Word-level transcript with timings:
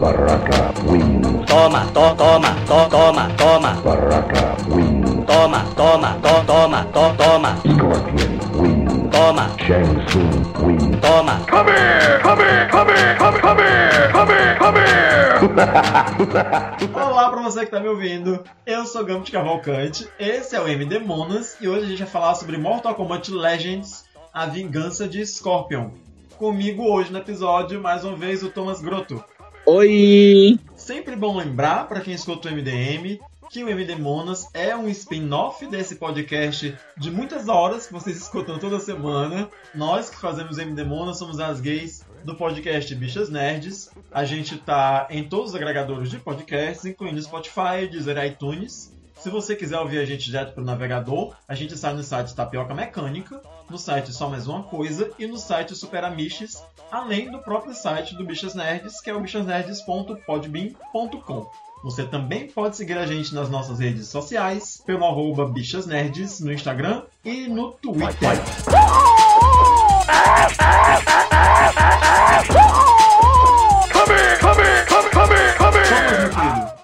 Baraka 0.00 0.72
wins. 0.86 1.44
Toma, 1.46 1.84
to, 1.92 2.14
toma, 2.16 2.56
to, 2.66 2.88
toma, 2.88 3.34
toma. 3.36 3.80
Baraka 3.84 4.56
wins. 4.70 5.26
Toma, 5.26 5.60
toma, 5.76 6.18
to, 6.22 6.44
toma, 6.46 6.84
to, 6.94 7.14
toma. 7.18 7.60
Scorpion 7.60 8.40
wins. 8.56 9.12
Toma, 9.12 9.54
Shang 9.58 10.06
Tsung 10.06 10.64
wins. 10.64 11.00
toma. 11.02 11.44
Come 11.46 11.66
here! 11.68 12.20
Come 12.22 12.38
here! 12.38 12.68
Come 12.70 12.88
here! 12.88 13.16
Come, 13.18 13.38
come 13.38 13.58
here! 13.58 14.08
Come 14.12 14.28
here! 14.30 14.56
Come 14.58 14.76
here! 14.78 15.36
Olá 16.94 17.28
pra 17.30 17.42
você 17.42 17.66
que 17.66 17.70
tá 17.70 17.80
me 17.80 17.88
ouvindo, 17.88 18.42
eu 18.64 18.86
sou 18.86 19.04
Gambit 19.04 19.30
Cavalcante, 19.30 20.08
esse 20.18 20.56
é 20.56 20.60
o 20.60 20.66
MD 20.66 20.98
Monas 21.00 21.58
e 21.60 21.68
hoje 21.68 21.84
a 21.84 21.88
gente 21.88 21.98
vai 21.98 22.08
falar 22.08 22.34
sobre 22.34 22.56
Mortal 22.56 22.94
Kombat 22.94 23.30
Legends, 23.30 24.06
a 24.32 24.46
vingança 24.46 25.06
de 25.06 25.24
Scorpion. 25.26 26.05
Comigo 26.38 26.84
hoje 26.92 27.10
no 27.10 27.18
episódio, 27.18 27.80
mais 27.80 28.04
uma 28.04 28.14
vez, 28.14 28.42
o 28.42 28.50
Thomas 28.50 28.82
Grotto. 28.82 29.24
Oi! 29.64 30.60
Sempre 30.76 31.16
bom 31.16 31.34
lembrar, 31.34 31.88
para 31.88 32.02
quem 32.02 32.12
escuta 32.12 32.50
o 32.50 32.52
MDM, 32.52 33.18
que 33.50 33.64
o 33.64 33.68
MD 33.70 33.96
Monas 33.96 34.46
é 34.52 34.76
um 34.76 34.86
spin-off 34.90 35.66
desse 35.66 35.96
podcast 35.96 36.76
de 36.94 37.10
muitas 37.10 37.48
horas 37.48 37.86
que 37.86 37.92
vocês 37.94 38.18
escutam 38.18 38.58
toda 38.58 38.78
semana. 38.78 39.48
Nós 39.74 40.10
que 40.10 40.16
fazemos 40.16 40.58
MD 40.58 40.84
Monas 40.84 41.16
somos 41.16 41.40
as 41.40 41.58
gays 41.58 42.04
do 42.22 42.34
podcast 42.34 42.94
Bichas 42.94 43.30
Nerds. 43.30 43.90
A 44.12 44.26
gente 44.26 44.58
tá 44.58 45.06
em 45.08 45.24
todos 45.24 45.50
os 45.50 45.56
agregadores 45.56 46.10
de 46.10 46.18
podcasts, 46.18 46.84
incluindo 46.84 47.22
Spotify, 47.22 47.88
Deezer 47.90 48.22
iTunes. 48.26 48.94
Se 49.18 49.30
você 49.30 49.56
quiser 49.56 49.78
ouvir 49.78 50.00
a 50.00 50.04
gente 50.04 50.26
direto 50.26 50.54
pelo 50.54 50.66
navegador, 50.66 51.34
a 51.48 51.54
gente 51.54 51.76
sai 51.78 51.94
no 51.94 52.02
site 52.02 52.34
Tapioca 52.34 52.74
Mecânica, 52.74 53.40
no 53.70 53.78
site 53.78 54.12
Só 54.12 54.28
Mais 54.28 54.46
Uma 54.46 54.62
Coisa 54.62 55.10
e 55.18 55.26
no 55.26 55.36
site 55.36 55.74
Super 55.74 56.04
Amiches, 56.04 56.62
além 56.90 57.28
do 57.30 57.40
próprio 57.40 57.74
site 57.74 58.14
do 58.14 58.24
Bichas 58.24 58.54
Nerds, 58.54 59.00
que 59.00 59.10
é 59.10 59.14
o 59.14 59.20
bichasnerds.podbean.com. 59.20 61.50
Você 61.84 62.04
também 62.04 62.48
pode 62.48 62.76
seguir 62.76 62.96
a 62.98 63.06
gente 63.06 63.34
nas 63.34 63.50
nossas 63.50 63.78
redes 63.78 64.08
sociais, 64.08 64.82
pelo 64.84 65.04
arroba 65.04 65.46
Bichas 65.46 65.86
Nerds 65.86 66.40
no 66.40 66.52
Instagram 66.52 67.02
e 67.24 67.46
no 67.48 67.70
Twitter. 67.72 68.30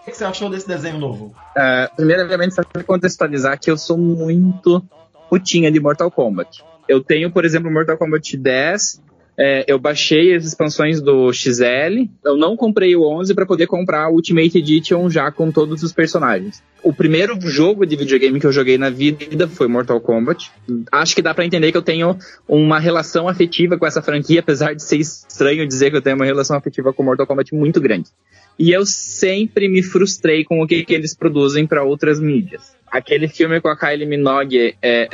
O 0.00 0.04
que 0.04 0.14
você 0.14 0.24
achou 0.24 0.50
desse 0.50 0.68
desenho 0.68 0.98
novo? 0.98 1.34
É, 1.56 1.88
primeiramente, 1.96 2.54
só 2.54 2.62
pra 2.62 2.84
contextualizar 2.84 3.58
que 3.58 3.70
eu 3.70 3.78
sou 3.78 3.96
muito 3.96 4.84
putinha 5.28 5.72
de 5.72 5.80
Mortal 5.80 6.10
Kombat. 6.10 6.62
Eu 6.92 7.02
tenho, 7.02 7.30
por 7.30 7.42
exemplo, 7.42 7.70
Mortal 7.70 7.96
Kombat 7.96 8.36
10. 8.36 9.00
é, 9.38 9.64
eu 9.66 9.78
baixei 9.78 10.34
as 10.34 10.44
expansões 10.44 11.00
do 11.00 11.32
XL. 11.32 12.06
Eu 12.22 12.36
não 12.36 12.54
comprei 12.54 12.94
o 12.94 13.02
11 13.02 13.34
para 13.34 13.46
poder 13.46 13.66
comprar 13.66 14.10
o 14.10 14.16
Ultimate 14.16 14.58
Edition 14.58 15.08
já 15.08 15.32
com 15.32 15.50
todos 15.50 15.82
os 15.82 15.90
personagens. 15.90 16.62
O 16.82 16.92
primeiro 16.92 17.40
jogo 17.40 17.86
de 17.86 17.96
videogame 17.96 18.38
que 18.38 18.46
eu 18.46 18.52
joguei 18.52 18.76
na 18.76 18.90
vida 18.90 19.48
foi 19.48 19.68
Mortal 19.68 20.00
Kombat. 20.02 20.50
Acho 20.90 21.14
que 21.16 21.22
dá 21.22 21.32
pra 21.32 21.46
entender 21.46 21.72
que 21.72 21.78
eu 21.78 21.82
tenho 21.82 22.14
uma 22.46 22.78
relação 22.78 23.26
afetiva 23.26 23.78
com 23.78 23.86
essa 23.86 24.02
franquia, 24.02 24.40
apesar 24.40 24.74
de 24.74 24.82
ser 24.82 24.98
estranho 24.98 25.66
dizer 25.66 25.90
que 25.90 25.96
eu 25.96 26.02
tenho 26.02 26.16
uma 26.16 26.26
relação 26.26 26.56
afetiva 26.56 26.92
com 26.92 27.02
Mortal 27.02 27.26
Kombat 27.26 27.54
muito 27.54 27.80
grande. 27.80 28.10
E 28.58 28.70
eu 28.70 28.84
sempre 28.86 29.68
me 29.68 29.82
frustrei 29.82 30.44
com 30.44 30.62
o 30.62 30.66
que, 30.66 30.84
que 30.84 30.94
eles 30.94 31.14
produzem 31.14 31.66
para 31.66 31.82
outras 31.82 32.20
mídias. 32.20 32.76
Aquele 32.90 33.26
filme 33.26 33.60
com 33.60 33.68
a 33.68 33.76
Kylie 33.76 34.06
Minogue 34.06 34.76
é... 34.82 35.08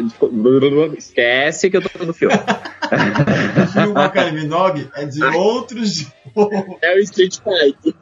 Esquece 0.96 1.70
que 1.70 1.76
eu 1.76 1.82
tô 1.82 2.04
no 2.04 2.12
filme. 2.12 2.34
O 2.88 3.66
filme 3.70 3.92
com 3.92 4.00
a 4.00 4.08
Kylie 4.08 4.32
Minogue 4.32 4.88
é 4.96 5.04
de 5.04 5.22
outro 5.22 5.78
jogo. 5.84 6.78
É 6.80 6.94
o 6.94 6.98
Street 7.00 7.36
Fighter. 7.36 7.94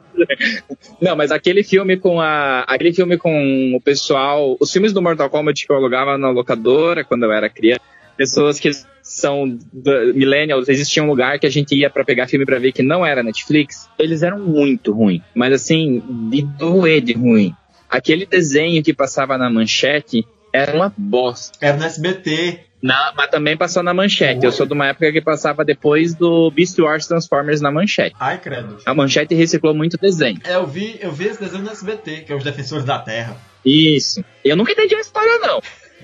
Não, 1.01 1.15
mas 1.15 1.31
aquele 1.31 1.63
filme 1.63 1.97
com 1.97 2.21
a. 2.21 2.61
Aquele 2.61 2.93
filme 2.93 3.17
com 3.17 3.75
o 3.75 3.81
pessoal. 3.81 4.55
Os 4.59 4.71
filmes 4.71 4.93
do 4.93 5.01
Mortal 5.01 5.29
Kombat 5.29 5.65
que 5.65 5.71
eu 5.71 5.75
alugava 5.75 6.17
na 6.17 6.29
locadora 6.29 7.03
quando 7.03 7.23
eu 7.23 7.31
era 7.31 7.49
criança. 7.49 7.81
Pessoas 8.15 8.59
que 8.59 8.69
são 9.07 9.57
millennials, 10.13 10.67
existia 10.69 11.01
um 11.01 11.07
lugar 11.07 11.39
que 11.39 11.47
a 11.47 11.49
gente 11.49 11.73
ia 11.75 11.89
pra 11.89 12.03
pegar 12.03 12.27
filme 12.27 12.45
pra 12.45 12.59
ver 12.59 12.71
que 12.71 12.83
não 12.83 13.05
era 13.05 13.23
Netflix. 13.23 13.89
Eles 13.97 14.21
eram 14.23 14.39
muito 14.39 14.91
ruins. 14.93 15.21
Mas 15.33 15.53
assim, 15.53 16.03
de 16.29 16.41
doer 16.41 17.01
de 17.01 17.13
ruim. 17.13 17.55
Aquele 17.89 18.25
desenho 18.25 18.83
que 18.83 18.93
passava 18.93 19.37
na 19.37 19.49
manchete 19.49 20.27
era 20.51 20.75
uma 20.75 20.93
bosta. 20.97 21.57
Era 21.61 21.77
no 21.77 21.85
SBT. 21.85 22.59
Na- 22.81 23.11
mas 23.15 23.29
também 23.31 23.55
passou 23.57 23.81
na 23.81 23.93
manchete. 23.93 24.45
Eu 24.45 24.51
sou 24.51 24.65
de 24.65 24.73
uma 24.73 24.87
época 24.87 25.11
que 25.11 25.21
passava 25.21 25.63
depois 25.65 26.13
do 26.13 26.51
Beast 26.51 26.77
Wars 26.77 27.07
Transformers 27.07 27.59
na 27.61 27.71
manchete. 27.71 28.15
Ai, 28.19 28.37
credo. 28.39 28.77
A 28.85 28.93
manchete 28.93 29.33
reciclou 29.33 29.73
muito 29.73 29.97
desenho. 29.97 30.39
É, 30.43 30.55
eu 30.55 30.67
vi, 30.67 30.97
eu 31.01 31.11
vi 31.11 31.25
esse 31.27 31.39
desenho 31.39 31.63
no 31.63 31.71
SBT, 31.71 32.21
que 32.25 32.31
é 32.31 32.35
os 32.35 32.43
Defensores 32.43 32.85
da 32.85 32.99
Terra. 32.99 33.37
Isso. 33.65 34.23
Eu 34.43 34.55
nunca 34.55 34.71
entendi 34.73 34.93
a 34.95 34.99
história, 34.99 35.39
não. 35.39 35.61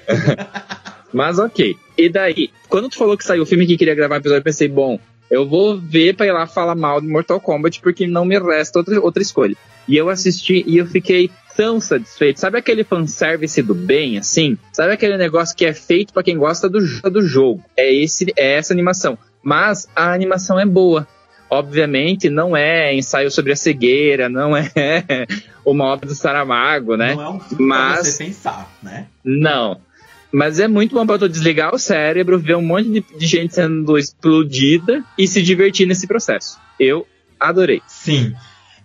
Mas 1.13 1.37
ok. 1.39 1.77
E 1.97 2.09
daí, 2.09 2.49
quando 2.67 2.89
tu 2.89 2.97
falou 2.97 3.17
que 3.17 3.23
saiu 3.23 3.43
o 3.43 3.45
filme 3.45 3.67
que 3.67 3.77
queria 3.77 3.95
gravar 3.95 4.17
episódio, 4.17 4.39
eu 4.39 4.43
pensei, 4.43 4.67
bom, 4.67 4.99
eu 5.29 5.47
vou 5.47 5.77
ver 5.79 6.15
pra 6.15 6.25
ir 6.25 6.31
lá 6.31 6.47
falar 6.47 6.75
mal 6.75 6.99
de 6.99 7.07
Mortal 7.07 7.39
Kombat, 7.39 7.79
porque 7.81 8.07
não 8.07 8.25
me 8.25 8.37
resta 8.39 8.79
outra, 8.79 8.99
outra 8.99 9.21
escolha. 9.21 9.55
E 9.87 9.95
eu 9.95 10.09
assisti 10.09 10.63
e 10.65 10.77
eu 10.77 10.85
fiquei 10.87 11.29
tão 11.55 11.79
satisfeito. 11.79 12.39
Sabe 12.39 12.57
aquele 12.57 12.83
fanservice 12.83 13.61
do 13.61 13.75
bem, 13.75 14.17
assim? 14.17 14.57
Sabe 14.71 14.93
aquele 14.93 15.17
negócio 15.17 15.55
que 15.55 15.65
é 15.65 15.73
feito 15.73 16.13
pra 16.13 16.23
quem 16.23 16.37
gosta 16.37 16.69
do, 16.69 16.79
do 17.11 17.21
jogo? 17.21 17.63
É, 17.77 17.93
esse, 17.93 18.33
é 18.35 18.53
essa 18.53 18.73
animação. 18.73 19.17
Mas 19.41 19.87
a 19.95 20.13
animação 20.13 20.59
é 20.59 20.65
boa. 20.65 21.07
Obviamente, 21.49 22.29
não 22.29 22.57
é 22.57 22.95
ensaio 22.95 23.29
sobre 23.29 23.51
a 23.51 23.55
cegueira, 23.55 24.27
não 24.27 24.57
é 24.57 24.71
uma 25.63 25.85
obra 25.85 26.07
do 26.07 26.15
Saramago, 26.15 26.97
né? 26.97 27.13
Não 27.13 27.21
é 27.23 27.29
um 27.29 27.39
filme 27.39 27.65
Mas- 27.65 27.93
pra 27.93 28.03
você 28.03 28.23
pensar, 28.23 28.71
né? 28.81 29.05
Não. 29.23 29.79
Mas 30.33 30.59
é 30.59 30.67
muito 30.67 30.95
bom 30.95 31.05
pra 31.05 31.17
tu 31.19 31.29
desligar 31.29 31.73
o 31.75 31.79
cérebro, 31.79 32.39
ver 32.39 32.55
um 32.55 32.61
monte 32.61 32.89
de, 32.89 33.05
de 33.17 33.25
gente 33.27 33.53
sendo 33.53 33.97
explodida 33.97 35.03
e 35.17 35.27
se 35.27 35.41
divertir 35.43 35.85
nesse 35.85 36.07
processo. 36.07 36.57
Eu 36.79 37.05
adorei. 37.39 37.81
Sim. 37.87 38.33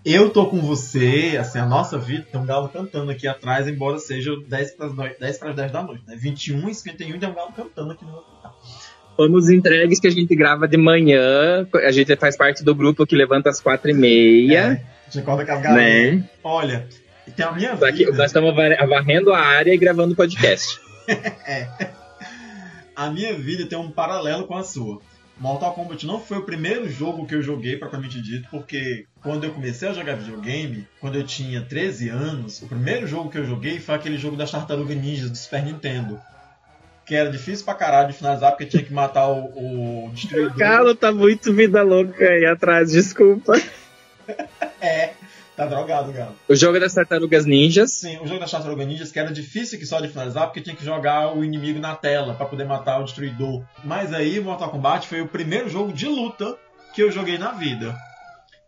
Eu 0.04 0.31
tô 0.31 0.47
com 0.47 0.60
você, 0.60 1.36
assim, 1.41 1.59
a 1.59 1.66
nossa 1.66 1.98
vida 1.98 2.26
tem 2.31 2.41
um 2.41 2.47
galo 2.47 2.69
cantando 2.69 3.10
aqui 3.10 3.26
atrás, 3.26 3.66
embora 3.66 3.98
seja 3.98 4.31
10 4.47 4.70
para 4.72 4.88
10, 5.19 5.38
para 5.38 5.53
10 5.53 5.72
da 5.72 5.82
noite, 5.82 6.03
né? 6.06 6.16
21 6.16 6.69
e 6.69 6.75
51 6.75 7.19
tem 7.19 7.28
um 7.28 7.34
galo 7.34 7.53
cantando 7.54 7.92
aqui 7.92 8.04
no 8.04 8.12
meu. 8.12 8.22
Vamos 9.19 9.50
entregues 9.50 9.98
que 9.98 10.06
a 10.06 10.10
gente 10.10 10.34
grava 10.36 10.69
de 10.69 10.76
manhã. 10.76 11.66
A 11.84 11.91
gente 11.91 12.15
faz 12.16 12.36
parte 12.36 12.62
do 12.62 12.75
grupo 12.75 13.04
que 13.06 13.16
levanta 13.16 13.50
às 13.50 13.60
quatro 13.60 13.91
e 13.91 13.94
meia, 13.94 14.59
É, 14.59 14.70
a 14.70 15.10
gente 15.10 15.19
acorda 15.19 15.44
com 15.44 15.53
as 15.53 15.62
galinhas. 15.62 16.15
né? 16.20 16.28
Olha, 16.44 16.86
tem 17.36 17.44
a 17.44 17.53
minha 17.53 17.72
Aqui, 17.72 18.04
vida. 18.04 18.12
nós 18.16 18.26
estamos 18.26 18.54
var- 18.54 18.86
varrendo 18.86 19.32
a 19.32 19.41
área 19.41 19.75
e 19.75 19.76
gravando 19.76 20.15
podcast. 20.15 20.78
A 22.95 23.11
minha 23.11 23.33
vida 23.33 23.65
tem 23.67 23.79
um 23.79 23.91
paralelo 23.91 24.47
com 24.47 24.57
a 24.57 24.65
sua. 24.65 25.01
Mortal 25.39 25.73
Kombat 25.73 26.05
não 26.05 26.21
foi 26.21 26.39
o 26.39 26.43
primeiro 26.43 26.91
jogo 26.91 27.27
que 27.27 27.35
eu 27.35 27.43
joguei, 27.43 27.77
propriamente 27.77 28.21
dito, 28.21 28.49
porque 28.51 29.07
quando 29.23 29.45
eu 29.45 29.53
comecei 29.53 29.89
a 29.89 29.93
jogar 29.93 30.17
videogame, 30.17 30.87
quando 31.01 31.17
eu 31.17 31.25
tinha 31.25 31.61
13 31.61 32.09
anos, 32.09 32.61
o 32.61 32.67
primeiro 32.67 33.07
jogo 33.07 33.31
que 33.31 33.39
eu 33.39 33.45
joguei 33.45 33.79
foi 33.79 33.95
aquele 33.95 34.19
jogo 34.19 34.37
das 34.37 34.51
Tartaruga 34.51 34.95
Ninjas 34.97 35.31
do 35.31 35.37
Super 35.37 35.63
Nintendo. 35.63 36.21
Que 37.07 37.15
era 37.15 37.31
difícil 37.31 37.65
pra 37.65 37.75
caralho 37.75 38.09
de 38.09 38.15
finalizar, 38.15 38.51
porque 38.51 38.67
tinha 38.67 38.83
que 38.83 38.93
matar 38.93 39.29
o, 39.29 40.07
o 40.07 40.11
destruidor. 40.13 40.57
Galo 40.57 40.95
tá 40.95 41.13
muito 41.13 41.55
vida 41.55 41.83
louca 41.83 42.25
aí 42.29 42.45
atrás, 42.45 42.91
desculpa. 42.91 43.53
É, 44.81 45.15
tá 45.59 45.67
drogado, 45.67 46.13
Galo. 46.13 46.37
O 46.49 46.55
jogo 46.55 46.79
das 46.79 46.95
tartarugas 46.95 47.45
ninjas. 47.45 47.93
Sim, 47.95 48.19
o 48.21 48.27
jogo 48.27 48.39
das 48.39 48.51
Tartaruga 48.51 48.85
Ninjas 48.85 49.11
que 49.11 49.19
era 49.19 49.33
difícil 49.33 49.79
que 49.79 49.85
só 49.85 50.01
de 50.01 50.09
finalizar, 50.09 50.47
porque 50.47 50.61
tinha 50.61 50.77
que 50.77 50.85
jogar 50.85 51.37
o 51.37 51.45
inimigo 51.45 51.81
na 51.81 51.97
tela 51.97 52.35
pra 52.35 52.47
poder 52.47 52.65
matar 52.65 53.01
o 53.01 53.05
destruidor. 53.05 53.65
Mas 53.85 54.15
aí, 54.15 54.39
Mortal 54.41 54.71
Kombat 54.71 55.09
foi 55.09 55.21
o 55.21 55.29
primeiro 55.29 55.69
jogo 55.69 55.93
de 55.93 56.07
luta 56.07 56.57
que 56.95 57.03
eu 57.03 57.11
joguei 57.11 57.39
na 57.39 57.53
vida. 57.53 57.97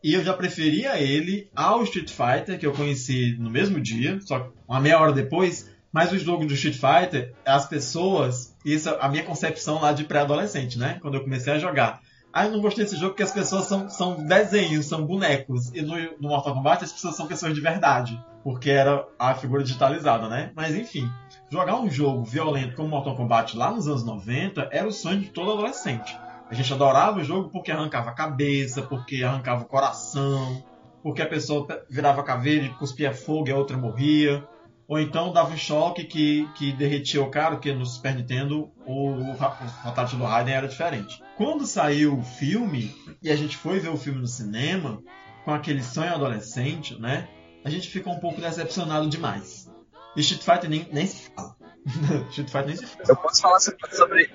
E 0.03 0.15
eu 0.15 0.25
já 0.25 0.35
preferia 0.35 1.01
ele 1.01 1.49
ao 1.55 1.83
Street 1.85 2.11
Fighter, 2.11 2.59
que 2.59 2.67
eu 2.67 2.73
conheci 2.73 3.37
no 3.39 3.51
mesmo 3.51 3.81
dia, 3.81 4.19
só 4.23 4.51
uma 4.67 4.81
meia 4.81 4.99
hora 4.99 5.13
depois. 5.13 5.71
Mas 5.93 6.13
o 6.13 6.19
jogo 6.19 6.45
do 6.45 6.55
Street 6.55 6.77
Fighter, 6.77 7.35
as 7.45 7.67
pessoas, 7.67 8.57
isso 8.65 8.89
é 8.89 8.97
a 9.01 9.09
minha 9.09 9.25
concepção 9.25 9.81
lá 9.81 9.93
de 9.93 10.05
pré-adolescente, 10.05 10.79
né? 10.79 10.99
Quando 11.01 11.15
eu 11.15 11.23
comecei 11.23 11.53
a 11.53 11.59
jogar. 11.59 12.01
Ah, 12.32 12.47
eu 12.47 12.53
não 12.53 12.61
gostei 12.61 12.85
desse 12.85 12.97
jogo 12.97 13.11
porque 13.11 13.25
as 13.25 13.32
pessoas 13.32 13.67
são, 13.67 13.88
são 13.88 14.25
desenhos, 14.25 14.87
são 14.87 15.05
bonecos. 15.05 15.71
E 15.75 15.82
no, 15.82 15.97
no 16.21 16.29
Mortal 16.29 16.55
Kombat 16.55 16.85
as 16.85 16.93
pessoas 16.93 17.17
são 17.17 17.27
pessoas 17.27 17.55
de 17.55 17.61
verdade. 17.61 18.23
Porque 18.44 18.71
era 18.71 19.06
a 19.19 19.35
figura 19.35 19.62
digitalizada, 19.62 20.29
né? 20.29 20.53
Mas 20.55 20.75
enfim, 20.75 21.11
jogar 21.50 21.77
um 21.77 21.91
jogo 21.91 22.25
violento 22.25 22.77
como 22.77 22.88
Mortal 22.88 23.17
Kombat 23.17 23.56
lá 23.56 23.71
nos 23.71 23.88
anos 23.88 24.05
90 24.05 24.69
era 24.71 24.87
o 24.87 24.93
sonho 24.93 25.21
de 25.21 25.31
todo 25.31 25.53
adolescente. 25.53 26.17
A 26.49 26.55
gente 26.55 26.73
adorava 26.73 27.19
o 27.19 27.25
jogo 27.25 27.49
porque 27.50 27.71
arrancava 27.71 28.11
a 28.11 28.15
cabeça, 28.15 28.83
porque 28.83 29.23
arrancava 29.23 29.62
o 29.62 29.67
coração, 29.67 30.62
porque 31.03 31.23
a 31.23 31.26
pessoa 31.26 31.67
virava 31.88 32.23
caveira 32.23 32.65
e 32.65 32.75
cuspia 32.75 33.12
fogo 33.12 33.49
e 33.49 33.53
a 33.53 33.56
outra 33.56 33.76
morria. 33.76 34.47
Ou 34.91 34.99
então 34.99 35.33
dava 35.33 35.55
um 35.55 35.57
choque 35.57 36.03
que, 36.03 36.49
que 36.57 36.73
derretia 36.73 37.23
o 37.23 37.31
cara, 37.31 37.53
porque 37.53 37.73
no 37.73 37.87
Super 37.87 38.17
Nintendo 38.17 38.73
o, 38.85 39.13
o, 39.13 39.37
Fatality 39.37 40.17
do 40.17 40.25
Raiden 40.25 40.53
era 40.53 40.67
diferente. 40.67 41.23
Quando 41.37 41.65
saiu 41.65 42.19
o 42.19 42.23
filme, 42.25 42.93
e 43.23 43.31
a 43.31 43.37
gente 43.37 43.57
foi 43.57 43.79
ver 43.79 43.91
o 43.91 43.97
filme 43.97 44.19
no 44.21 44.27
cinema, 44.27 45.01
com 45.45 45.55
aquele 45.55 45.81
sonho 45.81 46.13
adolescente, 46.13 47.01
né? 47.01 47.29
A 47.65 47.71
gente 47.71 47.89
ficou 47.89 48.15
um 48.15 48.19
pouco 48.19 48.41
decepcionado 48.41 49.09
demais. 49.09 49.71
E 50.17 50.23
Street 50.23 50.43
Fighter 50.43 50.69
nem, 50.69 50.89
nem 50.93 51.07
se 51.07 51.31
fala. 51.31 51.55
Street 52.31 52.51
Fighter 52.51 52.67
nem 52.67 52.77
se 52.77 52.87
fala. 52.87 53.05
Eu 53.11 53.17
posso 53.17 53.43
falar 53.43 53.61
sobre 53.61 54.29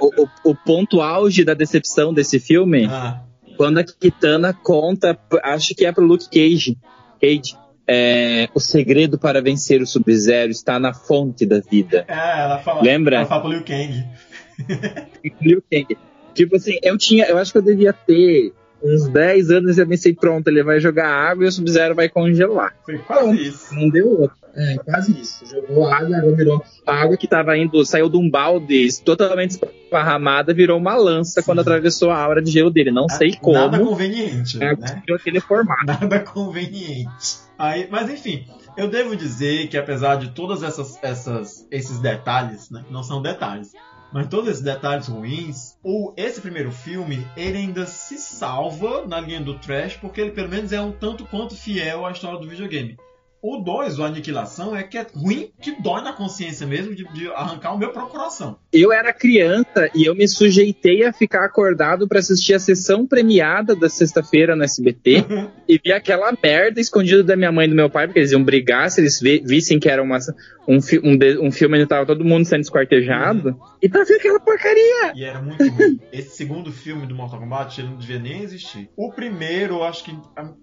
o, 0.00 0.24
o, 0.24 0.50
o 0.50 0.54
ponto 0.56 1.00
auge 1.00 1.44
da 1.44 1.54
decepção 1.54 2.12
desse 2.12 2.40
filme? 2.40 2.86
Ah, 2.86 3.22
Quando 3.56 3.78
a 3.78 3.84
Kitana 3.84 4.52
conta, 4.52 5.16
acho 5.44 5.72
que 5.72 5.86
é 5.86 5.92
pro 5.92 6.04
Luke 6.04 6.28
Cage, 6.28 6.76
Cage 7.20 7.54
é, 7.92 8.48
o 8.54 8.60
segredo 8.60 9.18
para 9.18 9.42
vencer 9.42 9.82
o 9.82 9.86
Sub-Zero 9.86 10.52
está 10.52 10.78
na 10.78 10.94
fonte 10.94 11.44
da 11.44 11.58
vida. 11.58 12.04
é, 12.06 12.40
ela 12.40 12.58
fala. 12.60 12.82
Lembra? 12.82 13.16
Ela 13.16 13.26
fala 13.26 13.40
pro 13.40 13.50
Liu 13.50 13.64
Kang. 13.64 14.04
Liu 15.42 15.60
Kang. 15.68 15.98
Tipo 16.32 16.54
assim, 16.54 16.78
eu 16.84 16.96
tinha, 16.96 17.24
eu 17.26 17.36
acho 17.36 17.50
que 17.50 17.58
eu 17.58 17.62
devia 17.62 17.92
ter 17.92 18.52
uns 18.80 19.08
10 19.08 19.50
anos 19.50 19.76
e 19.76 19.80
eu 19.80 19.88
pensei, 19.88 20.14
pronto, 20.14 20.46
ele 20.46 20.62
vai 20.62 20.78
jogar 20.78 21.08
água 21.08 21.44
e 21.44 21.48
o 21.48 21.52
Sub-Zero 21.52 21.96
vai 21.96 22.08
congelar. 22.08 22.76
Foi 22.84 22.96
quase 22.98 23.48
isso. 23.48 23.74
Não 23.74 23.88
deu 23.88 24.20
outro. 24.20 24.36
É, 24.54 24.76
quase 24.78 25.18
isso. 25.20 25.46
Jogou 25.46 25.86
água, 25.86 26.16
a 26.16 26.18
água 26.18 26.34
virou. 26.34 26.64
A 26.86 26.94
água 26.94 27.16
que 27.16 27.26
tava 27.26 27.56
indo, 27.56 27.84
saiu 27.84 28.08
de 28.08 28.16
um 28.16 28.28
balde 28.28 28.88
totalmente 29.04 29.50
esparramada, 29.50 30.52
virou 30.52 30.78
uma 30.78 30.96
lança 30.96 31.42
quando 31.42 31.60
atravessou 31.60 32.10
a 32.10 32.18
aura 32.18 32.42
de 32.42 32.50
gelo 32.50 32.70
dele. 32.70 32.90
Não 32.90 33.08
sei 33.08 33.34
como. 33.34 33.54
Nada 33.54 33.78
conveniente, 33.78 34.62
água 34.62 34.86
né? 34.86 35.02
aquele 35.14 35.40
formato. 35.40 35.86
Nada 35.86 36.20
conveniente. 36.20 37.40
Aí, 37.58 37.88
mas 37.90 38.08
enfim, 38.08 38.46
eu 38.76 38.88
devo 38.88 39.14
dizer 39.14 39.68
que 39.68 39.76
apesar 39.76 40.16
de 40.16 40.30
todas 40.30 40.62
essas, 40.62 40.98
essas 41.02 41.66
esses 41.70 41.98
detalhes, 41.98 42.70
né, 42.70 42.84
não 42.90 43.02
são 43.02 43.20
detalhes, 43.20 43.72
mas 44.12 44.28
todos 44.28 44.48
esses 44.48 44.62
detalhes 44.62 45.06
ruins, 45.08 45.76
o, 45.84 46.12
esse 46.16 46.40
primeiro 46.40 46.72
filme 46.72 47.26
ele 47.36 47.58
ainda 47.58 47.86
se 47.86 48.16
salva 48.16 49.06
na 49.06 49.20
linha 49.20 49.40
do 49.40 49.58
trash 49.58 49.96
porque 49.96 50.20
ele 50.20 50.30
pelo 50.30 50.48
menos 50.48 50.72
é 50.72 50.80
um 50.80 50.90
tanto 50.90 51.24
quanto 51.26 51.54
fiel 51.54 52.06
à 52.06 52.12
história 52.12 52.38
do 52.38 52.48
videogame. 52.48 52.96
O 53.42 53.56
2, 53.56 53.98
o 53.98 54.04
Aniquilação, 54.04 54.76
é 54.76 54.82
que 54.82 54.98
é 54.98 55.06
ruim, 55.14 55.50
que 55.62 55.80
dói 55.80 56.02
na 56.02 56.12
consciência 56.12 56.66
mesmo 56.66 56.94
de, 56.94 57.04
de 57.14 57.26
arrancar 57.28 57.72
o 57.74 57.78
meu 57.78 57.90
próprio 57.90 58.12
coração. 58.12 58.56
Eu 58.70 58.92
era 58.92 59.12
criança 59.14 59.88
e 59.94 60.04
eu 60.04 60.14
me 60.14 60.28
sujeitei 60.28 61.04
a 61.06 61.12
ficar 61.12 61.46
acordado 61.46 62.06
pra 62.06 62.18
assistir 62.18 62.52
a 62.52 62.58
sessão 62.58 63.06
premiada 63.06 63.74
da 63.74 63.88
sexta-feira 63.88 64.54
no 64.54 64.62
SBT 64.62 65.24
e 65.66 65.80
vi 65.82 65.90
aquela 65.90 66.32
merda 66.42 66.80
escondida 66.80 67.24
da 67.24 67.34
minha 67.34 67.50
mãe 67.50 67.66
e 67.66 67.70
do 67.70 67.74
meu 67.74 67.88
pai, 67.88 68.06
porque 68.06 68.18
eles 68.18 68.32
iam 68.32 68.44
brigar 68.44 68.90
se 68.90 69.00
eles 69.00 69.18
vi- 69.20 69.42
vissem 69.44 69.78
que 69.80 69.88
era 69.88 70.02
uma, 70.02 70.18
um, 70.68 70.76
um, 71.02 71.46
um 71.46 71.50
filme 71.50 71.78
onde 71.78 71.86
tava 71.86 72.04
todo 72.04 72.24
mundo 72.24 72.44
sendo 72.44 72.60
esquartejado. 72.62 73.58
E 73.82 73.88
pra 73.88 74.04
ver 74.04 74.16
aquela 74.16 74.38
porcaria. 74.38 75.12
E 75.14 75.24
era 75.24 75.40
muito 75.40 75.66
ruim. 75.68 75.98
Esse 76.12 76.36
segundo 76.36 76.70
filme 76.70 77.06
do 77.06 77.14
Mortal 77.14 77.40
Kombat, 77.40 77.80
ele 77.80 77.88
não 77.88 77.96
devia 77.96 78.18
nem 78.18 78.42
existir. 78.42 78.90
O 78.96 79.10
primeiro, 79.10 79.76
eu 79.76 79.84
acho 79.84 80.04
que 80.04 80.16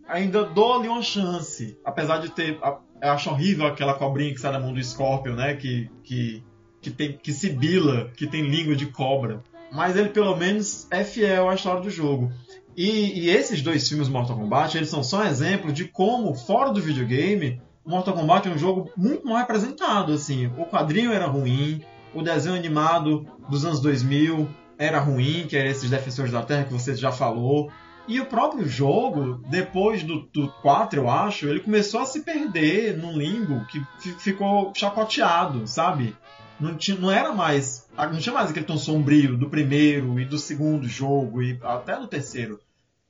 ainda 0.08 0.44
dou 0.44 0.80
ali 0.80 0.88
uma 0.88 1.02
chance. 1.02 1.78
Apesar 1.84 2.20
de 2.20 2.30
ter. 2.32 2.60
Eu 3.02 3.12
acho 3.12 3.30
horrível 3.30 3.66
aquela 3.66 3.94
cobrinha 3.94 4.34
que 4.34 4.40
sai 4.40 4.52
da 4.52 4.60
mão 4.60 4.74
do 4.74 4.84
Scorpion, 4.84 5.34
né? 5.34 5.56
Que, 5.56 5.90
que, 6.04 6.44
que, 6.82 6.92
tem, 6.92 7.18
que 7.18 7.32
sibila, 7.32 8.12
que 8.16 8.28
tem 8.28 8.42
língua 8.42 8.76
de 8.76 8.88
cobra. 8.88 9.44
Mas 9.72 9.96
ele 9.96 10.10
pelo 10.10 10.36
menos 10.36 10.88
é 10.92 11.04
fiel 11.04 11.50
à 11.50 11.56
história 11.56 11.82
do 11.82 11.90
jogo. 11.90 12.32
E, 12.76 13.26
e 13.26 13.30
esses 13.30 13.62
dois 13.62 13.90
filmes 13.90 14.08
Mortal 14.08 14.38
Kombat, 14.38 14.78
eles 14.78 14.90
são 14.90 15.04
só 15.04 15.22
um 15.22 15.26
exemplo 15.26 15.74
de 15.74 15.86
como, 15.86 16.36
fora 16.36 16.72
do 16.72 16.80
videogame, 16.80 17.60
Mortal 17.84 18.14
Kombat 18.14 18.48
é 18.48 18.52
um 18.52 18.58
jogo 18.58 18.92
muito 18.96 19.26
mal 19.26 19.38
representado. 19.38 20.14
Assim, 20.14 20.48
o 20.58 20.66
quadrinho 20.66 21.12
era 21.12 21.26
ruim, 21.26 21.82
o 22.14 22.22
desenho 22.22 22.56
animado 22.56 23.26
dos 23.50 23.66
anos 23.66 23.80
2000 23.80 24.48
era 24.78 25.00
ruim, 25.00 25.46
que 25.48 25.58
era 25.58 25.70
esses 25.70 25.90
Defensores 25.90 26.32
da 26.32 26.44
Terra 26.44 26.66
que 26.66 26.74
você 26.74 26.96
já 26.96 27.12
falou. 27.12 27.72
E 28.08 28.22
o 28.22 28.26
próprio 28.26 28.68
jogo, 28.68 29.42
depois 29.50 30.02
do, 30.04 30.22
do 30.34 30.50
4, 30.62 31.02
eu 31.02 31.10
acho, 31.10 31.48
ele 31.48 31.60
começou 31.60 32.00
a 32.00 32.06
se 32.06 32.22
perder 32.22 32.96
num 32.98 33.18
limbo 33.18 33.66
que 33.66 33.82
fi- 34.00 34.14
ficou 34.20 34.72
chacoteado, 34.74 35.68
sabe? 35.68 36.16
Não, 36.60 36.74
tinha, 36.76 36.98
não 36.98 37.12
era 37.12 37.34
mais. 37.34 37.86
Não 37.98 38.18
tinha 38.18 38.34
mais 38.34 38.50
aquele 38.50 38.66
tom 38.66 38.78
sombrio 38.78 39.38
do 39.38 39.50
primeiro 39.50 40.20
e 40.20 40.26
do 40.26 40.38
segundo 40.40 40.88
jogo 40.88 41.42
e 41.44 41.60
até 41.64 41.98
do 42.00 42.08
terceiro. 42.08 42.60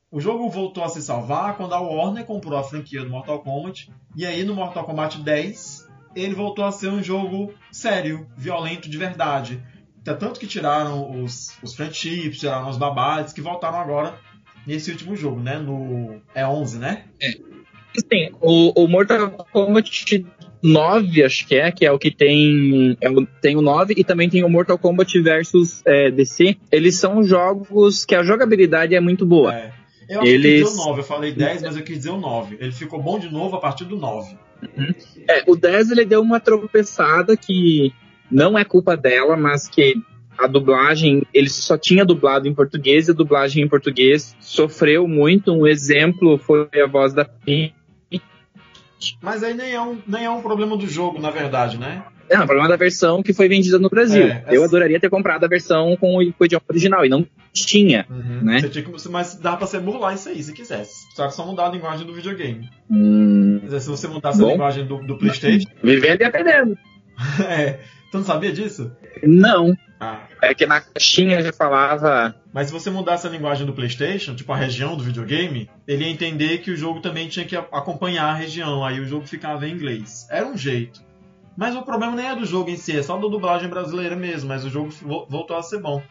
O 0.09 0.19
jogo 0.19 0.49
voltou 0.49 0.83
a 0.83 0.89
se 0.89 1.01
salvar 1.01 1.55
quando 1.57 1.73
a 1.73 1.79
Warner 1.79 2.25
comprou 2.25 2.57
a 2.57 2.63
franquia 2.63 3.03
do 3.03 3.09
Mortal 3.09 3.39
Kombat. 3.39 3.91
E 4.15 4.25
aí 4.25 4.43
no 4.43 4.55
Mortal 4.55 4.83
Kombat 4.85 5.19
10 5.21 5.86
ele 6.19 6.33
voltou 6.33 6.65
a 6.65 6.71
ser 6.71 6.89
um 6.89 7.01
jogo 7.03 7.53
sério, 7.71 8.27
violento 8.37 8.89
de 8.89 8.97
verdade. 8.97 9.61
Tanto 10.03 10.39
que 10.39 10.47
tiraram 10.47 11.21
os, 11.23 11.57
os 11.61 11.75
friendships, 11.75 12.39
tiraram 12.39 12.69
os 12.69 12.77
babados, 12.77 13.33
que 13.33 13.41
voltaram 13.41 13.77
agora 13.77 14.15
nesse 14.65 14.89
último 14.91 15.15
jogo, 15.17 15.39
né? 15.41 15.57
No. 15.57 16.21
É 16.33 16.47
11, 16.47 16.79
né? 16.79 17.03
Assim, 17.95 18.29
o, 18.39 18.83
o 18.83 18.87
Mortal 18.87 19.31
Kombat 19.51 20.25
9, 20.63 21.23
acho 21.23 21.45
que 21.47 21.55
é, 21.55 21.71
que 21.71 21.85
é 21.85 21.91
o 21.91 21.99
que 21.99 22.09
tem. 22.11 22.97
é 23.01 23.09
o- 23.09 23.25
tem 23.25 23.55
o 23.57 23.61
9 23.61 23.93
e 23.97 24.03
também 24.03 24.29
tem 24.29 24.43
o 24.43 24.49
Mortal 24.49 24.77
Kombat 24.77 25.19
versus 25.21 25.81
é, 25.85 26.09
DC. 26.09 26.55
Eles 26.71 26.95
são 26.95 27.21
jogos 27.23 28.05
que 28.05 28.15
a 28.15 28.23
jogabilidade 28.23 28.95
é 28.95 28.99
muito 29.01 29.25
boa. 29.25 29.53
É. 29.53 29.73
Eu 30.09 30.21
acho 30.21 30.29
Eles- 30.31 30.45
que 30.45 30.59
quis 30.63 30.69
dizer 30.71 30.81
o 30.81 30.85
9, 30.85 30.99
eu 31.01 31.03
falei 31.05 31.31
10, 31.33 31.61
mas 31.63 31.75
eu 31.75 31.83
quis 31.83 31.97
dizer 31.97 32.11
o 32.11 32.17
9. 32.17 32.55
Ele 32.61 32.71
ficou 32.71 33.01
bom 33.01 33.19
de 33.19 33.29
novo 33.29 33.55
a 33.57 33.59
partir 33.59 33.83
do 33.83 33.97
9. 33.97 34.37
É, 35.29 35.43
o 35.47 35.55
10 35.55 35.91
ele 35.91 36.05
deu 36.05 36.21
uma 36.21 36.39
tropeçada 36.39 37.35
que 37.35 37.93
não 38.31 38.57
é 38.57 38.63
culpa 38.63 38.95
dela, 38.95 39.35
mas 39.35 39.67
que 39.67 39.95
a 40.37 40.47
dublagem, 40.47 41.23
ele 41.33 41.49
só 41.49 41.77
tinha 41.77 42.05
dublado 42.05 42.47
em 42.47 42.53
português 42.53 43.07
e 43.07 43.11
a 43.11 43.13
dublagem 43.13 43.63
em 43.63 43.67
português 43.67 44.35
sofreu 44.39 45.07
muito. 45.07 45.51
Um 45.51 45.65
exemplo 45.65 46.37
foi 46.37 46.69
a 46.73 46.87
voz 46.87 47.13
da 47.13 47.25
Pi. 47.25 47.73
Mas 49.21 49.43
aí 49.43 49.53
nem 49.53 49.73
é, 49.73 49.81
um, 49.81 49.99
nem 50.07 50.25
é 50.25 50.29
um 50.29 50.41
problema 50.41 50.77
do 50.77 50.87
jogo, 50.87 51.19
na 51.19 51.29
verdade, 51.29 51.77
né? 51.77 52.03
Não, 52.29 52.43
o 52.43 52.45
problema 52.45 52.69
da 52.69 52.75
versão 52.75 53.23
que 53.23 53.33
foi 53.33 53.47
vendida 53.47 53.79
no 53.79 53.89
Brasil. 53.89 54.27
É, 54.27 54.43
Eu 54.49 54.63
adoraria 54.63 54.99
ter 54.99 55.09
comprado 55.09 55.43
a 55.43 55.47
versão 55.47 55.95
com 55.97 56.17
o, 56.17 56.33
com 56.33 56.43
o 56.43 56.45
idioma 56.45 56.65
original 56.69 57.05
e 57.05 57.09
não 57.09 57.25
tinha. 57.53 58.05
Né? 58.09 58.59
Você 58.59 58.69
tinha 58.69 58.83
que, 58.83 59.09
mas 59.09 59.35
dá 59.35 59.55
pra 59.55 59.65
você 59.65 59.79
burlar 59.79 60.13
isso 60.13 60.29
aí, 60.29 60.41
se 60.43 60.53
quisesse. 60.53 61.07
Só 61.15 61.29
só 61.29 61.45
mudar 61.45 61.67
a 61.67 61.71
linguagem 61.71 62.05
do 62.05 62.13
videogame. 62.13 62.69
Hum, 62.89 63.57
Quer 63.59 63.65
dizer, 63.65 63.81
se 63.81 63.89
você 63.89 64.07
mudasse 64.07 64.39
Bom. 64.39 64.49
a 64.49 64.51
linguagem 64.51 64.85
do, 64.85 64.97
do 64.97 65.17
Playstation... 65.17 65.67
vivendo 65.83 66.21
e 66.21 66.23
aprendendo. 66.23 66.77
é. 67.47 67.79
Tu 68.11 68.17
não 68.17 68.23
sabia 68.23 68.51
disso? 68.53 68.91
Não. 69.23 69.75
Ah. 69.99 70.21
É 70.41 70.53
que 70.53 70.65
na 70.65 70.79
caixinha 70.79 71.41
já 71.41 71.51
falava. 71.51 72.35
Mas 72.53 72.67
se 72.67 72.73
você 72.73 72.89
mudasse 72.89 73.25
a 73.25 73.29
linguagem 73.29 73.65
do 73.65 73.73
PlayStation, 73.73 74.35
tipo 74.35 74.51
a 74.51 74.55
região 74.55 74.95
do 74.95 75.03
videogame, 75.03 75.69
ele 75.87 76.05
ia 76.05 76.09
entender 76.09 76.59
que 76.59 76.71
o 76.71 76.77
jogo 76.77 77.01
também 77.01 77.27
tinha 77.27 77.45
que 77.45 77.55
acompanhar 77.55 78.25
a 78.25 78.33
região, 78.33 78.85
aí 78.85 78.99
o 78.99 79.05
jogo 79.05 79.25
ficava 79.25 79.67
em 79.67 79.73
inglês. 79.73 80.27
Era 80.29 80.45
um 80.45 80.57
jeito. 80.57 81.01
Mas 81.57 81.75
o 81.75 81.81
problema 81.81 82.15
nem 82.15 82.27
é 82.27 82.35
do 82.35 82.45
jogo 82.45 82.69
em 82.69 82.77
si, 82.77 82.95
é 82.95 83.01
só 83.01 83.15
da 83.17 83.27
dublagem 83.27 83.67
brasileira 83.67 84.15
mesmo, 84.15 84.47
mas 84.47 84.63
o 84.63 84.69
jogo 84.69 84.89
vo- 85.01 85.25
voltou 85.27 85.57
a 85.57 85.63
ser 85.63 85.81
bom. 85.81 86.03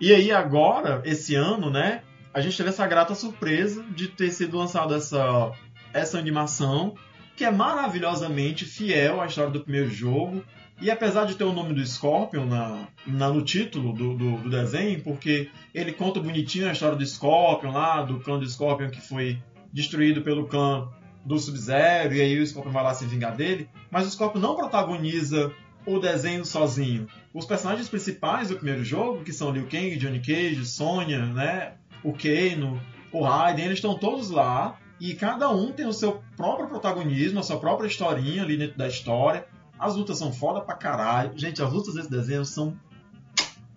E 0.00 0.12
aí 0.12 0.30
agora, 0.30 1.00
esse 1.06 1.34
ano, 1.34 1.70
né, 1.70 2.02
a 2.34 2.40
gente 2.42 2.56
teve 2.56 2.68
essa 2.68 2.86
grata 2.86 3.14
surpresa 3.14 3.82
de 3.94 4.08
ter 4.08 4.30
sido 4.30 4.58
lançada 4.58 4.96
essa, 4.96 5.52
essa 5.94 6.18
animação, 6.18 6.94
que 7.34 7.44
é 7.44 7.50
maravilhosamente 7.50 8.64
fiel 8.64 9.20
à 9.20 9.26
história 9.26 9.50
do 9.50 9.60
primeiro 9.60 9.88
jogo. 9.90 10.44
E 10.82 10.90
apesar 10.90 11.24
de 11.24 11.36
ter 11.36 11.44
o 11.44 11.52
nome 11.52 11.72
do 11.72 11.86
Scorpion 11.86 12.44
na, 12.44 12.86
na- 13.06 13.30
no 13.30 13.42
título 13.42 13.92
do, 13.92 14.14
do, 14.16 14.36
do 14.38 14.50
desenho, 14.50 15.00
porque 15.02 15.48
ele 15.72 15.92
conta 15.92 16.20
bonitinho 16.20 16.68
a 16.68 16.72
história 16.72 16.96
do 16.96 17.06
Scorpion 17.06 17.70
lá, 17.72 18.02
do 18.02 18.18
clã 18.20 18.38
do 18.38 18.46
Scorpion 18.48 18.90
que 18.90 19.00
foi 19.00 19.38
destruído 19.72 20.20
pelo 20.22 20.46
clã 20.46 20.88
do 21.24 21.38
Sub-Zero, 21.38 22.14
e 22.14 22.20
aí 22.20 22.38
o 22.38 22.46
Scorpion 22.46 22.72
vai 22.72 22.82
lá 22.84 22.92
se 22.94 23.06
vingar 23.06 23.34
dele, 23.34 23.68
mas 23.90 24.06
o 24.06 24.10
Scorpion 24.10 24.40
não 24.40 24.54
protagoniza 24.56 25.50
o 25.86 25.98
desenho 25.98 26.44
sozinho. 26.44 27.06
Os 27.32 27.46
personagens 27.46 27.88
principais 27.88 28.48
do 28.48 28.56
primeiro 28.56 28.84
jogo, 28.84 29.24
que 29.24 29.32
são 29.32 29.50
Liu 29.50 29.64
Kang, 29.66 29.96
Johnny 29.96 30.20
Cage, 30.20 30.64
Sonya, 30.66 31.24
né, 31.26 31.72
o 32.02 32.12
Kano, 32.12 32.80
o 33.12 33.22
Raiden, 33.22 33.66
eles 33.66 33.78
estão 33.78 33.96
todos 33.98 34.30
lá, 34.30 34.78
e 35.00 35.14
cada 35.14 35.50
um 35.50 35.72
tem 35.72 35.86
o 35.86 35.92
seu 35.92 36.22
próprio 36.36 36.68
protagonismo, 36.68 37.40
a 37.40 37.42
sua 37.42 37.58
própria 37.58 37.86
historinha 37.88 38.42
ali 38.42 38.56
dentro 38.56 38.78
da 38.78 38.86
história. 38.88 39.44
As 39.78 39.96
lutas 39.96 40.18
são 40.18 40.32
foda 40.32 40.60
pra 40.60 40.74
caralho. 40.76 41.32
Gente, 41.36 41.62
as 41.62 41.72
lutas 41.72 41.94
desse 41.94 42.10
desenho 42.10 42.44
são, 42.44 42.76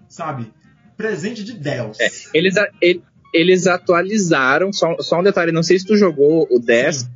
sabe, 0.08 0.51
presente 0.96 1.44
de 1.44 1.54
Deus. 1.54 1.98
Eles, 2.34 2.56
a- 2.58 2.70
ele- 2.82 3.04
eles 3.34 3.68
atualizaram, 3.68 4.72
só, 4.72 4.96
só 5.00 5.20
um 5.20 5.24
detalhe, 5.24 5.51
não 5.51 5.63
sei 5.63 5.80
se 5.80 5.86
tu 5.86 5.98
jogou 5.98 6.48
o 6.50 6.60
10, 6.60 6.98
Sim. 6.98 7.10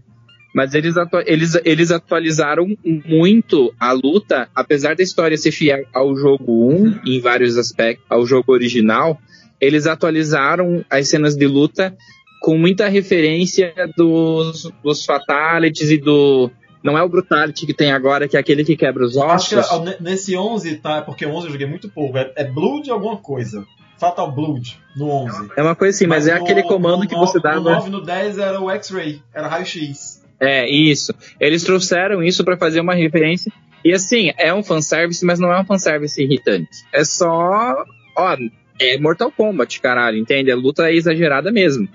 Mas 0.54 0.74
eles, 0.74 0.98
atua- 0.98 1.24
eles, 1.26 1.56
eles 1.64 1.92
atualizaram 1.92 2.68
muito 3.06 3.74
a 3.80 3.92
luta, 3.92 4.50
apesar 4.56 4.96
da 4.96 5.04
história 5.04 5.38
ser 5.38 5.52
fiel 5.52 5.84
ao 5.94 6.16
jogo 6.16 6.70
1, 6.72 7.00
em 7.06 7.20
vários 7.20 7.58
aspectos, 7.58 8.06
ao 8.10 8.26
jogo 8.26 8.52
original, 8.52 9.18
eles 9.60 9.86
atualizaram 9.88 10.84
as 10.90 11.08
cenas 11.08 11.36
de 11.36 11.48
luta 11.48 11.96
com 12.42 12.58
muita 12.58 12.88
referência 12.88 13.74
dos, 13.96 14.70
dos 14.84 15.06
fatalities 15.06 15.92
e 15.92 15.98
do 15.98 16.50
Não 16.84 16.98
é 16.98 17.04
o 17.04 17.08
Brutality 17.10 17.68
que 17.68 17.74
tem 17.74 17.92
agora, 17.92 18.28
que 18.28 18.36
é 18.36 18.40
aquele 18.40 18.66
que 18.66 18.76
quebra 18.76 19.06
os 19.06 19.16
Acho 19.16 19.50
que 19.50 19.56
ossos. 19.56 19.82
ne- 19.86 19.98
nesse 20.00 20.36
11 20.36 20.78
tá, 20.78 21.02
porque 21.04 21.26
o 21.26 21.30
11 21.32 21.46
eu 21.48 21.52
joguei 21.52 21.68
muito 21.68 21.88
pouco, 21.90 22.18
é, 22.18 22.32
é 22.36 22.44
Blood 22.44 22.90
alguma 22.90 23.18
coisa. 23.18 23.64
Fatal 24.00 24.32
Blood 24.32 24.80
no 24.98 25.08
11. 25.12 25.52
É 25.56 25.62
uma 25.62 25.76
coisa 25.76 25.96
assim, 25.96 26.08
mas, 26.08 26.26
é 26.28 26.34
no- 26.36 26.42
aquele 26.44 26.64
comando 26.64 27.04
no 27.04 27.08
que 27.08 27.14
você 27.16 27.38
no- 27.38 27.44
dava. 27.44 27.60
No 27.60 27.70
9 27.70 27.88
e 27.88 27.92
no 27.92 28.02
10 28.02 28.40
era 28.40 28.60
o 28.60 28.68
X-Ray, 28.72 29.22
era 29.32 29.48
raio-x. 29.48 30.21
É, 30.42 30.68
isso. 30.68 31.14
Eles 31.40 31.64
trouxeram 31.64 32.24
isso 32.24 32.44
pra 32.44 32.58
fazer 32.58 32.82
uma 32.82 32.96
referência. 32.96 33.52
E 33.86 33.94
assim, 33.94 34.32
é 34.38 34.54
um 34.54 34.64
fanservice, 34.64 35.24
mas 35.24 35.40
não 35.40 35.54
é 35.54 35.62
um 35.62 35.66
fanservice 35.66 36.22
irritante. 36.22 36.70
É 36.92 37.04
só. 37.04 37.86
Ó, 38.18 38.38
é 38.80 38.98
Mortal 38.98 39.32
Kombat, 39.32 39.80
caralho, 39.80 40.18
entende? 40.18 40.52
A 40.52 40.56
luta 40.56 40.90
é 40.90 40.96
exagerada 40.96 41.52
mesmo. 41.52 41.88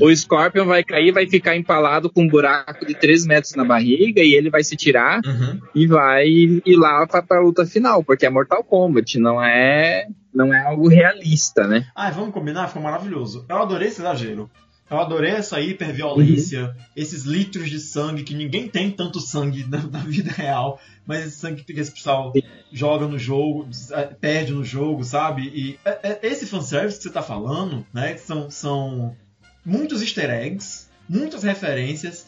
O 0.00 0.14
Scorpion 0.14 0.64
vai 0.64 0.82
cair, 0.82 1.12
vai 1.12 1.28
ficar 1.28 1.56
empalado 1.56 2.10
com 2.10 2.22
um 2.22 2.28
buraco 2.28 2.84
de 2.84 2.94
3 2.94 3.26
metros 3.26 3.54
na 3.54 3.64
barriga 3.64 4.20
e 4.20 4.34
ele 4.34 4.50
vai 4.50 4.64
se 4.64 4.74
tirar 4.74 5.20
e 5.72 5.86
vai 5.86 6.26
ir 6.26 6.76
lá 6.76 7.06
pra, 7.06 7.22
pra 7.22 7.40
luta 7.40 7.64
final, 7.64 8.02
porque 8.02 8.26
é 8.26 8.30
Mortal 8.30 8.64
Kombat, 8.64 9.20
não 9.20 9.40
é, 9.40 10.08
não 10.34 10.52
é 10.52 10.60
algo 10.62 10.88
realista, 10.88 11.64
né? 11.64 11.86
Ah, 11.94 12.10
vamos 12.10 12.34
combinar? 12.34 12.66
Ficou 12.66 12.82
maravilhoso. 12.82 13.46
Eu 13.48 13.58
adorei 13.58 13.86
esse 13.86 14.00
exagero. 14.00 14.50
Eu 14.88 15.00
adorei 15.00 15.32
essa 15.32 15.60
hiperviolência, 15.60 16.76
esses 16.94 17.24
litros 17.24 17.68
de 17.68 17.80
sangue, 17.80 18.22
que 18.22 18.34
ninguém 18.34 18.68
tem 18.68 18.90
tanto 18.90 19.20
sangue 19.20 19.64
na, 19.68 19.82
na 19.82 19.98
vida 19.98 20.30
real, 20.30 20.80
mas 21.04 21.26
esse 21.26 21.36
sangue 21.38 21.64
que 21.64 21.72
esse 21.72 21.90
pessoal 21.90 22.32
joga 22.72 23.06
no 23.08 23.18
jogo, 23.18 23.68
eh, 23.92 24.04
perde 24.20 24.52
no 24.52 24.64
jogo, 24.64 25.02
sabe? 25.02 25.42
E 25.54 25.78
é- 25.84 25.98
é- 26.10 26.20
esse 26.22 26.46
fanservice 26.46 26.98
que 26.98 27.02
você 27.04 27.10
tá 27.10 27.22
falando, 27.22 27.84
né? 27.92 28.14
que 28.14 28.20
São, 28.20 28.48
são 28.50 29.16
muitos 29.64 30.02
easter 30.02 30.30
eggs, 30.30 30.88
muitas 31.08 31.42
referências. 31.42 32.26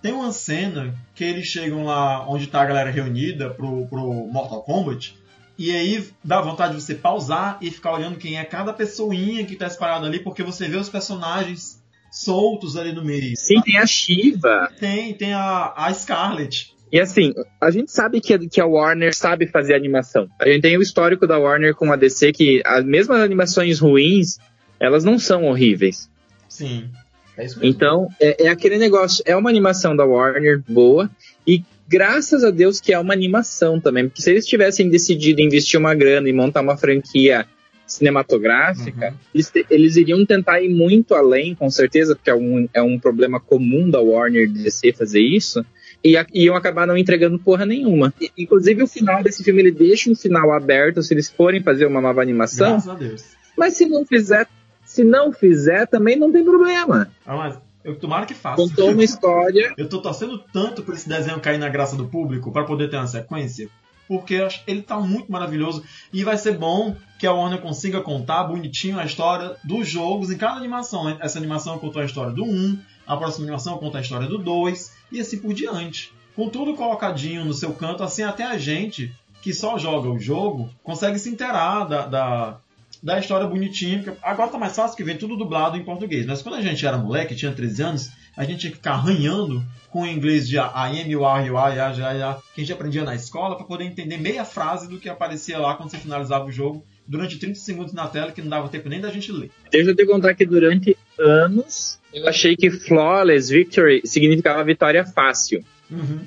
Tem 0.00 0.12
uma 0.12 0.30
cena 0.32 0.94
que 1.14 1.24
eles 1.24 1.46
chegam 1.46 1.84
lá 1.84 2.28
onde 2.28 2.46
tá 2.46 2.60
a 2.62 2.66
galera 2.66 2.90
reunida 2.90 3.50
pro, 3.50 3.86
pro 3.86 4.12
Mortal 4.26 4.62
Kombat. 4.62 5.16
E 5.58 5.74
aí 5.74 6.06
dá 6.22 6.40
vontade 6.40 6.76
de 6.76 6.82
você 6.82 6.94
pausar 6.94 7.58
e 7.62 7.70
ficar 7.70 7.92
olhando 7.92 8.18
quem 8.18 8.38
é 8.38 8.44
cada 8.44 8.72
pessoinha 8.72 9.44
que 9.44 9.56
tá 9.56 9.66
espalhada 9.66 10.06
ali, 10.06 10.20
porque 10.20 10.42
você 10.42 10.68
vê 10.68 10.76
os 10.76 10.90
personagens 10.90 11.75
soltos 12.22 12.76
ali 12.76 12.92
no 12.92 13.04
meio. 13.04 13.36
Sim, 13.36 13.60
tem 13.62 13.78
a 13.78 13.86
Shiva. 13.86 14.70
Tem, 14.78 15.12
tem 15.14 15.32
a, 15.32 15.72
a 15.76 15.92
Scarlet. 15.92 16.74
E 16.92 17.00
assim, 17.00 17.32
a 17.60 17.70
gente 17.70 17.90
sabe 17.90 18.20
que, 18.20 18.32
a- 18.32 18.38
que 18.38 18.60
a 18.60 18.66
Warner 18.66 19.14
sabe 19.14 19.46
fazer 19.46 19.74
animação. 19.74 20.28
A 20.40 20.48
gente 20.48 20.62
tem 20.62 20.78
o 20.78 20.82
histórico 20.82 21.26
da 21.26 21.38
Warner 21.38 21.74
com 21.74 21.92
a 21.92 21.96
DC 21.96 22.32
que 22.32 22.62
as 22.64 22.84
mesmas 22.84 23.20
animações 23.20 23.78
ruins, 23.80 24.38
elas 24.78 25.04
não 25.04 25.18
são 25.18 25.44
horríveis. 25.44 26.08
Sim. 26.48 26.88
É 27.36 27.44
isso 27.44 27.58
mesmo. 27.58 27.68
Então, 27.74 28.08
é, 28.20 28.44
é 28.46 28.48
aquele 28.48 28.78
negócio, 28.78 29.22
é 29.26 29.36
uma 29.36 29.50
animação 29.50 29.94
da 29.94 30.04
Warner 30.06 30.62
boa 30.66 31.10
e 31.46 31.62
graças 31.88 32.42
a 32.44 32.50
Deus 32.50 32.80
que 32.80 32.92
é 32.94 32.98
uma 32.98 33.12
animação 33.12 33.78
também, 33.80 34.08
porque 34.08 34.22
se 34.22 34.30
eles 34.30 34.46
tivessem 34.46 34.88
decidido 34.88 35.42
investir 35.42 35.78
uma 35.78 35.94
grana 35.94 36.28
e 36.28 36.32
montar 36.32 36.62
uma 36.62 36.76
franquia 36.78 37.46
cinematográfica, 37.86 39.08
Uhum. 39.10 39.14
eles, 39.34 39.50
te- 39.50 39.66
eles 39.70 39.96
iriam 39.96 40.24
tentar 40.26 40.60
ir 40.60 40.68
muito 40.68 41.14
além, 41.14 41.54
com 41.54 41.70
certeza, 41.70 42.14
porque 42.16 42.30
é 42.30 42.34
um, 42.34 42.68
é 42.74 42.82
um 42.82 42.98
problema 42.98 43.38
comum 43.40 43.88
da 43.88 44.00
Warner 44.00 44.50
DC 44.50 44.92
fazer 44.92 45.20
isso, 45.20 45.64
e 46.02 46.16
a- 46.16 46.26
iam 46.34 46.54
acabar 46.56 46.86
não 46.86 46.96
entregando 46.96 47.38
porra 47.38 47.64
nenhuma. 47.64 48.12
E- 48.20 48.30
inclusive, 48.38 48.82
o 48.82 48.86
final 48.86 49.22
desse 49.22 49.42
filme, 49.44 49.60
ele 49.60 49.70
deixa 49.72 50.10
um 50.10 50.14
final 50.14 50.52
aberto 50.52 51.02
se 51.02 51.14
eles 51.14 51.30
forem 51.30 51.62
fazer 51.62 51.86
uma 51.86 52.00
nova 52.00 52.20
animação, 52.22 52.72
Graças 52.72 52.88
a 52.88 52.94
Deus. 52.94 53.24
mas 53.56 53.74
se 53.74 53.86
não 53.86 54.04
fizer, 54.04 54.46
se 54.84 55.02
não 55.04 55.32
fizer, 55.32 55.86
também 55.86 56.16
não 56.16 56.30
tem 56.32 56.44
problema. 56.44 57.10
Ah, 57.24 57.36
mas 57.36 57.58
eu 57.84 57.96
tomara 57.96 58.26
que 58.26 58.34
faça. 58.34 58.56
Contou 58.56 58.90
uma 58.92 59.02
história 59.04 59.72
Eu 59.78 59.88
tô 59.88 60.00
torcendo 60.02 60.38
tanto 60.52 60.82
por 60.82 60.94
esse 60.94 61.08
desenho 61.08 61.40
cair 61.40 61.58
na 61.58 61.68
graça 61.68 61.96
do 61.96 62.06
público 62.06 62.50
para 62.52 62.64
poder 62.64 62.88
ter 62.90 62.96
uma 62.96 63.06
sequência, 63.06 63.68
porque 64.08 64.46
ele 64.66 64.82
tá 64.82 64.98
muito 64.98 65.30
maravilhoso 65.30 65.82
e 66.12 66.22
vai 66.24 66.36
ser 66.36 66.56
bom 66.56 66.96
que 67.18 67.26
a 67.26 67.32
Warner 67.32 67.60
consiga 67.60 68.00
contar 68.00 68.44
bonitinho 68.44 68.98
a 68.98 69.04
história 69.04 69.56
dos 69.64 69.88
jogos 69.88 70.30
em 70.30 70.36
cada 70.36 70.56
animação. 70.56 71.08
Essa 71.20 71.38
animação 71.38 71.78
contou 71.78 72.02
a 72.02 72.04
história 72.04 72.32
do 72.32 72.44
1, 72.44 72.78
a 73.06 73.16
próxima 73.16 73.44
animação 73.44 73.78
conta 73.78 73.98
a 73.98 74.00
história 74.00 74.26
do 74.26 74.38
2 74.38 74.92
e 75.12 75.20
assim 75.20 75.38
por 75.38 75.54
diante. 75.54 76.12
Com 76.34 76.48
tudo 76.48 76.74
colocadinho 76.74 77.44
no 77.44 77.54
seu 77.54 77.72
canto, 77.72 78.02
assim 78.02 78.22
até 78.22 78.44
a 78.44 78.58
gente 78.58 79.12
que 79.40 79.54
só 79.54 79.78
joga 79.78 80.10
o 80.10 80.18
jogo 80.18 80.68
consegue 80.82 81.18
se 81.18 81.30
inteirar 81.30 81.84
da, 81.84 82.06
da, 82.06 82.58
da 83.02 83.18
história 83.18 83.46
bonitinha. 83.46 84.16
Agora 84.22 84.50
tá 84.50 84.58
mais 84.58 84.74
fácil 84.74 84.96
que 84.96 85.04
vem 85.04 85.16
tudo 85.16 85.36
dublado 85.36 85.76
em 85.76 85.84
português. 85.84 86.26
Mas 86.26 86.42
quando 86.42 86.56
a 86.56 86.60
gente 86.60 86.84
era 86.84 86.98
moleque, 86.98 87.34
tinha 87.34 87.52
13 87.52 87.82
anos, 87.82 88.10
a 88.36 88.44
gente 88.44 88.60
tinha 88.60 88.70
que 88.70 88.76
ficar 88.76 88.92
arranhando 88.92 89.64
com 89.90 90.02
o 90.02 90.06
inglês 90.06 90.46
de 90.48 90.56
I 90.56 90.60
am, 91.00 91.08
you 91.08 91.24
are, 91.24 91.46
you 91.46 91.56
are, 91.56 91.74
ya, 91.74 91.90
ya, 91.90 92.38
que 92.54 92.60
a 92.60 92.64
gente 92.64 92.72
aprendia 92.72 93.02
na 93.02 93.14
escola 93.14 93.56
para 93.56 93.64
poder 93.64 93.84
entender 93.84 94.18
meia 94.18 94.44
frase 94.44 94.88
do 94.88 94.98
que 94.98 95.08
aparecia 95.08 95.58
lá 95.58 95.74
quando 95.74 95.90
você 95.90 95.96
finalizava 95.96 96.44
o 96.44 96.52
jogo 96.52 96.84
durante 97.06 97.38
30 97.38 97.58
segundos 97.58 97.92
na 97.92 98.06
tela, 98.08 98.32
que 98.32 98.42
não 98.42 98.48
dava 98.48 98.68
tempo 98.68 98.88
nem 98.88 99.00
da 99.00 99.10
gente 99.10 99.32
ler. 99.32 99.50
Deixa 99.70 99.90
eu 99.90 99.96
te 99.96 100.04
contar 100.04 100.34
que 100.34 100.44
durante 100.44 100.96
anos 101.18 101.98
eu 102.12 102.26
achei 102.28 102.56
que 102.56 102.70
flawless 102.70 103.50
victory 103.50 104.02
significava 104.04 104.64
vitória 104.64 105.04
fácil. 105.04 105.64
Uhum. 105.90 106.26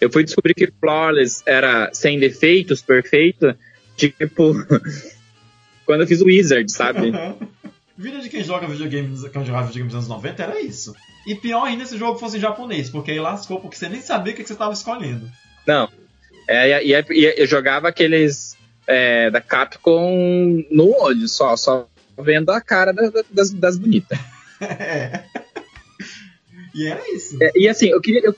Eu 0.00 0.10
fui 0.10 0.24
descobrir 0.24 0.54
que 0.54 0.72
flawless 0.80 1.42
era 1.44 1.90
sem 1.92 2.18
defeitos, 2.18 2.80
perfeito, 2.80 3.54
tipo 3.96 4.54
quando 5.84 6.02
eu 6.02 6.06
fiz 6.06 6.20
o 6.20 6.26
Wizard, 6.26 6.70
sabe? 6.70 7.12
Vida 8.02 8.18
de 8.20 8.28
quem 8.28 8.42
joga 8.42 8.66
videogame, 8.66 9.08
quem 9.30 9.44
jogava 9.44 9.66
videogame 9.66 9.84
nos 9.84 9.94
anos 9.94 10.08
90 10.08 10.42
era 10.42 10.60
isso. 10.60 10.92
E 11.24 11.36
pior 11.36 11.64
ainda 11.64 11.86
se 11.86 11.94
o 11.94 11.98
jogo 11.98 12.18
fosse 12.18 12.36
em 12.36 12.40
japonês, 12.40 12.90
porque 12.90 13.12
aí 13.12 13.20
lascou, 13.20 13.60
porque 13.60 13.76
você 13.76 13.88
nem 13.88 14.00
sabia 14.00 14.32
o 14.32 14.36
que 14.36 14.42
que 14.42 14.48
você 14.48 14.54
estava 14.54 14.72
escolhendo. 14.72 15.30
Não. 15.64 15.88
É, 16.48 16.84
e, 16.84 16.92
eu 17.40 17.46
jogava 17.46 17.88
aqueles 17.88 18.56
é, 18.88 19.30
da 19.30 19.40
Capcom 19.40 20.64
no 20.68 20.90
olho, 21.00 21.28
só, 21.28 21.56
só 21.56 21.86
vendo 22.18 22.50
a 22.50 22.60
cara 22.60 22.92
da- 22.92 23.08
da- 23.08 23.24
das, 23.30 23.50
das 23.50 23.78
bonitas. 23.78 24.18
É. 24.60 25.24
E 26.74 26.86
era 26.86 27.02
isso. 27.14 27.36
É, 27.42 27.50
e 27.56 27.68
assim, 27.68 27.88
eu 27.88 28.00
queria, 28.00 28.20
eu, 28.24 28.34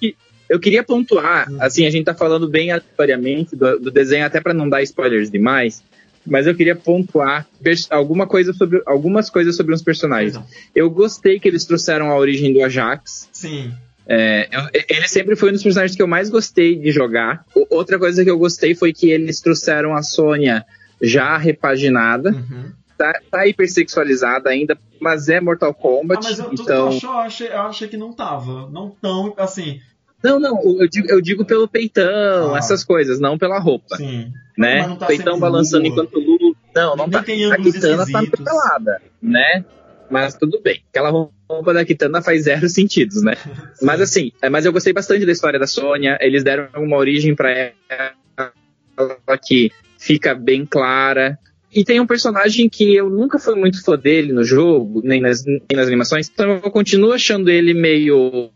eu 0.49 0.59
queria 0.59 0.83
pontuar, 0.83 1.47
assim, 1.61 1.87
a 1.87 1.91
gente 1.91 2.07
tá 2.07 2.15
falando 2.15 2.49
bem 2.49 2.71
aleatoriamente 2.71 3.55
do, 3.55 3.79
do 3.79 3.91
desenho, 3.91 4.25
até 4.25 4.41
para 4.41 4.55
não 4.55 4.69
dar 4.69 4.83
spoilers 4.83 5.31
demais, 5.31 5.83
mas 6.27 6.47
eu 6.47 6.55
queria 6.55 6.75
pontuar 6.77 7.47
alguma 7.91 8.27
coisa 8.27 8.53
sobre, 8.53 8.83
algumas 8.87 9.29
coisas 9.31 9.57
sobre 9.57 9.75
os 9.75 9.83
personagens. 9.83 10.39
Eu 10.75 10.91
gostei 10.91 11.39
que 11.39 11.49
eles 11.49 11.65
trouxeram 11.65 12.11
a 12.11 12.17
origem 12.19 12.53
do 12.53 12.63
Ajax. 12.63 13.29
Sim. 13.33 13.73
É, 14.07 14.49
eu- 14.53 14.85
ele 14.89 15.09
sempre 15.09 15.35
foi 15.37 15.49
um 15.49 15.53
dos 15.53 15.63
personagens 15.63 15.97
que 15.97 16.03
eu 16.03 16.07
mais 16.07 16.29
gostei 16.29 16.77
de 16.77 16.91
jogar. 16.91 17.45
O- 17.55 17.67
outra 17.77 17.99
coisa 17.99 18.23
que 18.23 18.31
eu 18.31 18.39
gostei 18.39 18.75
foi 18.75 18.93
que 18.93 19.11
eles 19.11 19.41
trouxeram 19.41 19.95
a 19.95 20.03
Sônia 20.03 20.65
já 21.01 21.37
repaginada. 21.39 22.31
Uhum. 22.31 22.73
Tá, 22.97 23.13
tá 23.31 23.47
hipersexualizada 23.47 24.51
ainda, 24.51 24.79
mas 25.01 25.29
é 25.29 25.41
Mortal 25.41 25.71
Ah, 25.71 25.75
Kombat. 25.75 26.23
mas 26.23 26.39
eu, 26.39 26.53
então... 26.53 26.99
Eu 27.03 27.11
achei, 27.19 27.49
eu 27.49 27.61
achei 27.63 27.89
que 27.89 27.97
não 27.97 28.13
tava. 28.13 28.71
Não 28.71 28.91
tão, 29.03 29.35
assim, 29.37 29.81
Não, 30.25 30.41
não, 30.41 30.59
eu 30.81 30.89
digo, 30.89 31.07
eu 31.11 31.21
digo 31.21 31.45
pelo 31.45 31.69
peitão, 31.69 32.55
Ah. 32.55 32.59
essas 32.59 32.83
coisas, 32.83 33.21
não 33.21 33.37
pela 33.39 33.59
roupa. 33.59 33.97
sim. 33.97 34.33
né? 34.57 34.79
Mas 34.79 34.89
não 34.89 34.97
tá 34.97 35.07
peitão 35.07 35.39
balançando 35.39 35.83
nua. 35.85 35.93
enquanto 35.93 36.19
luta. 36.19 36.59
Não, 36.75 36.97
não 36.97 37.05
Nem 37.07 37.13
tá. 37.13 37.23
tem 37.23 37.53
A 37.53 37.57
Kitana 37.57 38.05
tá 38.11 38.23
pelada, 38.45 39.03
né? 39.23 39.65
Mas 40.11 40.35
tudo 40.37 40.61
bem. 40.63 40.83
Aquela 40.91 41.11
roupa 41.11 41.73
da 41.75 41.85
Kitana 41.85 42.23
faz 42.23 42.45
zero 42.45 42.69
sentidos, 42.69 43.23
né? 43.23 43.35
Mas 43.83 44.01
assim, 44.01 44.33
é, 44.43 44.49
mas 44.49 44.65
eu 44.65 44.73
gostei 44.73 44.93
bastante 44.93 45.25
da 45.27 45.33
história 45.33 45.59
da 45.59 45.67
Sônia. 45.67 46.17
Eles 46.21 46.43
deram 46.45 46.69
uma 46.77 46.97
origem 46.97 47.35
pra 47.35 47.51
ela 47.51 49.39
que 49.43 49.71
fica 49.99 50.35
bem 50.35 50.65
clara. 50.67 51.39
E 51.73 51.83
tem 51.85 51.99
um 51.99 52.07
personagem 52.07 52.69
que 52.69 52.95
eu 52.95 53.11
nunca 53.11 53.39
fui 53.39 53.57
muito 53.57 53.83
fã 53.85 53.97
dele 53.99 54.33
no 54.33 54.45
jogo, 54.45 55.01
nem 55.03 55.21
nas, 55.21 55.45
nem 55.45 55.61
nas 55.75 55.89
animações, 55.89 56.31
então 56.33 56.61
eu 56.63 56.71
continuo 56.71 57.13
achando 57.13 57.51
ele 57.51 57.75
meio. 57.75 58.51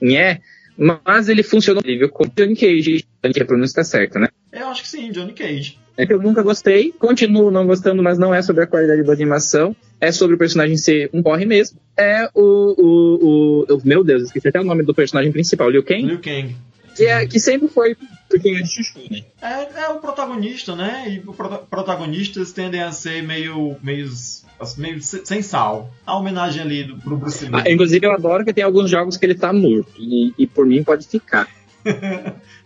Nhé, 0.00 0.40
mas 0.76 1.28
ele 1.28 1.42
funcionou 1.42 1.80
incrível 1.80 2.08
com 2.08 2.24
Johnny 2.36 2.54
Cage. 2.56 3.04
Que 3.32 3.42
a 3.42 3.44
pronúncia 3.46 3.76
tá 3.76 3.84
certa, 3.84 4.18
né? 4.18 4.28
Eu 4.52 4.66
acho 4.68 4.82
que 4.82 4.88
sim, 4.88 5.10
Johnny 5.12 5.32
Cage. 5.32 5.78
É 5.96 6.06
que 6.06 6.12
eu 6.12 6.20
nunca 6.20 6.42
gostei, 6.42 6.90
continuo 6.92 7.50
não 7.50 7.66
gostando, 7.66 8.02
mas 8.02 8.18
não 8.18 8.34
é 8.34 8.40
sobre 8.42 8.64
a 8.64 8.66
qualidade 8.66 9.02
da 9.02 9.12
animação, 9.12 9.76
é 10.00 10.10
sobre 10.10 10.34
o 10.34 10.38
personagem 10.38 10.76
ser 10.76 11.10
um 11.12 11.22
porre 11.22 11.44
mesmo. 11.44 11.78
É 11.96 12.28
o, 12.34 12.40
o, 12.42 13.66
o, 13.68 13.74
o- 13.76 13.82
Meu 13.84 14.02
Deus, 14.02 14.22
esqueci 14.24 14.48
até 14.48 14.58
o 14.60 14.64
nome 14.64 14.82
do 14.82 14.94
personagem 14.94 15.30
principal, 15.30 15.68
Liu 15.70 15.84
Kang, 15.84 16.02
Liu 16.06 16.18
Kang. 16.20 16.56
que, 16.96 17.04
é, 17.04 17.26
que 17.26 17.38
sempre 17.38 17.68
foi 17.68 17.94
porque 18.28 18.48
é 18.48 18.62
de 18.62 18.68
chuchu, 18.68 19.00
né? 19.10 19.22
É, 19.42 19.82
é 19.82 19.88
o 19.90 20.00
protagonista, 20.00 20.74
né? 20.74 21.04
E 21.08 21.18
os 21.28 21.36
prota- 21.36 21.58
protagonistas 21.58 22.50
tendem 22.52 22.82
a 22.82 22.90
ser 22.90 23.22
meio, 23.22 23.76
meio, 23.82 24.08
meio 24.76 25.00
se- 25.02 25.24
sem 25.26 25.42
sal. 25.42 25.90
A 26.06 26.16
homenagem 26.16 26.62
ali 26.62 26.84
do, 26.84 26.96
pro 26.98 27.16
Bruce 27.16 27.44
Lee. 27.44 27.52
Ah, 27.66 27.70
inclusive, 27.70 28.04
eu 28.06 28.12
adoro 28.12 28.44
que 28.44 28.52
tem 28.52 28.64
alguns 28.64 28.90
jogos 28.90 29.16
que 29.16 29.24
ele 29.26 29.34
tá 29.34 29.52
morto, 29.52 29.92
e, 29.98 30.32
e 30.38 30.46
por 30.46 30.66
mim 30.66 30.82
pode 30.82 31.06
ficar. 31.06 31.48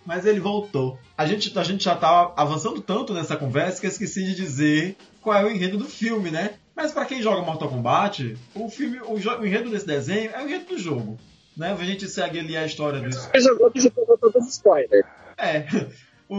Mas 0.04 0.24
ele 0.26 0.40
voltou. 0.40 0.98
A 1.16 1.26
gente, 1.26 1.56
a 1.58 1.64
gente 1.64 1.84
já 1.84 1.94
tá 1.96 2.32
avançando 2.36 2.80
tanto 2.80 3.12
nessa 3.12 3.36
conversa 3.36 3.80
que 3.80 3.86
eu 3.86 3.90
esqueci 3.90 4.24
de 4.24 4.34
dizer 4.34 4.96
qual 5.20 5.36
é 5.36 5.44
o 5.44 5.50
enredo 5.50 5.78
do 5.78 5.84
filme, 5.86 6.30
né? 6.30 6.50
Mas 6.76 6.92
pra 6.92 7.04
quem 7.06 7.22
joga 7.22 7.42
Mortal 7.42 7.68
Kombat, 7.68 8.36
o 8.54 8.68
filme, 8.68 9.00
o, 9.00 9.14
o 9.14 9.46
enredo 9.46 9.70
desse 9.70 9.86
desenho 9.86 10.30
é 10.32 10.42
o 10.42 10.46
enredo 10.46 10.66
do 10.66 10.78
jogo. 10.78 11.18
né? 11.56 11.72
A 11.78 11.84
gente 11.84 12.06
segue 12.08 12.38
ali 12.38 12.56
a 12.56 12.66
história 12.66 13.00
do 13.00 13.10
Você 13.12 13.40
jogou, 13.40 13.70
você 13.74 13.90
jogou 13.96 14.18
todos 14.18 14.44
os 14.46 14.52
spoilers. 14.52 15.06
É, 15.38 15.66
o, 16.28 16.36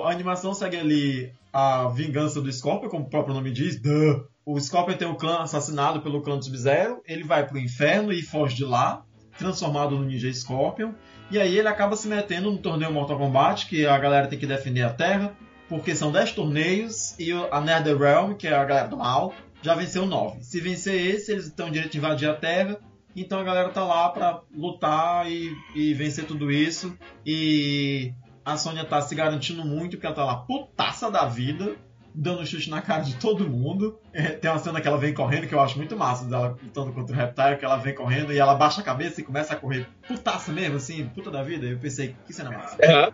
o- 0.00 0.02
a 0.02 0.10
animação 0.10 0.52
segue 0.52 0.76
ali 0.76 1.32
a 1.52 1.88
vingança 1.88 2.40
do 2.42 2.52
Scorpion, 2.52 2.88
como 2.90 3.04
o 3.04 3.08
próprio 3.08 3.34
nome 3.34 3.50
diz. 3.52 3.80
Duh. 3.80 4.24
O 4.50 4.58
Scorpion 4.58 4.96
tem 4.96 5.06
um 5.06 5.14
clã 5.14 5.40
assassinado 5.42 6.00
pelo 6.00 6.22
clã 6.22 6.38
do 6.38 6.44
Sub-Zero, 6.44 7.02
ele 7.06 7.22
vai 7.22 7.46
pro 7.46 7.58
inferno 7.58 8.10
e 8.10 8.22
foge 8.22 8.56
de 8.56 8.64
lá, 8.64 9.02
transformado 9.36 9.94
no 9.98 10.04
Ninja 10.06 10.32
Scorpion. 10.32 10.92
E 11.30 11.38
aí 11.38 11.58
ele 11.58 11.68
acaba 11.68 11.94
se 11.96 12.08
metendo 12.08 12.50
no 12.50 12.56
torneio 12.56 12.90
Mortal 12.90 13.18
Kombat, 13.18 13.66
que 13.66 13.84
a 13.86 13.98
galera 13.98 14.26
tem 14.26 14.38
que 14.38 14.46
defender 14.46 14.82
a 14.82 14.88
Terra, 14.90 15.34
porque 15.68 15.94
são 15.94 16.10
10 16.10 16.32
torneios 16.32 17.14
e 17.18 17.34
o- 17.34 17.46
a 17.52 17.60
NetherRealm, 17.60 18.32
que 18.36 18.46
é 18.48 18.54
a 18.54 18.64
galera 18.64 18.88
do 18.88 18.96
mal, 18.96 19.34
já 19.60 19.74
venceu 19.74 20.06
9. 20.06 20.42
Se 20.42 20.60
vencer 20.62 20.94
esse, 21.14 21.30
eles 21.32 21.50
têm 21.50 21.66
o 21.66 21.70
direito 21.70 21.92
de 21.92 21.98
invadir 21.98 22.30
a 22.30 22.34
Terra, 22.34 22.78
então 23.14 23.38
a 23.40 23.44
galera 23.44 23.68
tá 23.68 23.84
lá 23.84 24.08
pra 24.08 24.40
lutar 24.56 25.30
e, 25.30 25.52
e 25.74 25.92
vencer 25.92 26.24
tudo 26.24 26.50
isso. 26.50 26.96
E 27.26 28.14
a 28.42 28.56
Sônia 28.56 28.84
tá 28.86 28.98
se 29.02 29.14
garantindo 29.14 29.62
muito, 29.62 29.90
porque 29.98 30.06
ela 30.06 30.14
tá 30.16 30.24
lá 30.24 30.36
putaça 30.36 31.10
da 31.10 31.26
vida, 31.26 31.76
dando 32.18 32.44
chute 32.44 32.68
na 32.68 32.82
cara 32.82 33.02
de 33.02 33.14
todo 33.14 33.48
mundo. 33.48 33.98
É, 34.12 34.30
tem 34.30 34.50
uma 34.50 34.58
cena 34.58 34.80
que 34.80 34.88
ela 34.88 34.98
vem 34.98 35.14
correndo, 35.14 35.46
que 35.46 35.54
eu 35.54 35.60
acho 35.60 35.78
muito 35.78 35.96
massa, 35.96 36.24
dela 36.24 36.58
lutando 36.62 36.92
contra 36.92 37.14
o 37.14 37.18
Reptile, 37.18 37.56
que 37.56 37.64
ela 37.64 37.76
vem 37.76 37.94
correndo 37.94 38.32
e 38.32 38.38
ela 38.38 38.54
baixa 38.54 38.80
a 38.80 38.84
cabeça 38.84 39.20
e 39.20 39.24
começa 39.24 39.52
a 39.54 39.56
correr 39.56 39.86
putaça 40.06 40.52
mesmo, 40.52 40.76
assim, 40.76 41.08
puta 41.14 41.30
da 41.30 41.42
vida. 41.42 41.66
Eu 41.66 41.78
pensei, 41.78 42.16
que 42.26 42.32
cena 42.32 42.50
massa. 42.50 42.76
Ela, 42.80 43.12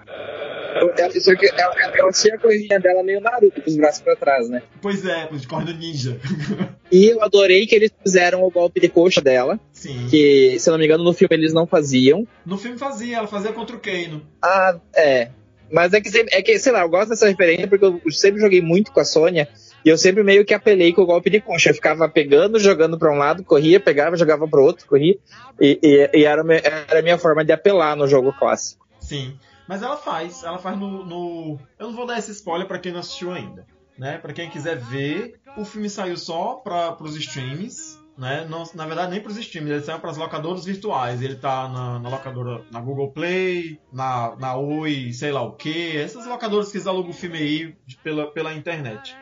só 1.20 1.34
que 1.37 1.46
ela, 1.46 1.75
ela 1.94 2.12
tinha 2.12 2.34
a 2.34 2.38
corridinha 2.38 2.80
dela 2.80 3.02
meio 3.02 3.20
Naruto, 3.20 3.61
com 3.61 3.70
os 3.70 3.76
braços 3.76 4.00
pra 4.00 4.16
trás, 4.16 4.49
né? 4.49 4.62
Pois 4.80 5.04
é, 5.04 5.28
correndo 5.49 5.75
ninja. 5.75 6.18
E 6.92 7.06
eu 7.06 7.25
adorei 7.25 7.66
que 7.66 7.75
eles 7.75 7.90
fizeram 8.04 8.44
o 8.44 8.50
golpe 8.50 8.78
de 8.78 8.88
coxa 8.88 9.20
dela, 9.20 9.58
Sim. 9.73 10.06
que, 10.08 10.56
se 10.61 10.68
eu 10.68 10.73
não 10.73 10.78
me 10.78 10.84
engano, 10.84 11.02
no 11.02 11.12
filme 11.12 11.34
eles 11.34 11.52
não 11.52 11.66
faziam. 11.66 12.25
No 12.46 12.56
filme 12.56 12.78
fazia, 12.78 13.16
ela 13.16 13.26
fazia 13.26 13.52
contra 13.52 13.75
o 13.75 13.80
Kano. 13.80 14.23
Ah, 14.40 14.78
é. 14.94 15.30
Mas 15.74 15.92
é 15.92 16.00
que, 16.00 16.08
é 16.30 16.40
que, 16.42 16.58
sei 16.58 16.72
lá, 16.72 16.82
eu 16.82 16.88
gosto 16.88 17.08
dessa 17.10 17.28
referência 17.28 17.66
porque 17.66 17.84
eu 17.84 18.00
sempre 18.12 18.40
joguei 18.40 18.62
muito 18.62 18.92
com 18.92 19.00
a 19.00 19.04
Sônia 19.04 19.48
e 19.84 19.88
eu 19.88 19.98
sempre 19.98 20.22
meio 20.22 20.44
que 20.44 20.54
apelei 20.54 20.92
com 20.92 21.02
o 21.02 21.06
golpe 21.06 21.28
de 21.28 21.40
concha. 21.40 21.70
Eu 21.70 21.74
ficava 21.74 22.08
pegando, 22.08 22.58
jogando 22.60 22.96
pra 22.98 23.12
um 23.12 23.18
lado, 23.18 23.42
corria, 23.42 23.80
pegava, 23.80 24.16
jogava 24.16 24.46
pro 24.46 24.62
outro, 24.62 24.86
corria. 24.86 25.16
E, 25.60 25.78
e- 25.82 26.10
e 26.20 26.24
era, 26.24 26.42
era 26.88 27.00
a 27.00 27.02
minha 27.02 27.18
forma 27.18 27.44
de 27.44 27.52
apelar 27.52 27.96
no 27.96 28.06
jogo 28.06 28.32
clássico. 28.32 28.86
Sim. 29.00 29.36
Mas 29.66 29.82
ela 29.82 29.96
faz, 29.96 30.44
ela 30.44 30.58
faz 30.58 30.78
no, 30.78 31.04
no- 31.04 31.58
Eu 31.78 31.88
não 31.88 31.94
vou 31.96 32.06
dar 32.06 32.18
esse 32.18 32.30
spoiler 32.30 32.68
pra 32.68 32.78
quem 32.78 32.92
não 32.92 33.00
assistiu 33.00 33.32
ainda. 33.32 33.66
Né? 33.98 34.18
Pra 34.18 34.32
quem 34.32 34.50
quiser 34.50 34.76
ver, 34.76 35.34
o 35.56 35.64
filme 35.64 35.88
saiu 35.90 36.16
só 36.16 36.54
para 36.54 36.96
os 37.02 37.16
streams. 37.16 37.98
Né? 38.16 38.47
Não, 38.49 38.62
na 38.75 38.87
verdade, 38.87 39.11
nem 39.11 39.21
pros 39.21 39.37
streams, 39.37 39.71
ele 39.73 39.83
saiu 39.83 39.99
pras 39.99 40.16
locadoras 40.16 40.64
virtuais. 40.64 41.21
Ele 41.21 41.35
tá 41.35 41.68
na, 41.68 41.99
na 41.99 42.09
locadora, 42.09 42.62
na 42.71 42.80
Google 42.80 43.11
Play, 43.11 43.80
na, 43.92 44.37
na 44.38 44.56
Oi, 44.56 45.12
sei 45.12 45.33
lá 45.33 45.42
o 45.42 45.52
que. 45.52 45.97
Essas 45.97 46.25
locadoras 46.26 46.71
que 46.71 46.78
alugam 46.88 47.11
o 47.11 47.14
filme 47.14 47.38
aí 47.38 47.76
de- 47.85 47.97
pela, 47.97 48.30
pela 48.30 48.54
internet. 48.54 49.16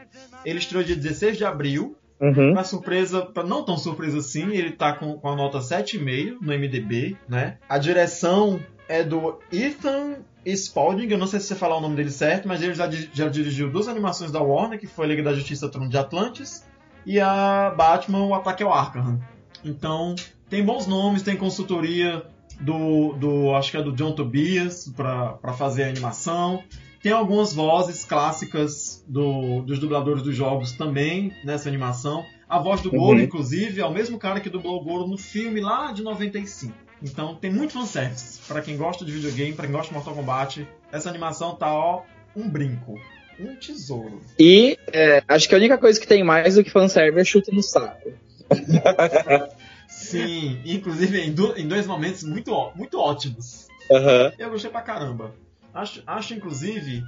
Ele 0.45 0.59
estreou 0.59 0.85
dia 0.85 0.97
16 0.97 1.39
de 1.39 1.45
abril. 1.45 1.97
Uhum. 2.21 2.53
Pra 2.53 2.63
surpresa, 2.63 3.23
pra 3.27 3.43
não 3.43 3.65
tão 3.65 3.77
surpresa 3.77 4.19
assim, 4.19 4.49
ele 4.53 4.71
tá 4.71 4.93
com, 4.93 5.19
com 5.19 5.29
a 5.29 5.35
nota 5.35 5.59
7,5 5.59 6.37
no 6.41 6.53
MDB, 6.53 7.17
né? 7.29 7.59
A 7.69 7.79
direção 7.79 8.61
é 8.89 9.03
do 9.03 9.41
Ethan 9.51 10.19
Spalding, 10.47 11.09
eu 11.11 11.19
não 11.19 11.27
sei 11.27 11.41
se 11.41 11.47
você 11.47 11.57
falar 11.57 11.79
o 11.79 11.81
nome 11.81 11.97
dele 11.97 12.11
certo, 12.11 12.47
mas 12.47 12.63
ele 12.63 12.75
já, 12.75 12.89
já 13.13 13.29
dirigiu 13.29 13.71
duas 13.73 13.89
animações 13.89 14.31
da 14.31 14.41
Warner, 14.41 14.79
que 14.79 14.87
foi 14.87 15.07
a 15.07 15.09
Liga 15.09 15.23
da 15.25 15.35
Justiça 15.35 15.69
Trono 15.69 15.89
de 15.89 15.99
Atlantis 15.99 16.65
e 17.07 17.19
a 17.21 17.73
Batman, 17.77 18.25
o 18.27 18.35
Ataque 18.35 18.63
ao 18.63 18.73
Arkham. 18.73 19.21
Então, 19.65 20.15
tem 20.49 20.65
bons 20.65 20.87
nomes, 20.87 21.23
tem 21.23 21.37
consultoria 21.37 22.25
do, 22.61 23.13
do 23.15 23.55
acho 23.55 23.71
que 23.71 23.77
é 23.77 23.83
do 23.83 23.93
John 23.93 24.13
Tobias 24.13 24.89
pra 24.97 25.33
pra 25.35 25.53
fazer 25.53 25.85
a 25.85 25.89
animação. 25.89 26.63
Tem 27.03 27.11
algumas 27.13 27.53
vozes 27.53 28.05
clássicas 28.05 29.05
do- 29.09 29.63
dos 29.63 29.79
dubladores 29.81 30.23
dos 30.23 30.37
jogos 30.37 30.73
também 30.73 31.33
nessa 31.45 31.69
animação. 31.69 32.25
A 32.49 32.59
voz 32.61 32.81
do 32.81 32.91
Goro, 32.91 33.19
Uhum. 33.19 33.25
inclusive, 33.25 33.81
é 33.81 33.87
o 33.87 33.91
mesmo 33.91 34.19
cara 34.19 34.39
que 34.41 34.49
dublou 34.51 34.81
o 34.81 34.85
Goro 34.85 35.07
no 35.09 35.19
filme 35.19 35.61
lá 35.61 35.91
de 35.91 36.03
95. 36.03 36.73
Então 37.03 37.35
tem 37.35 37.51
muito 37.51 37.73
fanservice. 37.73 38.39
Pra 38.47 38.61
quem 38.63 38.77
gosta 38.77 39.05
de 39.05 39.11
videogame, 39.11 39.53
pra 39.53 39.65
quem 39.67 39.75
gosta 39.75 39.89
de 39.89 39.95
Mortal 39.95 40.15
Kombat, 40.15 40.69
essa 40.93 41.09
animação 41.09 41.57
tá, 41.57 41.73
ó, 41.75 42.03
um 42.37 42.49
brinco. 42.49 42.95
Um 43.43 43.57
tesouro. 43.57 44.21
E 44.39 44.79
é, 44.93 45.23
acho 45.27 45.49
que 45.49 45.55
a 45.55 45.59
única 45.59 45.77
coisa 45.79 46.01
que 46.01 46.07
tem 46.07 46.23
mais 46.23 46.55
do 46.55 46.63
que 46.65 46.71
fanservice 46.71 47.21
é 47.21 47.25
chute 47.25 47.53
no 47.55 47.63
saco. 47.63 48.13
Sim, 49.89 50.61
inclusive 50.65 51.21
em, 51.21 51.33
do- 51.33 51.57
em 51.59 51.67
dois 51.67 51.87
momentos 51.87 52.23
muito, 52.25 52.73
muito 52.75 52.99
ótimos. 52.99 53.67
Aham. 53.91 54.33
Eu 54.39 54.51
gostei 54.51 54.71
pra 54.71 54.81
caramba. 54.81 55.35
Acho, 55.75 56.03
acho 56.07 56.35
inclusive, 56.35 57.03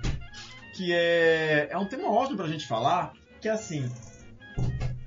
que 0.75 0.93
é, 0.93 1.69
é 1.71 1.79
um 1.79 1.87
tema 1.87 2.11
ótimo 2.11 2.37
pra 2.37 2.49
gente 2.49 2.67
falar, 2.67 3.13
que 3.41 3.49
é 3.49 3.53
assim. 3.53 3.91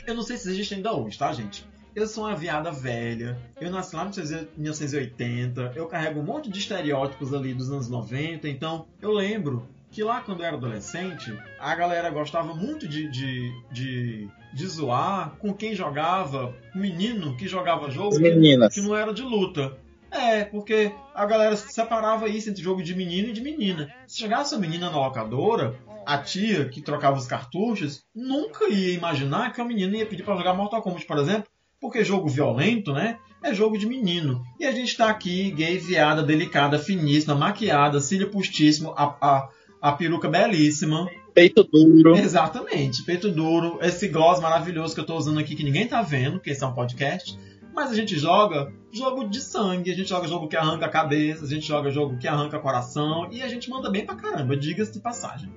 Eu 0.06 0.16
não 0.16 0.24
sei 0.24 0.38
se 0.38 0.50
existe 0.50 0.74
ainda 0.76 0.94
hoje, 0.94 1.18
tá, 1.18 1.32
gente? 1.34 1.66
Eu 1.96 2.08
sou 2.08 2.26
uma 2.26 2.36
viada 2.36 2.72
velha, 2.72 3.38
eu 3.60 3.72
nasci 3.72 3.96
lá 3.96 4.04
em 4.06 4.62
1980, 4.62 5.74
eu 5.76 5.88
carrego 5.88 6.20
um 6.20 6.24
monte 6.24 6.48
de 6.50 6.60
estereótipos 6.60 7.34
ali 7.34 7.56
dos 7.56 7.72
anos 7.72 7.90
90, 7.90 8.48
então 8.48 8.86
eu 9.02 9.12
lembro 9.12 9.68
que 9.98 10.04
lá 10.04 10.22
quando 10.22 10.42
eu 10.42 10.46
era 10.46 10.56
adolescente, 10.56 11.36
a 11.60 11.74
galera 11.74 12.12
gostava 12.12 12.54
muito 12.54 12.88
de, 12.88 13.10
de, 13.10 13.52
de, 13.72 14.28
de 14.54 14.68
zoar 14.68 15.32
com 15.40 15.52
quem 15.52 15.74
jogava, 15.74 16.54
menino 16.76 17.36
que 17.36 17.48
jogava 17.48 17.90
jogo 17.90 18.12
que- 18.16 18.30
que 18.70 18.80
não 18.82 18.96
era 18.96 19.12
de 19.12 19.24
luta. 19.24 19.76
É, 20.12 20.46
porque 20.46 20.92
a 21.16 21.26
galera 21.26 21.56
separava 21.58 22.30
isso 22.30 22.48
entre 22.48 22.62
jogo 22.62 22.84
de 22.84 22.94
menino 22.96 23.30
e 23.30 23.34
de 23.34 23.42
menina. 23.42 23.92
Se 24.06 24.20
chegasse 24.20 24.54
a 24.54 24.60
menina 24.60 24.92
na 24.92 24.98
locadora, 24.98 25.74
a 26.06 26.20
tia 26.20 26.66
que 26.70 26.80
trocava 26.80 27.18
os 27.18 27.26
cartuchos 27.26 28.04
nunca 28.16 28.70
ia 28.70 28.94
imaginar 28.94 29.52
que 29.52 29.60
a 29.60 29.66
menina 29.66 29.98
ia 29.98 30.06
pedir 30.06 30.22
pra 30.22 30.36
jogar 30.38 30.54
Mortal 30.54 30.84
Kombat, 30.84 31.08
por 31.08 31.18
exemplo, 31.18 31.50
porque 31.82 32.04
jogo 32.04 32.28
violento, 32.30 32.94
né? 32.94 33.18
É 33.44 33.52
jogo 33.52 33.80
de 33.80 33.88
menino. 33.88 34.44
E 34.60 34.66
a 34.68 34.72
gente 34.72 34.96
tá 34.96 35.10
aqui, 35.10 35.50
gay, 35.52 35.80
viada, 35.80 36.22
delicada, 36.22 36.78
finíssima, 36.78 37.34
maquiada, 37.34 38.00
cílio 38.00 38.30
postíssimo, 38.30 38.94
a, 38.96 39.16
a, 39.22 39.50
a 39.82 39.92
peruca 39.92 40.30
belíssima. 40.30 41.08
Peito 41.34 41.63
duro. 41.63 42.16
Exatamente, 42.18 43.04
peito 43.04 43.30
duro, 43.30 43.78
esse 43.82 44.08
gloss 44.08 44.40
maravilhoso 44.40 44.96
que 44.96 45.02
eu 45.02 45.06
tô 45.06 45.16
usando 45.16 45.40
aqui 45.40 45.56
que 45.56 45.63
ninguém 45.63 45.88
tá 45.88 46.02
vendo, 46.02 46.34
porque 46.34 46.50
esse 46.50 46.63
é 46.63 46.68
um 46.68 46.74
podcast. 46.74 47.38
Mas 47.76 47.92
a 47.92 47.96
gente 47.96 48.18
joga 48.18 48.74
jogo 48.92 49.30
de 49.30 49.40
sangue, 49.40 49.92
a 49.92 49.96
gente 49.96 50.10
joga 50.10 50.28
jogo 50.28 50.48
que 50.48 50.56
arranca 50.58 50.88
a 50.88 50.90
cabeça, 50.90 51.46
a 51.46 51.48
gente 51.48 51.68
joga 51.68 51.92
jogo 51.92 52.18
que 52.18 52.28
arranca 52.28 52.58
coração 52.58 53.28
e 53.32 53.44
a 53.44 53.48
gente 53.48 53.70
manda 53.70 53.92
bem 53.92 54.04
pra 54.04 54.16
caramba, 54.16 54.58
diga-se 54.58 54.94
de 54.94 55.00
passagem. 55.00 55.48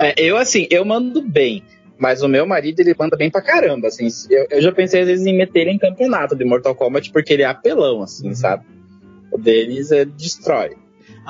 É, 0.00 0.12
eu, 0.20 0.36
assim, 0.36 0.66
eu 0.70 0.84
mando 0.84 1.22
bem. 1.22 1.62
Mas 1.96 2.20
o 2.22 2.28
meu 2.28 2.44
marido, 2.46 2.80
ele 2.80 2.94
manda 2.98 3.16
bem 3.16 3.30
pra 3.30 3.40
caramba, 3.42 3.88
assim. 3.88 4.08
Eu, 4.30 4.46
eu 4.50 4.62
já 4.62 4.72
pensei, 4.72 5.00
às 5.02 5.06
vezes, 5.06 5.24
em 5.26 5.36
meter 5.36 5.60
ele 5.60 5.70
em 5.72 5.78
campeonato 5.78 6.34
de 6.34 6.44
Mortal 6.44 6.74
Kombat, 6.74 7.12
porque 7.12 7.32
ele 7.32 7.42
é 7.42 7.46
apelão, 7.46 8.02
assim, 8.02 8.28
Uhum. 8.28 8.34
sabe? 8.34 8.64
O 9.32 9.38
deles 9.38 9.90
é 9.92 10.04
destrói. 10.04 10.76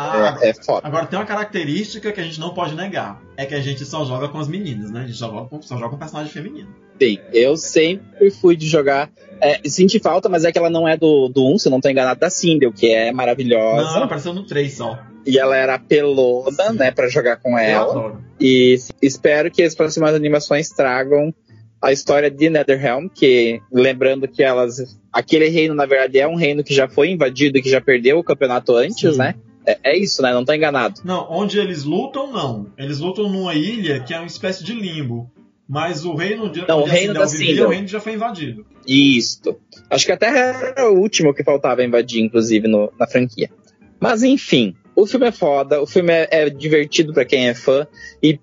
Ah, 0.01 0.39
É, 0.41 0.51
é 0.51 0.55
foda. 0.55 0.87
Agora 0.87 1.07
tem 1.07 1.19
uma 1.19 1.25
característica 1.27 2.13
que 2.13 2.21
a 2.21 2.23
gente 2.25 2.39
não 2.39 2.55
pode 2.55 2.75
negar, 2.77 3.21
é 3.37 3.45
que 3.45 3.55
a 3.55 3.61
gente 3.61 3.85
só 3.85 4.05
joga 4.05 4.29
com 4.29 4.39
as 4.39 4.47
meninas, 4.47 4.91
né? 4.93 5.01
A 5.01 5.07
gente 5.07 5.19
só 5.19 5.27
joga 5.29 5.49
com, 5.49 5.61
só 5.61 5.77
joga 5.77 5.91
com 5.91 5.97
personagem 5.99 6.33
feminino. 6.33 6.69
Sim, 7.01 7.19
eu 7.33 7.57
sempre 7.57 8.31
fui 8.31 8.57
de 8.57 8.69
jogar. 8.69 9.11
É, 9.41 9.61
senti 9.69 9.99
falta, 9.99 10.29
mas 10.29 10.45
é 10.45 10.53
que 10.53 10.59
ela 10.59 10.71
não 10.71 10.87
é 10.87 10.97
do, 10.97 11.29
do 11.29 11.47
1, 11.53 11.59
se 11.59 11.69
eu 11.69 11.71
não 11.71 11.81
tô 11.81 11.89
enganado, 11.89 12.19
da 12.21 12.31
Sindel, 12.31 12.73
que 12.73 12.87
é 12.93 12.99
Não, 12.99 13.07
ela 13.09 13.13
maravilhosa. 13.17 13.99
apareceu 14.05 14.33
no 14.33 14.45
3 14.45 14.73
só. 14.77 14.99
E 15.27 15.39
ela 15.39 15.57
era 15.57 15.75
apelona, 15.75 16.51
Sim. 16.71 16.79
né, 16.79 16.91
pra 16.91 17.09
jogar 17.09 17.37
com 17.37 17.51
Eu 17.51 17.59
ela. 17.59 17.91
adoro. 17.91 18.25
E 18.41 18.77
espero 19.03 19.51
que 19.51 19.63
as 19.63 19.75
próximas 19.75 20.15
animações 20.15 20.71
tragam 20.71 21.33
a 21.83 21.93
história 21.93 22.31
de 22.31 22.49
Netherrealm, 22.51 23.09
que 23.09 23.61
lembrando 23.73 24.27
que 24.29 24.43
elas. 24.43 24.99
Aquele 25.13 25.49
reino, 25.49 25.75
na 25.75 25.87
verdade, 25.87 26.19
é 26.19 26.27
um 26.27 26.35
reino 26.37 26.65
que 26.65 26.75
já 26.75 26.89
foi 26.89 27.11
invadido 27.11 27.59
e 27.59 27.63
que 27.63 27.71
já 27.71 27.81
perdeu 27.81 28.19
o 28.19 28.25
campeonato 28.25 28.75
antes, 28.75 29.13
Sim. 29.13 29.19
né? 29.19 29.35
É, 29.69 29.79
é 29.93 29.99
isso, 29.99 30.23
né? 30.23 30.33
Não 30.33 30.45
tô 30.45 30.53
enganado. 30.55 31.01
Não, 31.05 31.27
onde 31.31 31.59
eles 31.59 31.85
lutam, 31.85 32.33
não. 32.33 32.67
Eles 32.79 32.99
lutam 33.01 33.29
numa 33.29 33.55
ilha 33.55 34.01
que 34.01 34.15
é 34.15 34.19
uma 34.19 34.27
espécie 34.27 34.65
de 34.65 34.73
limbo. 34.73 35.31
Mas 35.69 36.07
o 36.07 36.15
reino 36.15 36.49
de 36.49 36.67
Não, 36.67 36.81
o 36.81 36.85
reino 36.85 37.11
a 37.11 37.19
da 37.19 37.27
vivia, 37.27 37.67
o 37.67 37.71
reino 37.71 37.87
já 37.87 38.01
foi 38.01 38.15
invadido. 38.15 38.65
Isto. 38.87 39.59
Acho 39.91 40.07
que 40.07 40.13
até 40.13 40.27
era 40.29 40.91
o 40.91 40.99
último 40.99 41.35
que 41.35 41.45
faltava 41.45 41.85
invadir, 41.85 42.23
inclusive, 42.23 42.67
no- 42.67 42.91
na 42.99 43.07
franquia. 43.07 43.51
Mas 44.01 44.23
enfim, 44.23 44.75
o 44.97 45.07
filme 45.07 45.27
é 45.29 45.33
foda, 45.33 45.83
o 45.83 45.87
filme 45.87 46.11
é, 46.11 46.27
é 46.31 46.49
divertido 46.49 47.13
pra 47.13 47.27
quem 47.27 47.49
é 47.49 47.55
fã. 47.55 47.87
E 48.23 48.41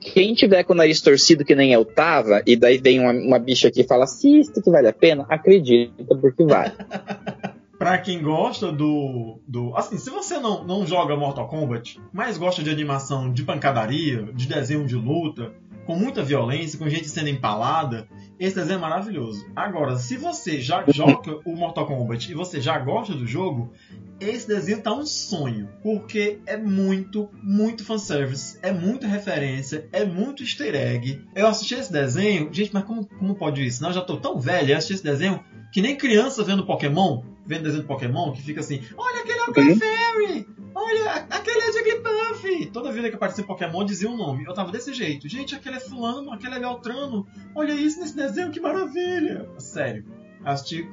quem 0.00 0.34
tiver 0.34 0.64
com 0.64 0.72
o 0.72 0.76
nariz 0.76 1.00
torcido 1.00 1.44
que 1.44 1.54
nem 1.54 1.72
eu 1.72 1.84
tava, 1.84 2.42
e 2.44 2.56
daí 2.56 2.76
vem 2.78 2.98
uma, 2.98 3.12
uma 3.12 3.38
bicha 3.38 3.68
aqui 3.68 3.82
e 3.82 3.86
fala, 3.86 4.02
assista 4.04 4.60
que 4.60 4.68
vale 4.70 4.88
a 4.88 4.92
pena, 4.92 5.24
acredita, 5.28 6.04
porque 6.16 6.44
vale. 6.44 6.72
Pra 7.78 7.98
quem 7.98 8.22
gosta 8.22 8.70
do, 8.70 9.40
do. 9.46 9.76
Assim, 9.76 9.98
se 9.98 10.10
você 10.10 10.38
não, 10.38 10.64
não 10.64 10.86
joga 10.86 11.16
Mortal 11.16 11.48
Kombat, 11.48 12.00
mas 12.12 12.38
gosta 12.38 12.62
de 12.62 12.70
animação 12.70 13.32
de 13.32 13.42
pancadaria, 13.42 14.28
de 14.32 14.46
desenho 14.46 14.86
de 14.86 14.94
luta, 14.94 15.52
com 15.86 15.96
muita 15.96 16.22
violência, 16.22 16.78
com 16.78 16.88
gente 16.88 17.08
sendo 17.08 17.28
empalada, 17.28 18.08
esse 18.38 18.56
desenho 18.56 18.78
é 18.78 18.80
maravilhoso. 18.80 19.46
Agora, 19.54 19.96
se 19.96 20.16
você 20.16 20.60
já 20.60 20.84
joga 20.88 21.38
o 21.44 21.54
Mortal 21.56 21.86
Kombat 21.86 22.30
e 22.30 22.34
você 22.34 22.60
já 22.60 22.78
gosta 22.78 23.14
do 23.14 23.26
jogo, 23.26 23.72
esse 24.20 24.46
desenho 24.48 24.80
tá 24.80 24.92
um 24.92 25.04
sonho, 25.04 25.68
porque 25.82 26.38
é 26.46 26.56
muito, 26.56 27.28
muito 27.42 27.84
fanservice, 27.84 28.58
é 28.62 28.72
muita 28.72 29.06
referência, 29.06 29.88
é 29.92 30.04
muito 30.04 30.42
easter 30.42 30.74
egg. 30.74 31.22
Eu 31.34 31.46
assisti 31.46 31.74
esse 31.74 31.92
desenho, 31.92 32.52
gente, 32.52 32.72
mas 32.72 32.84
como, 32.84 33.06
como 33.06 33.34
pode 33.34 33.64
isso? 33.64 33.82
Não, 33.82 33.90
eu 33.90 33.94
já 33.94 34.02
tô 34.02 34.16
tão 34.16 34.38
velho, 34.38 34.70
eu 34.70 34.76
assisti 34.76 34.94
esse 34.94 35.04
desenho 35.04 35.42
que 35.74 35.82
nem 35.82 35.96
criança 35.96 36.44
vendo 36.44 36.64
Pokémon, 36.64 37.24
vendo 37.44 37.64
desenho 37.64 37.82
de 37.82 37.88
Pokémon, 37.88 38.30
que 38.30 38.40
fica 38.40 38.60
assim, 38.60 38.80
olha 38.96 39.22
aquele 39.22 39.40
é 39.40 39.42
o 39.42 39.52
Clefairy, 39.52 40.46
olha, 40.72 41.10
aquele 41.28 41.58
é 41.58 41.68
o 41.68 41.72
Jigglypuff. 41.72 42.66
Toda 42.72 42.92
vida 42.92 43.10
que 43.10 43.16
aparecia 43.16 43.42
Pokémon 43.42 43.84
dizia 43.84 44.08
um 44.08 44.16
nome. 44.16 44.44
Eu 44.44 44.54
tava 44.54 44.70
desse 44.70 44.94
jeito, 44.94 45.28
gente, 45.28 45.52
aquele 45.52 45.74
é 45.74 45.80
fulano, 45.80 46.32
aquele 46.32 46.54
é 46.54 46.60
Beltrano, 46.60 47.26
olha 47.56 47.72
isso 47.72 47.98
nesse 47.98 48.14
desenho, 48.14 48.52
que 48.52 48.60
maravilha. 48.60 49.48
Sério, 49.58 50.04
assisti 50.44 50.88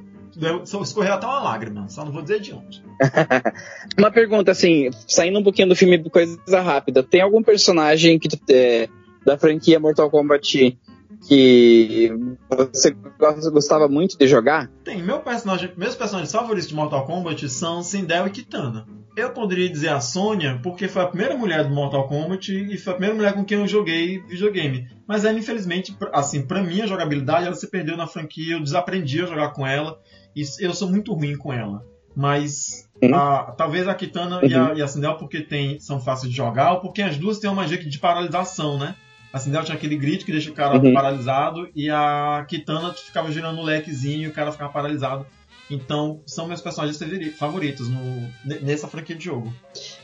só 0.65 0.81
escorreu 0.81 1.13
até 1.13 1.27
uma 1.27 1.43
lágrima, 1.43 1.87
só 1.87 2.03
não 2.03 2.11
vou 2.11 2.23
dizer 2.23 2.39
de 2.39 2.53
onde. 2.53 2.81
Uma 3.99 4.09
pergunta, 4.09 4.49
assim, 4.49 4.89
saindo 5.05 5.37
um 5.37 5.43
pouquinho 5.43 5.67
do 5.67 5.75
filme 5.75 6.01
coisa 6.09 6.61
rápida, 6.61 7.03
tem 7.03 7.21
algum 7.21 7.43
personagem 7.43 8.17
que 8.17 8.29
é, 8.49 8.87
da 9.25 9.37
franquia 9.37 9.77
Mortal 9.77 10.09
Kombat 10.09 10.77
que 11.27 12.11
você 12.49 12.91
gosta- 13.19 13.49
gostava 13.51 13.87
muito 13.87 14.17
de 14.17 14.27
jogar? 14.27 14.67
Tem, 14.83 15.01
meu 15.01 15.19
personagem, 15.19 15.71
meus 15.77 15.95
personagens 15.95 16.31
favoritos 16.31 16.67
de 16.69 16.75
Mortal 16.75 17.05
Kombat 17.05 17.47
são 17.49 17.81
Sindel 17.83 18.27
e 18.27 18.31
Kitana. 18.31 18.85
Eu 19.15 19.31
poderia 19.31 19.69
dizer 19.69 19.89
a 19.89 19.99
Sonya, 19.99 20.59
porque 20.63 20.87
foi 20.87 21.01
a 21.01 21.07
primeira 21.07 21.35
mulher 21.37 21.65
do 21.67 21.73
Mortal 21.75 22.07
Kombat 22.07 22.49
e 22.53 22.77
foi 22.77 22.93
a 22.93 22.95
primeira 22.95 23.15
mulher 23.15 23.33
com 23.33 23.43
quem 23.43 23.57
eu 23.59 23.67
joguei 23.67 24.19
videogame. 24.23 24.87
Mas 25.05 25.25
ela, 25.25 25.37
infelizmente, 25.37 25.95
assim, 26.13 26.41
pra 26.47 26.63
mim 26.63 26.81
a 26.81 26.87
jogabilidade 26.87 27.45
ela 27.45 27.55
se 27.55 27.69
perdeu 27.69 27.97
na 27.97 28.07
franquia, 28.07 28.53
eu 28.55 28.63
desaprendi 28.63 29.21
a 29.21 29.25
jogar 29.25 29.49
com 29.51 29.67
ela 29.67 29.99
e 30.35 30.43
eu 30.61 30.73
sou 30.73 30.89
muito 30.89 31.13
ruim 31.13 31.35
com 31.37 31.51
ela. 31.51 31.81
Mas 32.15 32.87
Uhum. 33.03 33.13
a- 33.15 33.53
talvez 33.57 33.87
a 33.87 33.93
Kitana 33.95 34.39
e, 34.45 34.53
a, 34.53 34.73
e 34.75 34.81
a 34.81 34.87
Sindel 34.87 35.15
porque 35.15 35.41
tem, 35.41 35.79
são 35.79 35.99
fáceis 35.99 36.31
de 36.31 36.37
jogar, 36.37 36.73
ou 36.73 36.79
porque 36.79 37.01
as 37.01 37.17
duas 37.17 37.37
têm 37.39 37.49
uma 37.49 37.61
magia 37.63 37.77
de 37.77 37.99
paralisação, 37.99 38.77
né? 38.79 38.95
A 39.33 39.39
Sindel 39.39 39.63
tinha 39.63 39.75
aquele 39.77 39.95
grito 39.95 40.25
que 40.25 40.31
deixa 40.31 40.49
o 40.49 40.53
cara 40.53 40.77
Uhum. 40.77 40.93
paralisado 40.93 41.69
e 41.75 41.89
a 41.89 42.45
Kitana 42.49 42.93
ficava 42.93 43.31
girando 43.31 43.59
o 43.59 43.63
lequezinho 43.63 44.23
e 44.23 44.27
o 44.27 44.33
cara 44.33 44.51
ficava 44.51 44.71
paralisado. 44.71 45.25
Então, 45.69 46.19
são 46.25 46.47
meus 46.47 46.59
personagens 46.59 46.97
favori- 46.99 47.29
favoritos 47.31 47.87
no, 47.87 48.01
ne- 48.43 48.59
nessa 48.61 48.89
franquia 48.89 49.15
de 49.15 49.23
jogo. 49.23 49.53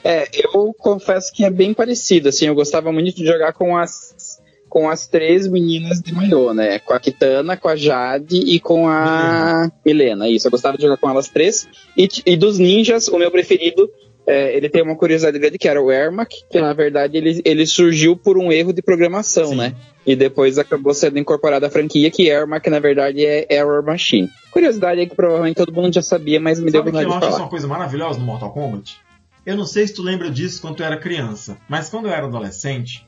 É, 0.02 0.30
eu 0.34 0.74
confesso 0.78 1.34
que 1.34 1.44
é 1.44 1.50
bem 1.50 1.74
parecido, 1.74 2.30
assim, 2.30 2.46
eu 2.48 2.56
gostava 2.56 2.90
muito 2.92 3.18
de 3.18 3.26
jogar 3.26 3.52
com 3.54 3.76
as 3.78 4.38
com 4.70 4.90
as 4.90 5.08
três 5.08 5.48
meninas 5.48 6.02
de 6.02 6.13
maiô, 6.13 6.54
né? 6.54 6.78
Com 6.80 6.94
a 6.94 7.00
Kitana, 7.00 7.56
com 7.56 7.70
a 7.70 7.76
Jade 7.76 8.36
e 8.36 8.60
com 8.60 8.88
a 8.88 9.72
Milena. 9.84 10.28
Isso, 10.30 10.46
eu 10.46 10.52
gostava 10.52 10.76
de 10.78 10.84
jogar 10.84 10.98
com 10.98 11.10
elas 11.10 11.30
três. 11.30 11.68
E, 11.98 12.08
e 12.26 12.36
dos 12.36 12.60
ninjas, 12.60 13.08
o 13.08 13.18
meu 13.18 13.32
preferido, 13.32 13.90
é, 14.28 14.56
ele 14.58 14.68
tem 14.70 14.84
uma 14.84 14.96
curiosidade 14.96 15.40
grande 15.40 15.58
que 15.58 15.68
era 15.70 15.82
o 15.82 15.90
Ermac, 15.92 16.36
que 16.52 16.60
na 16.60 16.74
verdade 16.74 17.16
ele, 17.18 17.42
ele 17.46 17.66
surgiu 17.66 18.16
por 18.18 18.38
um 18.38 18.52
erro 18.52 18.74
de 18.74 18.82
programação, 18.82 19.48
Sim. 19.48 19.56
né? 19.56 19.74
E 20.06 20.16
depois 20.16 20.58
acabou 20.58 20.94
sendo 20.94 21.18
incorporada 21.18 21.68
à 21.68 21.70
franquia, 21.70 22.12
que 22.12 22.28
Ermac 22.30 22.70
na 22.70 22.80
verdade 22.80 23.26
é 23.26 23.48
Error 23.50 23.84
Machine. 23.84 24.30
Curiosidade 24.52 25.00
aí 25.00 25.08
que 25.08 25.16
provavelmente 25.16 25.56
todo 25.56 25.72
mundo 25.74 25.94
já 25.94 26.02
sabia, 26.02 26.40
mas 26.40 26.60
me 26.60 26.70
deu 26.72 26.82
Sabe 26.82 26.92
que 26.92 26.98
vontade 26.98 27.06
eu 27.06 27.10
de 27.10 27.16
acho 27.18 27.26
isso 27.26 27.32
falar. 27.32 27.44
uma 27.46 27.50
coisa 27.50 27.68
maravilhosa 27.68 28.20
no 28.20 28.26
Mortal 28.26 28.52
Kombat? 28.52 28.98
Eu 29.46 29.56
não 29.56 29.66
sei 29.66 29.88
se 29.88 29.94
tu 29.94 30.02
lembra 30.04 30.30
disso 30.30 30.62
quando 30.62 30.76
tu 30.76 30.84
era 30.84 30.98
criança, 30.98 31.58
mas 31.70 31.90
quando 31.90 32.08
eu 32.08 32.12
era 32.13 32.26
adolescente, 32.26 33.06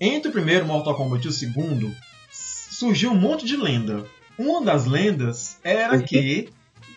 entre 0.00 0.28
o 0.28 0.32
primeiro 0.32 0.64
Mortal 0.66 0.94
Kombat 0.94 1.24
e 1.26 1.28
o 1.28 1.32
segundo, 1.32 1.90
surgiu 2.30 3.10
um 3.10 3.16
monte 3.16 3.44
de 3.44 3.56
lenda. 3.56 4.04
Uma 4.38 4.62
das 4.64 4.86
lendas 4.86 5.58
era 5.64 5.96
Uhum. 5.96 6.02
que 6.02 6.48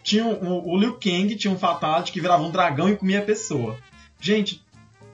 tinha 0.04 0.26
um- 0.26 0.68
o 0.70 0.78
Liu 0.78 0.94
Kang 0.94 1.36
tinha 1.36 1.52
um 1.54 1.58
Fatality 1.58 2.12
que 2.12 2.20
virava 2.22 2.44
um 2.44 2.52
dragão 2.52 2.90
e 2.90 2.96
comia 2.98 3.20
a 3.20 3.24
pessoa. 3.24 3.78
Gente, 4.22 4.62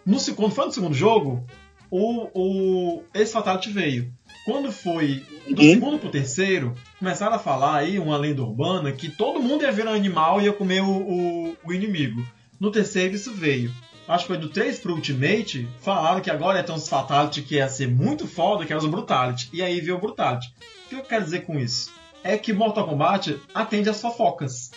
no 0.05 0.19
segundo, 0.19 0.53
foi 0.53 0.65
no 0.65 0.71
segundo 0.71 0.93
jogo, 0.95 1.45
o, 1.91 2.29
o, 2.33 3.03
esse 3.13 3.33
Fatality 3.33 3.69
veio. 3.71 4.11
Quando 4.45 4.71
foi 4.71 5.23
do 5.49 5.61
Uhum. 5.61 5.69
segundo 5.73 5.99
pro 5.99 6.09
terceiro, 6.09 6.73
começaram 6.97 7.35
a 7.35 7.39
falar 7.39 7.75
aí, 7.77 7.99
uma 7.99 8.17
lenda 8.17 8.41
urbana, 8.41 8.91
que 8.91 9.09
todo 9.09 9.39
mundo 9.41 9.63
ia 9.63 9.71
virar 9.71 9.91
um 9.91 9.95
animal 9.95 10.41
e 10.41 10.45
ia 10.45 10.53
comer 10.53 10.81
o, 10.81 10.89
o, 10.89 11.57
o 11.65 11.73
inimigo. 11.73 12.25
No 12.59 12.71
terceiro 12.71 13.15
isso 13.15 13.31
veio. 13.33 13.71
Acho 14.07 14.23
que 14.23 14.29
foi 14.29 14.37
do 14.37 14.49
3 14.49 14.79
pro 14.79 14.93
Ultimate, 14.95 15.67
falaram 15.81 16.19
que 16.19 16.31
agora 16.31 16.57
ia 16.57 16.63
ter 16.63 16.71
uns 16.71 16.89
Fatality 16.89 17.43
que 17.43 17.55
ia 17.55 17.69
ser 17.69 17.87
muito 17.87 18.25
foda, 18.27 18.65
que 18.65 18.73
era 18.73 18.81
os 18.81 18.89
Brutality. 18.89 19.49
E 19.53 19.61
aí 19.61 19.79
veio 19.81 19.97
o 19.97 20.01
Brutality. 20.01 20.47
O 20.85 20.89
que 20.89 20.95
eu 20.95 21.03
quero 21.03 21.23
dizer 21.25 21.41
com 21.41 21.59
isso? 21.59 21.91
É 22.23 22.37
que 22.37 22.51
Mortal 22.53 22.87
Kombat 22.87 23.39
atende 23.53 23.89
às 23.89 24.01
fofocas. 24.01 24.71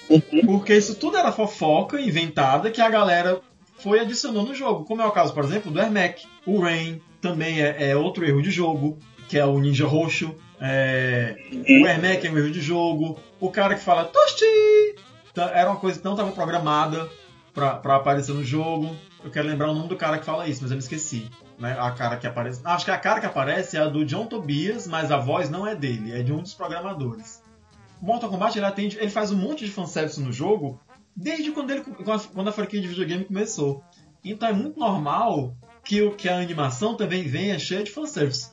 Porque 0.45 0.75
isso 0.75 0.95
tudo 0.95 1.17
era 1.17 1.33
fofoca 1.33 2.01
inventada 2.01 2.71
que 2.71 2.81
a 2.81 2.89
galera 2.89 3.41
foi 3.79 4.01
adicionando 4.01 4.49
no 4.49 4.55
jogo. 4.55 4.85
Como 4.85 5.03
é 5.03 5.07
o 5.07 5.11
caso, 5.11 5.35
por 5.35 5.45
exemplo, 5.45 5.71
do 5.71 5.81
Ermac. 5.81 6.25
O 6.47 6.61
Rain 6.61 7.01
também 7.21 7.61
é, 7.61 7.91
é 7.91 7.97
outro 7.97 8.25
erro 8.25 8.43
de 8.43 8.51
jogo, 8.51 8.99
que 9.29 9.39
é 9.39 9.45
o 9.45 9.59
Ninja 9.59 9.87
Roxo. 9.87 10.35
É, 10.61 11.35
o 11.53 11.87
Ermac 11.87 12.25
é 12.25 12.31
um 12.31 12.39
erro 12.39 12.51
de 12.51 12.61
jogo. 12.61 13.19
O 13.41 13.51
cara 13.51 13.75
que 13.75 13.83
fala 13.83 14.05
Tosti! 14.05 14.95
Tá, 15.35 15.51
Era 15.55 15.71
uma 15.71 15.81
coisa 15.81 15.99
que 15.99 16.05
não 16.05 16.13
estava 16.13 16.31
programada 16.31 17.09
pra 17.53 17.97
aparecer 17.97 18.35
no 18.35 18.45
jogo. 18.45 18.95
Eu 19.25 19.31
quero 19.31 19.49
lembrar 19.49 19.71
o 19.71 19.75
nome 19.75 19.89
do 19.89 19.97
cara 19.97 20.19
que 20.19 20.25
fala 20.25 20.47
isso, 20.49 20.63
mas 20.63 20.71
eu 20.71 20.77
me 20.77 20.83
esqueci. 20.83 21.29
Né? 21.63 21.77
A 21.79 21.93
cara 21.93 22.17
que 22.17 22.27
aparece. 22.27 22.61
Acho 22.65 22.85
que 22.85 22.91
a 22.91 22.99
cara 22.99 23.21
que 23.21 23.27
aparece 23.27 23.77
é 23.77 23.81
a 23.81 23.87
do 23.87 24.05
John 24.05 24.27
Tobias, 24.27 24.89
mas 24.89 25.13
a 25.13 25.17
voz 25.17 25.49
não 25.49 25.65
é 25.65 25.77
dele, 25.77 26.13
é 26.13 26.21
de 26.21 26.33
um 26.33 26.43
dos 26.43 26.53
programadores. 26.53 27.41
Mortal 28.01 28.29
Kombat 28.29 28.59
ele 28.59 28.67
atende, 28.67 28.99
ele 28.99 29.09
faz 29.09 29.31
um 29.31 29.37
monte 29.37 29.65
de 29.65 29.71
fanservice 29.71 30.21
no 30.21 30.33
jogo 30.33 30.81
desde 31.15 31.53
quando, 31.53 31.71
ele, 31.71 31.85
quando 32.35 32.49
a 32.49 32.53
franquia 32.53 32.81
de 32.81 32.89
videogame 32.89 33.25
começou. 33.25 33.81
Então 34.25 34.49
é 34.49 34.53
muito 34.53 34.77
normal 34.77 35.55
que, 35.85 36.03
o, 36.03 36.11
que 36.11 36.29
a 36.29 36.37
animação 36.37 36.97
também 36.97 37.23
venha 37.23 37.57
cheia 37.61 37.85
de 37.85 37.93
fanservice. 37.93 38.51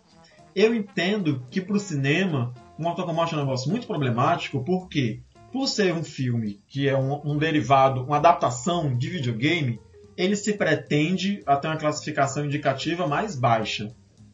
Eu 0.55 0.75
entendo 0.75 1.43
que 1.49 1.61
pro 1.61 1.79
cinema, 1.79 2.53
Mortal 2.77 3.07
Kombat 3.07 3.33
é 3.33 3.37
um 3.37 3.41
negócio 3.41 3.71
muito 3.71 3.87
problemático, 3.87 4.63
porque 4.63 5.19
por 5.51 5.67
ser 5.67 5.95
um 5.95 6.03
filme 6.03 6.61
que 6.67 6.87
é 6.87 6.95
um, 6.95 7.19
um 7.25 7.39
derivado, 7.39 8.03
uma 8.03 8.17
adaptação 8.17 8.95
de 8.95 9.09
videogame, 9.09 9.79
ele 10.19 10.35
se 10.35 10.51
pretende 10.51 11.41
a 11.45 11.55
ter 11.55 11.69
uma 11.69 11.77
classificação 11.77 12.45
indicativa 12.45 13.07
mais 13.07 13.37
baixa. 13.37 13.89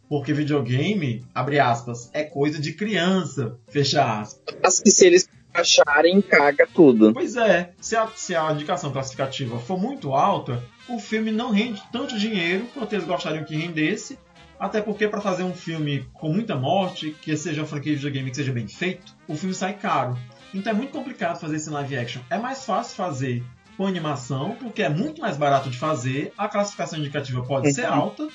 Porque 0.10 0.34
videogame, 0.34 1.24
abre 1.34 1.60
aspas, 1.60 2.10
é 2.12 2.24
coisa 2.24 2.60
de 2.60 2.74
criança, 2.74 3.60
fecha 3.68 4.20
aspas. 4.20 4.58
Mas 4.64 4.80
que 4.80 4.90
se 4.90 5.06
eles 5.06 5.30
acharem, 5.54 6.22
caga 6.24 6.68
tudo. 6.74 7.14
Pois 7.14 7.36
é, 7.36 7.72
se 7.80 7.96
a, 7.96 8.08
se 8.16 8.36
a 8.36 8.52
indicação 8.52 8.92
classificativa 8.92 9.60
for 9.60 9.80
muito 9.80 10.14
alta, 10.14 10.64
o 10.90 10.98
filme 10.98 11.32
não 11.32 11.52
rende 11.52 11.82
tanto 11.92 12.18
dinheiro 12.18 12.66
quanto 12.74 12.94
eles 12.94 13.06
gostariam 13.06 13.44
que 13.44 13.56
rendesse. 13.56 14.18
Até 14.60 14.82
porque 14.82 15.08
para 15.08 15.22
fazer 15.22 15.44
um 15.44 15.54
filme 15.54 16.08
com 16.14 16.30
muita 16.30 16.56
morte, 16.56 17.16
que 17.22 17.36
seja 17.38 17.62
uma 17.62 17.68
franquia 17.68 17.92
de 17.92 17.98
videogame 17.98 18.32
que 18.32 18.38
seja 18.38 18.52
bem 18.52 18.68
feito, 18.68 19.14
o 19.28 19.36
filme 19.36 19.54
sai 19.54 19.74
caro. 19.76 20.18
Então 20.54 20.72
é 20.72 20.76
muito 20.76 20.92
complicado 20.92 21.40
fazer 21.40 21.58
esse 21.58 21.70
live 21.70 21.98
action. 21.98 22.22
É 22.30 22.40
mais 22.40 22.66
fácil 22.66 22.96
fazer 22.96 23.44
com 23.78 23.86
animação, 23.86 24.56
porque 24.60 24.82
é 24.82 24.90
muito 24.90 25.22
mais 25.22 25.38
barato 25.38 25.70
de 25.70 25.78
fazer, 25.78 26.32
a 26.38 26.48
classificação 26.48 27.00
indicativa 27.00 27.44
pode 27.44 27.74
ser 27.74 27.86
alta, 27.86 28.28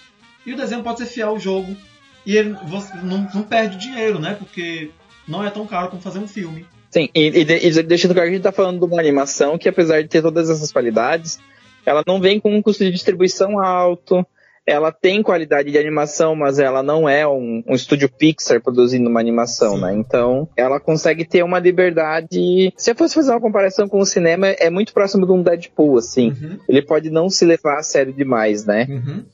e 0.45 0.53
o 0.53 0.57
desenho 0.57 0.83
pode 0.83 0.99
ser 0.99 1.07
fiel 1.07 1.31
ao 1.31 1.39
jogo. 1.39 1.77
E 2.25 2.37
ele 2.37 2.55
você 2.67 2.95
não, 2.97 3.29
não 3.35 3.43
perde 3.43 3.79
dinheiro, 3.79 4.19
né? 4.19 4.35
Porque 4.35 4.91
não 5.27 5.45
é 5.45 5.51
tão 5.51 5.67
caro 5.67 5.89
como 5.89 6.03
fazer 6.03 6.19
um 6.19 6.29
filme. 6.29 6.67
Sim, 6.91 7.09
e, 7.15 7.29
e, 7.29 7.41
e 7.41 7.83
deixando 7.83 8.15
claro 8.15 8.29
que 8.29 8.33
a 8.33 8.37
gente 8.37 8.43
tá 8.43 8.53
falando 8.53 8.79
de 8.79 8.85
uma 8.85 9.01
animação 9.01 9.57
que, 9.57 9.69
apesar 9.69 10.03
de 10.03 10.09
ter 10.09 10.21
todas 10.21 10.51
essas 10.51 10.73
qualidades, 10.73 11.39
ela 11.87 12.03
não 12.07 12.21
vem 12.21 12.41
com 12.41 12.55
um 12.55 12.61
custo 12.61 12.85
de 12.85 12.91
distribuição 12.91 13.61
alto, 13.61 14.27
ela 14.71 14.93
tem 14.93 15.23
qualidade 15.23 15.71
de 15.71 15.79
animação, 15.79 16.37
mas 16.37 16.59
ela 16.59 16.83
não 16.83 17.09
é 17.09 17.27
um, 17.27 17.63
um 17.67 17.75
estúdio 17.75 18.09
Pixar 18.09 18.63
produzindo 18.63 19.09
uma 19.09 19.21
animação, 19.21 19.75
Sim. 19.75 19.81
né? 19.81 19.95
Então, 19.95 20.49
ela 20.57 20.79
consegue 20.79 21.25
ter 21.25 21.43
uma 21.43 21.59
liberdade. 21.59 22.73
Se 22.77 22.93
eu 22.93 22.95
fosse 22.95 23.15
fazer 23.15 23.31
uma 23.33 23.41
comparação 23.41 23.89
com 23.89 23.99
o 23.99 24.07
cinema, 24.07 24.49
é 24.49 24.71
muito 24.71 24.93
próximo 24.93 25.27
de 25.27 25.33
um 25.33 25.43
Deadpool, 25.43 25.99
assim. 25.99 26.31
Uhum, 26.31 26.59
Ele 26.69 26.83
pode 26.83 27.11
não 27.11 27.29
se 27.29 27.45
levar 27.45 27.79
a 27.79 27.83
sério 27.83 28.13
demais, 28.13 28.65
né? 28.65 28.87
uhum. 28.89 29.25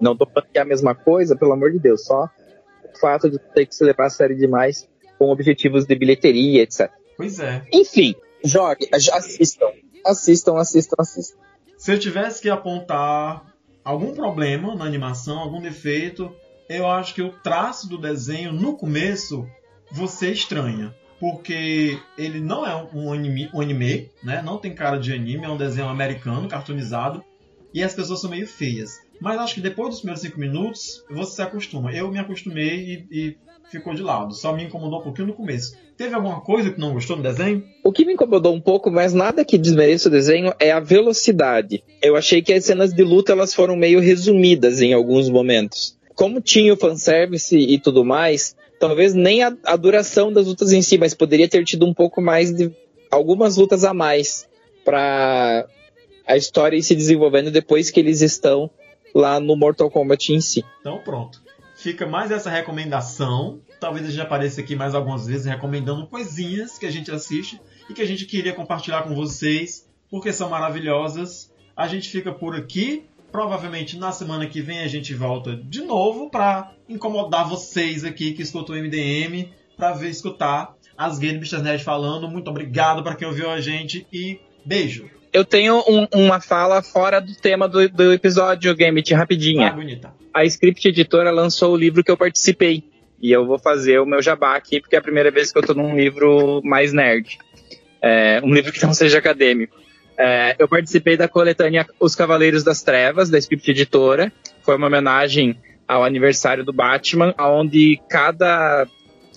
Não 0.00 0.16
tô 0.16 0.26
falando 0.26 0.50
que 0.52 0.58
é 0.58 0.62
a 0.62 0.66
mesma 0.66 0.94
coisa, 0.94 1.36
pelo 1.36 1.52
amor 1.52 1.70
de 1.70 1.78
Deus, 1.78 2.04
só 2.04 2.28
o 2.84 2.98
fato 2.98 3.30
de 3.30 3.38
ter 3.38 3.66
que 3.66 3.74
se 3.74 3.82
levar 3.84 4.06
a 4.06 4.10
sério 4.10 4.36
demais 4.36 4.86
com 5.18 5.30
objetivos 5.30 5.86
de 5.86 5.94
bilheteria, 5.94 6.62
etc. 6.62 6.90
Pois 7.16 7.38
é. 7.38 7.62
Enfim, 7.72 8.14
jogue, 8.44 8.88
assistam. 8.92 9.68
Assistam, 10.04 10.56
assistam, 10.58 10.96
assistam. 10.98 11.38
Se 11.78 11.92
eu 11.92 11.98
tivesse 11.98 12.42
que 12.42 12.50
apontar 12.50 13.53
algum 13.84 14.14
problema 14.14 14.74
na 14.74 14.84
animação, 14.84 15.38
algum 15.38 15.60
defeito, 15.60 16.34
eu 16.68 16.88
acho 16.88 17.14
que 17.14 17.22
o 17.22 17.30
traço 17.30 17.88
do 17.88 17.98
desenho 17.98 18.52
no 18.52 18.76
começo 18.76 19.46
você 19.92 20.32
estranha. 20.32 20.94
Porque 21.20 21.98
ele 22.18 22.40
não 22.40 22.66
é 22.66 22.74
um 22.92 23.12
anime, 23.12 23.48
um 23.54 23.60
anime, 23.60 24.10
né? 24.22 24.42
Não 24.42 24.58
tem 24.58 24.74
cara 24.74 24.98
de 24.98 25.12
anime, 25.12 25.44
é 25.44 25.48
um 25.48 25.56
desenho 25.56 25.88
americano, 25.88 26.48
cartoonizado. 26.48 27.24
E 27.72 27.82
as 27.82 27.94
pessoas 27.94 28.20
são 28.20 28.30
meio 28.30 28.46
feias. 28.46 29.00
Mas 29.20 29.38
acho 29.38 29.54
que 29.54 29.60
depois 29.60 29.90
dos 29.90 29.98
primeiros 30.00 30.22
5 30.22 30.38
minutos, 30.38 31.04
você 31.08 31.36
se 31.36 31.42
acostuma. 31.42 31.92
Eu 31.92 32.10
me 32.10 32.18
acostumei 32.18 33.06
e, 33.10 33.18
e 33.18 33.36
ficou 33.70 33.94
de 33.94 34.02
lado. 34.02 34.34
Só 34.34 34.52
me 34.54 34.64
incomodou 34.64 35.00
um 35.00 35.02
pouquinho 35.02 35.28
no 35.28 35.34
começo. 35.34 35.76
Teve 35.96 36.14
alguma 36.14 36.40
coisa 36.40 36.70
que 36.70 36.80
não 36.80 36.92
gostou 36.92 37.16
no 37.16 37.22
desenho? 37.22 37.64
O 37.82 37.92
que 37.92 38.04
me 38.04 38.14
incomodou 38.14 38.54
um 38.54 38.60
pouco, 38.60 38.90
mas 38.90 39.12
nada 39.12 39.44
que 39.44 39.58
desmereça 39.58 40.08
o 40.08 40.12
desenho, 40.12 40.52
é 40.58 40.72
a 40.72 40.80
velocidade. 40.80 41.82
Eu 42.02 42.16
achei 42.16 42.42
que 42.42 42.52
as 42.52 42.64
cenas 42.64 42.92
de 42.92 43.02
luta 43.02 43.32
elas 43.32 43.54
foram 43.54 43.76
meio 43.76 44.00
resumidas 44.00 44.80
em 44.80 44.92
alguns 44.92 45.28
momentos. 45.28 45.96
Como 46.14 46.40
tinha 46.40 46.72
o 46.72 46.76
fanservice 46.76 47.56
e 47.56 47.78
tudo 47.78 48.04
mais, 48.04 48.56
talvez 48.78 49.14
nem 49.14 49.42
a, 49.42 49.56
a 49.64 49.76
duração 49.76 50.32
das 50.32 50.46
lutas 50.46 50.72
em 50.72 50.82
si, 50.82 50.98
mas 50.98 51.14
poderia 51.14 51.48
ter 51.48 51.64
tido 51.64 51.86
um 51.86 51.94
pouco 51.94 52.20
mais 52.20 52.52
de 52.52 52.72
algumas 53.10 53.56
lutas 53.56 53.84
a 53.84 53.94
mais 53.94 54.48
para 54.84 55.66
a 56.26 56.36
história 56.36 56.76
ir 56.76 56.82
se 56.82 56.94
desenvolvendo 56.94 57.50
depois 57.50 57.90
que 57.90 58.00
eles 58.00 58.20
estão 58.20 58.70
lá 59.14 59.38
no 59.38 59.56
Mortal 59.56 59.90
Kombat 59.90 60.32
em 60.32 60.40
si. 60.40 60.64
Então 60.80 60.98
pronto. 61.04 61.43
Fica 61.84 62.06
mais 62.06 62.30
essa 62.30 62.48
recomendação. 62.48 63.60
Talvez 63.78 64.06
a 64.06 64.10
gente 64.10 64.20
apareça 64.22 64.60
aqui 64.62 64.74
mais 64.74 64.94
algumas 64.94 65.26
vezes 65.26 65.44
recomendando 65.44 66.06
coisinhas 66.06 66.78
que 66.78 66.86
a 66.86 66.90
gente 66.90 67.10
assiste 67.10 67.60
e 67.90 67.92
que 67.92 68.00
a 68.00 68.06
gente 68.06 68.24
queria 68.24 68.54
compartilhar 68.54 69.02
com 69.02 69.14
vocês, 69.14 69.86
porque 70.10 70.32
são 70.32 70.48
maravilhosas. 70.48 71.52
A 71.76 71.86
gente 71.86 72.08
fica 72.08 72.32
por 72.32 72.56
aqui. 72.56 73.04
Provavelmente 73.30 73.98
na 73.98 74.12
semana 74.12 74.46
que 74.46 74.62
vem 74.62 74.80
a 74.80 74.86
gente 74.86 75.12
volta 75.12 75.56
de 75.56 75.82
novo 75.82 76.30
para 76.30 76.70
incomodar 76.88 77.46
vocês 77.48 78.02
aqui 78.02 78.32
que 78.32 78.40
escutam 78.42 78.76
o 78.76 78.78
MDM, 78.78 79.50
para 79.76 79.92
ver 79.92 80.08
escutar 80.08 80.72
as 80.96 81.18
gays 81.18 81.38
Bichas 81.38 81.60
Nerd 81.62 81.82
falando. 81.84 82.28
Muito 82.28 82.48
obrigado 82.48 83.02
para 83.02 83.14
quem 83.16 83.28
ouviu 83.28 83.50
a 83.50 83.60
gente 83.60 84.06
e 84.12 84.38
beijo. 84.64 85.10
Eu 85.32 85.44
tenho 85.44 85.82
um- 85.86 86.06
uma 86.14 86.40
fala 86.40 86.80
fora 86.80 87.20
do 87.20 87.34
tema 87.34 87.68
do, 87.68 87.86
do 87.90 88.12
episódio, 88.12 88.74
Gambit, 88.74 89.12
rapidinha. 89.12 89.68
Ah, 89.68 89.72
bonita. 89.72 90.14
A 90.34 90.44
Script 90.44 90.88
Editora 90.88 91.30
lançou 91.30 91.72
o 91.72 91.76
livro 91.76 92.02
que 92.02 92.10
eu 92.10 92.16
participei. 92.16 92.82
E 93.22 93.30
eu 93.30 93.46
vou 93.46 93.58
fazer 93.58 94.00
o 94.00 94.06
meu 94.06 94.20
jabá 94.20 94.56
aqui, 94.56 94.80
porque 94.80 94.96
é 94.96 94.98
a 94.98 95.02
primeira 95.02 95.30
vez 95.30 95.52
que 95.52 95.58
eu 95.58 95.62
tô 95.62 95.72
num 95.72 95.96
livro 95.96 96.60
mais 96.64 96.92
nerd. 96.92 97.38
É, 98.02 98.40
um 98.42 98.52
livro 98.52 98.72
que 98.72 98.84
não 98.84 98.92
seja 98.92 99.18
acadêmico. 99.18 99.76
É, 100.18 100.56
eu 100.58 100.68
participei 100.68 101.16
da 101.16 101.28
coletânea 101.28 101.86
Os 101.98 102.14
Cavaleiros 102.14 102.62
das 102.62 102.82
Trevas, 102.82 103.30
da 103.30 103.38
Script 103.38 103.70
Editora. 103.70 104.32
Foi 104.62 104.76
uma 104.76 104.88
homenagem 104.88 105.56
ao 105.86 106.04
aniversário 106.04 106.64
do 106.64 106.72
Batman, 106.72 107.34
onde 107.38 108.00
cada, 108.08 108.86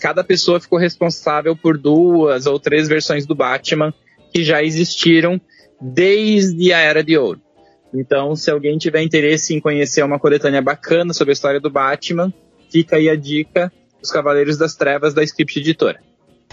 cada 0.01 0.23
pessoa 0.23 0.59
ficou 0.59 0.79
responsável 0.79 1.55
por 1.55 1.77
duas 1.77 2.47
ou 2.47 2.59
três 2.59 2.87
versões 2.87 3.25
do 3.25 3.35
Batman 3.35 3.93
que 4.33 4.43
já 4.43 4.63
existiram 4.63 5.39
desde 5.79 6.73
a 6.73 6.79
Era 6.79 7.03
de 7.03 7.17
Ouro. 7.17 7.41
Então, 7.93 8.35
se 8.35 8.51
alguém 8.51 8.77
tiver 8.77 9.01
interesse 9.01 9.55
em 9.55 9.59
conhecer 9.59 10.03
uma 10.03 10.19
coletânea 10.19 10.61
bacana 10.61 11.13
sobre 11.13 11.31
a 11.31 11.33
história 11.33 11.59
do 11.59 11.69
Batman, 11.69 12.33
fica 12.69 12.97
aí 12.97 13.09
a 13.09 13.15
dica 13.15 13.71
Os 14.01 14.11
Cavaleiros 14.11 14.57
das 14.57 14.75
Trevas 14.75 15.13
da 15.13 15.23
Script 15.23 15.59
Editora. 15.59 16.01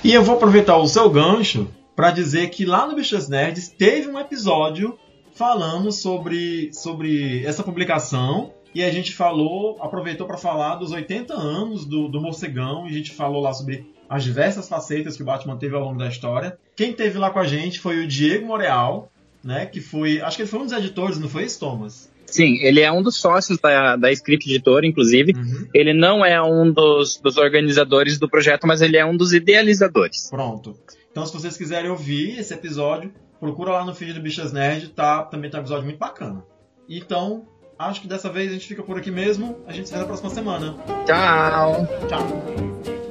E 0.03 0.13
eu 0.13 0.23
vou 0.23 0.37
aproveitar 0.37 0.77
o 0.77 0.87
seu 0.87 1.09
gancho 1.11 1.69
para 1.97 2.11
dizer 2.11 2.51
que 2.51 2.65
lá 2.65 2.87
no 2.87 2.95
Bichas 2.95 3.29
Nerds 3.29 3.69
teve 3.69 4.09
um 4.09 4.19
episódio 4.19 4.99
falando 5.35 5.91
sobre, 5.93 6.73
sobre 6.73 7.45
essa 7.45 7.63
publicação. 7.63 8.53
E 8.75 8.83
a 8.83 8.91
gente 8.91 9.15
falou, 9.15 9.77
aproveitou 9.81 10.27
para 10.27 10.37
falar 10.37 10.77
dos 10.77 10.91
80 10.91 11.33
anos 11.33 11.85
do, 11.85 12.09
do 12.09 12.21
Morcegão. 12.21 12.87
E 12.87 12.91
a 12.91 12.93
gente 12.93 13.13
falou 13.13 13.41
lá 13.41 13.53
sobre 13.53 13.87
as 14.09 14.25
diversas 14.25 14.69
facetas 14.69 15.17
que 15.17 15.23
o 15.23 15.27
Batman 15.27 15.57
teve 15.57 15.75
ao 15.75 15.83
longo 15.83 15.99
da 15.99 16.09
história. 16.09 16.59
Quem 16.77 16.93
teve 16.93 17.19
lá 17.19 17.31
com 17.31 17.39
a 17.39 17.47
gente 17.47 17.79
foi 17.81 18.05
o 18.05 18.07
Diego 18.07 18.47
Moreal, 18.47 19.11
né? 19.45 19.67
Que 19.67 19.81
foi. 19.81 20.21
Acho 20.21 20.37
que 20.37 20.43
ele 20.43 20.51
foi 20.51 20.61
um 20.61 20.65
dos 20.65 20.73
editores, 20.73 21.19
não 21.19 21.29
foi 21.29 21.45
isso, 21.45 21.61
Thomas? 21.61 22.13
Sim, 22.27 22.59
ele 22.63 22.81
é 22.81 22.91
um 22.91 23.03
dos 23.03 23.17
sócios 23.17 23.59
da, 23.59 23.97
da 23.97 24.11
Script 24.11 24.49
Editora, 24.49 24.87
inclusive. 24.87 25.33
Uhum. 25.37 25.69
Ele 25.73 25.93
não 25.93 26.25
é 26.25 26.43
um 26.43 26.73
dos, 26.73 27.17
dos 27.19 27.37
organizadores 27.37 28.19
do 28.19 28.29
projeto, 28.29 28.67
mas 28.67 28.81
ele 28.81 28.97
é 28.97 29.05
um 29.05 29.17
dos 29.17 29.33
idealizadores. 29.33 30.29
Pronto. 30.31 30.77
Então, 31.11 31.25
se 31.25 31.33
vocês 31.33 31.57
quiserem 31.57 31.91
ouvir 31.91 32.39
esse 32.39 32.53
episódio, 32.53 33.13
procura 33.39 33.73
lá 33.73 33.85
no 33.85 33.95
feed 33.95 34.15
do 34.15 34.21
Bichas 34.21 34.53
Nerd, 34.53 34.89
tá? 34.89 35.23
Também 35.23 35.51
tá 35.51 35.59
um 35.59 35.61
episódio 35.61 35.85
muito 35.85 35.99
bacana. 35.99 36.45
Então, 36.89 37.47
acho 37.79 38.01
que 38.01 38.09
dessa 38.09 38.29
vez 38.29 38.51
a 38.51 38.55
gente 38.55 38.67
fica 38.67 38.83
por 38.83 38.99
aqui 38.99 39.11
mesmo. 39.11 39.59
A 39.67 39.73
gente 39.73 39.89
se 39.89 39.95
vê 39.95 40.01
na 40.01 40.07
próxima 40.07 40.31
semana. 40.31 40.77
Tchau! 41.07 41.87
Tchau! 42.09 43.04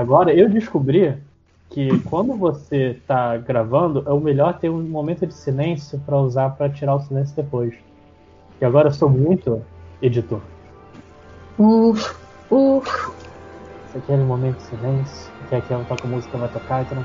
Agora 0.00 0.34
eu 0.34 0.48
descobri 0.48 1.16
que 1.68 1.98
quando 2.00 2.34
você 2.34 2.98
tá 3.06 3.36
gravando, 3.36 4.02
é 4.06 4.12
o 4.12 4.20
melhor 4.20 4.58
ter 4.58 4.68
um 4.68 4.82
momento 4.82 5.26
de 5.26 5.34
silêncio 5.34 6.00
para 6.00 6.16
usar 6.16 6.50
para 6.50 6.68
tirar 6.68 6.96
o 6.96 7.00
silêncio 7.00 7.36
depois. 7.36 7.74
E 8.60 8.64
agora 8.64 8.88
eu 8.88 8.92
sou 8.92 9.08
muito 9.08 9.62
editor. 10.02 10.40
Uf, 11.58 12.14
uf. 12.50 13.12
Esse 13.86 13.98
aqui 13.98 14.10
é 14.10 14.14
aquele 14.14 14.24
momento 14.24 14.56
de 14.56 14.62
silêncio, 14.62 15.32
que 15.48 15.54
aqui 15.54 15.72
ela 15.72 15.84
toca 15.84 16.08
música 16.08 16.36
vai 16.36 16.48
tocar, 16.48 16.82
então. 16.82 17.04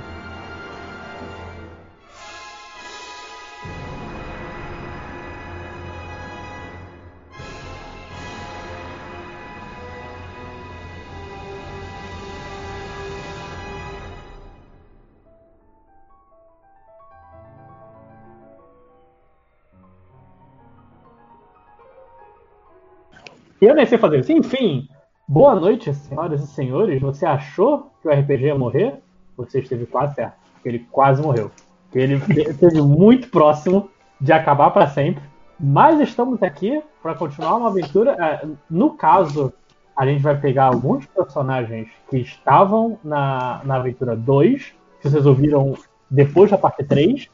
E 23.62 23.66
eu 23.66 23.76
nem 23.76 23.86
sei 23.86 23.98
fazer 23.98 24.20
isso. 24.20 24.32
Enfim, 24.32 24.88
boa 25.28 25.56
noite, 25.56 25.94
senhoras 25.94 26.44
e 26.44 26.48
senhores. 26.48 27.02
Você 27.02 27.26
achou 27.26 27.92
que 28.02 28.08
o 28.08 28.12
RPG 28.12 28.46
ia 28.46 28.58
morrer? 28.58 28.96
Você 29.38 29.60
esteve 29.60 29.86
quase 29.86 30.16
certo. 30.16 30.36
Ele 30.64 30.80
quase 30.92 31.22
morreu. 31.22 31.52
Ele 31.94 32.16
esteve 32.50 32.82
muito 32.82 33.30
próximo 33.30 33.90
de 34.20 34.34
acabar 34.34 34.72
para 34.72 34.88
sempre. 34.88 35.24
Mas 35.60 36.00
estamos 36.02 36.44
aqui 36.44 36.82
para 37.02 37.16
continuar 37.16 37.56
uma 37.56 37.70
aventura. 37.70 38.16
Ah, 38.20 38.48
No 38.70 38.92
caso, 38.92 39.54
a 39.96 40.06
gente 40.06 40.22
vai 40.22 40.38
pegar 40.38 40.66
alguns 40.66 41.06
personagens 41.06 41.88
que 42.10 42.18
estavam 42.18 43.00
na, 43.04 43.62
na 43.64 43.76
aventura 43.78 44.16
2, 44.16 44.74
que 45.02 45.10
vocês 45.10 45.26
ouviram 45.26 45.76
depois 46.10 46.52
da 46.52 46.58
parte 46.58 46.84
3, 46.84 47.30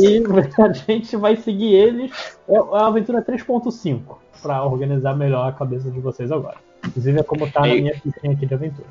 e 0.00 0.22
a 0.60 0.72
gente 0.72 1.16
vai 1.16 1.36
seguir 1.36 1.72
eles. 1.72 2.10
É 2.48 2.56
a 2.56 2.86
aventura 2.86 3.22
3.5, 3.22 4.16
para 4.42 4.64
organizar 4.64 5.16
melhor 5.16 5.48
a 5.48 5.52
cabeça 5.52 5.90
de 5.90 6.00
vocês 6.00 6.30
agora. 6.32 6.56
Inclusive 6.84 7.20
é 7.20 7.22
como 7.22 7.50
tá 7.50 7.60
na 7.60 7.68
Ei. 7.68 7.80
minha 7.80 7.94
fichinha 7.94 8.32
aqui 8.32 8.46
de 8.46 8.54
aventura. 8.54 8.88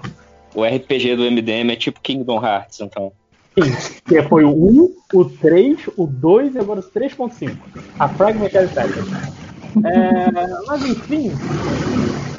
O 0.56 0.64
RPG 0.64 1.16
do 1.16 1.24
MDM 1.24 1.72
é 1.72 1.76
tipo 1.76 2.00
Kingdom 2.02 2.44
Hearts, 2.44 2.80
então. 2.82 3.12
Sim, 3.58 3.74
que 4.06 4.22
foi 4.24 4.46
o 4.46 4.52
1, 4.52 4.96
o 5.14 5.26
3, 5.26 5.90
o 5.98 6.08
2 6.08 6.56
e 6.56 6.60
agora 6.60 6.80
o 6.80 6.84
3.5. 6.84 7.58
A 8.00 8.08
Fragmentary 8.08 8.68
Pattern. 8.70 9.12
É, 9.86 10.66
mas 10.68 10.86
enfim. 10.86 11.32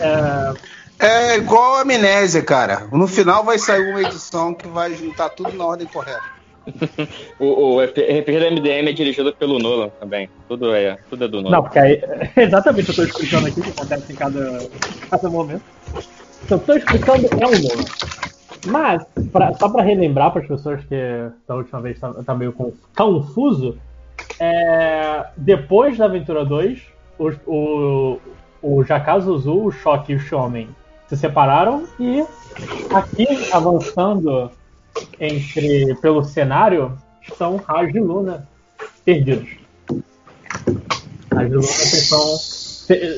É, 0.00 0.54
É 1.02 1.36
igual 1.36 1.76
a 1.76 1.80
amnésia, 1.82 2.42
cara. 2.42 2.86
No 2.92 3.08
final 3.08 3.44
vai 3.44 3.58
sair 3.58 3.90
uma 3.90 4.02
edição 4.02 4.54
que 4.54 4.68
vai 4.68 4.94
juntar 4.94 5.30
tudo 5.30 5.52
na 5.52 5.66
ordem 5.66 5.86
correta. 5.86 6.22
O, 7.38 7.74
o 7.74 7.80
RPG 7.82 8.38
do 8.38 8.46
MDM 8.46 8.88
é 8.88 8.92
dirigido 8.92 9.32
pelo 9.34 9.58
Nolan 9.58 9.88
também. 10.00 10.28
Tudo 10.48 10.74
é, 10.74 10.96
tudo 11.10 11.24
é 11.24 11.28
do 11.28 11.42
Nolan. 11.42 11.56
Não, 11.56 11.62
porque 11.62 11.78
aí. 11.78 12.00
Exatamente, 12.36 12.88
eu 12.90 12.94
tô 12.94 13.02
explicando 13.02 13.46
aqui 13.48 13.60
o 13.60 13.62
que 13.64 13.70
acontece 13.70 14.12
em 14.12 14.16
cada, 14.16 14.68
cada 15.10 15.28
momento. 15.30 15.62
Então, 16.44 16.58
tô 16.58 16.74
explicando 16.74 17.26
é 17.40 17.46
um 17.46 17.50
novo. 17.50 17.90
Mas, 18.64 19.02
pra- 19.32 19.52
só 19.54 19.68
pra 19.68 19.82
relembrar 19.82 20.30
para 20.30 20.42
as 20.42 20.46
pessoas 20.48 20.84
que 20.84 20.94
da 21.48 21.56
última 21.56 21.80
vez 21.80 21.98
tá, 21.98 22.12
tá 22.24 22.34
meio 22.34 22.52
conf- 22.52 22.74
confuso, 22.96 23.76
é, 24.38 25.24
depois 25.36 25.98
da 25.98 26.04
Aventura 26.04 26.44
2, 26.44 26.80
o, 27.18 27.30
o, 27.46 28.18
o 28.62 28.84
Jakazuzu, 28.84 29.64
o 29.64 29.70
Shock 29.72 30.12
e 30.12 30.16
o 30.16 30.20
Shomen 30.20 30.68
se 31.08 31.16
separaram 31.16 31.84
e 31.98 32.24
aqui 32.94 33.26
avançando 33.52 34.50
entre 35.18 35.94
pelo 35.96 36.22
cenário 36.22 36.96
são 37.36 37.56
Raj 37.56 37.94
e 37.94 38.00
Luna 38.00 38.48
perdidos. 39.04 39.48
Raj 41.32 41.50
e 41.50 41.54
Luna 41.54 41.62
vocês 41.62 42.02
estão 42.02 42.52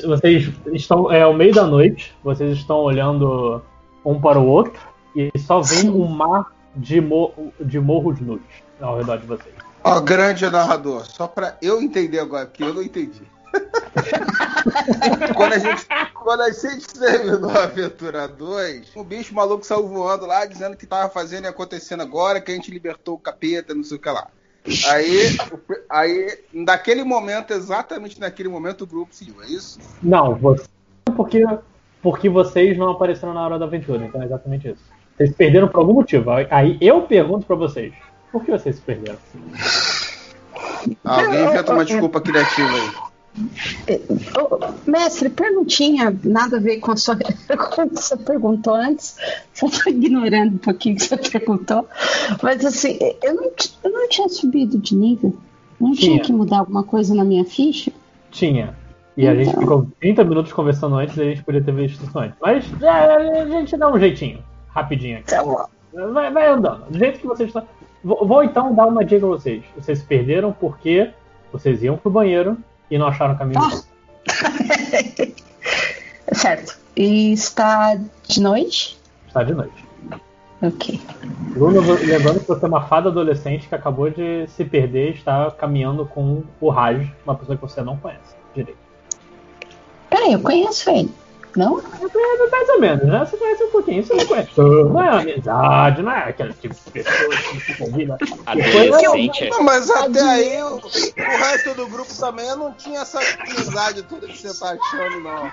vocês 0.07 0.53
estão 0.73 1.11
é 1.11 1.25
o 1.25 1.33
meio 1.33 1.53
da 1.53 1.65
noite, 1.65 2.15
vocês 2.23 2.57
estão 2.57 2.77
olhando 2.77 3.61
um 4.05 4.19
para 4.19 4.39
o 4.39 4.45
outro 4.45 4.79
e 5.15 5.31
só 5.39 5.61
vem 5.61 5.89
um 5.89 6.07
mar 6.07 6.53
de, 6.75 7.01
mo 7.01 7.33
de 7.59 7.79
morros 7.79 8.19
nus 8.19 8.41
ao 8.79 8.97
redor 8.97 9.17
de 9.17 9.25
vocês. 9.25 9.55
Ó, 9.83 9.99
grande 10.01 10.49
narrador, 10.49 11.05
só 11.05 11.27
pra 11.27 11.57
eu 11.61 11.81
entender 11.81 12.19
agora, 12.19 12.45
porque 12.45 12.63
eu 12.63 12.73
não 12.73 12.81
entendi. 12.81 13.21
quando, 15.35 15.53
a 15.53 15.57
gente, 15.57 15.85
quando 16.13 16.41
a 16.41 16.51
gente 16.51 16.87
terminou 16.87 17.51
a 17.51 17.63
Aventura 17.63 18.27
2, 18.27 18.95
o 18.95 19.03
bicho 19.03 19.33
maluco 19.33 19.65
saiu 19.65 19.87
voando 19.87 20.25
lá, 20.25 20.45
dizendo 20.45 20.77
que 20.77 20.85
tava 20.85 21.09
fazendo 21.09 21.45
e 21.45 21.47
acontecendo 21.47 22.01
agora, 22.01 22.41
que 22.41 22.51
a 22.51 22.55
gente 22.55 22.71
libertou 22.71 23.15
o 23.15 23.19
capeta, 23.19 23.73
não 23.73 23.83
sei 23.83 23.97
o 23.97 23.99
que 23.99 24.09
lá. 24.09 24.27
Aí, 24.87 25.37
aí, 25.89 26.39
naquele 26.51 27.03
momento, 27.03 27.53
exatamente 27.53 28.19
naquele 28.19 28.49
momento, 28.49 28.83
o 28.83 28.87
grupo 28.87 29.13
seguiu, 29.13 29.41
é 29.43 29.47
isso? 29.47 29.79
Não, 30.01 30.35
você, 30.35 30.65
porque, 31.15 31.45
porque 32.01 32.29
vocês 32.29 32.75
não 32.77 32.89
apareceram 32.89 33.33
na 33.33 33.45
hora 33.45 33.59
da 33.59 33.65
aventura, 33.65 34.03
então 34.03 34.21
é 34.21 34.25
exatamente 34.25 34.69
isso. 34.69 34.83
Vocês 35.15 35.29
se 35.29 35.35
perderam 35.35 35.67
por 35.67 35.79
algum 35.79 35.93
motivo. 35.93 36.31
Aí 36.49 36.77
eu 36.81 37.03
pergunto 37.03 37.45
pra 37.45 37.55
vocês, 37.55 37.93
por 38.31 38.43
que 38.43 38.51
vocês 38.51 38.75
se 38.75 38.81
perderam? 38.81 39.19
Alguém 41.03 41.45
inventa 41.45 41.71
uma 41.71 41.85
desculpa 41.85 42.19
criativa 42.19 42.69
aí. 42.69 43.14
Ô, 44.39 44.89
mestre, 44.89 45.29
perguntinha, 45.29 46.15
nada 46.23 46.57
a 46.57 46.59
ver 46.59 46.77
com 46.79 46.91
a 46.91 46.97
sua 46.97 47.17
com 47.17 47.81
o 47.81 47.89
que 47.89 47.95
você 47.95 48.15
perguntou 48.17 48.73
antes. 48.73 49.17
Só 49.53 49.67
tô 49.67 49.89
ignorando 49.89 50.55
um 50.55 50.57
pouquinho 50.57 50.95
o 50.95 50.97
que 50.97 51.03
você 51.03 51.17
perguntou. 51.17 51.87
Mas 52.41 52.63
assim, 52.65 52.97
eu 53.21 53.35
não, 53.35 53.51
eu 53.83 53.91
não 53.91 54.09
tinha 54.09 54.29
subido 54.29 54.77
de 54.77 54.95
nível. 54.95 55.35
Não 55.79 55.91
tinha 55.93 56.13
Tinha. 56.13 56.23
que 56.23 56.33
mudar 56.33 56.59
alguma 56.59 56.83
coisa 56.83 57.13
na 57.13 57.23
minha 57.23 57.43
ficha. 57.43 57.91
Tinha. 58.31 58.75
E 59.17 59.27
a 59.27 59.35
gente 59.35 59.57
ficou 59.57 59.87
30 59.99 60.23
minutos 60.25 60.53
conversando 60.53 60.95
antes 60.95 61.15
e 61.17 61.21
a 61.21 61.25
gente 61.25 61.43
podia 61.43 61.63
ter 61.63 61.73
visto 61.73 62.03
isso 62.03 62.19
antes. 62.19 62.37
Mas 62.41 62.65
é, 62.81 62.89
a 63.41 63.45
gente 63.47 63.77
dá 63.77 63.89
um 63.89 63.99
jeitinho, 63.99 64.39
rapidinho 64.67 65.19
aqui. 65.19 65.27
Tá 65.27 65.43
bom. 65.43 65.65
Vai, 66.11 66.31
vai 66.31 66.47
andando. 66.49 66.85
Do 66.89 66.97
jeito 66.97 67.19
que 67.19 67.27
vocês 67.27 67.47
estão. 67.47 67.63
Vou, 68.03 68.25
vou 68.27 68.43
então 68.43 68.73
dar 68.75 68.85
uma 68.87 69.05
dica 69.05 69.21
pra 69.21 69.29
vocês. 69.29 69.63
Vocês 69.75 69.99
se 69.99 70.05
perderam 70.05 70.51
porque 70.51 71.11
vocês 71.51 71.81
iam 71.83 71.95
pro 71.95 72.11
banheiro 72.11 72.57
e 72.89 72.97
não 72.97 73.07
acharam 73.07 73.33
o 73.33 73.37
caminho. 73.37 73.61
volta. 73.61 73.85
Certo. 76.33 76.77
E 76.95 77.33
está 77.33 77.97
de 78.27 78.41
noite? 78.41 78.97
Está 79.27 79.43
de 79.43 79.53
noite. 79.53 79.85
Ok. 80.61 80.99
Luna, 81.55 81.81
lembrando 81.81 82.39
que 82.39 82.47
você 82.47 82.65
é 82.65 82.67
uma 82.67 82.87
fada 82.87 83.09
adolescente 83.09 83.67
que 83.67 83.75
acabou 83.75 84.09
de 84.09 84.47
se 84.47 84.63
perder 84.65 85.11
e 85.11 85.13
está 85.15 85.51
caminhando 85.51 86.05
com 86.05 86.43
o 86.59 86.69
Raj, 86.69 87.11
uma 87.25 87.35
pessoa 87.35 87.57
que 87.57 87.61
você 87.61 87.81
não 87.81 87.97
conhece 87.97 88.35
direito. 88.53 88.79
Peraí, 90.09 90.33
eu 90.33 90.39
conheço 90.39 90.89
ele. 90.89 91.13
Não? 91.55 91.79
É, 91.79 92.49
mais 92.51 92.69
ou 92.69 92.79
menos, 92.79 93.05
né? 93.05 93.19
Você 93.19 93.37
conhece 93.37 93.63
um 93.63 93.71
pouquinho, 93.71 94.03
você 94.03 94.13
não 94.13 94.25
conhece. 94.25 94.49
Não 94.57 95.03
é 95.03 95.09
amizade, 95.09 96.01
não 96.01 96.11
é 96.11 96.29
aquele 96.29 96.53
tipo 96.53 96.75
de 96.75 96.91
pessoa 96.91 97.35
que 97.35 97.59
se 97.61 97.77
convida. 97.77 98.17
Adolescente. 98.45 99.49
Não, 99.49 99.63
mas 99.63 99.89
até 99.89 100.21
aí 100.21 100.63
o, 100.63 100.75
o 100.75 101.37
resto 101.37 101.73
do 101.75 101.87
grupo 101.87 102.13
também 102.13 102.47
não 102.57 102.73
tinha 102.73 102.99
essa 102.99 103.19
amizade 103.39 104.03
toda 104.03 104.27
que 104.27 104.37
você 104.37 104.59
tá 104.59 104.75
achando, 104.77 105.19
não. 105.21 105.51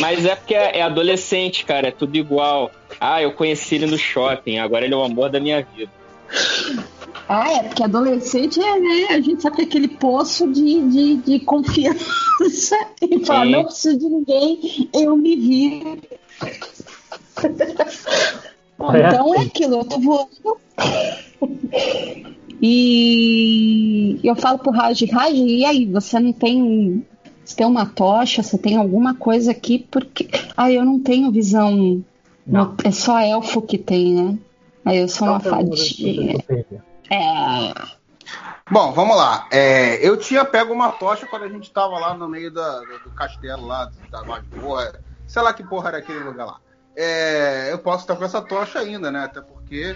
Mas 0.00 0.24
é 0.24 0.34
porque 0.34 0.54
é 0.54 0.82
adolescente, 0.82 1.64
cara. 1.64 1.88
É 1.88 1.92
tudo 1.92 2.16
igual. 2.16 2.70
Ah, 2.98 3.20
eu 3.20 3.32
conheci 3.32 3.74
ele 3.74 3.86
no 3.86 3.98
shopping. 3.98 4.58
Agora 4.58 4.84
ele 4.84 4.94
é 4.94 4.96
o 4.96 5.04
amor 5.04 5.28
da 5.28 5.38
minha 5.38 5.66
vida. 5.74 5.90
Ah, 7.28 7.52
é, 7.52 7.62
porque 7.62 7.82
adolescente 7.82 8.60
é, 8.60 8.80
né? 8.80 9.06
A 9.10 9.20
gente 9.20 9.42
sabe 9.42 9.56
que 9.56 9.62
é 9.62 9.64
aquele 9.64 9.88
poço 9.88 10.46
de, 10.52 10.80
de, 10.88 11.16
de 11.16 11.40
confiança 11.40 12.76
e 13.00 13.24
fala, 13.24 13.44
não 13.44 13.64
preciso 13.64 13.98
de 13.98 14.08
ninguém, 14.08 14.90
eu 14.92 15.16
me 15.16 15.36
viro. 15.36 15.98
Bom, 18.78 18.92
É. 18.94 19.08
então 19.08 19.34
é 19.34 19.38
aquilo, 19.40 19.76
eu 19.76 19.84
tô 19.84 19.98
voando. 19.98 20.58
E 22.60 24.18
eu 24.22 24.34
falo 24.36 24.58
pro 24.58 24.72
Raj, 24.72 25.02
Raj, 25.10 25.34
e 25.36 25.64
aí, 25.64 25.86
você 25.86 26.18
não 26.18 26.32
tem. 26.32 27.04
Você 27.44 27.56
tem 27.56 27.66
uma 27.66 27.84
tocha, 27.84 28.42
você 28.42 28.56
tem 28.56 28.76
alguma 28.76 29.14
coisa 29.14 29.50
aqui, 29.50 29.86
porque. 29.90 30.28
Ah, 30.56 30.72
eu 30.72 30.84
não 30.84 30.98
tenho 30.98 31.30
visão. 31.30 32.02
Não. 32.46 32.74
É 32.82 32.90
só 32.90 33.20
elfo 33.20 33.60
que 33.60 33.76
tem, 33.76 34.14
né? 34.14 34.38
Aí 34.84 34.98
eu 34.98 35.08
sou 35.08 35.28
uma 35.28 35.40
Qual 35.40 35.52
foi 35.54 35.62
o 35.62 35.66
número 35.66 35.82
que 35.82 36.44
fadinha. 36.46 36.84
É. 37.10 37.74
Bom, 38.70 38.92
vamos 38.92 39.16
lá. 39.16 39.46
É, 39.50 39.96
eu 40.06 40.16
tinha 40.16 40.44
pego 40.44 40.72
uma 40.72 40.90
tocha 40.90 41.26
quando 41.26 41.44
a 41.44 41.48
gente 41.48 41.70
tava 41.70 41.98
lá 41.98 42.14
no 42.14 42.28
meio 42.28 42.50
da- 42.50 42.80
do, 42.80 42.98
castelo 43.10 43.66
lá, 43.66 43.90
da 44.10 44.24
masmorra. 44.24 44.94
Sei 45.26 45.42
lá 45.42 45.52
que 45.52 45.62
porra 45.62 45.88
era 45.90 45.98
aquele 45.98 46.20
lugar 46.20 46.46
lá. 46.46 46.60
É, 46.96 47.68
eu 47.72 47.78
posso 47.78 48.04
estar 48.04 48.16
com 48.16 48.24
essa 48.24 48.40
tocha 48.40 48.78
ainda, 48.78 49.10
né? 49.10 49.24
Até 49.24 49.40
porque 49.40 49.94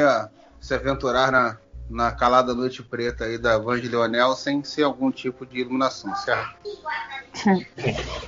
a 0.00 0.30
se 0.60 0.72
aventurar 0.74 1.30
na, 1.32 1.58
na 1.90 2.12
calada 2.12 2.54
noite 2.54 2.82
preta 2.82 3.24
aí 3.24 3.36
da 3.36 3.58
Vange 3.58 3.88
Leonel 3.88 4.34
sem 4.34 4.62
ser 4.64 4.84
algum 4.84 5.10
tipo 5.10 5.44
de 5.44 5.58
iluminação, 5.60 6.14
certo? 6.16 6.56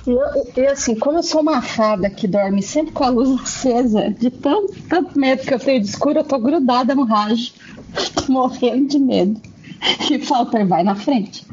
Eu, 0.05 0.19
e 0.57 0.67
assim, 0.67 0.97
como 0.97 1.19
eu 1.19 1.23
sou 1.23 1.41
uma 1.41 1.61
fada 1.61 2.09
que 2.09 2.27
dorme 2.27 2.61
sempre 2.61 2.91
com 2.91 3.03
a 3.03 3.09
luz 3.09 3.41
acesa, 3.41 4.09
de 4.11 4.29
tão, 4.29 4.67
tanto 4.89 5.17
medo 5.17 5.43
que 5.43 5.53
eu 5.53 5.59
tenho 5.59 5.81
de 5.81 5.87
escuro, 5.87 6.19
eu 6.19 6.23
tô 6.23 6.37
grudada 6.37 6.93
no 6.93 7.05
tô 7.05 7.53
morrendo 8.29 8.87
de 8.87 8.99
medo. 8.99 9.41
E 10.09 10.13
ele, 10.13 10.25
vai 10.65 10.83
na 10.83 10.95
frente. 10.95 11.45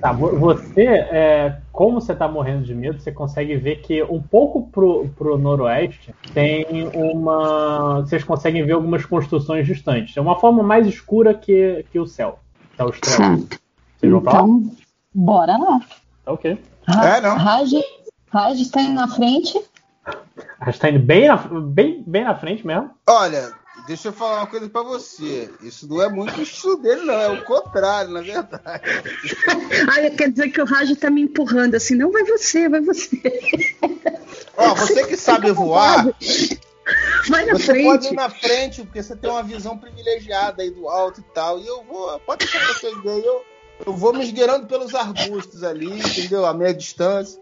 Tá, 0.00 0.12
vo- 0.12 0.36
você, 0.38 0.82
é, 0.84 1.56
como 1.72 2.00
você 2.00 2.14
tá 2.14 2.28
morrendo 2.28 2.64
de 2.64 2.74
medo, 2.74 3.00
você 3.00 3.10
consegue 3.10 3.56
ver 3.56 3.80
que 3.80 4.02
um 4.04 4.20
pouco 4.22 4.68
pro, 4.68 5.08
pro 5.16 5.38
noroeste 5.38 6.14
tem 6.32 6.66
uma. 6.94 8.00
Vocês 8.02 8.22
conseguem 8.22 8.64
ver 8.64 8.72
algumas 8.72 9.04
construções 9.04 9.66
distantes. 9.66 10.16
É 10.16 10.20
uma 10.20 10.38
forma 10.38 10.62
mais 10.62 10.86
escura 10.86 11.34
que, 11.34 11.84
que 11.90 11.98
o 11.98 12.06
céu. 12.06 12.38
Tá 12.76 12.84
céus. 12.84 13.16
Certo. 13.16 13.58
Vocês 13.98 14.12
vão 14.12 14.20
pra 14.20 14.32
lá? 14.34 14.38
Então, 14.40 14.70
bora 15.14 15.56
lá. 15.56 15.80
Tá 16.24 16.32
ok. 16.32 16.58
Ra- 16.86 17.16
É, 17.16 17.20
não. 17.20 17.36
Raj, 17.36 17.70
Raj 18.28 18.68
tá 18.70 18.82
indo 18.82 18.94
na 18.94 19.08
frente. 19.08 19.58
A 20.60 20.66
gente 20.70 20.80
tá 20.80 20.90
indo 20.90 21.00
bem 21.00 21.26
na, 21.28 21.36
bem, 21.36 22.04
bem 22.06 22.24
na 22.24 22.34
frente 22.34 22.66
mesmo. 22.66 22.90
Olha, 23.08 23.50
deixa 23.86 24.08
eu 24.08 24.12
falar 24.12 24.38
uma 24.38 24.46
coisa 24.46 24.68
pra 24.68 24.82
você. 24.82 25.50
Isso 25.62 25.86
não 25.88 26.02
é 26.02 26.08
muito 26.08 26.40
estilo 26.40 26.76
dele, 26.76 27.02
não. 27.02 27.14
É 27.14 27.28
o 27.28 27.44
contrário, 27.44 28.10
na 28.10 28.20
verdade. 28.20 28.62
Ai, 29.92 30.10
quer 30.10 30.30
dizer 30.30 30.50
que 30.50 30.60
o 30.60 30.64
Raj 30.64 30.94
tá 30.96 31.10
me 31.10 31.22
empurrando 31.22 31.74
assim, 31.74 31.94
não 31.94 32.10
vai 32.10 32.24
você, 32.24 32.68
vai 32.68 32.80
você. 32.80 33.20
Ó, 34.56 34.74
você 34.74 35.06
que 35.06 35.16
sabe 35.16 35.50
voar, 35.52 36.06
Vai 37.28 37.44
na 37.44 37.54
Você 37.54 37.82
pode 37.82 38.06
ir 38.06 38.08
frente. 38.10 38.14
na 38.14 38.30
frente, 38.30 38.82
porque 38.82 39.02
você 39.02 39.16
tem 39.16 39.28
uma 39.28 39.42
visão 39.42 39.76
privilegiada 39.76 40.62
aí 40.62 40.70
do 40.70 40.88
alto 40.88 41.20
e 41.20 41.24
tal. 41.34 41.58
E 41.58 41.66
eu 41.66 41.82
vou. 41.82 42.18
Pode 42.20 42.46
deixar 42.46 42.64
você 42.66 42.94
ver, 43.00 43.24
eu, 43.24 43.44
eu 43.84 43.92
vou 43.92 44.12
me 44.12 44.22
esgueirando 44.24 44.66
pelos 44.66 44.94
arbustos 44.94 45.64
ali, 45.64 45.98
entendeu? 45.98 46.46
A 46.46 46.54
meia 46.54 46.72
distância. 46.72 47.40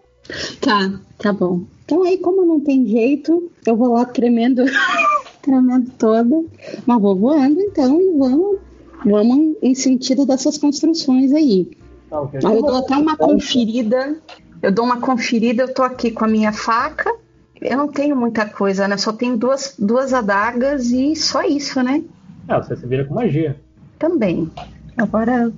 Tá, 0.60 1.00
tá 1.18 1.32
bom. 1.32 1.62
Então 1.84 2.02
aí, 2.02 2.18
como 2.18 2.44
não 2.44 2.60
tem 2.60 2.86
jeito, 2.86 3.50
eu 3.66 3.76
vou 3.76 3.92
lá 3.92 4.04
tremendo, 4.06 4.64
tremendo 5.42 5.90
toda, 5.98 6.44
mas 6.86 7.00
vou 7.00 7.16
voando 7.16 7.60
então 7.60 8.00
e 8.00 8.16
vamos, 8.16 8.58
vamos 9.04 9.56
em 9.62 9.74
sentido 9.74 10.24
dessas 10.24 10.56
construções 10.56 11.32
aí. 11.32 11.70
Tá 12.08 12.20
ok. 12.22 12.40
Aí 12.42 12.56
eu 12.56 12.62
dou 12.62 12.76
até 12.76 12.96
uma 12.96 13.16
conferida, 13.16 14.16
eu 14.62 14.72
dou 14.72 14.84
uma 14.84 15.00
conferida, 15.00 15.64
eu 15.64 15.74
tô 15.74 15.82
aqui 15.82 16.10
com 16.10 16.24
a 16.24 16.28
minha 16.28 16.52
faca, 16.52 17.14
eu 17.60 17.76
não 17.76 17.88
tenho 17.88 18.16
muita 18.16 18.46
coisa, 18.46 18.88
né? 18.88 18.96
Só 18.96 19.12
tenho 19.12 19.36
duas, 19.36 19.74
duas 19.78 20.14
adagas 20.14 20.86
e 20.90 21.14
só 21.14 21.42
isso, 21.42 21.82
né? 21.82 22.02
É, 22.48 22.56
você 22.56 22.76
se 22.76 22.86
vira 22.86 23.04
com 23.04 23.14
magia. 23.14 23.56
Também. 23.98 24.50
Agora, 24.96 25.52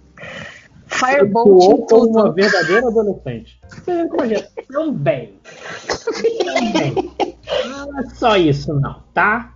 Firebolt 0.98 1.87
como 1.88 2.06
uma 2.11 2.32
verdadeira 2.32 2.88
adolescente. 2.88 3.61
Também. 3.85 4.44
Também. 4.72 5.35
Não 7.68 7.98
é 8.00 8.04
só 8.14 8.37
isso, 8.37 8.72
não, 8.74 9.02
tá? 9.14 9.54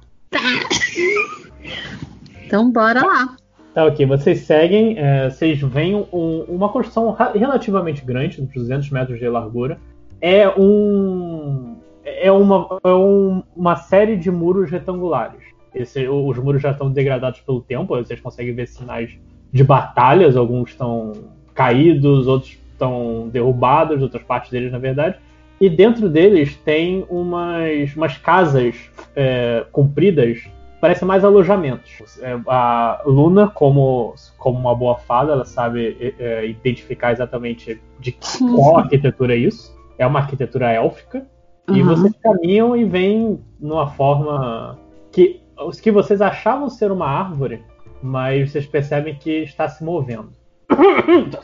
Então 2.47 2.71
bora 2.71 3.05
lá. 3.05 3.37
Tá 3.75 3.85
ok, 3.85 4.05
vocês 4.07 4.41
seguem, 4.41 4.99
é, 4.99 5.31
vocês 5.31 5.61
veem 5.61 5.95
um- 6.13 6.45
uma 6.49 6.69
construção 6.71 7.17
relativamente 7.35 8.05
grande, 8.05 8.43
uns 8.43 8.53
200 8.53 8.91
metros 8.91 9.19
de 9.19 9.29
largura. 9.29 9.79
É 10.21 10.49
um. 10.49 11.77
É 12.05 12.33
uma, 12.33 12.67
é 12.83 12.89
um- 12.93 13.43
uma 13.55 13.77
série 13.77 14.17
de 14.17 14.31
muros 14.31 14.71
retangulares. 14.71 15.41
Esse- 15.75 16.09
os 16.09 16.37
muros 16.39 16.61
já 16.61 16.73
estão 16.73 16.91
degradados 16.91 17.41
pelo 17.41 17.61
tempo, 17.61 17.97
vocês 17.97 18.21
conseguem 18.21 18.53
ver 18.55 18.67
sinais 18.67 19.17
de 19.53 19.65
batalhas, 19.65 20.37
alguns 20.37 20.71
estão 20.71 21.13
caídos, 21.55 22.27
outros 22.27 22.59
estão 22.73 23.29
derrubados, 23.33 24.03
outras 24.03 24.23
partes 24.23 24.51
deles, 24.51 24.73
na 24.73 24.79
verdade. 24.79 25.17
E 25.61 25.69
dentro 25.69 26.09
deles 26.09 26.57
tem 26.57 27.05
umas, 27.09 27.95
umas 27.95 28.17
casas 28.17 28.75
é, 29.15 29.65
compridas 29.71 30.49
Parece 30.81 31.05
mais 31.05 31.23
alojamentos. 31.25 32.19
É, 32.23 32.41
a 32.47 33.03
Luna, 33.05 33.49
como, 33.49 34.15
como 34.39 34.59
uma 34.59 34.75
boa 34.75 34.97
fada, 34.97 35.33
ela 35.33 35.45
sabe 35.45 35.95
é, 36.01 36.15
é, 36.19 36.47
identificar 36.47 37.13
exatamente 37.13 37.79
de 37.99 38.13
qual 38.55 38.79
arquitetura 38.79 39.35
é 39.35 39.37
isso. 39.37 39.77
É 39.99 40.07
uma 40.07 40.21
arquitetura 40.21 40.71
élfica. 40.71 41.27
E 41.69 41.83
Uhum. 41.83 41.87
vocês 41.87 42.15
caminham 42.23 42.75
e 42.75 42.85
vêm 42.85 43.39
numa 43.61 43.89
forma 43.89 44.79
que 45.13 45.43
os 45.59 45.79
que 45.79 45.91
vocês 45.91 46.23
achavam 46.23 46.71
ser 46.71 46.91
uma 46.91 47.07
árvore, 47.07 47.63
mas 48.03 48.51
vocês 48.51 48.67
percebem 48.67 49.15
que 49.15 49.43
está 49.43 49.69
se 49.69 49.83
movendo. 49.83 50.33
Tá. 51.31 51.41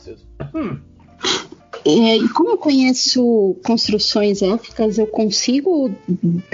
É, 1.84 2.16
e 2.16 2.28
como 2.30 2.50
eu 2.50 2.58
conheço 2.58 3.56
construções 3.64 4.42
élficas, 4.42 4.98
eu 4.98 5.06
consigo 5.06 5.90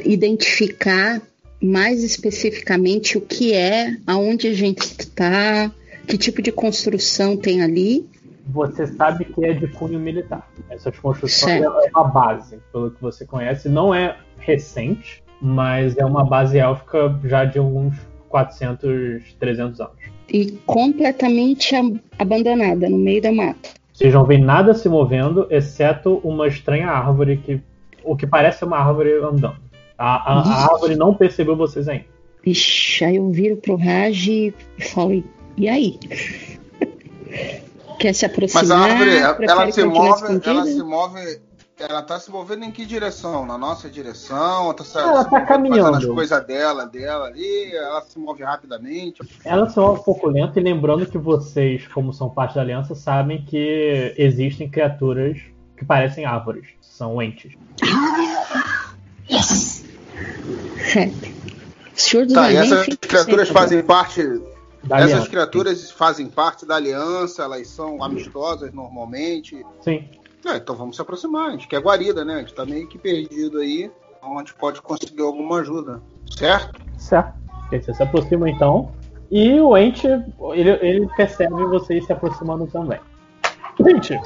identificar 0.05 1.22
mais 1.62 2.05
especificamente 2.05 3.16
o 3.16 3.20
que 3.20 3.55
é, 3.55 3.96
aonde 4.07 4.48
a 4.48 4.53
gente 4.53 4.82
está, 4.82 5.70
que 6.07 6.18
tipo 6.18 6.42
de 6.42 6.53
construção 6.53 7.36
tem 7.36 7.62
ali. 7.62 8.07
Você 8.48 8.86
sabe 8.88 9.24
que 9.24 9.44
é 9.44 9.55
de 9.55 9.68
cunho 9.68 9.98
militar. 9.98 10.46
Essas 10.68 10.98
construções 10.98 11.61
Certo. 11.61 11.64
é 11.64 11.90
uma 11.90 12.09
base, 12.09 12.59
pelo 12.70 12.90
que 12.90 13.00
você 13.00 13.24
conhece. 13.24 13.68
Não 13.68 13.94
é 13.94 14.18
recente, 14.38 15.22
mas 15.40 15.96
é 15.96 16.05
uma 16.05 16.24
base 16.24 16.59
élfica 16.59 17.18
já 17.24 17.44
de 17.44 17.59
uns 17.59 17.94
400, 18.33 19.22
300 19.39 19.80
anos. 19.80 19.93
E 20.33 20.53
completamente 20.66 21.76
ab- 21.76 22.01
abandonada 22.18 22.89
no 22.89 22.99
meio 22.99 23.20
da 23.20 23.30
mata. 23.30 23.68
Vocês 23.93 24.12
não 24.14 24.24
veem 24.24 24.43
nada 24.43 24.72
se 24.74 24.89
movendo, 24.89 25.47
exceto 25.51 26.20
uma 26.24 26.49
estranha 26.49 26.89
árvore 26.89 27.37
que. 27.37 27.61
O 28.03 28.16
que 28.16 28.26
parece 28.26 28.64
uma 28.64 28.78
árvore 28.78 29.12
andando. 29.22 29.57
A, 29.97 30.33
a- 30.33 30.41
a 30.43 30.72
árvore 30.72 30.97
não 30.97 31.14
percebeu 31.14 31.55
vocês 31.55 31.89
ainda. 31.89 32.07
Ixi, 32.45 33.05
aí 33.05 33.16
eu 33.16 33.30
viro 33.30 33.57
pro 33.59 33.76
Raj 33.76 34.26
e 34.28 34.55
falo, 34.93 35.22
e 35.57 35.68
aí? 35.68 35.99
Quer 38.01 38.14
se 38.14 38.26
aproximar? 38.26 38.64
Mas 38.64 38.70
a 38.72 38.78
árvore, 38.78 39.16
ela, 39.49 39.70
se 39.70 39.85
move, 39.85 40.41
ela 40.45 40.64
se 40.66 40.83
move, 40.83 41.20
ela 41.83 42.03
tá 42.03 42.18
se 42.18 42.30
movendo 42.30 42.64
em 42.64 42.70
que 42.70 42.85
direção? 42.87 43.45
Na 43.47 43.59
nossa 43.59 43.89
direção? 43.91 44.64
Ela 44.64 44.74
tá, 44.74 44.85
se- 44.85 44.99
Ela 44.99 45.24
se 45.24 45.30
tá 45.30 45.41
caminhando. 45.43 45.93
Fazendo 45.95 46.11
as 46.11 46.14
coisas 46.14 46.47
dela, 46.47 46.87
dela 46.87 47.26
ali, 47.26 47.74
ela 47.74 48.01
se 48.03 48.18
move 48.18 48.43
rapidamente. 48.43 49.20
Ela 49.45 49.68
se 49.68 49.78
move 49.78 50.01
um 50.01 50.03
pouco 50.03 50.28
lenta 50.28 50.59
e 50.59 50.62
lembrando 50.62 51.07
que 51.07 51.18
vocês, 51.18 51.87
como 51.89 52.12
são 52.12 52.30
parte 52.30 52.55
da 52.55 52.61
aliança, 52.61 52.95
sabem 52.95 53.45
que 53.45 54.14
existem 54.16 54.68
criaturas 54.70 55.39
que 55.76 55.85
parecem 55.85 56.24
árvores. 56.24 56.66
São 56.80 57.20
entes. 57.22 57.53
Yes! 59.30 59.85
Senhor 61.95 62.24
dos 62.26 62.35
Tá, 62.35 62.51
e 62.51 62.57
essas 62.57 62.87
criaturas 62.97 63.49
sempre 63.49 63.61
fazem 63.61 63.83
parte. 63.83 64.22
Da 64.85 64.97
essas 64.99 65.12
aliança. 65.12 65.28
criaturas 65.30 65.91
fazem 65.93 66.26
parte 66.26 66.66
da 66.66 66.74
aliança, 66.74 67.45
elas 67.45 67.68
são 67.68 68.03
amistosas 68.03 68.72
normalmente. 68.72 69.64
Sim. 69.80 70.09
É, 70.45 70.57
então 70.57 70.74
vamos 70.74 70.97
se 70.97 71.03
aproximar, 71.03 71.49
a 71.49 71.51
gente 71.53 71.68
quer 71.68 71.80
guarida, 71.80 72.24
né? 72.24 72.36
A 72.36 72.38
gente 72.40 72.55
tá 72.55 72.64
meio 72.66 72.86
que 72.88 72.99
perdido 72.99 73.59
aí, 73.59 73.90
então 74.16 74.36
a 74.36 74.38
gente 74.40 74.55
pode 74.55 74.82
conseguir 74.82 75.22
alguma 75.22 75.61
ajuda. 75.61 76.03
Certo? 76.36 76.80
Certo. 76.97 77.34
Você 77.70 77.95
se 77.95 78.03
aproxima 78.03 78.51
então. 78.51 78.93
E 79.30 79.59
o 79.61 79.76
ente, 79.78 80.07
ele, 80.07 80.70
ele 80.82 81.09
percebe 81.16 81.55
vocês 81.66 82.05
se 82.05 82.12
aproximando 82.12 82.66
também. 82.66 83.01
Gente, 83.80 84.18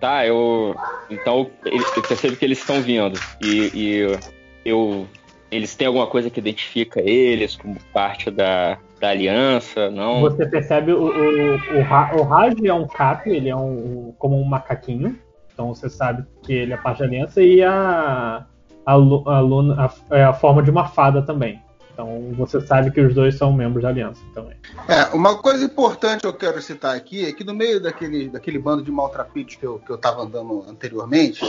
Tá, 0.00 0.26
eu. 0.26 0.74
Então 1.08 1.50
ele- 1.64 1.82
eu 1.96 2.02
percebo 2.02 2.36
que 2.36 2.44
eles 2.44 2.58
estão 2.58 2.80
vindo. 2.82 3.18
E, 3.42 3.70
e 3.74 4.18
eu. 4.64 5.06
Eles 5.50 5.74
têm 5.74 5.86
alguma 5.86 6.06
coisa 6.06 6.28
que 6.30 6.40
identifica 6.40 7.00
eles 7.00 7.56
como 7.56 7.76
parte 7.92 8.30
da, 8.30 8.78
da 9.00 9.10
aliança? 9.10 9.90
Não? 9.90 10.20
você 10.20 10.46
percebe 10.46 10.92
o, 10.92 11.04
o, 11.04 11.54
o, 11.56 12.18
o 12.20 12.22
Raj 12.22 12.54
é 12.64 12.74
um 12.74 12.86
cato, 12.86 13.28
ele 13.28 13.48
é 13.48 13.56
um, 13.56 14.12
como 14.18 14.40
um 14.40 14.44
macaquinho. 14.44 15.18
Então 15.52 15.74
você 15.74 15.88
sabe 15.88 16.24
que 16.42 16.52
ele 16.52 16.72
é 16.72 16.76
parte 16.76 16.98
da 16.98 17.06
aliança. 17.06 17.40
E 17.42 17.62
a, 17.62 18.44
a, 18.84 18.92
a 18.92 18.94
Luna 19.40 19.86
a- 19.86 20.16
é 20.16 20.24
a 20.24 20.32
forma 20.32 20.62
de 20.62 20.70
uma 20.70 20.86
fada 20.86 21.22
também. 21.22 21.62
Então 21.92 22.34
você 22.36 22.60
sabe 22.60 22.90
que 22.90 23.00
os 23.00 23.14
dois 23.14 23.36
são 23.36 23.50
membros 23.54 23.82
da 23.82 23.88
aliança 23.88 24.20
também. 24.34 24.54
É, 24.86 25.14
uma 25.16 25.38
coisa 25.38 25.64
importante 25.64 26.20
que 26.20 26.26
eu 26.26 26.34
quero 26.34 26.60
citar 26.60 26.94
aqui 26.94 27.24
é 27.24 27.32
que 27.32 27.42
no 27.42 27.54
meio 27.54 27.80
daquele, 27.80 28.28
daquele 28.28 28.58
bando 28.58 28.82
de 28.82 28.90
maltrapilhos 28.92 29.54
que 29.56 29.64
eu, 29.64 29.78
que 29.78 29.90
eu 29.90 29.96
tava 29.96 30.20
andando 30.22 30.62
anteriormente, 30.68 31.40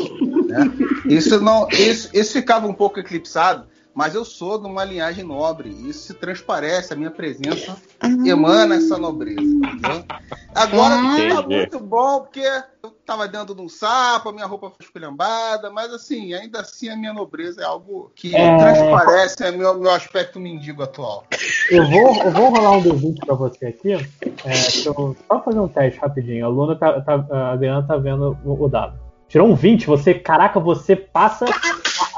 né, 0.47 0.71
isso, 1.05 1.41
não, 1.41 1.67
isso, 1.69 2.09
isso 2.13 2.31
ficava 2.31 2.65
um 2.65 2.73
pouco 2.73 2.97
eclipsado, 2.97 3.65
mas 3.97 4.13
eu 4.13 4.23
sou 4.23 4.59
de 4.59 4.67
uma 4.67 4.83
linhagem 4.83 5.23
nobre, 5.23 5.69
e 5.69 5.89
isso 5.89 6.05
se 6.05 6.13
transparece, 6.13 6.93
a 6.93 6.95
minha 6.95 7.09
presença 7.09 7.75
Ah, 7.99 8.07
emana 8.27 8.75
essa 8.75 8.95
nobreza, 8.95 9.41
entendeu? 9.41 10.05
Agora 10.53 10.97
não 10.97 11.15
tá 11.17 11.23
Entendi. 11.41 11.47
muito 11.55 11.79
bom, 11.79 12.19
porque 12.19 12.43
eu 12.83 12.91
tava 13.03 13.27
dentro 13.27 13.55
de 13.55 13.61
um 13.61 13.67
sapo, 13.67 14.29
a 14.29 14.31
minha 14.31 14.45
roupa 14.45 14.69
foi 14.69 14.85
esculhambada, 14.85 15.71
mas 15.71 15.91
assim, 15.91 16.31
ainda 16.35 16.61
assim 16.61 16.89
a 16.89 16.95
minha 16.95 17.11
nobreza 17.11 17.61
é 17.61 17.65
algo 17.65 18.11
que 18.15 18.35
É. 18.35 18.57
transparece 18.59 19.43
o 19.49 19.57
meu, 19.57 19.79
meu 19.79 19.91
aspecto 19.91 20.39
mendigo 20.39 20.83
atual. 20.83 21.25
Eu 21.71 21.83
vou, 21.89 22.15
eu 22.23 22.31
vou 22.31 22.49
rolar 22.51 22.77
um 22.77 22.83
D20 22.83 23.25
pra 23.25 23.33
você 23.33 23.65
aqui. 23.65 23.93
É, 23.93 24.87
eu- 24.87 25.15
só 25.27 25.41
fazer 25.41 25.59
um 25.59 25.67
teste 25.67 25.99
rapidinho. 25.99 26.45
A 26.45 26.49
Luna 26.49 26.75
tá, 26.75 27.01
tá- 27.01 27.25
a 27.31 27.51
Adriana 27.53 27.81
tá 27.87 27.97
vendo 27.97 28.37
o, 28.45 28.63
o 28.63 28.69
dado. 28.69 28.95
Tirou 29.27 29.47
um 29.47 29.55
20, 29.55 29.87
você, 29.87 30.13
caraca, 30.13 30.59
você 30.59 30.95
passa 30.95 31.45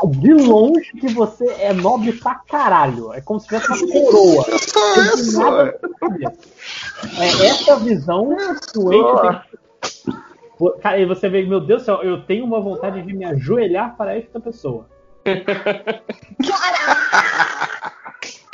de 0.08 0.34
longe 0.34 0.92
que 1.00 1.08
você 1.14 1.46
é 1.60 1.74
nobre 1.74 2.14
pra 2.14 2.36
caralho. 2.36 3.14
É 3.14 3.22
como 3.22 3.40
se 3.40 3.48
tivesse 3.48 3.68
uma 3.84 3.92
coroa. 3.94 4.46
É 4.48 5.38
nada. 5.38 5.80
É 7.20 7.48
essa 7.48 7.76
visão 7.80 8.36
que 8.72 8.80
o 8.80 8.94
Ente 8.94 9.22
tem. 9.22 10.14
Vo- 10.60 10.78
Cara, 10.82 11.00
e 11.00 11.06
você 11.06 11.30
vê, 11.30 11.44
meu 11.46 11.60
Deus 11.62 11.82
do 11.84 11.86
céu, 11.86 12.02
eu 12.04 12.22
tenho 12.26 12.44
uma 12.46 12.60
vontade 12.60 13.02
de 13.02 13.14
me 13.14 13.24
ajoelhar 13.26 13.96
para 13.96 14.16
esta 14.18 14.40
pessoa. 14.40 14.88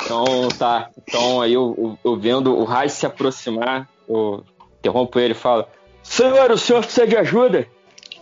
Então 0.04 0.48
tá. 0.58 0.90
Então 1.02 1.40
aí 1.40 1.52
eu, 1.52 1.98
eu, 2.04 2.16
vendo 2.16 2.54
o 2.56 2.64
Raj 2.64 2.92
se 2.92 3.06
aproximar, 3.06 3.88
eu 4.08 4.44
interrompo 4.78 5.18
ele 5.18 5.32
e 5.32 5.36
falo: 5.36 5.66
Senhor, 6.02 6.50
o 6.50 6.58
senhor 6.58 6.82
precisa 6.82 7.06
de 7.06 7.16
ajuda? 7.16 7.66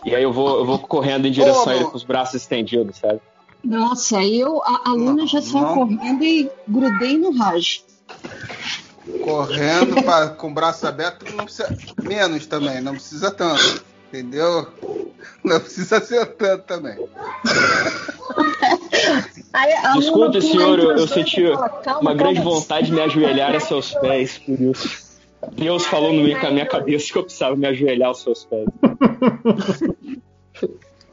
E 0.05 0.15
aí 0.15 0.21
eu 0.23 0.31
vou, 0.31 0.59
eu 0.59 0.65
vou 0.65 0.77
correndo 0.79 1.27
em 1.27 1.31
direção 1.31 1.65
Ô, 1.65 1.69
a 1.69 1.75
ele 1.75 1.85
com 1.85 1.97
os 1.97 2.03
braços 2.03 2.35
estendidos, 2.35 2.97
sabe? 2.97 3.19
Nossa, 3.63 4.23
eu, 4.23 4.61
a, 4.63 4.89
a 4.89 4.93
Luna 4.93 5.13
Não, 5.23 5.27
já 5.27 5.41
saiu 5.41 5.63
não. 5.63 5.73
correndo 5.73 6.23
e 6.23 6.49
grudei 6.67 7.17
no 7.17 7.31
Raj. 7.35 7.81
correndo 9.23 10.03
pra- 10.03 10.27
com 10.29 10.47
o 10.51 10.53
braço 10.53 10.85
aberto, 10.87 11.25
não 11.35 11.45
precisa. 11.45 11.75
Menos 12.03 12.45
também, 12.45 12.79
não 12.81 12.93
precisa 12.93 13.31
tanto. 13.31 13.83
Entendeu? 14.09 14.67
Não 15.43 15.59
precisa 15.59 15.99
ser 15.99 16.25
tanto 16.35 16.63
também. 16.65 16.95
Aí 19.53 19.73
a 19.73 19.89
Luna 19.89 19.99
Desculpe, 19.99 20.41
senhor, 20.41 20.79
eu, 20.79 20.91
eu 20.91 21.07
senti 21.07 21.41
e 21.41 21.53
fala, 21.53 21.69
"Calma, 21.69 22.01
uma 22.01 22.13
grande 22.13 22.35
calma." 22.35 22.51
vontade 22.51 22.87
de 22.87 22.93
me 22.93 23.01
ajoelhar 23.01 23.55
a 23.55 23.59
seus 23.59 23.91
pés, 23.95 24.37
por 24.37 24.59
isso. 24.61 25.04
Deus 25.53 25.85
falou 25.85 26.13
no 26.13 26.23
meio 26.23 26.39
com 26.39 26.47
a 26.47 26.51
minha 26.51 26.65
cabeça 26.65 27.11
que 27.11 27.17
eu 27.17 27.23
precisava 27.23 27.55
me 27.55 27.67
ajoelhar 27.67 28.09
aos 28.09 28.21
seus 28.21 28.45
pés. 28.45 28.65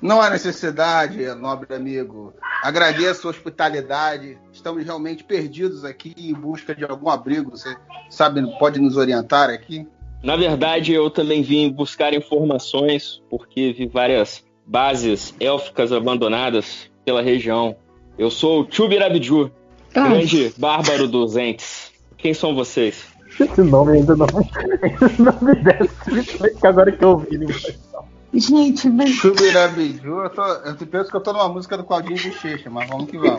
Não 0.00 0.20
há 0.20 0.30
necessidade, 0.30 1.24
nobre 1.36 1.74
amigo. 1.74 2.34
Agradeço 2.62 3.10
a 3.10 3.14
sua 3.14 3.30
hospitalidade. 3.30 4.36
Estamos 4.52 4.84
realmente 4.84 5.22
perdidos 5.22 5.84
aqui 5.84 6.12
em 6.18 6.34
busca 6.34 6.74
de 6.74 6.84
algum 6.84 7.08
abrigo. 7.08 7.52
Você 7.52 7.76
sabe, 8.10 8.42
pode 8.58 8.80
nos 8.80 8.96
orientar 8.96 9.48
aqui? 9.48 9.86
Na 10.22 10.36
verdade, 10.36 10.92
eu 10.92 11.08
também 11.08 11.42
vim 11.42 11.70
buscar 11.70 12.12
informações, 12.14 13.22
porque 13.30 13.72
vi 13.72 13.86
várias 13.86 14.44
bases 14.66 15.34
élficas 15.38 15.92
abandonadas 15.92 16.90
pela 17.04 17.22
região. 17.22 17.76
Eu 18.18 18.30
sou 18.30 18.62
o 18.62 18.66
Chubirabiju, 18.70 19.50
Ah, 19.94 20.08
grande 20.08 20.52
bárbaro 20.56 21.06
dos 21.06 21.36
entes. 21.36 21.92
Quem 22.16 22.34
são 22.34 22.54
vocês? 22.54 23.11
Esse 23.40 23.62
nome 23.62 23.98
ainda 23.98 24.16
não, 24.16 24.26
esse 25.06 25.22
nome 25.22 25.54
desce, 25.56 26.50
que 26.60 26.66
agora 26.66 26.92
que 26.92 27.04
eu 27.04 27.10
ouvi. 27.10 27.52
falar. 27.90 28.08
Gente, 28.34 28.88
mas 28.88 29.10
Chubirabiju, 29.10 30.22
eu, 30.22 30.30
tô, 30.30 30.42
eu 30.42 30.74
penso 30.74 31.10
que 31.10 31.16
eu 31.16 31.20
tô 31.20 31.32
numa 31.34 31.48
música 31.48 31.76
do 31.76 31.84
Claudinho 31.84 32.22
Bochecha, 32.22 32.70
mas 32.70 32.88
vamos 32.88 33.10
que 33.10 33.18
vamos. 33.18 33.38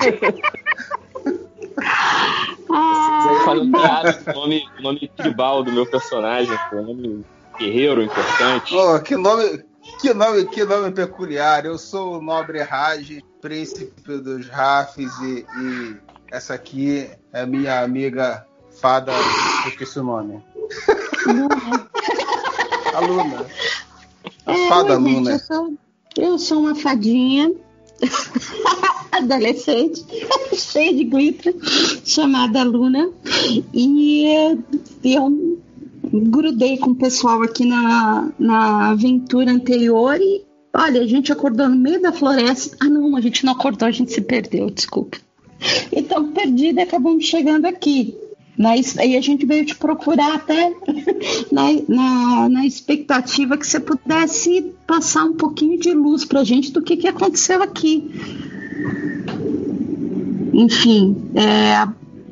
ah, 2.69 3.41
Falando 3.43 3.71
piada 3.71 4.19
o 4.27 4.33
nome, 4.33 4.63
o 4.77 4.81
nome 4.83 5.11
tribal 5.15 5.63
do 5.63 5.71
meu 5.71 5.85
personagem, 5.87 6.55
pô, 6.69 6.77
um 6.77 6.85
nome 6.85 7.25
guerreiro 7.57 8.03
importante. 8.03 8.75
Oh, 8.75 8.99
que 8.99 9.15
nome, 9.15 9.63
que 9.99 10.13
nome, 10.13 10.45
que 10.45 10.63
nome 10.63 10.91
peculiar. 10.91 11.65
Eu 11.65 11.79
sou 11.79 12.19
o 12.19 12.21
nobre 12.21 12.61
Raj, 12.61 13.19
príncipe 13.41 14.17
dos 14.17 14.47
Rafes 14.47 15.11
e, 15.21 15.45
e 15.59 15.97
essa 16.31 16.53
aqui 16.53 17.09
é 17.31 17.45
minha 17.47 17.81
amiga 17.81 18.45
fada, 18.83 19.13
eu 19.13 19.69
esqueci 19.69 19.97
o 19.97 20.03
nome. 20.03 20.43
A 22.93 22.99
Luna. 22.99 23.45
A 24.45 24.53
é, 24.53 24.67
fada 24.67 24.95
gente, 24.97 25.13
Luna. 25.13 25.31
eu 25.31 25.39
sou, 25.39 25.73
eu 26.17 26.37
sou 26.37 26.59
uma 26.59 26.75
fadinha. 26.75 27.49
adolescente, 29.13 30.03
cheia 30.53 30.93
de 30.93 31.03
glitter, 31.05 31.55
chamada 32.03 32.63
Luna. 32.63 33.09
E 33.73 34.25
eu 35.03 35.31
grudei 36.11 36.77
com 36.77 36.89
o 36.89 36.95
pessoal 36.95 37.41
aqui 37.41 37.63
na, 37.63 38.31
na 38.37 38.89
aventura 38.89 39.51
anterior 39.51 40.19
e 40.19 40.43
olha, 40.75 41.01
a 41.01 41.07
gente 41.07 41.31
acordou 41.31 41.69
no 41.69 41.77
meio 41.77 42.01
da 42.01 42.11
floresta. 42.11 42.75
Ah, 42.81 42.89
não, 42.89 43.15
a 43.15 43.21
gente 43.21 43.45
não 43.45 43.53
acordou, 43.53 43.87
a 43.87 43.91
gente 43.91 44.11
se 44.11 44.19
perdeu, 44.19 44.69
desculpa. 44.69 45.19
Então, 45.91 46.31
perdida, 46.31 46.81
acabamos 46.81 47.23
chegando 47.23 47.65
aqui. 47.65 48.17
Mas 48.57 48.97
aí 48.97 49.17
a 49.17 49.21
gente 49.21 49.45
veio 49.45 49.65
te 49.65 49.75
procurar 49.75 50.35
até 50.35 50.73
na, 51.51 51.63
na, 51.87 52.49
na, 52.49 52.65
expectativa 52.65 53.57
que 53.57 53.65
você 53.65 53.79
pudesse 53.79 54.73
passar 54.85 55.23
um 55.23 55.35
pouquinho 55.35 55.79
de 55.79 55.93
luz 55.93 56.23
pra 56.23 56.43
gente 56.43 56.71
do 56.71 56.81
que, 56.81 56.97
que 56.97 57.07
aconteceu 57.07 57.63
aqui. 57.63 58.11
Enfim, 60.53 61.31
é. 61.35 61.87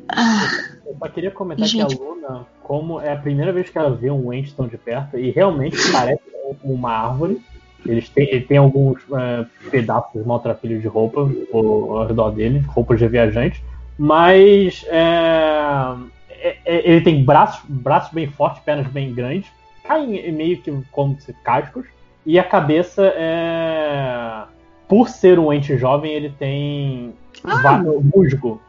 Ah, 0.08 0.48
Eu 0.86 0.96
só 0.96 1.08
queria 1.08 1.30
comentar 1.30 1.66
gente... 1.66 1.96
que 1.96 2.02
a 2.02 2.06
Luna, 2.06 2.46
como 2.62 3.00
é 3.00 3.12
a 3.12 3.16
primeira 3.16 3.52
vez 3.52 3.68
que 3.68 3.76
ela 3.76 3.90
vê 3.90 4.10
um 4.10 4.32
ente 4.32 4.54
tão 4.54 4.68
de 4.68 4.78
perto, 4.78 5.18
e 5.18 5.30
realmente 5.30 5.76
parece 5.90 6.22
uma 6.62 6.90
árvore. 6.90 7.40
Eles 7.84 8.08
têm, 8.08 8.28
ele 8.30 8.44
tem 8.44 8.58
alguns 8.58 9.00
é, 9.12 9.44
pedaços 9.68 10.24
maltrapilhos 10.24 10.80
de 10.80 10.86
roupa 10.86 11.28
ao, 11.52 11.96
ao 11.96 12.06
redor 12.06 12.30
dele, 12.30 12.60
roupas 12.60 13.00
de 13.00 13.08
viajante 13.08 13.60
mas 14.02 14.84
é, 14.88 15.94
é, 16.28 16.56
é, 16.64 16.90
ele 16.90 17.02
tem 17.02 17.22
braços, 17.22 17.62
braços 17.68 18.12
bem 18.12 18.26
fortes, 18.26 18.60
pernas 18.64 18.88
bem 18.88 19.14
grandes, 19.14 19.48
caem 19.84 20.32
meio 20.32 20.60
que 20.60 20.76
como 20.90 21.16
se 21.20 21.32
cascos, 21.44 21.86
e 22.26 22.36
a 22.36 22.42
cabeça 22.42 23.12
é. 23.14 24.42
Por 24.88 25.08
ser 25.08 25.38
um 25.38 25.52
ente 25.52 25.78
jovem, 25.78 26.12
ele 26.12 26.30
tem 26.30 27.14
ah. 27.44 27.80
musgo. 28.12 28.60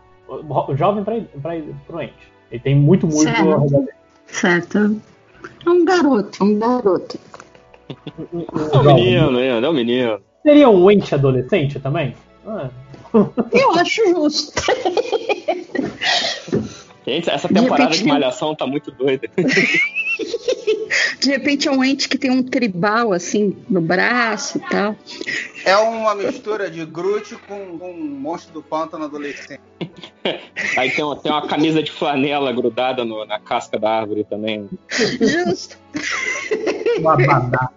Jovem 0.77 1.03
para 1.03 1.15
o 1.15 2.01
ente. 2.01 2.31
Ele 2.51 2.61
tem 2.61 2.75
muito 2.75 3.07
musgo 3.07 3.23
certo. 3.23 3.89
certo. 4.27 5.01
É 5.65 5.69
um 5.69 5.84
garoto, 5.84 6.43
é 6.43 6.45
um 6.45 6.59
garoto. 6.59 7.19
é 8.71 8.77
um 8.77 8.84
menino, 8.84 9.39
é 9.39 9.69
um 9.69 9.73
menino. 9.73 10.19
Seria 10.43 10.69
um 10.69 10.91
ente 10.91 11.15
adolescente 11.15 11.79
também? 11.79 12.13
Ah. 12.45 12.69
Eu 13.51 13.72
acho 13.74 14.09
justo. 14.09 14.53
Gente, 17.05 17.30
essa 17.30 17.49
temporada 17.49 17.76
de, 17.76 17.84
repente, 17.84 18.03
de 18.03 18.07
Malhação 18.07 18.55
tá 18.55 18.66
muito 18.66 18.89
doida. 18.91 19.30
De 21.20 21.30
repente 21.30 21.68
é 21.68 21.72
um 21.72 21.84
ente 21.84 22.07
que 22.07 22.18
tem 22.18 22.30
um 22.30 22.43
tribal 22.43 23.14
assim 23.14 23.57
no 23.70 23.82
braço 23.82 24.57
e 24.57 24.61
tal. 24.70 24.95
É 25.66 25.76
uma 25.78 26.14
mistura 26.14 26.70
de 26.70 26.86
Groot 26.86 27.36
com, 27.47 27.80
com 27.80 27.91
um 27.91 28.20
monstro 28.20 28.53
do 28.53 28.61
pântano 28.61 29.05
adolescente. 29.05 29.61
Aí 30.78 30.91
tem 30.91 31.03
uma, 31.03 31.16
tem 31.16 31.32
uma 31.32 31.47
camisa 31.47 31.82
de 31.82 31.91
flanela 31.91 32.51
grudada 32.51 33.03
no, 33.03 33.26
na 33.26 33.39
casca 33.39 33.80
da 33.80 33.89
árvore 33.89 34.24
também. 34.24 34.70
Justo. 34.89 35.78
Um 36.99 37.09
abadá. 37.09 37.70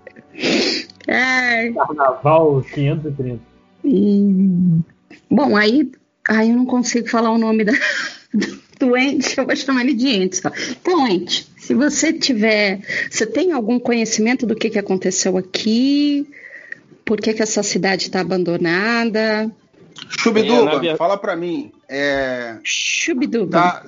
Carnaval 1.75 2.63
530. 2.75 3.41
E... 3.85 4.81
Bom, 5.31 5.57
aí, 5.57 5.91
aí 6.29 6.51
eu 6.51 6.57
não 6.57 6.67
consigo 6.67 7.09
falar 7.09 7.31
o 7.31 7.39
nome 7.39 7.65
da, 7.65 7.73
do 8.79 8.97
ente, 8.97 9.39
eu 9.39 9.47
vou 9.47 9.57
chamar 9.57 9.83
ele 9.83 9.95
de 9.95 10.09
ente 10.09 10.37
só. 10.37 10.51
Então, 10.71 11.07
ente, 11.07 11.49
se 11.57 11.75
você 11.75 12.13
tiver. 12.13 12.81
Você 13.11 13.27
tem 13.27 13.53
algum 13.53 13.79
conhecimento 13.79 14.47
do 14.47 14.55
que, 14.55 14.71
que 14.71 14.79
aconteceu 14.79 15.37
aqui? 15.37 16.29
Por 17.05 17.21
que, 17.21 17.35
que 17.35 17.43
essa 17.43 17.63
cidade 17.63 18.05
está 18.05 18.21
abandonada? 18.21 19.51
Chubiduba, 20.19 20.87
é, 20.87 20.97
fala 20.97 21.17
para 21.17 21.35
mim. 21.35 21.73
É, 21.89 22.59
Chubiduba. 22.63 23.59
Tá, 23.59 23.85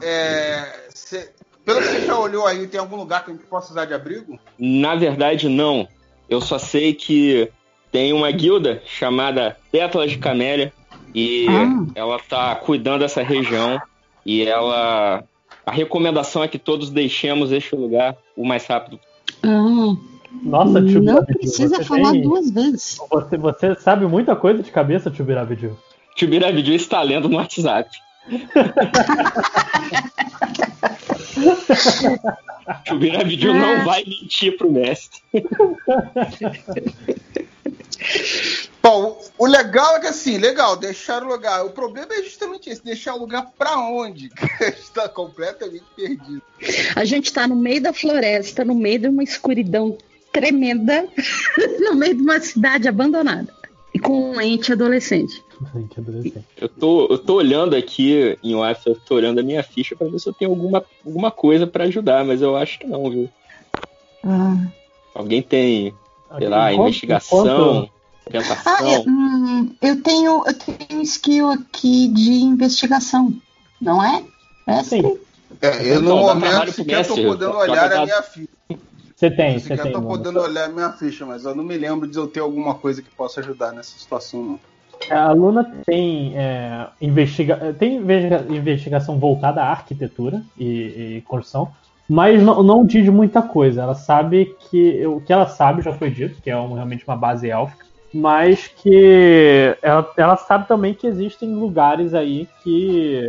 é, 0.00 0.88
cê, 0.94 1.28
pelo 1.64 1.80
que 1.80 1.86
você 1.88 2.06
já 2.06 2.18
olhou 2.18 2.46
aí, 2.46 2.66
tem 2.66 2.80
algum 2.80 2.96
lugar 2.96 3.24
que 3.24 3.30
a 3.30 3.34
gente 3.34 3.44
possa 3.44 3.72
usar 3.72 3.84
de 3.84 3.94
abrigo? 3.94 4.38
Na 4.58 4.94
verdade, 4.94 5.48
não. 5.48 5.86
Eu 6.28 6.40
só 6.40 6.58
sei 6.58 6.94
que 6.94 7.50
tem 7.90 8.12
uma 8.12 8.30
guilda 8.30 8.82
chamada 8.86 9.56
Pétalas 9.70 10.10
de 10.10 10.18
Camélia 10.18 10.72
e 11.14 11.46
ah. 11.48 11.86
ela 11.94 12.18
tá 12.18 12.54
cuidando 12.54 13.00
dessa 13.00 13.22
região 13.22 13.80
e 14.24 14.42
ela 14.42 15.24
a 15.64 15.70
recomendação 15.70 16.42
é 16.42 16.48
que 16.48 16.58
todos 16.58 16.90
deixemos 16.90 17.52
este 17.52 17.76
lugar 17.76 18.16
o 18.36 18.46
mais 18.46 18.66
rápido. 18.66 18.98
Ah. 19.42 19.94
Nossa, 20.42 20.82
tio 20.82 21.02
Não 21.02 21.24
precisa 21.24 21.82
falar 21.84 22.12
tem... 22.12 22.22
duas 22.22 22.50
vezes. 22.50 22.98
Você, 23.10 23.36
você 23.36 23.74
sabe 23.74 24.06
muita 24.06 24.34
coisa 24.36 24.62
de 24.62 24.70
cabeça, 24.70 25.10
tio 25.10 25.24
Birabidiu. 25.24 25.76
Tio 26.14 26.28
Birabidiu 26.28 26.74
está 26.74 27.02
lendo 27.02 27.28
no 27.28 27.36
WhatsApp. 27.36 27.90
tio 32.84 32.98
Birabidiu 32.98 33.52
ah. 33.52 33.58
não 33.58 33.84
vai 33.84 34.04
mentir 34.04 34.56
pro 34.56 34.70
mestre. 34.70 35.20
Bom, 38.82 39.20
o 39.36 39.46
legal 39.46 39.96
é 39.96 40.00
que 40.00 40.06
assim, 40.06 40.38
legal, 40.38 40.76
deixar 40.76 41.22
o 41.22 41.28
lugar. 41.28 41.64
O 41.64 41.70
problema 41.70 42.14
é 42.14 42.22
justamente 42.22 42.70
esse, 42.70 42.82
deixar 42.82 43.14
o 43.14 43.18
lugar 43.18 43.52
para 43.58 43.76
onde? 43.78 44.30
Está 44.60 45.08
completamente 45.08 45.84
perdido. 45.94 46.42
A 46.94 47.04
gente 47.04 47.26
está 47.26 47.46
no 47.46 47.56
meio 47.56 47.82
da 47.82 47.92
floresta, 47.92 48.64
no 48.64 48.74
meio 48.74 49.00
de 49.00 49.08
uma 49.08 49.22
escuridão 49.22 49.98
tremenda, 50.32 51.06
no 51.80 51.94
meio 51.94 52.14
de 52.14 52.22
uma 52.22 52.40
cidade 52.40 52.88
abandonada. 52.88 53.52
E 53.92 53.98
com 53.98 54.32
um 54.32 54.40
ente 54.40 54.72
adolescente. 54.72 55.42
Eu 56.56 56.68
tô, 56.68 57.06
eu 57.10 57.18
tô 57.18 57.34
olhando 57.34 57.74
aqui 57.74 58.38
em 58.44 58.54
off, 58.54 58.86
eu 58.86 58.94
tô 58.94 59.16
olhando 59.16 59.40
a 59.40 59.42
minha 59.42 59.62
ficha 59.62 59.96
para 59.96 60.08
ver 60.08 60.20
se 60.20 60.28
eu 60.28 60.32
tenho 60.32 60.50
alguma, 60.50 60.84
alguma 61.04 61.30
coisa 61.30 61.66
para 61.66 61.84
ajudar, 61.84 62.24
mas 62.24 62.40
eu 62.40 62.56
acho 62.56 62.78
que 62.78 62.86
não, 62.86 63.10
viu? 63.10 63.28
Ah. 64.22 64.68
Alguém 65.14 65.42
tem, 65.42 65.94
sei 66.36 66.48
lá, 66.48 66.72
investigação. 66.72 67.88
Tentação. 68.30 68.72
Ah, 68.74 68.82
eu, 68.82 69.00
hum, 69.08 69.74
eu, 69.80 70.02
tenho, 70.02 70.44
eu 70.46 70.54
tenho 70.54 71.02
skill 71.02 71.50
aqui 71.50 72.08
de 72.08 72.30
investigação, 72.30 73.32
não 73.80 74.04
é? 74.04 74.22
é 74.66 74.82
Sim. 74.82 75.18
É, 75.62 75.94
eu 75.94 76.02
no 76.02 76.18
momento 76.18 76.72
sequer 76.72 77.06
tô 77.06 77.14
podendo 77.14 77.56
olhar 77.56 77.92
a 77.92 78.04
minha 78.04 78.22
ficha. 78.22 78.48
Você 79.16 79.30
tem, 79.30 79.58
você 79.58 79.76
tem. 79.76 79.86
Eu 79.86 80.00
tô 80.00 80.02
podendo 80.02 80.40
olhar 80.40 80.66
a 80.66 80.68
minha 80.68 80.92
ficha, 80.92 81.24
mas 81.26 81.44
eu 81.44 81.54
não 81.54 81.64
me 81.64 81.76
lembro 81.76 82.06
de 82.06 82.16
eu 82.16 82.28
ter 82.28 82.40
alguma 82.40 82.74
coisa 82.74 83.02
que 83.02 83.10
possa 83.10 83.40
ajudar 83.40 83.72
nessa 83.72 83.98
situação, 83.98 84.42
não. 84.42 84.60
É, 85.08 85.14
a 85.14 85.32
Luna 85.32 85.64
tem, 85.86 86.36
é, 86.36 86.88
investiga 87.00 87.74
tem 87.78 87.96
investigação 87.96 89.18
voltada 89.18 89.62
à 89.62 89.70
arquitetura 89.70 90.42
e, 90.58 91.16
e 91.16 91.22
construção, 91.22 91.72
mas 92.08 92.42
não, 92.42 92.62
não, 92.62 92.86
diz 92.86 93.08
muita 93.08 93.42
coisa. 93.42 93.82
Ela 93.82 93.94
sabe 93.94 94.56
que 94.70 95.06
o 95.06 95.20
que 95.20 95.32
ela 95.32 95.46
sabe 95.46 95.82
já 95.82 95.92
foi 95.92 96.10
dito, 96.10 96.40
que 96.40 96.50
é 96.50 96.56
um, 96.56 96.74
realmente 96.74 97.04
uma 97.06 97.16
base 97.16 97.50
élfica 97.50 97.88
mas 98.12 98.68
que 98.68 99.76
ela, 99.82 100.12
ela 100.16 100.36
sabe 100.36 100.66
também 100.66 100.94
que 100.94 101.06
existem 101.06 101.54
lugares 101.54 102.14
aí 102.14 102.48
que. 102.62 103.22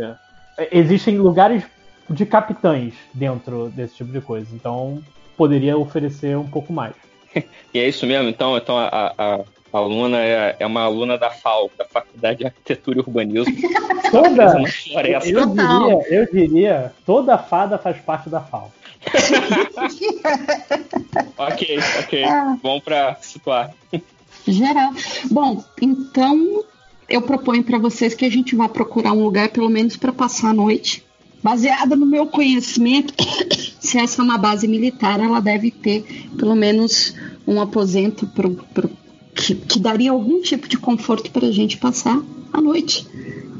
Existem 0.72 1.16
lugares 1.16 1.64
de 2.08 2.26
capitães 2.26 2.92
dentro 3.14 3.70
desse 3.70 3.96
tipo 3.96 4.12
de 4.12 4.20
coisa. 4.20 4.54
Então 4.54 5.02
poderia 5.36 5.76
oferecer 5.76 6.36
um 6.36 6.48
pouco 6.48 6.72
mais. 6.72 6.94
e 7.72 7.78
é 7.78 7.88
isso 7.88 8.06
mesmo, 8.06 8.28
então, 8.28 8.56
então 8.56 8.76
a, 8.76 9.14
a, 9.16 9.40
a 9.72 9.78
aluna 9.78 10.18
é, 10.18 10.56
é 10.58 10.66
uma 10.66 10.82
aluna 10.82 11.16
da 11.16 11.30
FAO, 11.30 11.70
da 11.76 11.84
Faculdade 11.84 12.38
de 12.38 12.46
Arquitetura 12.46 12.98
e 12.98 13.00
Urbanismo. 13.00 13.54
Toda, 14.10 14.64
eu 15.24 15.46
diria, 15.48 16.02
eu 16.08 16.26
diria, 16.32 16.92
toda 17.06 17.38
fada 17.38 17.78
faz 17.78 17.98
parte 17.98 18.28
da 18.28 18.40
FAO. 18.40 18.72
ok, 21.38 21.78
ok. 22.00 22.24
É. 22.24 22.56
Vamos 22.62 22.82
para 22.82 23.14
situar 23.20 23.72
geral. 24.46 24.92
Bom, 25.30 25.62
então 25.80 26.64
eu 27.08 27.22
proponho 27.22 27.62
para 27.62 27.78
vocês 27.78 28.14
que 28.14 28.24
a 28.24 28.30
gente 28.30 28.54
vá 28.54 28.68
procurar 28.68 29.12
um 29.12 29.22
lugar, 29.22 29.48
pelo 29.50 29.68
menos 29.68 29.96
para 29.96 30.12
passar 30.12 30.50
a 30.50 30.54
noite. 30.54 31.04
Baseada 31.42 31.96
no 31.96 32.04
meu 32.04 32.26
conhecimento, 32.26 33.14
se 33.80 33.98
essa 33.98 34.20
é 34.20 34.24
uma 34.24 34.36
base 34.36 34.68
militar, 34.68 35.20
ela 35.20 35.40
deve 35.40 35.70
ter 35.70 36.28
pelo 36.36 36.54
menos 36.54 37.14
um 37.46 37.60
aposento 37.60 38.26
pro, 38.26 38.50
pro, 38.74 38.90
que, 39.40 39.54
que 39.54 39.78
daria 39.78 40.10
algum 40.10 40.42
tipo 40.42 40.68
de 40.68 40.76
conforto 40.76 41.30
para 41.30 41.46
a 41.46 41.52
gente 41.52 41.78
passar 41.78 42.20
a 42.52 42.60
noite. 42.60 43.08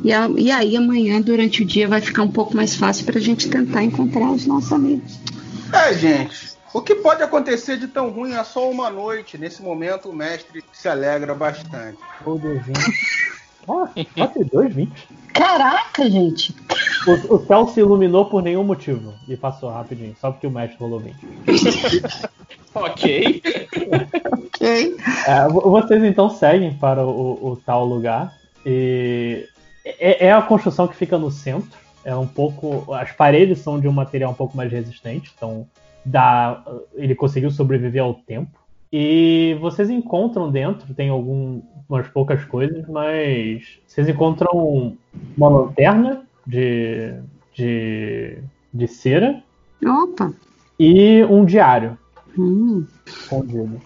E, 0.04 0.12
a, 0.12 0.28
e 0.36 0.50
aí 0.50 0.76
amanhã, 0.76 1.20
durante 1.20 1.62
o 1.62 1.66
dia, 1.66 1.88
vai 1.88 2.00
ficar 2.00 2.22
um 2.22 2.30
pouco 2.30 2.54
mais 2.54 2.74
fácil 2.74 3.04
para 3.06 3.18
a 3.18 3.22
gente 3.22 3.48
tentar 3.48 3.82
encontrar 3.82 4.30
os 4.30 4.46
nossos 4.46 4.72
amigos. 4.72 5.18
É, 5.72 5.94
gente. 5.94 6.50
O 6.72 6.80
que 6.80 6.94
pode 6.94 7.22
acontecer 7.22 7.78
de 7.78 7.88
tão 7.88 8.10
ruim 8.10 8.32
é 8.32 8.44
só 8.44 8.70
uma 8.70 8.88
noite. 8.90 9.36
Nesse 9.36 9.60
momento, 9.60 10.08
o 10.08 10.14
mestre 10.14 10.62
se 10.72 10.88
alegra 10.88 11.34
bastante. 11.34 11.98
Ou 12.24 12.38
220. 12.38 13.30
Ah, 13.68 13.88
pode 14.16 14.44
220. 14.44 14.92
Caraca, 15.32 16.08
gente! 16.10 16.54
O, 17.06 17.36
o, 17.36 17.46
céu 17.46 17.68
se 17.68 17.80
iluminou 17.80 18.26
por 18.26 18.42
nenhum 18.42 18.64
motivo 18.64 19.14
e 19.28 19.36
passou 19.36 19.70
rapidinho, 19.70 20.14
só 20.20 20.30
porque 20.30 20.46
o 20.46 20.50
mestre 20.50 20.78
rolou 20.78 21.00
20. 21.00 21.16
Ok. 22.74 23.42
Ok. 24.32 24.96
É, 25.26 25.48
vo- 25.48 25.70
vocês 25.70 26.02
então 26.04 26.28
seguem 26.30 26.74
para 26.74 27.04
o, 27.04 27.50
o 27.52 27.56
tal 27.56 27.84
lugar. 27.84 28.32
E 28.64 29.46
é, 29.84 30.26
é 30.26 30.32
a 30.32 30.42
construção 30.42 30.86
que 30.86 30.96
fica 30.96 31.18
no 31.18 31.30
centro. 31.30 31.78
É 32.04 32.14
um 32.14 32.26
pouco. 32.26 32.92
As 32.94 33.12
paredes 33.12 33.58
são 33.60 33.78
de 33.80 33.88
um 33.88 33.92
material 33.92 34.30
um 34.30 34.34
pouco 34.34 34.56
mais 34.56 34.70
resistente, 34.72 35.32
então 35.36 35.66
dá, 36.04 36.62
ele 36.94 37.14
conseguiu 37.14 37.50
sobreviver 37.50 38.02
ao 38.02 38.14
tempo. 38.14 38.58
E 38.92 39.56
vocês 39.60 39.88
encontram 39.90 40.50
dentro, 40.50 40.92
tem 40.94 41.10
algumas 41.10 42.08
poucas 42.12 42.44
coisas, 42.44 42.86
mas 42.88 43.62
vocês 43.86 44.08
encontram 44.08 44.96
uma 45.36 45.48
lanterna 45.48 46.22
de, 46.46 47.14
de, 47.54 48.38
de 48.74 48.88
cera 48.88 49.42
Opa. 49.84 50.32
e 50.78 51.22
um 51.24 51.44
diário 51.44 51.96
Hum. 52.38 52.84
escondido. 53.06 53.80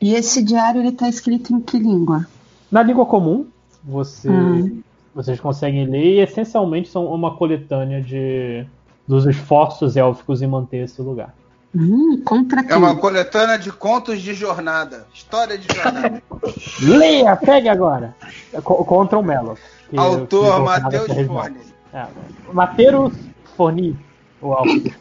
E 0.00 0.14
esse 0.14 0.42
diário 0.42 0.80
ele 0.80 0.92
tá 0.92 1.08
escrito 1.08 1.52
em 1.54 1.60
que 1.60 1.78
língua? 1.78 2.26
Na 2.70 2.82
língua 2.82 3.06
comum, 3.06 3.46
você, 3.84 4.28
Hum. 4.28 4.80
vocês 5.14 5.38
conseguem 5.40 5.86
ler 5.86 6.16
e 6.16 6.20
essencialmente 6.20 6.88
são 6.88 7.06
uma 7.06 7.36
coletânea 7.36 8.00
de 8.02 8.64
dos 9.06 9.26
esforços 9.26 9.96
élficos 9.96 10.40
em 10.42 10.46
manter 10.46 10.84
esse 10.84 11.02
lugar. 11.02 11.34
Hum, 11.74 12.20
contra 12.24 12.62
quem? 12.62 12.72
É 12.72 12.76
uma 12.76 12.94
coletânea 12.96 13.58
de 13.58 13.72
contos 13.72 14.20
de 14.20 14.32
jornada. 14.34 15.06
História 15.12 15.58
de 15.58 15.66
jornada. 15.74 16.22
Leia, 16.80 17.34
pegue 17.36 17.68
agora! 17.68 18.14
Co- 18.62 18.84
Contra 18.84 19.18
o 19.18 19.22
Melo. 19.22 19.56
Autor 19.96 20.62
Matheus. 20.64 21.26
Forne. 21.26 21.58
É, 21.92 22.06
Mateus 22.52 23.12
Forni, 23.56 23.96
o 24.40 24.54
élfico. 24.54 24.96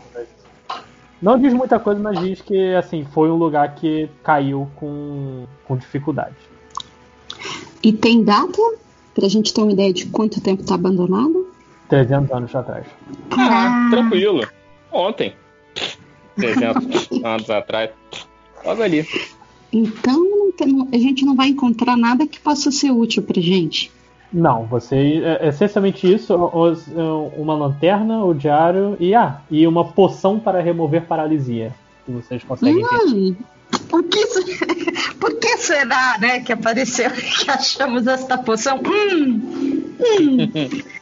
Não 1.22 1.38
diz 1.38 1.54
muita 1.54 1.80
coisa, 1.80 2.00
mas 2.00 2.20
diz 2.20 2.42
que 2.42 2.74
assim 2.74 3.06
foi 3.14 3.30
um 3.30 3.36
lugar 3.36 3.76
que 3.76 4.10
caiu 4.24 4.68
com, 4.76 5.46
com 5.66 5.78
dificuldade. 5.78 6.36
E 7.84 7.94
tem 7.94 8.24
data? 8.24 8.62
Pra 9.14 9.28
gente 9.28 9.54
ter 9.54 9.62
uma 9.62 9.72
ideia 9.72 9.94
de 9.94 10.08
quanto 10.08 10.42
tempo 10.42 10.64
tá 10.64 10.76
abandonado? 10.76 11.48
300 11.90 12.32
anos 12.32 12.56
atrás. 12.56 12.88
Ah, 13.32 13.90
tranquilo. 13.92 14.48
Ontem. 14.92 15.34
300 16.38 17.10
anos 17.24 17.50
atrás. 17.50 17.92
Logo 18.66 18.82
ali. 18.82 19.06
Então 19.72 20.52
a 20.92 20.98
gente 20.98 21.26
não 21.26 21.36
vai 21.36 21.50
encontrar 21.50 21.98
nada 21.98 22.26
que 22.26 22.40
possa 22.40 22.72
ser 22.72 22.92
útil 22.92 23.22
pra 23.24 23.42
gente. 23.42 23.92
Não, 24.34 24.66
você 24.66 25.22
é 25.42 25.50
essencialmente 25.50 26.12
isso, 26.12 26.34
os- 26.36 26.88
uma 27.36 27.54
lanterna, 27.56 28.24
o 28.24 28.34
diário 28.34 28.96
e 29.00 29.14
ah, 29.14 29.42
e 29.52 29.68
uma 29.68 29.86
poção 29.86 30.40
para 30.40 30.62
remover 30.62 31.04
paralisia. 31.04 31.74
Que 32.06 32.12
vocês 32.14 32.44
conseguem 32.44 32.82
ter. 32.88 32.96
Hum, 33.08 33.36
por, 33.90 34.04
que, 34.04 34.26
por 35.20 35.34
que 35.38 35.58
será, 35.58 36.18
né, 36.20 36.40
que 36.40 36.54
apareceu 36.54 37.12
que 37.12 37.52
achamos 37.52 38.08
esta 38.08 38.38
poção? 38.38 38.80
Hum, 38.86 39.96
hum. 40.00 40.70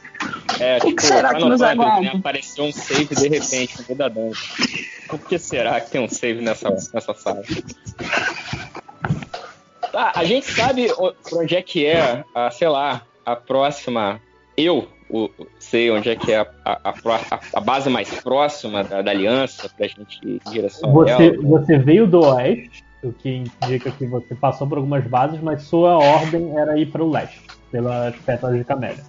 É, 0.59 0.77
O 0.77 0.81
que 0.81 0.87
tipo, 0.87 1.01
será 1.03 1.29
que 1.29 1.35
Final 1.35 1.49
nos 1.51 1.61
Fantasy, 1.61 1.79
aguarda? 1.81 2.01
né, 2.01 2.11
Apareceu 2.19 2.65
um 2.65 2.71
save 2.73 3.15
de 3.15 3.27
repente 3.29 3.77
no 3.79 3.85
meio 3.87 3.97
da 3.97 4.07
dungeon. 4.09 4.33
Por 5.07 5.19
que 5.21 5.39
será 5.39 5.79
que 5.79 5.91
tem 5.91 6.01
um 6.03 6.09
save 6.09 6.41
nessa, 6.41 6.69
nessa 6.69 7.13
sala? 7.13 7.41
Tá, 9.93 10.11
a 10.15 10.23
gente 10.25 10.45
sabe 10.51 10.87
onde 11.31 11.55
é 11.55 11.61
que 11.61 11.85
é, 11.85 12.25
a, 12.35 12.51
sei 12.51 12.67
lá, 12.67 13.01
a 13.31 13.35
próxima. 13.35 14.19
Eu 14.57 14.87
o- 15.09 15.29
sei 15.59 15.89
onde 15.89 16.09
é 16.09 16.15
que 16.15 16.31
é 16.31 16.37
a, 16.39 16.47
a, 16.65 16.89
a 16.89 16.93
a- 17.31 17.39
a 17.55 17.59
base 17.59 17.89
mais 17.89 18.09
próxima 18.21 18.83
da, 18.83 19.01
da 19.01 19.11
aliança 19.11 19.69
pra 19.75 19.87
gente 19.87 20.19
ir 20.23 20.41
em 20.45 20.51
direção 20.51 20.89
a 20.89 20.93
Você, 20.93 21.11
ela. 21.29 21.37
você 21.41 21.77
veio 21.77 22.05
do 22.05 22.21
oeste, 22.21 22.83
o 23.03 23.11
que 23.13 23.29
indica 23.29 23.89
que 23.91 24.05
você 24.05 24.35
passou 24.35 24.67
por 24.67 24.77
algumas 24.77 25.05
bases, 25.07 25.39
mas 25.41 25.63
sua 25.63 25.97
ordem 25.97 26.57
era 26.57 26.77
ir 26.77 26.91
para 26.91 27.03
o 27.03 27.09
leste, 27.09 27.41
pelas 27.71 28.15
pétalas 28.19 28.57
de 28.57 28.63
camélia. 28.65 29.03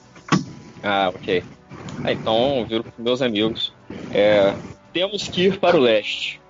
Ah, 0.82 1.10
ok. 1.14 1.44
Ah, 2.04 2.12
então, 2.12 2.64
viro 2.66 2.82
pros 2.84 2.96
meus 2.98 3.20
amigos. 3.20 3.74
É, 4.10 4.54
temos 4.92 5.28
que 5.28 5.46
ir 5.46 5.58
para 5.60 5.76
o 5.76 5.80
leste. 5.80 6.40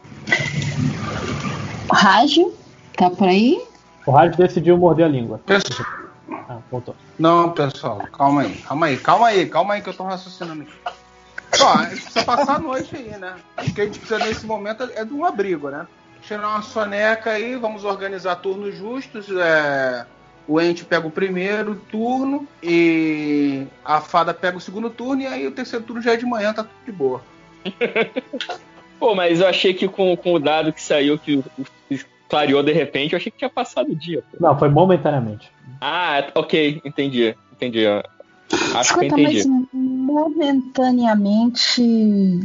Rádio, 1.93 2.55
tá 2.97 3.11
por 3.11 3.27
aí? 3.27 3.61
O 4.07 4.12
Rádio 4.12 4.39
decidiu 4.39 4.79
morder 4.79 5.07
a 5.07 5.09
língua. 5.09 5.41
Ah, 6.31 6.59
voltou. 6.70 6.95
Não, 7.18 7.51
pessoal, 7.53 7.99
calma 8.12 8.43
aí, 8.43 8.55
calma 8.66 8.87
aí, 8.87 8.97
calma 8.99 9.26
aí, 9.28 9.47
calma 9.49 9.74
aí 9.74 9.81
que 9.83 9.89
eu 9.89 9.95
tô 9.95 10.05
raciocinando 10.05 10.62
aqui. 10.62 10.72
Ó, 11.61 11.68
a 11.72 11.85
gente 11.89 12.03
precisa 12.03 12.24
passar 12.24 12.57
a 12.57 12.59
noite 12.59 12.95
aí, 12.97 13.16
né? 13.18 13.35
Acho 13.57 13.74
que 13.74 13.81
a 13.81 13.85
gente 13.85 13.99
precisa 13.99 14.24
nesse 14.24 14.47
momento 14.47 14.89
é 14.95 15.05
de 15.05 15.12
um 15.12 15.24
abrigo, 15.24 15.68
né? 15.70 15.87
Tirar 16.22 16.49
uma 16.49 16.62
soneca 16.62 17.31
aí, 17.31 17.57
vamos 17.57 17.85
organizar 17.85 18.37
turnos 18.37 18.74
justos. 18.76 19.26
É... 19.31 20.07
O 20.47 20.61
Ente 20.61 20.85
pega 20.85 21.07
o 21.07 21.11
primeiro 21.11 21.76
turno 21.76 22.47
e 22.62 23.66
a 23.85 24.01
fada 24.01 24.35
pega 24.35 24.57
o 24.57 24.61
segundo 24.61 24.91
turno, 24.91 25.22
e 25.22 25.26
aí 25.26 25.47
o 25.47 25.53
terceiro 25.53 25.85
turno 25.85 26.03
já 26.03 26.14
é 26.14 26.16
de 26.16 26.26
manhã, 26.26 26.53
tá 26.53 26.64
tudo 26.64 26.74
de 26.85 26.91
boa. 26.93 27.22
Pô, 28.99 29.14
mas 29.14 29.41
eu 29.41 29.47
achei 29.49 29.72
que 29.72 29.89
com, 29.89 30.16
com 30.16 30.35
o 30.35 30.39
dado 30.39 30.72
que 30.72 30.83
saiu, 30.83 31.18
que 31.18 31.37
o- 31.37 31.45
o- 31.59 31.99
clareou 32.28 32.62
de 32.62 32.72
repente, 32.72 33.12
eu 33.12 33.16
achei 33.16 33.31
que 33.31 33.39
tinha 33.39 33.51
passado 33.51 33.91
o 33.91 33.95
dia. 33.97 34.22
pô. 34.31 34.37
Não, 34.41 34.59
foi 34.59 34.68
momentaneamente. 34.68 35.51
Ah, 35.81 36.26
ok, 36.35 36.81
entendi, 36.85 37.35
entendi. 37.53 37.85
Acho 38.74 38.95
que 38.95 39.01
eu 39.01 39.05
Escuta, 39.09 39.20
entendi. 39.20 39.49
mas 39.49 39.66
momentaneamente, 39.72 41.83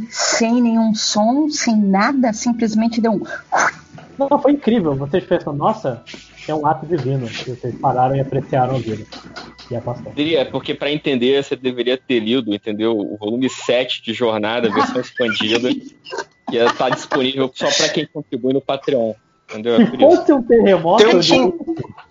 sem 0.09 0.61
nenhum 0.61 0.93
som, 0.93 1.49
sem 1.49 1.75
nada, 1.75 2.31
simplesmente 2.33 3.01
deu 3.01 3.13
um. 3.13 3.21
Não, 4.17 4.39
foi 4.39 4.53
incrível. 4.53 4.95
Vocês 4.95 5.25
pensam, 5.25 5.51
nossa, 5.51 6.01
é 6.47 6.55
um 6.55 6.65
ato 6.65 6.85
divino. 6.85 7.27
Vocês 7.27 7.75
pararam 7.81 8.15
e 8.15 8.21
apreciaram 8.21 8.75
a 8.75 8.79
vida. 8.79 9.03
E 9.69 9.75
a. 9.75 9.81
Diria, 10.15 10.45
porque 10.45 10.73
pra 10.73 10.89
entender, 10.89 11.43
você 11.43 11.53
deveria 11.55 11.97
ter 11.97 12.19
lido, 12.21 12.53
entendeu? 12.55 12.97
O 12.97 13.17
volume 13.17 13.49
7 13.49 14.01
de 14.01 14.13
Jornada, 14.13 14.71
versão 14.71 15.01
expandida, 15.01 15.67
que 16.49 16.55
está 16.55 16.89
disponível 16.89 17.51
só 17.53 17.67
pra 17.69 17.89
quem 17.89 18.07
contribui 18.07 18.53
no 18.53 18.61
Patreon. 18.61 19.13
Entendeu? 19.49 19.75
É 19.75 19.85
Se 19.85 19.95
isso. 19.95 19.99
fosse 19.99 20.33
um 20.33 20.41
terremoto, 20.43 21.03
Tem 21.03 21.15
um 21.15 21.19
diria- 21.19 21.53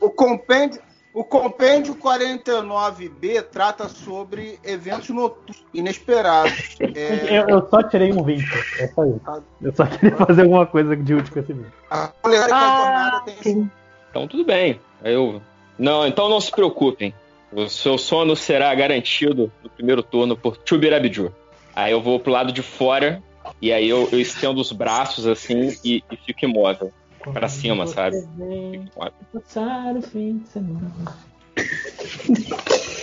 O 0.00 0.10
compêndio, 0.10 0.80
o 1.14 1.22
compêndio 1.22 1.94
49B 1.94 3.44
trata 3.44 3.88
sobre 3.88 4.58
eventos 4.64 5.10
noturnos 5.10 5.64
inesperados. 5.72 6.74
É, 6.96 7.40
eu, 7.40 7.48
eu 7.48 7.68
só 7.68 7.82
tirei 7.82 8.12
um 8.12 8.22
20. 8.22 8.44
É 8.78 8.88
só 8.88 9.04
isso. 9.04 9.20
Eu 9.62 9.74
só 9.74 9.86
queria 9.86 10.16
fazer 10.16 10.42
alguma 10.42 10.66
coisa 10.66 10.96
de 10.96 11.14
útil 11.14 11.32
com 11.32 11.40
esse 11.40 11.52
vídeo. 11.52 11.72
a 11.90 12.12
mulher 12.22 12.48
da 12.48 12.60
jornada 12.60 13.20
tem 13.20 13.70
Então 14.10 14.28
tudo 14.28 14.44
bem. 14.44 14.80
Eu... 15.02 15.40
Não, 15.78 16.06
então 16.06 16.28
não 16.28 16.40
se 16.40 16.50
preocupem. 16.50 17.14
O 17.52 17.68
seu 17.68 17.96
sono 17.96 18.34
será 18.34 18.74
garantido 18.74 19.50
no 19.62 19.70
primeiro 19.70 20.02
turno 20.02 20.36
por 20.36 20.58
Chubirabiju. 20.64 21.32
Aí 21.74 21.92
eu 21.92 22.00
vou 22.00 22.18
pro 22.18 22.32
lado 22.32 22.52
de 22.52 22.62
fora 22.62 23.22
e 23.60 23.72
aí 23.72 23.88
eu, 23.88 24.08
eu 24.12 24.20
estendo 24.20 24.60
os 24.60 24.72
braços 24.72 25.26
assim 25.26 25.76
e, 25.84 26.02
e 26.10 26.16
fico 26.16 26.44
imóvel. 26.44 26.92
Pra 27.32 27.48
cima, 27.48 27.86
sabe? 27.86 28.22
Vem 28.36 28.88
passar 29.32 29.96
o 29.96 30.02
fim 30.02 30.38
de 30.38 30.48
semana. 30.48 30.90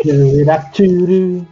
Tchururachuru. 0.04 1.48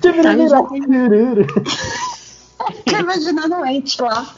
Tchururachuru. 0.00 1.46
Tô 2.86 2.96
imaginando 2.98 3.56
o 3.56 3.66
Ente 3.66 4.00
lá, 4.00 4.34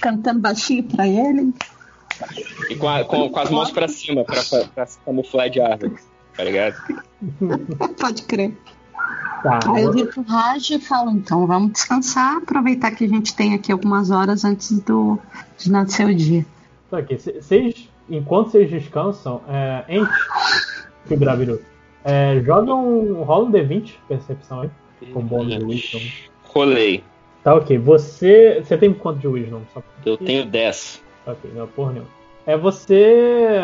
cantando 0.00 0.40
baixinho 0.40 0.84
pra 0.84 1.06
ele. 1.06 1.52
E 2.70 2.76
com, 2.76 2.88
a- 2.88 3.04
com- 3.04 3.28
com 3.30 3.38
as 3.40 3.50
mãos 3.50 3.70
pra 3.70 3.88
cima, 3.88 4.24
pra, 4.24 4.42
pra, 4.44 4.64
pra 4.66 4.86
se 4.86 4.98
camuflar 5.00 5.50
de 5.50 5.60
árvore. 5.60 5.96
Tá 6.36 6.44
ligado? 6.44 6.76
Pode 8.00 8.22
crer. 8.22 8.56
Tá, 9.42 9.58
Aí 9.74 9.82
eu 9.82 9.92
viro 9.92 10.08
pro 10.08 10.22
Raj 10.22 10.70
e 10.70 10.78
falo, 10.78 11.10
então 11.10 11.46
vamos 11.46 11.72
descansar, 11.72 12.36
aproveitar 12.36 12.92
que 12.92 13.04
a 13.04 13.08
gente 13.08 13.34
tem 13.34 13.54
aqui 13.54 13.72
algumas 13.72 14.10
horas 14.10 14.44
antes 14.44 14.78
do 14.80 15.18
de 15.58 15.70
nascer 15.70 16.06
o 16.06 16.14
dia. 16.14 16.46
Só 16.88 17.02
que 17.02 17.16
vocês, 17.16 17.88
enquanto 18.08 18.50
vocês 18.50 18.70
descansam, 18.70 19.40
é, 19.48 19.84
Ente, 19.88 20.12
que 21.08 21.14
o 21.14 21.16
Braviru, 21.16 21.60
é, 22.04 22.40
joga 22.44 22.74
um. 22.74 23.22
rola 23.22 23.46
um 23.46 23.52
D20, 23.52 23.94
percepção 24.06 24.60
aí, 24.60 24.70
com 25.12 25.20
bônus 25.20 25.58
de 25.58 25.64
Wisdom. 25.64 26.00
Rolei. 26.44 27.02
Tá 27.42 27.54
ok, 27.54 27.78
você. 27.78 28.62
Você 28.64 28.76
tem 28.76 28.92
quanto 28.92 29.18
de 29.18 29.26
Wisdom? 29.26 29.62
Só 29.74 29.82
Eu 30.06 30.16
tenho 30.16 30.46
10. 30.46 31.02
Ok, 31.26 31.50
não, 31.54 31.66
porra 31.66 31.92
nenhuma. 31.92 32.10
É 32.46 32.56
você. 32.56 33.56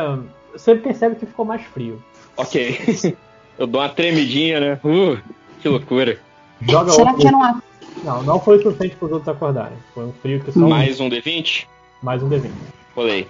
Você 0.53 0.74
percebe 0.74 1.16
que 1.16 1.26
ficou 1.26 1.44
mais 1.44 1.62
frio. 1.62 2.03
Ok. 2.36 3.16
Eu 3.59 3.66
dou 3.66 3.80
uma 3.80 3.88
tremidinha, 3.88 4.61
né? 4.61 4.80
Uh, 4.84 5.18
que 5.61 5.68
loucura. 5.68 6.18
Joga 6.62 6.90
Será 6.92 7.11
outro. 7.12 7.26
que 7.26 7.30
não 7.32 7.62
Não, 8.04 8.22
não 8.22 8.40
foi 8.40 8.59
o 8.59 8.62
suficiente 8.62 8.96
para 8.96 9.06
os 9.06 9.12
outros 9.12 9.28
acordarem. 9.28 9.76
Foi 9.94 10.04
um 10.06 10.12
frio 10.12 10.40
que 10.42 10.52
só. 10.52 10.61
Mais 10.61 11.00
um 11.00 11.09
D20? 11.09 11.66
mais 12.02 12.22
um 12.22 12.28
D20. 12.28 12.50
Rolei. 12.94 13.26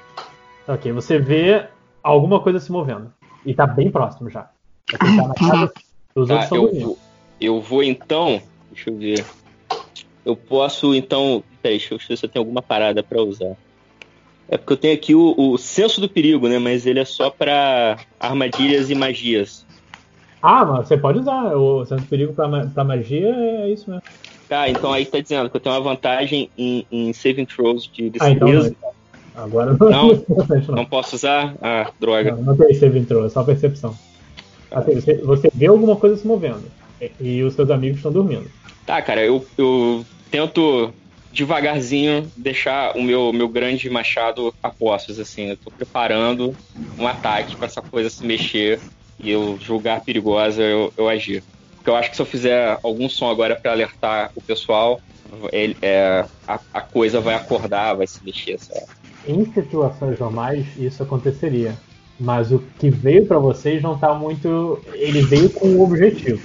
Tá 0.67 0.75
Ok, 0.75 0.93
você 0.93 1.19
vê 1.19 1.67
alguma 2.03 2.41
coisa 2.41 2.61
se 2.61 2.71
movendo. 2.71 3.13
E 3.47 3.55
tá 3.55 3.67
bem 3.67 3.91
próximo 3.91 4.29
já. 4.31 4.51
Tá 4.99 4.99
na 5.07 5.35
casa. 5.35 5.73
Os 6.15 6.29
Tá, 6.29 6.35
outros 6.35 6.43
estão 6.45 6.57
eu 6.59 6.63
dormindo. 6.65 6.85
vou, 6.87 6.99
eu 7.41 7.61
vou 7.61 7.83
então. 7.83 8.43
Deixa 8.73 8.91
eu 8.91 8.97
ver. 8.97 9.25
Eu 10.25 10.37
posso, 10.37 10.95
então. 10.95 11.43
Peraí, 11.63 11.79
deixa 11.79 11.95
eu 11.95 11.99
ver 11.99 12.17
se 12.17 12.25
eu 12.27 12.29
tenho 12.29 12.43
alguma 12.43 12.61
parada 12.61 13.03
pra 13.03 13.23
usar. 13.23 13.57
É 14.51 14.57
porque 14.57 14.73
eu 14.73 14.77
tenho 14.77 14.95
aqui 14.95 15.15
o, 15.15 15.35
o 15.37 15.57
senso 15.59 16.01
do 16.01 16.09
perigo, 16.09 16.49
né? 16.49 16.59
Mas 16.59 16.87
ele 16.87 17.01
é 17.01 17.05
só 17.05 17.31
pra 17.31 17.99
armadilhas 18.21 18.91
e 18.91 18.95
magias. 18.95 19.67
Ah, 20.43 20.65
mas 20.65 20.89
você 20.89 20.97
pode 20.97 21.19
usar. 21.19 21.57
O 21.57 21.85
de 21.85 22.07
perigo 22.07 22.33
pra, 22.33 22.49
pra 22.67 22.85
magia 22.85 23.29
é 23.29 23.71
isso 23.71 23.89
mesmo. 23.91 24.03
Tá, 24.49 24.69
então 24.69 24.93
aí 24.93 25.05
tá 25.05 25.21
dizendo 25.21 25.51
que 25.51 25.57
eu 25.57 25.61
tenho 25.61 25.75
uma 25.75 25.81
vantagem 25.83 26.51
em, 26.57 26.87
em 26.91 27.13
saving 27.13 27.45
throws 27.45 27.85
de 27.93 28.11
Ah, 28.21 28.31
então 28.31 28.49
destreza. 28.49 28.77
não. 28.83 28.99
Agora 29.43 29.77
não, 29.79 29.91
Não. 29.91 30.25
não. 30.75 30.85
Posso 30.87 31.17
usar? 31.17 31.55
Ah, 31.61 31.91
droga. 32.01 32.33
Não, 32.33 32.43
não 32.43 32.57
tem 32.57 32.75
save 32.75 32.99
intro, 32.99 33.25
é 33.25 33.29
só 33.29 33.45
percepção. 33.45 33.95
Assim, 34.71 34.95
você, 34.95 35.15
você 35.19 35.51
vê 35.55 35.67
alguma 35.67 35.97
coisa 35.97 36.17
se 36.17 36.27
movendo. 36.27 36.63
E, 37.01 37.13
e 37.21 37.43
os 37.45 37.55
seus 37.55 37.71
amigos 37.71 37.99
estão 37.99 38.11
dormindo. 38.11 38.51
Tá, 38.87 39.01
cara, 39.03 39.25
eu, 39.25 39.45
eu 39.57 40.05
tento 40.31 40.93
devagarzinho 41.33 42.31
deixar 42.37 42.97
o 42.97 43.03
meu, 43.03 43.33
meu 43.33 43.49
grande 43.49 43.89
machado 43.91 44.53
a 44.63 44.71
postos, 44.71 45.21
assim. 45.21 45.51
Eu 45.51 45.57
tô 45.57 45.71
preparando 45.71 46.55
um 46.99 47.07
ataque 47.07 47.57
pra 47.57 47.67
essa 47.67 47.83
coisa 47.83 48.11
se 48.11 48.27
mexer 48.27 48.81
e 49.19 49.31
eu 49.31 49.59
julgar 49.61 50.03
perigosa, 50.03 50.63
eu, 50.63 50.93
eu 50.97 51.09
agir. 51.09 51.43
Porque 51.77 51.91
eu 51.91 51.97
acho 51.97 52.11
que 52.11 52.17
se 52.17 52.23
eu 52.23 52.27
fizer 52.27 52.79
algum 52.83 53.09
som 53.09 53.31
agora 53.31 53.57
pra 53.57 53.73
alertar 53.73 54.31
o 54.35 54.43
pessoal, 54.43 55.01
ele, 55.53 55.77
é, 55.83 56.25
a, 56.47 56.61
a 56.73 56.81
coisa 56.81 57.21
vai 57.21 57.35
acordar, 57.35 57.95
vai 57.95 58.07
se 58.07 58.25
mexer, 58.25 58.59
sabe? 58.59 58.87
Em 59.27 59.45
situações 59.53 60.19
normais, 60.19 60.67
isso 60.79 61.03
aconteceria. 61.03 61.75
Mas 62.19 62.51
o 62.51 62.59
que 62.79 62.91
veio 62.91 63.27
pra 63.27 63.39
vocês 63.39 63.83
não 63.83 63.97
tá 63.97 64.13
muito. 64.15 64.81
Ele 64.95 65.23
veio 65.23 65.51
com 65.51 65.69
um 65.69 65.83
objetivo. 65.83 66.41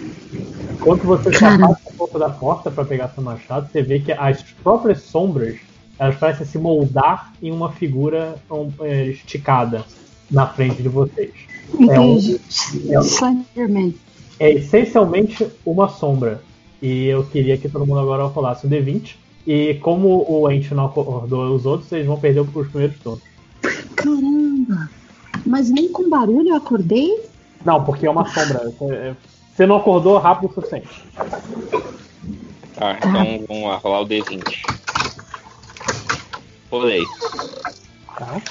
Enquanto 0.72 1.04
você 1.04 1.32
se 1.32 1.40
Cara. 1.40 1.56
afasta 1.56 1.90
um 1.90 1.98
pouco 1.98 2.20
da 2.20 2.30
porta 2.30 2.70
pra 2.70 2.86
pegar 2.86 3.10
seu 3.10 3.24
machado, 3.24 3.72
você 3.72 3.82
vê 3.82 4.00
que 4.00 4.12
as 4.12 4.44
próprias 4.44 5.02
sombras 5.02 5.56
elas 5.98 6.16
parecem 6.18 6.46
se 6.46 6.58
moldar 6.58 7.34
em 7.42 7.52
uma 7.52 7.72
figura 7.72 8.36
é, 8.82 9.06
esticada 9.06 9.86
na 10.30 10.48
frente 10.48 10.82
de 10.82 10.90
vocês. 10.90 11.32
É 11.72 12.00
um- 12.00 12.16
Entendi. 12.18 12.40
é 12.90 13.00
um- 13.00 13.04
Slenderman. 13.04 13.96
é 14.40 14.52
essencialmente 14.54 15.48
uma 15.66 15.88
sombra. 15.90 16.42
E 16.82 17.06
eu 17.08 17.24
queria 17.24 17.58
que 17.58 17.70
todo 17.70 17.86
mundo 17.86 18.00
agora 18.00 18.24
rolasse 18.26 18.66
o 18.66 18.70
D20. 18.70 19.16
E 19.48 19.76
como 19.76 20.26
o 20.30 20.50
Ent 20.52 20.72
não 20.72 20.86
acordou 20.86 21.54
os 21.56 21.66
outros, 21.66 21.92
eles 21.92 22.08
vão 22.08 22.20
perder 22.20 22.42
os 22.42 22.50
primeiros 22.68 22.98
turnos. 23.00 23.22
Caramba! 23.96 24.90
Mas 25.46 25.70
nem 25.70 25.90
com 25.90 26.10
barulho 26.10 26.50
eu 26.50 26.56
acordei? 26.56 27.10
Não, 27.66 27.84
porque 27.84 28.06
é 28.06 28.10
uma 28.10 28.26
sombra. 28.30 28.72
É- 28.92 29.16
Você 29.56 29.66
não 29.68 29.76
acordou 29.78 30.18
rápido 30.18 30.50
o 30.50 30.54
suficiente. 30.54 30.90
Tá, 32.76 32.98
então 32.98 33.46
vamos 33.48 33.64
lá, 33.68 33.78
rolar 33.78 34.02
o 34.02 34.06
D20. 34.08 34.64
Rolei. 36.72 37.04
Tá? 38.18 38.42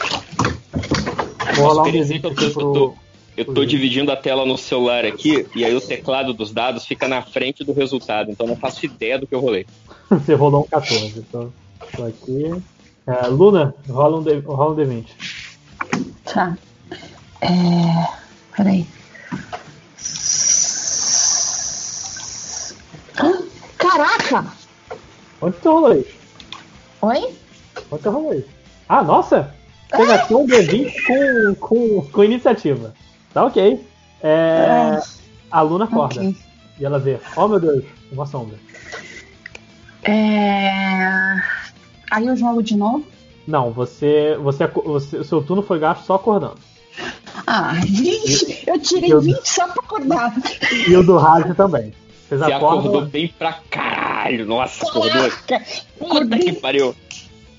Vou 1.57 1.67
rolar 1.67 1.83
um 1.83 1.87
Experiência 1.87 2.21
que 2.21 2.21
D20 2.21 2.23
eu 2.23 2.23
tô- 2.23 2.29
aqui 2.31 2.45
eu 2.45 2.53
tô- 2.53 2.73
pro. 2.73 2.95
Eu 3.37 3.47
tô 3.47 3.64
dividindo 3.64 4.12
a 4.12 4.16
tela 4.16 4.45
no 4.45 4.59
celular 4.59 5.07
aqui, 5.07 5.47
e 5.55 5.64
aí 5.64 5.74
o 5.74 5.80
teclado 5.80 6.35
dos 6.35 6.53
dados 6.53 6.85
fica 6.85 7.09
na 7.09 7.22
frente 7.22 7.64
do 7.64 7.72
resultado, 7.72 8.30
então 8.30 8.47
eu 8.47 8.51
não 8.51 8.57
faço 8.57 8.85
ideia 8.85 9.18
do 9.18 9.26
que 9.26 9.35
eu 9.35 9.41
rolei. 9.41 9.66
Você 10.11 10.35
rolou 10.35 10.62
um 10.62 10.66
14. 10.68 11.18
Então, 11.18 11.53
tô 11.97 12.05
aqui. 12.05 12.62
É, 13.07 13.26
Luna, 13.28 13.74
rola 13.89 14.18
um, 14.18 14.22
D... 14.22 14.39
rola 14.41 14.72
um 14.72 14.76
D20. 14.76 15.07
Tá. 16.24 16.57
É. 17.41 18.22
Peraí. 18.55 18.87
Ah, 23.16 23.43
Caraca! 23.78 24.47
Onde 25.41 25.57
você 25.57 25.68
rolou 25.68 25.95
isso? 25.95 26.14
Oi? 27.01 27.35
Onde 27.91 28.03
você 28.03 28.09
rolou 28.09 28.35
isso? 28.35 28.49
Ah, 28.89 29.03
nossa! 29.03 29.55
Você 29.91 30.07
gastou 30.07 30.43
um 30.43 30.47
D20 30.47 30.95
com, 31.07 31.55
com, 31.55 32.11
com 32.11 32.24
iniciativa. 32.24 32.95
Tá 33.33 33.45
ok. 33.45 33.85
É, 34.22 35.01
a 35.51 35.61
Luna 35.62 35.85
acorda. 35.85 36.20
Ok. 36.20 36.37
E 36.78 36.85
ela 36.85 36.99
vê, 36.99 37.18
oh 37.37 37.49
meu 37.49 37.61
Deus, 37.61 37.85
uma 38.11 38.26
sombra. 38.26 38.57
É. 40.05 41.41
Aí 42.11 42.26
eu 42.26 42.37
jogo 42.37 42.62
de 42.62 42.76
novo. 42.76 43.05
Não, 43.47 43.70
você, 43.72 44.37
você, 44.41 44.66
você. 44.66 45.16
O 45.18 45.24
seu 45.24 45.43
turno 45.43 45.62
foi 45.62 45.78
gasto 45.78 46.05
só 46.05 46.14
acordando. 46.14 46.57
Ah, 47.47 47.72
20! 47.85 48.64
Eu 48.66 48.78
tirei 48.80 49.12
Eu- 49.12 49.20
20 49.20 49.45
só 49.49 49.66
pra 49.68 49.83
acordar. 49.83 50.35
E 50.89 50.95
o 50.97 51.03
do 51.03 51.16
rádio 51.18 51.55
também. 51.55 51.93
Vocês 52.28 52.41
Você 52.41 52.53
acordou 52.53 52.89
acordam. 52.91 53.09
bem 53.11 53.28
pra 53.28 53.53
caralho. 53.70 54.47
Nossa, 54.47 54.87
acordou. 54.87 55.11
Caraca! 55.47 55.62
Puta 55.99 56.39
que 56.39 56.53
pariu. 56.55 56.95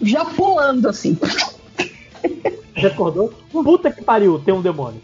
já 0.02 0.26
pulando 0.26 0.88
assim. 0.90 1.18
Você 2.76 2.88
acordou? 2.88 3.32
Puta 3.52 3.92
que 3.92 4.04
pariu, 4.04 4.40
tem 4.40 4.54
um 4.54 4.62
demônio. 4.62 5.02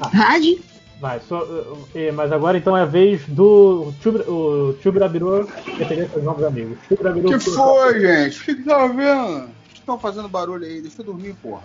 Rádio? 0.00 0.60
Vai, 1.00 1.20
só, 1.28 1.46
eh, 1.94 2.12
mas 2.12 2.32
agora 2.32 2.56
então 2.56 2.76
é 2.76 2.82
a 2.82 2.86
vez 2.86 3.20
do 3.28 3.92
Chubra- 4.02 4.24
o 4.30 4.76
Chubirabiru 4.82 5.46
referir 5.76 6.08
seus 6.08 6.24
novos 6.24 6.44
amigos. 6.44 6.78
Que 6.88 7.38
foi, 7.40 8.00
gente? 8.00 8.40
O 8.40 8.44
que 8.44 8.54
que 8.54 8.62
tá 8.62 8.86
vendo? 8.86 9.48
Estão 9.74 9.98
fazendo 9.98 10.28
barulho 10.28 10.64
aí, 10.64 10.80
deixa 10.80 11.02
eu 11.02 11.06
dormir, 11.06 11.34
porra. 11.42 11.64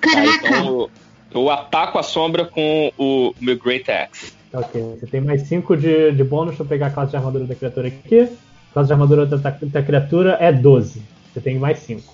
Caraca! 0.00 0.46
então 0.48 0.66
eu, 0.66 0.90
eu 1.34 1.50
ataco 1.50 1.98
a 1.98 2.02
sombra 2.02 2.46
com 2.46 2.90
o 2.96 3.34
meu 3.40 3.58
Great 3.58 3.90
Axe. 3.90 4.32
Ok, 4.54 4.80
você 5.00 5.06
tem 5.06 5.20
mais 5.20 5.42
5 5.48 5.76
de, 5.76 6.12
de 6.12 6.24
bônus 6.24 6.54
pra 6.56 6.64
pegar 6.64 6.86
a 6.86 6.90
classe 6.90 7.10
de 7.10 7.16
armadura 7.16 7.44
da 7.44 7.54
criatura 7.54 7.88
aqui. 7.88 8.20
A 8.20 8.72
classe 8.72 8.86
de 8.86 8.92
armadura 8.92 9.26
da, 9.26 9.36
da 9.36 9.82
criatura 9.82 10.36
é 10.40 10.52
12. 10.52 11.02
Você 11.32 11.40
tem 11.40 11.58
mais 11.58 11.78
5. 11.80 12.12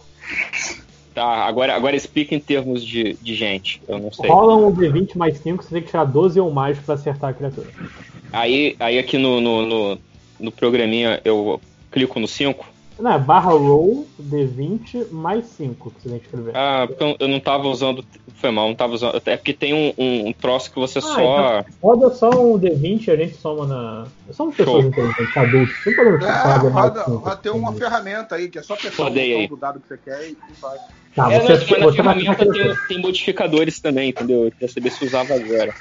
Tá, 1.18 1.46
agora, 1.46 1.74
agora 1.74 1.96
explica 1.96 2.32
em 2.32 2.38
termos 2.38 2.84
de, 2.84 3.14
de 3.20 3.34
gente. 3.34 3.80
Eu 3.88 3.98
não 3.98 4.12
sei. 4.12 4.30
Rola 4.30 4.54
um 4.54 4.72
D20 4.72 5.18
mais 5.18 5.36
5, 5.38 5.64
você 5.64 5.70
tem 5.70 5.82
que 5.82 5.88
tirar 5.88 6.04
12 6.04 6.38
ou 6.38 6.48
mais 6.48 6.78
pra 6.78 6.94
acertar 6.94 7.30
a 7.30 7.34
criatura. 7.34 7.66
Aí, 8.32 8.76
aí 8.78 9.00
aqui 9.00 9.18
no, 9.18 9.40
no, 9.40 9.66
no, 9.66 9.98
no 10.38 10.52
programinha 10.52 11.20
eu 11.24 11.60
clico 11.90 12.20
no 12.20 12.28
5. 12.28 12.64
Não, 13.00 13.12
é 13.12 13.18
barra 13.18 13.50
roll 13.50 14.06
D20 14.20 15.10
mais 15.10 15.46
5 15.46 15.90
que 15.90 16.02
você 16.02 16.08
tem 16.08 16.18
que 16.18 16.26
escrever. 16.26 16.52
Ah, 16.56 16.86
porque 16.86 17.02
eu- 17.02 17.16
eu 17.18 17.28
não 17.28 17.40
tava 17.40 17.68
usando. 17.68 18.04
Foi 18.34 18.50
mal, 18.50 18.68
não 18.68 18.74
tava 18.74 18.94
usando. 18.94 19.20
É 19.26 19.36
porque 19.36 19.52
tem 19.52 19.74
um, 19.74 19.92
um, 19.98 20.28
um 20.28 20.32
troço 20.32 20.70
que 20.72 20.78
você 20.78 20.98
Ah, 20.98 21.02
só. 21.02 21.64
Roda 21.82 22.10
só 22.14 22.28
um 22.30 22.58
D20 22.58 23.06
e 23.06 23.10
a 23.10 23.16
gente 23.16 23.36
soma 23.36 23.66
na. 23.66 24.06
Somos 24.32 24.56
pessoas 24.56 24.86
inteligentes, 24.86 25.36
adultos. 25.36 25.76
Não 25.86 25.94
podemos 25.94 26.22
É, 26.24 26.44
mais 26.44 26.62
roda, 26.62 27.02
roda 27.04 27.36
tem 27.36 27.52
uma 27.52 27.72
ferramenta 27.72 28.34
aí, 28.34 28.48
que 28.48 28.58
é 28.58 28.62
só 28.62 28.74
o 28.74 29.04
aí. 29.04 29.32
botão 29.32 29.56
do 29.56 29.60
dado 29.60 29.80
que 29.80 29.88
você 29.88 29.98
quer 29.98 30.28
e, 30.28 30.32
e 30.32 30.60
vai. 30.60 30.78
Tá, 31.14 31.32
é, 31.32 31.40
você, 31.40 31.52
não, 31.52 31.58
mas 31.58 31.68
na 31.70 31.84
você 31.84 32.02
vai 32.02 32.20
ferramenta 32.20 32.52
tem, 32.52 32.74
tem 32.88 32.98
modificadores 33.00 33.80
também, 33.80 34.10
entendeu? 34.10 34.44
Eu 34.44 34.52
queria 34.52 34.68
saber 34.68 34.90
se 34.90 35.04
usava 35.04 35.34
agora. 35.34 35.74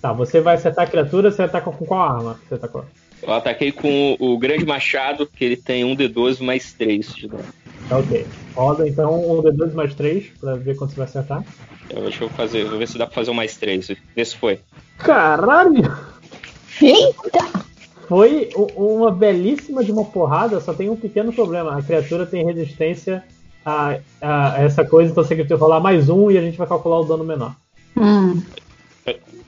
Tá, 0.00 0.12
você 0.12 0.40
vai 0.40 0.56
acertar 0.56 0.84
a 0.84 0.90
criatura, 0.90 1.30
você 1.30 1.42
ataca 1.42 1.70
com 1.70 1.86
qual 1.86 2.02
arma? 2.02 2.34
que 2.42 2.48
Você 2.48 2.54
atacou? 2.54 2.84
Eu 3.22 3.32
ataquei 3.32 3.72
com 3.72 4.16
o, 4.18 4.34
o 4.34 4.38
grande 4.38 4.66
machado, 4.66 5.26
que 5.26 5.44
ele 5.44 5.56
tem 5.56 5.84
um 5.84 5.96
D12 5.96 6.42
mais 6.42 6.72
3 6.72 7.14
de 7.14 7.28
dano. 7.28 7.44
Tá 7.88 7.98
ok. 7.98 8.26
Roda 8.54 8.88
então 8.88 9.14
um 9.14 9.42
D2 9.42 9.72
mais 9.72 9.94
3 9.94 10.26
pra 10.40 10.54
ver 10.56 10.76
quando 10.76 10.90
você 10.90 10.96
vai 10.96 11.06
acertar. 11.06 11.44
Então, 11.86 12.02
deixa 12.02 12.24
eu 12.24 12.28
fazer, 12.30 12.64
vou 12.64 12.78
ver 12.78 12.88
se 12.88 12.98
dá 12.98 13.06
pra 13.06 13.14
fazer 13.14 13.30
um 13.30 13.34
mais 13.34 13.56
3. 13.56 13.92
Vê 14.14 14.24
se 14.24 14.36
foi. 14.36 14.60
Caralho! 14.98 15.96
Eita! 16.80 17.64
Foi 18.08 18.50
uma 18.54 19.10
belíssima 19.10 19.82
de 19.82 19.90
uma 19.90 20.04
porrada, 20.04 20.60
só 20.60 20.74
tem 20.74 20.90
um 20.90 20.96
pequeno 20.96 21.32
problema. 21.32 21.78
A 21.78 21.82
criatura 21.82 22.26
tem 22.26 22.44
resistência 22.44 23.24
a, 23.64 23.98
a 24.20 24.62
essa 24.62 24.84
coisa, 24.84 25.10
então 25.10 25.24
você 25.24 25.34
tem 25.36 25.44
que 25.46 25.54
rolar 25.54 25.80
mais 25.80 26.08
um 26.08 26.30
e 26.30 26.38
a 26.38 26.40
gente 26.40 26.58
vai 26.58 26.66
calcular 26.66 27.00
o 27.00 27.04
dano 27.04 27.24
menor. 27.24 27.54
Hum. 27.96 28.42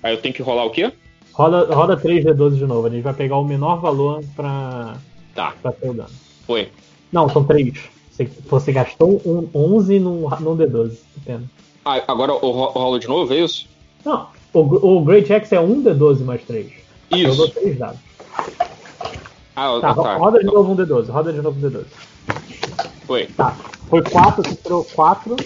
Aí 0.03 0.15
eu 0.15 0.21
tenho 0.21 0.35
que 0.35 0.43
rolar 0.43 0.65
o 0.65 0.71
quê? 0.71 0.93
Roda, 1.33 1.75
roda 1.75 1.97
3D12 1.97 2.57
de 2.57 2.67
novo, 2.67 2.87
a 2.87 2.91
gente 2.91 3.03
vai 3.03 3.13
pegar 3.15 3.37
o 3.37 3.45
menor 3.45 3.77
valor 3.81 4.23
pra, 4.35 4.97
Tá, 5.35 5.53
pra 5.61 5.73
ter 5.73 5.91
o 5.91 5.95
dano. 5.95 6.09
foi. 6.47 6.69
Não, 7.13 7.29
são 7.29 7.45
3. 7.45 7.73
Você, 8.11 8.29
você 8.49 8.73
gastou 8.73 9.21
um 9.25 9.49
11 9.55 9.99
num, 10.01 10.29
num 10.41 10.57
D12. 10.57 10.93
Que 11.15 11.21
pena. 11.27 11.45
Ah, 11.85 12.03
agora 12.09 12.33
eu 12.33 12.39
ro- 12.39 12.71
rolo 12.71 12.99
de 12.99 13.07
novo, 13.07 13.33
é 13.35 13.39
isso? 13.41 13.69
Não, 14.05 14.29
o, 14.53 14.61
o 14.99 15.05
Great 15.05 15.31
X 15.33 15.53
é 15.53 15.61
1 15.61 15.83
D12 15.85 16.25
mais 16.25 16.43
3. 16.45 16.73
Eu 17.11 17.35
dou 17.37 17.47
Isso. 17.47 17.55
3 17.61 17.79
dados. 17.79 17.99
Ah, 19.55 19.79
Tá, 19.81 19.95
tá. 19.95 20.03
tá. 20.03 20.17
roda 20.17 20.39
de 20.39 20.47
novo 20.47 20.73
um 20.73 20.77
D12, 20.77 21.09
roda 21.11 21.33
de 21.33 21.41
novo 21.43 21.59
um 21.59 21.71
D12. 21.71 21.85
Foi. 23.07 23.27
Tá, 23.27 23.57
foi 23.89 24.03
4, 24.03 24.43
você 24.43 24.55
tirou 24.57 24.85
4, 24.85 25.37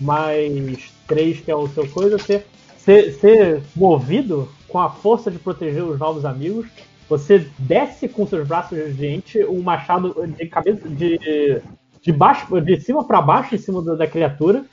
mais 0.00 0.92
3 1.06 1.40
que 1.40 1.50
é 1.50 1.56
o 1.56 1.68
seu 1.68 1.88
coisa. 1.88 2.18
Você, 2.18 2.44
você, 2.76 3.10
você 3.10 3.62
movido 3.74 4.48
com 4.68 4.78
a 4.78 4.90
força 4.90 5.30
de 5.30 5.38
proteger 5.38 5.84
os 5.84 5.98
novos 5.98 6.24
amigos, 6.24 6.66
você 7.08 7.46
desce 7.58 8.08
com 8.08 8.26
seus 8.26 8.46
braços 8.46 8.76
de 8.76 8.92
gente 8.92 9.38
o 9.44 9.62
machado 9.62 10.14
de 10.26 10.46
cabeça 10.46 10.88
de, 10.88 11.60
de 12.00 12.12
baixo, 12.12 12.60
de 12.60 12.80
cima 12.80 13.04
para 13.04 13.20
baixo 13.20 13.54
em 13.54 13.58
cima 13.58 13.82
da, 13.82 13.94
da 13.94 14.06
criatura. 14.06 14.64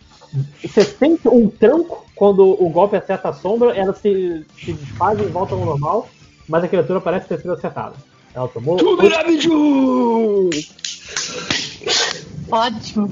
Você 0.64 0.84
sente 0.84 1.28
um 1.28 1.50
tranco 1.50 2.06
quando 2.16 2.42
o 2.42 2.70
golpe 2.70 2.96
acerta 2.96 3.30
a 3.30 3.34
sombra, 3.34 3.76
ela 3.76 3.94
se, 3.94 4.46
se 4.58 4.72
desfaz 4.74 5.20
e 5.20 5.24
volta 5.24 5.54
ao 5.54 5.66
normal, 5.66 6.08
mas 6.48 6.64
a 6.64 6.68
criatura 6.68 7.02
parece 7.02 7.28
ter 7.28 7.40
sido 7.40 7.54
acertada. 7.54 7.96
Ela 8.34 8.48
tomou. 8.48 8.78
Tubirabiju! 8.78 10.50
Ótimo. 12.52 13.10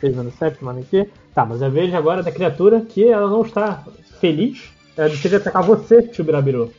Fez 0.00 0.16
no 0.16 0.30
sétimo 0.32 0.70
aqui. 0.70 1.08
Tá, 1.34 1.44
mas 1.44 1.62
a 1.62 1.68
vez 1.68 1.92
agora 1.94 2.22
da 2.22 2.32
criatura 2.32 2.80
que 2.80 3.04
ela 3.04 3.28
não 3.28 3.42
está 3.42 3.84
feliz. 4.20 4.64
Ela 4.96 5.08
decide 5.08 5.36
atacar 5.36 5.62
você, 5.62 6.02
Tubirabiru. 6.02 6.72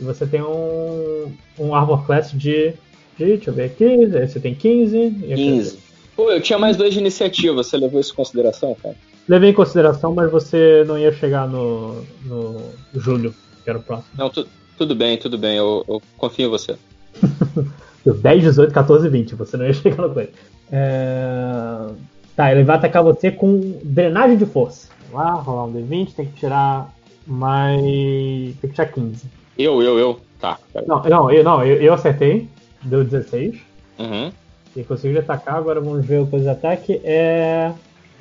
E 0.00 0.04
você 0.04 0.26
tem 0.26 0.42
um, 0.42 1.32
um 1.58 1.74
Armor 1.74 2.04
Class 2.06 2.30
de, 2.32 2.72
de. 3.16 3.24
Deixa 3.26 3.50
eu 3.50 3.54
ver 3.54 3.64
aqui. 3.64 3.84
Aí 3.84 4.28
Você 4.28 4.40
tem 4.40 4.54
15. 4.54 4.96
e 4.96 5.32
aqui 5.32 5.34
15. 5.44 5.78
Pô, 6.14 6.30
eu 6.30 6.40
tinha 6.40 6.58
mais 6.58 6.76
dois 6.76 6.94
de 6.94 7.00
iniciativa, 7.00 7.62
você 7.62 7.76
levou 7.76 8.00
isso 8.00 8.12
em 8.12 8.16
consideração, 8.16 8.74
cara? 8.82 8.96
Levei 9.28 9.50
em 9.50 9.54
consideração, 9.54 10.14
mas 10.14 10.30
você 10.30 10.82
não 10.86 10.98
ia 10.98 11.12
chegar 11.12 11.46
no, 11.46 12.02
no 12.24 12.70
julho, 12.94 13.34
que 13.62 13.68
era 13.68 13.78
o 13.78 13.82
próximo. 13.82 14.08
Não, 14.16 14.30
tu- 14.30 14.46
tudo 14.78 14.94
bem, 14.94 15.18
tudo 15.18 15.36
bem, 15.36 15.58
eu, 15.58 15.84
eu 15.86 16.00
confio 16.16 16.46
em 16.46 16.50
você. 16.50 16.76
10, 18.14 18.42
18, 18.42 18.72
14, 18.72 19.08
20. 19.08 19.34
Você 19.34 19.56
não 19.56 19.66
ia 19.66 19.72
chegar 19.72 20.02
no 20.02 20.14
coisa. 20.14 20.30
É... 20.70 21.88
Tá, 22.34 22.52
ele 22.52 22.64
vai 22.64 22.76
atacar 22.76 23.02
você 23.02 23.30
com 23.30 23.78
drenagem 23.82 24.36
de 24.36 24.46
força. 24.46 24.88
Vamos 25.10 25.26
lá, 25.26 25.32
rolar 25.34 25.64
um 25.64 25.72
D20, 25.72 26.14
tem 26.14 26.26
que 26.26 26.40
tirar 26.40 26.92
mais. 27.26 27.80
Tem 27.80 28.70
que 28.70 28.72
tirar 28.72 28.86
15. 28.88 29.24
Eu, 29.58 29.82
eu, 29.82 29.98
eu. 29.98 30.20
Tá. 30.38 30.58
Não, 30.86 31.02
não, 31.02 31.30
eu, 31.30 31.42
não, 31.42 31.64
eu, 31.64 31.76
eu 31.76 31.94
acertei. 31.94 32.48
Deu 32.82 33.02
16. 33.02 33.56
Uhum. 33.98 34.30
E 34.76 34.84
consegui 34.84 35.18
atacar. 35.18 35.56
Agora 35.56 35.80
vamos 35.80 36.04
ver 36.04 36.20
o 36.20 36.26
coisa 36.26 36.44
de 36.44 36.50
ataque. 36.50 37.00
É. 37.02 37.72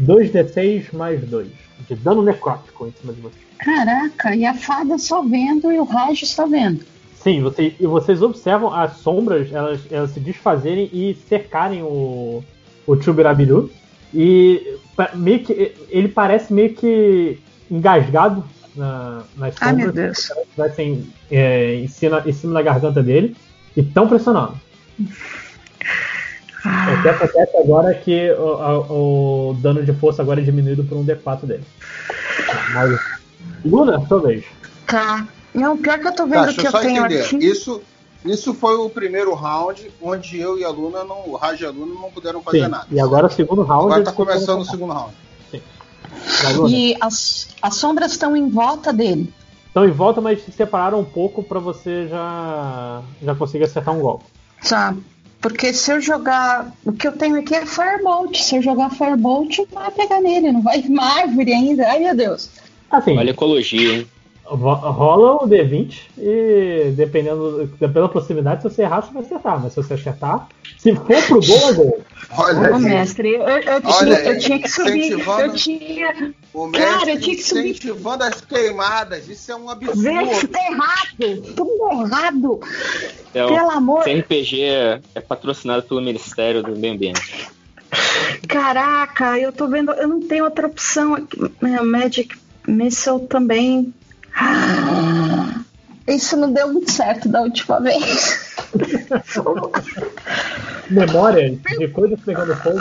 2d6 0.02 0.94
mais 0.94 1.22
2. 1.22 1.48
De 1.88 1.96
dano 1.96 2.22
necrótico 2.22 2.88
em 2.88 2.92
cima 2.92 3.14
de 3.14 3.22
você. 3.22 3.36
Caraca, 3.58 4.36
e 4.36 4.46
a 4.46 4.54
fada 4.54 4.98
só 4.98 5.22
vendo 5.22 5.72
e 5.72 5.80
o 5.80 5.84
Raj 5.84 6.26
só 6.26 6.46
vendo. 6.48 6.86
Sim, 7.26 7.42
você, 7.42 7.74
e 7.80 7.88
vocês 7.88 8.22
observam 8.22 8.72
as 8.72 8.98
sombras 8.98 9.52
elas, 9.52 9.80
elas 9.90 10.12
se 10.12 10.20
desfazerem 10.20 10.88
e 10.94 11.18
cercarem 11.28 11.82
o, 11.82 12.44
o 12.86 13.02
Chubirabiru. 13.02 13.72
E 14.14 14.78
meio 15.16 15.40
que 15.44 15.74
ele 15.90 16.08
parece 16.08 16.54
meio 16.54 16.76
que 16.76 17.40
engasgado 17.72 18.46
na, 18.76 19.24
nas 19.36 19.56
Ai, 19.60 19.74
meu 19.74 19.88
sombras. 19.88 20.06
Deus. 20.06 20.32
Estivessem 20.48 21.08
é, 21.32 21.74
em, 21.78 21.88
cima, 21.88 22.22
em 22.24 22.32
cima 22.32 22.54
da 22.54 22.62
garganta 22.62 23.02
dele 23.02 23.36
e 23.76 23.80
estão 23.80 24.08
pressionando. 24.08 24.54
O 26.64 27.02
que 27.02 27.10
acontece 27.10 27.58
agora 27.58 27.90
é 27.90 27.94
que 27.96 28.32
o, 28.34 28.50
a- 28.54 28.80
o 28.92 29.58
dano 29.62 29.84
de 29.84 29.94
força 29.94 30.22
agora 30.22 30.42
é 30.42 30.44
diminuído 30.44 30.84
por 30.84 30.96
um 30.96 31.04
D4 31.04 31.46
dele. 31.48 31.64
Mas. 32.72 33.00
Luna, 33.66 34.00
sua 34.08 34.22
vez. 34.22 34.46
Tá. 34.86 35.28
Não, 35.56 35.78
pior 35.78 36.00
que 36.00 36.08
eu 36.08 36.12
tô 36.12 36.24
Tá, 36.24 36.30
vendo 36.30 36.46
deixa 36.46 36.62
que 36.62 36.68
eu 36.68 36.72
só 36.72 36.78
eu 36.80 36.84
tenho 36.84 37.06
entender. 37.06 37.22
aqui. 37.24 37.38
Isso, 37.38 37.82
isso 38.26 38.54
foi 38.54 38.76
o 38.76 38.90
primeiro 38.90 39.34
round 39.34 39.92
onde 40.02 40.40
eu 40.40 40.58
e 40.60 40.64
a 40.64 40.70
Luna, 40.70 41.04
não, 41.04 41.30
o 41.30 41.36
Raj 41.36 41.62
e 41.62 41.66
a 41.66 41.70
Luna 41.72 41.94
não 42.00 42.12
puderam 42.12 42.42
fazer 42.42 42.64
Sim. 42.64 42.70
nada. 42.70 42.88
E 42.92 43.00
agora 43.00 43.28
o 43.28 43.32
segundo 43.32 43.62
round. 43.64 43.86
Agora 43.86 44.04
tá 44.04 44.12
começando 44.12 44.62
o 44.62 44.66
segundo 44.66 44.94
round. 44.94 45.14
Luna. 46.56 46.70
E 46.76 46.96
as, 47.02 47.48
as 47.62 47.76
sombras 47.76 48.12
estão 48.12 48.36
em 48.36 48.50
volta 48.50 48.92
dele. 48.94 49.32
Estão 49.68 49.86
em 49.86 49.92
volta, 49.92 50.22
mas 50.22 50.44
se 50.44 50.52
separaram 50.52 51.00
um 51.00 51.06
pouco 51.06 51.44
pra 51.44 51.60
você 51.60 52.08
já 52.08 53.02
já 53.22 53.36
conseguir 53.36 53.66
acertar 53.66 53.94
um 53.94 54.00
golpe. 54.00 54.26
Tá. 54.68 54.96
Porque 55.42 55.74
se 55.74 55.92
eu 55.92 56.02
jogar. 56.02 56.72
O 56.86 56.92
que 56.94 57.08
eu 57.08 57.12
tenho 57.12 57.38
aqui 57.40 57.54
é 57.54 57.66
Firebolt. 57.66 58.36
Se 58.42 58.56
eu 58.56 58.62
jogar 58.62 58.90
Firebolt, 58.90 59.60
vai 59.72 59.92
pegar 59.92 60.22
nele, 60.22 60.52
não 60.52 60.62
vai 60.62 60.80
uma 60.82 61.04
árvore 61.04 61.54
ainda. 61.54 61.88
Ai, 61.88 62.00
meu 62.00 62.16
Deus. 62.16 62.50
Assim, 62.90 63.18
Olha 63.18 63.30
a 63.30 63.34
ecologia, 63.34 63.98
hein? 63.98 64.08
Ro- 64.46 64.74
rola 64.92 65.44
o 65.44 65.48
D20 65.48 66.02
e 66.18 66.92
dependendo 66.96 67.70
pela 67.94 68.08
proximidade, 68.10 68.62
se 68.62 68.70
você 68.70 68.84
errar, 68.84 69.02
você 69.02 69.14
vai 69.14 69.24
acertar. 69.24 69.60
Mas 69.62 69.74
se 69.74 69.82
você 69.82 69.94
acertar, 69.96 70.48
se 70.78 70.96
for 70.96 71.06
pro 71.28 71.40
gol, 71.42 71.70
é 71.70 71.74
gol. 71.74 72.02
Olha, 72.38 72.76
Ô, 72.76 72.80
mestre, 72.80 73.34
eu, 73.36 73.42
eu, 73.42 73.82
Olha, 73.84 74.16
tinha, 74.18 74.20
eu 74.34 74.40
tinha 74.40 74.60
que 74.60 74.68
subir. 74.68 75.12
Eu 75.12 75.54
tinha. 75.54 76.34
o 76.54 76.70
Cara, 76.72 77.12
eu 77.12 77.20
tinha 77.22 77.36
que 77.36 77.44
subir. 77.44 77.70
incentivando 77.70 78.24
as 78.24 78.42
queimadas. 78.42 79.30
Isso 79.30 79.52
é 79.52 79.56
um 79.56 79.68
Vê 79.96 80.12
absurdo. 80.18 80.48
tá 80.50 80.60
errado. 80.66 81.42
Tudo 81.56 82.02
errado. 82.02 82.60
Então, 83.30 83.48
Pelo 83.56 83.70
amor. 83.72 84.04
CRPG 84.04 84.62
é, 84.64 85.02
é 85.14 85.22
patrocinado 85.22 85.84
pelo 85.84 86.02
Ministério 86.02 86.62
do 86.64 86.76
Meio 86.76 86.96
Ambiente. 86.96 87.48
Caraca, 88.48 89.38
eu 89.40 89.52
tô 89.52 89.68
vendo. 89.68 89.92
Eu 89.94 90.08
não 90.08 90.20
tenho 90.22 90.44
outra 90.46 90.68
opção 90.68 91.16
Magic 91.84 92.36
Missile 92.68 93.28
também. 93.28 93.94
Ah, 94.36 95.62
isso 96.08 96.38
não 96.38 96.52
deu 96.52 96.72
muito 96.72 96.92
certo 96.92 97.28
da 97.30 97.42
última 97.42 97.80
vez. 97.80 98.56
Memória 100.90 101.50
de 101.50 101.88
coisas 101.88 102.20
pegando 102.20 102.56
fogo. 102.58 102.78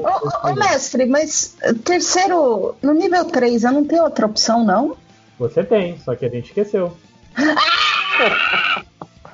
Ô, 0.00 0.48
ô, 0.48 0.54
mestre, 0.54 1.04
mas 1.04 1.54
eh, 1.60 1.74
terceiro. 1.74 2.74
No 2.80 2.94
nível 2.94 3.26
3, 3.26 3.64
eu 3.64 3.72
não 3.72 3.84
tenho 3.84 4.04
outra 4.04 4.24
opção, 4.26 4.64
não? 4.64 4.96
Você 5.38 5.62
tem, 5.64 5.98
só 5.98 6.14
que 6.14 6.24
a 6.24 6.30
gente 6.30 6.46
esqueceu. 6.46 6.96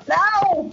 Não! 0.09 0.71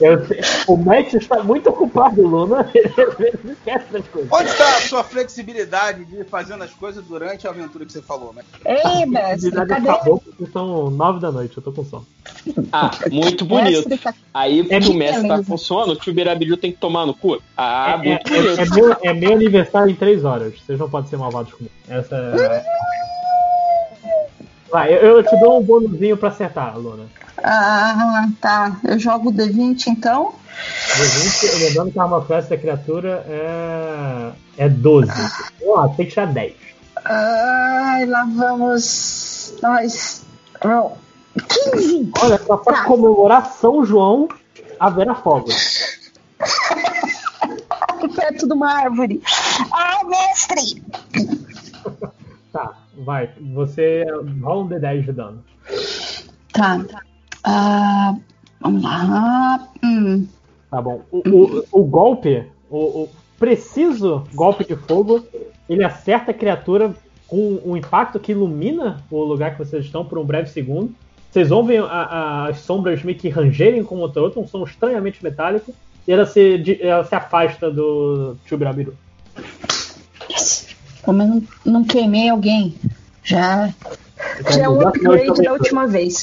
Eu 0.00 0.18
o 0.66 0.76
Matt 0.76 1.12
está 1.14 1.42
muito 1.42 1.68
ocupado, 1.68 2.26
Luna. 2.26 2.68
Ele 2.74 3.52
esquece 3.52 3.92
das 3.92 4.06
coisas. 4.08 4.30
Onde 4.32 4.48
está 4.50 4.76
a 4.76 4.80
sua 4.80 5.04
flexibilidade 5.04 6.04
de 6.06 6.16
ir 6.20 6.24
fazendo 6.26 6.62
as 6.64 6.70
coisas 6.70 7.04
durante 7.04 7.46
a 7.46 7.50
aventura 7.50 7.84
que 7.84 7.92
você 7.92 8.00
falou, 8.00 8.32
né? 8.32 8.42
Ei, 8.64 9.04
mestre, 9.06 9.50
cadê? 9.52 9.74
acabou 9.90 10.20
porque 10.20 10.46
são 10.52 10.90
nove 10.90 11.20
da 11.20 11.30
noite, 11.30 11.56
eu 11.56 11.62
tô 11.62 11.72
com 11.72 11.84
sono. 11.84 12.06
Ah, 12.72 12.90
muito 13.10 13.44
bonito. 13.44 13.88
Mestre, 13.88 13.98
tá- 13.98 14.14
Aí 14.32 14.60
É 14.70 14.78
o 14.78 14.94
mestre 14.94 15.22
tá 15.22 15.28
beleza. 15.34 15.44
funcionando, 15.44 15.90
o 15.92 15.96
Tibirabiju 15.96 16.56
tem 16.56 16.72
que 16.72 16.78
tomar 16.78 17.04
no 17.04 17.12
cu. 17.14 17.40
Ah, 17.56 17.92
é, 17.92 17.96
muito 17.96 18.32
é- 18.32 18.38
é- 18.38 18.42
bonito. 18.42 18.60
é 18.60 18.74
meu, 18.74 18.96
é 19.02 19.12
meu 19.12 19.32
aniversário 19.34 19.90
em 19.90 19.94
três 19.96 20.24
horas. 20.24 20.54
Vocês 20.60 20.78
não 20.78 20.88
podem 20.88 21.10
ser 21.10 21.16
malvados 21.18 21.52
comigo. 21.52 21.74
Essa 21.88 22.16
é... 22.16 22.64
Vai, 24.70 24.92
eu, 24.92 25.16
eu 25.16 25.22
te 25.24 25.36
dou 25.40 25.58
um 25.58 25.62
bônusinho 25.62 26.16
pra 26.16 26.28
acertar, 26.28 26.78
Luna. 26.78 27.06
Ah, 27.42 28.28
tá. 28.40 28.76
Eu 28.84 28.98
jogo 28.98 29.30
o 29.30 29.32
D20 29.32 29.86
então. 29.88 30.34
D20, 30.96 31.58
lembrando 31.68 31.92
que 31.92 31.98
a 31.98 32.02
arma 32.02 32.24
classe 32.24 32.50
da 32.50 32.56
criatura 32.56 33.24
é, 33.28 34.32
é 34.58 34.68
12. 34.68 35.10
Ó, 35.66 35.88
tem 35.88 36.06
que 36.06 36.12
tirar 36.12 36.26
10. 36.26 36.54
Ai, 37.04 38.06
lá 38.06 38.26
vamos. 38.34 39.54
Nós. 39.62 40.22
Não. 40.64 40.96
15! 41.74 42.12
Olha, 42.22 42.38
só 42.38 42.56
pra 42.56 42.74
Tá. 42.74 42.84
comemorar 42.84 43.46
São 43.52 43.84
João, 43.86 44.28
haverá 44.78 45.14
fogos. 45.14 45.54
Perto 48.16 48.46
de 48.46 48.52
uma 48.52 48.70
árvore. 48.72 49.22
Ah, 49.72 50.00
mestre! 50.04 50.82
Tá, 52.52 52.72
vai. 52.98 53.30
Você 53.54 54.04
rola 54.42 54.64
um 54.64 54.68
D10 54.68 55.04
de 55.04 55.12
dano. 55.12 55.44
Tá. 56.52 56.80
Ah, 57.44 58.14
vamos 58.60 58.82
lá. 58.82 59.68
Hum. 59.82 60.26
Tá 60.70 60.80
bom. 60.80 61.02
O, 61.10 61.18
o, 61.28 61.64
o 61.72 61.84
golpe, 61.84 62.44
o, 62.70 62.78
o 63.02 63.08
preciso 63.38 64.24
golpe 64.34 64.64
de 64.64 64.76
fogo, 64.76 65.24
ele 65.68 65.82
acerta 65.84 66.30
a 66.30 66.34
criatura 66.34 66.94
com 67.26 67.60
um 67.64 67.76
impacto 67.76 68.18
que 68.20 68.32
ilumina 68.32 69.02
o 69.10 69.22
lugar 69.22 69.52
que 69.52 69.58
vocês 69.58 69.84
estão 69.84 70.04
por 70.04 70.18
um 70.18 70.24
breve 70.24 70.48
segundo. 70.50 70.94
Vocês 71.30 71.50
ouvem 71.50 71.78
a- 71.78 71.84
a- 71.84 72.48
as 72.48 72.58
sombras 72.60 73.02
meio 73.04 73.16
que 73.16 73.28
rangerem 73.28 73.84
com 73.84 73.96
outra 73.98 74.20
outra, 74.20 74.40
um 74.40 74.46
som 74.48 74.64
estranhamente 74.64 75.22
metálico, 75.22 75.72
e 76.06 76.12
ela 76.12 76.26
se, 76.26 76.58
de- 76.58 76.82
ela 76.82 77.04
se 77.04 77.14
afasta 77.14 77.70
do 77.70 78.36
Chubirabiru. 78.46 78.94
Yes. 80.30 80.68
Como 81.02 81.22
eu 81.22 81.26
não, 81.28 81.42
não 81.64 81.84
queimei 81.84 82.28
alguém. 82.28 82.74
Já. 83.22 83.72
Já 84.50 84.64
é 84.64 84.68
um 84.68 84.80
Já 84.80 84.88
upgrade 84.88 85.42
da 85.42 85.52
última 85.52 85.86
vez. 85.86 86.22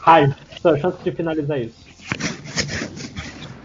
Raio, 0.00 0.34
sua 0.60 0.78
chance 0.78 1.02
de 1.02 1.12
finalizar 1.12 1.60
isso. 1.60 1.90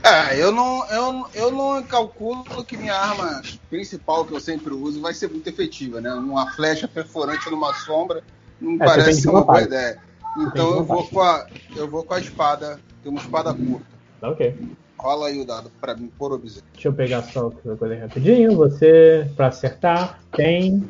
É, 0.03 0.39
eu 0.39 0.51
não, 0.51 0.85
eu, 0.89 1.25
eu 1.33 1.51
não 1.51 1.81
calculo 1.81 2.63
que 2.63 2.77
minha 2.77 2.93
arma 2.93 3.41
principal 3.71 4.23
que 4.23 4.33
eu 4.33 4.39
sempre 4.39 4.71
uso 4.71 5.01
vai 5.01 5.15
ser 5.15 5.29
muito 5.29 5.47
efetiva, 5.47 5.99
né? 5.99 6.13
Uma 6.13 6.51
flecha 6.51 6.87
perforante 6.87 7.49
numa 7.49 7.73
sombra 7.73 8.21
não 8.61 8.75
É, 8.75 8.85
parece 8.85 9.27
uma 9.27 9.43
boa 9.43 9.61
ideia. 9.61 9.97
Então 10.37 10.75
eu 10.75 10.83
vou 10.83 11.07
com 11.07 11.21
a 11.21 11.47
eu 11.75 11.89
vou 11.89 12.03
com 12.03 12.13
a 12.13 12.19
espada, 12.19 12.79
tem 13.01 13.11
uma 13.11 13.21
espada 13.21 13.51
curta. 13.53 13.85
Tá 14.21 14.29
ok. 14.29 14.55
Rola 14.97 15.27
aí 15.27 15.41
o 15.41 15.45
dado 15.45 15.71
pra 15.81 15.95
mim 15.95 16.11
por 16.19 16.31
observar. 16.31 16.67
Deixa 16.73 16.87
eu 16.87 16.93
pegar 16.93 17.23
só 17.23 17.47
uma 17.47 17.75
coisa 17.75 17.99
rapidinho. 17.99 18.55
Você, 18.55 19.29
pra 19.35 19.47
acertar, 19.47 20.19
tem 20.35 20.87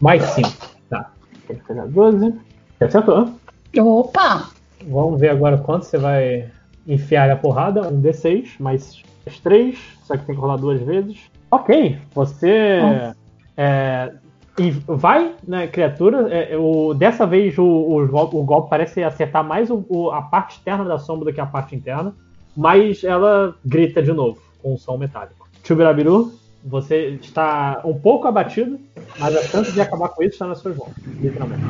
mais 0.00 0.22
5. 0.22 0.50
Tá. 0.88 1.12
Tem 1.46 1.56
que 1.56 1.64
pegar 1.64 1.86
12. 1.86 2.34
Você 2.78 2.84
acertou. 2.84 3.32
Opa! 3.78 4.50
Vamos 4.90 5.20
ver 5.20 5.30
agora 5.30 5.56
quanto 5.58 5.84
você 5.84 5.96
vai 5.98 6.50
enfiar 6.86 7.30
a 7.30 7.36
porrada. 7.36 7.82
Um 7.88 8.00
D6, 8.00 8.56
mais 8.58 9.02
3. 9.42 9.78
Só 10.04 10.16
que 10.16 10.26
tem 10.26 10.34
que 10.34 10.40
rolar 10.40 10.56
duas 10.56 10.80
vezes. 10.82 11.18
Ok. 11.50 11.96
Você 12.14 13.12
é, 13.56 14.12
E 14.58 14.70
vai 14.70 15.34
na 15.46 15.66
criatura. 15.68 16.28
é, 16.34 16.52
é, 16.54 16.58
o, 16.58 16.92
dessa 16.94 17.26
vez 17.26 17.56
o, 17.58 17.64
o, 17.64 18.06
golpe, 18.08 18.36
o 18.36 18.42
golpe 18.42 18.68
parece 18.70 19.02
acertar 19.02 19.44
mais 19.44 19.70
o- 19.70 20.10
a 20.12 20.22
parte 20.22 20.56
externa 20.56 20.84
da 20.84 20.98
sombra 20.98 21.26
do 21.26 21.32
que 21.32 21.40
a 21.40 21.46
parte 21.46 21.74
interna. 21.76 22.12
Mas 22.56 23.04
ela 23.04 23.54
grita 23.64 24.02
de 24.02 24.12
novo, 24.12 24.40
com 24.60 24.74
um 24.74 24.76
som 24.76 24.96
metálico. 24.96 25.48
Chubirabiru, 25.62 26.32
você 26.64 27.10
está 27.22 27.80
um 27.84 27.94
pouco 27.94 28.26
abatido, 28.26 28.78
mas 29.18 29.36
a 29.36 29.42
chance 29.44 29.72
de 29.72 29.80
acabar 29.80 30.08
com 30.08 30.22
isso 30.24 30.32
está 30.32 30.46
nas 30.48 30.58
suas 30.58 30.76
mãos, 30.76 30.90
literalmente. 31.20 31.62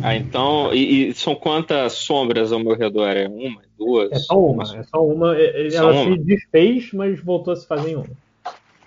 Ah, 0.00 0.14
então. 0.14 0.72
E, 0.72 1.08
e 1.08 1.14
são 1.14 1.34
quantas 1.34 1.94
sombras 1.94 2.52
ao 2.52 2.60
meu 2.60 2.76
redor? 2.76 3.08
É 3.08 3.28
uma? 3.28 3.60
Duas? 3.76 4.12
É 4.12 4.16
só 4.16 4.38
uma, 4.38 4.62
é 4.76 4.82
só 4.84 5.04
uma. 5.04 5.36
é- 5.36 5.66
é- 5.66 5.70
Só 5.70 5.78
Ela 5.78 5.92
uma? 6.02 6.16
se 6.16 6.22
desfez, 6.24 6.92
mas 6.92 7.20
voltou 7.22 7.52
a 7.52 7.56
se 7.56 7.66
fazer 7.66 7.90
em 7.90 7.96
uma. 7.96 8.06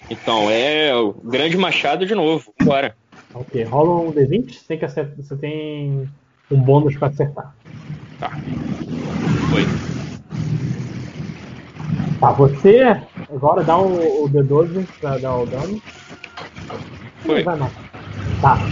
Então, 0.10 0.50
é 0.50 0.94
o 0.96 1.14
grande 1.14 1.58
machado 1.58 2.06
de 2.06 2.14
novo. 2.14 2.54
Bora. 2.62 2.96
Ok, 3.34 3.64
rola 3.64 4.10
um 4.10 4.14
D20, 4.14 4.54
você 4.54 4.68
tem, 4.68 4.78
que 4.78 4.86
acertar, 4.86 5.16
você 5.16 5.38
tem 5.38 6.10
um 6.52 6.62
bônus 6.62 6.96
para 6.98 7.08
acertar. 7.08 7.56
Foi. 9.50 9.66
Tá, 12.20 12.32
você 12.34 12.82
agora 13.30 13.64
dá 13.64 13.78
o, 13.78 14.26
o 14.26 14.30
D12 14.30 14.86
pra 15.00 15.18
dar 15.18 15.36
o 15.36 15.46
dano. 15.46 15.82
Foi. 17.26 17.44
Não 17.44 17.46
vai 17.46 17.58
matar. 17.58 17.84
Tá. 18.42 18.70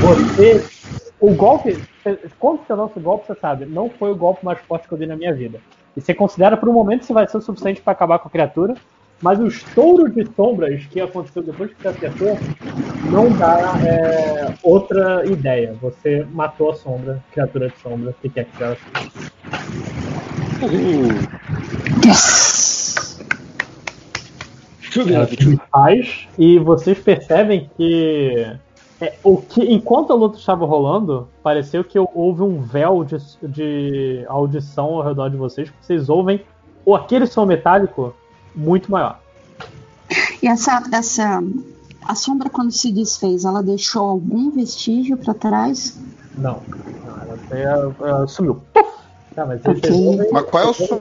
Você. 0.00 0.73
O 1.24 1.34
golpe. 1.34 1.82
Quando 2.38 2.60
você 2.66 2.74
lança 2.74 2.98
o 2.98 3.02
golpe, 3.02 3.26
você 3.26 3.34
sabe, 3.40 3.64
não 3.64 3.88
foi 3.88 4.10
o 4.10 4.14
golpe 4.14 4.44
mais 4.44 4.58
forte 4.60 4.86
que 4.86 4.92
eu 4.92 4.98
dei 4.98 5.06
na 5.06 5.16
minha 5.16 5.32
vida. 5.32 5.58
E 5.96 6.00
você 6.00 6.12
considera 6.12 6.54
por 6.54 6.68
um 6.68 6.72
momento 6.74 7.00
isso 7.00 7.14
vai 7.14 7.26
ser 7.26 7.38
o 7.38 7.40
suficiente 7.40 7.80
pra 7.80 7.94
acabar 7.94 8.18
com 8.18 8.28
a 8.28 8.30
criatura. 8.30 8.74
Mas 9.22 9.40
o 9.40 9.46
estouro 9.46 10.10
de 10.10 10.28
sombras 10.36 10.84
que 10.84 11.00
aconteceu 11.00 11.42
depois 11.42 11.72
que 11.72 11.80
você 11.80 11.88
acertou 11.88 12.36
não 13.10 13.30
dá 13.30 13.72
é, 13.86 14.52
outra 14.62 15.24
ideia. 15.24 15.74
Você 15.80 16.26
matou 16.30 16.72
a 16.72 16.74
sombra, 16.74 17.24
criatura 17.32 17.70
de 17.70 17.78
sombra, 17.78 18.10
o 18.10 18.14
que 18.14 18.28
quer 18.28 18.44
que 18.44 18.56
seja. 18.58 18.76
Ela 25.14 25.26
se 25.26 25.60
faz 25.72 26.28
e 26.38 26.58
vocês 26.58 26.98
percebem 26.98 27.70
que 27.78 28.46
é, 29.06 29.18
o 29.22 29.36
que 29.38 29.62
enquanto 29.62 30.12
a 30.12 30.16
luta 30.16 30.38
estava 30.38 30.64
rolando, 30.66 31.28
pareceu 31.42 31.82
que 31.84 31.98
houve 31.98 32.42
um 32.42 32.60
véu 32.60 33.04
de, 33.04 33.16
de 33.42 34.24
audição 34.28 34.86
ao 34.94 35.02
redor 35.02 35.28
de 35.30 35.36
vocês, 35.36 35.68
porque 35.70 35.84
vocês 35.86 36.08
ouvem 36.08 36.44
ou 36.84 36.94
aquele 36.94 37.26
som 37.26 37.44
metálico 37.46 38.14
muito 38.54 38.90
maior. 38.90 39.18
E 40.42 40.46
essa, 40.46 40.82
essa. 40.92 41.42
A 42.06 42.14
sombra, 42.14 42.50
quando 42.50 42.70
se 42.70 42.92
desfez, 42.92 43.44
ela 43.46 43.62
deixou 43.62 44.02
algum 44.10 44.50
vestígio 44.50 45.16
pra 45.16 45.32
trás? 45.32 45.98
Não, 46.36 46.60
não 46.68 47.22
ela, 47.22 47.38
ela- 47.50 47.94
ela 48.00 48.26
sumiu. 48.26 48.60
Puf! 48.74 48.92
Tá, 49.34 49.46
mas 49.46 49.62
vocês 49.62 49.78
Ok. 49.78 49.90
ouvem- 49.90 50.30
Mas 50.30 50.44
qual 50.50 50.62
é, 50.62 50.66
o 50.68 50.74
som, 50.74 51.00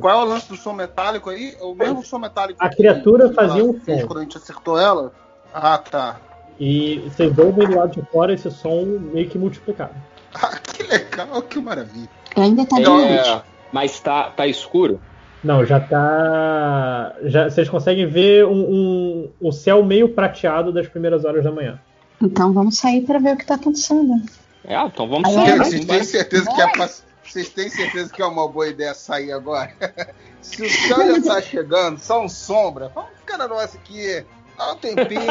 qual 0.00 0.20
é 0.20 0.22
o 0.22 0.28
lance 0.28 0.48
do 0.48 0.56
som 0.56 0.72
metálico 0.74 1.30
aí? 1.30 1.56
O 1.60 1.74
mesmo 1.74 2.04
som 2.04 2.18
metálico 2.18 2.62
A 2.62 2.68
que- 2.68 2.76
criatura 2.76 3.28
que 3.30 3.34
fazia 3.34 3.64
um 3.64 3.72
som. 3.80 4.06
Quando 4.06 4.18
a 4.18 4.22
gente 4.22 4.36
acertou 4.36 4.78
ela? 4.78 5.12
Ah, 5.54 5.78
tá. 5.78 6.16
E 6.64 7.00
vocês 7.00 7.36
ouvem 7.36 7.66
do 7.66 7.74
lado 7.74 7.90
de 8.00 8.08
fora 8.08 8.32
esse 8.32 8.48
som 8.48 8.84
meio 9.12 9.28
que 9.28 9.36
multiplicado. 9.36 9.94
Ah, 10.34 10.58
que 10.58 10.82
legal, 10.84 11.42
que 11.42 11.60
maravilha. 11.60 12.08
Ainda 12.36 12.64
tá 12.64 12.76
de 12.76 12.84
noite. 12.84 13.28
É, 13.28 13.42
mas 13.70 14.00
tá, 14.00 14.30
tá 14.30 14.46
escuro? 14.46 14.98
Não, 15.44 15.62
já 15.62 15.78
tá. 15.78 17.14
Já, 17.24 17.50
vocês 17.50 17.68
conseguem 17.68 18.06
ver 18.06 18.46
um, 18.46 18.52
um- 18.52 19.30
o 19.38 19.52
céu 19.52 19.84
meio 19.84 20.08
prateado 20.08 20.72
das 20.72 20.88
primeiras 20.88 21.26
horas 21.26 21.44
da 21.44 21.52
manhã. 21.52 21.78
Então 22.18 22.50
vamos 22.54 22.78
sair 22.78 23.02
pra 23.02 23.18
ver 23.18 23.34
o 23.34 23.36
que 23.36 23.44
tá 23.44 23.56
acontecendo. 23.56 24.22
É, 24.64 24.82
então 24.86 25.06
vamos 25.06 25.28
Aí 25.28 25.34
sair. 25.34 25.58
Vocês 25.58 25.84
têm 25.84 26.04
certeza 26.04 26.50
que 26.50 26.62
é 26.62 26.88
Vocês 27.22 27.48
têm 27.50 27.68
certeza 27.68 28.10
que 28.10 28.22
é 28.22 28.26
uma 28.26 28.48
boa 28.48 28.68
ideia 28.68 28.94
sair 28.94 29.32
agora? 29.32 29.70
Se 30.40 30.62
o 30.64 30.70
céu 30.70 30.96
já 31.08 31.18
está 31.18 31.42
chegando, 31.42 31.98
só 31.98 32.24
um 32.24 32.28
sombra, 32.28 32.90
vamos 32.94 33.10
ficar 33.18 33.36
na 33.36 33.46
nossa 33.48 33.76
aqui. 33.76 34.24
Dá 34.66 34.72
um 34.72 34.76
tempinho. 34.76 35.22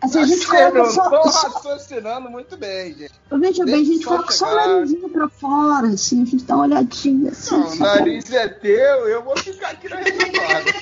Assim, 0.00 0.20
a 0.20 0.26
gente 0.26 0.46
coloca 0.46 0.84
só. 0.90 1.02
raciocinando 1.48 2.30
muito 2.30 2.56
bem, 2.56 2.94
gente. 2.94 3.12
Veja 3.32 3.64
bem, 3.64 3.74
a 3.74 3.84
gente 3.84 4.04
coloca 4.04 4.32
só 4.32 4.52
o 4.52 4.54
narizinho 4.54 5.08
pra 5.08 5.28
fora, 5.28 5.88
assim, 5.88 6.22
a 6.22 6.24
gente 6.24 6.44
dá 6.44 6.54
uma 6.54 6.64
olhadinha 6.66 7.30
assim. 7.32 7.56
Não, 7.56 7.66
o 7.66 7.76
pra- 7.78 7.96
nariz 7.96 8.32
é 8.32 8.48
teu, 8.48 9.08
eu 9.08 9.22
vou 9.24 9.36
ficar 9.36 9.70
aqui 9.70 9.88
na 9.88 9.96
retaguarda. 9.96 10.72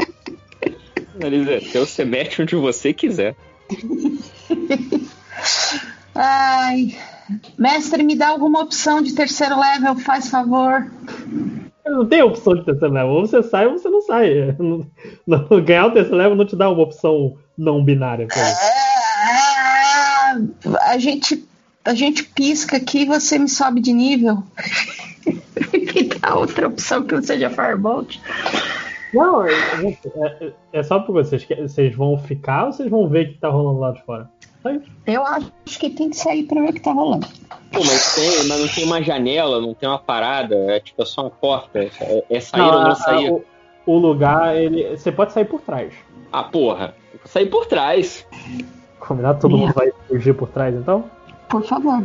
Nariz 1.20 1.48
é 1.48 1.60
teu, 1.60 1.86
você 1.86 2.04
mete 2.04 2.40
onde 2.42 2.56
você 2.56 2.92
quiser. 2.92 3.36
Ai. 6.14 6.98
Mestre, 7.56 8.02
me 8.02 8.16
dá 8.16 8.28
alguma 8.28 8.60
opção 8.60 9.00
de 9.00 9.14
terceiro 9.14 9.58
level, 9.58 9.96
faz 9.98 10.28
favor. 10.28 10.90
Não 11.90 12.06
tem 12.06 12.22
opção 12.22 12.54
de 12.54 12.64
terceiro 12.64 12.94
level. 12.94 13.10
Ou 13.10 13.26
você 13.26 13.42
sai 13.42 13.66
ou 13.66 13.72
você 13.78 13.88
não 13.88 14.02
sai. 14.02 14.54
Não- 14.58 14.86
não- 15.26 15.64
ganhar 15.64 15.86
o 15.86 15.90
terceiro 15.92 16.16
level 16.16 16.36
não 16.36 16.44
te 16.46 16.56
dá 16.56 16.70
uma 16.70 16.82
opção 16.82 17.36
não 17.56 17.82
binária. 17.84 18.26
Ah, 18.34 20.36
A 20.92 20.98
gente, 20.98 21.44
a 21.84 21.94
gente 21.94 22.24
pisca 22.24 22.76
aqui 22.76 23.00
e 23.02 23.06
você 23.06 23.38
me 23.38 23.48
sobe 23.48 23.80
de 23.80 23.92
nível. 23.92 24.42
me 25.72 26.02
dá 26.20 26.34
outra 26.36 26.68
opção 26.68 27.02
que 27.02 27.14
não 27.14 27.22
seja 27.22 27.50
Firebolt. 27.50 28.18
Não, 29.12 29.44
é, 29.44 29.50
é- 29.52 30.52
é 30.72 30.82
só 30.84 31.00
porque 31.00 31.24
vocês, 31.24 31.44
que- 31.44 31.54
vocês 31.62 31.94
vão 31.96 32.16
ficar 32.16 32.66
ou 32.66 32.72
vocês 32.72 32.88
vão 32.88 33.08
ver 33.08 33.26
o 33.26 33.28
que 33.32 33.38
tá 33.40 33.48
rolando 33.48 33.80
lá 33.80 33.90
de 33.92 34.02
fora? 34.04 34.30
Eu 35.06 35.24
acho 35.26 35.50
que 35.78 35.90
tem 35.90 36.10
que 36.10 36.16
sair 36.16 36.44
pra 36.44 36.60
ver 36.60 36.70
o 36.70 36.72
que 36.72 36.80
tá 36.80 36.92
rolando. 36.92 37.26
Pô, 37.72 37.78
mas 37.84 38.14
tem, 38.14 38.46
mas 38.48 38.60
não 38.60 38.68
tem 38.68 38.84
uma 38.84 39.02
janela, 39.02 39.60
não 39.60 39.74
tem 39.74 39.88
uma 39.88 39.98
parada, 39.98 40.54
é 40.70 40.80
tipo 40.80 41.02
é 41.02 41.06
só 41.06 41.22
uma 41.22 41.30
porta. 41.30 41.78
É, 41.78 42.24
é 42.28 42.40
sair 42.40 42.60
Não, 42.60 42.74
ou 42.74 42.84
não 42.84 42.94
sair. 42.94 43.30
o, 43.30 43.44
o 43.86 43.98
lugar, 43.98 44.56
ele, 44.56 44.96
você 44.96 45.10
pode 45.10 45.32
sair 45.32 45.44
por 45.46 45.60
trás. 45.62 45.94
Ah, 46.32 46.44
porra. 46.44 46.94
Sair 47.24 47.46
por 47.46 47.66
trás. 47.66 48.26
Combinado? 48.98 49.40
Todo 49.40 49.52
Minha. 49.52 49.66
mundo 49.68 49.74
vai 49.74 49.90
fugir 50.08 50.34
por 50.34 50.48
trás, 50.48 50.74
então? 50.74 51.10
Por 51.48 51.64
favor. 51.64 52.02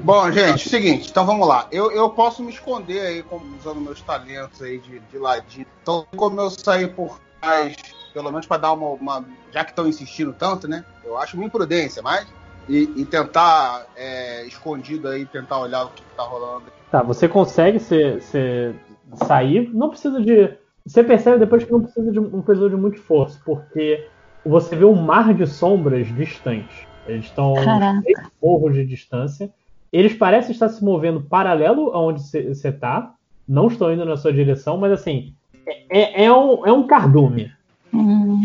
Bom, 0.00 0.30
gente, 0.32 0.68
seguinte, 0.68 1.10
então 1.10 1.24
vamos 1.26 1.46
lá. 1.46 1.66
Eu, 1.70 1.90
eu 1.92 2.08
posso 2.10 2.42
me 2.42 2.50
esconder 2.50 3.00
aí 3.00 3.24
usando 3.60 3.80
meus 3.80 4.00
talentos 4.00 4.62
aí 4.62 4.78
de, 4.78 4.98
de 5.00 5.18
ladinho. 5.18 5.66
Então, 5.82 6.06
como 6.16 6.40
eu 6.40 6.50
sair 6.50 6.88
por 6.94 7.20
trás, 7.40 7.76
pelo 8.14 8.30
menos 8.30 8.46
para 8.46 8.56
dar 8.56 8.72
uma, 8.72 8.88
uma- 8.88 9.24
Já 9.52 9.62
que 9.64 9.70
estão 9.72 9.86
insistindo 9.86 10.32
tanto, 10.32 10.66
né? 10.66 10.82
Eu 11.06 11.16
acho 11.16 11.36
uma 11.36 11.46
imprudência, 11.46 12.02
mas. 12.02 12.26
E, 12.68 12.92
e 12.96 13.04
tentar, 13.04 13.86
é, 13.96 14.44
escondido 14.44 15.06
aí, 15.06 15.24
tentar 15.24 15.60
olhar 15.60 15.84
o 15.84 15.90
que 15.90 16.02
tá 16.16 16.24
rolando. 16.24 16.64
Tá, 16.90 17.00
você 17.00 17.28
consegue 17.28 17.78
se, 17.78 18.20
se 18.20 18.74
sair, 19.14 19.70
não 19.72 19.90
precisa 19.90 20.20
de. 20.20 20.52
Você 20.84 21.04
percebe 21.04 21.38
depois 21.38 21.62
que 21.62 21.70
não 21.70 21.82
precisa 21.82 22.10
de 22.10 22.18
um 22.18 22.42
precisou 22.42 22.68
de 22.68 22.76
muito 22.76 22.96
esforço, 22.96 23.40
porque 23.44 24.08
você 24.44 24.74
vê 24.74 24.84
um 24.84 24.94
mar 24.94 25.32
de 25.32 25.46
sombras 25.46 26.08
distantes. 26.08 26.86
Eles 27.06 27.26
estão 27.26 27.54
morros 28.42 28.74
de 28.74 28.84
distância. 28.84 29.50
Eles 29.92 30.14
parecem 30.14 30.52
estar 30.52 30.68
se 30.68 30.84
movendo 30.84 31.22
paralelo 31.22 31.92
aonde 31.92 32.20
você 32.20 32.68
está. 32.68 33.14
Não 33.48 33.68
estão 33.68 33.92
indo 33.92 34.04
na 34.04 34.16
sua 34.16 34.32
direção, 34.32 34.76
mas 34.76 34.92
assim, 34.92 35.34
é, 35.88 36.24
é 36.24 36.32
um, 36.32 36.66
é 36.66 36.72
um 36.72 36.86
cardume. 36.86 37.52
Hum, 37.92 38.44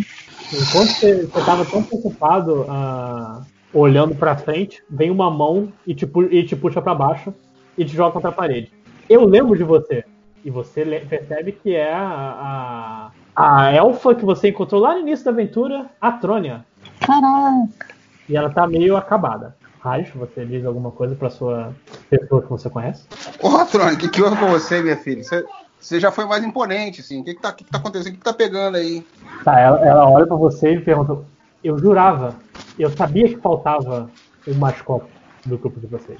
Enquanto 0.53 0.89
você 0.89 1.21
estava 1.21 1.65
tão 1.65 1.81
preocupado 1.81 2.65
ah, 2.67 3.41
olhando 3.73 4.13
pra 4.15 4.35
frente, 4.35 4.83
vem 4.89 5.09
uma 5.09 5.31
mão 5.31 5.71
e 5.87 5.95
te, 5.95 6.09
e 6.29 6.43
te 6.43 6.55
puxa 6.55 6.81
pra 6.81 6.93
baixo 6.93 7.33
e 7.77 7.85
te 7.85 7.95
joga 7.95 8.11
contra 8.11 8.29
a 8.29 8.33
parede. 8.33 8.71
Eu 9.09 9.25
lembro 9.25 9.57
de 9.57 9.63
você. 9.63 10.03
E 10.43 10.49
você 10.49 10.83
percebe 11.07 11.51
que 11.51 11.75
é 11.75 11.93
a, 11.93 13.11
a, 13.35 13.61
a 13.67 13.73
elfa 13.73 14.15
que 14.15 14.25
você 14.25 14.49
encontrou 14.49 14.81
lá 14.81 14.93
no 14.93 15.01
início 15.01 15.23
da 15.23 15.31
aventura, 15.31 15.85
a 16.01 16.11
Trônia. 16.11 16.65
caraca. 16.99 17.95
E 18.27 18.35
ela 18.35 18.49
tá 18.49 18.65
meio 18.67 18.97
acabada. 18.97 19.55
Raj, 19.81 20.11
você 20.15 20.45
diz 20.45 20.65
alguma 20.65 20.91
coisa 20.91 21.15
pra 21.15 21.29
sua 21.29 21.73
pessoa 22.09 22.41
que 22.41 22.49
você 22.49 22.69
conhece? 22.69 23.03
Ô, 23.41 23.65
Trônica, 23.65 23.95
o 23.95 23.97
que, 23.97 24.09
que 24.09 24.21
houve 24.21 24.37
com 24.37 24.47
você, 24.47 24.81
minha 24.81 24.97
filha? 24.97 25.23
Você, 25.23 25.43
você 25.81 25.99
já 25.99 26.11
foi 26.11 26.25
mais 26.25 26.43
imponente, 26.43 27.01
assim. 27.01 27.21
O 27.21 27.23
que, 27.23 27.33
que, 27.33 27.41
tá, 27.41 27.49
o 27.49 27.53
que, 27.53 27.63
que 27.63 27.71
tá 27.71 27.79
acontecendo? 27.79 28.09
O 28.09 28.11
que, 28.11 28.17
que 28.19 28.23
tá 28.23 28.33
pegando 28.33 28.77
aí? 28.77 29.05
Tá, 29.43 29.59
ela, 29.59 29.85
ela 29.85 30.09
olha 30.09 30.27
pra 30.27 30.35
você 30.35 30.75
e 30.75 30.79
pergunta: 30.79 31.17
Eu 31.63 31.77
jurava, 31.79 32.35
eu 32.77 32.89
sabia 32.91 33.27
que 33.27 33.37
faltava 33.37 34.09
um 34.47 34.53
mascote 34.53 35.07
do 35.45 35.57
grupo 35.57 35.79
de 35.79 35.87
vocês. 35.87 36.19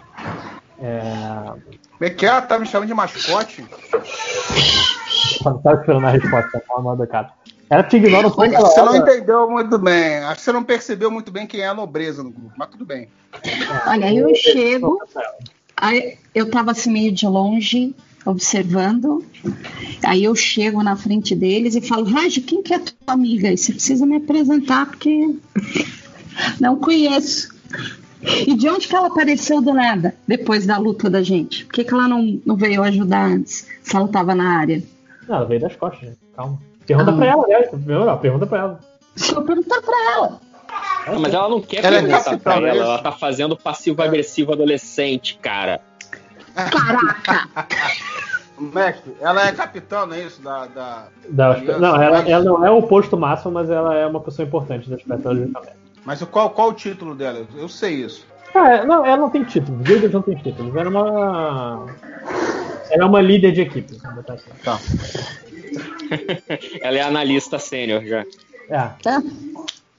É, 0.80 1.00
Como 1.46 2.02
é 2.02 2.10
que 2.10 2.26
é? 2.26 2.42
Tá 2.42 2.58
me 2.58 2.66
chamando 2.66 2.88
de 2.88 2.94
mascote? 2.96 3.64
Não 5.46 5.60
tava 5.60 5.80
esperando 5.80 6.08
a 6.08 6.10
resposta, 6.10 6.50
tá 6.52 6.62
falando 6.68 7.08
cara. 7.08 7.32
Ela 7.70 7.84
te 7.84 7.98
ignora 7.98 8.28
um 8.28 8.32
pouco. 8.32 8.54
ela 8.54 8.66
Você 8.66 8.82
não 8.82 8.96
entendeu 8.96 9.50
muito 9.50 9.78
bem. 9.78 10.18
Acho 10.18 10.38
que 10.38 10.42
você 10.42 10.52
não 10.52 10.64
percebeu 10.64 11.12
muito 11.12 11.32
bem 11.32 11.46
quem 11.46 11.62
é 11.62 11.68
a 11.68 11.74
nobreza 11.74 12.24
no 12.24 12.32
grupo, 12.32 12.52
mas 12.58 12.70
tudo 12.70 12.84
bem. 12.84 13.08
Olha, 13.88 14.14
eu 14.14 14.34
chego. 14.36 14.98
Aí 15.78 16.18
eu 16.34 16.50
tava 16.50 16.72
assim 16.72 16.92
meio 16.92 17.12
de 17.12 17.28
longe. 17.28 17.96
Observando. 18.26 19.24
Aí 20.04 20.24
eu 20.24 20.36
chego 20.36 20.84
na 20.84 20.96
frente 20.96 21.36
deles 21.36 21.76
e 21.76 21.82
falo, 21.82 22.06
Raj, 22.06 22.38
quem 22.40 22.62
que 22.62 22.74
é 22.74 22.80
tua 22.80 23.14
amiga? 23.14 23.52
E 23.52 23.58
você 23.58 23.72
precisa 23.74 24.06
me 24.06 24.18
apresentar, 24.18 24.86
porque 24.88 25.36
não 26.60 26.76
conheço. 26.78 27.50
E 28.46 28.54
de 28.56 28.70
onde 28.70 28.88
que 28.88 28.96
ela 28.96 29.08
apareceu 29.08 29.62
do 29.62 29.74
nada, 29.74 30.16
depois 30.28 30.66
da 30.66 30.78
luta 30.78 31.10
da 31.10 31.24
gente? 31.24 31.66
Por 31.66 31.74
que, 31.74 31.84
que 31.84 31.94
ela 31.94 32.08
não, 32.08 32.40
não 32.46 32.56
veio 32.56 32.84
ajudar 32.84 33.26
antes, 33.26 33.68
se 33.82 33.96
ela 33.96 34.06
estava 34.06 34.36
na 34.36 34.60
área? 34.60 34.84
Não, 35.28 35.38
ela 35.38 35.46
veio 35.46 35.62
das 35.62 35.76
costas, 35.76 36.02
gente. 36.10 36.20
Calma. 36.36 36.60
Pergunta 36.86 37.12
Ah. 37.12 37.16
pra 37.16 37.26
ela, 37.26 37.48
né? 37.48 37.70
Melhor, 37.86 38.20
pergunta 38.20 38.46
pra 38.46 38.60
ela. 38.60 38.80
Deixa 39.16 39.34
eu 39.36 39.42
perguntar 39.44 39.82
pra 39.82 40.12
ela. 40.14 40.42
Mas 41.20 41.34
ela 41.34 41.50
não 41.50 41.62
quer 41.62 41.84
Ela 41.84 41.98
é 41.98 42.00
perguntar 42.00 42.24
capitão, 42.24 42.40
pra 42.40 42.68
é 42.68 42.70
ela, 42.70 42.84
ela 42.86 42.98
tá 43.00 43.12
fazendo 43.12 43.58
passivo-agressivo 43.58 44.54
adolescente, 44.54 45.38
cara. 45.42 45.82
Caraca! 46.56 47.50
Mestre, 48.62 49.16
ela 49.20 49.48
é 49.48 49.52
capitã, 49.52 50.06
não 50.06 50.14
é 50.16 50.22
isso? 50.22 50.40
Da, 50.42 50.68
da... 50.68 51.08
Da- 51.30 51.80
não, 51.80 52.00
ela, 52.02 52.20
ela 52.30 52.44
não 52.44 52.64
é 52.66 52.70
o 52.70 52.84
posto 52.84 53.18
máximo, 53.18 53.52
mas 53.52 53.70
ela 53.70 53.96
é 53.96 54.06
uma 54.06 54.20
pessoa 54.20 54.48
importante 54.48 54.88
de 54.88 55.04
Jamaica. 55.04 55.74
Mas 56.06 56.22
qual, 56.24 56.52
qual 56.52 56.70
o 56.70 56.74
título 56.74 57.16
dela? 57.16 57.48
Eu 57.56 57.68
sei 57.68 57.96
isso. 57.96 58.26
Ah, 58.54 58.86
não, 58.86 59.06
ela 59.06 59.18
não 59.18 59.30
tem 59.30 59.44
título. 59.44 59.78
Guildas 59.80 60.12
não 60.12 60.22
tem 60.22 60.36
títulos. 60.36 60.76
Ela 60.76 60.86
é 60.86 60.90
uma. 60.90 61.86
Ela 62.92 63.04
é 63.04 63.06
uma 63.06 63.22
líder 63.22 63.52
de 63.54 63.62
equipe. 63.62 63.98
assim. 64.28 64.50
Tá. 64.64 64.80
Ela 66.82 66.98
é 66.98 67.02
analista 67.02 67.58
sênior 67.58 68.04
já. 68.04 68.22
É, 68.70 68.92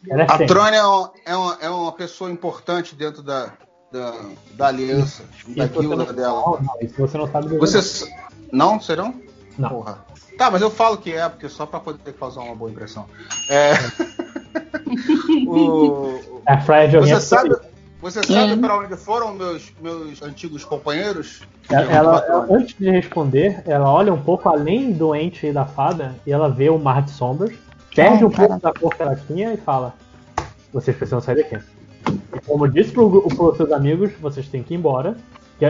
ela 0.09 0.22
é 0.22 0.26
A. 0.28 0.46
Trônia 0.46 0.78
é, 0.78 1.32
é 1.32 1.36
uma, 1.36 1.59
é 1.62 1.70
uma 1.70 1.92
pessoa 1.92 2.30
importante 2.30 2.94
dentro 2.94 3.22
da, 3.22 3.53
da, 3.93 4.14
da 4.55 4.66
aliança, 4.68 5.22
da 5.49 5.64
E 5.64 5.68
você 5.68 5.80
guilda 5.80 5.97
não- 5.97 6.12
dela. 6.14 6.59
Não, 6.61 6.88
se 6.88 6.95
você 6.99 7.18
não 7.18 7.30
sabe 7.30 7.57
Você. 7.59 7.78
s- 7.78 8.12
Não, 8.51 8.80
serão? 8.80 9.14
Não. 9.59 9.68
Porra. 9.68 9.99
Tá, 10.38 10.51
mas 10.51 10.62
eu 10.62 10.70
falo 10.70 10.97
que 10.97 11.12
é, 11.12 11.28
porque 11.28 11.49
só 11.49 11.66
pra 11.66 11.78
poder 11.78 12.12
causar 12.14 12.40
uma 12.40 12.55
boa 12.55 12.70
impressão. 12.70 13.07
É. 13.51 13.72
o, 15.47 16.18
É 16.49 16.53
a 16.55 16.61
Freya 16.61 16.88
de 16.88 16.97
você 16.99 17.20
sabe, 17.20 17.55
você 18.01 18.22
sabe 18.22 18.53
É. 18.53 18.57
pra 18.57 18.78
onde 18.78 18.97
foram 18.97 19.34
meus, 19.34 19.72
meus 19.80 20.22
antigos 20.22 20.64
companheiros? 20.64 21.43
Ela, 21.70 21.93
ela- 21.93 22.24
ela- 22.26 22.47
antes 22.51 22.74
de 22.78 22.90
responder, 22.90 23.62
ela 23.66 23.90
olha 23.93 24.12
um 24.12 24.20
pouco 24.20 24.49
além 24.49 24.93
do 24.93 25.14
ente 25.14 25.53
da 25.53 25.64
fada 25.64 26.14
e 26.26 26.32
ela 26.32 26.49
vê 26.49 26.68
o 26.70 26.78
mar 26.78 27.03
de 27.03 27.11
sombras, 27.11 27.55
perde 27.95 28.18
Ai, 28.18 28.24
um 28.24 28.30
pouco 28.30 28.49
cara. 28.49 28.61
da 28.61 28.72
cor 28.72 28.95
que 28.95 29.03
ela 29.03 29.16
tinha 29.16 29.53
e 29.53 29.57
fala: 29.57 29.95
Vocês 30.72 30.97
precisam 30.97 31.20
sair 31.20 31.36
daqui. 31.36 31.59
E 32.34 32.40
como 32.40 32.68
disse 32.68 32.92
pro, 32.92 33.09
gru- 33.09 33.28
pros 33.28 33.57
seus 33.57 33.72
amigos, 33.72 34.11
vocês 34.20 34.48
têm 34.48 34.62
que 34.62 34.74
ir 34.74 34.76
embora, 34.78 35.16
que 35.59 35.64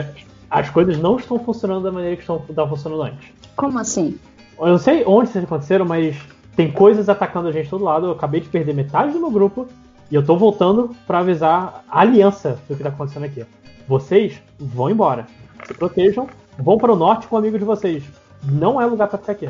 as 0.50 0.70
coisas 0.70 0.98
não 0.98 1.16
estão 1.16 1.38
funcionando 1.38 1.84
da 1.84 1.92
maneira 1.92 2.16
que 2.16 2.22
estão, 2.22 2.42
estavam 2.48 2.76
funcionando 2.76 3.02
antes. 3.02 3.28
Como 3.56 3.78
assim? 3.78 4.18
Eu 4.58 4.68
não 4.68 4.78
sei 4.78 5.04
onde 5.06 5.28
isso 5.30 5.38
aconteceram, 5.38 5.84
mas 5.84 6.16
tem 6.56 6.70
coisas 6.70 7.08
atacando 7.08 7.48
a 7.48 7.52
gente 7.52 7.64
de 7.64 7.70
todo 7.70 7.84
lado. 7.84 8.06
Eu 8.06 8.12
acabei 8.12 8.40
de 8.40 8.48
perder 8.48 8.74
metade 8.74 9.12
do 9.12 9.18
meu 9.20 9.30
grupo 9.30 9.66
e 10.10 10.14
eu 10.14 10.24
tô 10.24 10.36
voltando 10.36 10.94
pra 11.06 11.18
avisar 11.20 11.84
a 11.88 12.00
aliança 12.00 12.58
do 12.68 12.76
que 12.76 12.82
tá 12.82 12.90
acontecendo 12.90 13.24
aqui. 13.24 13.44
Vocês 13.88 14.40
vão 14.58 14.90
embora. 14.90 15.26
Se 15.66 15.74
protejam, 15.74 16.28
vão 16.58 16.78
para 16.78 16.92
o 16.92 16.96
norte 16.96 17.26
com 17.26 17.36
amigos 17.36 17.58
de 17.58 17.64
vocês. 17.64 18.04
Não 18.44 18.80
é 18.80 18.86
lugar 18.86 19.08
pra 19.08 19.18
ficar 19.18 19.32
aqui. 19.32 19.48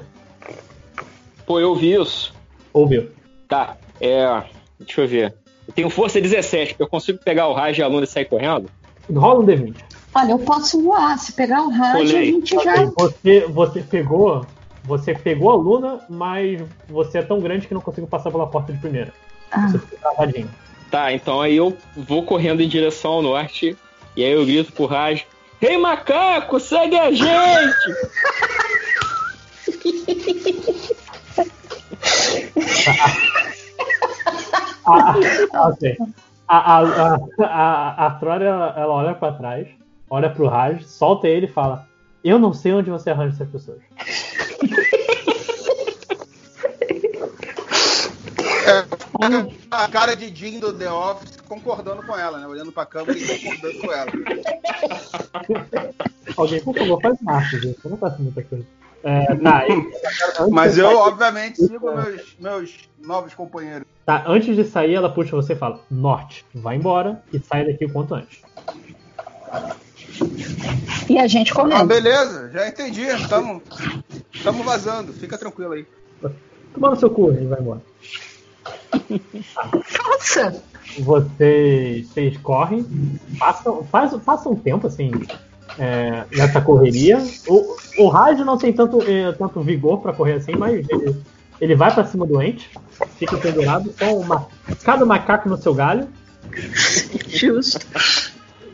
Pô, 1.47 1.59
eu 1.59 1.75
vi 1.75 1.93
isso. 1.95 2.33
Ouviu? 2.73 3.11
Tá, 3.49 3.77
é. 4.01 4.43
Deixa 4.79 5.03
eu 5.03 5.09
ver. 5.09 5.35
Eu 5.67 5.75
tenho 5.75 5.91
força 5.91 6.21
17, 6.21 6.77
eu 6.79 6.89
consigo 6.89 7.19
pegar 7.19 7.49
o 7.49 7.53
raio 7.53 7.75
de 7.75 7.83
aluno 7.83 8.05
e 8.05 8.07
sair 8.07 8.25
correndo? 8.25 8.71
Rola 9.13 9.41
um 9.41 9.47
D20. 9.47 9.77
Olha, 10.15 10.33
eu 10.33 10.39
posso 10.39 10.83
voar. 10.83 11.19
Se 11.19 11.33
pegar 11.33 11.63
o 11.63 11.71
rádio, 11.71 11.97
a 11.97 12.01
Olhei. 12.01 12.33
gente 12.33 12.55
já. 12.55 12.85
Você, 12.97 13.47
você 13.49 13.83
pegou. 13.83 14.47
Você 14.85 15.15
pegou 15.15 15.51
a 15.51 15.55
Luna, 15.55 16.01
mas 16.11 16.61
você 16.89 17.19
é 17.19 17.23
tão 17.23 17.39
grande 17.41 17.69
que 17.69 17.75
não 17.75 17.81
conseguiu 17.81 18.09
passar 18.09 18.33
pela 18.33 18.49
porta 18.49 18.73
de 18.73 18.81
primeira. 18.81 19.13
Ah, 19.51 19.69
Você 19.69 19.79
fica 19.79 19.97
travadinho. 19.99 20.51
Tá, 20.91 21.13
então 21.13 21.41
aí 21.41 21.57
eu 21.57 21.77
vou 21.97 22.25
correndo 22.25 22.63
em 22.63 22.69
direção 22.69 23.13
ao 23.13 23.23
norte. 23.23 23.77
E 24.17 24.25
aí 24.25 24.33
eu 24.33 24.45
grito 24.45 24.73
pro 24.73 24.87
Raj: 24.87 25.25
Ei 25.61 25.79
macaco, 25.79 26.59
segue 26.59 26.99
a 26.99 27.13
gente! 27.13 27.23
Ah, 34.87 35.15
ah, 35.55 35.69
ok. 35.69 35.97
A, 36.49 36.59
a, 36.59 37.15
a, 37.15 37.19
a, 37.45 38.07
a 38.07 38.11
Trora, 38.13 38.45
ela, 38.45 38.75
ela 38.77 38.93
olha 38.93 39.15
pra 39.15 39.33
trás, 39.33 39.69
olha 40.11 40.29
pro 40.29 40.49
Raj, 40.49 40.85
solta 40.85 41.29
ele 41.29 41.47
e 41.47 41.53
fala: 41.53 41.87
Eu 42.23 42.39
não 42.39 42.53
sei 42.53 42.73
onde 42.73 42.91
você 42.91 43.11
arranja 43.11 43.37
essas 43.37 43.49
pessoas. 43.49 43.81
A 49.71 49.89
cara 49.89 50.15
de 50.17 50.35
Jim 50.35 50.59
do 50.59 50.73
The 50.73 50.91
Office 50.91 51.37
concordando 51.49 52.03
com 52.03 52.19
ela, 52.19 52.39
né? 52.39 52.47
Olhando 52.47 52.73
pra 52.73 52.85
câmera 52.85 53.17
e 53.17 53.39
concordando 53.39 53.79
com 53.79 53.93
ela. 53.93 54.13
Alguém, 56.37 56.63
por 56.63 56.77
favor, 56.77 57.01
faz 57.01 57.21
marcha, 57.23 57.61
gente. 57.61 57.79
Eu 57.85 57.91
não 57.91 57.99
faço 57.99 58.23
muita 58.23 58.43
coisa. 58.43 58.67
É, 59.05 59.35
tá, 59.37 59.67
e- 59.69 59.93
Mas 60.51 60.79
eu, 60.79 60.87
sair- 60.87 60.97
obviamente, 60.97 61.57
sigo 61.57 61.93
meus, 61.95 62.37
meus 62.39 62.79
novos 63.05 63.35
companheiros. 63.35 63.87
Tá, 64.07 64.25
antes 64.27 64.55
de 64.57 64.65
sair, 64.65 64.95
ela 64.95 65.13
puxa 65.13 65.35
você 65.37 65.53
e 65.55 65.57
fala: 65.57 65.81
Norte, 65.91 66.45
vai 66.55 66.77
embora 66.77 67.23
e 67.33 67.39
sai 67.41 67.65
daqui 67.67 67.85
o 67.87 67.93
quanto 67.93 68.15
antes. 68.15 68.41
e 71.09 71.19
a 71.19 71.27
gente 71.27 71.53
Ah, 71.53 71.55
comendo. 71.55 71.87
beleza, 71.87 72.51
já 72.53 72.69
entendi. 72.69 73.07
Tamo, 73.29 73.63
tamo 74.43 74.63
vazando, 74.63 75.13
fica 75.13 75.37
tranquilo 75.39 75.73
aí. 75.73 75.87
Toma 76.75 76.91
no 76.91 76.97
seu 76.97 77.11
cu 77.11 77.33
e 77.33 77.45
vai 77.47 77.61
embora. 77.61 77.81
Nossa! 80.09 80.63
Vocês, 80.99 82.09
vocês 82.09 82.37
correm, 82.39 82.85
passam, 83.39 83.83
faz, 83.85 84.15
passa 84.23 84.49
um 84.49 84.55
tempo 84.57 84.87
assim 84.87 85.11
é, 85.79 86.25
nessa 86.33 86.61
correria. 86.61 87.19
O, 87.47 87.77
o 87.99 88.09
Raj 88.09 88.39
não 88.41 88.57
tem 88.57 88.73
tanto, 88.73 89.03
é, 89.03 89.33
tanto 89.33 89.61
vigor 89.61 90.01
pra 90.01 90.13
correr 90.13 90.35
assim, 90.35 90.53
mas 90.57 90.85
ele, 90.89 91.17
ele 91.61 91.75
vai 91.75 91.93
pra 91.93 92.05
cima 92.05 92.27
do 92.27 92.41
ente, 92.41 92.71
fica 93.19 93.37
pendurado 93.37 93.93
com 93.99 94.21
uma, 94.21 94.47
cada 94.85 95.05
macaco 95.05 95.49
no 95.49 95.57
seu 95.57 95.75
galho. 95.75 96.09
Justo. 97.29 97.87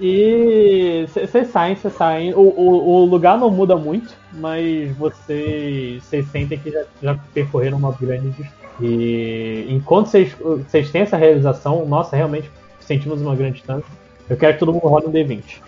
E 0.00 1.06
vocês 1.08 1.48
saem, 1.48 1.74
vocês 1.74 1.94
saem. 1.94 2.32
O, 2.32 2.40
o, 2.40 3.02
o 3.02 3.04
lugar 3.04 3.36
não 3.36 3.50
muda 3.50 3.76
muito, 3.76 4.14
mas 4.32 4.96
vocês, 4.96 6.04
vocês 6.04 6.26
sentem 6.30 6.58
que 6.58 6.70
já, 6.70 6.84
já 7.02 7.18
percorreram 7.34 7.78
uma 7.78 7.92
grande 7.92 8.28
distância. 8.30 8.58
E 8.80 9.66
enquanto 9.68 10.06
vocês, 10.06 10.32
vocês 10.38 10.90
têm 10.90 11.02
essa 11.02 11.16
realização, 11.16 11.84
nossa, 11.84 12.14
realmente 12.14 12.48
sentimos 12.80 13.20
uma 13.20 13.34
grande 13.34 13.56
distância. 13.56 13.90
Eu 14.28 14.36
quero 14.36 14.52
que 14.52 14.60
todo 14.60 14.72
mundo 14.72 14.86
role 14.86 15.06
um 15.06 15.10
D20. 15.10 15.60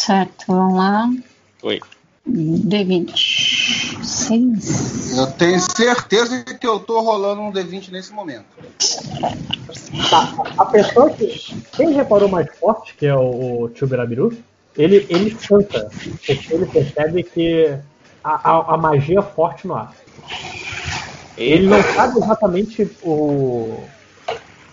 Certo, 0.00 0.46
vamos 0.46 0.78
lá. 0.78 1.10
Oi. 1.62 1.78
D20. 2.26 4.02
Seis. 4.02 5.18
Eu 5.18 5.26
tenho 5.32 5.60
certeza 5.60 6.42
que 6.42 6.66
eu 6.66 6.80
tô 6.80 7.02
rolando 7.02 7.42
um 7.42 7.52
D20 7.52 7.90
nesse 7.90 8.10
momento. 8.10 8.46
Tá, 10.08 10.32
a 10.56 10.64
pessoa 10.64 11.10
que. 11.10 11.26
Quem 11.76 11.92
reparou 11.92 12.30
mais 12.30 12.48
forte, 12.58 12.94
que 12.94 13.04
é 13.04 13.14
o, 13.14 13.64
o 13.64 13.68
Tio 13.68 13.86
Birabiru, 13.86 14.34
ele, 14.74 15.06
ele 15.10 15.34
canta, 15.34 15.90
porque 16.26 16.48
ele 16.50 16.64
percebe 16.64 17.22
que 17.22 17.76
a, 18.24 18.50
a, 18.50 18.74
a 18.74 18.76
magia 18.78 19.18
é 19.18 19.22
forte 19.22 19.66
no 19.66 19.74
ar. 19.74 19.94
Ele 21.36 21.66
não 21.66 21.82
sabe 21.82 22.18
exatamente 22.18 22.90
o, 23.02 23.84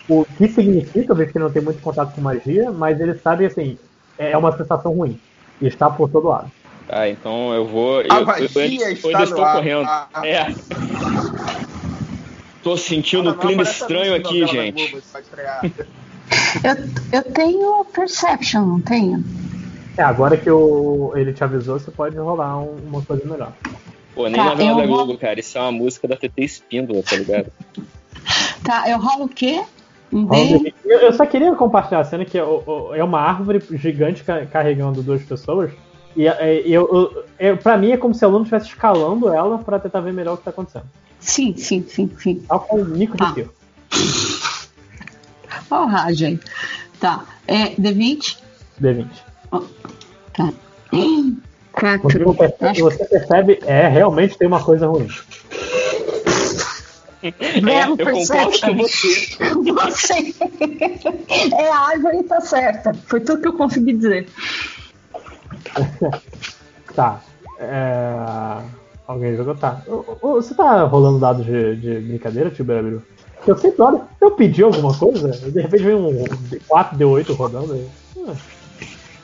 o 0.08 0.24
que 0.38 0.48
significa, 0.48 1.14
visto 1.14 1.32
que 1.32 1.38
ele 1.38 1.44
não 1.44 1.52
tem 1.52 1.60
muito 1.60 1.82
contato 1.82 2.14
com 2.14 2.22
magia, 2.22 2.72
mas 2.72 2.98
ele 2.98 3.14
sabe 3.18 3.44
assim, 3.44 3.78
é 4.18 4.36
uma 4.36 4.56
sensação 4.56 4.92
ruim. 4.92 5.18
E 5.60 5.66
está 5.66 5.88
por 5.90 6.08
todo 6.10 6.28
lado. 6.28 6.50
Tá, 6.86 7.08
então 7.08 7.52
eu 7.52 7.66
vou. 7.66 8.00
Eu, 8.02 8.12
A 8.12 8.18
eu, 8.20 8.26
magia 8.26 8.48
eu, 8.54 8.62
eu 8.88 8.92
está 8.92 9.08
ainda 9.08 9.18
no 9.18 9.24
estou 9.24 9.44
ar. 9.44 9.56
correndo. 9.56 9.86
A- 9.86 10.08
a- 10.14 10.26
É. 10.26 10.54
Tô 12.62 12.76
sentindo 12.76 13.22
um 13.30 13.32
Não 13.34 13.38
clima 13.38 13.62
estranho 13.62 14.14
aqui, 14.14 14.46
gente. 14.46 14.96
Eu, 16.64 16.76
eu 17.12 17.22
tenho 17.32 17.84
Perception, 17.86 18.64
não 18.66 18.80
tenho? 18.80 19.24
É, 19.96 20.02
agora 20.02 20.36
que 20.36 20.50
o, 20.50 21.12
ele 21.16 21.32
te 21.32 21.42
avisou, 21.42 21.78
você 21.78 21.90
pode 21.90 22.16
rolar 22.16 22.58
um- 22.58 22.76
uma 22.88 23.02
coisa 23.02 23.24
melhor. 23.24 23.52
Pô, 24.14 24.26
nem 24.28 24.36
Tá, 24.36 24.44
novela 24.50 24.70
eu 24.70 24.76
da 24.76 24.86
vou- 24.86 24.96
Globo, 24.96 25.18
cara. 25.18 25.38
Isso 25.40 25.56
é 25.56 25.60
uma 25.60 25.72
música 25.72 26.06
da 26.08 26.16
TT 26.16 26.42
Espíndola, 26.44 27.02
tá 27.02 27.16
ligado? 27.16 27.46
Tá, 28.64 28.88
eu 28.88 28.98
rolo 28.98 29.24
o 29.24 29.28
quê? 29.28 29.62
Rola 30.12 30.44
D? 30.58 30.58
D20. 30.58 30.74
Eu, 30.84 31.12
só 31.12 31.26
queria 31.26 31.54
compartilhar 31.54 32.00
a 32.00 32.04
cena 32.04 32.24
que 32.24 32.38
é, 32.38 32.42
é 32.42 33.04
uma 33.04 33.20
árvore 33.20 33.62
gigante 33.72 34.24
ca- 34.24 34.46
carregando 34.46 35.02
duas 35.02 35.22
pessoas. 35.22 35.70
E 36.16 36.26
é, 36.26 36.60
eu, 36.66 36.88
eu, 36.92 37.24
eu- 37.50 37.56
pra 37.58 37.76
mim 37.76 37.90
é 37.92 37.96
como 37.96 38.14
se 38.14 38.24
o 38.24 38.28
aluno 38.28 38.42
estivesse 38.44 38.68
escalando 38.68 39.28
ela 39.32 39.58
pra 39.58 39.78
tentar 39.78 40.00
ver 40.00 40.12
melhor 40.12 40.34
o 40.34 40.36
que 40.38 40.44
tá 40.44 40.50
acontecendo. 40.50 40.86
Sim, 41.20 41.54
sim, 41.56 41.84
sim, 41.86 42.10
sim. 42.18 42.36
Tal 42.48 42.60
com 42.60 42.76
o 42.80 42.84
Nico 42.84 43.16
de 43.16 43.22
Ah. 43.22 43.32
Tio. 43.32 43.50
Ó, 45.70 45.84
o 45.84 45.86
rádio 45.86 46.26
aí. 46.28 46.40
Tá. 47.00 47.24
É, 47.46 47.70
D20? 47.76 48.38
D20. 48.80 49.06
Tá. 50.32 50.52
Hum, 50.92 51.36
Você, 51.36 51.98
Quatro. 51.98 52.24
não 52.26 52.34
percebe, 52.34 52.80
você 52.82 53.04
percebe, 53.04 53.58
é, 53.66 53.86
realmente 53.88 54.36
tem 54.38 54.48
uma 54.48 54.62
coisa 54.62 54.86
ruim. 54.88 55.08
Belo 57.62 57.96
É, 57.98 58.02
eu 58.02 58.12
concordo 58.12 58.60
com 58.60 58.76
você. 58.76 59.36
Você. 59.72 60.34
É 61.56 61.68
a 61.68 61.78
árvore 61.78 62.22
tá 62.24 62.40
certa. 62.40 62.94
Foi 63.06 63.20
tudo 63.20 63.42
que 63.42 63.48
eu 63.48 63.52
consegui 63.54 63.94
dizer. 63.94 64.28
Tá. 66.94 67.20
É... 67.60 68.60
Alguém 69.06 69.36
jogou? 69.36 69.54
Tá. 69.54 69.82
Você 70.20 70.52
tá 70.52 70.82
rolando 70.82 71.20
dados 71.20 71.46
de, 71.46 71.76
de 71.76 72.00
brincadeira, 72.00 72.50
tio 72.50 72.64
Berabiru? 72.64 73.02
Eu 73.46 73.56
sempre 73.56 73.80
olho. 73.80 74.02
Eu 74.20 74.32
pedi 74.32 74.64
alguma 74.64 74.92
coisa? 74.96 75.30
De 75.30 75.60
repente 75.60 75.84
vem 75.84 75.94
um 75.94 76.24
4 76.66 76.98
D8 76.98 77.36
rodando 77.36 77.72
aí. 77.74 77.88
Hum. 78.16 78.34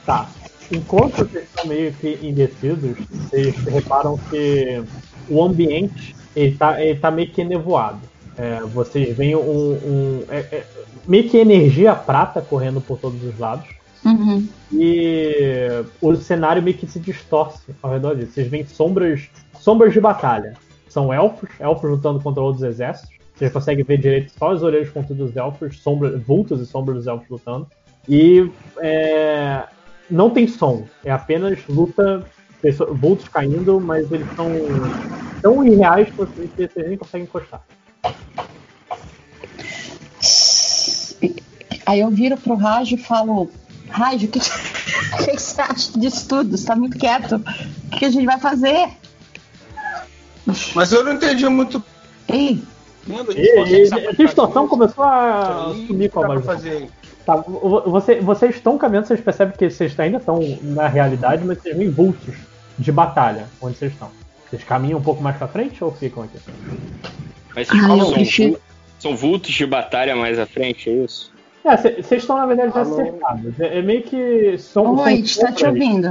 Tá. 0.07 0.29
Enquanto 0.71 1.17
vocês 1.17 1.45
estão 1.45 1.67
meio 1.67 1.93
que 1.95 2.19
indecisos, 2.23 2.97
vocês 3.11 3.57
reparam 3.65 4.19
que 4.31 4.83
o 5.29 5.43
ambiente 5.43 6.15
ele 6.35 6.57
tá, 6.57 6.83
ele 6.83 6.99
tá 6.99 7.11
meio 7.11 7.29
que 7.29 7.45
nevoado. 7.45 8.01
É, 8.37 8.61
vocês 8.61 9.17
veem 9.17 9.37
um. 9.37 9.41
um- 9.41 10.25
é- 10.29 10.41
é 10.51 10.65
meio 11.07 11.29
que 11.29 11.37
energia 11.37 11.95
prata 11.95 12.41
correndo 12.41 12.81
por 12.81 12.99
todos 12.99 13.23
os 13.23 13.39
lados. 13.39 13.67
Uhum. 14.05 14.47
E 14.73 15.67
o 16.01 16.15
cenário 16.17 16.63
meio 16.63 16.77
que 16.77 16.87
se 16.87 16.99
distorce 16.99 17.75
ao 17.83 17.93
redor 17.93 18.17
disso. 18.17 18.33
Vocês 18.33 18.49
veem 18.49 18.67
sombras, 18.67 19.29
sombras 19.61 19.93
de 19.93 20.01
batalha. 20.01 20.55
São 20.89 21.13
elfos, 21.13 21.49
elfos 21.59 21.91
lutando 21.91 22.21
contra 22.21 22.43
outros 22.43 22.63
exércitos. 22.63 23.15
Vocês 23.35 23.53
conseguem 23.53 23.85
ver 23.85 23.99
direito 23.99 24.33
só 24.39 24.53
os 24.53 24.63
olheiros 24.63 24.91
contra 24.91 25.15
dos 25.15 25.35
elfos, 25.37 25.79
sombra, 25.81 26.17
vultos 26.19 26.61
e 26.61 26.67
sombras 26.67 26.99
dos 26.99 27.07
elfos 27.07 27.29
lutando. 27.29 27.67
E 28.09 28.49
é, 28.81 29.65
não 30.11 30.31
tem 30.31 30.47
som, 30.47 30.85
é 31.05 31.11
apenas 31.11 31.59
luta, 31.69 32.25
vultos 32.73 33.29
caindo, 33.29 33.81
mas 33.81 34.11
eles 34.11 34.27
são 34.37 34.51
tão 35.43 35.65
irreais 35.67 36.09
que 36.09 36.17
vocês, 36.17 36.51
vocês 36.57 36.89
nem 36.89 36.97
conseguem 36.97 37.25
encostar. 37.27 37.61
Aí 41.87 42.01
eu 42.01 42.11
viro 42.11 42.37
pro 42.37 42.55
Raj 42.55 42.93
e 42.93 42.97
falo: 42.97 43.51
Raj, 43.91 44.25
o 44.25 44.29
que, 44.29 44.41
que 44.41 44.49
você 45.39 45.61
acha 45.61 45.99
disso 45.99 46.29
tudo? 46.29 46.57
Você 46.57 46.67
tá 46.67 46.75
muito 46.77 46.99
quieto. 46.99 47.37
O 47.37 47.91
que 47.99 48.05
a 48.05 48.11
gente 48.11 48.25
vai 48.27 48.39
fazer? 48.41 48.89
Mas 50.75 50.93
eu 50.93 51.05
não 51.05 51.13
entendi 51.15 51.49
muito 51.49 51.83
Ei. 52.29 52.63
A 53.09 53.33
E, 53.33 54.13
e, 54.13 54.17
distorção 54.17 54.63
nisso? 54.63 54.77
começou 54.77 55.05
a 55.05 55.69
Aí, 55.73 55.87
sumir 55.87 56.11
com 56.11 56.23
a 56.33 56.41
fazer 56.41 56.71
aí. 56.71 56.91
Tá, 57.27 57.37
vo- 57.37 57.83
você- 57.91 58.21
vocês 58.21 58.55
estão 58.57 58.77
caminhando, 58.79 59.07
vocês 59.07 59.21
percebem 59.21 59.55
que 59.57 59.69
vocês 59.71 59.99
ainda 60.01 60.19
estão 60.19 60.39
na 60.63 60.87
realidade, 60.89 61.45
mas 61.45 61.59
vocês 61.63 61.77
veem 61.77 61.91
vultos 61.91 62.35
de 62.79 62.93
batalha 62.93 63.47
onde 63.61 63.77
vocês 63.77 63.93
estão. 63.93 64.11
Vocês 64.49 64.65
caminham 64.65 64.99
um 64.99 65.03
pouco 65.03 65.23
mais 65.23 65.37
pra 65.37 65.49
frente 65.49 65.83
ou 65.83 65.91
ficam 65.93 66.23
aqui? 66.23 66.39
Mas 67.55 67.69
Ah, 67.71 67.75
tipo, 67.77 67.93
eu 67.93 68.05
são, 68.05 68.13
prefiro- 68.15 68.61
são 68.99 69.17
vultos 69.17 69.53
de 69.53 69.67
batalha 69.67 70.15
mais 70.17 70.39
à 70.39 70.47
frente, 70.47 70.91
é 70.91 70.93
isso? 70.93 71.33
É, 71.65 71.77
vocês 71.77 72.23
estão 72.23 72.37
na 72.37 72.45
verdade 72.47 72.75
já 72.75 72.81
Alô? 72.81 72.97
cercados. 72.97 73.59
É, 73.61 73.79
é 73.79 73.83
meio 73.83 74.03
que 74.03 74.59
são, 74.59 74.97
oi, 74.97 75.15
está 75.15 75.51
te 75.51 75.65
ouvindo, 75.65 76.09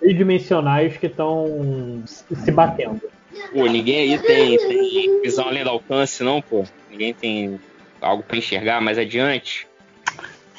tridimensionais 0.00 0.96
que 0.96 1.06
estão 1.06 2.02
se 2.06 2.50
batendo. 2.50 3.00
Pô, 3.52 3.66
ninguém 3.66 3.98
aí 4.12 4.18
tem, 4.18 4.58
tem 4.58 5.20
visão 5.22 5.46
além 5.46 5.62
do 5.62 5.70
alcance, 5.70 6.22
não, 6.24 6.42
pô? 6.42 6.64
Ninguém 6.90 7.14
tem 7.14 7.60
algo 8.00 8.22
pra 8.22 8.36
enxergar 8.36 8.80
mais 8.80 8.98
adiante? 8.98 9.66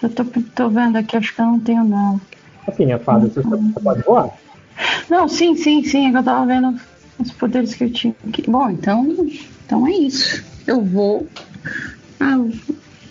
Eu 0.02 0.10
tô, 0.10 0.24
tô 0.56 0.70
vendo 0.70 0.96
aqui, 0.98 1.18
acho 1.18 1.34
que 1.36 1.42
eu 1.42 1.46
não 1.46 1.60
tenho, 1.60 1.84
não. 1.84 2.22
Assim, 2.68 2.86
fada, 3.00 3.28
você, 3.28 3.42
você 3.42 3.80
pode 3.84 4.02
voar? 4.04 4.30
Não, 5.10 5.28
sim, 5.28 5.56
sim, 5.56 5.84
sim, 5.84 6.08
é 6.08 6.18
eu 6.18 6.24
tava 6.24 6.46
vendo 6.46 6.80
os 7.20 7.32
poderes 7.32 7.74
que 7.74 7.84
eu 7.84 7.92
tinha 7.92 8.16
aqui. 8.28 8.44
Bom, 8.50 8.70
então, 8.70 9.28
então 9.66 9.88
é 9.88 9.92
isso. 9.92 10.44
Eu 10.66 10.82
vou. 10.82 11.28
Ah, 12.20 12.38
o 12.38 12.52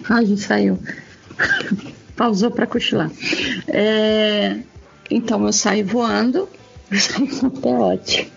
Raj 0.03 0.37
saiu. 0.39 0.79
Pausou 2.17 2.51
pra 2.51 2.67
cochilar. 2.67 3.11
É, 3.69 4.59
então 5.11 5.45
eu 5.47 5.53
saio 5.53 5.87
voando. 5.87 6.49
Tá 7.61 7.69
ótimo. 7.69 8.31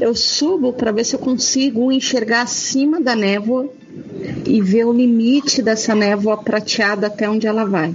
Eu 0.00 0.14
subo 0.14 0.72
para 0.72 0.92
ver 0.92 1.04
se 1.04 1.16
eu 1.16 1.18
consigo 1.18 1.90
enxergar 1.90 2.42
acima 2.42 3.00
da 3.00 3.16
névoa 3.16 3.68
e 4.46 4.62
ver 4.62 4.84
o 4.84 4.92
limite 4.92 5.60
dessa 5.60 5.94
névoa 5.94 6.36
prateada 6.36 7.08
até 7.08 7.28
onde 7.28 7.46
ela 7.46 7.64
vai. 7.64 7.94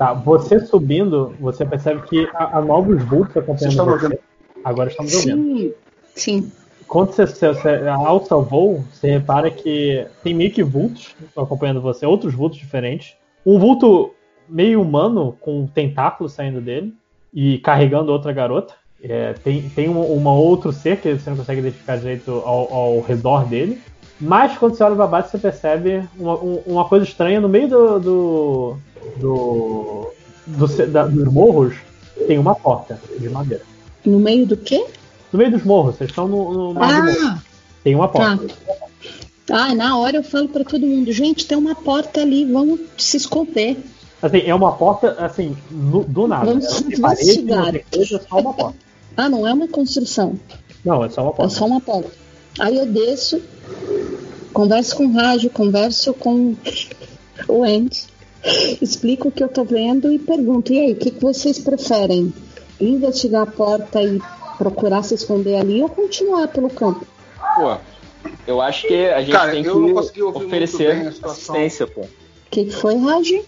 Tá, 0.00 0.14
você 0.14 0.58
subindo, 0.58 1.34
você 1.38 1.62
percebe 1.62 2.00
que 2.08 2.26
há, 2.32 2.56
há 2.56 2.62
novos 2.62 3.04
vultos 3.04 3.36
acompanhando 3.36 3.84
você. 3.84 4.06
ouvindo? 4.06 4.18
Agora 4.64 4.88
estamos 4.88 5.14
ouvindo. 5.14 5.42
Sim, 5.42 5.74
sim. 6.14 6.52
Quando 6.88 7.12
você, 7.12 7.26
você, 7.26 7.48
você 7.48 7.68
alça 7.86 8.34
o 8.34 8.40
voo, 8.40 8.82
você 8.90 9.10
repara 9.10 9.50
que 9.50 10.06
tem 10.24 10.32
meio 10.32 10.50
que 10.52 10.62
vultos 10.62 11.14
acompanhando 11.36 11.82
você, 11.82 12.06
outros 12.06 12.32
vultos 12.32 12.58
diferentes. 12.58 13.14
Um 13.44 13.58
vulto 13.58 14.14
meio 14.48 14.80
humano, 14.80 15.36
com 15.38 15.66
tentáculos 15.66 16.32
saindo 16.32 16.62
dele 16.62 16.94
e 17.30 17.58
carregando 17.58 18.10
outra 18.10 18.32
garota. 18.32 18.72
É, 19.02 19.34
tem 19.34 19.68
tem 19.68 19.90
um, 19.90 20.00
uma 20.00 20.32
outro 20.32 20.72
ser 20.72 20.96
que 20.96 21.12
você 21.12 21.28
não 21.28 21.36
consegue 21.36 21.60
identificar 21.60 21.98
direito 21.98 22.40
ao, 22.46 22.72
ao 22.72 23.00
redor 23.02 23.44
dele. 23.44 23.78
Mas 24.20 24.56
quando 24.58 24.74
você 24.74 24.82
olha 24.82 24.96
pra 24.96 25.06
baixo, 25.06 25.30
você 25.30 25.38
percebe 25.38 26.04
uma, 26.18 26.34
um- 26.34 26.62
uma 26.66 26.84
coisa 26.84 27.04
estranha 27.04 27.40
no 27.40 27.48
meio 27.48 27.68
do. 27.68 27.98
do, 28.00 28.76
do, 29.16 30.10
do 30.46 30.86
da- 30.88 31.06
dos 31.06 31.32
morros. 31.32 31.74
Tem 32.26 32.38
uma 32.38 32.54
porta 32.54 33.00
de 33.18 33.28
madeira. 33.30 33.64
No 34.04 34.18
meio 34.18 34.46
do 34.46 34.56
quê? 34.56 34.84
No 35.32 35.38
meio 35.38 35.50
dos 35.52 35.64
morros, 35.64 35.96
vocês 35.96 36.10
estão 36.10 36.28
no, 36.28 36.72
no. 36.74 36.82
Ah, 36.82 37.38
Tem 37.82 37.94
uma 37.94 38.08
porta. 38.08 38.46
tá. 38.66 38.76
Ah, 39.52 39.74
na 39.74 39.96
hora 39.98 40.18
eu 40.18 40.22
falo 40.22 40.48
pra 40.48 40.62
todo 40.64 40.86
mundo, 40.86 41.10
gente, 41.12 41.46
tem 41.46 41.56
uma 41.58 41.74
porta 41.74 42.20
ali, 42.20 42.44
vamos 42.44 42.80
se 42.96 43.16
esconder. 43.16 43.78
Assim, 44.22 44.42
é 44.44 44.54
uma 44.54 44.72
porta, 44.72 45.12
assim, 45.18 45.56
no- 45.70 46.04
do 46.04 46.28
nada. 46.28 46.44
Vamos 46.46 46.82
tem 46.82 47.00
parede, 47.00 47.42
não 47.42 47.62
coisa, 47.90 48.16
é 48.16 48.20
só 48.28 48.38
uma 48.38 48.52
porta. 48.52 48.76
Ah, 49.16 49.28
não 49.28 49.46
é 49.48 49.52
uma 49.52 49.66
construção, 49.66 50.38
Não, 50.84 51.02
é 51.04 51.08
só 51.08 51.22
uma 51.22 51.30
é 51.30 51.34
porta. 51.34 51.54
só 51.54 51.66
uma 51.66 51.80
porta. 51.80 52.10
Aí 52.60 52.76
eu 52.76 52.86
desço, 52.86 53.40
converso 54.52 54.96
com 54.96 55.06
o 55.06 55.12
Rádio, 55.12 55.50
converso 55.50 56.14
com 56.14 56.56
o 57.48 57.64
Andy, 57.64 58.06
explico 58.80 59.28
o 59.28 59.32
que 59.32 59.42
eu 59.42 59.48
tô 59.48 59.64
vendo 59.64 60.12
e 60.12 60.18
pergunto, 60.18 60.72
e 60.72 60.78
aí, 60.78 60.92
o 60.92 60.96
que, 60.96 61.10
que 61.10 61.22
vocês 61.22 61.58
preferem? 61.58 62.32
Investigar 62.80 63.42
a 63.42 63.46
porta 63.46 64.02
e 64.02 64.20
procurar 64.56 65.02
se 65.02 65.14
esconder 65.14 65.56
ali 65.56 65.82
ou 65.82 65.88
continuar 65.88 66.48
pelo 66.48 66.70
campo? 66.70 67.06
Pô, 67.54 67.76
eu 68.46 68.60
acho 68.60 68.86
que 68.86 69.06
a 69.06 69.20
gente 69.20 69.32
Cara, 69.32 69.52
tem 69.52 69.62
que 69.62 70.22
oferecer 70.22 71.14
assistência, 71.22 71.86
pô. 71.86 72.02
O 72.02 72.08
que, 72.50 72.64
que 72.64 72.70
foi, 72.70 72.96
Rádio? 72.96 73.44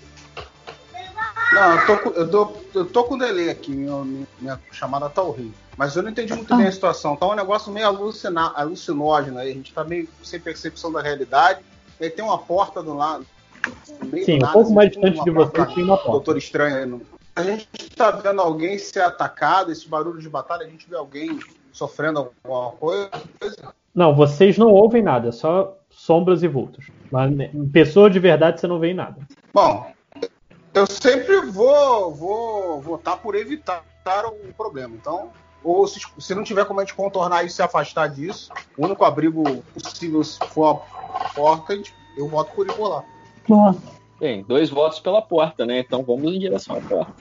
Não, 1.53 1.75
eu 1.75 1.87
tô, 1.87 2.11
eu, 2.11 2.31
tô, 2.31 2.53
eu 2.75 2.85
tô 2.87 3.05
com 3.05 3.17
delay 3.19 3.51
aqui, 3.51 3.71
minha, 3.71 4.27
minha 4.41 4.61
chamada 4.71 5.09
tá 5.09 5.23
horrível. 5.23 5.53
Mas 5.77 5.97
eu 5.97 6.03
não 6.03 6.11
entendi 6.11 6.35
muito 6.35 6.53
Ah. 6.53 6.57
bem 6.57 6.67
a 6.67 6.73
situação. 6.73 7.17
Tá 7.17 7.27
um 7.27 7.35
negócio 7.35 7.73
meio 7.73 7.87
alucina, 7.87 8.53
alucinógeno 8.55 9.39
aí. 9.39 9.51
A 9.51 9.55
gente 9.55 9.73
tá 9.73 9.83
meio 9.85 10.09
sem 10.23 10.39
percepção 10.39 10.93
da 10.93 11.01
realidade. 11.01 11.61
E 12.01 12.05
aí 12.05 12.11
tem 12.11 12.25
uma 12.25 12.39
porta 12.39 12.83
do 12.83 12.95
lado. 12.95 13.25
Sim, 13.85 14.09
do 14.11 14.33
um 14.35 14.39
nada, 14.39 14.53
pouco 14.53 14.73
mais 14.73 14.91
assim, 14.91 15.01
distante 15.01 15.17
uma 15.19 15.25
de 15.25 15.51
você 15.51 15.75
tem 15.75 15.85
uma 15.85 15.97
porta. 15.97 16.11
Doutor 16.13 16.37
Estranho 16.37 16.87
no- 16.87 17.03
A 17.35 17.43
gente 17.43 17.67
tá 17.97 18.11
vendo 18.11 18.43
alguém 18.43 18.77
ser 18.79 19.01
atacado, 19.01 19.73
esse 19.73 19.89
barulho 19.89 20.21
de 20.21 20.29
batalha, 20.29 20.67
a 20.67 20.69
gente 20.69 20.87
vê 20.89 20.97
alguém 20.97 21.39
sofrendo 21.73 22.19
alguma 22.45 22.73
coisa. 22.73 23.09
Não, 23.95 24.15
vocês 24.15 24.59
não 24.59 24.69
ouvem 24.69 25.03
nada, 25.03 25.33
só 25.33 25.79
sombras 25.89 26.43
e 26.43 26.49
vultos. 26.49 26.87
Mas 27.11 27.35
né, 27.35 27.51
pessoa 27.73 28.11
de 28.11 28.19
verdade 28.19 28.61
você 28.61 28.67
não 28.67 28.79
vê 28.79 28.91
em 28.91 28.95
nada. 28.95 29.17
Bom, 29.55 29.92
eu 30.75 30.87
sempre 30.87 31.41
vou 31.51 32.15
vou 32.15 32.81
votar 32.81 33.19
por 33.19 33.35
evitar 33.35 33.83
o 34.27 34.53
problema. 34.55 34.95
Então, 34.95 35.31
ou 35.63 35.87
se, 35.87 36.01
se 36.19 36.35
não 36.35 36.43
tiver 36.43 36.65
como 36.65 36.81
a 36.81 36.85
gente 36.85 36.95
contornar 36.95 37.45
isso 37.45 37.55
e 37.55 37.57
se 37.57 37.63
afastar 37.63 38.09
disso, 38.09 38.51
o 38.77 38.85
único 38.85 39.05
abrigo 39.05 39.43
possível 39.73 40.25
se 40.25 40.39
for 40.49 40.83
a 41.15 41.29
porta, 41.35 41.81
eu 42.17 42.29
voto 42.29 42.53
por 42.53 42.67
ir 42.67 42.73
por 42.73 42.89
lá. 42.89 43.05
Boa. 43.49 43.77
Bem, 44.19 44.45
dois 44.45 44.71
votos 44.71 45.01
pela 45.01 45.21
porta, 45.21 45.67
né? 45.67 45.81
Então 45.81 46.03
vamos 46.03 46.33
em 46.33 46.39
direção 46.39 46.77
à 46.77 46.81
porta. 46.81 47.13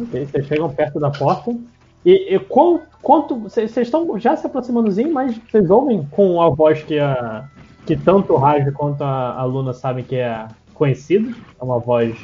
Ok, 0.00 0.26
vocês 0.26 0.46
chegam 0.46 0.72
perto 0.72 1.00
da 1.00 1.10
porta. 1.10 1.56
E, 2.04 2.34
e 2.34 2.38
quanto. 2.38 3.36
Vocês 3.36 3.70
vocês 3.72 3.88
estão 3.88 4.18
já 4.18 4.36
se 4.36 4.46
aproximandozinho, 4.46 5.12
mas 5.12 5.36
vocês 5.38 5.68
ouvem 5.70 6.06
com 6.10 6.40
a 6.40 6.48
voz 6.48 6.82
que 6.82 6.98
a. 6.98 7.48
que 7.84 7.96
tanto 7.96 8.32
o 8.32 8.36
Raj 8.36 8.72
quanto 8.74 9.02
a, 9.02 9.32
a 9.32 9.44
Luna 9.44 9.72
sabem 9.72 10.04
que 10.04 10.14
é 10.14 10.46
conhecida. 10.76 11.34
É 11.60 11.64
uma 11.64 11.78
voz 11.78 12.16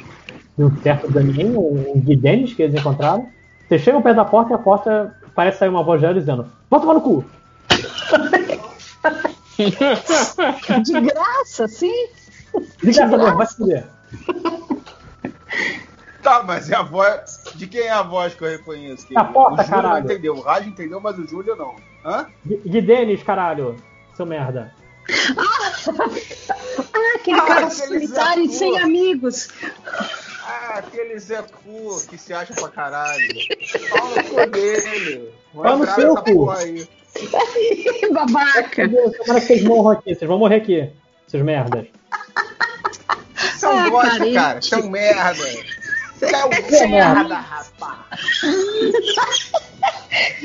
de 0.57 0.63
um 0.63 0.75
certo 0.81 1.11
Damien, 1.11 1.57
um, 1.57 1.93
um 1.95 1.99
Gui 1.99 2.15
Dennis 2.15 2.53
que 2.53 2.63
eles 2.63 2.79
encontraram. 2.79 3.27
Vocês 3.67 3.81
chegam 3.81 4.01
perto 4.01 4.17
da 4.17 4.25
porta 4.25 4.51
e 4.51 4.55
a 4.55 4.59
porta 4.59 5.15
parece 5.35 5.59
sair 5.59 5.69
uma 5.69 5.83
voz 5.83 6.01
dela 6.01 6.13
dizendo: 6.13 6.45
Vai 6.69 6.79
tomar 6.79 6.93
no 6.95 7.01
cu! 7.01 7.25
De 10.83 11.01
graça, 11.01 11.67
sim? 11.67 12.07
Liga 12.81 13.03
essa 13.03 13.17
merda, 13.17 13.35
vai 13.35 13.45
se 13.45 13.55
fuder. 13.55 13.85
Tá, 16.21 16.43
mas 16.43 16.69
é 16.69 16.75
a 16.75 16.83
voz 16.83 17.43
De 17.55 17.67
quem 17.67 17.81
é 17.81 17.91
a 17.91 18.01
voz 18.01 18.33
que 18.33 18.43
eu 18.43 18.49
reconheço? 18.49 19.13
Da 19.13 19.25
porta, 19.25 19.61
o 19.61 19.65
Júlio 19.65 19.75
não 19.75 19.83
caralho. 19.89 20.05
entendeu. 20.05 20.35
O 20.35 20.41
Raj 20.41 20.67
entendeu, 20.67 21.01
mas 21.01 21.17
o 21.19 21.27
Júlio 21.27 21.55
não. 21.55 21.75
Hã? 22.05 22.27
De 22.45 22.81
Denis, 22.81 23.21
caralho. 23.23 23.75
Seu 24.15 24.25
merda. 24.25 24.71
Ah, 25.37 25.71
aquele 27.15 27.39
Ah, 27.39 27.45
cara 27.45 27.65
aquele 27.67 27.71
solitário 27.87 28.43
e 28.45 28.49
sem 28.53 28.79
amigos. 28.79 29.49
Ah, 30.45 30.75
aquele 30.79 31.17
Zé 31.19 31.41
Cu 31.41 32.01
que 32.09 32.17
se 32.17 32.33
acha 32.33 32.53
pra 32.53 32.69
caralho. 32.69 33.27
Pau 33.89 34.07
no 34.09 34.23
cu 34.23 34.49
dele. 34.51 35.33
Pau 35.53 35.77
no 35.77 35.85
seu 35.93 36.15
cu. 36.15 36.51
aí. 36.51 36.87
Babaca. 38.11 38.89
Tomara 38.89 39.39
que 39.41 39.47
vocês 39.47 39.63
morram 39.63 39.91
aqui. 39.91 40.15
Vocês 40.15 40.27
vão 40.27 40.39
morrer 40.39 40.55
aqui. 40.57 40.89
Seus 41.27 41.43
merdas. 41.43 41.85
São 43.57 43.77
Ah, 43.77 43.89
bosta, 43.89 44.17
carente. 44.17 44.33
cara. 44.35 44.61
São 44.61 44.89
merda. 44.89 45.43
São 46.19 46.51
Seu 46.69 46.87
merda. 46.89 47.15
merda, 47.15 47.35
rapaz. 47.35 47.99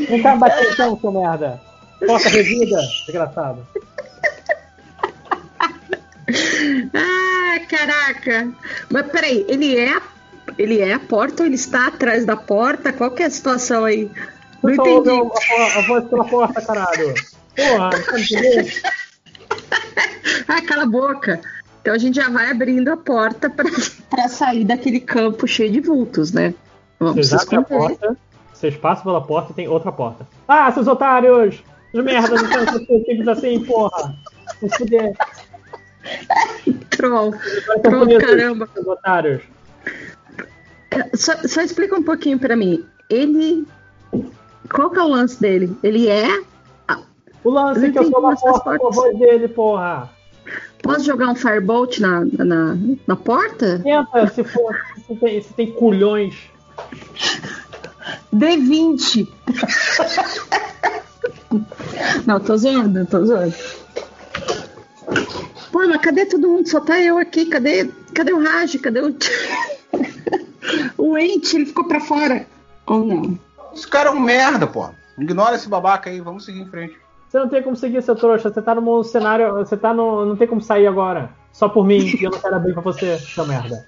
Vem 0.08 0.22
cá 0.22 0.36
bater 0.36 0.72
então, 0.72 0.98
seu 1.00 1.12
merda. 1.12 1.60
Porta 2.06 2.28
revida, 2.28 2.80
desgraçado. 3.06 3.66
Ah, 6.94 7.60
caraca. 7.68 8.48
Mas 8.90 9.06
peraí, 9.10 9.44
ele 9.48 9.76
é, 9.78 10.00
ele 10.58 10.80
é 10.80 10.94
a 10.94 11.00
porta 11.00 11.42
ou 11.42 11.46
ele 11.46 11.54
está 11.54 11.88
atrás 11.88 12.24
da 12.24 12.36
porta? 12.36 12.92
Qual 12.92 13.10
que 13.10 13.22
é 13.22 13.26
a 13.26 13.30
situação 13.30 13.84
aí? 13.84 14.10
Não 14.62 14.70
entendi. 14.70 15.10
a, 15.10 15.78
a 15.78 15.82
voz 15.82 16.04
pela 16.04 16.24
porta, 16.24 16.60
caralho. 16.60 17.14
Porra, 17.56 17.90
entendendo? 18.16 18.70
Ah, 20.46 20.62
cala 20.62 20.82
a 20.82 20.86
boca. 20.86 21.40
Então 21.80 21.94
a 21.94 21.98
gente 21.98 22.16
já 22.16 22.28
vai 22.28 22.50
abrindo 22.50 22.88
a 22.88 22.96
porta 22.96 23.50
pra 23.50 23.64
sair 24.28 24.64
daquele 24.64 25.00
campo 25.00 25.46
cheio 25.46 25.72
de 25.72 25.80
vultos, 25.80 26.32
né? 26.32 26.54
Vamos 26.98 27.28
Vocês 27.28 27.40
se 27.40 27.46
abrem 27.46 27.60
a 27.60 27.62
porta, 27.62 28.16
vocês 28.52 28.76
passam 28.76 29.04
pela 29.04 29.20
porta 29.20 29.52
e 29.52 29.54
tem 29.54 29.68
outra 29.68 29.92
porta. 29.92 30.26
Ah, 30.46 30.70
seus 30.72 30.86
otários! 30.86 31.62
Os 31.94 32.04
merdas, 32.04 32.42
não 32.42 33.24
são 33.24 33.32
assim, 33.32 33.64
porra! 33.64 34.14
Vamos 34.60 34.76
fuder. 34.76 35.14
Troll. 36.90 37.34
Troll, 37.82 38.18
caramba. 38.18 38.68
Otários. 38.86 39.42
Só, 41.14 41.34
só 41.46 41.60
explica 41.62 41.96
um 41.96 42.02
pouquinho 42.02 42.38
pra 42.38 42.56
mim. 42.56 42.84
Ele. 43.08 43.66
Qual 44.70 44.90
que 44.90 44.98
é 44.98 45.02
o 45.02 45.08
lance 45.08 45.40
dele? 45.40 45.76
Ele 45.82 46.08
é. 46.08 46.42
O 47.44 47.50
lance 47.50 47.86
é 47.86 47.90
que 47.90 47.98
eu 47.98 48.10
sou 48.10 48.18
uma 48.18 48.36
porta 48.36 48.78
com 48.78 48.88
a 48.88 48.90
voz 48.90 49.18
dele, 49.18 49.48
porra! 49.48 50.10
Posso 50.82 51.04
jogar 51.04 51.28
um 51.28 51.34
Firebolt 51.34 51.98
na, 51.98 52.24
na, 52.24 52.76
na 53.06 53.16
porta? 53.16 53.80
Tenta 53.80 54.26
se 54.28 54.44
for. 54.44 54.76
Se 55.06 55.14
tem, 55.16 55.42
se 55.42 55.52
tem 55.54 55.72
culhões. 55.72 56.34
D20. 58.34 59.28
Não, 62.26 62.38
tô 62.40 62.56
zoando, 62.56 63.06
tô 63.06 63.24
zoando. 63.24 63.54
Cadê 65.98 66.26
todo 66.26 66.48
mundo? 66.48 66.68
Só 66.68 66.80
tá 66.80 67.00
eu 67.00 67.18
aqui. 67.18 67.46
Cadê, 67.46 67.90
cadê 68.14 68.32
o 68.32 68.42
Raj? 68.42 68.76
Cadê 68.76 69.00
o. 69.00 69.16
o 70.98 71.18
Ente, 71.18 71.56
ele 71.56 71.66
ficou 71.66 71.86
pra 71.86 72.00
fora. 72.00 72.46
Ou 72.86 73.04
não? 73.04 73.38
Os 73.72 73.86
caras 73.86 74.12
é 74.12 74.16
um 74.16 74.20
merda, 74.20 74.66
pô. 74.66 74.88
Ignora 75.18 75.56
esse 75.56 75.68
babaca 75.68 76.10
aí, 76.10 76.20
vamos 76.20 76.44
seguir 76.44 76.60
em 76.60 76.68
frente. 76.68 76.96
Você 77.28 77.38
não 77.38 77.48
tem 77.48 77.62
como 77.62 77.76
seguir, 77.76 78.02
seu 78.02 78.16
trouxa. 78.16 78.50
Você 78.50 78.62
tá 78.62 78.74
num 78.74 79.02
cenário. 79.02 79.54
Você 79.54 79.76
tá 79.76 79.92
no. 79.92 80.24
Não 80.24 80.36
tem 80.36 80.48
como 80.48 80.60
sair 80.60 80.86
agora. 80.86 81.30
Só 81.52 81.68
por 81.68 81.84
mim, 81.84 81.98
e 81.98 82.24
eu 82.24 82.30
não 82.30 82.38
quero 82.38 82.54
abrir 82.54 82.72
pra 82.72 82.82
você, 82.82 83.18
seu 83.18 83.46
merda. 83.46 83.84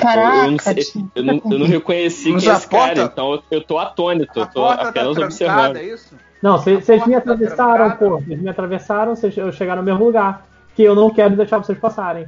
Caraca. 0.00 0.36
eu, 0.46 0.50
não 0.50 0.58
sei, 0.58 0.84
eu, 1.14 1.22
não, 1.24 1.42
eu 1.50 1.58
não 1.58 1.66
reconheci 1.66 2.32
Mas 2.32 2.42
quem 2.42 2.50
é 2.50 2.54
a 2.54 2.58
esse 2.58 2.68
cara, 2.68 2.86
porta- 2.86 3.02
então 3.12 3.42
eu, 3.50 3.60
tô 3.62 3.78
atônito, 3.78 4.38
eu 4.40 4.46
tô 4.46 4.66
tá 4.66 4.74
apenas 4.74 4.92
trancada, 5.16 5.24
observando. 5.24 5.76
é 5.76 5.84
isso? 5.84 6.14
Não, 6.42 6.58
vocês 6.58 6.84
vocês 6.84 7.06
me 7.06 7.12
tá 7.12 7.18
atravessaram, 7.18 7.88
trancada. 7.88 7.96
pô. 8.10 8.18
Vocês 8.20 8.40
me 8.40 8.48
atravessaram, 8.48 9.14
vocês 9.16 9.34
chegaram 9.54 9.82
no 9.82 9.86
mesmo 9.86 10.04
lugar. 10.04 10.46
Que 10.74 10.82
eu 10.84 10.94
não 10.94 11.10
quero 11.10 11.36
deixar 11.36 11.58
vocês 11.58 11.78
passarem. 11.78 12.26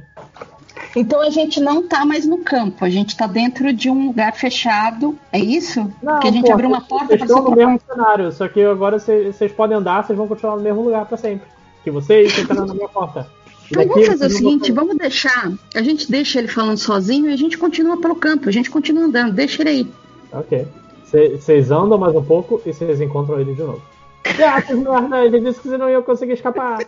Então 0.95 1.21
a 1.21 1.29
gente 1.29 1.59
não 1.59 1.87
tá 1.87 2.05
mais 2.05 2.25
no 2.25 2.39
campo, 2.39 2.85
a 2.85 2.89
gente 2.89 3.17
tá 3.17 3.25
dentro 3.25 3.73
de 3.73 3.89
um 3.89 4.07
lugar 4.07 4.33
fechado. 4.35 5.17
É 5.31 5.39
isso? 5.39 5.91
Não, 6.03 6.19
que 6.19 6.27
a 6.27 6.31
gente 6.31 6.45
pô, 6.45 6.53
abriu 6.53 6.69
uma 6.69 6.81
porta 6.81 7.07
Vocês 7.07 7.17
pra 7.19 7.25
estão 7.25 7.43
no 7.43 7.49
você 7.49 7.55
mesmo 7.65 7.81
cenário, 7.89 8.31
só 8.31 8.47
que 8.47 8.63
agora 8.63 8.99
vocês, 8.99 9.51
podem 9.53 9.77
andar, 9.77 10.03
vocês 10.05 10.15
vão 10.17 10.27
continuar 10.27 10.55
no 10.57 10.61
mesmo 10.61 10.81
lugar 10.83 11.05
pra 11.05 11.17
sempre. 11.17 11.47
Que 11.83 11.89
vocês 11.89 12.37
entraram 12.37 12.67
na 12.67 12.73
minha 12.75 12.87
porta. 12.89 13.27
Então 13.69 13.87
vamos 13.87 14.07
fazer 14.07 14.25
o 14.25 14.29
seguinte, 14.29 14.71
vamos 14.71 14.97
deixar. 14.97 15.51
A 15.73 15.81
gente 15.81 16.09
deixa 16.11 16.39
ele 16.39 16.47
falando 16.47 16.77
sozinho 16.77 17.29
e 17.29 17.33
a 17.33 17.37
gente 17.37 17.57
continua 17.57 17.99
pelo 17.99 18.15
campo, 18.15 18.49
a 18.49 18.51
gente 18.51 18.69
continua 18.69 19.05
andando, 19.05 19.33
deixa 19.33 19.61
ele 19.61 19.69
aí. 19.69 19.87
Ok. 20.31 20.67
Vocês 21.05 21.69
andam 21.69 21.97
mais 21.97 22.15
um 22.15 22.23
pouco 22.23 22.61
e 22.65 22.73
vocês 22.73 22.99
encontram 22.99 23.39
ele 23.39 23.53
de 23.53 23.61
novo. 23.61 23.81
Vocês 24.23 24.79
merda, 24.79 25.25
ele 25.25 25.39
disse 25.39 25.59
que 25.59 25.67
vocês 25.67 25.79
não 25.79 25.89
iam 25.89 26.01
conseguir 26.01 26.33
escapar. 26.33 26.79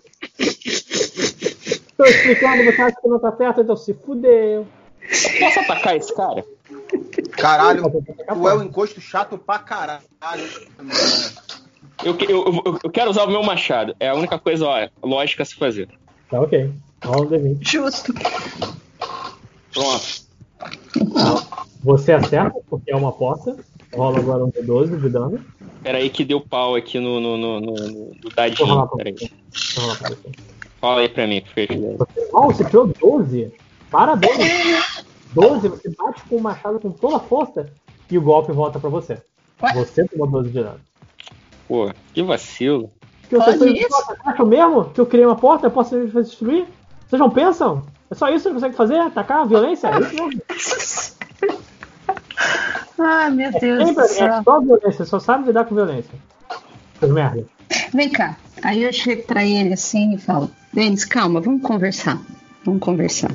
Tô 1.97 2.03
explicando, 2.03 2.63
você 2.65 2.81
acha 2.81 2.95
que 3.01 3.07
não 3.07 3.19
tá 3.19 3.31
certo, 3.35 3.61
então 3.61 3.75
se 3.75 3.93
fudeu. 3.93 4.67
Posso 5.39 5.59
atacar 5.59 5.95
esse 5.95 6.13
cara? 6.15 6.43
Caralho, 7.31 7.83
tu 7.83 8.49
é 8.49 8.53
um 8.55 8.63
encosto 8.63 8.99
chato 8.99 9.37
pra 9.37 9.59
caralho. 9.59 10.01
Eu, 12.03 12.17
eu, 12.27 12.45
eu, 12.65 12.79
eu 12.83 12.89
quero 12.89 13.11
usar 13.11 13.23
o 13.23 13.29
meu 13.29 13.43
machado. 13.43 13.95
É 13.99 14.09
a 14.09 14.15
única 14.15 14.39
coisa, 14.39 14.65
ó, 14.65 14.89
lógica 15.03 15.43
a 15.43 15.45
se 15.45 15.55
fazer. 15.55 15.87
Tá 16.29 16.41
ok. 16.41 16.71
Rola 17.03 17.25
um 17.25 17.29
D20. 17.29 17.57
Justo. 17.61 18.13
Pronto. 19.73 20.25
Você 21.83 22.13
acerta, 22.13 22.59
porque 22.69 22.91
é 22.91 22.95
uma 22.95 23.11
porta. 23.11 23.55
Rola 23.93 24.19
agora 24.19 24.43
um 24.43 24.51
D12 24.51 24.99
de 24.99 25.09
dano. 25.09 25.45
Peraí 25.83 26.09
que 26.09 26.25
deu 26.25 26.41
pau 26.41 26.75
aqui 26.75 26.99
no, 26.99 27.19
no, 27.19 27.37
no, 27.37 27.59
no, 27.61 27.75
no 27.75 28.29
dadinho. 28.35 28.87
Peraí. 28.97 29.15
Fala 30.81 31.01
aí 31.01 31.09
pra 31.09 31.27
mim, 31.27 31.41
fez. 31.53 31.69
né? 31.69 31.95
Oh, 32.33 32.47
você 32.47 32.63
tirou 32.65 32.87
12? 32.87 33.51
Parabéns! 33.91 35.05
12, 35.33 35.67
você 35.67 35.89
bate 35.89 36.23
com 36.23 36.37
o 36.37 36.41
machado 36.41 36.79
com 36.79 36.91
toda 36.91 37.17
a 37.17 37.19
força 37.19 37.69
e 38.09 38.17
o 38.17 38.21
golpe 38.21 38.51
volta 38.51 38.79
pra 38.79 38.89
você. 38.89 39.21
Ué? 39.61 39.73
Você 39.73 40.05
tomou 40.07 40.27
12 40.27 40.49
de 40.49 40.63
dano. 40.63 40.79
Pô, 41.67 41.91
que 42.13 42.23
vacilo. 42.23 42.89
Que 43.29 43.37
isso? 43.37 43.67
idiota, 43.67 44.15
você 44.15 44.29
acha 44.29 44.45
mesmo 44.45 44.85
que 44.85 45.01
eu 45.01 45.05
criei 45.05 45.25
uma 45.25 45.35
porta 45.35 45.67
eu 45.67 45.71
posso 45.71 45.97
destruir? 46.07 46.65
Vocês 47.07 47.19
não 47.19 47.29
pensam? 47.29 47.83
É 48.09 48.15
só 48.15 48.29
isso 48.29 48.47
que 48.47 48.53
você 48.53 48.53
consegue 48.53 48.75
fazer? 48.75 48.99
Atacar? 48.99 49.47
Violência? 49.47 49.87
É 49.87 49.99
isso 49.99 50.15
mesmo? 50.15 50.41
Ai, 52.99 53.31
meu 53.31 53.51
Deus 53.51 53.79
do 53.79 53.85
Sempre, 53.87 54.03
é 54.03 54.07
céu. 54.07 54.43
só 54.43 54.59
violência, 54.59 55.05
só 55.05 55.19
sabe 55.19 55.47
lidar 55.47 55.65
com 55.65 55.75
violência. 55.75 56.13
Seus 56.99 57.11
merda. 57.11 57.45
Vem 57.93 58.09
cá. 58.09 58.37
Aí 58.63 58.83
eu 58.83 58.93
chego 58.93 59.23
pra 59.23 59.43
ele 59.45 59.73
assim 59.73 60.13
e 60.13 60.17
falo: 60.17 60.49
Denis, 60.73 61.03
calma, 61.05 61.41
vamos 61.41 61.61
conversar. 61.61 62.19
Vamos 62.63 62.79
conversar. 62.79 63.31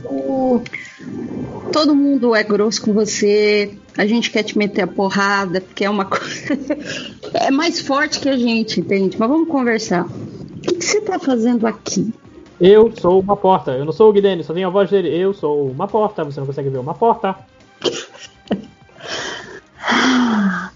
Todo 1.73 1.95
mundo 1.95 2.35
é 2.35 2.43
grosso 2.43 2.83
com 2.83 2.93
você. 2.93 3.79
A 4.01 4.07
gente 4.07 4.31
quer 4.31 4.43
te 4.43 4.57
meter 4.57 4.81
a 4.81 4.87
porrada, 4.87 5.61
porque 5.61 5.85
é 5.85 5.91
uma 5.91 6.07
coisa. 6.07 6.57
é 7.37 7.51
mais 7.51 7.81
forte 7.81 8.19
que 8.19 8.31
a 8.31 8.37
gente, 8.39 8.81
entende? 8.81 9.15
Mas 9.19 9.29
vamos 9.29 9.47
conversar. 9.47 10.07
O 10.07 10.61
que, 10.63 10.77
que 10.77 10.85
você 10.87 11.03
tá 11.03 11.19
fazendo 11.19 11.67
aqui? 11.67 12.11
Eu 12.59 12.91
sou 12.99 13.21
uma 13.21 13.37
porta. 13.37 13.73
Eu 13.73 13.85
não 13.85 13.93
sou 13.93 14.09
o 14.09 14.13
Guidene, 14.15 14.43
só 14.43 14.55
tenho 14.55 14.69
a 14.69 14.71
voz 14.71 14.89
dele. 14.89 15.15
Eu 15.15 15.35
sou 15.35 15.71
uma 15.71 15.87
porta. 15.87 16.25
Você 16.25 16.41
não 16.41 16.47
consegue 16.47 16.71
ver 16.71 16.79
uma 16.79 16.95
porta. 16.95 17.37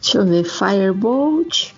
Deixa 0.03 0.19
eu 0.19 0.27
ver. 0.27 0.45
Firebolt. 0.45 1.73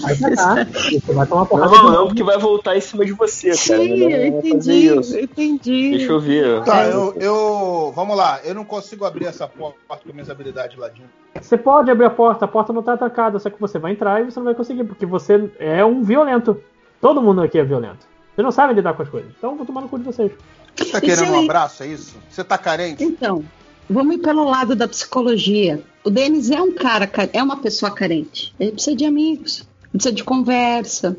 Você 0.00 0.34
tá. 0.36 0.64
Você 0.64 1.12
vai 1.12 1.26
tomar 1.26 1.46
porrada. 1.46 1.70
Não, 1.76 1.90
não, 1.92 2.06
porque 2.08 2.22
vai 2.22 2.38
voltar 2.38 2.76
em 2.76 2.80
cima 2.80 3.04
de 3.04 3.12
você, 3.12 3.48
cara. 3.48 3.56
Sim, 3.56 3.98
eu 4.02 4.08
vai 4.10 4.42
fazer 4.42 4.48
entendi. 4.48 4.86
Eu 4.86 5.20
entendi. 5.22 5.90
Deixa 5.90 6.12
eu 6.12 6.20
ver. 6.20 6.62
Tá, 6.64 6.84
eu, 6.86 7.14
eu. 7.20 7.92
Vamos 7.94 8.16
lá, 8.16 8.40
eu 8.44 8.54
não 8.54 8.64
consigo 8.64 9.04
abrir 9.04 9.26
essa 9.26 9.46
porta 9.48 9.78
com 9.88 10.12
minhas 10.12 10.30
habilidades 10.30 10.76
lá 10.78 10.88
de 10.88 11.02
Você 11.40 11.56
pode 11.56 11.90
abrir 11.90 12.06
a 12.06 12.10
porta, 12.10 12.44
a 12.44 12.48
porta 12.48 12.72
não 12.72 12.82
tá 12.82 12.96
trancada, 12.96 13.38
só 13.38 13.50
que 13.50 13.60
você 13.60 13.78
vai 13.78 13.92
entrar 13.92 14.20
e 14.20 14.24
você 14.24 14.38
não 14.38 14.44
vai 14.46 14.54
conseguir, 14.54 14.84
porque 14.84 15.06
você 15.06 15.50
é 15.58 15.84
um 15.84 16.02
violento. 16.02 16.60
Todo 17.00 17.20
mundo 17.22 17.42
aqui 17.42 17.58
é 17.58 17.64
violento. 17.64 18.06
Vocês 18.34 18.44
não 18.44 18.52
sabem 18.52 18.74
lidar 18.76 18.94
com 18.94 19.02
as 19.02 19.08
coisas. 19.08 19.30
Então 19.36 19.56
vou 19.56 19.66
tomar 19.66 19.80
no 19.82 19.88
cu 19.88 19.98
de 19.98 20.04
vocês. 20.04 20.32
Você 20.74 20.84
tá 20.90 21.00
querendo 21.00 21.32
um 21.32 21.44
abraço, 21.44 21.82
é 21.82 21.88
isso? 21.88 22.16
Você 22.30 22.42
tá 22.42 22.56
carente? 22.56 23.04
Então, 23.04 23.44
vamos 23.90 24.14
ir 24.14 24.18
pelo 24.18 24.44
lado 24.44 24.74
da 24.74 24.88
psicologia. 24.88 25.82
O 26.02 26.08
Denis 26.10 26.50
é 26.50 26.60
um 26.62 26.72
cara, 26.72 27.06
ca- 27.06 27.28
é 27.32 27.42
uma 27.42 27.58
pessoa 27.58 27.92
carente. 27.92 28.54
Ele 28.58 28.72
precisa 28.72 28.96
de 28.96 29.04
amigos, 29.04 29.68
precisa 29.92 30.14
de 30.14 30.24
conversa. 30.24 31.16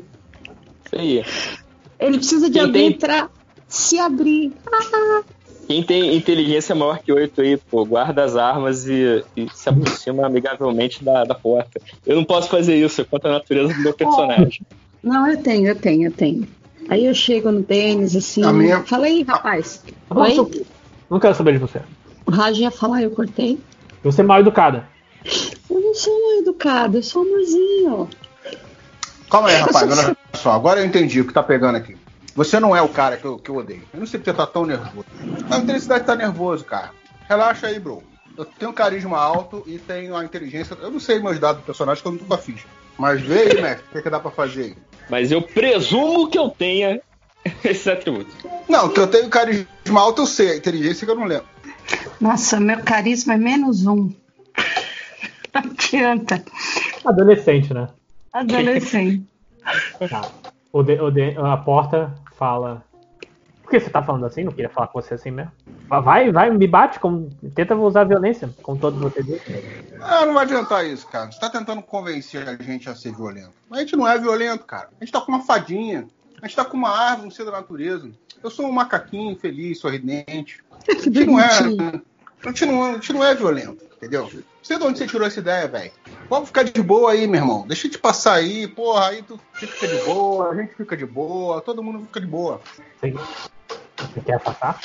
Isso 0.84 0.94
aí. 0.96 1.24
Ele 1.98 2.18
precisa 2.18 2.46
de 2.48 2.54
Quem 2.54 2.62
alguém 2.62 2.90
tem- 2.90 2.98
pra 2.98 3.28
se 3.68 3.98
abrir. 3.98 4.52
Ah, 4.72 5.22
Quem 5.66 5.82
tem 5.82 6.14
inteligência 6.14 6.74
maior 6.74 6.98
que 6.98 7.10
oito 7.10 7.40
aí, 7.40 7.56
pô, 7.56 7.86
guarda 7.86 8.22
as 8.22 8.36
armas 8.36 8.86
e, 8.86 9.24
e 9.34 9.48
se 9.54 9.66
aproxima 9.66 10.26
amigavelmente 10.26 11.02
da, 11.02 11.24
da 11.24 11.34
porta. 11.34 11.80
Eu 12.04 12.16
não 12.16 12.24
posso 12.24 12.50
fazer 12.50 12.76
isso, 12.76 13.00
é 13.00 13.04
contra 13.04 13.30
a 13.30 13.32
natureza 13.34 13.72
do 13.72 13.80
meu 13.80 13.94
personagem. 13.94 14.60
não, 15.02 15.26
eu 15.26 15.42
tenho, 15.42 15.68
eu 15.68 15.74
tenho, 15.74 16.08
eu 16.08 16.12
tenho. 16.12 16.46
Aí 16.86 17.06
eu 17.06 17.14
chego 17.14 17.50
no 17.50 17.62
Denis, 17.62 18.14
assim. 18.14 18.44
A 18.44 18.52
minha- 18.52 18.82
Fala 18.82 19.06
aí, 19.06 19.22
rapaz. 19.22 19.82
Bom, 20.10 20.20
Oi? 20.20 20.34
seu- 20.34 20.50
Não 21.08 21.18
quero 21.18 21.34
saber 21.34 21.52
de 21.52 21.58
você. 21.58 21.80
O 22.26 22.30
Raj 22.30 22.60
ia 22.60 22.70
falar, 22.70 23.02
eu 23.02 23.10
cortei. 23.12 23.58
Você 24.02 24.20
é 24.20 24.24
mal 24.24 24.40
educada. 24.40 24.86
Eu 25.70 25.80
não 25.80 25.94
sou 25.94 26.12
mal 26.20 26.40
educada, 26.40 26.98
eu 26.98 27.02
sou 27.02 27.22
amorzinho. 27.22 28.06
Calma 29.30 29.48
aí, 29.48 29.56
rapaz, 29.56 29.98
olha 29.98 30.16
só. 30.34 30.52
Agora 30.52 30.80
eu 30.80 30.86
entendi 30.86 31.20
o 31.20 31.26
que 31.26 31.32
tá 31.32 31.42
pegando 31.42 31.76
aqui. 31.76 31.96
Você 32.34 32.58
não 32.58 32.74
é 32.74 32.82
o 32.82 32.88
cara 32.88 33.16
que 33.16 33.24
eu, 33.24 33.38
que 33.38 33.50
eu 33.50 33.56
odeio. 33.56 33.82
Eu 33.92 34.00
não 34.00 34.06
sei 34.06 34.18
porque 34.18 34.30
você 34.30 34.36
tá 34.36 34.46
tão 34.46 34.66
nervoso. 34.66 35.06
A 35.50 35.58
intensidade 35.58 36.04
tá 36.04 36.16
nervoso, 36.16 36.64
cara. 36.64 36.90
Relaxa 37.28 37.68
aí, 37.68 37.78
bro. 37.78 38.02
Eu 38.36 38.44
tenho 38.44 38.72
carisma 38.72 39.18
alto 39.18 39.62
e 39.66 39.78
tenho 39.78 40.16
a 40.16 40.24
inteligência. 40.24 40.76
Eu 40.80 40.90
não 40.90 40.98
sei 40.98 41.20
meus 41.20 41.38
dados 41.38 41.62
do 41.62 41.66
personagem 41.66 42.02
que 42.02 42.08
eu 42.08 42.12
não 42.12 42.18
tô 42.18 42.24
com 42.24 42.34
a 42.34 42.38
ficha. 42.38 42.66
Mas 42.98 43.20
vê 43.20 43.42
aí, 43.42 43.62
mestre, 43.62 43.84
o 43.88 43.92
que, 43.92 44.02
que 44.02 44.10
dá 44.10 44.18
pra 44.18 44.30
fazer 44.32 44.62
aí. 44.62 44.76
Mas 45.08 45.30
eu 45.30 45.42
presumo 45.42 46.28
que 46.28 46.38
eu 46.38 46.48
tenha 46.48 47.00
esses 47.64 47.86
atributos. 47.86 48.34
Não, 48.68 48.88
que 48.88 48.98
eu 48.98 49.06
tenho 49.06 49.28
carisma 49.28 50.00
alto, 50.00 50.22
eu 50.22 50.26
sei. 50.26 50.50
A 50.50 50.56
inteligência 50.56 51.06
que 51.06 51.12
eu 51.12 51.16
não 51.16 51.24
lembro. 51.24 51.46
Nossa, 52.20 52.58
meu 52.58 52.82
carisma 52.82 53.34
é 53.34 53.38
menos 53.38 53.86
um. 53.86 54.12
Não 55.54 55.62
adianta. 55.70 56.44
Adolescente, 57.04 57.72
né? 57.72 57.88
Adolescente. 58.34 59.24
Tá. 60.10 60.30
O 60.70 60.82
de- 60.82 61.00
o 61.00 61.10
de- 61.10 61.34
a 61.38 61.56
porta 61.56 62.14
fala. 62.36 62.84
Por 63.62 63.70
que 63.70 63.80
você 63.80 63.88
tá 63.88 64.02
falando 64.02 64.26
assim? 64.26 64.44
Não 64.44 64.52
queria 64.52 64.68
falar 64.68 64.88
com 64.88 65.00
você 65.00 65.14
assim 65.14 65.30
mesmo. 65.30 65.50
Vai, 65.88 66.30
vai, 66.30 66.50
me 66.50 66.66
bate, 66.66 67.00
como, 67.00 67.30
tenta 67.54 67.74
usar 67.74 68.04
violência, 68.04 68.50
como 68.62 68.78
todos 68.78 69.00
vocês. 69.00 69.26
Ah, 70.02 70.26
não 70.26 70.34
vai 70.34 70.44
adiantar 70.44 70.84
isso, 70.84 71.06
cara. 71.06 71.32
Você 71.32 71.40
tá 71.40 71.48
tentando 71.48 71.80
convencer 71.80 72.46
a 72.46 72.54
gente 72.62 72.90
a 72.90 72.94
ser 72.94 73.14
violento. 73.14 73.52
Mas 73.70 73.78
a 73.78 73.82
gente 73.84 73.96
não 73.96 74.06
é 74.06 74.18
violento, 74.18 74.64
cara. 74.66 74.90
A 75.00 75.04
gente 75.04 75.12
tá 75.12 75.20
com 75.22 75.32
uma 75.32 75.42
fadinha. 75.42 76.06
A 76.42 76.46
gente 76.46 76.56
tá 76.56 76.64
com 76.66 76.76
uma 76.76 76.90
árvore, 76.90 77.28
um 77.28 77.30
ser 77.30 77.46
da 77.46 77.52
natureza. 77.52 78.10
Eu 78.42 78.50
sou 78.50 78.66
um 78.66 78.72
macaquinho 78.72 79.34
feliz, 79.38 79.78
sorridente. 79.80 80.62
A 80.90 80.92
gente 80.92 81.24
não 81.24 81.40
é. 81.40 81.48
A 82.44 82.48
gente 82.48 82.66
não, 82.66 82.84
a 82.84 82.92
gente 82.92 83.12
não 83.14 83.24
é 83.24 83.34
violento, 83.34 83.82
entendeu? 83.96 84.28
Não 84.64 84.68
sei 84.68 84.78
de 84.78 84.84
onde 84.84 84.98
você 84.98 85.06
tirou 85.06 85.26
essa 85.26 85.40
ideia, 85.40 85.68
velho. 85.68 85.92
Vamos 86.30 86.48
ficar 86.48 86.62
de 86.62 86.82
boa 86.82 87.12
aí, 87.12 87.26
meu 87.26 87.38
irmão. 87.38 87.66
Deixa 87.68 87.86
eu 87.86 87.90
te 87.90 87.98
passar 87.98 88.36
aí, 88.36 88.66
porra. 88.66 89.08
Aí 89.08 89.22
tu 89.22 89.38
fica 89.52 89.86
de 89.86 90.02
boa, 90.04 90.48
a 90.48 90.54
gente 90.54 90.74
fica 90.74 90.96
de 90.96 91.04
boa, 91.04 91.60
todo 91.60 91.82
mundo 91.82 92.06
fica 92.06 92.18
de 92.18 92.26
boa. 92.26 92.62
Você, 92.98 93.10
você 93.12 94.20
quer 94.24 94.36
afastar? 94.36 94.80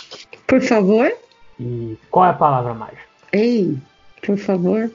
Por 0.45 0.61
favor? 0.61 1.09
E 1.57 1.97
qual 2.11 2.25
é 2.25 2.29
a 2.31 2.33
palavra 2.33 2.73
mais? 2.73 2.97
Ei, 3.31 3.77
por 4.21 4.37
favor. 4.37 4.91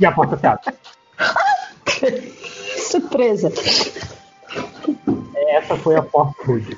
E 0.00 0.04
a 0.04 0.10
porta 0.10 0.36
se 0.36 0.44
abre. 0.44 0.74
Surpresa. 2.90 3.52
Essa 5.36 5.76
foi 5.76 5.94
a 5.94 6.02
porta 6.02 6.42
rude. 6.44 6.76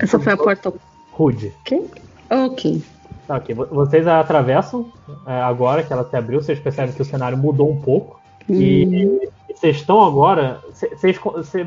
Essa 0.00 0.18
foi 0.18 0.32
a 0.32 0.36
porta. 0.36 0.74
Rude. 1.12 1.54
Ok? 1.60 1.90
Ok. 2.28 2.82
Ok. 3.28 3.54
Vo- 3.54 3.66
Vocês 3.70 4.06
atravessam 4.06 4.90
é, 5.26 5.32
agora 5.42 5.82
que 5.82 5.92
ela 5.92 6.04
se 6.08 6.16
abriu, 6.16 6.40
vocês 6.42 6.58
percebem 6.58 6.92
que 6.94 7.02
o 7.02 7.04
cenário 7.04 7.38
mudou 7.38 7.70
um 7.70 7.80
pouco. 7.80 8.20
E 8.48 8.84
Hum, 9.06 9.28
vocês 9.54 9.76
estão 9.76 10.02
agora. 10.02 10.60
Vocês, 10.72 11.18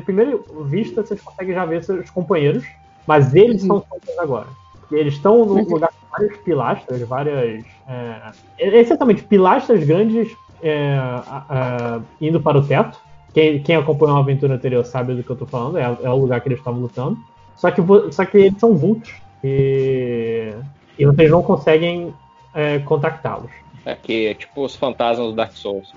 primeiro 0.04 0.44
vista, 0.66 1.02
vocês 1.02 1.20
conseguem 1.20 1.54
já 1.54 1.64
ver 1.64 1.82
seus 1.82 2.10
companheiros, 2.10 2.64
mas 3.06 3.34
eles 3.34 3.62
Uhum. 3.62 3.68
são 3.68 3.84
sozinhos 3.88 4.18
agora. 4.18 4.46
Eles 4.92 5.14
estão 5.14 5.44
num 5.44 5.54
Mas- 5.54 5.68
lugar 5.68 5.88
com 5.90 6.06
várias 6.10 6.36
pilastras, 6.38 7.00
várias. 7.02 7.64
É, 7.88 8.32
essencialmente, 8.58 9.24
pilastras 9.24 9.82
grandes 9.84 10.28
é, 10.62 10.96
a- 10.98 12.00
indo 12.20 12.40
para 12.40 12.58
o 12.58 12.66
teto. 12.66 12.98
Quem, 13.34 13.62
quem 13.62 13.76
acompanhou 13.76 14.16
a 14.16 14.20
aventura 14.20 14.54
anterior 14.54 14.84
sabe 14.84 15.14
do 15.14 15.22
que 15.22 15.28
eu 15.30 15.36
tô 15.36 15.44
falando, 15.46 15.76
é, 15.78 15.82
é 16.02 16.08
o 16.10 16.16
lugar 16.16 16.40
que 16.40 16.48
eles 16.48 16.58
estavam 16.58 16.80
lutando. 16.80 17.18
Só 17.56 17.70
que, 17.70 17.82
só 18.12 18.24
que 18.24 18.38
eles 18.38 18.58
são 18.60 18.74
vultos. 18.76 19.12
E, 19.44 20.52
e 20.98 21.04
vocês 21.06 21.30
não 21.30 21.42
conseguem 21.42 22.12
é, 22.54 22.78
contactá-los. 22.80 23.50
É 23.84 23.94
que 23.94 24.26
é 24.26 24.34
tipo 24.34 24.64
os 24.64 24.74
fantasmas 24.74 25.28
do 25.28 25.32
Dark 25.34 25.52
Souls. 25.52 25.92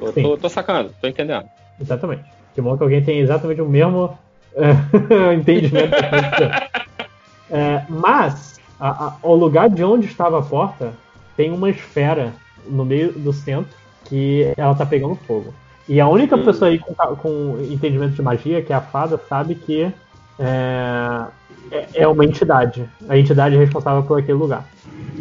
Tô, 0.00 0.12
tô, 0.12 0.36
tô 0.36 0.48
sacando, 0.48 0.92
tô 1.00 1.06
entendendo. 1.08 1.46
Exatamente. 1.80 2.24
Que 2.54 2.60
bom 2.60 2.76
que 2.76 2.82
alguém 2.82 3.02
tem 3.02 3.18
exatamente 3.20 3.60
o 3.62 3.68
mesmo 3.68 4.16
é, 4.54 5.32
entendimento. 5.34 5.94
É, 7.50 7.84
mas, 7.88 8.60
a- 8.78 9.06
a- 9.06 9.16
o 9.22 9.34
lugar 9.34 9.68
de 9.70 9.84
onde 9.84 10.06
estava 10.06 10.38
a 10.38 10.42
porta 10.42 10.92
tem 11.36 11.50
uma 11.50 11.70
esfera 11.70 12.32
no 12.66 12.84
meio 12.84 13.12
do 13.12 13.32
centro 13.32 13.72
que 14.04 14.52
ela 14.56 14.74
tá 14.74 14.84
pegando 14.84 15.14
fogo. 15.26 15.54
E 15.88 16.00
a 16.00 16.08
única 16.08 16.36
Hum. 16.36 16.44
pessoa 16.44 16.70
aí 16.70 16.78
com, 16.78 16.94
com 17.16 17.58
entendimento 17.70 18.14
de 18.14 18.22
magia, 18.22 18.62
que 18.62 18.72
é 18.72 18.76
a 18.76 18.80
fada, 18.80 19.18
sabe 19.28 19.54
que 19.54 19.90
é, 20.38 21.26
é- 21.70 21.88
é 22.02 22.08
uma 22.08 22.24
entidade. 22.24 22.88
A 23.08 23.16
entidade 23.18 23.54
é 23.54 23.58
responsável 23.58 24.02
por 24.02 24.18
aquele 24.18 24.38
lugar. 24.38 24.66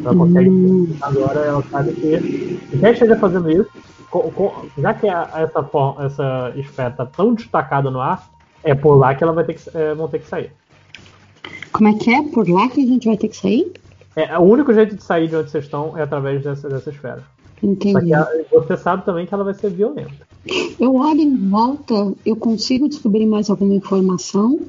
Ela 0.04 0.16
consegue. 0.16 0.50
Hum. 0.50 0.96
Agora 1.02 1.40
ela 1.42 1.64
sabe 1.70 1.92
que. 1.94 2.60
Se 2.72 2.78
quer 2.80 2.94
esteja 2.94 3.16
fazendo 3.18 3.52
isso, 3.52 3.70
co- 4.10 4.32
co- 4.32 4.66
já 4.78 4.94
que 4.94 5.08
a- 5.08 5.30
essa, 5.36 5.70
essa 6.06 6.54
esfera 6.56 6.92
tá 6.92 7.06
tão 7.06 7.34
destacada 7.34 7.92
no 7.92 8.00
ar, 8.00 8.30
é 8.64 8.74
por 8.74 8.96
lá 8.96 9.14
que 9.16 9.24
ela 9.24 9.34
vai 9.34 9.44
ter 9.44 9.56
que, 9.56 9.78
é, 9.78 9.94
vão 9.94 10.08
ter 10.08 10.20
que 10.20 10.28
sair. 10.28 10.52
Como 11.72 11.88
é 11.90 11.94
que 11.94 12.10
é? 12.14 12.22
Por 12.24 12.48
lá 12.50 12.68
que 12.70 12.84
a 12.84 12.86
gente 12.88 13.08
vai 13.08 13.18
ter 13.18 13.28
que 13.30 13.38
sair? 13.38 13.72
É, 14.16 14.38
o 14.38 14.42
único 14.42 14.74
jeito 14.74 14.96
de 14.96 15.04
sair 15.04 15.28
de 15.28 15.36
onde 15.36 15.50
vocês 15.50 15.64
estão 15.64 15.98
é 15.98 16.02
através 16.04 16.44
dessa, 16.44 16.68
dessa 16.68 16.90
esfera. 16.90 17.24
Entendi. 17.64 18.12
ela- 18.12 18.28
você 18.52 18.76
sabe 18.76 19.06
também 19.06 19.26
que 19.28 19.34
ela 19.34 19.44
vai 19.44 19.54
ser 19.54 19.70
violenta. 19.70 20.12
Eu 20.80 20.96
olho 20.96 21.22
em 21.22 21.36
volta, 21.50 22.12
eu 22.26 22.36
consigo 22.36 22.90
descobrir 22.90 23.26
mais 23.28 23.50
alguma 23.52 23.76
informação 23.76 24.60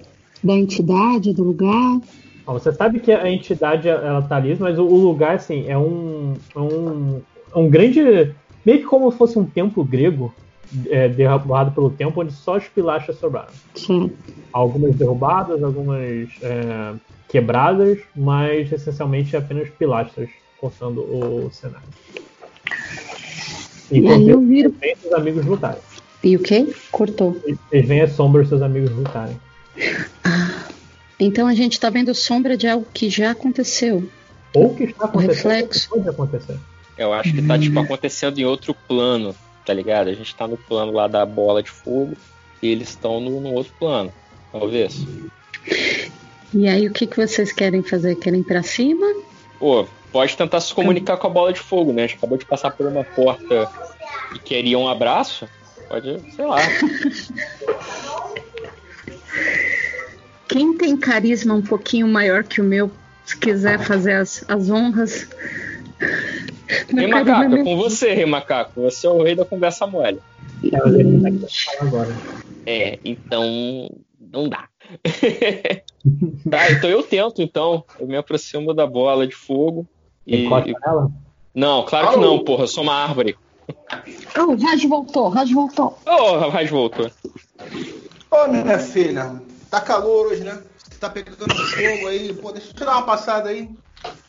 da 0.42 0.54
entidade, 0.54 1.32
do 1.32 1.44
lugar. 1.44 2.00
Você 2.46 2.72
sabe 2.72 3.00
que 3.00 3.12
a 3.12 3.30
entidade 3.30 3.88
ela 3.88 4.22
tá 4.22 4.36
ali, 4.36 4.56
mas 4.58 4.78
o, 4.78 4.84
lugar 4.84 5.36
assim 5.36 5.66
é 5.68 5.78
um, 5.78 6.34
é 6.54 6.58
um 6.58 7.22
é 7.54 7.58
um 7.58 7.68
grande 7.68 8.34
meio 8.64 8.78
que 8.78 8.84
como 8.84 9.10
se 9.12 9.18
fosse 9.18 9.38
um 9.38 9.44
templo 9.44 9.84
grego 9.84 10.34
é, 10.88 11.08
derrubado 11.08 11.72
pelo 11.72 11.90
tempo, 11.90 12.20
onde 12.20 12.32
só 12.32 12.56
as 12.56 12.66
pilastras 12.66 13.18
sobraram. 13.18 13.52
Certo. 13.74 14.10
Algumas 14.52 14.94
derrubadas, 14.96 15.62
algumas 15.62 16.28
é, 16.42 16.94
quebradas, 17.28 17.98
mas 18.16 18.72
essencialmente 18.72 19.36
apenas 19.36 19.68
pilastras 19.70 20.28
cortando 20.58 21.00
o 21.00 21.50
cenário. 21.50 21.88
E 23.90 23.96
aí 23.96 24.00
Enquanto 24.00 24.28
eu 24.28 24.40
viro. 24.40 24.74
vem 24.80 24.96
seus 24.96 25.12
amigos 25.12 25.44
lutarem. 25.44 25.80
E 26.24 26.36
o 26.36 26.40
quê? 26.40 26.72
Cortou. 26.90 27.36
Eles 27.70 27.86
veem 27.86 28.00
as 28.00 28.12
sombras 28.12 28.48
seus 28.48 28.62
amigos 28.62 28.90
lutarem. 28.92 29.36
Então 31.18 31.46
a 31.46 31.54
gente 31.54 31.78
tá 31.78 31.88
vendo 31.88 32.12
sombra 32.14 32.56
de 32.56 32.66
algo 32.66 32.86
que 32.92 33.08
já 33.08 33.30
aconteceu. 33.30 34.08
Ou 34.54 34.66
o 34.66 34.74
que 34.74 34.84
está 34.84 35.04
acontecendo 35.04 35.34
reflexo. 35.34 35.88
pode 35.88 36.08
acontecer. 36.08 36.58
Eu 36.98 37.12
acho 37.12 37.32
que 37.32 37.42
tá 37.42 37.58
tipo 37.58 37.78
acontecendo 37.78 38.38
em 38.38 38.44
outro 38.44 38.74
plano, 38.74 39.34
tá 39.64 39.72
ligado? 39.72 40.08
A 40.08 40.14
gente 40.14 40.34
tá 40.34 40.46
no 40.46 40.56
plano 40.56 40.92
lá 40.92 41.06
da 41.06 41.24
bola 41.24 41.62
de 41.62 41.70
fogo 41.70 42.14
e 42.60 42.68
eles 42.68 42.90
estão 42.90 43.20
no, 43.20 43.40
no 43.40 43.52
outro 43.52 43.72
plano. 43.78 44.12
Talvez. 44.50 45.06
E 46.52 46.68
aí 46.68 46.86
o 46.86 46.92
que, 46.92 47.06
que 47.06 47.16
vocês 47.16 47.52
querem 47.52 47.82
fazer? 47.82 48.16
Querem 48.16 48.40
ir 48.40 48.44
pra 48.44 48.62
cima? 48.62 49.06
Pô, 49.58 49.86
pode 50.10 50.36
tentar 50.36 50.60
se 50.60 50.74
comunicar 50.74 51.16
com 51.16 51.26
a 51.26 51.30
bola 51.30 51.52
de 51.52 51.60
fogo, 51.60 51.92
né? 51.92 52.02
A 52.02 52.06
gente 52.06 52.18
acabou 52.18 52.36
de 52.36 52.44
passar 52.44 52.72
por 52.72 52.86
uma 52.86 53.04
porta 53.04 53.70
e 54.34 54.38
queria 54.38 54.78
um 54.78 54.88
abraço. 54.88 55.48
Pode, 55.88 56.20
sei 56.34 56.44
lá. 56.44 56.58
Quem 60.52 60.76
tem 60.76 60.96
carisma 60.98 61.54
um 61.54 61.62
pouquinho 61.62 62.06
maior 62.06 62.44
que 62.44 62.60
o 62.60 62.64
meu, 62.64 62.90
se 63.24 63.34
quiser 63.38 63.78
fazer 63.80 64.12
as, 64.16 64.44
as 64.46 64.68
honras. 64.68 65.26
Rei 66.88 67.06
Macaco, 67.06 67.54
é 67.54 67.64
com 67.64 67.76
você, 67.76 68.12
Rei 68.12 68.26
Macaco. 68.26 68.82
Você 68.82 69.06
é 69.06 69.10
o 69.10 69.22
rei 69.22 69.34
da 69.34 69.46
conversa 69.46 69.86
mole. 69.86 70.20
É. 72.64 72.92
É, 72.92 72.98
então. 73.02 73.90
Não 74.20 74.48
dá. 74.48 74.68
tá, 76.50 76.70
então 76.72 76.90
eu 76.90 77.02
tento, 77.02 77.40
então. 77.40 77.84
Eu 77.98 78.06
me 78.06 78.16
aproximo 78.16 78.74
da 78.74 78.86
bola 78.86 79.26
de 79.26 79.34
fogo. 79.34 79.86
E. 80.26 80.44
Encosta 80.44 80.70
nela. 80.84 81.10
Não, 81.54 81.84
claro 81.84 82.10
que 82.10 82.16
não, 82.18 82.38
porra. 82.44 82.64
Eu 82.64 82.68
sou 82.68 82.82
uma 82.82 82.94
árvore. 82.94 83.36
Oh, 84.38 84.52
o 84.52 84.56
Raj 84.56 84.84
voltou, 84.84 85.28
Raj 85.28 85.50
voltou. 85.50 85.98
Ô, 86.06 86.10
oh, 86.10 86.48
Raiz 86.48 86.70
voltou. 86.70 87.10
Ô, 88.30 88.48
minha 88.48 88.78
filha, 88.78 89.40
tá 89.72 89.80
calor 89.80 90.26
hoje, 90.26 90.44
né? 90.44 90.62
Você 90.76 91.00
tá 91.00 91.08
pegando 91.08 91.38
fogo 91.38 92.06
aí, 92.06 92.34
pô, 92.34 92.52
deixa 92.52 92.68
eu 92.68 92.74
te 92.74 92.84
dar 92.84 92.98
uma 92.98 93.06
passada 93.06 93.48
aí. 93.48 93.70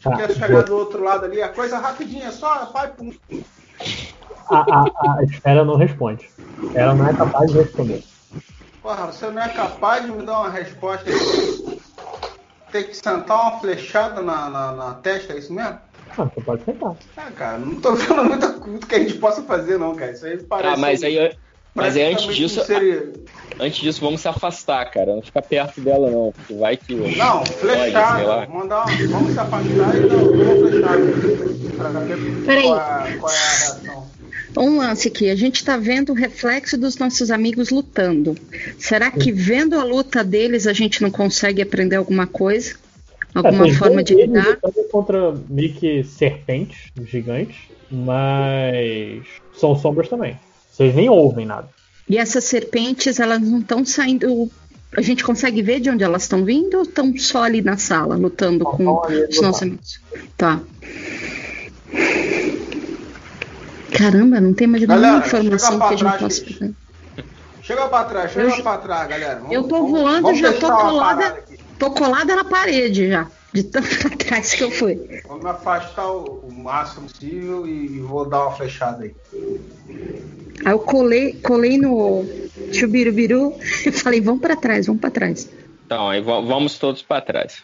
Tá. 0.01 0.15
Quer 0.15 0.31
chegar 0.31 0.63
do 0.63 0.77
outro 0.77 1.03
lado 1.03 1.25
ali, 1.25 1.41
a 1.41 1.49
coisa 1.49 1.77
rapidinha, 1.77 2.31
só 2.31 2.71
vai 2.71 2.89
pum. 2.93 3.11
A, 4.49 4.59
a, 4.59 5.19
a 5.19 5.23
esfera 5.23 5.65
não 5.65 5.75
responde. 5.75 6.29
Ela 6.73 6.95
não 6.95 7.09
é 7.09 7.13
capaz 7.13 7.51
de 7.51 7.57
responder. 7.57 8.01
Porra, 8.81 9.07
você 9.07 9.29
não 9.29 9.41
é 9.41 9.49
capaz 9.49 10.05
de 10.05 10.11
me 10.11 10.25
dar 10.25 10.39
uma 10.39 10.49
resposta 10.49 11.09
aí? 11.09 11.79
Tem 12.71 12.85
que 12.85 12.95
sentar 12.95 13.41
uma 13.41 13.59
flechada 13.59 14.21
na, 14.21 14.49
na, 14.49 14.71
na 14.71 14.93
testa, 14.95 15.33
é 15.33 15.39
isso 15.39 15.53
mesmo? 15.53 15.77
Ah, 16.09 16.23
você 16.23 16.41
pode 16.41 16.63
sentar. 16.63 16.95
Ah, 17.17 17.31
cara, 17.31 17.57
não 17.57 17.81
tô 17.81 17.95
vendo 17.95 18.23
muita 18.23 18.53
coisa 18.53 18.79
que 18.79 18.95
a 18.95 18.99
gente 18.99 19.15
possa 19.15 19.43
fazer, 19.43 19.77
não, 19.77 19.93
cara. 19.93 20.11
Isso 20.11 20.25
aí 20.25 20.41
parece. 20.43 20.75
Tá, 20.75 20.79
mas 20.79 21.03
aí. 21.03 21.37
Mas 21.75 21.95
aí 21.97 22.03
antes 22.13 22.35
disso. 22.35 22.61
um 22.61 22.65
ser- 22.65 23.13
Antes 23.59 23.79
disso, 23.81 24.01
vamos 24.01 24.21
se 24.21 24.27
afastar, 24.27 24.85
cara. 24.91 25.15
Não 25.15 25.21
ficar 25.21 25.41
perto 25.41 25.79
dela, 25.81 26.09
não. 26.09 26.31
Porque 26.31 26.53
vai 26.55 26.75
que. 26.77 26.93
Não, 26.95 27.45
flechada. 27.45 28.23
lá. 28.23 28.47
Mandar 28.47 28.85
uma... 28.85 29.07
Vamos 29.07 29.33
se 29.33 29.39
afastar 29.39 29.95
e 29.95 30.07
dar 30.07 30.15
uma 30.17 30.69
flechada. 30.69 31.01
Ver 32.05 32.45
Peraí. 32.45 32.63
qual, 32.63 32.77
é- 32.79 33.17
qual 33.17 33.31
é 33.31 33.37
a 33.37 33.49
reação. 33.57 34.07
Um 34.55 34.77
lance 34.77 35.07
aqui, 35.07 35.31
a 35.31 35.35
gente 35.35 35.65
tá 35.65 35.77
vendo 35.77 36.11
o 36.11 36.15
reflexo 36.15 36.77
dos 36.77 36.97
nossos 36.99 37.31
amigos 37.31 37.69
lutando. 37.71 38.35
Será 38.77 39.09
que 39.09 39.31
vendo 39.31 39.79
a 39.79 39.83
luta 39.83 40.23
deles 40.23 40.67
a 40.67 40.73
gente 40.73 41.01
não 41.01 41.09
consegue 41.09 41.59
aprender 41.61 41.95
alguma 41.95 42.27
coisa? 42.27 42.75
Alguma 43.33 43.67
É, 43.67 43.73
forma 43.73 44.03
de 44.03 44.13
lidar? 44.13 44.45
lutando 44.61 44.87
contra 44.91 45.33
meio 45.49 45.73
que 45.73 46.03
serpentes 46.03 46.91
gigantes, 47.03 47.55
mas 47.89 49.23
são 49.55 49.75
sombras 49.75 50.07
também. 50.07 50.37
Vocês 50.73 50.95
nem 50.95 51.07
ouvem 51.09 51.45
nada. 51.45 51.69
E 52.09 52.17
essas 52.17 52.43
serpentes, 52.45 53.19
elas 53.19 53.39
não 53.39 53.59
estão 53.59 53.85
saindo. 53.85 54.49
A 54.97 55.01
gente 55.01 55.23
consegue 55.23 55.61
ver 55.61 55.79
de 55.79 55.89
onde 55.89 56.03
elas 56.03 56.23
estão 56.23 56.43
vindo 56.43 56.77
ou 56.77 56.83
estão 56.83 57.15
só 57.17 57.43
ali 57.43 57.61
na 57.61 57.77
sala, 57.77 58.15
lutando 58.15 58.63
com 58.65 59.01
os 59.29 59.41
nossos 59.41 59.61
amigos? 59.61 59.99
Tá. 60.35 60.59
Caramba, 63.97 64.39
não 64.41 64.53
tem 64.53 64.67
mais 64.67 64.85
nenhuma 64.87 65.17
informação 65.19 65.79
que 65.79 65.93
a 65.93 65.97
gente 65.97 66.17
possa 66.17 66.41
pegar. 66.43 66.71
Chega 67.61 67.87
pra 67.87 68.03
trás, 68.03 68.31
chega 68.31 68.49
Eu- 68.57 68.63
pra 68.63 68.77
trás, 68.77 69.07
galera. 69.07 69.35
Vamos- 69.39 69.53
Eu 69.55 69.63
tô 69.63 69.75
vamos- 69.77 69.91
voando 69.91 70.21
vamos 70.23 70.39
e 70.39 70.41
já 70.41 70.53
tô 70.53 70.71
colada. 70.71 71.43
Tô 71.79 71.91
colada 71.91 72.35
na 72.35 72.43
parede 72.43 73.07
já. 73.09 73.27
De 73.53 73.63
tão 73.63 73.81
pra 73.83 74.09
trás 74.17 74.53
que 74.55 74.63
eu 74.63 74.71
fui. 74.71 75.21
Vou 75.27 75.37
me 75.37 75.49
afastar 75.49 76.09
o, 76.11 76.39
o 76.47 76.51
máximo 76.51 77.07
possível 77.07 77.67
e, 77.67 77.97
e 77.97 77.99
vou 77.99 78.27
dar 78.27 78.47
uma 78.47 78.51
flechada 78.55 79.03
aí. 79.03 79.15
Aí 80.65 80.71
eu 80.71 80.79
colei, 80.79 81.33
colei 81.43 81.77
no 81.77 82.25
chubirubiru 82.71 83.53
e 83.85 83.91
falei, 83.91 84.21
vamos 84.21 84.41
pra 84.41 84.55
trás, 84.55 84.87
vamos 84.87 85.01
pra 85.01 85.11
trás. 85.11 85.49
Então, 85.85 86.09
aí 86.09 86.21
va- 86.21 86.41
vamos 86.41 86.79
todos 86.79 87.01
pra 87.03 87.21
trás. 87.21 87.61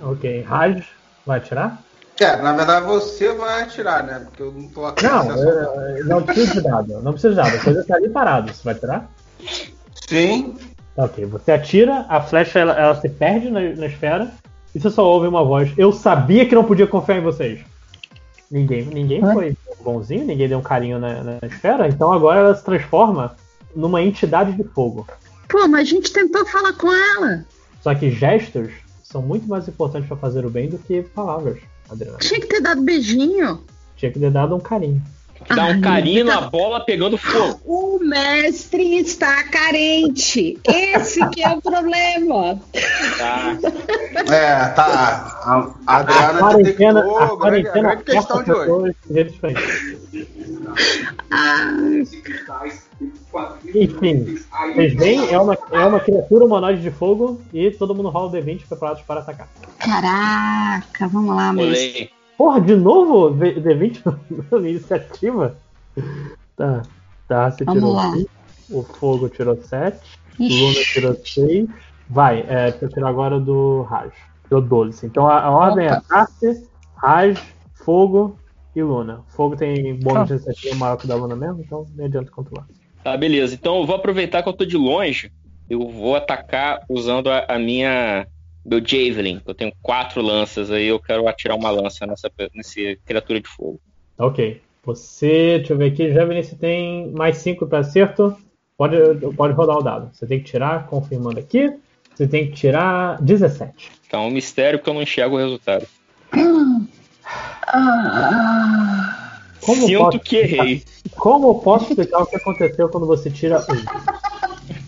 Ok, 0.00 0.42
Raj 0.42 0.84
vai 1.24 1.38
atirar? 1.38 1.82
É, 2.20 2.36
na 2.36 2.52
verdade 2.52 2.86
você 2.86 3.32
vai 3.32 3.62
atirar, 3.62 4.04
né? 4.04 4.20
Porque 4.24 4.42
eu 4.42 4.52
não 4.52 4.68
tô 4.68 4.84
aqui. 4.86 5.04
Não, 5.04 5.30
é, 5.32 6.02
não 6.04 6.22
precisa 6.22 6.54
de 6.54 6.60
dado. 6.62 7.02
Não 7.02 7.12
precisa 7.12 7.30
de 7.30 7.36
dado. 7.36 7.56
A 7.56 7.60
coisa 7.64 7.84
tá 7.84 7.96
ali 7.96 8.08
parada. 8.08 8.52
Você 8.52 8.62
vai 8.64 8.74
atirar? 8.74 9.08
Sim. 10.08 10.56
Ok. 10.96 11.24
Você 11.26 11.52
atira, 11.52 12.06
a 12.08 12.20
flecha 12.20 12.58
ela, 12.60 12.72
ela 12.78 12.94
se 13.00 13.08
perde 13.08 13.50
na, 13.50 13.60
na 13.60 13.86
esfera 13.86 14.30
e 14.74 14.80
você 14.80 14.90
só 14.90 15.04
ouve 15.04 15.26
uma 15.26 15.44
voz. 15.44 15.72
Eu 15.76 15.92
sabia 15.92 16.46
que 16.46 16.54
não 16.54 16.64
podia 16.64 16.86
confiar 16.86 17.18
em 17.18 17.22
vocês. 17.22 17.60
Ninguém, 18.50 18.84
ninguém 18.84 19.20
foi 19.20 19.56
bonzinho, 19.82 20.24
ninguém 20.24 20.48
deu 20.48 20.58
um 20.58 20.62
carinho 20.62 20.98
na, 20.98 21.22
na 21.22 21.38
esfera, 21.42 21.88
então 21.88 22.12
agora 22.12 22.40
ela 22.40 22.54
se 22.54 22.64
transforma 22.64 23.36
numa 23.74 24.02
entidade 24.02 24.52
de 24.52 24.64
fogo. 24.64 25.06
Pô, 25.48 25.66
mas 25.68 25.88
a 25.88 25.90
gente 25.90 26.12
tentou 26.12 26.44
falar 26.46 26.72
com 26.74 26.92
ela. 26.92 27.44
Só 27.80 27.94
que 27.94 28.10
gestos 28.10 28.70
são 29.02 29.22
muito 29.22 29.46
mais 29.46 29.68
importantes 29.68 30.08
pra 30.08 30.16
fazer 30.16 30.44
o 30.44 30.50
bem 30.50 30.68
do 30.68 30.78
que 30.78 31.02
palavras, 31.02 31.58
Adriana. 31.90 32.18
Tinha 32.18 32.40
que 32.40 32.46
ter 32.46 32.60
dado 32.60 32.82
beijinho. 32.82 33.62
Tinha 33.96 34.10
que 34.10 34.18
ter 34.18 34.30
dado 34.30 34.54
um 34.54 34.60
carinho. 34.60 35.02
Dá 35.48 35.66
um 35.66 35.80
carinho 35.80 36.26
tá- 36.26 36.40
na 36.40 36.40
bola 36.42 36.84
pegando 36.84 37.18
fogo. 37.18 37.60
O 37.64 37.98
mestre 37.98 38.98
está 38.98 39.44
carente. 39.44 40.58
Esse 40.64 41.26
que 41.30 41.42
é 41.42 41.50
o 41.50 41.60
problema. 41.60 42.60
Tá? 43.18 43.56
É, 44.32 44.68
tá. 44.70 45.40
A, 45.44 45.70
a 45.86 45.96
A 45.96 45.98
Adriana 45.98 46.38
quarentena, 46.38 47.02
detectou 47.02 47.18
a 47.18 47.26
grande, 47.26 47.38
quarentena 47.38 47.88
grande 47.94 48.04
questão 48.04 48.42
de 48.42 48.52
hoje. 48.52 48.96
Ai, 51.30 52.04
Enfim, 53.74 54.38
vocês 54.74 54.94
veem, 54.94 55.32
é 55.32 55.38
uma, 55.38 55.58
é 55.72 55.84
uma 55.84 56.00
criatura 56.00 56.44
humanoide 56.44 56.80
de 56.82 56.90
fogo 56.90 57.40
e 57.52 57.70
todo 57.70 57.94
mundo 57.94 58.08
rola 58.08 58.28
o 58.28 58.32
D20 58.32 58.66
preparados 58.66 59.02
para 59.02 59.20
atacar. 59.20 59.48
caraca, 59.78 61.08
vamos 61.08 61.34
lá, 61.34 61.52
mestre. 61.52 62.10
Porra, 62.36 62.60
de 62.60 62.74
novo 62.76 63.30
V- 63.32 63.60
D20 63.60 64.02
na 64.50 64.58
iniciativa? 64.68 65.56
Tá, 66.56 66.82
tá, 67.28 67.50
você 67.50 67.64
Vamos 67.64 67.80
tirou 67.82 67.94
lá. 67.96 68.12
5, 68.12 68.30
o 68.70 68.82
fogo 68.82 69.28
tirou 69.28 69.56
7, 69.56 69.98
Ixi. 70.38 70.60
Luna 70.60 70.74
tirou 70.84 71.14
6. 71.14 71.68
Vai, 72.10 72.40
é, 72.48 72.70
deixa 72.70 72.84
eu 72.84 72.88
tirar 72.90 73.08
agora 73.08 73.38
do 73.40 73.82
Raj. 73.82 74.12
Tirou 74.44 74.60
12. 74.60 75.06
Então 75.06 75.26
a, 75.26 75.40
a 75.42 75.50
ordem 75.50 75.86
Opa. 75.86 76.02
é 76.10 76.14
Arce, 76.14 76.68
Raj, 76.96 77.38
Fogo 77.74 78.38
e 78.74 78.82
Luna. 78.82 79.22
Fogo 79.28 79.56
tem 79.56 79.94
bônus 80.00 80.22
Ah. 80.22 80.24
de 80.24 80.32
iniciativa 80.34 80.74
maior 80.76 80.96
que 80.96 81.04
o 81.04 81.08
da 81.08 81.14
Luna 81.14 81.36
mesmo, 81.36 81.60
então 81.60 81.86
não 81.94 82.04
adianta 82.04 82.30
controlar. 82.30 82.66
Tá, 83.02 83.16
beleza. 83.16 83.54
Então 83.54 83.78
eu 83.78 83.86
vou 83.86 83.96
aproveitar 83.96 84.42
que 84.42 84.48
eu 84.48 84.52
tô 84.52 84.64
de 84.64 84.76
longe. 84.76 85.30
Eu 85.68 85.88
vou 85.88 86.14
atacar 86.16 86.80
usando 86.88 87.28
a, 87.30 87.44
a 87.48 87.58
minha. 87.58 88.26
Meu 88.64 88.80
Javelin. 88.80 89.40
Eu 89.46 89.54
tenho 89.54 89.72
quatro 89.82 90.22
lanças 90.22 90.70
aí. 90.70 90.86
Eu 90.86 90.98
quero 90.98 91.28
atirar 91.28 91.56
uma 91.56 91.70
lança 91.70 92.06
nessa, 92.06 92.30
nesse 92.54 92.98
criatura 93.04 93.40
de 93.40 93.48
fogo. 93.48 93.80
Ok. 94.18 94.60
Você, 94.84 95.58
deixa 95.58 95.72
eu 95.72 95.78
ver 95.78 95.92
aqui, 95.92 96.12
Javelin, 96.12 96.42
você 96.42 96.56
tem 96.56 97.10
mais 97.12 97.38
5 97.38 97.66
para 97.66 97.78
acerto. 97.78 98.36
Pode, 98.76 98.96
pode 99.36 99.54
rodar 99.54 99.78
o 99.78 99.82
dado. 99.82 100.10
Você 100.12 100.26
tem 100.26 100.40
que 100.40 100.50
tirar, 100.50 100.86
confirmando 100.86 101.38
aqui. 101.38 101.74
Você 102.14 102.28
tem 102.28 102.48
que 102.48 102.52
tirar 102.52 103.20
17. 103.22 103.90
Então 104.06 104.24
é 104.24 104.26
um 104.26 104.30
mistério 104.30 104.78
que 104.78 104.88
eu 104.88 104.94
não 104.94 105.02
enxergo 105.02 105.36
o 105.36 105.38
resultado. 105.38 105.86
Como 109.60 109.86
Sinto 109.86 109.98
posso, 109.98 110.20
que 110.20 110.36
errei. 110.36 110.84
como 111.16 111.48
eu 111.48 111.54
posso 111.56 111.88
explicar 111.88 112.22
o 112.22 112.26
que 112.26 112.36
aconteceu 112.36 112.88
quando 112.88 113.06
você 113.06 113.30
tira 113.30 113.60
1? 113.60 114.33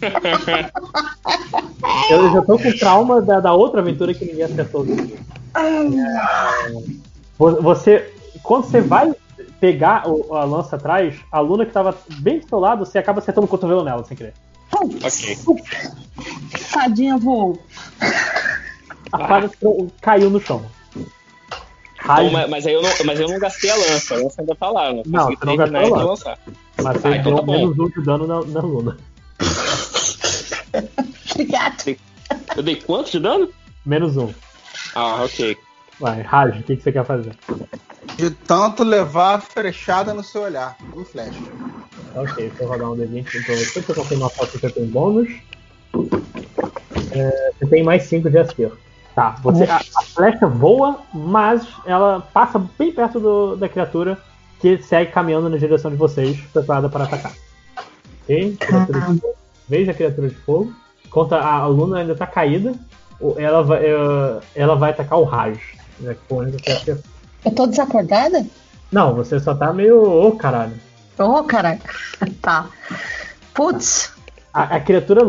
eu 2.10 2.32
já 2.32 2.43
tô 2.43 2.59
com 2.59 2.73
trauma 2.73 3.20
da, 3.23 3.40
da 3.40 3.52
outra 3.52 3.81
aventura 3.81 4.12
que 4.14 4.24
ninguém 4.24 4.44
acertou. 4.44 4.85
Vo- 7.39 7.62
Você, 7.62 8.12
quando 8.43 8.64
você 8.64 8.81
vai 8.81 9.14
pegar 9.60 10.09
o- 10.09 10.35
a 10.35 10.44
lança 10.44 10.77
atrás, 10.77 11.14
a 11.31 11.40
Luna 11.40 11.64
que 11.66 11.73
tava 11.73 11.97
bem 12.18 12.40
do 12.40 12.48
seu 12.48 12.59
lado, 12.59 12.85
você 12.85 12.98
acaba 12.98 13.20
acertando 13.20 13.47
o 13.47 13.48
cotovelo 13.48 13.85
nela, 13.85 14.05
sem 14.05 14.16
querer. 14.16 14.35
Ok. 14.73 15.36
Fadinha 16.59 17.16
voou. 17.16 17.59
A 19.12 19.18
fada 19.27 19.51
caiu 20.01 20.31
no 20.31 20.40
chão. 20.40 20.62
Então, 22.02 22.31
mas, 22.48 22.66
eu 22.66 22.82
não, 22.82 22.90
mas 23.05 23.20
eu 23.20 23.28
não 23.28 23.39
gastei 23.39 23.70
a 23.70 23.77
lança. 23.77 24.14
A 24.14 24.18
lança 24.18 24.40
ainda 24.40 24.55
tá 24.55 24.70
lá. 24.70 24.93
Não, 24.93 25.02
consegui 25.05 25.36
você 25.40 25.47
não 25.47 25.56
gastou 25.56 25.94
a 25.94 26.02
lança. 26.05 26.39
mas 26.82 26.97
você 27.01 27.09
Ah, 27.09 27.16
então 27.16 27.35
deu 27.35 27.44
tá 27.44 27.52
menos 27.52 27.78
um 27.78 27.89
de 27.89 28.01
dano 28.05 28.27
na, 28.27 28.40
na 28.44 28.60
Luna. 28.60 28.97
Obrigado. 31.33 31.97
Eu 32.57 32.63
dei 32.63 32.77
quanto 32.77 33.11
de 33.13 33.21
dano? 33.21 33.49
Menos 33.85 34.17
um. 34.17 34.33
Ah, 34.95 35.23
ok. 35.25 35.57
Vai, 36.01 36.23
Raj, 36.23 36.61
o 36.61 36.63
que, 36.63 36.77
que 36.77 36.83
você 36.83 36.93
quer 36.93 37.05
fazer? 37.05 37.33
De 38.17 38.31
tanto 38.31 38.83
levar 38.85 39.35
a 39.37 39.41
flechada 39.41 40.13
no 40.13 40.23
seu 40.23 40.43
olhar. 40.43 40.77
Um 40.95 41.05
flash. 41.05 41.35
Ok, 42.15 42.49
deixa 42.49 42.63
eu 42.63 42.69
rodar 42.69 42.91
um 42.93 42.97
D20 42.97 43.25
pra 43.25 43.41
você. 43.41 43.73
Deixa 43.75 43.93
eu 43.93 43.95
confirmar 43.95 44.31
só 44.31 44.47
se 44.47 44.59
você 44.59 44.71
tem 44.71 44.87
bônus. 44.87 45.29
É, 47.13 47.51
você 47.59 47.67
tem 47.71 47.83
mais 47.85 48.05
5 48.05 48.29
de 48.31 48.39
acerto. 48.39 48.79
Tá, 49.15 49.31
você, 49.43 49.65
a, 49.65 49.77
a 49.77 50.03
flecha 50.03 50.47
voa, 50.47 51.01
mas 51.15 51.67
ela 51.87 52.21
passa 52.21 52.59
bem 52.79 52.93
perto 52.93 53.19
do- 53.19 53.57
da 53.57 53.67
criatura 53.67 54.19
que 54.61 54.77
segue 54.83 55.11
caminhando 55.11 55.49
na 55.49 55.57
direção 55.57 55.91
de 55.91 55.97
vocês, 55.97 56.39
preparada 56.53 56.89
para 56.91 57.05
atacar. 57.05 57.33
Ok? 58.27 58.57
Criatura 58.59 59.01
de 59.01 59.20
fogo. 59.20 59.35
Veja 59.69 59.90
a 59.90 59.94
criatura 59.94 60.28
de 60.28 60.35
fogo. 60.35 60.73
Enquanto 61.05 61.32
a, 61.35 61.53
a 61.55 61.66
Luna 61.66 61.98
ainda 61.98 62.15
tá 62.15 62.27
caída, 62.27 62.74
ela 63.36 63.62
vai, 63.62 63.85
eh, 63.85 64.40
ela 64.55 64.74
vai 64.74 64.90
atacar 64.90 65.19
o 65.19 65.24
Raj. 65.24 65.59
Né. 66.01 66.16
Eu 67.44 67.55
tô 67.55 67.66
desacordada? 67.66 68.44
Não, 68.90 69.15
você 69.15 69.39
só 69.40 69.55
tá 69.55 69.73
meio. 69.73 70.03
Ô, 70.03 70.32
caralho. 70.32 70.74
Ô, 71.19 71.43
caralho. 71.44 71.81
Tá. 72.43 72.66
Putz. 73.55 74.12
A, 74.53 74.77
a 74.77 74.81
criatura 74.81 75.23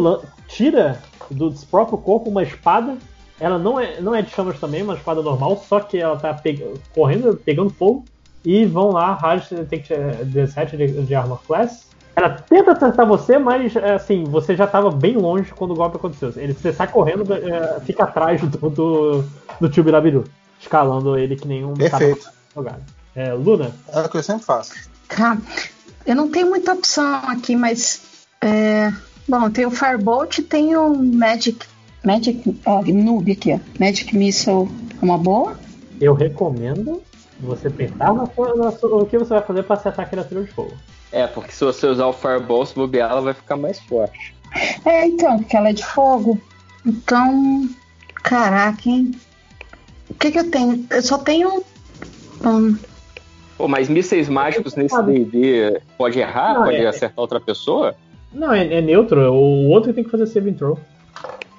tira 0.48 1.02
do 1.30 1.52
próprio 1.69 1.98
corpo 1.98 2.30
uma 2.30 2.44
espada. 2.44 2.98
Ela 3.40 3.60
não 3.60 3.80
é, 3.80 4.02
não 4.02 4.15
é 4.15 4.22
de 4.22 4.32
chamas 4.32 4.60
também, 4.60 4.82
uma 4.82 4.95
espada 4.95 5.22
normal, 5.22 5.64
só 5.68 5.80
que 5.80 5.98
ela 5.99 6.18
tá 6.18 6.34
peg- 6.34 6.74
correndo, 6.94 7.36
pegando 7.45 7.69
fogo. 7.69 8.03
E 8.44 8.65
vão 8.65 8.91
lá, 8.91 9.14
Raj 9.14 9.48
tem 9.69 9.80
que 9.82 9.90
ter 9.90 10.26
17 10.26 10.76
de, 10.78 10.88
de 11.03 11.14
armor 11.15 11.40
class. 11.45 11.87
Ela 12.18 12.30
tenta 12.31 12.72
acertar 12.72 13.06
você, 13.06 13.38
mas 13.38 13.76
é, 13.76 13.94
assim, 13.94 14.23
você 14.23 14.56
já 14.56 14.65
tava 14.65 14.89
bem 14.89 15.15
longe 15.15 15.53
quando 15.53 15.72
o 15.72 15.76
golpe 15.76 15.98
aconteceu. 15.98 16.34
Ele, 16.35 16.52
você 16.52 16.73
sai 16.73 16.88
correndo, 16.88 17.31
é, 17.31 17.80
fica 17.81 18.06
atrás 18.06 18.41
do, 18.41 18.69
do, 18.72 19.23
do 19.61 19.69
tio 19.69 19.84
Birabiru, 19.84 20.23
escalando 20.60 21.15
ele 21.15 21.35
que 21.35 21.48
nenhum 21.48 21.76
Perfeito. 21.76 22.27
jogado. 22.56 22.81
É, 23.15 23.34
Luna, 23.34 23.72
É 23.94 24.02
o 24.02 24.10
que 24.10 24.18
eu 24.18 24.23
sempre 24.23 24.44
faço. 24.44 24.73
Tá. 25.07 25.38
Eu 26.07 26.15
não 26.15 26.27
tenho 26.31 26.49
muita 26.49 26.73
opção 26.73 27.06
aqui, 27.30 27.56
mas. 27.56 28.02
É... 28.41 28.91
Bom, 29.27 29.48
tem 29.52 29.68
o 29.68 29.72
Firebolt 29.72 30.39
e 30.39 30.41
tem 30.41 30.76
o 30.76 30.95
Magic. 30.95 31.68
Magic. 32.03 32.60
Ó, 32.65 32.81
Noob 32.81 33.31
aqui, 33.31 33.53
ó. 33.53 33.60
Magic 33.80 34.15
Missile 34.18 34.68
é 34.99 35.06
uma 35.06 35.19
boa. 35.19 35.56
eu 36.02 36.15
recomendo 36.15 37.03
você 37.39 37.69
pensar 37.69 38.11
na 38.11 38.26
sua- 38.26 38.56
na 38.56 38.72
sua- 38.72 39.03
o 39.03 39.06
que 39.06 39.18
você 39.19 39.30
vai 39.35 39.44
fazer 39.44 39.61
para 39.64 39.76
acertar 39.76 40.06
a 40.06 40.10
criatura 40.10 40.44
de 40.44 40.52
fogo. 40.52 40.73
É, 41.12 41.26
porque 41.28 41.52
se 41.52 41.64
você 41.64 41.88
usar 41.88 42.06
o 42.08 42.14
Fireball, 42.14 42.66
se 42.66 42.76
bobear, 42.76 43.12
ela 43.12 43.22
vai 43.22 43.34
ficar 43.34 43.56
mais 43.56 43.80
forte. 43.80 44.36
É, 44.86 45.06
então, 45.06 45.38
porque 45.40 45.56
ela 45.56 45.70
é 45.70 45.74
de 45.74 45.86
fogo. 45.86 46.40
Então. 46.86 47.70
Caraca, 48.24 48.90
hein? 48.90 49.12
O 50.10 50.14
que 50.16 50.32
que 50.32 50.40
eu 50.40 50.50
tenho? 50.52 50.86
Eu 50.90 51.02
só 51.02 51.18
tenho. 51.18 51.64
hum, 52.44 52.78
Pô, 53.58 53.68
mas 53.68 53.90
mísseis 53.90 54.30
mágicos 54.30 54.76
nesse 54.76 55.02
D&D 55.02 55.82
pode 55.98 56.20
errar? 56.20 56.56
Não, 56.56 56.64
pode 56.66 56.78
é- 56.78 56.88
acertar 56.88 57.20
outra 57.20 57.40
pessoa? 57.40 57.96
Não, 58.32 58.54
é, 58.54 58.66
é 58.72 58.82
neutro. 58.82 59.20
O 59.34 59.70
outro 59.70 59.94
tem 59.94 60.04
que 60.04 60.10
fazer 60.12 60.28
saving 60.28 60.54
throw. 60.54 60.78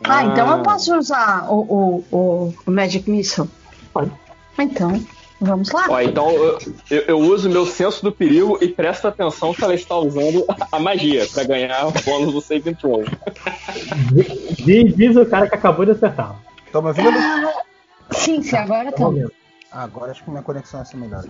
Ah, 0.04 0.24
então 0.24 0.56
eu 0.56 0.62
posso 0.62 0.96
usar 0.96 1.50
o, 1.50 1.60
o, 1.60 2.04
o, 2.16 2.54
o 2.66 2.70
Magic 2.70 3.10
Missile? 3.10 3.48
Pode. 3.92 4.12
Então, 4.58 5.00
vamos 5.40 5.70
lá. 5.72 5.86
Ó, 5.88 6.00
então 6.00 6.30
eu, 6.30 6.58
eu- 6.90 7.02
eu 7.08 7.18
uso 7.18 7.48
meu 7.48 7.64
senso 7.66 8.02
do 8.02 8.12
perigo 8.12 8.58
e 8.60 8.68
presto 8.68 9.06
atenção 9.08 9.52
que 9.54 9.62
ela 9.64 9.74
está 9.74 9.96
usando 9.96 10.44
a 10.72 10.78
magia 10.78 11.26
pra 11.32 11.44
ganhar 11.44 11.86
o 11.86 11.92
bônus 12.04 12.32
do 12.32 12.40
saving 12.40 12.74
throw. 12.74 13.04
Diz, 14.64 14.94
diz 14.96 15.16
o 15.16 15.26
cara 15.26 15.48
que 15.48 15.54
acabou 15.54 15.84
de 15.84 15.92
acertar. 15.92 16.36
Tá 16.72 16.80
me 16.82 16.88
ouvindo? 16.88 17.10
Ah, 17.10 17.62
sim, 18.12 18.42
sim, 18.42 18.56
agora 18.56 18.92
Tá 18.92 18.98
tá. 19.04 19.10
Ah, 19.70 19.82
agora 19.84 20.10
acho 20.12 20.24
que 20.24 20.30
minha 20.30 20.42
conexão 20.42 20.80
é 20.80 20.82
assim 20.82 20.96
melhor. 20.96 21.24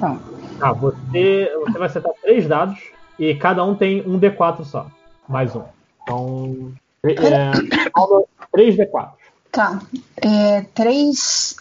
Tá. 0.00 0.16
Ah, 0.60 0.72
você, 0.72 1.52
você 1.64 1.78
vai 1.78 1.86
acertar 1.86 2.12
três 2.22 2.46
dados 2.48 2.78
e 3.18 3.34
cada 3.36 3.64
um 3.64 3.74
tem 3.76 4.02
um 4.06 4.18
D4 4.18 4.64
só. 4.64 4.88
Mais 5.28 5.54
um. 5.54 5.62
Então. 6.02 6.72
É, 7.04 7.52
rola 7.96 8.24
3D4. 8.56 9.10
Tá. 9.52 9.78
É, 10.16 10.62
três. 10.74 11.54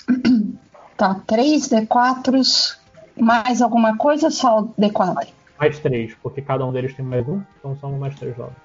Tá, 0.98 1.22
três 1.28 1.70
D4s. 1.70 2.78
Mais 3.15 3.61
alguma 3.61 3.95
coisa 3.98 4.26
ou 4.26 4.32
só 4.32 4.61
o 4.61 4.68
D4? 4.80 5.28
Mais 5.60 5.80
três, 5.80 6.15
porque 6.22 6.41
cada 6.41 6.65
um 6.65 6.72
deles 6.72 6.95
tem 6.95 7.06
mais 7.06 7.28
um, 7.28 7.41
então 7.60 7.78
são 7.80 7.91
mais 7.94 8.15
três 8.15 8.36
dados. 8.36 8.56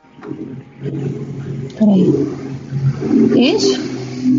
Peraí. 1.78 2.08
Isso? 3.36 3.78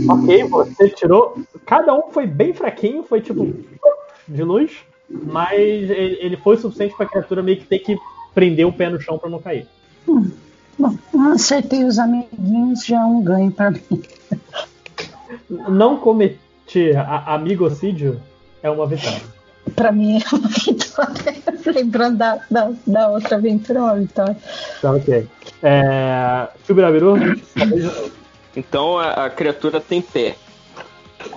Ok, 0.10 0.44
você 0.46 0.90
tirou. 0.90 1.38
Cada 1.66 1.94
um 1.94 2.10
foi 2.12 2.26
bem 2.28 2.54
fraquinho, 2.54 3.04
foi 3.04 3.22
tipo. 3.22 3.54
de 4.28 4.44
luz, 4.44 4.72
mas 5.10 5.60
ele, 5.60 6.38
foi 6.38 6.58
suficiente 6.58 6.96
pra 6.96 7.06
criatura 7.06 7.42
meio 7.42 7.58
que 7.58 7.66
ter 7.66 7.80
que 7.80 7.98
prender 8.34 8.66
o 8.66 8.74
pé 8.74 8.90
no 8.90 9.00
chão 9.00 9.18
pra 9.18 9.30
não 9.30 9.40
cair. 9.40 9.68
Bom, 10.78 10.96
acertei 11.34 11.84
os 11.84 12.00
amiguinhos, 12.00 12.86
já 12.86 13.02
é 13.02 13.06
um 13.06 13.22
ganho 13.22 13.52
pra 13.52 13.72
mim. 13.72 13.82
Não 15.50 15.98
cometer 16.70 16.98
a- 16.98 17.24
amigocídio 17.36 18.22
é 18.62 18.70
uma 18.70 18.86
vitória. 18.88 19.22
Pra 19.76 19.92
mim 19.92 20.20
é 20.20 20.36
uma 20.36 20.48
vitória. 20.48 21.36
Lembrando 21.74 22.18
da, 22.18 22.40
da, 22.50 22.72
da 22.86 23.10
outra 23.10 23.38
aventura, 23.38 23.80
uma 23.82 23.96
vitória. 23.96 24.38
Tá 24.82 24.92
ok. 24.92 25.28
É. 25.64 26.48
Chubirabiru, 26.66 27.16
Então 28.56 28.98
a, 28.98 29.26
a 29.26 29.30
criatura 29.30 29.80
tem 29.80 30.02
pé. 30.02 30.36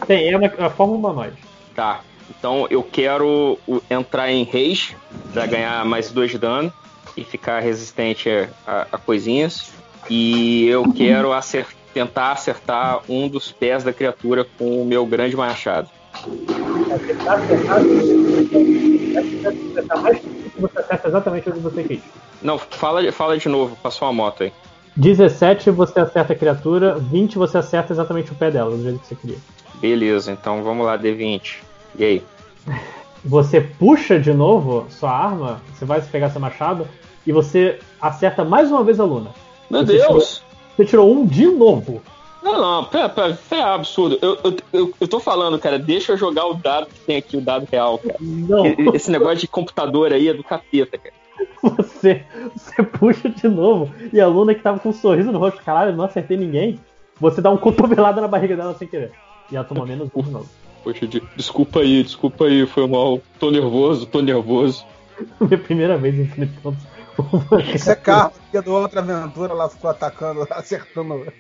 tem, 0.07 0.31
é 0.31 0.37
uma, 0.37 0.47
é 0.47 0.57
uma 0.59 0.71
forma 0.71 0.95
humanoide. 0.95 1.37
Tá. 1.75 2.01
Então 2.31 2.67
eu 2.71 2.83
quero 2.83 3.59
entrar 3.91 4.31
em 4.31 4.45
rage 4.45 4.97
pra 5.33 5.47
ganhar 5.47 5.85
mais 5.85 6.11
dois 6.11 6.31
de 6.31 6.39
dano 6.39 6.73
e 7.17 7.25
ficar 7.25 7.61
resistente 7.61 8.29
a, 8.67 8.87
a 8.93 8.99
coisinhas. 8.99 9.71
E 10.09 10.67
eu 10.69 10.91
quero 10.93 11.33
acer- 11.33 11.67
tentar 11.93 12.33
acertar 12.33 13.01
um 13.09 13.29
dos 13.29 13.53
pés 13.53 13.85
da 13.85 13.93
criatura 13.93 14.47
com 14.59 14.83
o 14.83 14.85
meu 14.85 15.05
grande 15.07 15.37
machado. 15.37 15.89
Acertar, 16.93 17.39
acertar, 17.43 17.79
acertar 19.71 20.03
mais 20.03 20.19
que 20.19 20.61
você 20.61 20.79
acerta 20.79 21.09
exatamente 21.09 21.51
onde 21.51 21.61
você 21.61 21.83
quis. 21.85 22.01
Não, 22.43 22.59
fala, 22.59 23.11
fala 23.13 23.39
de 23.39 23.49
novo, 23.49 23.77
passou 23.77 24.09
uma 24.09 24.15
moto 24.15 24.43
aí. 24.43 24.53
17 24.97 25.71
você 25.71 26.01
acerta 26.01 26.33
a 26.33 26.37
criatura, 26.37 26.97
20 26.99 27.39
você 27.39 27.59
acerta 27.59 27.93
exatamente 27.93 28.33
o 28.33 28.35
pé 28.35 28.51
dela, 28.51 28.77
do 28.77 28.83
jeito 28.83 28.99
que 29.01 29.07
você 29.07 29.15
queria. 29.15 29.39
Beleza, 29.81 30.31
então 30.31 30.63
vamos 30.63 30.85
lá, 30.85 30.99
D20. 30.99 31.57
E 31.99 32.05
aí? 32.05 32.23
Você 33.25 33.61
puxa 33.61 34.19
de 34.19 34.35
novo 34.35 34.85
sua 34.91 35.13
arma, 35.13 35.63
você 35.73 35.85
vai 35.85 36.01
pegar 36.01 36.31
seu 36.31 36.41
machado, 36.41 36.89
e 37.25 37.31
você 37.31 37.79
acerta 38.01 38.45
mais 38.45 38.69
uma 38.69 38.83
vez 38.83 38.99
a 38.99 39.05
Luna. 39.05 39.31
Meu 39.71 39.87
Você 39.87 39.93
Deus! 39.93 40.42
Você 40.77 40.85
tirou 40.85 41.13
um 41.13 41.27
de 41.27 41.47
novo. 41.47 42.03
Não, 42.43 42.61
não, 42.61 42.85
pera, 42.87 43.09
pera, 43.09 43.39
é 43.53 43.61
absurdo. 43.63 44.19
Eu, 44.21 44.37
eu, 44.43 44.57
eu, 44.73 44.95
eu 45.01 45.09
tô 45.09 45.21
falando, 45.21 45.59
cara, 45.59 45.79
deixa 45.79 46.13
eu 46.13 46.17
jogar 46.17 46.47
o 46.47 46.55
dado 46.55 46.87
que 46.87 47.01
tem 47.01 47.17
aqui, 47.17 47.37
o 47.37 47.41
dado 47.41 47.69
real, 47.71 47.99
cara. 47.99 48.17
Não, 48.21 48.65
Esse 48.95 49.11
negócio 49.11 49.37
de 49.39 49.47
computador 49.49 50.13
aí 50.13 50.29
é 50.29 50.35
do 50.35 50.43
capeta, 50.43 50.99
cara. 50.99 51.15
você, 51.63 52.25
você 52.55 52.83
puxa 52.83 53.29
de 53.29 53.47
novo, 53.49 53.93
e 54.13 54.21
a 54.21 54.27
Luna 54.27 54.55
que 54.55 54.63
tava 54.63 54.79
com 54.81 54.89
um 54.89 54.93
sorriso 54.93 55.31
no 55.31 55.39
rosto, 55.39 55.63
caralho, 55.63 55.97
não 55.97 56.05
acertei 56.05 56.37
ninguém. 56.37 56.81
Você 57.21 57.41
dá 57.41 57.51
um 57.51 57.57
cotovelada 57.57 58.21
na 58.21 58.27
barriga 58.29 58.57
dela 58.57 58.75
sem 58.75 58.89
querer. 58.89 59.13
E 59.51 59.55
ela 59.55 59.65
toma 59.65 59.87
menos 59.87 60.09
um 60.13 60.23
de 60.23 60.31
novo. 60.31 60.49
Poxa, 60.83 61.07
de- 61.07 61.23
desculpa 61.37 61.79
aí, 61.81 62.03
desculpa 62.03 62.47
aí, 62.47 62.67
foi 62.67 62.89
mal. 62.89 63.21
Tô 63.39 63.53
nervoso, 63.53 64.05
tô 64.07 64.21
nervoso. 64.21 64.85
Minha 65.41 65.59
primeira 65.59 65.97
vez 65.97 66.19
enfrentando. 66.19 66.77
Isso 67.75 67.91
é 67.91 67.95
carro, 67.95 68.33
porque 68.33 68.61
da 68.61 68.71
outra 68.73 69.01
aventura 69.01 69.53
ela 69.53 69.69
ficou 69.69 69.91
atacando, 69.91 70.47
acertando 70.51 71.33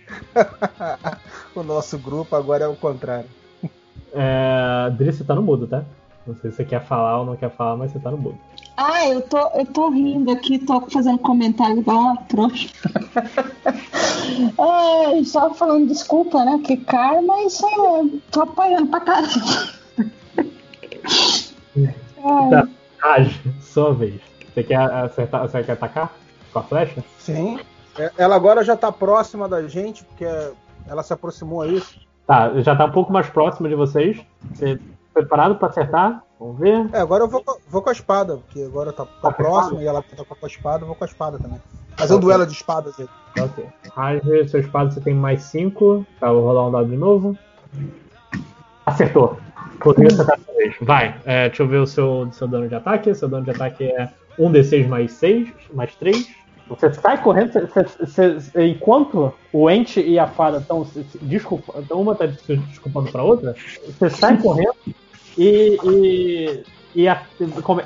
o 1.54 1.62
nosso 1.62 1.98
grupo, 1.98 2.36
agora 2.36 2.64
é 2.64 2.68
o 2.68 2.76
contrário. 2.76 3.28
É, 4.12 4.90
Dri, 4.90 5.12
você 5.12 5.24
tá 5.24 5.34
no 5.34 5.42
mudo, 5.42 5.66
tá? 5.66 5.84
Não 6.26 6.36
sei 6.36 6.50
se 6.50 6.56
você 6.58 6.64
quer 6.64 6.84
falar 6.84 7.20
ou 7.20 7.26
não 7.26 7.36
quer 7.36 7.50
falar, 7.50 7.76
mas 7.76 7.90
você 7.92 7.98
tá 7.98 8.10
no 8.10 8.18
mudo. 8.18 8.38
Ah, 8.76 9.08
eu 9.08 9.20
tô, 9.22 9.38
eu 9.54 9.66
tô 9.66 9.90
rindo 9.90 10.30
aqui, 10.30 10.58
tô 10.58 10.80
fazendo 10.82 11.18
comentário 11.18 11.78
igual 11.78 11.98
uma 11.98 12.16
trouxa. 12.22 12.68
é, 14.58 15.24
só 15.24 15.52
falando 15.52 15.88
desculpa, 15.88 16.44
né? 16.44 16.60
Que 16.64 16.74
isso 17.46 17.66
é. 17.66 18.20
Tô 18.30 18.42
apanhando 18.42 18.88
pra. 18.88 19.02
Ai, 21.84 21.94
Tá. 22.50 22.68
Raj, 22.98 23.40
sua 23.60 23.92
vez. 23.92 24.31
Você 24.54 24.62
quer 24.62 24.76
acertar, 24.78 25.42
você 25.42 25.62
quer 25.62 25.72
atacar 25.72 26.12
com 26.52 26.58
a 26.58 26.62
flecha? 26.62 27.02
Sim. 27.18 27.58
É, 27.98 28.10
Ela 28.18 28.36
agora 28.36 28.62
já 28.64 28.76
tá 28.76 28.90
próxima 28.92 29.48
da 29.48 29.62
gente, 29.66 30.04
porque 30.04 30.26
ela 30.86 31.02
se 31.02 31.12
aproximou 31.12 31.62
aí. 31.62 31.82
Tá, 32.26 32.50
já 32.60 32.74
tá 32.76 32.84
um 32.86 32.90
pouco 32.92 33.12
mais 33.12 33.28
próximo 33.28 33.68
de 33.68 33.74
vocês. 33.74 34.20
Você 34.54 34.78
preparado 35.12 35.56
pra 35.56 35.68
acertar? 35.68 36.22
Vamos 36.40 36.58
ver. 36.58 36.88
É, 36.92 37.00
agora 37.00 37.24
eu 37.24 37.28
vou, 37.28 37.42
com- 37.44 37.58
vou 37.68 37.82
com 37.82 37.90
a 37.90 37.92
espada, 37.92 38.36
porque 38.38 38.62
agora 38.62 38.92
tá, 38.92 39.04
tá 39.04 39.28
a 39.28 39.32
próximo 39.32 39.80
espada? 39.80 39.82
e 39.82 39.86
ela 39.86 40.02
tá 40.02 40.24
com 40.24 40.44
a 40.44 40.48
espada, 40.48 40.82
eu 40.82 40.86
vou 40.86 40.96
com 40.96 41.04
a 41.04 41.06
espada 41.06 41.38
também. 41.38 41.60
Fazer 41.96 42.14
um 42.14 42.20
duelo 42.20 42.46
de 42.46 42.52
espadas 42.52 42.98
aí. 42.98 43.08
Ok. 43.38 43.66
Raj, 43.94 44.22
seu 44.48 44.60
espada 44.60 44.90
você 44.90 45.00
tem 45.00 45.14
mais 45.14 45.42
5. 45.42 46.06
Tá, 46.18 46.32
vou 46.32 46.42
rolar 46.42 46.68
um 46.68 46.72
dado 46.72 46.88
de 46.88 46.96
novo. 46.96 47.36
Acertou. 48.86 49.38
Conseguiu 49.80 50.08
acertar 50.08 50.38
dessa 50.38 50.52
vez. 50.54 50.74
Vai, 50.80 51.20
é, 51.24 51.48
deixa 51.48 51.62
eu 51.62 51.68
ver 51.68 51.78
o 51.78 51.86
seu, 51.86 52.28
seu 52.32 52.48
dano 52.48 52.68
de 52.68 52.74
ataque. 52.74 53.14
Seu 53.14 53.28
dano 53.28 53.44
de 53.44 53.50
ataque 53.50 53.84
é 53.84 54.08
1d6 54.38 54.88
mais 54.88 55.12
6, 55.12 55.48
mais 55.72 55.94
3. 55.96 56.28
Você 56.68 56.92
sai 56.94 57.20
correndo, 57.22 57.52
você- 57.52 57.84
você- 58.00 58.34
você- 58.34 58.66
enquanto 58.66 59.32
o 59.52 59.68
Ente 59.70 60.00
e 60.00 60.18
a 60.18 60.26
fada 60.26 60.58
estão 60.58 60.86
desculpa, 61.20 61.74
então 61.78 62.00
uma 62.00 62.12
está 62.12 62.28
se 62.28 62.56
desculpando 62.56 63.10
para 63.10 63.22
outra, 63.22 63.54
você 63.84 64.08
sai 64.08 64.40
correndo 64.40 64.74
e, 65.36 65.76
e, 65.84 66.62
e, 66.94 67.08
a, 67.08 67.20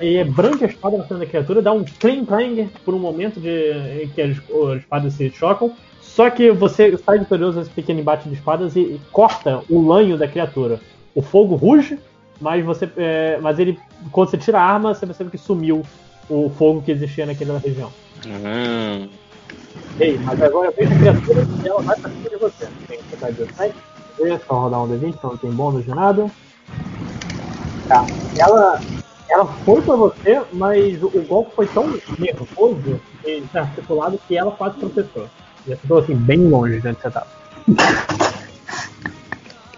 e 0.01 0.24
brande 0.24 0.64
a 0.64 0.68
espada 0.68 0.98
na 0.98 1.05
frente 1.05 1.20
da 1.20 1.27
criatura, 1.27 1.62
dá 1.62 1.73
um 1.73 1.85
clang 1.85 2.27
clang 2.27 2.68
por 2.85 2.94
um 2.94 2.98
momento 2.98 3.40
de, 3.40 4.02
em 4.02 4.09
que 4.09 4.20
as, 4.23 4.36
as 4.39 4.78
espadas 4.78 5.14
se 5.14 5.31
chocam. 5.31 5.73
Só 6.01 6.31
que 6.31 6.51
você 6.51 6.97
sai 6.98 7.18
vitorioso 7.18 7.59
nesse 7.59 7.70
pequeno 7.70 8.01
embate 8.01 8.28
de 8.28 8.35
espadas 8.36 8.74
e, 8.77 8.81
e 8.81 9.01
corta 9.12 9.62
o 9.68 9.86
lanho 9.86 10.16
da 10.16 10.27
criatura. 10.28 10.81
O 11.14 11.20
fogo 11.20 11.56
ruge, 11.56 11.98
mas 12.40 12.64
você, 12.64 12.89
é, 12.97 13.39
mas 13.40 13.59
ele, 13.59 13.78
quando 14.12 14.31
você 14.31 14.39
tira 14.39 14.59
a 14.60 14.64
arma, 14.64 14.94
você 14.94 15.05
percebe 15.06 15.31
que 15.31 15.39
sumiu 15.39 15.82
o 16.28 16.51
fogo 16.51 16.82
que 16.82 16.93
existia 16.93 17.27
naquela 17.27 17.59
região. 17.59 17.93
Hum. 18.27 19.09
Ei, 19.98 20.19
mas 20.19 20.43
agora 20.43 20.70
vem 20.73 20.86
a 20.86 20.98
criatura 20.98 21.47
e 21.65 21.69
ela 21.69 21.82
vai 21.82 21.97
pra 21.97 22.11
cima 22.11 22.28
de 22.28 22.36
você. 22.36 22.69
Tem 22.86 22.98
que 22.98 23.05
ficar 23.05 23.32
de 23.32 23.43
ataque. 23.44 23.74
Vê, 24.19 24.39
Só 24.47 24.61
rodar 24.61 24.82
um 24.82 24.89
D20, 24.89 25.09
então 25.09 25.31
não 25.31 25.36
tem 25.36 25.51
bônus 25.51 25.85
de 25.85 25.90
nada. 25.90 26.31
Tá. 27.89 28.05
Ela, 28.39 28.81
ela 29.28 29.47
foi 29.47 29.81
pra 29.82 29.97
você, 29.97 30.43
mas 30.53 31.03
o, 31.03 31.11
golpe 31.23 31.55
foi 31.55 31.66
tão 31.69 31.98
nervoso 32.19 33.01
e 33.24 33.40
desarticulado 33.40 34.20
que 34.27 34.36
ela 34.36 34.51
quase 34.51 34.78
tropeçou. 34.78 35.28
E 35.66 35.73
acertou 35.73 35.98
assim, 35.98 36.15
bem 36.15 36.48
longe 36.48 36.81
de 36.81 36.89
onde 36.89 37.01
você 37.01 37.11
tava. 37.11 37.27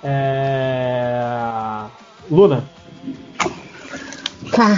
É... 0.01 1.85
Luna, 2.31 2.65
Tá, 4.55 4.69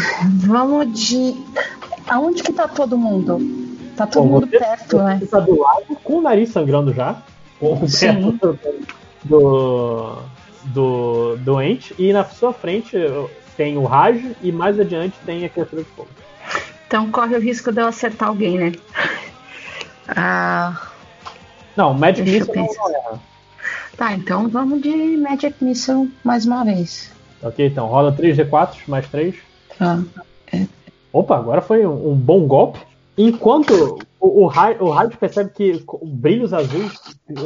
vamos 0.46 0.92
de. 0.98 1.34
Aonde 2.08 2.42
que 2.42 2.52
tá 2.52 2.66
todo 2.68 2.96
mundo? 2.98 3.38
Tá 3.96 4.06
todo 4.06 4.24
Bom, 4.24 4.28
mundo 4.34 4.46
você- 4.48 4.58
perto, 4.58 4.96
né? 4.98 5.18
Você 5.20 5.26
tá 5.26 5.40
do 5.40 5.60
lado 5.60 5.96
com 6.02 6.14
o 6.18 6.22
nariz 6.22 6.50
sangrando 6.50 6.92
já. 6.92 7.22
Com 7.58 7.74
o 7.82 7.88
Sim. 7.88 8.36
perto 8.38 8.58
do, 9.24 10.16
do 10.64 11.36
doente. 11.40 11.94
E 11.98 12.12
na 12.12 12.24
sua 12.24 12.52
frente 12.52 12.96
tem 13.56 13.76
o 13.76 13.84
Raj 13.84 14.22
e 14.42 14.50
mais 14.50 14.78
adiante 14.80 15.14
tem 15.26 15.44
a 15.44 15.48
criatura 15.48 15.82
de 15.82 15.88
fogo. 15.90 16.08
Então 16.86 17.10
corre 17.10 17.36
o 17.36 17.40
risco 17.40 17.70
de 17.70 17.80
eu 17.80 17.86
acertar 17.86 18.28
alguém, 18.30 18.58
né? 18.58 18.72
Ah, 20.08 20.80
Não, 21.76 21.94
Magic 21.94 22.22
Missile 22.28 22.46
não 22.46 22.66
pensar. 22.66 22.82
não 22.82 22.94
erra. 22.96 23.20
tá, 23.96 24.12
então 24.14 24.48
vamos 24.48 24.80
de 24.82 25.16
Magic 25.16 25.54
Missile 25.62 26.10
mais 26.24 26.44
uma 26.46 26.64
vez. 26.64 27.12
Ok, 27.42 27.64
então 27.66 27.86
rola 27.86 28.12
3d4 28.12 28.76
mais 28.88 29.06
3. 29.08 29.34
Tá. 29.80 29.98
Opa, 31.10 31.36
agora 31.38 31.62
foi 31.62 31.86
um, 31.86 32.10
um 32.10 32.14
bom 32.14 32.46
golpe. 32.46 32.78
Enquanto 33.16 33.98
o, 34.20 34.42
o, 34.42 34.46
Ra- 34.46 34.76
o 34.78 34.90
Raid 34.90 35.16
percebe 35.16 35.50
que 35.50 35.82
brilhos 36.04 36.52
azuis 36.52 36.92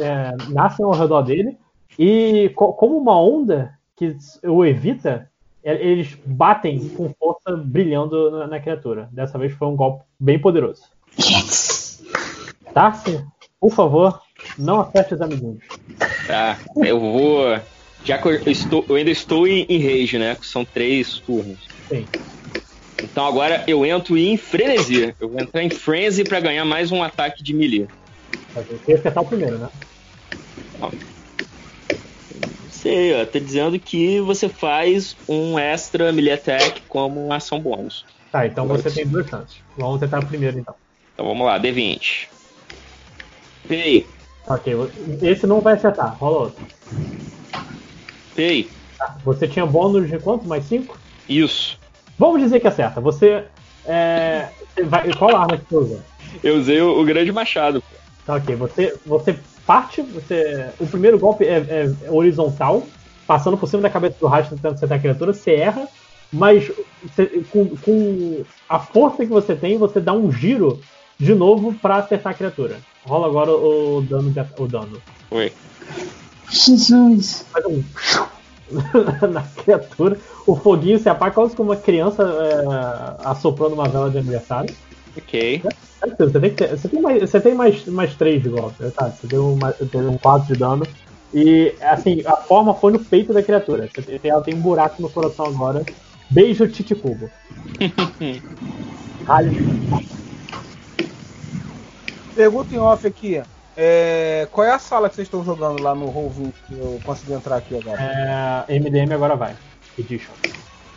é, 0.01 0.35
nascem 0.51 0.85
ao 0.85 0.91
redor 0.91 1.21
dele, 1.21 1.57
e 1.97 2.51
co- 2.53 2.73
como 2.73 2.97
uma 2.97 3.17
onda 3.17 3.73
que 3.95 4.17
o 4.43 4.65
evita, 4.65 5.29
e- 5.63 5.69
eles 5.69 6.17
batem 6.25 6.89
com 6.89 7.09
força 7.17 7.55
brilhando 7.55 8.29
na, 8.31 8.47
na 8.47 8.59
criatura. 8.59 9.07
Dessa 9.13 9.37
vez 9.37 9.53
foi 9.53 9.67
um 9.69 9.75
golpe 9.77 10.03
bem 10.19 10.37
poderoso. 10.37 10.83
Yes! 11.17 12.03
Tarsi, 12.73 13.23
por 13.61 13.71
favor, 13.71 14.19
não 14.59 14.81
acerte 14.81 15.13
os 15.13 15.21
amiguinhos. 15.21 15.63
Tá, 16.27 16.57
eu 16.83 16.99
vou. 16.99 17.57
Já 18.03 18.17
que 18.17 18.27
eu, 18.27 18.51
estou, 18.51 18.85
eu 18.89 18.95
ainda 18.97 19.09
estou 19.09 19.47
em, 19.47 19.65
em 19.69 19.79
rage, 19.81 20.19
né? 20.19 20.35
que 20.35 20.45
São 20.45 20.63
três 20.65 21.17
turnos. 21.19 21.57
Sim. 21.87 22.07
Então 23.03 23.25
agora 23.25 23.63
eu 23.67 23.85
entro 23.85 24.17
em 24.17 24.37
frenesi. 24.37 25.13
Eu 25.19 25.29
vou 25.29 25.39
entrar 25.41 25.63
em 25.63 25.69
frenzy 25.69 26.23
pra 26.23 26.39
ganhar 26.39 26.65
mais 26.65 26.91
um 26.91 27.03
ataque 27.03 27.43
de 27.43 27.53
melee. 27.53 27.87
Mas 28.53 28.67
Tem 28.67 28.79
que 28.79 28.93
acertar 28.93 29.23
o 29.23 29.27
primeiro, 29.27 29.59
né? 29.59 29.69
Sei, 32.69 33.13
ó, 33.19 33.25
tá 33.25 33.39
dizendo 33.39 33.79
que 33.79 34.19
você 34.21 34.47
faz 34.49 35.15
um 35.27 35.57
extra 35.57 36.11
melee 36.11 36.33
attack 36.33 36.81
como 36.87 37.31
ação 37.31 37.59
bônus. 37.59 38.05
Tá, 38.31 38.45
então 38.45 38.67
você 38.67 38.91
tem 38.91 39.07
duas 39.07 39.29
chances. 39.29 39.57
Vamos 39.77 39.99
tentar 39.99 40.19
o 40.19 40.27
primeiro 40.27 40.59
então. 40.59 40.75
Então 41.13 41.25
vamos 41.25 41.45
lá, 41.45 41.57
D20. 41.57 42.27
Pei, 43.67 44.05
Ok, 44.47 44.73
esse 45.23 45.47
não 45.47 45.59
vai 45.59 45.73
acertar, 45.73 46.15
rola 46.19 46.45
outro. 46.45 46.67
pei. 48.35 48.69
Tá, 48.97 49.17
você 49.25 49.47
tinha 49.47 49.65
bônus 49.65 50.07
de 50.07 50.19
quanto? 50.19 50.45
Mais 50.45 50.63
5? 50.65 51.04
Isso. 51.27 51.77
Vamos 52.17 52.41
dizer 52.41 52.59
que 52.59 52.67
acerta. 52.67 53.01
Você. 53.01 53.43
É, 53.85 54.47
você 54.73 54.83
vai, 54.83 55.13
qual 55.13 55.35
arma 55.35 55.57
que 55.57 55.65
você 55.69 55.75
usa? 55.75 56.05
Eu 56.43 56.57
usei 56.57 56.81
o, 56.81 56.99
o 56.99 57.03
grande 57.05 57.31
machado. 57.31 57.81
pô. 57.81 57.87
Tá, 58.25 58.35
ok. 58.35 58.55
Você, 58.55 58.97
você 59.05 59.37
parte, 59.65 60.01
você. 60.01 60.69
O 60.79 60.87
primeiro 60.87 61.19
golpe 61.19 61.45
é, 61.45 61.57
é 62.05 62.11
horizontal, 62.11 62.83
passando 63.27 63.57
por 63.57 63.67
cima 63.67 63.81
da 63.83 63.89
cabeça 63.89 64.15
do 64.19 64.27
rato 64.27 64.49
tentando 64.49 64.73
acertar 64.75 64.97
a 64.97 65.01
criatura, 65.01 65.33
você 65.33 65.51
erra, 65.51 65.87
mas 66.31 66.71
você- 67.03 67.43
com, 67.51 67.75
com 67.77 68.43
a 68.67 68.79
força 68.79 69.17
que 69.25 69.31
você 69.31 69.55
tem, 69.55 69.77
você 69.77 69.99
dá 69.99 70.13
um 70.13 70.31
giro 70.31 70.79
de 71.19 71.33
novo 71.35 71.73
pra 71.73 71.97
acertar 71.97 72.33
a 72.33 72.35
criatura. 72.35 72.77
Rola 73.05 73.27
agora 73.27 73.51
o 73.51 74.01
dano. 74.01 74.31
De, 74.31 74.39
o 74.57 74.67
dano. 74.67 75.01
Foi. 75.29 75.51
Jesus! 76.49 77.45
Faz 77.51 77.65
um 77.65 77.83
na 79.31 79.43
criatura. 79.43 80.17
O 80.45 80.55
foguinho 80.55 80.97
se 80.99 81.09
apaga 81.09 81.35
quase 81.35 81.55
como 81.55 81.69
uma 81.71 81.77
criança 81.77 82.23
é, 82.23 83.27
assoprando 83.29 83.73
uma 83.75 83.87
vela 83.87 84.09
de 84.09 84.17
aniversário. 84.17 84.73
Ok. 85.15 85.61
Você 86.19 86.39
tem, 86.39 86.49
que 86.51 86.55
ter- 86.57 86.69
você 86.77 86.87
tem, 86.87 87.01
mais, 87.01 87.21
você 87.21 87.39
tem 87.39 87.55
mais, 87.55 87.85
mais 87.85 88.15
3 88.15 88.41
de 88.43 88.49
golpe, 88.49 88.91
tá? 88.91 89.09
Você 89.09 89.27
tem 89.27 89.39
um, 89.39 89.57
tem 89.91 90.01
um 90.01 90.17
4 90.17 90.53
de 90.53 90.59
dano. 90.59 90.85
E, 91.33 91.73
assim, 91.81 92.21
a 92.25 92.37
forma 92.37 92.73
foi 92.73 92.91
no 92.91 92.99
peito 92.99 93.33
da 93.33 93.41
criatura. 93.41 93.89
Você 93.93 94.01
tem- 94.01 94.31
Ela 94.31 94.41
tem 94.41 94.53
um 94.53 94.61
buraco 94.61 95.01
no 95.01 95.09
coração 95.09 95.45
agora. 95.45 95.83
Beijo, 96.29 96.67
Titicubo. 96.67 97.29
Ralho. 99.25 99.55
Pergunta 102.35 102.75
em 102.75 102.77
off 102.77 103.07
aqui. 103.07 103.41
É, 103.77 104.47
qual 104.51 104.65
é 104.65 104.71
a 104.71 104.79
sala 104.79 105.09
que 105.09 105.15
vocês 105.15 105.27
estão 105.27 105.43
jogando 105.43 105.81
lá 105.81 105.93
no 105.93 106.11
Roll20 106.11 106.53
que 106.67 106.73
eu 106.73 106.99
consegui 107.03 107.33
entrar 107.33 107.57
aqui 107.57 107.77
agora? 107.77 108.01
É, 108.67 108.79
MDM 108.79 109.13
agora 109.13 109.35
vai. 109.35 109.55
Edition. 109.97 110.31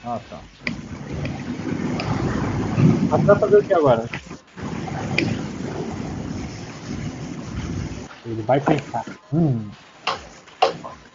Ah, 0.05 0.19
tá. 0.31 0.39
Mas 3.11 3.23
vai 3.23 3.39
fazer 3.39 3.57
o 3.59 3.63
que 3.65 3.75
agora? 3.75 4.05
Ele 8.25 8.43
vai 8.43 8.61
pensar. 8.61 9.05
Hum. 9.33 9.69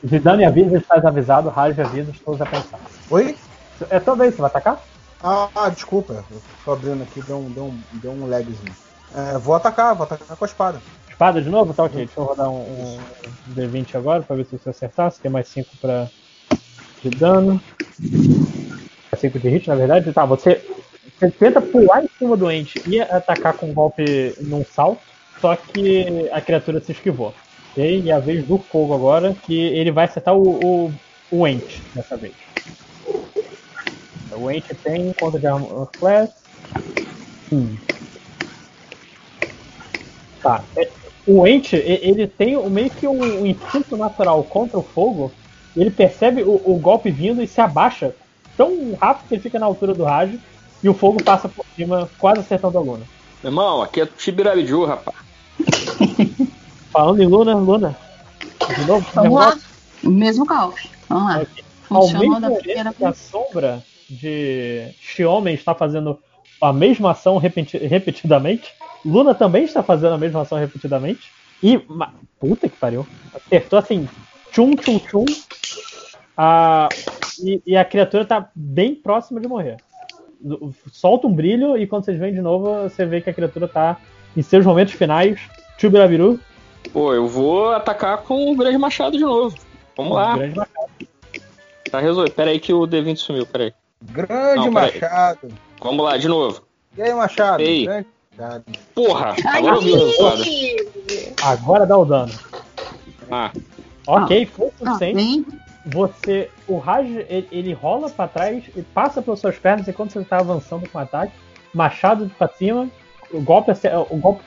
Zidane 0.06 0.46
avisa, 0.46 0.78
estás 0.78 1.06
avisado. 1.06 1.50
Raj 1.50 1.80
avisa, 1.80 2.12
estou 2.12 2.36
a 2.36 2.46
pensar. 2.46 2.80
Oi? 3.10 3.38
É 3.90 4.00
vez, 4.00 4.36
você 4.36 4.42
vai 4.42 4.50
atacar? 4.50 4.82
Ah, 5.24 5.48
ah, 5.56 5.70
desculpa. 5.70 6.26
Eu 6.30 6.42
tô 6.66 6.72
abrindo 6.74 7.04
aqui, 7.04 7.22
deu 7.22 7.38
um, 7.38 7.50
deu 7.50 7.64
um, 7.66 7.82
deu 7.94 8.12
um 8.12 8.30
lagzinho. 8.30 8.76
É, 9.16 9.38
vou 9.38 9.56
atacar, 9.56 9.96
vou 9.96 10.04
atacar 10.04 10.36
com 10.36 10.44
a 10.44 10.48
espada. 10.48 10.82
Espada 11.24 11.42
de 11.42 11.50
novo? 11.50 11.74
Tá 11.74 11.86
ok. 11.86 12.06
Deixa 12.06 12.20
eu 12.20 12.26
rodar 12.26 12.50
um, 12.50 12.60
um 12.60 13.00
D20 13.56 13.96
agora 13.96 14.22
pra 14.24 14.36
ver 14.36 14.46
se 14.46 14.58
você 14.58 14.72
acertar. 14.72 15.10
Você 15.10 15.22
tem 15.22 15.32
mais 15.32 15.48
5 15.48 15.70
pra... 15.78 16.10
de 17.02 17.10
dano. 17.12 17.62
5 19.16 19.40
de 19.40 19.48
hit, 19.48 19.70
na 19.70 19.76
verdade. 19.76 20.12
Tá, 20.12 20.26
você, 20.26 20.62
você 21.18 21.32
tenta 21.32 21.62
pular 21.62 22.04
em 22.04 22.10
cima 22.20 22.36
do 22.36 22.52
ente 22.52 22.82
e 22.86 23.00
atacar 23.00 23.54
com 23.54 23.68
um 23.68 23.74
golpe 23.74 24.36
num 24.42 24.66
salto, 24.66 25.02
só 25.40 25.56
que 25.56 26.30
a 26.30 26.42
criatura 26.42 26.82
se 26.82 26.92
esquivou. 26.92 27.34
Ok? 27.72 28.02
E 28.02 28.12
é 28.12 28.14
a 28.14 28.20
vez 28.20 28.46
do 28.46 28.58
fogo 28.58 28.94
agora, 28.94 29.34
que 29.34 29.58
ele 29.58 29.92
vai 29.92 30.04
acertar 30.04 30.36
o, 30.36 30.60
o, 30.62 30.94
o 31.32 31.48
ente 31.48 31.82
dessa 31.96 32.18
vez. 32.18 32.34
O 34.30 34.52
ente 34.52 34.76
tem 34.76 35.14
conta 35.14 35.40
de 35.40 35.48
armor 35.48 35.90
class. 35.98 36.32
Hum. 37.50 37.78
Tá. 40.42 40.62
O 41.26 41.48
ente, 41.48 41.76
ele 41.76 42.28
tem 42.28 42.58
meio 42.70 42.90
que 42.90 43.08
um, 43.08 43.22
um 43.42 43.46
instinto 43.46 43.96
natural 43.96 44.44
contra 44.44 44.78
o 44.78 44.84
fogo. 44.84 45.32
Ele 45.76 45.90
percebe 45.90 46.44
o, 46.44 46.62
o 46.66 46.78
golpe 46.78 47.10
vindo 47.10 47.42
e 47.42 47.48
se 47.48 47.62
abaixa 47.62 48.14
tão 48.58 48.94
rápido 49.00 49.28
que 49.28 49.36
ele 49.36 49.42
fica 49.42 49.58
na 49.58 49.66
altura 49.66 49.94
do 49.94 50.04
rádio. 50.04 50.40
E 50.84 50.90
o 50.90 50.94
fogo 50.94 51.24
passa 51.24 51.48
por 51.48 51.66
cima, 51.76 52.10
quase 52.20 52.42
acertando 52.42 52.78
a 52.78 52.82
Luna. 52.82 53.06
Meu 53.42 53.52
irmão, 53.52 53.82
aqui 53.82 54.02
é 54.02 54.06
Tibirabiju, 54.06 54.84
rapaz. 54.86 55.18
Falando 56.92 57.22
em 57.22 57.26
Luna, 57.26 57.56
Luna. 57.56 57.98
De 58.78 58.86
novo, 58.86 59.06
Vamos 59.14 59.40
lá. 59.40 59.58
mesmo 60.04 60.46
golpe. 60.46 60.90
Vamos 61.08 61.24
lá. 61.36 61.46
Ao 61.90 62.02
Funcionou 62.02 62.30
mesmo 62.30 62.42
da 62.42 62.52
primeira 62.52 62.94
que 62.94 63.06
a 63.06 63.14
sombra 63.14 63.84
de 64.10 64.90
Xiomei 65.02 65.54
está 65.54 65.74
fazendo 65.74 66.20
a 66.62 66.72
mesma 66.72 67.12
ação 67.12 67.38
repeti- 67.38 67.78
repetidamente, 67.78 68.72
Luna 69.06 69.34
também 69.36 69.64
está 69.64 69.84
fazendo 69.84 70.14
a 70.14 70.18
mesma 70.18 70.42
ação 70.42 70.58
repetidamente. 70.58 71.32
E. 71.62 71.82
ma- 71.88 72.14
Puta 72.40 72.68
que 72.68 72.76
pariu. 72.78 73.08
Acertou 73.34 73.80
assim. 73.80 74.08
Tchum, 74.52 74.76
tchum, 74.76 75.00
tchum. 75.00 75.26
Ah, 76.36 76.90
e, 77.42 77.62
e 77.66 77.78
a 77.78 77.86
criatura 77.86 78.26
tá 78.26 78.50
bem 78.56 78.96
próxima 78.96 79.40
de 79.40 79.48
morrer. 79.48 79.78
Solta 80.92 81.26
um 81.28 81.34
brilho 81.34 81.78
e 81.78 81.88
quando 81.88 82.04
vocês 82.06 82.20
veem 82.20 82.34
de 82.34 82.42
novo, 82.42 82.84
você 82.84 83.06
vê 83.06 83.22
que 83.22 83.30
a 83.30 83.34
criatura 83.34 83.68
tá 83.68 83.98
em 84.36 84.42
seus 84.42 84.66
momentos 84.66 84.94
finais. 84.94 85.40
Tchubirabiru. 85.78 86.40
Pô, 86.92 87.14
eu 87.14 87.28
vou 87.28 87.72
atacar 87.72 88.18
com 88.24 88.52
o 88.52 88.56
grande 88.56 88.78
machado 88.78 89.18
de 89.18 89.24
novo. 89.24 89.56
Vamos 89.96 90.14
lá. 90.16 90.36
Grande 90.38 90.58
machado. 90.58 91.08
Tá 91.90 92.00
resolvido. 92.00 92.34
Pera 92.34 92.52
aí 92.52 92.60
que 92.60 92.74
o 92.74 92.82
D20 92.82 93.16
sumiu, 93.18 93.46
pera 93.46 93.66
aí. 93.66 93.74
Grande 94.04 94.56
Não, 94.68 94.74
peraí. 94.74 95.00
Machado. 95.00 95.48
Vamos 95.82 96.04
lá, 96.06 96.18
de 96.18 96.28
novo. 96.28 96.62
E 96.98 97.02
aí, 97.02 97.14
Machado? 97.14 97.62
Ei. 97.64 97.86
Grande 97.86 98.08
Porra! 98.96 99.36
Ai, 99.46 99.60
Agora 99.60 99.76
eu 99.76 99.82
vi. 100.38 101.36
Agora 101.42 101.86
dá 101.86 101.98
o 101.98 102.06
dano. 102.06 102.32
Ah, 103.32 103.52
Ok, 104.06 104.46
foi 104.48 104.68
o 104.68 104.72
Ah, 104.82 104.86
suficiente. 104.92 105.16
bem, 105.16 105.46
você. 105.86 106.50
O 106.68 106.78
Raj 106.78 107.08
ele, 107.30 107.48
ele 107.52 107.74
rola 107.74 108.10
pra 108.10 108.28
trás 108.28 108.64
e 108.76 108.82
passa 108.82 109.22
pelas 109.22 109.40
suas 109.40 109.58
pernas 109.58 109.88
enquanto 109.88 110.12
você 110.12 110.24
tá 110.24 110.38
avançando 110.40 110.90
com 110.90 110.98
o 110.98 111.02
ataque. 111.02 111.34
Machado 111.74 112.30
pra 112.38 112.48
cima. 112.50 112.90
O 113.32 113.40
golpe, 113.42 113.72
o 114.10 114.18
golpe 114.18 114.44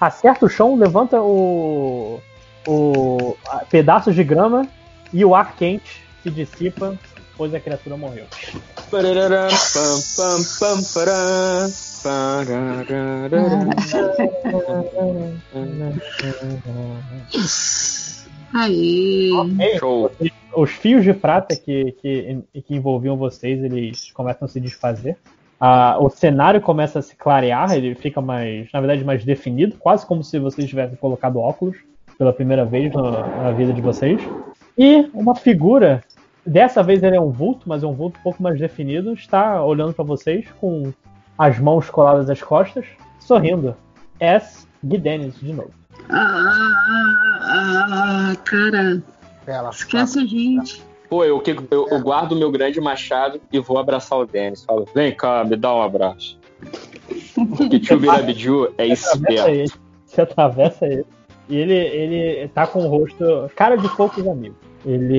acerta 0.00 0.46
o 0.46 0.48
chão, 0.48 0.76
levanta 0.76 1.20
o. 1.20 2.20
o 2.66 3.36
a- 3.48 3.64
pedaços 3.68 4.14
de 4.14 4.22
grama 4.24 4.66
e 5.12 5.24
o 5.24 5.34
ar 5.34 5.56
quente 5.56 6.02
se 6.22 6.30
dissipa, 6.30 6.96
pois 7.36 7.52
a 7.54 7.60
criatura 7.60 7.96
morreu. 7.96 8.26
Pararará, 8.90 9.48
pam, 9.48 10.00
pam, 10.16 10.42
pam, 10.58 10.82
pará, 10.94 11.12
pararará. 11.12 11.68
Aí. 18.54 19.78
Show. 19.78 20.10
os 20.56 20.70
fios 20.70 21.04
de 21.04 21.12
prata 21.12 21.54
que, 21.56 21.92
que, 21.92 22.42
que 22.62 22.74
envolviam 22.74 23.16
vocês, 23.16 23.62
eles 23.62 24.10
começam 24.12 24.46
a 24.46 24.48
se 24.48 24.60
desfazer. 24.60 25.16
Ah, 25.60 25.98
o 26.00 26.08
cenário 26.08 26.60
começa 26.60 27.00
a 27.00 27.02
se 27.02 27.14
clarear, 27.14 27.72
ele 27.74 27.94
fica 27.94 28.20
mais, 28.20 28.72
na 28.72 28.80
verdade, 28.80 29.04
mais 29.04 29.24
definido, 29.24 29.76
quase 29.78 30.06
como 30.06 30.24
se 30.24 30.38
vocês 30.38 30.68
tivessem 30.68 30.96
colocado 30.96 31.38
óculos 31.38 31.76
pela 32.16 32.32
primeira 32.32 32.64
vez 32.64 32.92
na, 32.94 33.26
na 33.26 33.52
vida 33.52 33.72
de 33.72 33.80
vocês. 33.80 34.20
E 34.76 35.10
uma 35.12 35.34
figura, 35.34 36.02
dessa 36.46 36.82
vez 36.82 37.02
ele 37.02 37.16
é 37.16 37.20
um 37.20 37.30
vulto, 37.30 37.68
mas 37.68 37.82
é 37.82 37.86
um 37.86 37.92
vulto 37.92 38.18
um 38.18 38.22
pouco 38.22 38.42
mais 38.42 38.58
definido, 38.58 39.12
está 39.12 39.62
olhando 39.62 39.92
para 39.92 40.04
vocês 40.04 40.46
com 40.58 40.92
as 41.40 41.58
mãos 41.58 41.88
coladas 41.88 42.28
às 42.28 42.42
costas, 42.42 42.84
sorrindo. 43.18 43.74
S. 44.20 44.66
Guidenis, 44.84 45.34
de 45.40 45.54
novo. 45.54 45.70
Ah, 46.10 47.32
ah, 47.40 48.36
cara, 48.44 49.02
Pela 49.46 49.70
esquece 49.70 50.18
a 50.18 50.24
gente. 50.26 50.82
Pô, 51.08 51.24
eu, 51.24 51.40
que- 51.40 51.56
eu, 51.70 51.88
eu 51.90 52.00
guardo 52.00 52.32
o 52.32 52.36
meu 52.38 52.50
grande 52.52 52.78
machado 52.80 53.40
e 53.50 53.58
vou 53.58 53.78
abraçar 53.78 54.18
o 54.18 54.26
Denis. 54.26 54.62
Falo, 54.64 54.86
vem 54.94 55.14
cá, 55.14 55.42
me 55.44 55.56
dá 55.56 55.74
um 55.74 55.82
abraço. 55.82 56.38
Porque 57.56 57.80
Tio 57.80 57.98
Birabiju 57.98 58.66
é 58.76 58.84
atravessa 58.92 59.16
esperto. 59.16 59.48
ele. 59.48 59.72
Você 60.06 60.20
atravessa 60.20 60.86
ele. 60.86 61.06
E 61.48 61.56
ele, 61.56 61.72
ele 61.74 62.48
tá 62.48 62.66
com 62.66 62.80
o 62.84 62.88
rosto. 62.88 63.50
Cara 63.56 63.76
de 63.76 63.88
poucos 63.96 64.26
amigos. 64.28 64.58
Ele, 64.84 65.16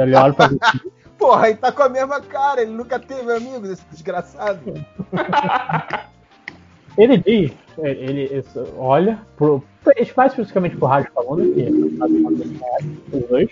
ele 0.00 0.14
olha 0.16 0.32
pra 0.32 0.48
você. 0.48 0.58
Porra, 1.20 1.46
aí 1.46 1.54
tá 1.54 1.70
com 1.70 1.82
a 1.82 1.88
mesma 1.88 2.18
cara, 2.22 2.62
ele 2.62 2.72
nunca 2.72 2.98
teve 2.98 3.30
amigos, 3.30 3.68
esse 3.68 3.84
desgraçado. 3.90 4.60
Ele 6.98 7.18
diz, 7.18 7.52
ele, 7.78 8.22
ele 8.22 8.44
olha, 8.76 9.20
pro, 9.36 9.62
mais 10.16 10.32
especificamente 10.32 10.76
pro 10.76 10.88
rádio 10.88 11.10
falando, 11.14 11.54
que 11.54 11.62
é 11.62 13.16
os 13.16 13.28
dois, 13.28 13.48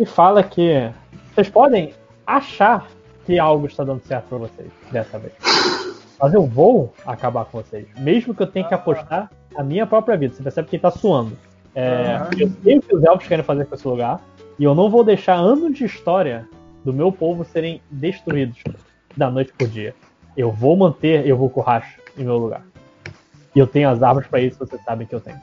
e 0.00 0.06
fala 0.06 0.42
que 0.42 0.90
vocês 1.34 1.50
podem 1.50 1.92
achar 2.26 2.88
que 3.24 3.38
algo 3.38 3.66
está 3.66 3.84
dando 3.84 4.02
certo 4.04 4.28
pra 4.28 4.38
vocês 4.38 4.68
dessa 4.90 5.18
vez. 5.18 5.34
Mas 6.18 6.32
eu 6.32 6.46
vou 6.46 6.92
acabar 7.04 7.44
com 7.44 7.62
vocês. 7.62 7.86
Mesmo 7.98 8.34
que 8.34 8.42
eu 8.42 8.46
tenha 8.46 8.66
que 8.66 8.74
apostar 8.74 9.30
a 9.54 9.62
minha 9.62 9.86
própria 9.86 10.16
vida. 10.16 10.34
Você 10.34 10.42
percebe 10.42 10.68
que 10.68 10.76
ele 10.76 10.82
tá 10.82 10.90
suando. 10.90 11.36
É, 11.74 12.16
Aham. 12.16 12.30
Eu 12.38 12.50
sei 12.64 12.78
o 12.78 12.82
que 12.82 12.96
os 12.96 13.04
elfos 13.04 13.28
querem 13.28 13.44
fazer 13.44 13.66
com 13.66 13.74
esse 13.74 13.86
lugar. 13.86 14.20
E 14.58 14.64
eu 14.64 14.74
não 14.74 14.88
vou 14.88 15.04
deixar 15.04 15.34
anos 15.34 15.76
de 15.76 15.84
história 15.84 16.48
do 16.86 16.92
meu 16.92 17.10
povo 17.10 17.44
serem 17.44 17.82
destruídos 17.90 18.62
da 19.16 19.28
noite 19.28 19.52
por 19.58 19.66
dia. 19.66 19.92
Eu 20.36 20.52
vou 20.52 20.76
manter 20.76 21.26
eu 21.26 21.36
vou 21.36 21.50
o 21.52 21.60
Racho 21.60 22.00
em 22.16 22.22
meu 22.22 22.38
lugar. 22.38 22.62
E 23.56 23.58
eu 23.58 23.66
tenho 23.66 23.90
as 23.90 24.04
armas 24.04 24.24
pra 24.28 24.40
isso, 24.40 24.56
vocês 24.56 24.80
sabem 24.84 25.04
que 25.04 25.12
eu 25.12 25.20
tenho. 25.20 25.40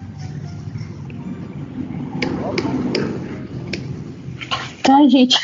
Tá, 4.84 5.06
gente. 5.10 5.38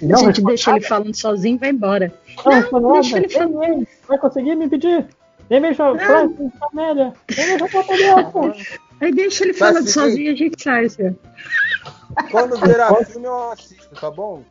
Não, 0.00 0.20
a 0.20 0.24
gente 0.24 0.42
deixa 0.42 0.70
ele 0.70 0.80
falando 0.80 1.14
sozinho 1.14 1.56
e 1.56 1.58
vai 1.58 1.70
embora. 1.70 2.10
Não, 2.46 2.60
não, 2.72 2.80
não, 2.80 2.92
deixa 2.94 3.18
ele 3.18 3.28
não, 3.36 3.86
vai 4.08 4.18
conseguir 4.18 4.54
me 4.54 4.64
impedir. 4.64 5.06
Nem 5.50 5.60
mesmo 5.60 5.84
a 5.84 5.98
Frank, 5.98 6.50
Amélia, 6.72 7.12
nem 7.36 7.46
mesmo 7.48 7.66
a 7.66 7.68
própria 7.68 7.96
Delta. 7.98 8.56
Aí 9.00 9.12
deixa 9.12 9.44
ele 9.44 9.52
falando 9.52 9.86
sozinho 9.86 10.30
e 10.30 10.32
a 10.32 10.36
gente 10.36 10.62
sai, 10.62 10.86
assim. 10.86 11.14
Quando 12.30 12.58
virar 12.60 12.94
filme 13.04 13.26
eu 13.26 13.50
assisto, 13.50 13.94
tá 13.94 14.10
bom? 14.10 14.42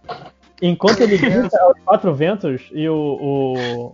Enquanto 0.61 1.01
ele 1.01 1.17
grita 1.19 1.57
aos 1.61 1.79
quatro 1.85 2.13
ventos 2.13 2.69
e 2.71 2.87
o, 2.89 2.95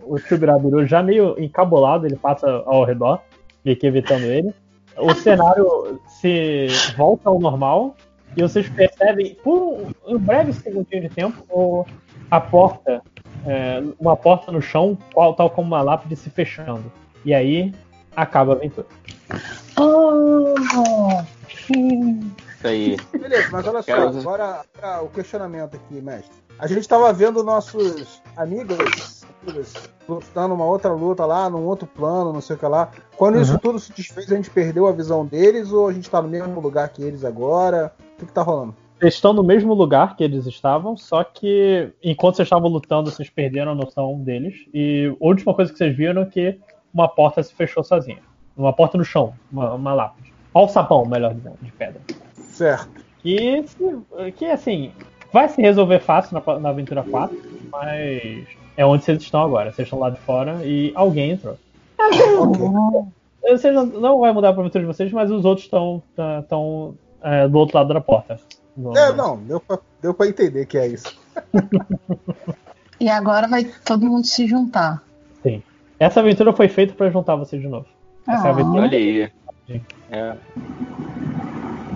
o, 0.06 0.14
o 0.14 0.18
Chubirabiru 0.18 0.86
já 0.86 1.02
meio 1.02 1.34
encabulado, 1.38 2.06
ele 2.06 2.16
passa 2.16 2.62
ao 2.66 2.84
redor, 2.84 3.20
que 3.62 3.86
evitando 3.86 4.24
ele. 4.24 4.54
O 4.96 5.12
cenário 5.16 6.00
se 6.06 6.68
volta 6.96 7.28
ao 7.28 7.38
normal 7.38 7.94
e 8.36 8.42
vocês 8.42 8.68
percebem, 8.68 9.34
por 9.42 9.58
um, 9.62 9.92
um 10.06 10.18
breve 10.18 10.52
segundinho 10.52 11.02
de 11.02 11.08
tempo, 11.08 11.42
o- 11.50 11.84
a 12.30 12.40
porta, 12.40 13.02
é, 13.46 13.82
uma 14.00 14.16
porta 14.16 14.50
no 14.50 14.60
chão, 14.62 14.96
qual, 15.12 15.34
tal 15.34 15.50
como 15.50 15.68
uma 15.68 15.82
lápide 15.82 16.16
se 16.16 16.30
fechando. 16.30 16.90
E 17.24 17.32
aí 17.34 17.72
acaba 18.16 18.52
a 18.52 18.56
aventura. 18.56 18.86
Oh! 19.78 20.54
Isso 21.70 22.66
aí. 22.66 22.96
Beleza, 23.12 23.48
mas 23.52 23.66
olha 23.66 23.82
só, 23.82 23.92
agora 23.92 24.64
pra 24.72 25.02
o 25.02 25.08
questionamento 25.08 25.76
aqui, 25.76 26.00
mestre. 26.00 26.43
A 26.58 26.66
gente 26.66 26.88
tava 26.88 27.12
vendo 27.12 27.42
nossos 27.42 28.22
amigos, 28.36 29.24
amigos 29.42 29.74
lutando 30.08 30.54
uma 30.54 30.64
outra 30.64 30.92
luta 30.92 31.26
lá, 31.26 31.50
num 31.50 31.64
outro 31.64 31.86
plano, 31.86 32.32
não 32.32 32.40
sei 32.40 32.56
o 32.56 32.58
que 32.58 32.66
lá. 32.66 32.90
Quando 33.16 33.40
isso 33.40 33.58
tudo 33.58 33.78
se 33.78 33.92
desfez, 33.92 34.30
a 34.30 34.36
gente 34.36 34.50
perdeu 34.50 34.86
a 34.86 34.92
visão 34.92 35.26
deles 35.26 35.72
ou 35.72 35.88
a 35.88 35.92
gente 35.92 36.08
tá 36.08 36.22
no 36.22 36.28
mesmo 36.28 36.60
lugar 36.60 36.88
que 36.90 37.02
eles 37.02 37.24
agora? 37.24 37.92
O 37.98 38.20
que, 38.20 38.26
que 38.26 38.32
tá 38.32 38.42
rolando? 38.42 38.74
Eles 39.00 39.14
estão 39.14 39.32
no 39.32 39.42
mesmo 39.42 39.74
lugar 39.74 40.16
que 40.16 40.22
eles 40.22 40.46
estavam, 40.46 40.96
só 40.96 41.24
que 41.24 41.92
enquanto 42.02 42.36
vocês 42.36 42.46
estavam 42.46 42.70
lutando, 42.70 43.10
vocês 43.10 43.28
perderam 43.28 43.72
a 43.72 43.74
noção 43.74 44.18
deles. 44.20 44.54
E 44.72 45.14
a 45.20 45.26
última 45.26 45.52
coisa 45.52 45.72
que 45.72 45.78
vocês 45.78 45.96
viram 45.96 46.22
é 46.22 46.26
que 46.26 46.58
uma 46.92 47.08
porta 47.08 47.42
se 47.42 47.52
fechou 47.52 47.82
sozinha. 47.82 48.22
Uma 48.56 48.72
porta 48.72 48.96
no 48.96 49.04
chão, 49.04 49.34
uma, 49.50 49.74
uma 49.74 49.94
lápide. 49.94 50.32
Ao 50.52 50.68
sapão, 50.68 51.04
melhor 51.04 51.34
dizendo, 51.34 51.58
de 51.60 51.72
pedra. 51.72 52.00
Certo. 52.34 53.04
Que, 53.18 53.64
que 54.36 54.44
assim, 54.44 54.92
vai 55.34 55.48
se 55.48 55.60
resolver 55.60 55.98
fácil 55.98 56.40
na, 56.46 56.58
na 56.60 56.68
aventura 56.68 57.02
4, 57.02 57.36
mas 57.72 58.46
é 58.76 58.86
onde 58.86 59.04
vocês 59.04 59.20
estão 59.20 59.42
agora. 59.42 59.72
Vocês 59.72 59.86
estão 59.86 59.98
lá 59.98 60.08
de 60.08 60.18
fora 60.20 60.60
e 60.64 60.92
alguém 60.94 61.32
entrou. 61.32 61.58
Vocês 63.42 63.74
não, 63.74 63.84
não 63.84 64.20
vai 64.20 64.32
mudar 64.32 64.48
a 64.48 64.50
aventura 64.52 64.80
de 64.84 64.86
vocês, 64.86 65.10
mas 65.12 65.30
os 65.30 65.44
outros 65.44 65.66
estão 65.66 66.02
estão 66.40 66.94
é, 67.20 67.48
do 67.48 67.58
outro 67.58 67.76
lado 67.76 67.92
da 67.92 68.00
porta. 68.00 68.38
No- 68.76 68.96
É, 68.96 69.12
não, 69.12 69.36
deu 69.38 69.58
pra, 69.60 69.78
deu 70.00 70.14
pra 70.14 70.26
entender 70.28 70.66
que 70.66 70.78
é 70.78 70.86
isso. 70.86 71.16
E 73.00 73.08
agora 73.10 73.48
vai 73.48 73.64
todo 73.84 74.06
mundo 74.06 74.24
se 74.24 74.46
juntar. 74.46 75.02
Sim. 75.42 75.60
Essa 75.98 76.20
aventura 76.20 76.52
foi 76.52 76.68
feita 76.68 76.94
pra 76.94 77.10
juntar 77.10 77.34
vocês 77.34 77.60
de 77.60 77.66
novo. 77.66 77.86
Essa 78.26 78.46
é 78.46 78.50
Ah. 78.50 78.52
aventura. 78.52 78.82
Olha 78.82 78.96
aí. 78.96 79.30
É. 80.12 80.36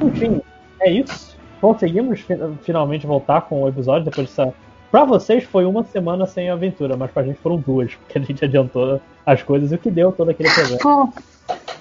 Enfim, 0.03 0.43
é 0.81 0.91
isso. 0.91 1.28
Conseguimos 1.61 2.21
fi- 2.21 2.39
finalmente 2.63 3.07
voltar 3.07 3.43
com 3.43 3.63
o 3.63 3.69
episódio 3.69 4.05
depois 4.05 4.29
dessa. 4.29 4.53
Pra 4.91 5.05
vocês 5.05 5.45
foi 5.45 5.65
uma 5.67 5.85
semana 5.85 6.27
sem 6.27 6.49
aventura, 6.49 6.97
mas 6.97 7.11
pra 7.11 7.23
gente 7.23 7.39
foram 7.41 7.57
duas, 7.59 7.95
porque 7.95 8.19
a 8.19 8.23
gente 8.23 8.45
adiantou 8.45 9.01
as 9.27 9.43
coisas 9.43 9.71
e 9.71 9.75
o 9.75 9.79
que 9.79 9.91
deu 9.91 10.13
todo 10.13 10.31
aquele 10.31 10.49
problema. 10.55 10.79
Pô, 10.81 11.13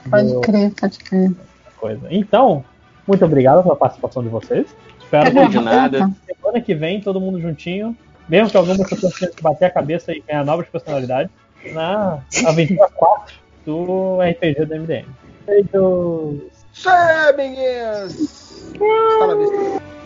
pode 0.10 0.28
Deu 0.30 0.42
crer, 0.42 0.74
pode 0.80 0.98
crer. 1.00 1.32
coisa. 1.80 2.08
Então, 2.10 2.66
muito 3.08 3.24
obrigado 3.24 3.64
pela 3.64 3.76
participação 3.76 4.22
de 4.24 4.30
vocês. 4.30 4.68
Espero 5.02 5.32
que 5.32 5.48
de 5.48 5.60
nada. 5.60 6.12
semana 6.26 6.60
que 6.60 6.76
vem 6.76 7.00
todo 7.00 7.22
mundo 7.22 7.40
juntinho, 7.40 7.96
mesmo 8.28 8.50
que 8.50 8.58
algumas 8.58 8.90
pessoas 8.90 9.14
tenham 9.14 9.34
que 9.34 9.42
bater 9.42 9.66
a 9.66 9.70
cabeça 9.70 10.12
e 10.12 10.22
ganhar 10.28 10.44
novas 10.44 10.68
personalidades, 10.68 11.32
na 11.72 12.20
aventura 12.46 12.90
4 12.94 13.36
do 13.66 14.18
RPG 14.22 14.66
do 14.66 14.76
MDM. 14.76 15.06
Beijo! 15.46 16.42
Isso 16.74 16.90
aí, 16.90 17.30
amiguinhos! 17.30 18.47
Está 18.74 19.28
na 19.28 19.34
vista. 19.36 19.97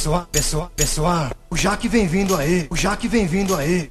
Pessoal, 0.00 0.26
pessoal, 0.32 0.70
pessoal, 0.74 1.30
o 1.50 1.56
Jaque 1.58 1.86
vem 1.86 2.06
vindo 2.06 2.34
aí, 2.34 2.66
o 2.70 2.74
Jaque 2.74 3.06
vem 3.06 3.26
vindo 3.26 3.54
aí. 3.54 3.86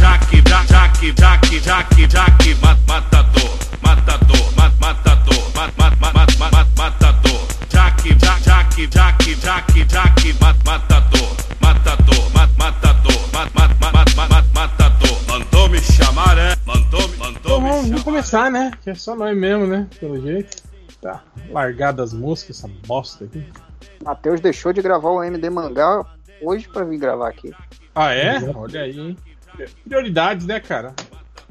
Jaque, 0.00 0.42
ja- 0.48 0.64
jaque, 0.64 1.14
jaque, 1.20 1.60
jaque, 1.60 2.08
jaque, 2.10 2.54
mat- 2.62 2.78
matador, 2.88 3.50
matador, 3.82 4.52
mat- 4.56 4.72
matador, 4.80 5.52
mat- 5.54 5.74
mat- 5.76 6.00
mat- 6.00 6.14
mat- 6.14 6.38
mat- 6.38 6.52
mat- 6.54 6.78
matador. 6.78 7.46
Jaque, 7.70 8.16
ja- 8.18 8.38
jaque, 8.38 8.88
jaque, 8.90 9.34
jaque, 9.42 9.86
jaque, 9.90 10.32
mat- 10.40 10.56
matador, 10.64 11.36
matador, 11.60 12.30
mat- 12.32 12.50
matador, 12.56 13.20
mat- 13.34 13.54
mat- 13.54 13.76
mat- 13.78 13.92
mat- 13.92 14.14
mat- 14.16 14.30
mat- 14.30 14.54
matador. 14.54 15.20
Mandou 15.28 15.68
me 15.68 15.78
chamar, 15.82 16.38
é? 16.38 16.56
Mandou, 16.64 17.06
mandou 17.18 17.36
Então 17.38 17.60
me 17.60 17.68
vamos, 17.68 17.76
vamos 17.82 17.88
chamar. 17.90 18.02
começar, 18.04 18.50
né? 18.50 18.70
Que 18.82 18.88
é 18.88 18.94
só 18.94 19.14
nós 19.14 19.36
mesmo, 19.36 19.66
né? 19.66 19.86
Pelo 20.00 20.18
jeito. 20.22 20.64
Tá 21.02 21.20
largada 21.50 22.02
as 22.02 22.12
moscas, 22.12 22.58
essa 22.58 22.70
bosta 22.86 23.24
aqui. 23.24 23.44
Matheus 24.04 24.40
deixou 24.40 24.72
de 24.72 24.82
gravar 24.82 25.10
o 25.10 25.22
MD 25.22 25.48
Mangá 25.50 26.04
hoje 26.42 26.68
pra 26.68 26.84
vir 26.84 26.98
gravar 26.98 27.28
aqui. 27.28 27.52
Ah, 27.94 28.12
é? 28.12 28.38
Olha 28.54 28.82
aí, 28.82 28.98
hein? 28.98 29.16
Prioridades, 29.86 30.46
né, 30.46 30.58
cara? 30.60 30.92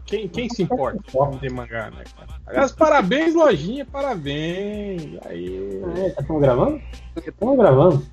Quem, 0.06 0.28
quem 0.28 0.49
se 0.49 0.61
importa 0.61 0.99
com 1.11 1.38
de 1.38 1.49
mangá, 1.49 1.90
né, 1.90 2.03
cara? 2.15 2.28
Aliás, 2.45 2.72
parabéns, 2.74 3.34
lojinha, 3.34 3.86
parabéns. 3.86 5.18
Aí. 5.26 5.82
Estamos 6.20 6.41
gravando? 6.41 6.82
Estamos 7.15 7.57
gravando. 7.57 8.06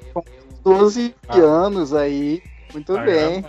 12 0.62 1.14
Ah. 1.28 1.36
anos 1.36 1.92
aí, 1.92 2.40
muito 2.72 2.96
Ah, 2.96 3.02
bem. 3.02 3.44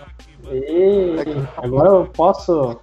E 0.50 1.14
agora 1.56 1.90
eu 1.90 2.06
posso. 2.06 2.80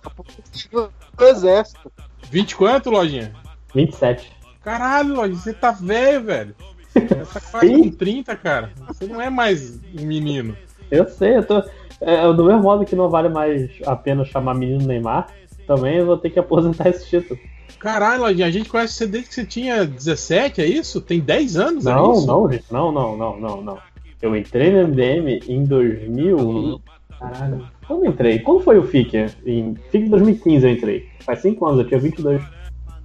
Do 0.71 1.26
exército. 1.26 1.91
20 2.31 2.55
quanto, 2.55 2.89
lojinha? 2.89 3.34
27. 3.76 4.31
Caralho, 4.69 5.15
lojinha, 5.15 5.35
você 5.39 5.51
tá 5.51 5.71
velho, 5.71 6.23
velho. 6.23 6.55
Você 6.93 7.01
tá 7.01 7.41
quase 7.49 7.75
com 7.75 7.89
30, 7.89 8.35
cara. 8.35 8.69
Você 8.87 9.07
não 9.07 9.19
é 9.19 9.27
mais 9.27 9.79
um 9.99 10.05
menino. 10.05 10.55
Eu 10.91 11.09
sei, 11.09 11.37
eu 11.37 11.43
tô. 11.43 11.63
É, 11.99 12.31
do 12.31 12.45
mesmo 12.45 12.61
modo 12.61 12.85
que 12.85 12.95
não 12.95 13.09
vale 13.09 13.29
mais 13.29 13.67
a 13.83 13.95
pena 13.95 14.23
chamar 14.23 14.53
menino 14.53 14.85
Neymar, 14.85 15.27
também 15.65 15.97
eu 15.97 16.05
vou 16.05 16.17
ter 16.17 16.29
que 16.29 16.37
aposentar 16.39 16.87
esse 16.87 17.09
título. 17.09 17.39
Caralho, 17.79 18.21
lojinha, 18.21 18.45
a 18.45 18.51
gente 18.51 18.69
conhece 18.69 18.93
você 18.93 19.07
desde 19.07 19.29
que 19.29 19.35
você 19.35 19.45
tinha 19.45 19.85
17, 19.87 20.61
é 20.61 20.67
isso? 20.67 21.01
Tem 21.01 21.19
10 21.19 21.57
anos, 21.57 21.85
é 21.87 21.91
Não, 21.91 22.13
isso? 22.13 22.27
não, 22.27 22.51
gente, 22.51 22.65
não, 22.71 22.91
não, 22.91 23.17
não, 23.17 23.39
não, 23.39 23.61
não. 23.63 23.77
Eu 24.21 24.35
entrei 24.35 24.71
no 24.71 24.87
MDM 24.87 25.39
em 25.47 25.63
2000. 25.63 26.79
Caralho. 27.17 27.67
Quando 27.87 28.05
eu 28.05 28.11
entrei? 28.11 28.37
Quando 28.39 28.61
foi 28.61 28.77
o 28.77 28.83
FIC? 28.83 29.17
Em 29.47 29.73
FIC 29.89 30.09
2015 30.09 30.63
eu 30.63 30.71
entrei. 30.71 31.09
Faz 31.21 31.39
5 31.39 31.65
anos, 31.65 31.79
eu 31.79 31.87
tinha 31.87 31.99
22. 31.99 32.59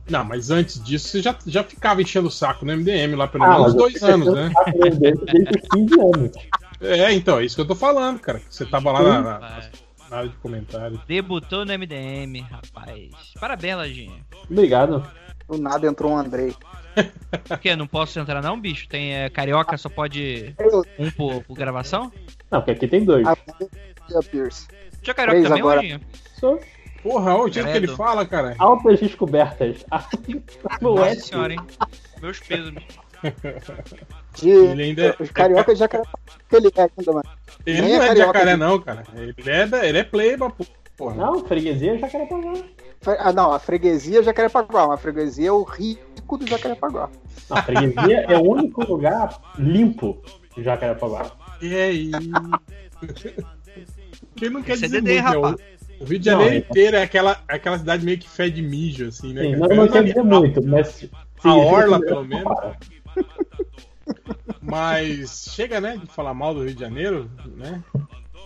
Não, 0.08 0.22
mas 0.24 0.50
antes 0.50 0.82
disso 0.82 1.08
você 1.08 1.22
já, 1.22 1.34
já 1.46 1.64
ficava 1.64 2.02
enchendo 2.02 2.28
o 2.28 2.30
saco 2.30 2.64
no 2.66 2.72
MDM 2.76 3.14
lá 3.16 3.26
pelo 3.26 3.44
Ah, 3.44 3.58
menos 3.58 3.74
dois 3.74 4.00
eu- 4.02 4.08
anos, 4.14 4.34
né? 4.34 4.52
Desde, 4.74 5.00
desde 5.00 5.58
os 5.62 5.68
15 5.70 6.00
anos. 6.00 6.30
É, 6.80 7.12
então, 7.12 7.38
é 7.38 7.44
isso 7.44 7.54
que 7.54 7.62
eu 7.62 7.66
tô 7.66 7.74
falando, 7.74 8.18
cara. 8.20 8.42
Você 8.50 8.66
tava 8.66 8.92
lá 8.92 9.02
na, 9.02 9.20
na- 9.22 9.70
na 10.10 10.16
área 10.18 10.28
de 10.28 10.36
comentário. 10.36 11.00
Debutou 11.08 11.64
no 11.64 11.72
MDM, 11.72 12.40
rapaz. 12.42 13.10
Parabéns, 13.40 13.76
Lojinha. 13.76 14.18
Obrigado. 14.50 15.08
Do 15.48 15.56
nada 15.58 15.86
entrou 15.86 16.12
um 16.12 16.18
Andrei. 16.18 16.54
Por 17.48 17.58
quê? 17.58 17.74
Não 17.74 17.86
posso 17.86 18.18
entrar 18.20 18.42
não, 18.42 18.60
bicho? 18.60 18.86
Tem 18.88 19.14
é, 19.14 19.28
carioca, 19.30 19.76
só 19.76 19.88
pode 19.88 20.54
um 20.98 21.10
por, 21.10 21.42
por 21.44 21.54
gravação? 21.56 22.12
Não, 22.50 22.60
porque 22.60 22.70
aqui 22.72 22.86
tem 22.88 23.04
dois. 23.04 23.26
a 23.26 23.32
a 23.32 24.22
Pierce. 24.30 24.68
Tinha 25.02 25.14
carioca 25.14 25.38
Três 25.38 25.48
também, 25.48 25.60
agora. 25.60 25.80
Lojinha? 25.80 26.00
Só 26.38 26.58
Porra, 27.04 27.34
olha 27.36 27.44
o 27.44 27.52
jeito 27.52 27.70
que 27.70 27.76
ele 27.76 27.86
fala, 27.88 28.26
cara. 28.26 28.56
altas 28.58 28.98
descobertas. 28.98 29.84
É, 30.80 30.82
Nossa 30.82 31.14
senhora, 31.20 31.52
hein? 31.52 31.60
Meus 32.20 32.40
pesos. 32.40 32.72
De, 34.40 34.50
Ele 34.50 34.82
ainda 34.82 35.02
é- 35.04 35.16
Os 35.22 35.30
cariocas 35.30 35.78
já 35.78 35.86
que 35.86 35.96
ele 36.52 36.68
é 36.74 36.80
ainda, 36.80 37.12
mano. 37.12 37.24
Ele 37.66 37.80
Nem 37.82 37.92
não 37.96 38.02
é 38.02 38.08
é 38.08 38.16
jacaré, 38.16 38.56
não, 38.56 38.80
cara. 38.80 39.04
Ele 39.14 39.34
é, 39.46 39.66
da, 39.66 39.86
ele 39.86 39.98
é 39.98 40.04
pleiba, 40.04 40.50
pô. 40.50 40.66
porra. 40.96 41.14
Não, 41.14 41.44
freguesia 41.46 41.98
já 41.98 42.08
quer 42.08 42.26
pagar. 42.28 42.54
Fre- 43.00 43.16
Ah, 43.18 43.32
não, 43.32 43.52
a 43.52 43.58
freguesia 43.58 44.20
é 44.20 44.22
Jacarepaguá, 44.22 44.86
mas 44.88 44.94
a 44.94 45.02
freguesia 45.02 45.48
é 45.48 45.52
o 45.52 45.62
rico 45.62 46.38
do 46.38 46.46
Jacarepaguá. 46.46 47.10
Não, 47.50 47.56
freguesia 47.62 48.20
é 48.28 48.36
o 48.38 48.42
único 48.42 48.82
lugar 48.84 49.38
limpo 49.58 50.22
de 50.56 50.62
Jacarepaguá. 50.62 51.30
E 51.60 51.74
aí? 51.74 52.10
Quem 54.36 54.50
não 54.50 54.62
quer 54.62 54.76
dizer 54.78 55.18
rapaz. 55.20 55.56
O, 56.00 56.04
o 56.04 56.06
Rio 56.06 56.18
de 56.18 56.24
Janeiro 56.26 56.50
Não, 56.50 56.56
é- 56.56 56.58
inteiro 56.58 56.96
é 56.96 57.02
aquela, 57.02 57.42
aquela 57.48 57.78
cidade 57.78 58.04
meio 58.04 58.18
que 58.18 58.28
fede 58.28 58.60
mijo, 58.62 59.08
assim, 59.08 59.32
né? 59.32 59.42
Sim, 59.42 59.58
cara? 59.60 59.74
não, 60.24 60.36
a- 60.36 60.40
muito, 60.40 60.62
mas. 60.64 60.88
sim, 60.88 61.10
A 61.44 61.54
orla, 61.56 62.00
pelo 62.00 62.24
menos. 62.24 62.52
Mas 64.60 65.50
chega, 65.54 65.80
né, 65.80 65.96
de 65.98 66.06
falar 66.06 66.34
mal 66.34 66.54
do 66.54 66.64
Rio 66.64 66.74
de 66.74 66.80
Janeiro, 66.80 67.30
né? 67.56 67.82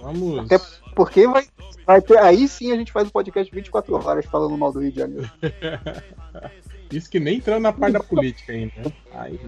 Vamos. 0.03 0.41
Até 0.41 0.59
porque 0.95 1.27
vai, 1.27 1.45
vai 1.87 2.01
ter. 2.01 2.19
Aí 2.19 2.47
sim 2.49 2.73
a 2.73 2.77
gente 2.77 2.93
faz 2.93 3.07
um 3.09 3.11
podcast 3.11 3.53
24 3.55 3.95
horas 3.95 4.27
falando 4.27 4.57
mal 4.57 4.73
do 4.73 4.81
Rio 4.81 4.93
de 4.93 4.99
Janeiro. 4.99 5.31
Isso 6.91 7.11
que 7.11 7.21
nem 7.21 7.37
entrando 7.37 7.63
na 7.63 7.73
parte 7.73 7.93
da 7.93 8.01
política 8.01 8.53
ainda. 8.53 8.73
né? 8.79 8.93
Aí, 9.13 9.39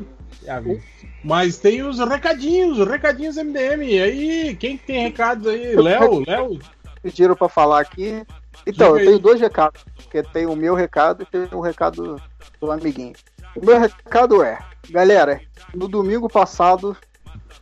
já 0.44 0.60
vi. 0.60 0.81
Mas 1.24 1.56
tem 1.59 1.82
os 1.82 1.98
recadinhos, 1.98 2.78
os 2.78 2.86
recadinhos 2.86 3.36
MDM. 3.36 3.82
E 3.85 4.02
aí, 4.02 4.56
quem 4.56 4.77
que 4.77 4.85
tem 4.86 5.02
recados 5.05 5.47
aí? 5.47 5.74
Léo, 5.74 6.22
Léo? 6.27 6.59
Pediram 7.02 7.35
pra 7.35 7.48
falar 7.48 7.81
aqui. 7.81 8.27
Então, 8.66 8.98
eu 8.98 9.05
tenho 9.05 9.18
dois 9.18 9.40
recados. 9.40 9.85
Porque 9.97 10.22
tem 10.22 10.47
o 10.47 10.56
meu 10.56 10.74
recado 10.74 11.22
e 11.22 11.27
tem 11.27 11.48
o 11.52 11.60
recado 11.60 12.20
do 12.60 12.70
amiguinho. 12.70 13.14
O 13.56 13.64
meu 13.64 13.81
recado 13.81 14.43
é, 14.43 14.59
galera, 14.90 15.40
no 15.74 15.89
domingo 15.89 16.28
passado, 16.28 16.97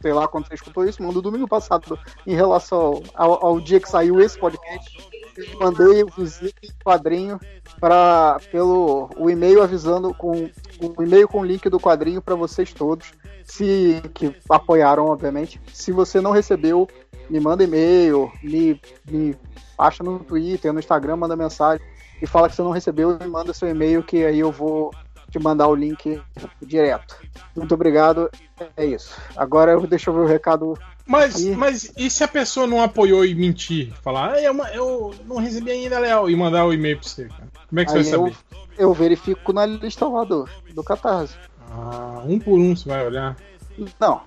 sei 0.01 0.13
lá 0.13 0.29
quando 0.29 0.47
você 0.47 0.55
escutou 0.55 0.85
isso, 0.85 1.03
mas 1.03 1.15
no 1.15 1.23
domingo 1.23 1.49
passado, 1.49 1.99
em 2.27 2.35
relação 2.35 3.03
ao, 3.15 3.45
ao 3.45 3.61
dia 3.61 3.81
que 3.81 3.89
saiu 3.89 4.21
esse 4.21 4.39
podcast, 4.39 5.09
eu 5.37 5.59
mandei 5.61 6.03
o 6.03 6.09
visite 6.09 6.75
quadrinho 6.85 7.41
para 7.81 8.41
pelo 8.51 9.09
o 9.17 9.31
e-mail 9.31 9.63
avisando 9.63 10.13
com 10.13 10.51
o 10.81 11.03
e-mail 11.03 11.29
com 11.29 11.41
o 11.41 11.45
link 11.45 11.69
do 11.69 11.81
quadrinho 11.81 12.21
para 12.21 12.35
vocês 12.35 12.73
todos, 12.73 13.13
se 13.45 14.03
que 14.15 14.35
apoiaram, 14.49 15.07
obviamente. 15.07 15.61
Se 15.73 15.93
você 15.93 16.21
não 16.21 16.33
recebeu, 16.33 16.89
me 17.29 17.41
manda 17.41 17.65
e-mail, 17.65 18.33
me, 18.43 18.81
me 19.09 19.37
acha 19.77 20.03
no 20.03 20.19
Twitter, 20.21 20.73
no 20.73 20.79
Instagram, 20.79 21.17
manda 21.17 21.37
mensagem 21.37 21.85
e 22.21 22.27
fala 22.27 22.49
que 22.49 22.55
você 22.57 22.63
não 22.63 22.71
recebeu 22.71 23.19
e 23.21 23.27
manda 23.27 23.53
seu 23.55 23.69
e-mail 23.69 24.03
que 24.03 24.25
aí 24.25 24.39
eu 24.41 24.51
vou 24.51 24.93
te 25.31 25.39
mandar 25.39 25.69
o 25.69 25.75
link 25.75 26.21
direto. 26.63 27.17
Muito 27.55 27.75
obrigado. 27.75 28.31
É 28.77 28.85
isso. 28.85 29.15
Agora 29.37 29.73
eu 29.73 29.87
deixa 29.87 30.11
eu 30.11 30.15
ver 30.15 30.21
o 30.21 30.27
recado. 30.27 30.79
Mas, 31.07 31.43
mas 31.57 31.93
e 31.97 32.11
se 32.11 32.23
a 32.25 32.29
pessoa 32.29 32.67
não 32.67 32.83
apoiou 32.83 33.25
e 33.25 33.35
mentir? 33.35 33.93
Falar, 34.03 34.33
ah, 34.33 34.43
eu, 34.43 34.53
ma- 34.53 34.71
eu 34.71 35.15
não 35.27 35.37
recebi 35.37 35.71
ainda, 35.71 35.99
Léo, 35.99 36.29
e 36.29 36.37
mandar 36.37 36.67
o 36.67 36.73
e-mail 36.73 36.99
pra 36.99 37.09
você, 37.09 37.25
cara. 37.27 37.49
Como 37.69 37.81
é 37.81 37.85
que 37.85 37.93
Aí 37.93 38.05
você 38.05 38.17
vai 38.17 38.29
eu, 38.29 38.33
saber? 38.33 38.37
eu 38.79 38.95
verifico 38.95 39.53
na 39.53 39.65
lista 39.65 40.07
lá 40.07 40.25
do, 40.25 40.47
do 40.75 40.83
Catarse. 40.85 41.35
Ah, 41.71 42.23
um 42.27 42.39
por 42.39 42.59
um 42.59 42.75
você 42.77 42.89
vai 42.89 43.07
olhar. 43.07 43.37
Não 44.01 44.21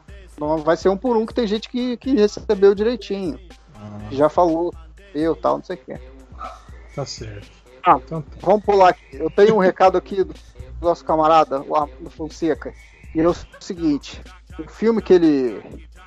vai 0.63 0.77
ser 0.77 0.89
um 0.89 0.97
por 0.97 1.15
um 1.17 1.25
que 1.25 1.33
tem 1.33 1.47
gente 1.47 1.69
que, 1.69 1.97
que 1.97 2.13
recebeu 2.13 2.73
direitinho. 2.75 3.39
Ah, 3.75 3.99
Já 4.11 4.29
falou, 4.29 4.73
eu 5.13 5.35
tal, 5.35 5.57
não 5.57 5.63
sei 5.63 5.75
o 5.75 5.79
quê. 5.79 5.99
tá 6.95 7.05
certo. 7.05 7.49
Ah. 7.85 7.99
Então 8.03 8.21
tá. 8.21 8.37
Vamos 8.41 8.63
pular 8.63 8.89
aqui. 8.89 9.03
Eu 9.13 9.29
tenho 9.29 9.55
um 9.55 9.59
recado 9.59 9.97
aqui 9.97 10.23
do 10.23 10.35
nosso 10.81 11.03
camarada, 11.03 11.61
o 11.61 11.75
Armando 11.75 12.09
Fonseca. 12.09 12.73
E 13.13 13.19
é 13.19 13.27
o 13.27 13.35
seguinte: 13.59 14.21
o 14.59 14.69
filme 14.69 15.01
que 15.01 15.13
ele, 15.13 15.61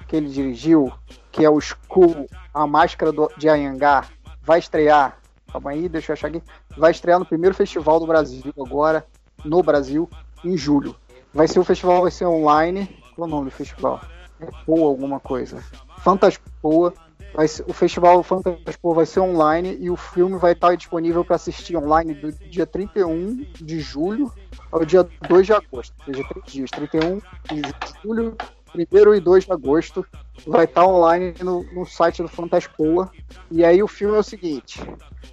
que 0.06 0.16
ele 0.16 0.28
dirigiu, 0.28 0.92
que 1.32 1.44
é 1.44 1.50
o 1.50 1.58
Skull, 1.58 2.26
A 2.52 2.66
Máscara 2.66 3.12
do, 3.12 3.30
de 3.36 3.48
Anhangá, 3.48 4.06
vai 4.42 4.58
estrear. 4.58 5.18
Calma 5.50 5.70
aí, 5.70 5.88
deixa 5.88 6.12
eu 6.12 6.14
achar 6.14 6.28
aqui. 6.28 6.42
Vai 6.76 6.90
estrear 6.90 7.18
no 7.18 7.24
primeiro 7.26 7.54
festival 7.54 8.00
do 8.00 8.06
Brasil 8.06 8.52
agora, 8.58 9.06
no 9.44 9.62
Brasil, 9.62 10.08
em 10.44 10.56
julho. 10.56 10.96
Vai 11.32 11.46
ser 11.48 11.58
o 11.58 11.64
festival, 11.64 12.02
vai 12.02 12.10
ser 12.10 12.26
online. 12.26 12.86
Qual 13.14 13.26
é 13.26 13.30
o 13.30 13.30
nome 13.30 13.50
do 13.50 13.50
festival? 13.50 14.00
É 14.40 14.46
Poa 14.66 14.88
alguma 14.88 15.20
coisa. 15.20 15.62
Fantaspoa. 15.98 16.92
Vai 17.34 17.48
ser- 17.48 17.64
o 17.66 17.72
festival 17.72 18.22
Fantaspoa 18.22 18.94
vai 18.94 19.06
ser 19.06 19.18
online 19.18 19.76
e 19.80 19.90
o 19.90 19.96
filme 19.96 20.38
vai 20.38 20.52
estar 20.52 20.76
disponível 20.76 21.24
para 21.24 21.34
assistir 21.34 21.76
online 21.76 22.14
do 22.14 22.30
dia 22.30 22.64
31 22.64 23.44
de 23.60 23.80
julho 23.80 24.32
ao 24.70 24.84
dia 24.84 25.08
2 25.28 25.46
de 25.46 25.52
agosto. 25.52 25.94
Ou 26.06 26.14
seja, 26.14 26.24
três 26.28 26.46
dias. 26.46 26.70
31 26.70 27.18
de 27.48 27.62
julho, 28.04 28.36
1 28.72 29.14
e 29.14 29.20
2 29.20 29.44
de 29.44 29.52
agosto. 29.52 30.06
Vai 30.46 30.64
estar 30.64 30.86
online 30.86 31.34
no, 31.40 31.64
no 31.72 31.84
site 31.84 32.22
do 32.22 32.28
Fantaspoa. 32.28 33.10
E 33.50 33.64
aí 33.64 33.82
o 33.82 33.88
filme 33.88 34.14
é 34.14 34.20
o 34.20 34.22
seguinte. 34.22 34.80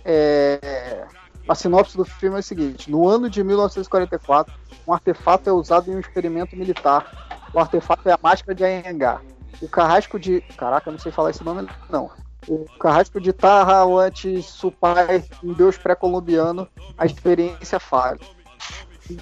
É, 0.04 1.06
a 1.48 1.56
sinopse 1.56 1.98
do 1.98 2.06
filme 2.06 2.38
é 2.38 2.40
o 2.40 2.44
seguinte: 2.44 2.90
no 2.90 3.08
ano 3.08 3.30
de 3.30 3.44
1944, 3.44 4.54
um 4.88 4.94
artefato 4.94 5.50
é 5.50 5.54
usado 5.54 5.92
em 5.92 5.96
um 5.96 6.00
experimento 6.00 6.56
militar. 6.56 7.50
O 7.54 7.60
artefato 7.60 8.08
é 8.08 8.14
a 8.14 8.20
máscara 8.22 8.56
de 8.56 8.64
Anhangá. 8.64 9.22
O 9.62 9.68
carrasco 9.68 10.20
de. 10.20 10.42
Caraca, 10.58 10.90
eu 10.90 10.94
não 10.94 11.00
sei 11.00 11.12
falar 11.12 11.32
esse 11.32 11.44
nome, 11.44 11.68
não. 11.90 12.10
O 12.48 12.66
carrasco 12.80 13.22
de 13.22 13.32
Tarrawante 13.32 14.42
Supai, 14.42 15.24
um 15.44 15.54
deus 15.54 15.78
pré-colombiano, 15.78 16.68
a 16.98 17.06
experiência 17.06 17.80
falha. 17.80 18.20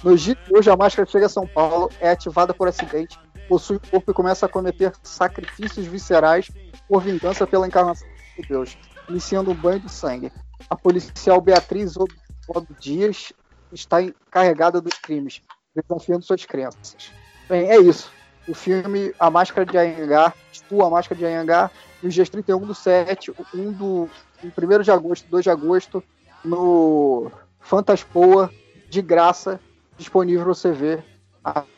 No 0.02 0.16
dia 0.16 0.34
de 0.34 0.56
hoje, 0.56 0.70
a 0.70 0.76
máscara 0.76 1.08
chega 1.08 1.26
a 1.26 1.28
São 1.28 1.46
Paulo, 1.46 1.90
é 2.00 2.10
ativada 2.10 2.54
por 2.54 2.68
acidente, 2.68 3.18
possui 3.48 3.76
o 3.76 3.80
corpo 3.80 4.10
e 4.10 4.14
começa 4.14 4.46
a 4.46 4.48
cometer 4.48 4.92
sacrifícios 5.02 5.86
viscerais 5.86 6.50
por 6.88 7.02
vingança 7.02 7.46
pela 7.46 7.66
encarnação 7.66 8.08
de 8.38 8.48
Deus, 8.48 8.78
iniciando 9.08 9.50
um 9.50 9.54
banho 9.54 9.80
de 9.80 9.90
sangue. 9.90 10.32
A 10.68 10.76
policial 10.76 11.40
Beatriz 11.40 11.96
Odo 11.96 12.76
Dias 12.78 13.32
está 13.72 14.02
encarregada 14.02 14.80
dos 14.80 14.94
crimes, 14.94 15.40
desafiando 15.74 16.24
suas 16.24 16.44
crenças. 16.44 17.12
Bem, 17.48 17.70
é 17.70 17.78
isso. 17.78 18.10
O 18.48 18.54
filme 18.54 19.14
A 19.18 19.30
Máscara 19.30 19.64
de 19.64 19.76
Anhangá, 19.78 20.32
tipo 20.50 20.82
A 20.84 20.90
Máscara 20.90 21.18
de 21.18 21.24
Anhangá, 21.24 21.70
nos 22.02 22.14
dias 22.14 22.28
31 22.28 22.58
do 22.60 22.74
7, 22.74 23.32
1 23.54 23.72
do 23.72 24.08
1 24.42 24.82
de 24.82 24.90
agosto, 24.90 25.28
2 25.28 25.44
de 25.44 25.50
agosto, 25.50 26.02
no 26.44 27.30
Fantaspoa, 27.60 28.50
de 28.88 29.02
graça, 29.02 29.60
disponível 29.96 30.44
pra 30.44 30.54
você 30.54 30.72
ver. 30.72 31.04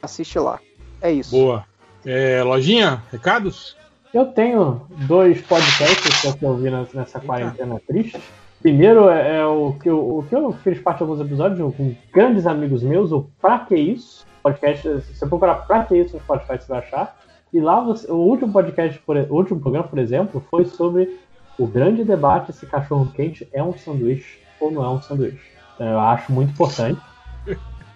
Assiste 0.01 0.39
lá. 0.39 0.61
É 1.01 1.11
isso. 1.11 1.31
Boa. 1.31 1.67
É, 2.05 2.43
lojinha, 2.43 3.03
recados? 3.11 3.77
Eu 4.13 4.27
tenho 4.27 4.87
dois 5.07 5.41
podcasts 5.43 6.21
que 6.21 6.27
eu 6.45 6.57
nessa- 6.71 6.97
nessa 6.99 7.21
quarentena 7.21 7.81
triste. 7.87 8.21
Primeiro 8.63 9.09
é, 9.09 9.39
é 9.39 9.47
o, 9.47 9.73
que 9.73 9.89
eu, 9.91 10.19
o 10.19 10.23
que 10.23 10.35
eu 10.35 10.53
fiz 10.63 10.79
parte 10.81 10.99
de 10.99 11.03
alguns 11.05 11.21
episódios 11.21 11.75
com 11.75 11.95
grandes 12.13 12.47
amigos 12.47 12.83
meus, 12.83 13.11
o 13.11 13.29
Pra 13.41 13.59
Que 13.59 13.75
Isso? 13.75 14.25
Podcast, 14.43 15.01
se 15.03 15.15
você 15.15 15.27
procurar 15.27 15.55
Pra 15.67 15.85
Que 15.85 15.97
Isso 15.97 16.15
no 16.17 16.23
Spotify, 16.23 16.59
você 16.61 16.69
vai 16.69 16.79
achar. 16.79 17.17
E 17.53 17.61
lá, 17.61 17.81
você- 17.81 18.11
o 18.11 18.17
último 18.17 18.53
podcast, 18.53 18.99
por, 19.01 19.17
o 19.17 19.35
último 19.35 19.61
programa, 19.61 19.87
por 19.89 19.99
exemplo, 19.99 20.43
foi 20.51 20.65
sobre 20.65 21.19
o 21.59 21.67
grande 21.67 22.05
debate 22.05 22.53
se 22.53 22.65
cachorro 22.67 23.11
quente 23.15 23.47
é 23.53 23.63
um 23.63 23.77
sanduíche 23.77 24.39
ou 24.61 24.71
não 24.71 24.85
é 24.85 24.89
um 24.89 25.03
sanduíche. 25.03 25.51
Então, 25.75 25.87
eu 25.89 25.99
acho 26.01 26.33
muito 26.33 26.51
importante. 26.53 27.01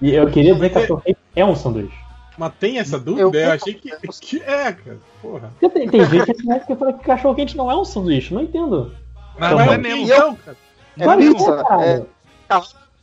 E 0.03 0.13
eu 0.15 0.29
queria 0.31 0.53
dizer 0.55 0.69
que 0.71 0.75
cachorro 0.81 1.01
quente 1.01 1.19
é 1.37 1.45
um 1.45 1.55
sanduíche. 1.55 1.97
Mas 2.37 2.53
tem 2.61 2.79
essa 2.79 2.99
dúvida? 2.99 3.23
Eu, 3.23 3.33
Eu- 3.33 3.53
achei 3.53 3.73
que, 3.73 3.91
que 4.21 4.43
é, 4.43 4.73
cara. 4.73 4.99
Porra. 5.23 5.51
Tem, 5.59 5.89
tem 5.89 6.05
gente 6.05 6.33
que 6.67 6.75
fala 6.77 6.93
que 6.93 7.05
cachorro 7.05 7.35
quente 7.35 7.57
não 7.57 7.71
é 7.71 7.77
um 7.77 7.85
sanduíche, 7.85 8.35
não 8.35 8.43
entendo. 8.43 8.93
Mas 9.39 9.53
Então, 9.53 9.67
não 9.67 9.73
é 9.73 9.79
mesmo. 9.79 10.37
cara? 10.39 10.57
É 10.99 11.05
que 11.05 11.17
pizza? 11.35 11.63
é. 11.81 12.03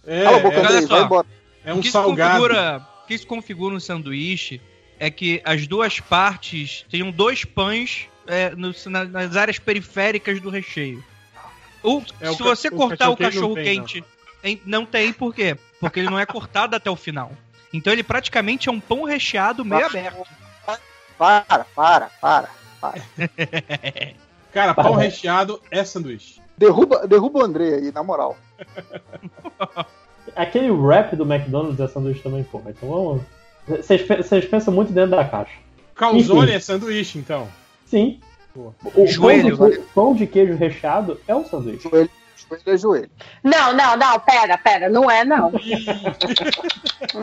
É, 0.05 0.19
É, 0.19 0.23
cala 0.23 0.37
a 0.37 0.39
boca, 0.41 0.55
é, 0.55 0.59
Olha 0.67 0.81
só. 0.81 0.87
vai 0.95 1.03
embora. 1.03 1.27
é 1.65 1.73
o 1.73 1.77
um 1.77 1.79
que 1.81 1.87
se 1.87 1.91
salgado. 1.93 2.31
configura, 2.41 2.87
o 3.03 3.07
que 3.07 3.17
se 3.17 3.25
configura 3.25 3.75
um 3.75 3.79
sanduíche 3.79 4.61
é 4.99 5.09
que 5.11 5.41
as 5.45 5.67
duas 5.67 5.99
partes 5.99 6.85
tenham 6.89 7.11
dois 7.11 7.45
pães 7.45 8.07
é, 8.25 8.51
no- 8.55 8.73
na- 8.87 9.03
nas 9.05 9.35
áreas 9.35 9.59
periféricas 9.59 10.39
do 10.39 10.49
recheio. 10.49 11.03
O- 11.83 12.01
É, 12.21 12.31
se 12.31 12.37
ca- 12.37 12.43
você 12.45 12.67
o 12.69 12.71
cortar 12.75 13.09
o 13.09 13.17
cachorro-quente 13.17 13.19
não 13.19 13.29
cachorro 13.51 13.55
tem, 13.55 13.63
quente, 13.81 14.03
em- 14.43 14.61
não 14.65 14.85
tem 14.85 15.11
por 15.13 15.33
quê? 15.35 15.57
porque 15.79 15.99
ele 15.99 16.09
não 16.09 16.17
é 16.17 16.25
cortado 16.25 16.75
até 16.75 16.89
o 16.89 16.95
final. 16.95 17.31
Então 17.73 17.91
ele 17.91 18.03
praticamente 18.03 18.69
é 18.69 18.71
um 18.71 18.79
pão 18.79 19.03
recheado 19.03 19.65
meio 19.65 19.85
aberto. 19.85 20.25
Para, 21.17 21.65
para, 21.75 22.09
para. 22.21 22.49
Cara, 24.53 24.73
pão 24.73 24.93
recheado 24.93 25.59
é 25.71 25.83
sanduíche. 25.83 26.41
Derruba, 26.57 27.07
derruba 27.07 27.39
o 27.39 27.43
André 27.43 27.75
aí, 27.75 27.91
na 27.91 28.03
moral. 28.03 28.37
Aquele 30.35 30.71
rap 30.71 31.15
do 31.15 31.23
McDonald's 31.31 31.79
é 31.79 31.87
sanduíche 31.87 32.21
também, 32.21 32.43
porra. 32.43 32.69
Então 32.71 32.89
vamos. 32.89 33.21
Vocês, 33.67 34.01
pe- 34.03 34.17
vocês 34.17 34.45
pensam 34.45 34.73
muito 34.73 34.91
dentro 34.91 35.11
da 35.11 35.25
caixa. 35.25 35.53
Calzone 35.95 36.43
Enfim. 36.47 36.55
é 36.55 36.59
sanduíche, 36.59 37.17
então. 37.19 37.47
Sim. 37.85 38.19
Pô. 38.53 38.73
O 38.95 39.07
Joelho. 39.07 39.57
Pão 39.57 39.69
de, 39.69 39.77
pão 39.79 40.15
de 40.15 40.27
queijo 40.27 40.55
recheado 40.55 41.19
é 41.27 41.35
um 41.35 41.45
sanduíche. 41.45 41.89
Joelho, 41.89 42.09
joelho 42.49 42.63
é 42.65 42.77
joelho. 42.77 43.09
Não, 43.43 43.73
não, 43.73 43.97
não, 43.97 44.19
pera, 44.19 44.57
pera, 44.57 44.89
não 44.89 45.09
é 45.09 45.23
não. 45.25 45.51
Não, 47.13 47.21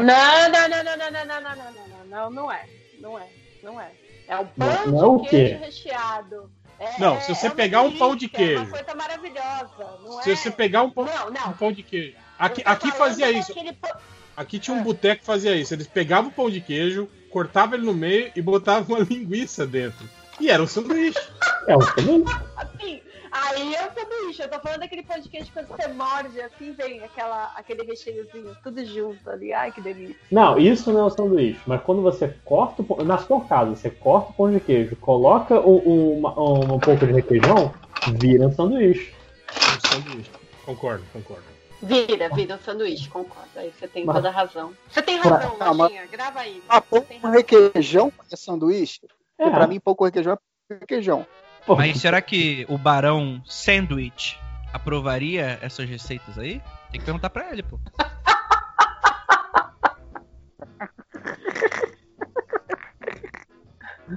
não, 0.50 0.68
não, 0.68 0.84
não, 0.84 0.96
não, 0.96 1.10
não, 1.10 1.24
não, 1.26 1.40
não, 1.40 1.56
não, 1.56 1.72
não, 2.10 2.10
não, 2.10 2.30
não 2.30 2.52
é. 2.52 2.66
Não 3.00 3.18
é, 3.18 3.26
não 3.62 3.80
é. 3.80 3.90
É 4.28 4.36
o 4.36 4.46
pão 4.46 4.68
Não- 4.68 4.86
não 4.92 5.00
é 5.02 5.06
o 5.06 5.16
de 5.22 5.28
quê? 5.28 5.36
queijo 5.48 5.64
recheado. 5.64 6.50
É- 6.80 6.98
Não, 6.98 7.20
se 7.20 7.34
você 7.34 7.46
é 7.48 7.50
pegar 7.50 7.82
um 7.82 7.96
pão 7.96 8.16
de 8.16 8.24
É 8.24 8.28
queijo. 8.28 8.62
uma 8.62 8.70
coisa 8.70 8.94
maravilhosa, 8.94 9.98
não 10.02 10.22
Se 10.22 10.32
é? 10.32 10.36
você 10.36 10.50
pegar 10.50 10.82
um 10.82 10.90
pão, 10.90 11.04
Não, 11.04 11.50
um 11.50 11.52
pão 11.52 11.70
de 11.72 11.82
queijo. 11.82 12.14
Aqui, 12.38 12.62
aqui 12.64 12.90
fazia 12.92 13.30
isso. 13.30 13.48
daquele 13.54 13.72
pão- 13.74 13.90
Aqui 14.36 14.58
tinha 14.58 14.74
um 14.74 14.82
boteco 14.82 15.20
que 15.20 15.26
fazia 15.26 15.54
isso. 15.54 15.74
Eles 15.74 15.86
pegavam 15.86 16.30
o 16.30 16.32
pão 16.32 16.48
de 16.48 16.62
queijo, 16.62 17.06
cortavam 17.30 17.74
ele 17.76 17.84
no 17.84 17.92
meio 17.92 18.32
e 18.34 18.40
botavam 18.40 18.96
uma 18.96 19.04
linguiça 19.04 19.66
dentro. 19.66 20.08
E 20.40 20.48
era 20.50 20.62
um 20.62 20.66
sanduíche. 20.66 21.18
É 21.66 21.76
um 21.76 21.80
sanduíche. 21.82 22.34
Assim, 22.56 23.02
aí 23.32 23.74
é 23.74 23.86
o 23.86 23.92
sanduíche. 23.92 24.42
Eu 24.42 24.48
tô 24.48 24.60
falando 24.60 24.80
daquele 24.80 25.02
pão 25.02 25.18
de 25.18 25.28
queijo 25.28 25.50
quando 25.52 25.66
você 25.68 25.88
morde, 25.88 26.40
assim, 26.40 26.72
vem 26.72 27.02
aquela, 27.02 27.52
aquele 27.56 27.82
recheiozinho, 27.84 28.56
tudo 28.62 28.84
junto 28.84 29.28
ali. 29.30 29.52
Ai, 29.52 29.72
que 29.72 29.80
delícia. 29.80 30.16
Não, 30.30 30.58
isso 30.58 30.92
não 30.92 31.00
é 31.00 31.04
um 31.04 31.10
sanduíche. 31.10 31.60
Mas 31.66 31.82
quando 31.82 32.02
você 32.02 32.28
corta 32.44 32.82
o 32.82 32.84
pão. 32.84 33.04
Na 33.04 33.18
sua 33.18 33.40
casa, 33.44 33.74
você 33.74 33.90
corta 33.90 34.30
o 34.30 34.34
pão 34.34 34.50
de 34.52 34.60
queijo, 34.60 34.96
coloca 34.96 35.58
um, 35.60 35.76
um, 35.88 36.18
uma- 36.18 36.40
um, 36.74 36.78
pouco 36.78 37.06
de 37.06 37.12
requeijão, 37.12 37.72
vira 38.18 38.46
um 38.46 38.52
sanduíche. 38.52 39.12
Um 39.52 39.88
sanduíche. 39.88 40.30
Concordo, 40.64 41.04
concordo. 41.12 41.44
Vira, 41.82 42.28
vira 42.28 42.56
um 42.56 42.58
sanduíche, 42.58 43.08
concordo. 43.08 43.48
Aí 43.56 43.72
você 43.76 43.88
tem 43.88 44.04
Mas- 44.04 44.16
toda 44.16 44.28
a 44.28 44.32
razão. 44.32 44.72
Você 44.90 45.00
tem 45.00 45.18
razão, 45.18 45.56
mas- 45.58 45.76
Lojinha. 45.78 46.06
Grava 46.06 46.40
aí. 46.40 46.62
Ah, 46.68 46.82
razão. 46.90 47.30
requeijão 47.32 48.12
é 48.30 48.36
sanduíche? 48.36 49.00
É, 49.38 49.48
pra 49.48 49.66
mim, 49.66 49.80
pão 49.80 49.94
com 49.94 50.04
requeijão 50.04 50.34
é 50.70 50.74
requeijão. 50.74 51.26
Pô, 51.66 51.76
Mas 51.76 51.98
será 52.00 52.20
que 52.20 52.64
o 52.68 52.76
Barão 52.78 53.42
Sandwich 53.46 54.38
aprovaria 54.72 55.58
essas 55.62 55.88
receitas 55.88 56.38
aí? 56.38 56.60
Tem 56.90 56.98
que 57.00 57.04
perguntar 57.04 57.30
pra 57.30 57.50
ele, 57.52 57.62
pô. 57.62 57.78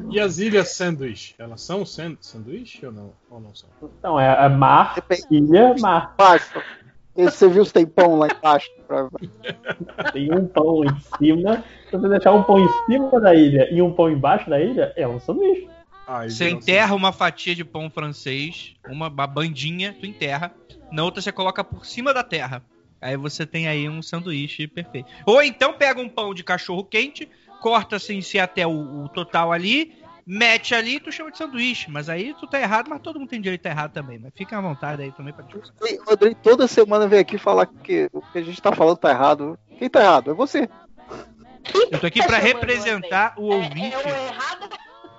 E 0.10 0.20
as 0.20 0.40
ilhas 0.40 0.70
sanduíche? 0.70 1.36
Elas 1.38 1.62
são 1.62 1.86
san- 1.86 2.18
sanduíche 2.20 2.86
ou 2.86 2.92
não? 2.92 3.12
Ou 3.30 3.40
não 3.40 3.54
são? 3.54 3.70
Não, 4.02 4.20
é, 4.20 4.46
é 4.46 4.50
mar, 4.50 4.96
Depende. 4.96 5.26
ilha, 5.30 5.76
mar. 5.80 6.16
Baixo. 6.18 6.62
Você 7.16 7.48
viu 7.48 7.64
se 7.64 7.72
tem 7.72 7.86
pão 7.86 8.18
lá 8.18 8.28
embaixo? 8.28 8.72
Pra... 8.88 9.08
Tem 10.12 10.34
um 10.34 10.48
pão 10.48 10.84
em 10.84 11.00
cima. 11.18 11.64
Se 11.92 11.96
você 11.98 12.10
deixar 12.10 12.32
um 12.32 12.42
pão 12.42 12.60
em 12.60 12.68
cima 12.88 13.20
da 13.20 13.36
ilha 13.36 13.72
e 13.72 13.84
um 13.84 13.94
pão 13.94 14.10
embaixo 14.10 14.50
da 14.50 14.60
ilha, 14.60 14.92
é 14.96 15.08
um 15.08 15.20
sanduíche. 15.20 15.70
Ah, 16.06 16.28
Você 16.28 16.50
enterra 16.50 16.94
uma 16.96 17.12
fatia 17.12 17.56
de 17.56 17.64
pão 17.64 17.90
francês, 17.90 18.76
uma, 18.88 19.08
uma 19.08 19.28
bandinha, 19.28 19.96
tu 19.98 20.06
enterra. 20.06 20.54
Na 20.92 21.04
outra 21.04 21.22
você 21.22 21.32
coloca 21.32 21.64
por 21.64 21.86
cima 21.86 22.14
da 22.14 22.24
terra. 22.24 22.64
Aí 23.02 23.18
você 23.18 23.46
tem 23.46 23.68
aí 23.68 23.88
um 23.90 24.02
sanduíche 24.02 24.68
perfeito. 24.68 25.10
Ou 25.26 25.42
então 25.42 25.74
pega 25.74 26.00
um 26.02 26.10
pão 26.10 26.34
de 26.34 26.44
cachorro 26.44 26.84
quente, 26.84 27.30
corta 27.62 28.00
sem 28.00 28.22
ser 28.22 28.40
até 28.40 28.66
o, 28.68 29.04
o 29.06 29.10
total 29.10 29.52
ali, 29.52 29.94
mete 30.26 30.74
ali 30.76 30.96
e 30.96 31.00
tu 31.00 31.12
chama 31.12 31.32
de 31.32 31.38
sanduíche. 31.38 31.90
Mas 31.90 32.08
aí 32.10 32.34
tu 32.40 32.48
tá 32.48 32.60
errado, 32.60 32.90
mas 32.90 33.02
todo 33.02 33.20
mundo 33.20 33.30
tem 33.30 33.42
direito 33.42 33.66
a 33.66 33.70
estar 33.70 33.80
errado 33.82 33.92
também. 33.94 34.20
Mas 34.20 34.32
fica 34.36 34.58
à 34.58 34.62
vontade 34.62 35.02
aí 35.02 35.12
também 35.12 35.34
pra 35.34 35.44
discussão. 35.44 35.74
O 36.08 36.14
Andrei 36.14 36.36
toda 36.36 36.68
semana 36.68 37.08
vem 37.08 37.20
aqui 37.20 37.38
falar 37.38 37.66
que 37.66 38.10
o 38.14 38.22
que 38.22 38.38
a 38.40 38.44
gente 38.44 38.62
tá 38.62 38.72
falando 38.74 38.98
tá 38.98 39.10
errado. 39.10 39.58
Quem 39.80 39.90
tá 39.90 40.02
errado? 40.02 40.32
É 40.32 40.34
você. 40.34 40.70
Eu 41.92 42.00
tô 42.00 42.08
aqui 42.08 42.22
pra 42.26 42.38
representar 42.38 43.34
o 43.38 43.52
É, 43.52 43.56
ouvinte. 43.56 43.94
é 43.94 43.98
o 43.98 44.02
errado. 44.10 44.70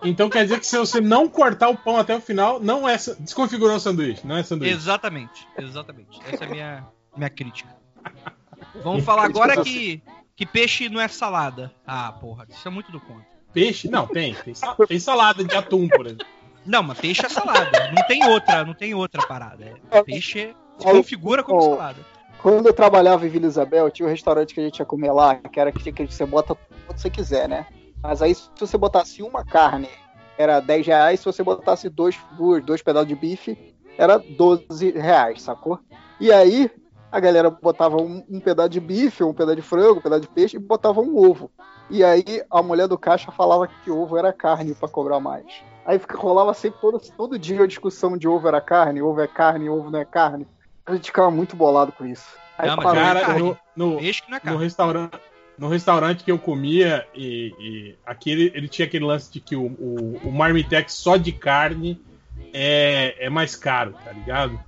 Então 0.04 0.28
quer 0.28 0.42
dizer 0.44 0.60
que 0.60 0.66
se 0.66 0.76
você 0.78 1.00
não 1.00 1.28
cortar 1.28 1.68
o 1.68 1.76
pão 1.76 1.96
até 1.96 2.14
o 2.16 2.20
final, 2.20 2.60
não 2.60 2.88
é. 2.88 2.96
Desconfigurou 3.18 3.76
o 3.76 3.80
sanduíche, 3.80 4.26
não 4.26 4.36
é 4.36 4.42
sanduíche. 4.42 4.74
Exatamente, 4.74 5.48
exatamente. 5.58 6.20
Essa 6.30 6.44
é 6.44 6.46
a 6.46 6.50
minha, 6.50 6.86
minha 7.16 7.30
crítica. 7.30 7.74
Vamos 8.82 9.04
falar 9.04 9.24
agora 9.24 9.62
que, 9.62 10.02
que 10.36 10.44
peixe 10.46 10.88
não 10.88 11.00
é 11.00 11.08
salada. 11.08 11.72
Ah, 11.86 12.12
porra, 12.12 12.46
isso 12.48 12.66
é 12.66 12.70
muito 12.70 12.90
do 12.92 13.00
contra. 13.00 13.24
Peixe? 13.52 13.88
Não, 13.88 14.06
tem. 14.06 14.34
Tem, 14.34 14.54
sa- 14.54 14.74
tem 14.86 14.98
salada 14.98 15.44
de 15.44 15.54
atum, 15.56 15.88
por 15.88 16.06
exemplo. 16.06 16.26
Não, 16.66 16.82
mas 16.82 16.98
peixe 16.98 17.24
é 17.24 17.28
salada. 17.28 17.92
Não 17.94 18.02
tem 18.06 18.24
outra, 18.28 18.64
não 18.64 18.74
tem 18.74 18.94
outra 18.94 19.24
parada. 19.26 19.80
É- 19.90 20.02
Peixe 20.02 20.54
se 20.78 20.84
configura 20.84 21.42
como 21.42 21.60
salada. 21.76 21.98
Quando 22.38 22.66
eu 22.66 22.74
trabalhava 22.74 23.24
em 23.26 23.30
Vila 23.30 23.46
Isabel, 23.46 23.90
tinha 23.90 24.06
um 24.06 24.10
restaurante 24.10 24.52
que 24.52 24.60
a 24.60 24.64
gente 24.64 24.78
ia 24.78 24.84
comer 24.84 25.12
lá, 25.12 25.36
que 25.36 25.58
era 25.58 25.72
que 25.72 25.90
que 25.92 26.06
você 26.06 26.26
bota 26.26 26.54
quanto 26.86 27.00
você 27.00 27.08
quiser, 27.08 27.48
né? 27.48 27.66
Mas 28.04 28.20
aí, 28.20 28.34
se 28.34 28.50
você 28.60 28.76
botasse 28.76 29.22
uma 29.22 29.42
carne, 29.42 29.88
era 30.36 30.60
10 30.60 30.86
reais. 30.86 31.20
Se 31.20 31.24
você 31.26 31.42
botasse 31.42 31.88
dois, 31.88 32.18
duas, 32.36 32.62
dois 32.62 32.82
pedaços 32.82 33.08
de 33.08 33.16
bife, 33.16 33.74
era 33.96 34.18
12 34.18 34.90
reais, 34.90 35.40
sacou? 35.40 35.80
E 36.20 36.30
aí, 36.30 36.70
a 37.10 37.18
galera 37.18 37.48
botava 37.48 37.96
um, 37.96 38.22
um 38.28 38.40
pedaço 38.40 38.68
de 38.68 38.78
bife, 38.78 39.24
um 39.24 39.32
pedaço 39.32 39.56
de 39.56 39.62
frango, 39.62 40.00
um 40.00 40.02
pedaço 40.02 40.20
de 40.20 40.28
peixe 40.28 40.58
e 40.58 40.60
botava 40.60 41.00
um 41.00 41.16
ovo. 41.16 41.50
E 41.88 42.04
aí, 42.04 42.42
a 42.50 42.62
mulher 42.62 42.88
do 42.88 42.98
caixa 42.98 43.32
falava 43.32 43.66
que 43.66 43.90
ovo 43.90 44.18
era 44.18 44.34
carne 44.34 44.74
pra 44.74 44.86
cobrar 44.86 45.18
mais. 45.18 45.46
Aí 45.86 45.98
fica- 45.98 46.18
rolava 46.18 46.52
sempre 46.52 46.80
todo, 46.82 47.00
todo 47.16 47.38
dia 47.38 47.62
a 47.62 47.66
discussão 47.66 48.18
de 48.18 48.28
ovo 48.28 48.46
era 48.46 48.60
carne, 48.60 49.00
ovo 49.00 49.22
é 49.22 49.26
carne, 49.26 49.70
ovo 49.70 49.90
não 49.90 49.98
é 49.98 50.04
carne. 50.04 50.46
A 50.84 50.94
gente 50.94 51.06
ficava 51.06 51.30
muito 51.30 51.56
bolado 51.56 51.90
com 51.92 52.04
isso. 52.04 52.36
Aí 52.58 52.68
Não, 52.68 52.76
mas 52.76 52.92
Cara, 52.92 53.38
no, 53.38 53.56
no, 53.74 53.96
Peixe 53.96 54.22
que 54.22 54.30
não 54.30 54.36
é 54.36 54.50
no 54.50 54.58
restaurante. 54.58 55.18
No 55.56 55.68
restaurante 55.68 56.24
que 56.24 56.32
eu 56.32 56.38
comia, 56.38 57.06
e, 57.14 57.54
e 57.58 57.94
aqui 58.04 58.30
ele, 58.30 58.52
ele 58.54 58.68
tinha 58.68 58.86
aquele 58.86 59.04
lance 59.04 59.32
de 59.32 59.40
que 59.40 59.54
o, 59.54 59.66
o, 59.66 60.20
o 60.24 60.32
marmitex 60.32 60.92
só 60.94 61.16
de 61.16 61.30
carne 61.30 62.00
é, 62.52 63.26
é 63.26 63.30
mais 63.30 63.54
caro, 63.54 63.94
tá 64.04 64.12
ligado? 64.12 64.58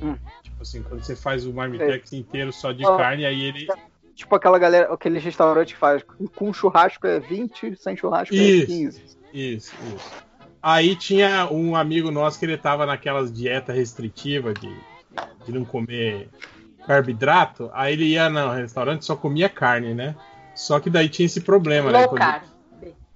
Hum. 0.00 0.16
Tipo 0.42 0.62
assim, 0.62 0.82
quando 0.82 1.02
você 1.02 1.16
faz 1.16 1.44
o 1.46 1.52
marmitex 1.52 2.12
inteiro 2.12 2.52
só 2.52 2.72
de 2.72 2.84
Ah. 2.86 2.96
carne, 2.96 3.26
aí 3.26 3.42
ele. 3.42 3.66
Tipo 4.14 4.36
aquela 4.36 4.58
galera, 4.58 4.92
aquele 4.92 5.18
restaurante 5.18 5.74
que 5.74 5.78
faz 5.78 6.04
com, 6.36 6.52
churrasco 6.52 7.06
é 7.06 7.18
20, 7.18 7.76
sem 7.76 7.96
churrasco 7.96 8.34
é 8.34 8.38
Isso. 8.38 8.66
15. 8.66 9.02
Isso, 9.32 9.74
isso. 9.94 10.24
Aí 10.62 10.94
tinha 10.94 11.48
um 11.50 11.74
amigo 11.74 12.10
nosso 12.10 12.38
que 12.38 12.46
ele 12.46 12.56
tava 12.56 12.86
naquelas 12.86 13.32
dieta 13.32 13.72
restritiva 13.72 14.54
de, 14.54 14.72
de 15.44 15.52
não 15.52 15.64
comer 15.64 16.28
carboidrato. 16.86 17.70
Aí 17.72 17.92
ele 17.92 18.04
ia 18.06 18.28
no 18.28 18.50
restaurante 18.52 19.04
só 19.04 19.16
comia 19.16 19.48
carne, 19.48 19.94
né? 19.94 20.14
Só 20.54 20.78
que 20.78 20.88
daí 20.90 21.08
tinha 21.08 21.26
esse 21.26 21.40
problema, 21.40 21.90
né? 21.90 21.98
Low 22.00 22.08
Quando- 22.08 22.18
carb. 22.20 22.42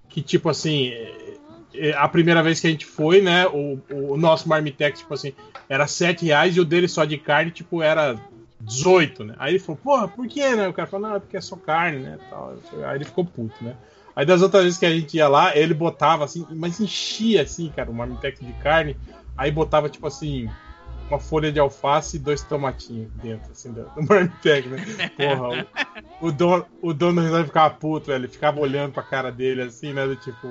que 0.08 0.22
tipo 0.22 0.48
assim, 0.48 0.88
é, 0.88 1.34
é, 1.74 1.92
a 1.96 2.08
primeira 2.08 2.42
vez 2.42 2.58
que 2.60 2.66
a 2.66 2.70
gente 2.70 2.84
foi, 2.86 3.20
né, 3.20 3.46
o, 3.46 3.78
o 3.90 4.16
nosso 4.16 4.48
marmitex, 4.48 5.00
tipo 5.00 5.14
assim, 5.14 5.32
era 5.68 5.86
7 5.86 6.24
reais 6.26 6.56
e 6.56 6.60
o 6.60 6.64
dele 6.64 6.88
só 6.88 7.04
de 7.04 7.16
carne, 7.18 7.50
tipo, 7.50 7.82
era 7.82 8.16
18, 8.60 9.24
né? 9.24 9.34
Aí 9.38 9.52
ele 9.52 9.58
falou, 9.60 9.76
porra, 9.82 10.08
por 10.08 10.26
que, 10.26 10.56
né? 10.56 10.66
O 10.66 10.72
cara 10.72 10.88
falou, 10.88 11.08
não, 11.08 11.16
é 11.16 11.20
porque 11.20 11.36
é 11.36 11.40
só 11.40 11.56
carne, 11.56 11.98
né? 12.00 12.18
Tal. 12.28 12.54
Aí 12.86 12.96
ele 12.96 13.04
ficou 13.04 13.24
puto, 13.24 13.62
né? 13.62 13.74
Aí 14.16 14.26
das 14.26 14.42
outras 14.42 14.64
vezes 14.64 14.78
que 14.78 14.86
a 14.86 14.90
gente 14.90 15.16
ia 15.16 15.28
lá, 15.28 15.56
ele 15.56 15.72
botava 15.74 16.24
assim, 16.24 16.44
mas 16.50 16.80
enchia 16.80 17.42
assim, 17.42 17.68
cara, 17.74 17.88
o 17.88 17.94
marmitex 17.94 18.40
de 18.40 18.52
carne, 18.54 18.96
aí 19.36 19.48
botava, 19.52 19.88
tipo 19.88 20.06
assim, 20.08 20.50
uma 21.10 21.18
folha 21.18 21.50
de 21.50 21.58
alface 21.58 22.16
e 22.16 22.20
dois 22.20 22.42
tomatinhos 22.42 23.10
dentro, 23.22 23.50
assim, 23.50 23.72
do, 23.72 23.84
do 23.84 24.02
marmitex, 24.06 24.66
né? 24.66 25.10
Porra, 25.16 25.66
o, 26.20 26.28
o 26.28 26.32
dono, 26.32 26.66
o 26.82 26.92
dono 26.92 27.20
resolve 27.20 27.46
ficar 27.46 27.70
puto, 27.70 28.06
velho. 28.06 28.24
Ele 28.24 28.32
ficava 28.32 28.60
olhando 28.60 28.92
pra 28.92 29.02
cara 29.02 29.32
dele 29.32 29.62
assim, 29.62 29.92
né? 29.92 30.06
Do 30.06 30.16
tipo, 30.16 30.48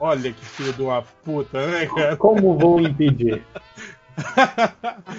olha 0.00 0.32
que 0.32 0.44
filho 0.44 0.72
de 0.72 0.82
uma 0.82 1.02
puta, 1.02 1.66
né, 1.66 1.86
cara? 1.86 2.16
Como 2.16 2.58
vou 2.58 2.80
impedir? 2.80 3.42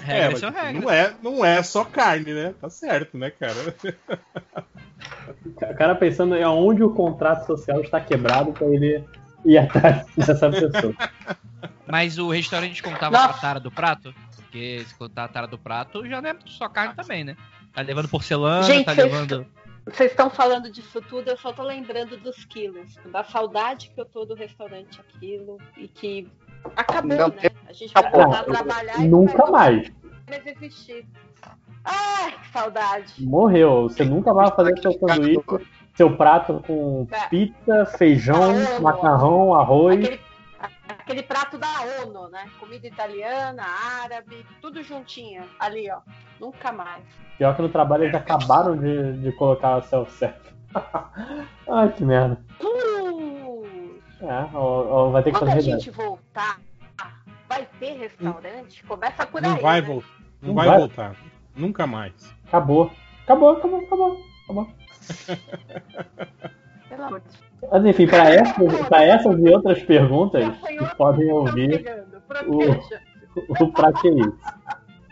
Regras 0.04 0.32
mas, 0.32 0.40
são 0.40 0.52
tipo. 0.52 0.82
Não 0.82 0.90
é, 0.90 1.14
não 1.22 1.46
é 1.46 1.62
só 1.64 1.84
carne, 1.84 2.34
né? 2.34 2.54
Tá 2.60 2.70
certo, 2.70 3.18
né, 3.18 3.30
cara? 3.30 3.76
O 5.46 5.76
cara 5.76 5.96
pensando 5.96 6.36
em 6.36 6.44
aonde 6.44 6.84
o 6.84 6.90
contrato 6.90 7.46
social 7.46 7.82
está 7.82 8.00
quebrado 8.00 8.52
pra 8.54 8.68
ele 8.68 9.04
ir 9.46 9.58
atrás 9.58 10.06
dessa 10.16 10.50
pessoa. 10.50 10.94
Mas 11.88 12.18
o 12.18 12.30
restaurante 12.30 12.82
contava 12.82 13.18
a 13.18 13.34
tara 13.34 13.60
do 13.60 13.72
prato? 13.72 14.14
Porque 14.56 14.86
se 14.86 14.96
contar 14.96 15.26
a 15.26 15.28
tara 15.28 15.48
do 15.48 15.58
prato, 15.58 16.08
já 16.08 16.22
não 16.22 16.30
é 16.30 16.36
só 16.46 16.70
carne 16.70 16.96
também, 16.96 17.26
né? 17.26 17.36
Tá 17.74 17.82
levando 17.82 18.08
porcelana, 18.08 18.64
Gente, 18.64 18.86
tá 18.86 18.94
vocês- 18.96 19.12
levando. 19.12 19.46
Vocês 19.86 20.12
estão 20.12 20.30
falando 20.30 20.72
disso 20.72 21.02
tudo, 21.02 21.30
eu 21.30 21.38
só 21.38 21.52
tô 21.52 21.62
lembrando 21.62 22.16
dos 22.18 22.46
quilos, 22.46 22.96
da 23.12 23.22
saudade 23.26 23.92
que 23.94 24.00
eu 24.00 24.06
tô 24.06 24.24
do 24.24 24.34
restaurante 24.34 25.02
aquilo 25.02 25.58
e 25.78 25.90
que 25.90 26.32
acabou, 26.76 27.18
Não, 27.18 27.28
né? 27.28 27.36
A 27.68 27.74
gente 27.74 27.94
vai 27.94 28.04
acabou. 28.04 28.24
voltar 28.24 28.40
a 28.40 28.44
trabalhar 28.46 29.00
e 29.00 29.08
Nunca 29.10 29.38
vai 29.46 29.52
mais. 29.52 29.92
mais 30.30 30.48
existir. 30.48 31.06
Ai, 31.84 32.32
que 32.40 32.48
saudade. 32.52 33.14
Morreu. 33.26 33.84
Você 33.90 34.06
nunca 34.06 34.34
vai 34.34 34.50
fazer 34.56 34.76
seu 34.82 34.94
sanduíche, 34.94 35.42
seu 35.96 36.16
prato 36.16 36.64
com 36.66 37.06
É. 37.12 37.28
pizza, 37.28 37.86
feijão, 37.98 38.54
macarrão, 38.82 39.54
arroz. 39.54 40.00
Aquele, 40.04 40.20
aquele 41.06 41.22
prato 41.24 41.58
da 41.58 41.68
ONU, 42.04 42.30
né? 42.30 42.50
Comida 42.60 42.88
italiana, 42.88 43.64
árabe, 44.04 44.46
tudo 44.62 44.82
juntinho 44.84 45.44
ali, 45.60 45.90
ó. 45.90 46.02
Nunca 46.40 46.72
mais. 46.72 47.04
Pior 47.38 47.56
que 47.56 47.62
no 47.62 47.70
trabalho 47.70 48.04
eles 48.06 48.16
acabaram 48.16 48.76
de, 48.76 49.14
de 49.22 49.32
colocar 49.34 49.82
self-service. 49.84 50.54
Ai, 51.72 51.92
que 51.94 52.04
merda. 52.04 52.38
Hum, 52.62 54.00
É, 54.22 54.50
ó, 54.54 55.08
ó, 55.08 55.10
vai 55.12 55.24
ter 55.24 55.32
que 55.32 55.38
quando 55.38 55.52
fazer 55.52 55.52
a 55.52 55.56
reserva. 55.56 55.80
gente 55.80 55.92
voltar, 55.92 56.60
vai 57.48 57.66
ter 57.80 57.98
restaurante? 57.98 58.84
Começa 58.84 59.26
por 59.28 59.44
aí. 59.46 59.50
Não 59.52 59.58
vai 59.62 59.82
né? 59.82 59.88
voltar. 59.88 60.10
Não, 60.42 60.48
Não 60.50 60.56
vai, 60.56 60.68
vai. 60.68 60.78
voltar. 60.80 61.16
Nunca 61.56 61.86
mais. 61.88 62.34
Acabou. 62.48 62.92
Acabou, 63.24 63.52
acabou, 63.52 63.80
acabou. 63.86 64.18
acabou. 64.46 64.70
Pelo 66.90 67.04
amor 67.04 67.20
de 67.20 67.26
Deus. 67.26 67.72
Mas 67.72 67.86
enfim, 67.86 68.08
para 68.08 68.30
essas, 68.30 68.88
pra 68.88 69.04
essas 69.04 69.40
e 69.40 69.50
outras 69.50 69.82
perguntas, 69.84 70.46
vocês 70.60 70.94
podem 70.94 71.28
Tô 71.28 71.36
ouvir 71.36 71.84
pegando, 71.84 72.22
proteja. 72.28 73.02
o 73.60 73.72
Pra 73.72 73.94
Que 73.94 74.10
Isso. 74.10 74.34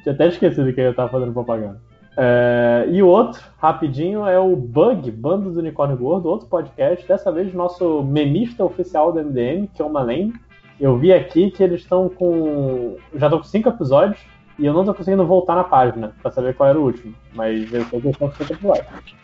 Tinha 0.03 0.13
até 0.13 0.27
esquecido 0.27 0.73
que 0.73 0.81
eu 0.81 0.93
tava 0.93 1.09
fazendo 1.09 1.33
propaganda. 1.33 1.81
É, 2.15 2.85
e 2.89 3.01
o 3.01 3.07
outro, 3.07 3.41
rapidinho, 3.57 4.25
é 4.25 4.37
o 4.37 4.55
Bug, 4.55 5.09
Bando 5.11 5.51
do 5.51 5.59
Unicórnio 5.59 5.97
Gordo, 5.97 6.29
outro 6.29 6.47
podcast. 6.47 7.07
Dessa 7.07 7.31
vez, 7.31 7.53
nosso 7.53 8.03
memista 8.03 8.63
oficial 8.63 9.11
do 9.11 9.23
MDM, 9.23 9.67
que 9.73 9.81
é 9.81 9.85
o 9.85 9.89
Malene. 9.89 10.33
Eu 10.79 10.97
vi 10.97 11.13
aqui 11.13 11.49
que 11.51 11.63
eles 11.63 11.81
estão 11.81 12.09
com. 12.09 12.97
Já 13.15 13.27
estão 13.27 13.39
com 13.39 13.45
cinco 13.45 13.69
episódios 13.69 14.19
e 14.59 14.65
eu 14.65 14.73
não 14.73 14.83
tô 14.83 14.93
conseguindo 14.93 15.25
voltar 15.25 15.55
na 15.55 15.63
página 15.63 16.13
pra 16.21 16.31
saber 16.31 16.53
qual 16.55 16.69
era 16.69 16.79
o 16.79 16.83
último. 16.83 17.15
Mas 17.33 17.71
eu 17.71 17.85
sei 17.85 18.01
que 18.01 18.07
eles 18.07 18.15
estão 18.15 18.29
com 18.29 18.35
cinco 18.35 18.53
episódios. 18.53 19.15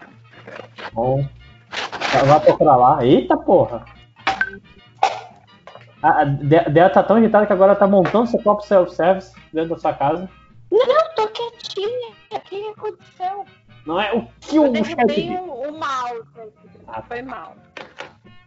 Então, 0.91 1.29
vai 2.27 2.39
procurar 2.39 2.75
lá. 2.75 3.05
Eita 3.05 3.37
porra! 3.37 3.85
A, 6.01 6.21
a 6.21 6.23
De- 6.25 6.69
Dea 6.69 6.89
tá 6.89 7.03
tão 7.03 7.17
irritada 7.17 7.45
que 7.45 7.53
agora 7.53 7.75
tá 7.75 7.87
montando 7.87 8.27
seu 8.27 8.39
próprio 8.41 8.67
self-service 8.67 9.33
dentro 9.53 9.71
da 9.71 9.77
sua 9.77 9.93
casa. 9.93 10.29
Não, 10.71 11.13
tô 11.15 11.27
quietinha. 11.27 12.09
O 12.31 12.39
que 12.41 12.67
aconteceu? 12.69 13.45
Não 13.85 13.99
é 13.99 14.13
o 14.13 14.23
que 14.39 14.55
Eu 14.55 14.65
o 14.65 14.71
derrubei 14.71 15.29
chefe 15.29 15.37
o, 15.37 15.69
o 15.69 15.71
mouse. 15.71 16.51
Ah. 16.87 17.01
Foi 17.01 17.21
mal. 17.21 17.55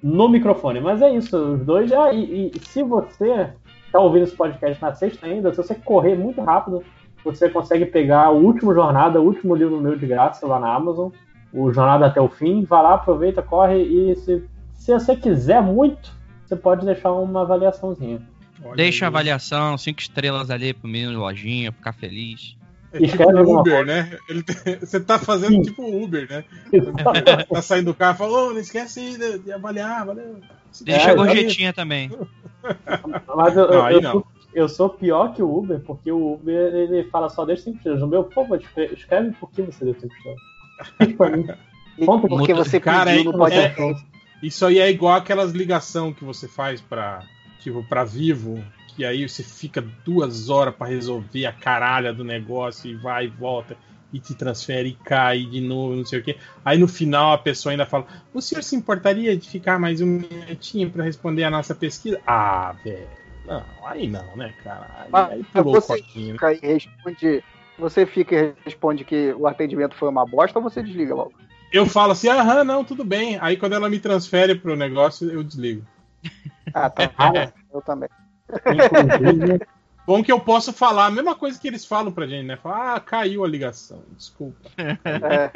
no 0.03 0.29
microfone. 0.29 0.81
Mas 0.81 1.03
é 1.03 1.11
isso, 1.11 1.37
os 1.37 1.65
dois. 1.65 1.93
Ah, 1.93 2.13
e, 2.13 2.51
e 2.55 2.61
se 2.61 2.83
você 2.83 3.53
tá 3.91 3.99
ouvindo 4.01 4.23
esse 4.25 4.37
podcast 4.37 4.81
na 4.81 4.95
sexta 4.95 5.27
ainda, 5.27 5.51
se 5.51 5.57
você 5.57 5.75
correr 5.75 6.15
muito 6.17 6.41
rápido, 6.41 6.83
você 7.25 7.49
consegue 7.51 7.87
pegar 7.87 8.31
o 8.31 8.43
último 8.43 8.73
Jornada, 8.75 9.21
o 9.21 9.25
último 9.25 9.55
livro 9.55 9.81
meu 9.81 9.97
de 9.97 10.07
graça 10.07 10.47
lá 10.47 10.59
na 10.59 10.73
Amazon, 10.75 11.11
o 11.53 11.73
Jornada 11.73 12.07
até 12.07 12.21
o 12.21 12.29
fim. 12.29 12.65
Vai 12.65 12.83
lá, 12.83 12.95
aproveita, 12.95 13.43
corre 13.43 13.83
e 13.83 14.17
se, 14.17 14.45
se 14.75 14.93
você 14.93 15.15
quiser 15.17 15.63
muito, 15.63 16.11
você 16.47 16.57
pode 16.57 16.85
deixar 16.87 17.13
uma 17.13 17.43
avaliaçãozinha. 17.43 18.21
Olha 18.65 18.77
Deixa 18.77 19.07
a 19.07 19.09
avaliação, 19.09 19.77
cinco 19.77 20.01
estrelas 20.01 20.51
ali 20.51 20.73
pro 20.73 20.89
menino 20.89 21.19
lojinha, 21.19 21.73
ficar 21.73 21.93
feliz. 21.93 22.57
É 22.93 22.99
tipo 22.99 23.07
Escreve 23.07 23.41
Uber, 23.41 23.85
né? 23.87 24.17
Ele 24.29 24.43
tem- 24.43 24.79
Você 24.79 25.01
tá 25.01 25.19
fazendo 25.19 25.55
Sim. 25.55 25.63
tipo 25.63 25.83
Uber, 26.05 26.29
né? 26.31 26.45
Tá 27.51 27.63
saindo 27.63 27.87
do 27.87 27.95
carro 27.95 28.15
e 28.15 28.19
fala, 28.19 28.33
ô, 28.39 28.51
não 28.53 28.59
esquece 28.61 29.17
de, 29.19 29.39
de 29.39 29.53
avaliar, 29.53 30.05
valeu. 30.07 30.37
Deixa 30.83 31.09
É, 31.09 31.13
a 31.13 31.15
gorjetinha 31.15 31.73
também. 31.73 32.11
Mas 33.35 33.57
eu, 33.57 33.67
Não, 33.69 33.75
eu- 33.75 33.83
aí 33.83 33.95
eu 33.95 34.03
não. 34.03 34.13
sou, 34.13 34.27
eu 34.55 34.69
sou 34.69 34.89
pior 34.91 35.35
que 35.35 35.43
o 35.43 35.59
Uber, 35.59 35.81
porque 35.81 36.13
o 36.13 36.35
Uber 36.35 36.75
ele 36.75 37.05
fala 37.05 37.29
só 37.29 37.45
deixa 37.45 37.65
5 37.65 37.77
estrelas. 37.79 38.01
No 38.01 38.07
meu, 38.07 38.31
favor, 38.31 38.59
escreve, 38.61 38.95
escreve 38.95 39.31
por 39.41 39.51
que 39.51 39.63
você 39.63 39.85
deu 39.85 39.95
5 39.95 40.15
estrelas. 40.15 40.41
Mim. 41.01 42.07
Conta 42.07 42.27
Porque 42.29 42.55
você 42.55 42.81
Cara, 42.81 43.11
pediu 43.11 43.31
é- 43.31 43.33
no 43.33 43.39
podcast. 43.39 44.07
Isso 44.43 44.67
aí 44.67 44.79
é 44.79 44.91
igual 44.91 45.15
aquelas 45.15 45.53
ligação 45.53 46.13
que 46.13 46.25
você 46.25 46.49
faz 46.49 46.81
pra, 46.81 47.23
tipo, 47.61 47.85
pra 47.85 48.03
Vivo, 48.05 48.63
que 48.89 49.05
aí 49.05 49.29
você 49.29 49.43
fica 49.43 49.81
duas 50.05 50.49
horas 50.51 50.75
pra 50.75 50.87
resolver 50.89 51.47
a 51.47 51.53
caralha 51.53 52.13
do 52.13 52.25
negócio 52.25 52.91
e 52.91 52.95
vai 52.97 53.27
e 53.27 53.29
volta 53.29 53.77
e 54.13 54.19
te 54.19 54.35
transfere 54.35 54.89
e 54.91 54.95
cai 54.95 55.45
de 55.45 55.61
novo, 55.61 55.95
não 55.95 56.05
sei 56.05 56.19
o 56.19 56.23
quê. 56.25 56.37
Aí 56.65 56.77
no 56.77 56.89
final 56.89 57.33
a 57.33 57.39
pessoa 57.39 57.73
ainda 57.73 57.87
fala: 57.87 58.07
O 58.35 58.41
senhor 58.41 58.63
se 58.63 58.75
importaria 58.75 59.37
de 59.37 59.49
ficar 59.49 59.79
mais 59.79 60.01
um 60.01 60.07
minutinho 60.07 60.91
pra 60.91 61.05
responder 61.05 61.45
a 61.45 61.51
nossa 61.51 61.75
pesquisa? 61.75 62.21
Ah, 62.27 62.75
velho. 62.85 63.07
Não, 63.47 63.63
aí 63.85 64.07
não, 64.09 64.37
né, 64.37 64.53
cara? 64.63 64.87
Aí, 64.99 65.09
Mas 65.11 65.31
aí 65.31 65.45
pulou 65.53 65.77
o 65.77 65.81
você 65.81 65.99
coquinho. 66.01 66.33
fica 66.35 66.53
e 66.53 66.59
responde. 66.61 67.45
Você 67.79 68.07
fica 68.07 68.35
e 68.37 68.55
responde 68.65 69.05
que 69.05 69.33
o 69.33 69.47
atendimento 69.47 69.97
foi 69.97 70.09
uma 70.09 70.27
bosta 70.27 70.59
ou 70.59 70.63
você 70.63 70.83
desliga 70.83 71.15
logo? 71.15 71.33
Eu 71.73 71.87
falo 71.87 72.13
assim: 72.13 72.29
aham, 72.29 72.65
não, 72.65 72.85
tudo 72.85 73.05
bem. 73.05 73.39
Aí 73.41 73.57
quando 73.57 73.73
ela 73.73 73.89
me 73.89 73.99
transfere 73.99 74.55
pro 74.55 74.77
negócio, 74.77 75.31
eu 75.31 75.43
desligo. 75.43 75.85
Ah, 76.75 76.89
tá. 76.89 77.09
Cara, 77.09 77.53
Eu 77.73 77.83
também. 77.83 78.09
inclusive, 78.67 79.61
Bom 80.07 80.23
que 80.23 80.33
eu 80.33 80.41
posso 80.41 80.73
falar 80.73 81.07
a 81.07 81.11
mesma 81.11 81.35
coisa 81.35 81.61
que 81.61 81.69
eles 81.69 81.85
falam 81.85 82.11
pra 82.11 82.27
gente, 82.27 82.47
né? 82.47 82.57
Falar, 82.57 82.97
ah, 82.97 83.01
caiu 83.01 83.45
a 83.45 83.49
ligação, 83.49 84.03
desculpa. 84.17 84.69
É, 84.79 85.51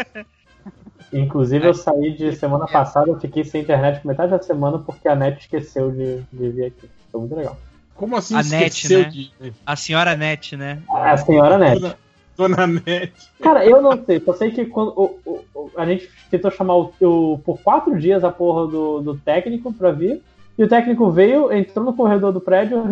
inclusive 1.13 1.67
eu 1.67 1.75
saí 1.75 2.17
de 2.17 2.35
semana 2.37 2.67
passada, 2.67 3.11
eu 3.11 3.19
fiquei 3.19 3.45
sem 3.45 3.63
internet 3.63 4.01
por 4.01 4.09
metade 4.09 4.31
da 4.31 4.41
semana 4.41 4.79
porque 4.79 5.09
a 5.09 5.17
net 5.17 5.41
esqueceu 5.41 5.91
de, 5.91 6.23
de 6.33 6.51
vir 6.51 6.67
aqui. 6.67 6.89
Foi 7.11 7.21
muito 7.21 7.35
legal. 7.35 7.59
Como 7.97 8.15
assim 8.15 8.37
A 8.37 8.43
net, 8.43 8.69
esqueceu 8.69 9.01
né? 9.01 9.09
de. 9.09 9.33
A 9.65 9.75
senhora 9.75 10.15
Net, 10.15 10.57
né? 10.57 10.83
A 10.89 11.17
senhora 11.17 11.59
net. 11.59 11.97
Dona. 12.37 12.57
Cara, 13.43 13.65
eu 13.67 13.81
não 13.83 14.05
sei, 14.05 14.21
só 14.21 14.33
sei 14.35 14.51
que 14.51 14.67
quando 14.67 14.89
o- 14.97 15.19
o- 15.25 15.45
o- 15.55 15.71
a 15.77 15.87
gente 15.87 16.09
tentou 16.31 16.51
chamar 16.51 16.77
o, 16.77 16.93
o- 17.01 17.39
por 17.45 17.59
quatro 17.61 17.99
dias 17.99 18.23
a 18.25 18.31
porra 18.31 18.67
do, 18.71 19.01
do 19.01 19.17
técnico 19.19 19.73
pra 19.73 19.91
vir, 19.93 20.23
e 20.59 20.65
o 20.65 20.69
técnico 20.69 21.11
veio, 21.11 21.53
entrou 21.53 21.85
no 21.85 21.95
corredor 21.95 22.33
do 22.33 22.41
prédio, 22.41 22.83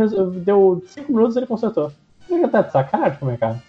deu 0.45 0.83
cinco 0.89 1.13
minutos 1.13 1.35
e 1.37 1.39
ele 1.41 1.47
consertou. 1.47 1.91
Ele 2.29 2.47
tá 2.49 2.63
de 2.63 2.73
sacanagem 2.73 3.19
com 3.19 3.27
o 3.27 3.29
mercado. 3.29 3.61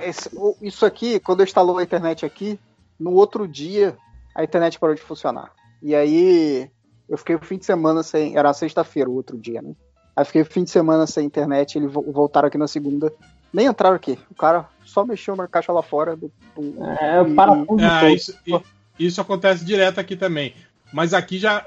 esse- 0.00 0.30
o- 0.36 0.56
isso 0.62 0.86
aqui, 0.86 1.18
quando 1.20 1.40
eu 1.40 1.44
instalou 1.44 1.78
a 1.78 1.82
internet 1.82 2.24
aqui, 2.24 2.58
no 2.98 3.12
outro 3.12 3.46
dia 3.48 3.96
a 4.34 4.44
internet 4.44 4.78
parou 4.78 4.94
de 4.94 5.00
funcionar. 5.02 5.50
E 5.82 5.94
aí 5.94 6.70
eu 7.08 7.18
fiquei 7.18 7.34
o 7.34 7.40
fim 7.40 7.58
de 7.58 7.64
semana 7.66 8.02
sem. 8.02 8.36
Era 8.36 8.52
sexta-feira, 8.52 9.10
o 9.10 9.14
outro 9.14 9.36
dia, 9.36 9.60
né? 9.60 9.72
Aí 10.16 10.24
fiquei 10.24 10.42
o 10.42 10.46
fim 10.46 10.62
de 10.64 10.70
semana 10.70 11.06
sem 11.06 11.26
internet, 11.26 11.76
eles 11.76 11.92
vo- 11.92 12.04
voltaram 12.10 12.46
aqui 12.48 12.56
na 12.56 12.68
segunda. 12.68 13.12
Nem 13.54 13.66
entraram 13.68 13.94
aqui. 13.94 14.18
O 14.30 14.34
cara 14.34 14.68
só 14.84 15.04
mexeu 15.04 15.36
na 15.36 15.46
caixa 15.46 15.72
lá 15.72 15.82
fora. 15.82 16.16
Do, 16.16 16.30
do- 16.56 16.84
É 17.00 17.20
o 17.22 17.34
parafuso 17.34 17.84
Ah, 17.84 18.10
isso, 18.10 18.36
isso 18.98 19.20
acontece 19.20 19.64
direto 19.64 20.00
aqui 20.00 20.16
também. 20.16 20.54
Mas 20.92 21.14
aqui 21.14 21.38
já. 21.38 21.64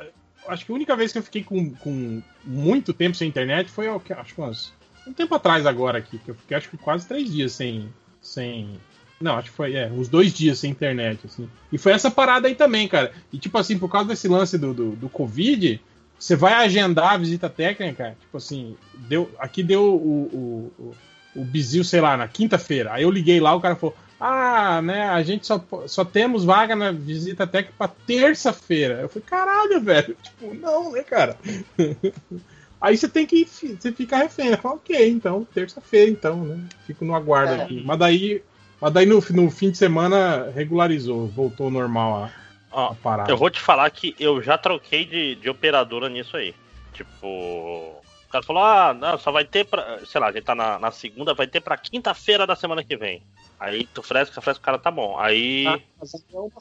Acho 0.48 0.66
que 0.66 0.72
a 0.72 0.76
única 0.76 0.96
vez 0.96 1.12
que 1.14 1.18
eu 1.18 1.24
fiquei 1.24 1.44
com, 1.44 1.72
com 1.76 2.22
muito 2.44 2.94
tempo 2.94 3.16
sem 3.16 3.28
internet 3.28 3.70
foi 3.72 3.88
o 3.88 4.00
que- 4.00 4.14
acho 4.14 4.36
que 4.36 4.42
uns, 4.42 4.74
um 5.08 5.14
tempo 5.14 5.34
atrás 5.34 5.66
agora 5.66 5.98
aqui, 5.98 6.18
que 6.20 6.30
eu 6.32 6.36
fiquei 6.36 6.56
acho 6.58 6.70
que 6.70 6.78
quase 6.78 7.08
três 7.08 7.32
dias 7.32 7.54
sem. 7.54 7.90
sem 8.22 8.78
não, 9.20 9.36
acho 9.38 9.50
que 9.50 9.56
foi 9.56 9.74
é, 9.76 9.88
uns 9.88 10.08
dois 10.10 10.32
dias 10.34 10.60
sem 10.60 10.70
internet, 10.72 11.22
assim. 11.26 11.50
E 11.72 11.78
foi 11.78 11.92
essa 11.94 12.12
parada 12.12 12.48
aí 12.48 12.54
também, 12.56 12.88
cara. 12.88 13.12
E 13.34 13.40
tipo 13.40 13.58
assim, 13.58 13.80
por 13.80 13.90
causa 13.90 14.10
desse 14.10 14.28
lance 14.28 14.58
do, 14.58 14.74
do, 14.74 14.92
do 14.92 15.10
Covid, 15.10 15.82
você 16.20 16.36
vai 16.36 16.54
agendar 16.54 17.14
a 17.14 17.18
visita 17.18 17.50
técnica, 17.50 18.16
tipo 18.22 18.38
assim, 18.38 18.76
deu, 19.08 19.30
aqui 19.40 19.64
deu 19.64 19.82
o, 19.84 19.98
o, 19.98 20.74
o, 20.84 20.96
o 21.38 21.46
bizil, 21.46 21.84
sei 21.84 22.02
lá, 22.02 22.18
na 22.18 22.28
quinta-feira. 22.28 22.94
Aí 22.94 23.04
eu 23.04 23.12
liguei 23.12 23.40
lá, 23.40 23.54
o 23.54 23.62
cara 23.62 23.76
falou: 23.76 23.96
Ah, 24.20 24.82
né, 24.82 25.08
a 25.08 25.22
gente 25.22 25.46
só, 25.46 25.64
só 25.86 26.04
temos 26.04 26.44
vaga 26.44 26.76
na 26.76 26.92
visita 26.92 27.46
técnica 27.46 27.76
pra 27.78 27.88
terça-feira. 27.88 29.02
Eu 29.02 29.10
falei, 29.10 29.26
caralho, 29.28 29.82
velho. 29.82 30.18
Tipo, 30.24 30.54
não, 30.56 30.92
né, 30.92 31.04
cara? 31.04 31.38
Aí 32.82 32.96
você 32.98 33.08
tem 33.08 33.26
que. 33.26 33.46
Você 33.46 33.92
fica 33.92 34.18
refém. 34.18 34.50
Eu 34.50 34.58
falo, 34.58 34.76
ok, 34.76 35.10
então, 35.10 35.48
terça-feira, 35.54 36.12
então, 36.12 36.44
né? 36.44 36.60
Fico 36.86 37.06
no 37.06 37.16
aguardo 37.16 37.54
É. 37.54 37.64
aqui. 37.64 37.84
Mas 37.86 38.00
daí. 38.00 38.42
Mas 38.80 38.94
daí 38.94 39.06
no, 39.08 39.24
no 39.32 39.50
fim 39.50 39.72
de 39.72 39.78
semana 39.78 40.52
regularizou, 40.54 41.28
voltou 41.28 41.66
ao 41.66 41.72
normal 41.72 42.32
a, 42.72 42.90
a 42.90 42.94
parada. 42.94 43.32
eu 43.32 43.36
vou 43.38 43.50
te 43.50 43.60
falar 43.60 43.90
que 43.90 44.16
eu 44.20 44.40
já 44.44 44.56
troquei 44.56 45.04
de, 45.04 45.34
de 45.36 45.50
operadora 45.50 46.08
nisso 46.08 46.38
aí. 46.38 46.54
Tipo, 46.94 47.96
cara 48.38 48.46
falou: 48.46 48.64
ah, 48.64 48.94
não, 48.94 49.18
só 49.18 49.32
vai 49.32 49.46
ter 49.46 49.66
pra. 49.66 50.00
Sei 50.06 50.20
lá, 50.20 50.28
a 50.28 50.32
gente 50.32 50.44
tá 50.44 50.56
na, 50.56 50.80
na 50.80 50.92
segunda, 50.92 51.34
vai 51.34 51.48
ter 51.48 51.62
pra 51.62 51.78
quinta-feira 51.78 52.46
da 52.46 52.56
semana 52.56 52.84
que 52.84 52.96
vem. 52.96 53.22
Aí 53.60 53.88
tu 53.94 54.04
fresca, 54.04 54.40
fresca, 54.42 54.62
o 54.62 54.66
cara 54.66 54.78
tá 54.78 54.92
bom. 54.92 55.18
Aí. 55.20 55.66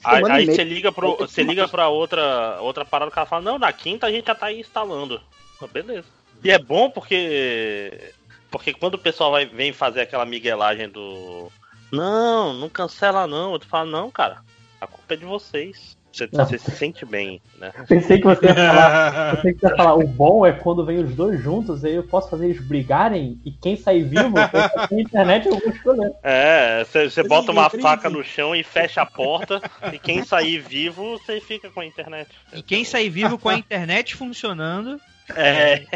Ah, 0.02 0.18
é 0.18 0.32
Aí, 0.32 0.46
você 0.46 0.64
liga 0.64 0.90
pro, 0.90 1.16
você 1.16 1.42
liga 1.42 1.68
pra 1.68 1.88
outra, 1.88 2.58
outra 2.60 2.84
parada, 2.84 3.10
o 3.10 3.14
cara 3.14 3.26
fala, 3.26 3.42
não, 3.42 3.58
na 3.58 3.72
quinta 3.72 4.06
a 4.06 4.10
gente 4.10 4.26
já 4.26 4.34
tá 4.34 4.46
aí 4.46 4.60
instalando. 4.60 5.20
Ah, 5.60 5.66
Beleza. 5.66 6.06
E 6.42 6.50
é 6.50 6.58
bom 6.58 6.90
porque. 6.90 8.12
Porque 8.50 8.72
quando 8.72 8.94
o 8.94 8.98
pessoal 8.98 9.32
vai, 9.32 9.44
vem 9.44 9.72
fazer 9.72 10.02
aquela 10.02 10.24
miguelagem 10.24 10.88
do. 10.88 11.50
Não, 11.92 12.54
não 12.54 12.68
cancela 12.68 13.26
não. 13.26 13.58
Tu 13.58 13.66
fala, 13.66 13.84
não, 13.84 14.10
cara, 14.10 14.42
a 14.80 14.86
culpa 14.86 15.14
é 15.14 15.16
de 15.16 15.24
vocês. 15.24 15.95
Você, 16.16 16.26
você 16.28 16.58
se 16.58 16.70
sente 16.70 17.04
bem, 17.04 17.42
né? 17.58 17.72
Pensei 17.86 18.18
que 18.18 18.24
você 18.24 18.46
ia 18.46 18.54
falar. 18.54 19.32
Pensei 19.36 19.52
que 19.52 19.60
você 19.60 19.66
ia 19.66 19.76
falar. 19.76 19.94
O 19.94 20.06
bom 20.06 20.46
é 20.46 20.52
quando 20.52 20.84
vem 20.84 20.98
os 20.98 21.14
dois 21.14 21.42
juntos, 21.42 21.84
aí 21.84 21.94
eu 21.94 22.02
posso 22.02 22.30
fazer 22.30 22.46
eles 22.46 22.60
brigarem 22.66 23.38
e 23.44 23.50
quem 23.50 23.76
sair 23.76 24.02
vivo, 24.02 24.34
na 24.34 25.00
internet 25.00 25.46
eu 25.46 25.58
vou 25.58 25.70
escolher. 25.70 26.12
É, 26.22 26.84
você 26.84 27.08
você 27.08 27.22
bota 27.22 27.52
uma 27.52 27.70
faca 27.70 28.08
no 28.10 28.22
chão 28.24 28.54
e 28.54 28.62
fecha 28.62 29.02
a 29.02 29.06
porta, 29.06 29.60
e 29.92 29.98
quem 29.98 30.24
sair 30.24 30.58
vivo, 30.58 31.18
você 31.18 31.40
fica 31.40 31.70
com 31.70 31.80
a 31.80 31.86
internet. 31.86 32.28
E 32.52 32.62
quem 32.62 32.84
sair 32.84 33.08
vivo 33.08 33.38
com 33.38 33.48
a 33.48 33.54
internet 33.54 34.16
funcionando. 34.16 35.00
É, 35.34 35.86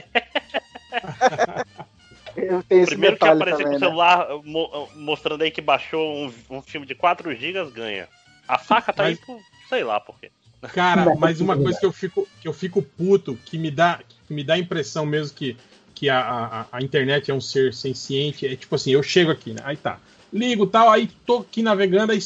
esse 2.70 2.86
primeiro 2.86 3.16
que 3.16 3.26
aparecer 3.26 3.64
com 3.64 3.70
o 3.70 3.72
né? 3.72 3.78
celular 3.78 4.28
mo- 4.44 4.88
mostrando 4.94 5.42
aí 5.42 5.50
que 5.50 5.60
baixou 5.60 6.26
um, 6.26 6.32
um 6.50 6.62
filme 6.62 6.86
de 6.86 6.94
4 6.94 7.34
GB, 7.34 7.70
ganha. 7.70 8.08
A 8.46 8.58
faca 8.58 8.92
tá 8.92 9.04
aí 9.04 9.16
por, 9.16 9.40
sei 9.70 9.84
lá 9.84 9.98
por 10.00 10.18
quê. 10.20 10.30
Cara, 10.74 11.14
mas 11.16 11.40
uma 11.40 11.56
coisa 11.56 11.78
que 11.78 11.86
eu 11.86 11.92
fico, 11.92 12.28
que 12.42 12.46
eu 12.48 12.52
fico 12.52 12.82
puto, 12.82 13.38
que 13.46 13.56
me 13.56 13.70
dá, 13.70 14.00
que 14.26 14.34
me 14.34 14.44
dá 14.44 14.54
a 14.54 14.58
impressão 14.58 15.06
mesmo 15.06 15.34
que, 15.34 15.56
que 15.94 16.10
a, 16.10 16.20
a, 16.20 16.66
a 16.72 16.82
internet 16.82 17.30
é 17.30 17.34
um 17.34 17.40
ser 17.40 17.72
senciente, 17.72 18.46
é 18.46 18.54
tipo 18.56 18.74
assim, 18.74 18.90
eu 18.90 19.02
chego 19.02 19.30
aqui, 19.30 19.52
né? 19.52 19.60
Aí 19.64 19.76
tá. 19.76 19.98
Ligo 20.32 20.66
tal, 20.66 20.90
aí 20.90 21.08
tô 21.24 21.38
aqui 21.38 21.62
navegando, 21.62 22.12
aí. 22.12 22.18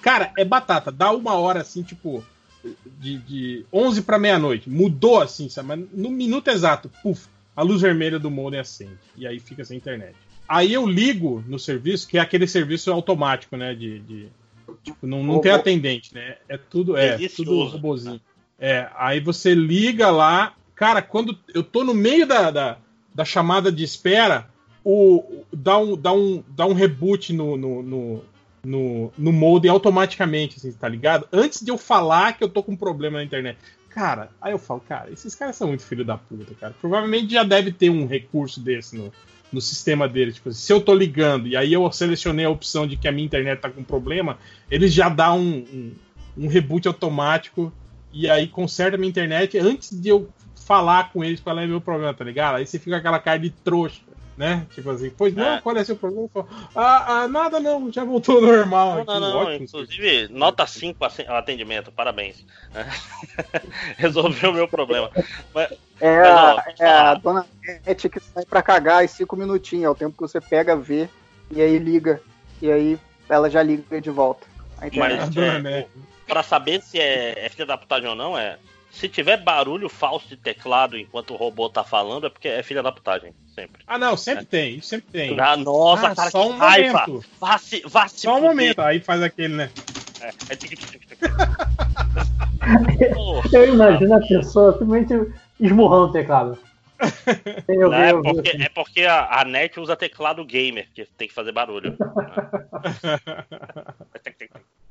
Cara, 0.00 0.32
é 0.38 0.44
batata, 0.44 0.90
dá 0.90 1.10
uma 1.10 1.34
hora 1.34 1.60
assim, 1.60 1.82
tipo. 1.82 2.24
De, 2.98 3.18
de 3.18 3.66
11 3.72 4.02
pra 4.02 4.18
meia-noite. 4.18 4.68
Mudou 4.68 5.20
assim, 5.22 5.48
sabe? 5.48 5.68
Mas 5.68 5.80
no 5.92 6.10
minuto 6.10 6.48
exato, 6.48 6.90
puf, 7.02 7.26
a 7.54 7.62
luz 7.62 7.80
vermelha 7.80 8.18
do 8.18 8.30
modem 8.30 8.58
acende. 8.58 8.98
E 9.16 9.26
aí 9.26 9.38
fica 9.38 9.64
sem 9.64 9.76
internet. 9.76 10.16
Aí 10.48 10.72
eu 10.72 10.84
ligo 10.86 11.42
no 11.46 11.58
serviço, 11.58 12.08
que 12.08 12.18
é 12.18 12.20
aquele 12.20 12.46
serviço 12.48 12.90
automático, 12.92 13.56
né? 13.56 13.74
De. 13.74 14.00
de- 14.00 14.28
tipo, 14.82 15.06
não, 15.06 15.22
não 15.22 15.40
tem 15.40 15.52
Robô. 15.52 15.60
atendente, 15.60 16.14
né? 16.14 16.36
É 16.48 16.56
tudo. 16.56 16.96
É, 16.96 17.16
tudo 17.28 17.64
robozinho. 17.64 18.20
É, 18.58 18.88
aí 18.96 19.20
você 19.20 19.54
liga 19.54 20.10
lá. 20.10 20.54
Cara, 20.74 21.02
quando 21.02 21.36
eu 21.54 21.62
tô 21.62 21.84
no 21.84 21.94
meio 21.94 22.26
da, 22.26 22.50
da, 22.50 22.78
da 23.14 23.24
chamada 23.24 23.70
de 23.70 23.82
espera, 23.82 24.48
o, 24.84 25.44
dá, 25.52 25.78
um, 25.78 25.96
dá, 25.96 26.12
um, 26.12 26.42
dá 26.48 26.66
um 26.66 26.72
reboot 26.72 27.32
no, 27.32 27.56
no, 27.56 27.82
no, 27.82 28.24
no, 28.64 29.12
no 29.18 29.32
modem 29.32 29.70
automaticamente, 29.70 30.56
assim, 30.56 30.72
tá 30.72 30.88
ligado? 30.88 31.26
Antes 31.32 31.60
de 31.60 31.70
eu 31.70 31.78
falar 31.78 32.36
que 32.36 32.44
eu 32.44 32.48
tô 32.48 32.62
com 32.62 32.72
um 32.72 32.76
problema 32.76 33.18
na 33.18 33.24
internet. 33.24 33.58
Cara, 33.90 34.30
aí 34.40 34.52
eu 34.52 34.58
falo, 34.58 34.80
cara, 34.80 35.10
esses 35.10 35.34
caras 35.34 35.56
são 35.56 35.68
muito 35.68 35.82
filho 35.82 36.04
da 36.04 36.16
puta, 36.16 36.54
cara. 36.54 36.74
Provavelmente 36.80 37.32
já 37.32 37.42
deve 37.42 37.72
ter 37.72 37.90
um 37.90 38.06
recurso 38.06 38.60
desse 38.60 38.96
no, 38.96 39.12
no 39.52 39.60
sistema 39.60 40.08
dele. 40.08 40.32
Tipo, 40.32 40.52
se 40.52 40.72
eu 40.72 40.80
tô 40.80 40.94
ligando 40.94 41.46
e 41.48 41.56
aí 41.56 41.72
eu 41.72 41.90
selecionei 41.92 42.44
a 42.44 42.50
opção 42.50 42.86
de 42.86 42.96
que 42.96 43.08
a 43.08 43.12
minha 43.12 43.24
internet 43.24 43.60
tá 43.60 43.70
com 43.70 43.82
problema, 43.82 44.38
ele 44.70 44.88
já 44.88 45.08
dá 45.08 45.32
um, 45.32 45.64
um, 45.72 45.92
um 46.36 46.48
reboot 46.48 46.86
automático 46.88 47.72
e 48.12 48.28
aí 48.28 48.46
conserta 48.48 48.96
a 48.96 48.98
minha 48.98 49.08
internet 49.10 49.58
antes 49.58 49.90
de 49.98 50.08
eu 50.08 50.28
falar 50.66 51.10
com 51.12 51.24
eles 51.24 51.40
qual 51.40 51.58
é 51.58 51.64
o 51.64 51.68
meu 51.68 51.80
problema, 51.80 52.12
tá 52.12 52.24
ligado? 52.24 52.56
Aí 52.56 52.66
você 52.66 52.78
fica 52.78 52.96
aquela 52.98 53.18
cara 53.18 53.38
de 53.38 53.48
trouxa, 53.48 54.00
né? 54.36 54.66
Tipo 54.74 54.90
assim, 54.90 55.10
pois 55.16 55.34
não, 55.34 55.54
É. 55.54 55.60
qual 55.62 55.74
é 55.76 55.82
seu 55.82 55.96
problema? 55.96 56.28
Ah, 56.74 57.22
ah, 57.22 57.28
nada 57.28 57.58
não, 57.58 57.90
já 57.90 58.04
voltou 58.04 58.36
ao 58.36 58.42
normal. 58.42 58.94
Não, 58.96 59.00
aqui, 59.02 59.06
não, 59.12 59.20
não. 59.20 59.36
ótimo. 59.38 59.64
Inclusive, 59.64 60.28
nota 60.30 60.66
5 60.66 61.04
ace- 61.06 61.26
atendimento, 61.26 61.90
parabéns. 61.90 62.44
Resolveu 63.96 64.50
o 64.50 64.54
meu 64.54 64.68
problema. 64.68 65.10
Mas, 65.54 65.72
É, 66.00 66.20
Mas, 66.22 66.80
ó, 66.80 66.84
é 66.84 66.88
a 66.88 67.14
dona 67.14 67.46
Net 67.86 68.08
que 68.08 68.20
sai 68.20 68.44
pra 68.44 68.62
cagar 68.62 69.04
em 69.04 69.08
cinco 69.08 69.36
minutinhos. 69.36 69.84
É 69.84 69.90
o 69.90 69.94
tempo 69.94 70.12
que 70.12 70.20
você 70.20 70.40
pega, 70.40 70.76
vê, 70.76 71.08
e 71.50 71.60
aí 71.60 71.78
liga. 71.78 72.20
E 72.62 72.70
aí 72.70 72.98
ela 73.28 73.50
já 73.50 73.62
liga 73.62 74.00
de 74.00 74.10
volta. 74.10 74.46
Mas, 74.80 75.36
é, 75.36 75.86
pra 76.26 76.42
saber 76.42 76.80
se 76.82 77.00
é, 77.00 77.46
é 77.46 77.48
filha 77.48 77.66
da 77.66 77.76
putagem 77.76 78.08
ou 78.08 78.14
não, 78.14 78.38
é. 78.38 78.58
Se 78.90 79.08
tiver 79.08 79.36
barulho 79.36 79.88
falso 79.88 80.28
de 80.28 80.36
teclado 80.36 80.96
enquanto 80.96 81.32
o 81.34 81.36
robô 81.36 81.68
tá 81.68 81.84
falando, 81.84 82.26
é 82.26 82.30
porque 82.30 82.48
é 82.48 82.62
filha 82.62 82.82
da 82.82 82.90
putagem, 82.90 83.32
sempre. 83.54 83.82
Ah, 83.86 83.98
não, 83.98 84.16
sempre 84.16 84.46
tem, 84.46 84.76
isso 84.76 84.88
sempre 84.88 85.10
tem. 85.12 85.38
Ah, 85.38 85.56
nossa, 85.56 86.08
Ah, 86.08 86.14
cara, 86.16 86.30
só 86.30 86.42
que 86.42 86.48
um 86.48 86.56
raiva! 86.56 87.04
momento. 87.06 87.26
Vá 87.38 87.58
se, 87.58 87.82
vá 87.86 88.08
se 88.08 88.20
Só 88.20 88.38
um 88.38 88.40
momento, 88.40 88.80
aí 88.80 88.98
faz 89.00 89.22
aquele, 89.22 89.54
né? 89.54 89.70
É, 90.20 90.28
é. 90.28 90.58
Eu 93.52 93.74
imagino 93.74 94.14
a 94.14 94.20
pessoa 94.20 94.72
simplesmente 94.78 95.32
esmurrando 95.60 96.06
o 96.06 96.12
teclado. 96.12 96.58
Não, 97.68 97.92
é, 97.94 98.12
porque, 98.12 98.50
assim. 98.50 98.62
é 98.62 98.68
porque 98.68 99.02
a, 99.02 99.40
a 99.40 99.44
net 99.44 99.78
usa 99.78 99.94
teclado 99.96 100.44
gamer, 100.44 100.88
que 100.92 101.04
tem 101.16 101.28
que 101.28 101.34
fazer 101.34 101.52
barulho. 101.52 101.96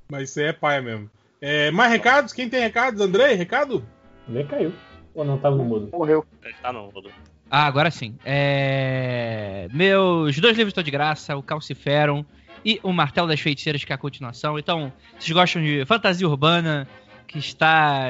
Mas 0.10 0.30
isso 0.30 0.40
aí 0.40 0.46
é 0.48 0.54
paia 0.54 0.82
mesmo. 0.82 1.10
É, 1.42 1.70
mais 1.72 1.92
recados? 1.92 2.32
Quem 2.34 2.50
tem 2.50 2.62
recados? 2.62 3.02
Andrei, 3.02 3.36
recado? 3.36 3.84
Vê, 4.28 4.44
caiu. 4.44 4.74
Ou 5.14 5.26
não 5.26 5.38
tava 5.38 5.56
no 5.56 5.66
mudo? 5.66 5.90
Morreu. 5.92 6.26
Ah, 6.64 6.72
não, 6.72 6.90
Rodolfo. 6.90 7.18
Ah, 7.50 7.66
agora 7.66 7.90
sim. 7.90 8.18
É... 8.26 9.68
Meus 9.74 10.38
dois 10.40 10.56
livros 10.56 10.72
estão 10.72 10.84
de 10.84 10.92
graça, 10.92 11.36
o 11.36 11.44
Calciferum 11.44 12.26
e 12.64 12.80
o 12.84 12.92
Martelo 12.92 13.28
das 13.28 13.40
Feiticeiras, 13.40 13.84
que 13.84 13.92
é 13.92 13.96
a 13.96 13.98
continuação. 13.98 14.60
Então, 14.60 14.92
vocês 15.18 15.32
gostam 15.32 15.62
de 15.62 15.86
fantasia 15.86 16.28
urbana, 16.28 16.88
que 17.28 17.40
está 17.40 18.10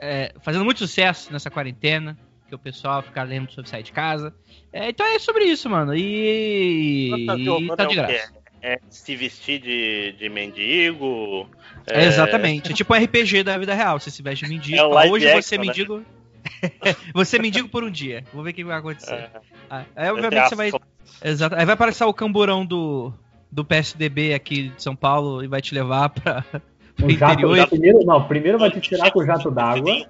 é, 0.00 0.32
fazendo 0.42 0.64
muito 0.64 0.78
sucesso 0.78 1.32
nessa 1.32 1.50
quarentena, 1.50 2.16
que 2.48 2.54
o 2.54 2.58
pessoal 2.58 3.02
fica 3.02 3.22
lendo 3.22 3.50
sobre 3.52 3.70
sair 3.70 3.82
de 3.82 3.92
casa. 3.92 4.34
É, 4.72 4.88
então 4.88 5.06
é 5.06 5.18
sobre 5.18 5.44
isso, 5.44 5.68
mano. 5.68 5.94
E, 5.94 7.10
Fantasia 7.10 7.58
e 7.58 7.76
tá 7.76 7.82
é 7.82 7.86
de 7.86 7.94
graça. 7.94 8.32
É 8.60 8.78
se 8.88 9.14
vestir 9.14 9.60
de, 9.60 10.12
de 10.18 10.28
mendigo. 10.28 11.48
É, 11.86 12.06
exatamente. 12.06 12.72
É 12.72 12.74
tipo 12.74 12.92
um 12.92 12.96
RPG 12.96 13.44
da 13.44 13.56
vida 13.56 13.74
real. 13.74 14.00
Você 14.00 14.10
se 14.10 14.22
veste 14.22 14.44
de 14.44 14.50
mendigo. 14.50 14.78
É 14.78 15.08
Hoje 15.08 15.28
action, 15.28 15.42
você 15.42 15.54
é 15.54 15.58
né? 15.58 15.64
mendigo. 15.66 16.04
você 17.14 17.36
é 17.36 17.42
mendigo 17.42 17.68
por 17.68 17.84
um 17.84 17.90
dia. 17.90 18.24
Vou 18.32 18.42
ver 18.42 18.50
o 18.50 18.54
que 18.54 18.64
vai 18.64 18.78
acontecer. 18.78 19.14
É. 19.14 19.30
Ah, 19.70 19.84
aí, 19.94 20.10
obviamente, 20.10 20.48
você 20.48 20.56
vai. 20.56 20.72
Exato. 21.22 21.54
Aí 21.54 21.64
vai 21.64 21.74
aparecer 21.74 22.04
o 22.04 22.12
camburão 22.12 22.66
do, 22.66 23.12
do 23.50 23.64
PSDB 23.64 24.34
aqui 24.34 24.70
de 24.70 24.82
São 24.82 24.96
Paulo 24.96 25.44
e 25.44 25.46
vai 25.46 25.60
te 25.60 25.74
levar 25.74 26.08
pra. 26.08 26.44
O 26.98 27.02
pro 27.02 27.10
jato, 27.10 27.32
interior. 27.34 27.58
o 27.58 27.68
primeiro, 27.68 28.04
não, 28.04 28.28
primeiro 28.28 28.58
vai 28.58 28.70
te 28.70 28.80
tirar 28.80 29.10
com 29.10 29.20
o 29.20 29.24
jato 29.24 29.50
d'água. 29.50 30.06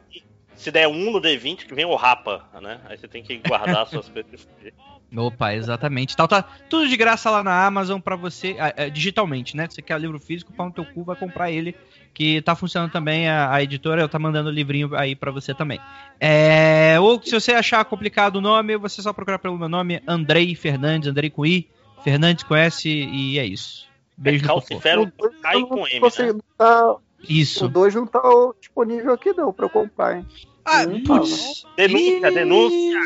Se 0.56 0.72
der 0.72 0.88
um 0.88 1.12
no 1.12 1.20
D20, 1.20 1.66
que 1.66 1.74
vem 1.74 1.84
o 1.84 1.94
rapa, 1.94 2.44
né? 2.60 2.80
Aí 2.86 2.98
você 2.98 3.06
tem 3.06 3.22
que 3.22 3.38
guardar 3.38 3.86
suas 3.86 4.08
coisas. 4.08 4.48
Opa, 5.16 5.54
exatamente. 5.54 6.16
Tal, 6.16 6.28
tá 6.28 6.42
tudo 6.68 6.88
de 6.88 6.96
graça 6.96 7.30
lá 7.30 7.42
na 7.42 7.64
Amazon 7.66 7.98
pra 7.98 8.14
você, 8.14 8.56
digitalmente, 8.92 9.56
né? 9.56 9.66
Você 9.68 9.80
quer 9.80 9.98
livro 9.98 10.18
físico, 10.18 10.52
pau 10.52 10.66
no 10.66 10.72
teu 10.72 10.84
cu, 10.84 11.02
vai 11.02 11.16
comprar 11.16 11.50
ele. 11.50 11.74
Que 12.12 12.42
tá 12.42 12.54
funcionando 12.54 12.90
também, 12.90 13.28
a, 13.28 13.54
a 13.54 13.62
editora 13.62 14.08
tá 14.08 14.18
mandando 14.18 14.50
o 14.50 14.52
livrinho 14.52 14.94
aí 14.94 15.14
pra 15.14 15.30
você 15.30 15.54
também. 15.54 15.80
É, 16.20 16.98
ou 17.00 17.22
se 17.22 17.30
você 17.30 17.52
achar 17.52 17.84
complicado 17.84 18.36
o 18.36 18.40
nome, 18.40 18.76
você 18.76 19.00
só 19.00 19.12
procurar 19.12 19.38
pelo 19.38 19.56
meu 19.56 19.68
nome, 19.68 20.02
Andrei 20.06 20.54
Fernandes, 20.54 21.08
Andrei 21.08 21.30
com 21.30 21.46
I, 21.46 21.68
Fernandes 22.02 22.44
com 22.44 22.56
S, 22.56 22.88
e 22.88 23.38
é 23.38 23.46
isso. 23.46 23.87
Beijo 24.18 24.42
no 24.42 24.48
popô. 24.48 24.60
Calcifero 24.66 25.12
cai 25.42 25.60
com 25.62 25.86
M, 25.86 26.00
né? 26.00 26.32
não 26.32 26.40
tá, 26.56 26.96
Isso. 27.28 27.66
o 27.66 27.68
2 27.68 27.94
não 27.94 28.06
tá 28.06 28.20
disponível 28.60 29.12
aqui 29.14 29.32
não 29.32 29.52
pra 29.52 29.66
eu 29.66 29.70
comprar, 29.70 30.16
hein? 30.16 30.26
Ah, 30.64 30.84
Não 30.84 31.02
putz. 31.02 31.64
Denúncia, 31.76 32.30
denúncia. 32.30 33.00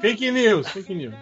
Fake 0.00 0.30
news, 0.30 0.68
fake 0.68 0.94
news. 0.94 1.14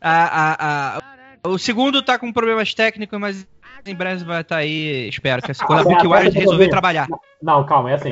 A, 0.00 0.24
a, 0.52 0.98
a- 0.98 1.48
o 1.48 1.56
segundo 1.58 2.02
tá 2.02 2.18
com 2.18 2.32
problemas 2.32 2.74
técnicos, 2.74 3.18
mas 3.18 3.46
em 3.86 3.94
breve 3.94 4.24
vai 4.24 4.40
estar 4.40 4.56
aí, 4.56 5.08
espero 5.08 5.40
que 5.42 5.52
quando 5.64 5.80
a 5.80 5.82
Bookwire 5.84 6.30
resolver 6.30 6.68
trabalhar. 6.68 7.06
Não, 7.42 7.64
calma, 7.64 7.90
é 7.90 7.94
assim. 7.94 8.10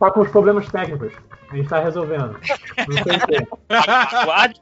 Tá 0.00 0.10
com 0.10 0.20
os 0.20 0.30
problemas 0.30 0.66
técnicos. 0.70 1.12
A 1.50 1.56
gente 1.56 1.68
tá 1.68 1.80
resolvendo. 1.80 2.38
Não 2.88 3.02
sei 3.04 3.16
o 3.16 3.26
quê. 3.26 3.48
Aguarde, 3.68 4.60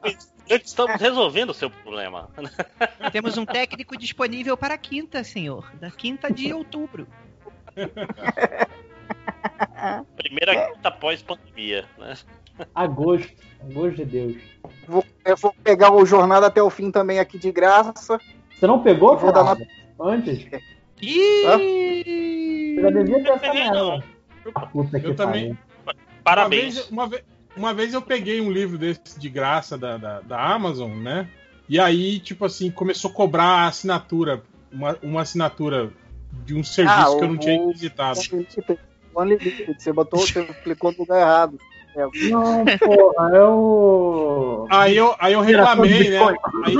estamos 0.49 0.99
resolvendo 0.99 1.49
o 1.51 1.53
seu 1.53 1.69
problema. 1.69 2.29
Temos 3.11 3.37
um 3.37 3.45
técnico 3.45 3.97
disponível 3.97 4.55
para 4.57 4.73
a 4.75 4.77
quinta, 4.77 5.23
senhor. 5.23 5.71
Da 5.79 5.89
quinta 5.91 6.31
de 6.31 6.53
outubro. 6.53 7.07
Primeira 10.15 10.67
quinta 10.71 10.87
após 10.89 11.21
pandemia, 11.21 11.85
né? 11.97 12.15
Agosto. 12.73 13.31
Agosto 13.61 13.97
de 13.97 14.05
Deus. 14.05 14.35
Vou, 14.87 15.03
eu 15.25 15.35
vou 15.37 15.53
pegar 15.63 15.91
o 15.91 16.05
Jornada 16.05 16.47
até 16.47 16.61
o 16.61 16.69
fim 16.69 16.91
também 16.91 17.19
aqui 17.19 17.37
de 17.37 17.51
graça. 17.51 18.19
Você 18.55 18.67
não 18.67 18.81
pegou, 18.83 19.17
Vou 19.17 19.31
dar 19.31 19.43
cara? 19.43 19.67
Antes? 19.99 20.45
Ih! 21.01 22.75
Você 22.75 22.81
já 22.81 22.89
devia. 22.89 24.01
Ah, 24.55 24.65
puta 24.67 24.99
que 24.99 25.07
Eu 25.07 25.15
também. 25.15 25.57
Parabéns. 26.23 26.89
Uma 26.89 27.07
vez, 27.07 27.21
uma, 27.21 27.23
ve- 27.23 27.23
uma 27.55 27.73
vez 27.73 27.93
eu 27.93 28.01
peguei 28.01 28.41
um 28.41 28.51
livro 28.51 28.77
desse 28.77 29.19
de 29.19 29.29
graça 29.29 29.77
da, 29.77 29.97
da, 29.97 30.19
da 30.21 30.53
Amazon, 30.53 30.91
né? 30.91 31.27
E 31.67 31.79
aí, 31.79 32.19
tipo 32.19 32.45
assim, 32.45 32.69
começou 32.69 33.11
a 33.11 33.13
cobrar 33.13 33.45
a 33.45 33.67
assinatura. 33.67 34.43
Uma, 34.71 34.97
uma 35.03 35.21
assinatura 35.21 35.91
de 36.45 36.55
um 36.55 36.63
serviço 36.63 36.99
Ah, 36.99 37.17
que 37.17 37.23
eu 37.23 37.27
não 37.27 37.35
o- 37.35 37.39
tinha 37.39 37.67
visitado. 37.71 38.19
Você 39.77 39.93
botou, 39.93 40.19
você 40.19 40.43
clicou 40.63 40.91
no 40.91 40.97
lugar 40.99 41.19
errado. 41.21 41.59
É, 41.95 42.07
Não, 42.29 42.65
porra, 42.65 43.37
é 43.37 43.43
o. 43.43 44.65
Aí 44.69 44.97
eu, 44.97 45.15
aí 45.19 45.33
eu 45.33 45.41
reclamei, 45.41 46.09
né? 46.09 46.19
Aí, 46.63 46.77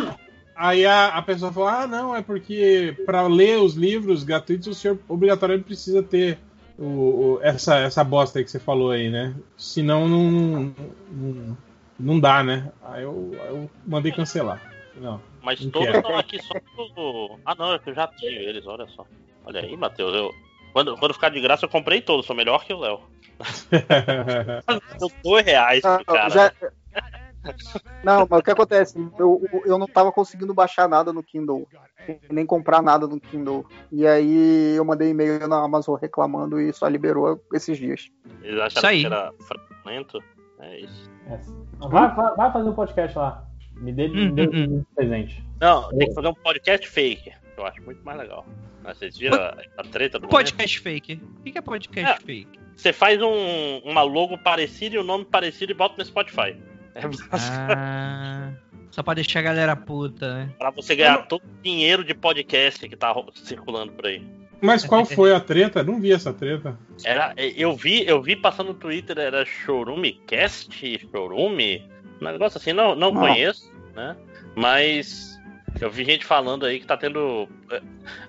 aí 0.55 0.85
a, 0.87 1.07
a 1.09 1.21
pessoa 1.21 1.51
falou: 1.51 1.69
ah, 1.69 1.85
não, 1.85 2.15
é 2.15 2.21
porque 2.23 2.95
para 3.05 3.21
ler 3.27 3.59
os 3.59 3.75
livros 3.75 4.23
gratuitos 4.23 4.67
o 4.67 4.73
senhor 4.73 4.97
obrigatoriamente 5.07 5.67
precisa 5.67 6.01
ter 6.01 6.39
o, 6.83 7.35
o, 7.35 7.39
essa, 7.41 7.77
essa 7.79 8.03
bosta 8.03 8.39
aí 8.39 8.45
que 8.45 8.51
você 8.51 8.59
falou 8.59 8.91
aí, 8.91 9.09
né? 9.09 9.33
Senão 9.57 10.07
não, 10.07 10.31
não, 11.11 11.57
não 11.99 12.19
dá, 12.19 12.43
né? 12.43 12.71
Aí 12.83 13.03
eu, 13.03 13.31
eu 13.33 13.69
mandei 13.85 14.11
cancelar. 14.11 14.61
Não. 14.95 15.21
Mas 15.41 15.59
Não 15.61 15.71
todos 15.71 15.95
estão 15.95 16.17
aqui 16.17 16.41
só 16.41 16.53
pro. 16.53 17.39
Ah, 17.45 17.55
não, 17.55 17.73
é 17.73 17.79
que 17.79 17.89
eu 17.89 17.95
já 17.95 18.07
tinha 18.07 18.31
eles, 18.31 18.65
olha 18.67 18.87
só. 18.87 19.05
Olha 19.45 19.61
aí, 19.61 19.75
Matheus. 19.75 20.13
Eu... 20.13 20.31
Quando, 20.71 20.97
quando 20.97 21.13
ficar 21.13 21.29
de 21.29 21.39
graça, 21.39 21.65
eu 21.65 21.69
comprei 21.69 22.01
todos, 22.01 22.25
sou 22.25 22.35
melhor 22.35 22.65
que 22.65 22.73
o 22.73 22.79
Léo. 22.79 22.99
Deu 24.99 25.11
dois 25.23 25.45
reais 25.45 25.83
Não, 25.83 26.03
cara. 26.03 26.29
já- 26.29 26.53
Não, 28.03 28.27
mas 28.29 28.39
o 28.39 28.43
que 28.43 28.51
acontece? 28.51 28.97
Eu, 29.17 29.41
eu 29.65 29.77
não 29.77 29.87
tava 29.87 30.11
conseguindo 30.11 30.53
baixar 30.53 30.87
nada 30.87 31.11
no 31.11 31.23
Kindle, 31.23 31.67
nem 32.31 32.45
comprar 32.45 32.81
nada 32.81 33.07
no 33.07 33.19
Kindle. 33.19 33.65
E 33.91 34.05
aí 34.07 34.75
eu 34.75 34.85
mandei 34.85 35.09
e-mail 35.09 35.47
na 35.47 35.63
Amazon 35.63 35.95
reclamando 35.99 36.59
e 36.59 36.71
só 36.73 36.87
liberou 36.87 37.41
esses 37.53 37.77
dias. 37.77 38.09
Eles 38.41 38.61
acharam 38.61 38.69
Isso 38.77 38.85
aí. 38.87 38.99
que 39.01 39.05
era 39.05 39.33
fraudulento. 39.47 40.23
É 40.59 40.79
isso. 40.79 41.11
Vai, 41.79 42.15
vai, 42.15 42.35
vai 42.35 42.51
fazer 42.53 42.69
um 42.69 42.73
podcast 42.73 43.17
lá. 43.17 43.45
Me 43.75 43.91
dê, 43.91 44.07
me 44.07 44.31
dê 44.31 44.47
um 44.47 44.83
presente. 44.95 45.43
Não, 45.59 45.89
tem 45.89 46.07
que 46.07 46.13
fazer 46.13 46.27
um 46.27 46.33
podcast 46.33 46.87
fake. 46.87 47.31
Eu 47.57 47.65
acho 47.65 47.81
muito 47.83 48.03
mais 48.03 48.17
legal. 48.17 48.45
Mas 48.83 48.97
Vocês 48.97 49.17
viram 49.17 49.37
a, 49.41 49.55
a 49.77 49.83
treta 49.83 50.17
do 50.19 50.23
momento? 50.23 50.31
Podcast 50.31 50.79
fake. 50.79 51.21
O 51.39 51.43
que 51.43 51.51
que 51.51 51.57
é 51.57 51.61
podcast 51.61 52.21
É. 52.21 52.25
fake? 52.25 52.59
Você 52.75 52.91
faz 52.91 53.21
um, 53.21 53.77
uma 53.85 54.01
logo 54.01 54.37
parecida 54.37 54.95
e 54.95 54.99
um 54.99 55.03
nome 55.03 55.25
parecido 55.25 55.71
e 55.71 55.75
bota 55.75 55.95
no 55.97 56.05
Spotify. 56.05 56.55
É 56.95 57.01
Ah, 57.31 58.51
só 58.91 59.01
pra 59.03 59.13
deixar 59.15 59.39
a 59.39 59.43
galera 59.43 59.75
puta, 59.75 60.33
né? 60.35 60.49
pra 60.57 60.69
você 60.69 60.95
ganhar 60.95 61.25
todo 61.27 61.41
o 61.43 61.61
dinheiro 61.63 62.03
de 62.03 62.13
podcast 62.13 62.87
que 62.87 62.95
tá 62.95 63.13
circulando 63.33 63.91
por 63.93 64.05
aí. 64.07 64.21
Mas 64.61 64.83
qual 64.85 65.03
foi 65.05 65.33
a 65.33 65.39
treta? 65.39 65.83
Não 65.83 65.99
vi 65.99 66.11
essa 66.13 66.31
treta. 66.33 66.77
Era, 67.03 67.33
eu 67.37 67.75
vi, 67.75 68.05
eu 68.07 68.21
vi 68.21 68.35
passando 68.35 68.67
no 68.67 68.73
Twitter, 68.75 69.17
era 69.17 69.43
Chorume 69.45 70.13
Cast, 70.27 70.99
Chorume, 71.11 71.89
um 72.21 72.25
negócio 72.25 72.57
assim, 72.57 72.73
não, 72.73 72.95
não 72.95 73.09
Ah. 73.17 73.19
conheço, 73.19 73.71
né? 73.95 74.15
Mas 74.55 75.39
eu 75.81 75.89
vi 75.89 76.05
gente 76.05 76.23
falando 76.25 76.65
aí 76.65 76.79
que 76.79 76.85
tá 76.85 76.95
tendo. 76.95 77.47
é, 77.71 77.81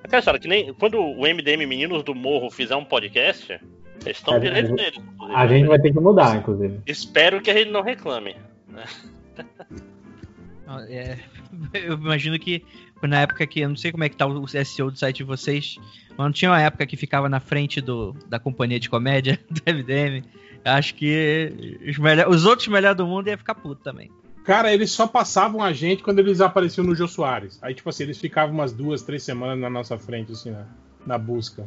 Aquela 0.03 0.19
história, 0.21 0.41
que 0.41 0.49
nem 0.49 0.73
quando 0.75 0.99
o 0.99 1.21
MDM 1.27 1.67
Meninos 1.67 2.03
do 2.03 2.15
Morro 2.15 2.51
fizer 2.51 2.75
um 2.77 2.85
podcast, 2.85 3.53
eles 4.05 4.17
estão 4.17 4.35
A 4.35 4.39
direito 4.39 4.71
inclusive. 4.73 5.03
A 5.35 5.47
gente 5.47 5.67
vai 5.69 5.79
ter 5.79 5.93
que 5.93 6.01
mudar, 6.01 6.37
inclusive. 6.37 6.81
Espero 6.87 7.41
que 7.43 7.51
a 7.51 7.55
gente 7.55 7.71
não 7.71 7.83
reclame. 7.83 8.35
Né? 8.75 8.85
É, 10.89 11.19
eu 11.75 11.95
imagino 11.95 12.39
que 12.39 12.65
na 13.03 13.21
época 13.21 13.47
que. 13.47 13.61
Eu 13.61 13.69
não 13.69 13.77
sei 13.77 13.93
como 13.93 14.05
é 14.05 14.09
que 14.09 14.17
tá 14.17 14.27
o 14.27 14.47
SEO 14.49 14.91
do 14.91 14.99
site 14.99 15.19
de 15.19 15.25
vocês, 15.25 15.77
mas 16.11 16.19
não 16.19 16.33
tinha 16.33 16.51
uma 16.51 16.61
época 16.61 16.87
que 16.87 16.97
ficava 16.97 17.29
na 17.29 17.41
frente 17.41 17.81
do, 17.81 18.15
da 18.29 18.39
companhia 18.39 18.81
de 18.81 18.89
comédia 18.89 19.39
do 19.51 19.61
MDM. 19.67 20.25
Acho 20.65 20.95
que 20.95 21.79
os, 21.87 21.99
melhor, 21.99 22.29
os 22.29 22.47
outros 22.47 22.69
melhores 22.69 22.97
do 22.97 23.07
mundo 23.07 23.29
ia 23.29 23.37
ficar 23.37 23.55
puto 23.55 23.83
também. 23.83 24.11
Cara, 24.45 24.73
eles 24.73 24.91
só 24.91 25.07
passavam 25.07 25.63
a 25.63 25.73
gente 25.73 26.03
quando 26.03 26.19
eles 26.19 26.41
apareciam 26.41 26.87
no 26.87 26.95
Jô 26.95 27.09
Soares. 27.09 27.59
Aí, 27.63 27.75
tipo 27.75 27.89
assim, 27.89 28.05
eles 28.05 28.19
ficavam 28.19 28.55
umas 28.55 28.73
duas, 28.73 29.03
três 29.03 29.23
semanas 29.23 29.59
na 29.59 29.71
nossa 29.71 29.99
frente, 29.99 30.33
assim, 30.33 30.51
na, 30.51 30.67
na 31.07 31.19
busca. 31.19 31.67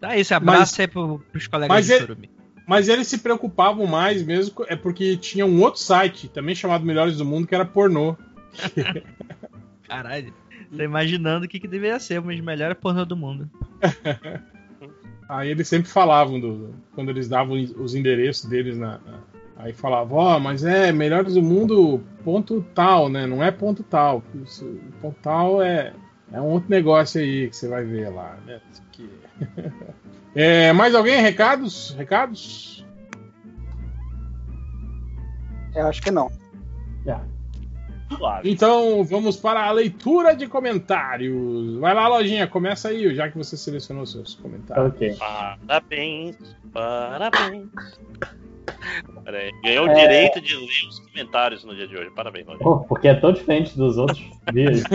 Tá, 0.00 0.16
esse 0.16 0.32
abraço 0.32 0.60
Mas- 0.60 0.80
aí 0.80 0.88
pro, 0.88 1.18
pros 1.30 1.46
colegas 1.46 1.74
mas 1.74 1.86
de. 1.86 2.39
Mas 2.70 2.88
eles 2.88 3.08
se 3.08 3.18
preocupavam 3.18 3.84
mais 3.84 4.22
mesmo, 4.22 4.64
é 4.68 4.76
porque 4.76 5.16
tinha 5.16 5.44
um 5.44 5.60
outro 5.60 5.80
site, 5.80 6.28
também 6.28 6.54
chamado 6.54 6.86
Melhores 6.86 7.16
do 7.16 7.24
Mundo, 7.24 7.44
que 7.44 7.52
era 7.52 7.64
pornô. 7.64 8.16
Caralho. 9.82 10.32
Tô 10.76 10.80
imaginando 10.80 11.46
o 11.46 11.48
que, 11.48 11.58
que 11.58 11.66
deveria 11.66 11.98
ser, 11.98 12.20
mas 12.20 12.38
melhor 12.38 12.72
pornô 12.76 13.04
do 13.04 13.16
mundo. 13.16 13.50
Aí 15.28 15.50
eles 15.50 15.66
sempre 15.66 15.90
falavam, 15.90 16.38
do, 16.38 16.72
quando 16.94 17.08
eles 17.08 17.28
davam 17.28 17.56
os 17.56 17.92
endereços 17.96 18.48
deles 18.48 18.78
na. 18.78 18.98
na- 18.98 19.30
aí 19.56 19.72
falavam, 19.72 20.18
ó, 20.18 20.38
mas 20.38 20.64
é 20.64 20.92
Melhores 20.92 21.34
do 21.34 21.42
Mundo 21.42 22.00
ponto 22.24 22.64
tal, 22.72 23.08
né? 23.08 23.26
Não 23.26 23.42
é 23.42 23.50
ponto 23.50 23.82
tal. 23.82 24.22
Ponto 25.02 25.16
tal 25.20 25.60
é, 25.60 25.92
é 26.32 26.40
um 26.40 26.46
outro 26.46 26.70
negócio 26.70 27.20
aí 27.20 27.50
que 27.50 27.56
você 27.56 27.66
vai 27.66 27.84
ver 27.84 28.10
lá, 28.10 28.38
né? 28.46 28.60
É, 30.34 30.72
mais 30.72 30.94
alguém? 30.94 31.20
Recados? 31.20 31.94
Recados? 31.98 32.86
Eu 35.74 35.86
acho 35.86 36.00
que 36.02 36.10
não. 36.10 36.30
Então 38.42 39.04
vamos 39.04 39.36
para 39.36 39.66
a 39.66 39.70
leitura 39.70 40.34
de 40.34 40.48
comentários. 40.48 41.76
Vai 41.78 41.94
lá, 41.94 42.08
lojinha, 42.08 42.44
começa 42.48 42.88
aí, 42.88 43.14
já 43.14 43.30
que 43.30 43.38
você 43.38 43.56
selecionou 43.56 44.04
seus 44.04 44.34
comentários. 44.34 44.88
Ok. 44.88 45.14
Parabéns, 45.16 46.36
parabéns. 46.72 47.68
Peraí, 49.24 49.52
ganhou 49.62 49.86
o 49.86 49.90
É. 49.90 49.94
direito 49.94 50.40
de 50.40 50.56
ler 50.56 50.88
os 50.88 50.98
comentários 51.00 51.64
no 51.64 51.72
dia 51.74 51.86
de 51.86 51.96
hoje. 51.96 52.10
Parabéns, 52.10 52.46
Rogério. 52.46 52.64
Pô, 52.64 52.80
porque 52.80 53.06
é 53.06 53.14
tão 53.14 53.32
diferente 53.32 53.76
dos 53.76 53.96
outros 53.96 54.20
dias. 54.52 54.82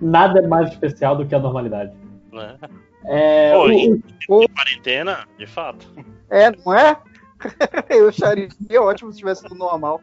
Nada 0.00 0.38
é 0.38 0.46
mais 0.46 0.70
especial 0.70 1.16
do 1.16 1.26
que 1.26 1.34
a 1.34 1.38
normalidade. 1.40 1.92
Né? 2.34 2.58
É, 3.06 3.52
Pô, 3.52 3.64
o- 3.66 3.70
em 3.70 3.92
o- 4.28 4.40
de 4.40 4.48
quarentena, 4.48 5.26
de 5.38 5.46
fato. 5.46 5.86
É, 6.30 6.50
não 6.64 6.74
é? 6.74 6.96
Eu 7.90 8.08
acharia 8.08 8.48
ótimo 8.80 9.12
se 9.12 9.18
tivesse 9.18 9.42
tudo 9.42 9.54
normal. 9.56 10.00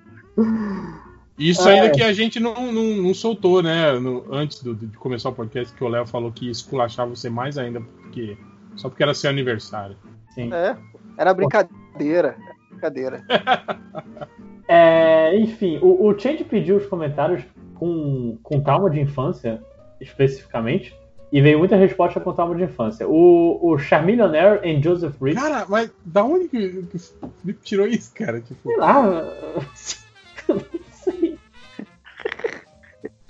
Isso 1.37 1.67
É. 1.67 1.73
ainda 1.79 1.91
que 1.95 2.03
a 2.03 2.13
gente 2.13 2.39
não, 2.39 2.71
não, 2.71 2.83
não 2.97 3.13
soltou, 3.13 3.63
né? 3.63 3.93
no- 3.99 4.25
antes 4.33 4.61
do- 4.61 4.75
de 4.75 4.87
começar 4.97 5.29
o 5.29 5.33
podcast, 5.33 5.73
que 5.75 5.83
o 5.83 5.87
Léo 5.87 6.05
falou 6.05 6.31
que 6.31 6.45
ia 6.45 6.51
esculachar 6.51 7.07
você 7.07 7.29
mais 7.29 7.57
ainda, 7.57 7.81
porque, 7.81 8.37
só 8.75 8.89
porque 8.89 9.01
era 9.03 9.13
seu 9.13 9.29
aniversário. 9.29 9.97
Sim. 10.35 10.53
É, 10.53 10.77
era 11.17 11.33
brincadeira. 11.33 12.37
era 12.37 12.61
Brincadeira. 12.69 13.23
É, 14.67 15.37
enfim, 15.37 15.79
o, 15.81 16.07
o 16.07 16.17
Change 16.17 16.45
pediu 16.45 16.77
os 16.77 16.85
comentários 16.85 17.43
com, 17.75 18.37
com 18.41 18.61
trauma 18.61 18.89
de 18.89 19.01
infância, 19.01 19.61
especificamente, 19.99 20.95
e 21.31 21.41
veio 21.41 21.59
muita 21.59 21.75
resposta 21.77 22.19
com 22.19 22.33
trauma 22.33 22.55
de 22.55 22.63
infância. 22.63 23.07
O, 23.07 23.59
o 23.61 23.77
Charmillionaire 23.77 24.59
em 24.63 24.83
Joseph 24.83 25.15
Reed. 25.21 25.35
Cara, 25.35 25.65
mas 25.69 25.89
da 26.03 26.23
onde 26.23 26.49
que, 26.49 26.57
o 26.57 27.29
Felipe 27.41 27.59
tirou 27.63 27.87
isso, 27.87 28.11
cara? 28.13 28.41
Tipo, 28.41 28.67
Sei 28.67 28.77
lá. 28.77 29.25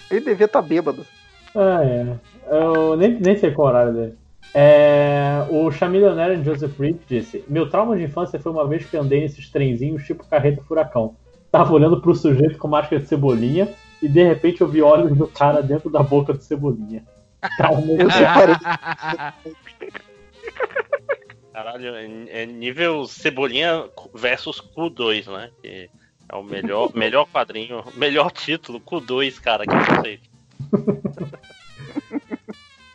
Ele 0.10 0.26
devia 0.26 0.46
estar 0.46 0.62
bêbado. 0.62 1.06
Ah, 1.56 1.84
é. 1.84 2.18
Eu 2.50 2.98
nem, 2.98 3.20
nem 3.20 3.38
sei 3.38 3.52
qual 3.52 3.68
o 3.68 3.70
horário 3.70 3.94
dele. 3.94 4.18
É, 4.54 5.46
o 5.50 5.72
Chamillionaire 5.72 6.44
Joseph 6.44 6.78
Reed 6.78 6.98
disse: 7.08 7.44
Meu 7.48 7.70
trauma 7.70 7.96
de 7.96 8.04
infância 8.04 8.40
foi 8.40 8.52
uma 8.52 8.68
vez 8.68 8.86
que 8.86 8.98
andei 8.98 9.22
nesses 9.22 9.50
trenzinhos 9.50 10.04
tipo 10.04 10.28
carreta 10.28 10.62
furacão. 10.64 11.16
Tava 11.50 11.74
olhando 11.74 12.02
pro 12.02 12.16
sujeito 12.16 12.58
com 12.58 12.68
máscara 12.68 13.02
de 13.02 13.08
cebolinha 13.08 13.70
e 14.02 14.10
de 14.10 14.24
repente 14.24 14.62
eu 14.62 14.68
vi 14.68 14.82
olhos 14.82 15.16
do 15.16 15.28
cara 15.28 15.62
dentro 15.62 15.90
da 15.90 16.02
boca 16.02 16.34
do 16.34 16.42
cebolinha. 16.42 17.04
De- 17.42 18.02
Eu 18.04 18.10
separei. 18.12 18.56
Caralho, 21.54 21.96
é 21.96 22.08
é 22.44 22.46
nível 22.46 23.06
Cebolinha 23.06 23.86
versus 24.14 24.62
Q2, 24.76 25.28
né? 25.32 25.50
Que 25.62 25.90
é 26.30 26.36
o 26.36 26.44
melhor, 26.44 26.92
melhor 26.96 27.28
quadrinho, 27.28 27.84
melhor 27.96 28.32
título, 28.32 28.80
Q2, 28.80 29.40
cara, 29.42 29.66
que 29.66 29.76
conceito. 29.96 30.30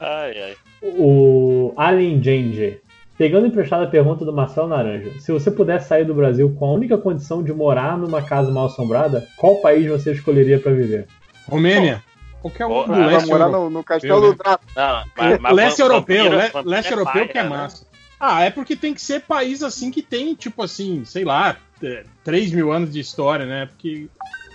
Ai, 0.01 0.43
ai. 0.43 0.57
O 0.83 1.73
Alien 1.77 2.23
Janger. 2.23 2.81
Pegando 3.19 3.47
emprestada 3.47 3.85
a 3.85 3.89
pergunta 3.91 4.27
do 4.27 4.33
Marcelo 4.33 4.69
Naranja, 4.69 5.19
se 5.21 5.33
você 5.33 5.51
pudesse 5.51 5.89
sair 5.89 6.05
do 6.05 6.15
Brasil 6.15 6.55
com 6.59 6.67
a 6.67 6.73
única 6.73 6.99
condição 6.99 7.43
de 7.43 7.51
morar 7.51 7.97
numa 7.97 8.21
casa 8.23 8.51
mal 8.53 8.67
assombrada, 8.67 9.27
qual 9.39 9.57
país 9.63 9.87
você 9.89 10.13
escolheria 10.13 10.59
pra 10.61 10.71
viver? 10.73 11.07
Romênia. 11.49 12.05
Qualquer 12.51 12.67
um 12.67 12.87
do 12.87 12.95
vai 12.95 13.07
leste 13.07 13.29
morar 13.29 13.45
europeu. 13.47 13.65
no, 13.65 13.71
no 13.71 13.85
castelo 13.85 14.21
do 14.21 14.35
Draco. 14.35 14.65
Não, 14.75 15.05
mas, 15.17 15.39
mas 15.41 15.55
leste 15.55 15.81
europeu, 15.81 16.31
vampiro 16.31 16.69
leste 16.69 16.89
é 16.89 16.93
europeu 16.93 17.13
paia, 17.13 17.29
que 17.29 17.39
é 17.39 17.43
né? 17.43 17.49
massa. 17.49 17.87
Ah, 18.19 18.43
é 18.45 18.51
porque 18.51 18.75
tem 18.77 18.95
que 18.95 19.01
ser 19.01 19.21
país 19.21 19.63
assim 19.63 19.91
que 19.91 20.01
tem, 20.03 20.35
tipo 20.35 20.63
assim, 20.63 21.05
sei 21.05 21.25
lá, 21.25 21.57
é, 21.83 22.05
3 22.25 22.53
mil 22.53 22.73
anos 22.73 22.93
de 22.93 22.99
história, 23.01 23.45
né? 23.45 23.67
Porque 23.67 24.09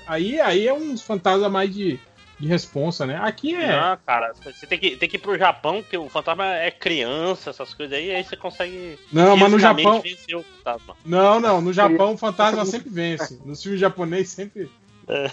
aí, 0.08 0.40
aí 0.40 0.68
é 0.68 0.74
uns 0.74 1.02
fantasmas 1.02 1.52
mais 1.52 1.72
de, 1.72 2.00
de 2.40 2.48
responsa, 2.48 3.06
né? 3.06 3.20
Aqui 3.22 3.54
é. 3.54 3.68
Não, 3.68 3.98
cara, 4.04 4.34
você 4.44 4.66
tem 4.66 4.80
que, 4.80 4.96
tem 4.98 5.08
que 5.08 5.18
ir 5.18 5.20
pro 5.20 5.38
Japão, 5.38 5.84
que 5.84 5.96
o 5.96 6.10
fantasma 6.10 6.46
é 6.56 6.72
criança, 6.72 7.52
essas 7.52 7.72
coisas 7.74 7.96
aí, 7.96 8.16
aí 8.16 8.24
você 8.24 8.36
consegue. 8.36 8.98
Não, 9.14 9.38
mas 9.38 9.52
no 9.52 9.60
Japão- 9.60 10.02
vencer 10.02 10.36
o 10.36 10.44
fantasma. 10.44 10.96
Não, 11.06 11.40
não, 11.40 11.62
no 11.62 11.72
Japão 11.72 12.14
o 12.14 12.18
fantasma 12.18 12.66
sempre 12.66 12.90
vence. 12.90 13.40
Nos 13.46 13.62
filmes 13.62 13.80
japoneses 13.80 14.30
sempre. 14.30 14.72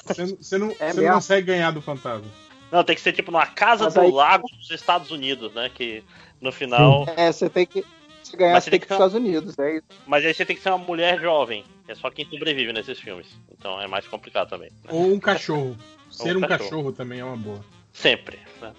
Você 0.04 0.24
não, 0.24 0.36
você 0.36 0.58
não, 0.58 0.70
É 0.80 0.92
você 0.92 1.00
não 1.00 1.14
consegue 1.14 1.46
ganhar 1.46 1.70
do 1.70 1.80
fantasma. 1.80 2.26
Não, 2.70 2.84
tem 2.84 2.94
que 2.94 3.00
ser 3.02 3.12
tipo 3.12 3.30
numa 3.30 3.46
casa 3.46 3.84
Mas 3.84 3.94
do 3.94 4.00
aí- 4.00 4.10
lago 4.12 4.46
dos 4.58 4.70
Estados 4.70 5.10
Unidos, 5.10 5.52
né? 5.54 5.70
Que 5.74 6.04
no 6.40 6.52
final. 6.52 7.06
É, 7.16 7.32
você 7.32 7.48
tem 7.48 7.66
que. 7.66 7.84
Se 8.22 8.36
ganhar, 8.36 8.52
Mas 8.54 8.64
você 8.64 8.70
tem 8.70 8.78
que 8.80 8.84
ir 8.84 8.88
pros 8.88 8.96
Estados 8.98 9.14
Unidos. 9.14 9.58
É 9.58 9.76
isso. 9.76 9.86
Mas 10.06 10.24
aí 10.24 10.34
você 10.34 10.44
tem 10.44 10.54
que 10.54 10.60
ser 10.62 10.68
uma 10.68 10.78
mulher 10.78 11.18
jovem. 11.18 11.64
É 11.86 11.94
só 11.94 12.10
quem 12.10 12.26
sobrevive 12.26 12.72
nesses 12.74 12.98
filmes. 13.00 13.26
Então 13.50 13.80
é 13.80 13.86
mais 13.86 14.06
complicado 14.06 14.50
também. 14.50 14.70
né? 14.84 14.90
Ou 14.90 15.14
um 15.14 15.18
cachorro. 15.18 15.74
Ser 16.10 16.36
um 16.36 16.38
um 16.38 16.42
cachorro. 16.42 16.58
cachorro. 16.68 16.92
também 16.92 17.20
é 17.20 17.24
uma 17.24 17.36
boa. 17.36 17.64
Sempre. 17.92 18.38
Né? 18.60 18.72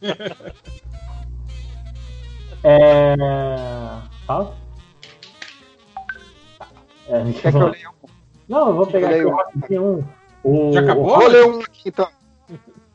É. 2.64 3.14
Fala? 4.26 4.56
É, 7.08 7.32
Quer 7.40 7.50
que 7.50 7.56
eu 7.58 7.68
leia 7.68 7.90
um? 7.90 8.08
Não, 8.48 8.68
eu 8.68 8.74
vou 8.74 8.86
pegar 8.86 9.08
aqui 9.10 9.78
um. 9.78 10.04
O... 10.44 10.72
Já 10.72 10.80
acabou? 10.80 11.06
Vou 11.06 11.26
ler 11.28 11.44
um 11.46 11.60
aqui 11.60 11.88
então. 11.88 12.08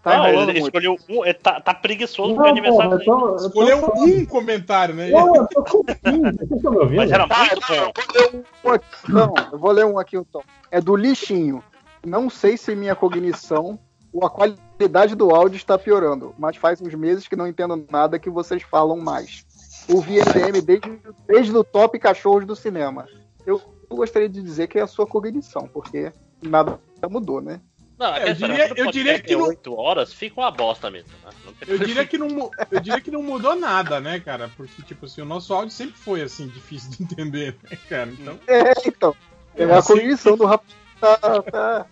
Tá 0.07 0.17
Não, 0.17 0.27
enrolando 0.29 0.49
ele 0.51 0.59
muito. 0.61 0.77
escolheu 0.77 0.95
um. 1.09 1.25
Ele 1.25 1.33
tá, 1.33 1.59
tá 1.59 1.73
preguiçoso 1.73 2.29
Não, 2.29 2.35
pro 2.37 2.45
aniversário 2.47 2.89
porra, 2.91 2.95
eu 2.95 2.97
dele. 2.99 3.05
tô, 3.05 3.27
eu 3.27 3.37
tô 3.39 3.45
Escolheu 3.47 3.79
falando. 3.81 4.15
um 4.15 4.25
comentário, 4.25 4.95
né? 4.95 5.09
Não, 5.09 5.35
eu 5.35 5.47
tô 5.47 5.63
com 5.63 5.83
15, 5.83 6.37
vocês 6.37 6.51
estão 6.51 6.71
me 6.71 6.77
ouvindo? 6.77 6.97
Mas 6.97 7.11
era 7.11 7.27
Tá, 7.27 7.37
muito 7.39 7.61
não, 7.67 7.75
eu 7.75 7.91
bom. 7.91 7.97
vou 7.97 8.11
ler 8.13 8.65
um 8.65 8.69
aqui, 8.69 8.87
então. 9.07 9.33
Eu 9.51 9.59
vou 9.59 9.71
ler 9.71 9.85
um 9.85 9.99
aqui 9.99 10.17
então. 10.17 10.41
É 10.71 10.79
do 10.81 10.95
lixinho. 10.95 11.61
Não 12.05 12.29
sei 12.29 12.55
se 12.55 12.73
minha 12.75 12.95
cognição 12.95 13.77
ou 14.13 14.25
a 14.25 14.29
qualidade 14.29 15.13
do 15.13 15.29
áudio 15.35 15.57
está 15.57 15.77
piorando, 15.77 16.33
mas 16.37 16.55
faz 16.55 16.81
uns 16.81 16.93
meses 16.95 17.27
que 17.27 17.35
não 17.35 17.45
entendo 17.47 17.85
nada 17.91 18.17
que 18.17 18.29
vocês 18.29 18.63
falam 18.63 18.97
mais. 18.97 19.45
Ouvi 19.89 20.19
MDM 20.19 20.61
desde, 20.61 20.99
desde 21.27 21.57
o 21.57 21.63
top 21.63 21.99
cachorros 21.99 22.45
do 22.45 22.55
cinema. 22.55 23.05
Eu 23.45 23.61
gostaria 23.89 24.29
de 24.29 24.41
dizer 24.41 24.67
que 24.67 24.79
é 24.79 24.81
a 24.83 24.87
sua 24.87 25.05
cognição, 25.05 25.67
porque 25.73 26.11
nada 26.41 26.79
mudou, 27.09 27.41
né? 27.41 27.59
Não, 27.97 28.13
É, 28.15 28.23
eu 28.23 28.27
é 28.27 28.33
diria- 28.33 28.73
eu 28.75 28.91
diria 28.91 29.19
que 29.19 29.33
é 29.33 29.37
não- 29.37 29.47
8 29.47 29.75
horas, 29.75 30.13
fica 30.13 30.39
uma 30.39 30.51
bosta 30.51 30.89
mesmo. 30.91 31.09
Né? 31.23 31.31
Não 31.45 31.53
Eu 31.67 31.79
diria, 31.79 32.05
que 32.05 32.17
não, 32.17 32.51
eu 32.71 32.79
diria 32.79 33.01
que 33.01 33.09
não 33.11 33.23
mudou 33.23 33.55
nada, 33.55 33.99
né, 33.99 34.19
cara? 34.19 34.49
Porque, 34.55 34.81
tipo 34.83 35.05
assim, 35.05 35.21
o 35.21 35.25
nosso 35.25 35.53
áudio 35.53 35.71
sempre 35.71 35.97
foi, 35.97 36.21
assim, 36.21 36.47
difícil 36.47 36.91
de 36.91 37.03
entender, 37.03 37.55
né, 37.63 37.77
cara? 37.89 38.09
Então, 38.11 38.39
É, 38.47 38.73
então. 38.87 39.15
É 39.55 39.63
a 39.65 39.77
Assim- 39.79 39.93
cognição 39.93 40.37
do 40.37 40.45
rapaz. 40.45 40.75
Tá, 41.01 41.17
tá- 41.41 41.85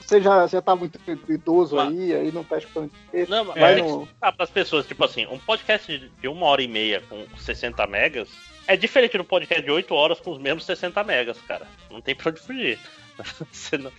Você 0.00 0.20
já, 0.20 0.46
já 0.46 0.62
tá 0.62 0.74
muito 0.74 0.98
idoso 1.28 1.78
aí, 1.78 2.14
aí 2.14 2.32
não 2.32 2.42
tá 2.42 2.56
escutando. 2.56 2.90
Não, 3.28 3.44
mas 3.44 3.76
que 3.76 3.82
no- 3.82 4.02
explicar 4.04 4.32
pras 4.32 4.50
pessoas, 4.50 4.86
tipo 4.86 5.04
assim, 5.04 5.26
um 5.26 5.38
podcast 5.38 5.98
de- 5.98 6.08
de 6.08 6.26
uma 6.28 6.46
hora 6.46 6.62
e 6.62 6.68
meia 6.68 7.02
com 7.08 7.24
60 7.36 7.86
megas 7.86 8.28
é 8.66 8.76
diferente 8.78 9.18
do 9.18 9.24
podcast 9.24 9.62
de 9.62 9.70
8 9.70 9.94
horas 9.94 10.18
com 10.18 10.30
os 10.32 10.38
mesmos 10.38 10.64
60 10.64 11.04
megas, 11.04 11.36
cara. 11.46 11.66
Não 11.90 12.00
tem 12.00 12.14
pra 12.14 12.30
onde 12.30 12.40
fugir. 12.40 12.78
Você 13.50 13.78
não, 13.78 13.92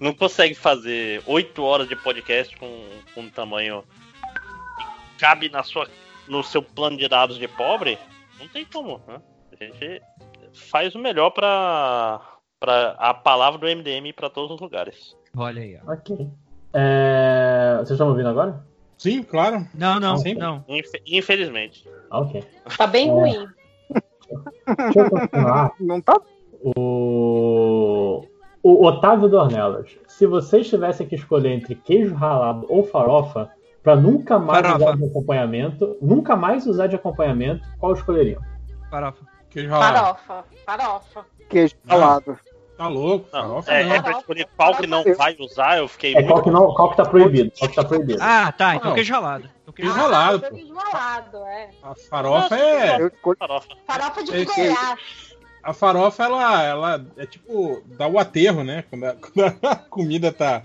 não 0.00 0.14
consegue 0.14 0.54
fazer 0.54 1.22
8 1.26 1.62
horas 1.62 1.88
de 1.88 1.96
podcast 1.96 2.56
com, 2.56 2.84
com 3.14 3.20
um 3.22 3.30
tamanho 3.30 3.84
que 4.78 5.18
cabe 5.18 5.48
na 5.50 5.62
sua, 5.62 5.88
no 6.28 6.42
seu 6.42 6.62
plano 6.62 6.96
de 6.96 7.08
dados 7.08 7.38
de 7.38 7.46
pobre. 7.48 7.98
Não 8.40 8.48
tem 8.48 8.64
como, 8.64 9.00
né? 9.06 9.20
A 9.60 9.64
gente 9.64 10.02
faz 10.70 10.94
o 10.94 10.98
melhor 10.98 11.30
pra, 11.30 12.20
pra 12.58 12.96
a 12.98 13.14
palavra 13.14 13.58
do 13.60 13.66
MDM 13.66 14.08
ir 14.08 14.12
pra 14.14 14.28
todos 14.30 14.52
os 14.56 14.60
lugares. 14.60 15.14
Olha 15.36 15.62
aí, 15.62 15.78
ó. 15.86 15.92
Ok. 15.92 16.28
É... 16.74 17.74
Vocês 17.76 17.90
estão 17.92 18.06
me 18.06 18.12
ouvindo 18.12 18.28
agora? 18.28 18.64
sim, 18.98 19.22
claro. 19.22 19.66
Não, 19.74 19.98
não, 20.00 20.16
Sim. 20.18 20.34
não. 20.34 20.64
Infe- 20.68 21.02
Infelizmente. 21.06 21.88
Ok. 22.10 22.42
Tá 22.76 22.86
bem 22.86 23.08
É. 23.08 23.10
ruim. 23.12 23.46
Deixa 24.76 25.00
eu 25.00 25.10
continuar. 25.10 25.72
Não 25.80 26.00
tá. 26.00 26.20
O... 26.64 28.24
o 28.62 28.84
Otávio 28.86 29.28
Dornelas. 29.28 29.90
Se 30.06 30.26
vocês 30.26 30.68
tivessem 30.68 31.06
que 31.06 31.14
escolher 31.16 31.52
entre 31.52 31.74
queijo 31.74 32.14
ralado 32.14 32.66
ou 32.68 32.84
farofa, 32.84 33.50
pra 33.82 33.96
nunca 33.96 34.38
mais 34.38 34.64
Farofa. 34.64 34.84
usar 34.84 34.96
de 34.96 35.04
acompanhamento, 35.04 35.96
nunca 36.00 36.36
mais 36.36 36.66
usar 36.66 36.86
de 36.86 36.96
acompanhamento, 36.96 37.66
qual 37.78 37.92
escolheriam? 37.92 38.40
Farofa. 38.90 39.24
Queijo 39.50 39.68
ralado. 39.70 39.96
Farofa, 40.26 40.44
farofa. 40.64 41.26
Queijo 41.48 41.74
ralado. 41.86 42.38
Tá 42.76 42.88
louco, 42.88 43.26
Não, 43.32 43.42
farofa 43.42 43.70
é, 43.72 43.84
não. 43.84 43.94
é 43.94 44.02
pra 44.02 44.12
escolher 44.12 44.48
qual 44.56 44.74
que 44.74 44.86
não 44.86 45.04
vai 45.14 45.36
usar, 45.38 45.78
eu 45.78 45.86
fiquei 45.86 46.12
É 46.12 46.14
muito. 46.16 46.28
qual 46.28 46.42
que, 46.42 46.50
não, 46.50 46.72
qual 46.74 46.90
que 46.90 46.96
tá 46.96 47.04
proibido? 47.04 47.52
Qual 47.58 47.68
que 47.68 47.76
tá 47.76 47.84
proibido? 47.84 48.18
Ah, 48.22 48.50
tá. 48.50 48.74
Então 48.76 48.88
Não. 48.88 48.94
queijo 48.94 49.12
ralado. 49.12 49.48
Então, 49.62 49.74
queijo 49.74 49.92
Queijo 49.92 50.06
ralado. 50.08 50.40
Queijo 50.50 50.74
ralado, 50.74 51.36
é. 51.44 51.70
A 51.82 51.94
farofa 51.94 52.56
é. 52.56 53.10
Farofa. 53.38 53.68
Farofa 53.86 54.24
de 54.24 54.36
Esse- 54.36 54.54
Goiás. 54.54 55.31
A 55.62 55.72
farofa, 55.72 56.24
ela, 56.24 56.62
ela 56.64 57.06
é 57.16 57.26
tipo. 57.26 57.82
dá 57.86 58.06
o 58.08 58.18
aterro, 58.18 58.64
né? 58.64 58.84
Quando 58.90 59.04
a, 59.04 59.12
quando 59.16 59.58
a 59.66 59.76
comida 59.76 60.32
tá, 60.32 60.62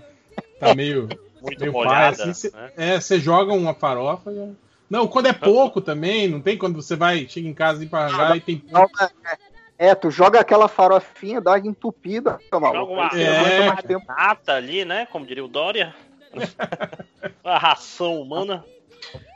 tá 0.58 0.74
meio. 0.74 1.08
Muito 1.40 1.60
meio 1.60 1.72
molhada. 1.72 2.16
pai, 2.16 2.30
assim, 2.30 2.34
cê- 2.34 2.50
né? 2.52 2.72
É, 2.76 3.00
você 3.00 3.20
joga 3.20 3.52
uma 3.52 3.72
farofa. 3.74 4.32
e- 4.32 4.56
Não, 4.90 5.06
quando 5.06 5.26
é 5.26 5.32
pouco 5.32 5.80
também, 5.80 6.26
não 6.26 6.40
tem 6.40 6.58
quando 6.58 6.82
você 6.82 6.96
vai, 6.96 7.28
chega 7.28 7.46
em 7.48 7.54
casa 7.54 7.84
e 7.84 7.88
arranjar 7.92 8.36
e 8.36 8.40
tem 8.40 8.62
Não, 8.70 8.82
é, 9.78 9.88
é, 9.90 9.94
tu 9.94 10.10
joga 10.10 10.40
aquela 10.40 10.66
farofinha, 10.66 11.40
dá 11.40 11.52
uma 11.52 11.58
entupida, 11.68 12.40
maluco. 12.50 12.74
Joga 12.74 12.92
uma, 12.92 13.20
É. 13.20 13.38
aguenta 13.38 13.66
mais 13.74 13.82
tempo. 13.84 14.04
nata 14.08 14.52
ali, 14.54 14.84
né? 14.84 15.06
Como 15.12 15.24
diria 15.24 15.44
o 15.44 15.48
Dória. 15.48 15.94
a 17.44 17.56
ração 17.58 18.20
humana. 18.20 18.64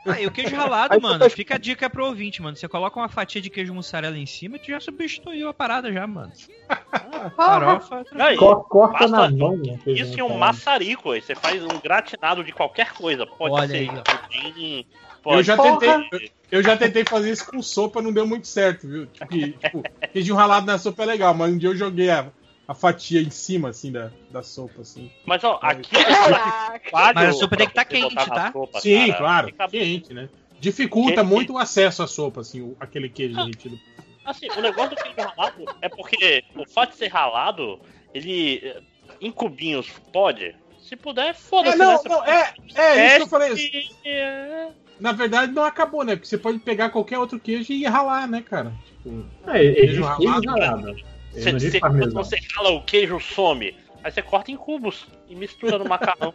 Ah, 0.05 0.19
e 0.21 0.27
o 0.27 0.31
queijo 0.31 0.55
ralado, 0.55 0.99
mano, 1.01 1.23
você- 1.23 1.29
fica 1.29 1.55
a 1.55 1.57
dica 1.57 1.89
pro 1.89 2.05
ouvinte, 2.05 2.41
mano. 2.41 2.55
Você 2.55 2.67
coloca 2.67 2.99
uma 2.99 3.09
fatia 3.09 3.41
de 3.41 3.49
queijo 3.49 3.73
mussarela 3.73 4.17
em 4.17 4.25
cima 4.25 4.57
e 4.57 4.59
tu 4.59 4.67
já 4.67 4.79
substituiu 4.79 5.47
a 5.49 5.53
parada 5.53 5.91
já, 5.91 6.05
mano. 6.05 6.31
Porra. 6.67 7.29
Farofa. 7.35 8.05
Aí, 8.15 8.37
Corta 8.37 9.07
na 9.07 9.29
mão. 9.29 9.61
Isso 9.85 10.19
e 10.19 10.23
um 10.23 10.37
maçarico, 10.37 11.11
aí 11.11 11.21
você 11.21 11.35
faz 11.35 11.63
um 11.63 11.79
gratinado 11.79 12.43
de 12.43 12.51
qualquer 12.51 12.93
coisa. 12.93 13.25
Pode 13.25 13.53
Olha 13.53 13.67
ser 13.67 14.03
pudim, 14.03 14.85
pode 15.21 15.37
Eu 15.37 15.43
já 15.43 15.55
ser- 15.55 15.79
tentei. 15.79 16.31
Eu 16.51 16.61
já 16.61 16.77
tentei 16.77 17.03
fazer 17.03 17.31
isso 17.31 17.47
com 17.49 17.61
sopa, 17.63 17.99
não 18.01 18.13
deu 18.13 18.27
muito 18.27 18.47
certo, 18.47 18.87
viu? 18.87 19.07
Tipo, 19.07 19.27
tipo, 19.57 19.83
queijo 20.11 20.35
ralado 20.35 20.67
na 20.67 20.77
sopa 20.77 21.01
é 21.01 21.05
legal, 21.07 21.33
mas 21.33 21.51
um 21.51 21.57
dia 21.57 21.69
eu 21.69 21.75
joguei 21.75 22.11
a, 22.11 22.31
a 22.67 22.73
fatia 22.73 23.21
em 23.21 23.29
cima, 23.29 23.69
assim, 23.69 23.91
da, 23.91 24.09
da 24.31 24.41
sopa, 24.43 24.81
assim. 24.81 25.11
Mas 25.25 25.43
ó, 25.43 25.59
aqui 25.61 25.91
Caraca. 25.91 26.89
Vale 26.91 27.13
Mas 27.15 27.29
a 27.29 27.33
sopa 27.33 27.57
tem 27.57 27.67
que 27.67 27.73
pra 27.73 27.83
tá 27.83 27.89
quente, 27.89 28.15
tá? 28.15 28.51
sopa, 28.51 28.79
Sim, 28.79 29.07
cara. 29.07 29.17
claro, 29.17 29.47
Fica- 29.47 29.67
quente, 29.67 30.13
né? 30.13 30.29
Dificulta 30.59 31.15
Quente. 31.21 31.27
muito 31.27 31.53
o 31.53 31.57
acesso 31.57 32.01
à 32.03 32.07
sopa, 32.07 32.39
assim, 32.41 32.61
o- 32.61 32.77
aquele 32.79 33.09
queijo 33.09 33.35
derretido. 33.35 33.77
Assim, 34.23 34.47
o 34.57 34.61
negócio 34.61 34.91
do 34.91 34.95
queijo 34.95 35.17
ralado 35.17 35.65
é 35.81 35.89
porque 35.89 36.43
o 36.55 36.65
fato 36.69 36.91
de 36.91 36.97
ser 36.97 37.07
ralado, 37.09 37.81
ele 38.13 38.61
eh, 38.63 38.81
em 39.19 39.29
cubinhos 39.29 39.89
pode. 40.13 40.55
Se 40.79 40.95
puder, 40.95 41.29
É, 41.29 41.33
foda-se. 41.33 41.77
não, 41.77 41.93
né? 41.95 41.99
Não, 42.09 42.25
é, 42.25 42.53
é 42.75 43.05
isso 43.07 43.15
que 43.17 43.21
eu 43.23 43.27
falei. 43.27 43.53
e- 43.53 43.89
e- 44.05 44.67
Na 44.99 45.11
verdade, 45.11 45.51
não 45.51 45.63
acabou, 45.65 46.03
né? 46.05 46.15
Porque 46.15 46.27
você 46.27 46.37
pode 46.37 46.59
pegar 46.59 46.89
qualquer 46.91 47.17
outro 47.19 47.37
queijo 47.39 47.73
e 47.73 47.83
ralar, 47.85 48.25
né, 48.27 48.41
cara? 48.41 48.71
Tipo, 48.85 49.25
Ah, 49.45 49.59
ele 49.59 49.73
Queijo 49.75 50.01
diz 50.01 50.15
queijo 50.17 50.49
ralado, 50.49 50.95
ralado. 51.33 51.39
Ele 51.39 51.43
Cê, 51.43 51.51
não 51.51 51.57
diz 51.59 51.71
cê- 51.71 51.79
quando 51.79 52.13
você 52.13 52.37
rala 52.55 52.69
o 52.71 52.83
queijo 52.83 53.19
some. 53.19 53.75
Aí 54.03 54.11
você 54.11 54.21
corta 54.21 54.51
em 54.51 54.57
cubos 54.57 55.07
e 55.29 55.35
mistura 55.35 55.77
no 55.77 55.85
macarrão. 55.85 56.33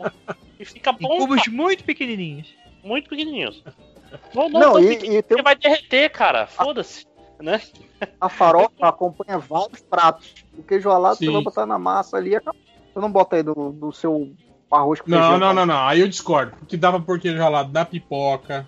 e 0.59 0.65
fica 0.65 0.91
Em 0.91 0.97
bom, 1.03 1.19
cubos 1.19 1.43
cara, 1.43 1.51
muito 1.57 1.85
pequenininhos. 1.85 2.55
muito 2.83 3.09
pequenininhos. 3.11 3.63
Não, 4.35 4.49
não, 4.49 4.61
Não, 4.61 4.81
e- 4.81 4.95
e 4.95 4.99
tem 4.99 5.23
porque 5.23 5.43
vai 5.43 5.55
derreter, 5.55 6.11
cara. 6.11 6.47
Foda-se. 6.47 7.07
Né? 7.41 7.61
A 8.21 8.29
farofa 8.29 8.71
acompanha 8.89 9.39
vários 9.39 9.81
pratos. 9.83 10.35
O 10.57 10.63
queijo 10.63 10.89
ralado 10.89 11.17
Sim. 11.17 11.27
você 11.27 11.33
vai 11.33 11.43
botar 11.43 11.67
na 11.67 11.79
massa 11.79 12.17
ali. 12.17 12.35
acabou. 12.35 12.61
Você 12.93 12.99
não 13.01 13.13
bota 13.13 13.37
aí 13.37 13.43
no, 13.45 13.71
no 13.73 13.93
seu 13.93 14.33
arroz 14.71 15.01
com 15.01 15.11
Não, 15.11 15.19
feijão. 15.19 15.39
não, 15.39 15.53
não, 15.55 15.67
não. 15.67 15.87
Aí 15.87 16.01
eu 16.01 16.09
discordo. 16.09 16.57
Porque 16.57 16.77
dava 16.77 16.99
por 17.01 17.21
queijo 17.21 17.39
ralado 17.39 17.71
na 17.73 17.85
pipoca. 17.85 18.67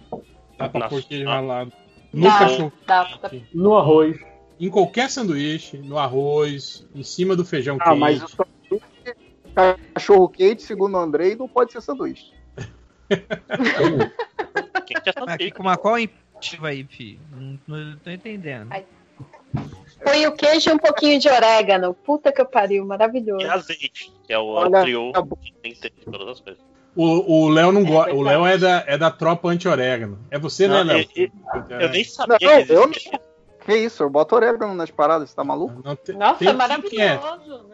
Dá 0.58 0.68
pra 0.68 0.88
pôr 0.88 1.02
queijo 1.02 1.24
ralado. 1.26 1.72
No 2.12 2.22
Dá, 2.28 2.38
cachorro. 2.38 2.72
dá, 2.86 3.04
dá. 3.22 3.30
No 3.54 3.76
arroz. 3.76 4.16
Em 4.60 4.68
qualquer 4.68 5.08
sanduíche, 5.08 5.78
no 5.78 5.98
arroz, 5.98 6.86
em 6.94 7.02
cima 7.02 7.34
do 7.34 7.44
feijão 7.46 7.78
Ah, 7.80 7.84
quente. 7.90 7.98
mas 7.98 8.22
o 8.22 8.28
sanduíche, 8.28 8.84
cachorro 9.94 10.28
quente, 10.28 10.62
segundo 10.62 10.94
o 10.94 11.00
Andrei, 11.00 11.34
não 11.34 11.48
pode 11.48 11.72
ser 11.72 11.80
sanduíche. 11.80 12.30
Quem 14.86 14.96
que 15.00 15.08
é 15.08 15.12
Aqui 15.16 15.20
sanduíche? 15.20 15.50
com 15.52 15.62
uma 15.62 15.76
qual 15.76 15.98
intuitiva 15.98 16.68
aí, 16.68 16.84
filho? 16.84 17.20
Não, 17.32 17.58
não 17.76 17.96
tô 17.98 18.10
entendendo. 18.10 18.68
Ai. 18.70 18.84
Põe 20.04 20.26
o 20.26 20.32
queijo 20.32 20.70
e 20.70 20.72
um 20.72 20.78
pouquinho 20.78 21.18
de 21.18 21.28
orégano. 21.28 21.92
Puta 21.94 22.32
que 22.32 22.40
eu 22.40 22.46
pariu, 22.46 22.84
maravilhoso. 22.86 23.44
E 23.44 23.48
azeite, 23.48 24.12
que 24.26 24.32
é 24.32 24.38
o, 24.38 24.44
Olha, 24.46 24.78
o 24.78 24.82
trio 24.82 25.12
tá 25.12 25.22
que 25.22 25.52
tem 25.62 25.72
que 25.72 25.80
ter 25.80 25.90
todas 26.04 26.28
as 26.28 26.40
coisas. 26.40 26.62
O, 26.96 27.44
o 27.44 27.48
Léo 27.48 27.70
não 27.72 27.84
gosta. 27.84 28.10
É 28.10 28.14
o 28.14 28.22
Léo 28.22 28.46
é 28.46 28.58
da, 28.58 28.84
é 28.86 28.98
da 28.98 29.10
tropa 29.10 29.48
anti-orégano. 29.48 30.18
É 30.30 30.38
você, 30.38 30.66
Não, 30.66 30.84
né, 30.84 30.94
Léo? 30.94 31.08
e- 31.16 31.22
e- 31.24 31.32
Eu 31.68 31.88
nem 31.90 32.04
sabia 32.04 32.32
Não, 32.32 32.38
que 32.38 32.72
eu 32.72 32.84
existia. 32.84 33.20
Que 33.64 33.76
isso, 33.76 34.02
eu 34.02 34.10
boto 34.10 34.34
orégano 34.34 34.74
nas 34.74 34.90
paradas, 34.90 35.30
você 35.30 35.36
tá 35.36 35.44
maluco? 35.44 35.82
Não, 35.84 35.94
tem, 35.96 36.16
Nossa, 36.16 36.38
tem 36.38 36.48
um 36.48 36.56
maravilhoso. 36.56 36.90
que 36.94 37.00
é. 37.02 37.20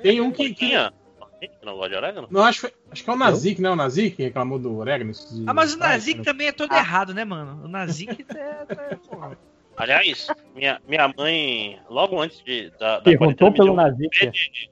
Tem 0.02 0.20
um 0.20 0.30
que. 0.30 0.48
que 0.50 0.66
Tinha? 0.66 0.92
Não 1.62 1.74
gosta 1.74 1.90
de 1.90 1.96
orégano? 1.96 2.28
não, 2.30 2.42
acho, 2.42 2.66
acho 2.90 3.04
que 3.04 3.10
é 3.10 3.12
o 3.12 3.16
Nazik, 3.16 3.60
né? 3.60 3.70
O 3.70 3.76
Nazik 3.76 4.16
que 4.16 4.22
reclamou 4.24 4.58
do 4.58 4.76
orégano. 4.78 5.12
Ah, 5.46 5.52
mas 5.54 5.74
o 5.74 5.78
Nazik 5.78 6.18
né? 6.18 6.24
também 6.24 6.46
é 6.48 6.52
todo 6.52 6.72
errado, 6.74 7.12
né, 7.14 7.24
mano? 7.24 7.64
O 7.64 7.68
Nazik 7.68 8.26
é. 8.34 8.66
é 8.92 8.96
porra. 8.96 9.36
Aliás, 9.76 10.26
minha, 10.54 10.80
minha 10.88 11.12
mãe, 11.16 11.78
logo 11.90 12.18
antes 12.20 12.42
de, 12.42 12.70
da, 12.80 12.96
da 12.96 13.02
Perguntou 13.02 13.52
pelo 13.52 13.72
um 13.72 13.76
Nazik. 13.76 14.08
de, 14.18 14.30
de- 14.30 14.70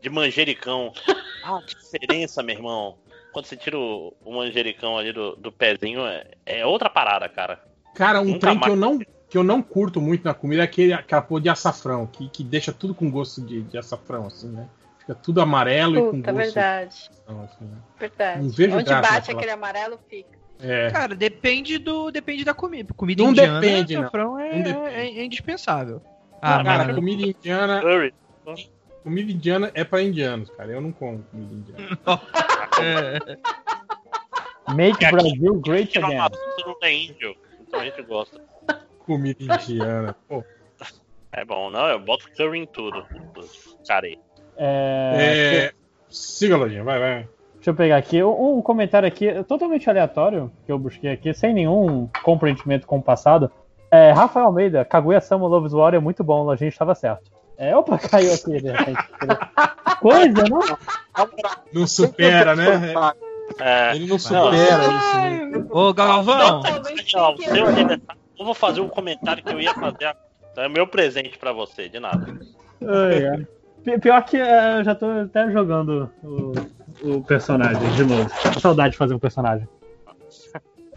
de 0.00 0.10
manjericão. 0.10 0.92
Ah, 1.42 1.58
que 1.66 1.74
diferença, 1.74 2.42
meu 2.42 2.54
irmão. 2.54 2.98
Quando 3.32 3.46
você 3.46 3.56
tira 3.56 3.78
o, 3.78 4.12
o 4.22 4.34
manjericão 4.34 4.98
ali 4.98 5.10
do, 5.10 5.34
do 5.36 5.50
pezinho, 5.50 6.04
é, 6.04 6.26
é 6.44 6.66
outra 6.66 6.90
parada, 6.90 7.30
cara. 7.30 7.64
Cara, 7.94 8.20
um 8.20 8.24
Nunca 8.26 8.40
trem 8.40 8.60
que 8.60 8.68
eu 8.68 8.76
não, 8.76 8.98
que 9.30 9.38
eu 9.38 9.44
não 9.44 9.62
curto 9.62 10.00
muito 10.00 10.24
na 10.24 10.34
comida 10.34 10.62
é 10.62 10.64
aquele, 10.64 10.92
aquela 10.92 11.22
porra 11.22 11.40
de 11.42 11.48
açafrão, 11.48 12.06
que, 12.06 12.28
que 12.28 12.42
deixa 12.44 12.72
tudo 12.72 12.94
com 12.94 13.10
gosto 13.10 13.40
de, 13.40 13.62
de 13.62 13.78
açafrão, 13.78 14.26
assim, 14.26 14.48
né? 14.48 14.66
Fica 14.98 15.14
tudo 15.14 15.40
amarelo 15.40 15.96
e 15.96 16.00
com 16.10 16.16
Puta, 16.18 16.32
gosto 16.32 16.44
verdade. 16.54 16.90
de 16.90 16.96
açafrão, 17.10 17.42
assim, 17.44 17.64
né? 17.64 17.76
Verdade. 17.98 18.42
Não 18.42 18.50
vejo 18.50 18.74
Onde 18.76 18.84
graça 18.84 19.00
bate 19.02 19.14
naquela- 19.20 19.38
aquele 19.38 19.52
amarelo, 19.52 19.98
fica. 20.08 20.40
É. 20.62 20.90
Cara, 20.90 21.14
depende 21.14 21.78
do 21.78 22.10
depende 22.10 22.44
da 22.44 22.52
comida. 22.52 22.92
Comida 22.92 23.22
Não 23.22 23.30
indiana, 23.30 23.60
depende, 23.60 23.94
não. 23.94 24.02
açafrão 24.02 24.38
é, 24.38 24.52
Não 24.56 24.62
depende. 24.62 24.86
é- 24.94 25.18
é 25.20 25.24
indispensável. 25.24 26.02
Ah, 26.42 26.62
cara, 26.62 26.84
mas- 26.86 26.94
comida 26.96 27.22
indiana. 27.22 27.80
Curry. 27.80 28.14
Comida 29.02 29.32
indiana 29.32 29.70
é 29.72 29.84
pra 29.84 30.02
indianos, 30.02 30.50
cara. 30.50 30.70
Eu 30.72 30.80
não 30.82 30.92
como 30.92 31.22
comida 31.30 31.54
indiana. 31.54 31.98
Make 34.74 35.04
Aqui- 35.04 35.16
Brazil 35.16 35.54
great 35.60 35.98
again. 35.98 36.16
Não 36.18 36.76
é 36.82 36.92
índio, 36.94 37.36
então 37.60 37.80
a 37.80 37.84
gente 37.84 38.02
gosta. 38.02 38.40
Comida 39.10 39.42
indiana. 39.42 40.14
Pô. 40.28 40.44
É 41.32 41.44
bom, 41.44 41.68
não, 41.68 41.88
eu 41.88 41.98
boto 41.98 42.30
curry 42.36 42.60
em 42.60 42.66
tudo. 42.66 43.04
Cara 43.88 44.06
aí. 44.06 44.16
É, 44.56 45.72
É... 45.72 45.72
Siga, 46.08 46.56
Lojinha, 46.56 46.84
vai, 46.84 46.98
vai. 47.00 47.28
Deixa 47.54 47.70
eu 47.70 47.74
pegar 47.74 47.96
aqui 47.96 48.22
um 48.22 48.58
um 48.58 48.62
comentário 48.62 49.08
aqui 49.08 49.42
totalmente 49.44 49.90
aleatório 49.90 50.50
que 50.64 50.70
eu 50.70 50.78
busquei 50.78 51.10
aqui, 51.10 51.34
sem 51.34 51.52
nenhum 51.52 52.08
comprometimento 52.22 52.86
com 52.86 52.98
o 52.98 53.02
passado. 53.02 53.50
É, 53.90 54.12
Rafael 54.12 54.46
Almeida, 54.46 54.84
Kaguya-sama 54.84 55.48
Loves 55.48 55.72
War 55.72 55.92
é 55.92 55.98
muito 55.98 56.22
bom, 56.22 56.48
a 56.48 56.54
gente 56.56 56.72
estava 56.72 56.94
certo. 56.94 57.32
É, 57.58 57.76
opa, 57.76 57.98
caiu 57.98 58.32
aqui 58.32 58.60
de 58.62 58.70
repente. 58.70 59.02
Coisa, 60.00 60.44
não? 60.48 60.60
Não 61.72 61.86
supera, 61.86 62.54
né? 62.54 62.92
É, 63.58 63.96
Ele 63.96 64.06
não 64.06 64.18
supera 64.18 64.84
isso. 64.84 65.16
né? 65.16 65.66
Ô, 65.70 65.92
Galvão, 65.92 66.62
Não, 66.62 66.62
aniversário, 66.64 68.00
eu 68.40 68.44
vou 68.46 68.54
fazer 68.54 68.80
um 68.80 68.88
comentário 68.88 69.42
que 69.42 69.52
eu 69.52 69.60
ia 69.60 69.74
fazer. 69.74 70.16
Então 70.50 70.64
é 70.64 70.68
meu 70.68 70.86
presente 70.86 71.38
pra 71.38 71.52
você, 71.52 71.88
de 71.88 72.00
nada. 72.00 72.26
Ai, 72.82 73.26
ai. 73.28 73.46
Pi- 73.84 73.98
Pior 73.98 74.22
que 74.24 74.36
é, 74.36 74.78
eu 74.78 74.84
já 74.84 74.94
tô 74.94 75.06
até 75.06 75.50
jogando 75.50 76.10
o, 76.24 76.52
o 77.16 77.22
personagem 77.22 77.88
de 77.92 78.04
novo. 78.04 78.28
Saudade 78.60 78.92
de 78.92 78.98
fazer 78.98 79.14
um 79.14 79.18
personagem. 79.18 79.68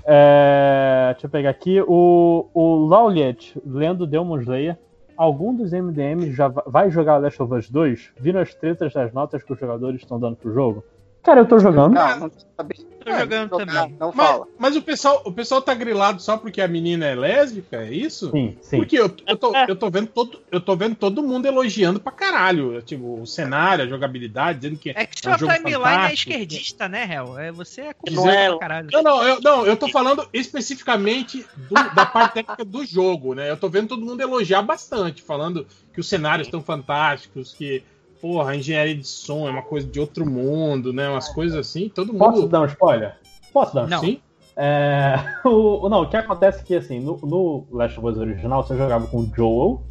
É, 0.06 1.10
deixa 1.14 1.28
eu 1.28 1.30
pegar 1.30 1.50
aqui. 1.50 1.82
O, 1.82 2.48
o 2.54 2.86
Lauliet, 2.88 3.56
lendo 3.66 4.08
Demon 4.08 4.40
Slayer. 4.40 4.78
Algum 5.16 5.54
dos 5.56 5.72
MDMs 5.72 6.32
já 6.34 6.48
va- 6.48 6.64
vai 6.66 6.90
jogar 6.90 7.18
Last 7.18 7.42
of 7.42 7.54
Us 7.54 7.70
2? 7.70 8.14
Viram 8.18 8.40
as 8.42 8.54
tretas 8.56 8.92
das 8.94 9.14
notas 9.14 9.44
que 9.44 9.54
os 9.54 9.60
jogadores 9.60 10.02
estão 10.02 10.20
dando 10.20 10.36
pro 10.36 10.52
jogo? 10.54 10.84
Cara, 11.24 11.40
eu 11.40 11.46
tô 11.48 11.58
jogando. 11.58 11.94
Não, 11.94 12.20
não 12.20 12.32
sabe. 12.58 12.76
tô 13.04 13.12
jogando 13.18 13.50
também. 13.58 13.96
Não 13.98 14.12
Mas, 14.14 14.28
fala. 14.28 14.48
mas 14.60 14.76
o, 14.76 14.82
pessoal, 14.82 15.22
o 15.26 15.32
pessoal 15.32 15.62
tá 15.62 15.74
grilado 15.74 16.22
só 16.22 16.36
porque 16.38 16.62
a 16.62 16.68
menina 16.68 17.06
é 17.06 17.16
lésbica, 17.16 17.78
é 17.78 17.94
isso? 17.94 18.30
Sim, 18.32 18.58
sim. 18.62 18.78
Porque 18.78 19.00
eu, 19.00 19.10
eu, 19.26 19.38
tô, 19.38 19.54
eu, 19.56 19.76
tô 19.76 19.90
vendo 19.90 20.08
todo, 20.08 20.42
eu 20.52 20.60
tô 20.60 20.76
vendo 20.76 20.96
todo 20.96 21.24
mundo 21.24 21.46
elogiando 21.46 21.98
pra 22.00 22.12
caralho. 22.12 22.82
Tipo, 22.82 23.22
o 23.22 23.26
cenário, 23.26 23.86
a 23.86 23.88
jogabilidade, 23.88 24.60
dizendo 24.60 24.78
que 24.78 24.90
É 24.90 25.06
que 25.06 25.26
é 25.26 25.30
um 25.30 25.38
sua 25.38 25.38
jogo 25.38 25.54
timeline 25.54 26.10
é 26.10 26.14
esquerdista, 26.14 26.90
né, 26.90 27.08
Hel? 27.10 27.40
É, 27.40 27.52
você 27.54 27.82
é 27.82 27.96
Não 28.12 28.30
é- 28.30 28.50
pra 28.50 28.60
caralho. 28.60 28.90
Não, 28.92 29.02
não, 29.02 29.24
eu, 29.24 29.42
não, 29.42 29.66
eu 29.66 29.78
tô 29.78 29.88
falando 29.88 30.28
especificamente 30.34 31.46
do- 31.56 31.96
da 31.96 32.06
parte 32.06 32.34
técnica 32.34 32.66
do 32.66 32.86
jogo, 32.86 33.34
né? 33.34 33.50
Eu 33.50 33.56
tô 33.58 33.70
vendo 33.70 33.88
todo 33.88 34.06
mundo 34.06 34.20
elogiar 34.20 34.62
bastante, 34.62 35.22
falando 35.22 35.66
que 35.94 36.00
os 36.00 36.08
cenários 36.10 36.48
estão 36.48 36.62
fantásticos, 36.62 37.54
que, 37.54 37.82
porra, 38.24 38.52
a 38.52 38.56
engenharia 38.56 38.96
de 38.96 39.06
som 39.06 39.50
é 39.50 39.52
uma 39.52 39.62
coisa 39.62 39.86
de 39.86 40.00
outro 40.00 40.26
mundo, 40.26 40.94
né? 40.94 41.10
Umas 41.10 41.28
coisas 41.28 41.58
assim, 41.58 41.90
todo 41.90 42.14
Posso 42.14 42.40
mundo. 42.44 42.50
dar 42.50 42.62
um 42.62 42.66
spoiler? 42.66 43.18
Posso 43.52 43.76
dar 43.76 43.84
um 43.84 43.90
Não. 43.90 44.00
Sim? 44.00 44.22
É, 44.56 45.16
o, 45.44 45.90
não, 45.90 46.04
o 46.04 46.10
que 46.10 46.16
acontece 46.16 46.62
é 46.62 46.64
que, 46.64 46.74
assim, 46.74 47.02
no, 47.02 47.18
no 47.18 47.68
Last 47.70 48.00
of 48.00 48.08
Us 48.08 48.18
original, 48.18 48.64
você 48.64 48.78
jogava 48.78 49.08
com 49.08 49.18
o 49.18 49.32
Joel 49.36 49.84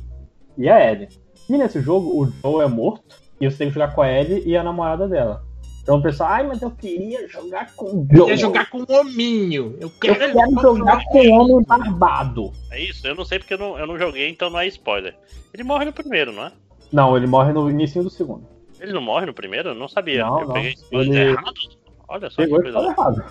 e 0.57 0.67
a 0.67 0.91
Ellie. 0.91 1.11
E 1.47 1.59
nesse 1.59 1.83
jogo, 1.83 2.23
o 2.23 2.33
Joel 2.41 2.63
é 2.63 2.67
morto 2.69 3.17
e 3.39 3.51
você 3.51 3.59
tem 3.59 3.69
que 3.69 3.75
jogar 3.75 3.95
com 3.95 4.01
a 4.01 4.11
Ellie 4.11 4.43
e 4.47 4.57
a 4.57 4.63
namorada 4.63 5.07
dela. 5.07 5.45
Então 5.83 5.99
o 5.99 6.03
pessoal, 6.03 6.31
ai, 6.31 6.47
mas 6.47 6.63
eu 6.63 6.71
queria 6.71 7.29
jogar 7.29 7.75
com 7.75 7.85
o 7.85 8.07
Eu 8.09 8.17
Joel. 8.17 8.25
queria 8.25 8.37
jogar 8.39 8.71
com 8.71 8.79
o 8.79 8.99
hominho. 8.99 9.77
Eu 9.79 9.89
Eu 9.89 9.93
quero, 10.01 10.15
quero 10.33 10.61
jogar 10.63 11.05
com 11.05 11.19
o 11.19 11.33
homem 11.33 11.63
barbado. 11.67 12.51
É 12.71 12.81
isso, 12.81 13.07
eu 13.07 13.15
não 13.15 13.27
sei 13.27 13.41
porque 13.41 13.53
eu 13.53 13.59
não, 13.59 13.79
eu 13.79 13.87
não 13.87 13.99
joguei, 13.99 14.31
então 14.31 14.49
não 14.49 14.61
é 14.61 14.67
spoiler. 14.69 15.15
Ele 15.53 15.65
morre 15.65 15.85
no 15.85 15.93
primeiro, 15.93 16.33
não 16.33 16.47
é? 16.47 16.53
Não, 16.93 17.17
ele 17.17 17.27
morre 17.27 17.53
no 17.53 17.71
início 17.71 18.03
do 18.03 18.11
segundo. 18.11 18.47
Ele 18.81 18.93
não 18.93 19.01
morre 19.01 19.27
no 19.27 19.35
primeiro? 19.35 19.71
Eu 19.71 19.75
não 19.75 19.89
sabia. 19.89 20.25
Não, 20.27 20.41
eu 20.41 20.47
não. 20.47 20.55
peguei 20.55 20.75
Ele- 20.91 21.17
errado. 21.31 21.53
Olha 22.09 22.29
só 22.31 22.37
que 22.37 22.43
Pegou 22.49 22.59
e 22.61 22.73
coisa. 22.73 22.79
errado. 22.91 23.25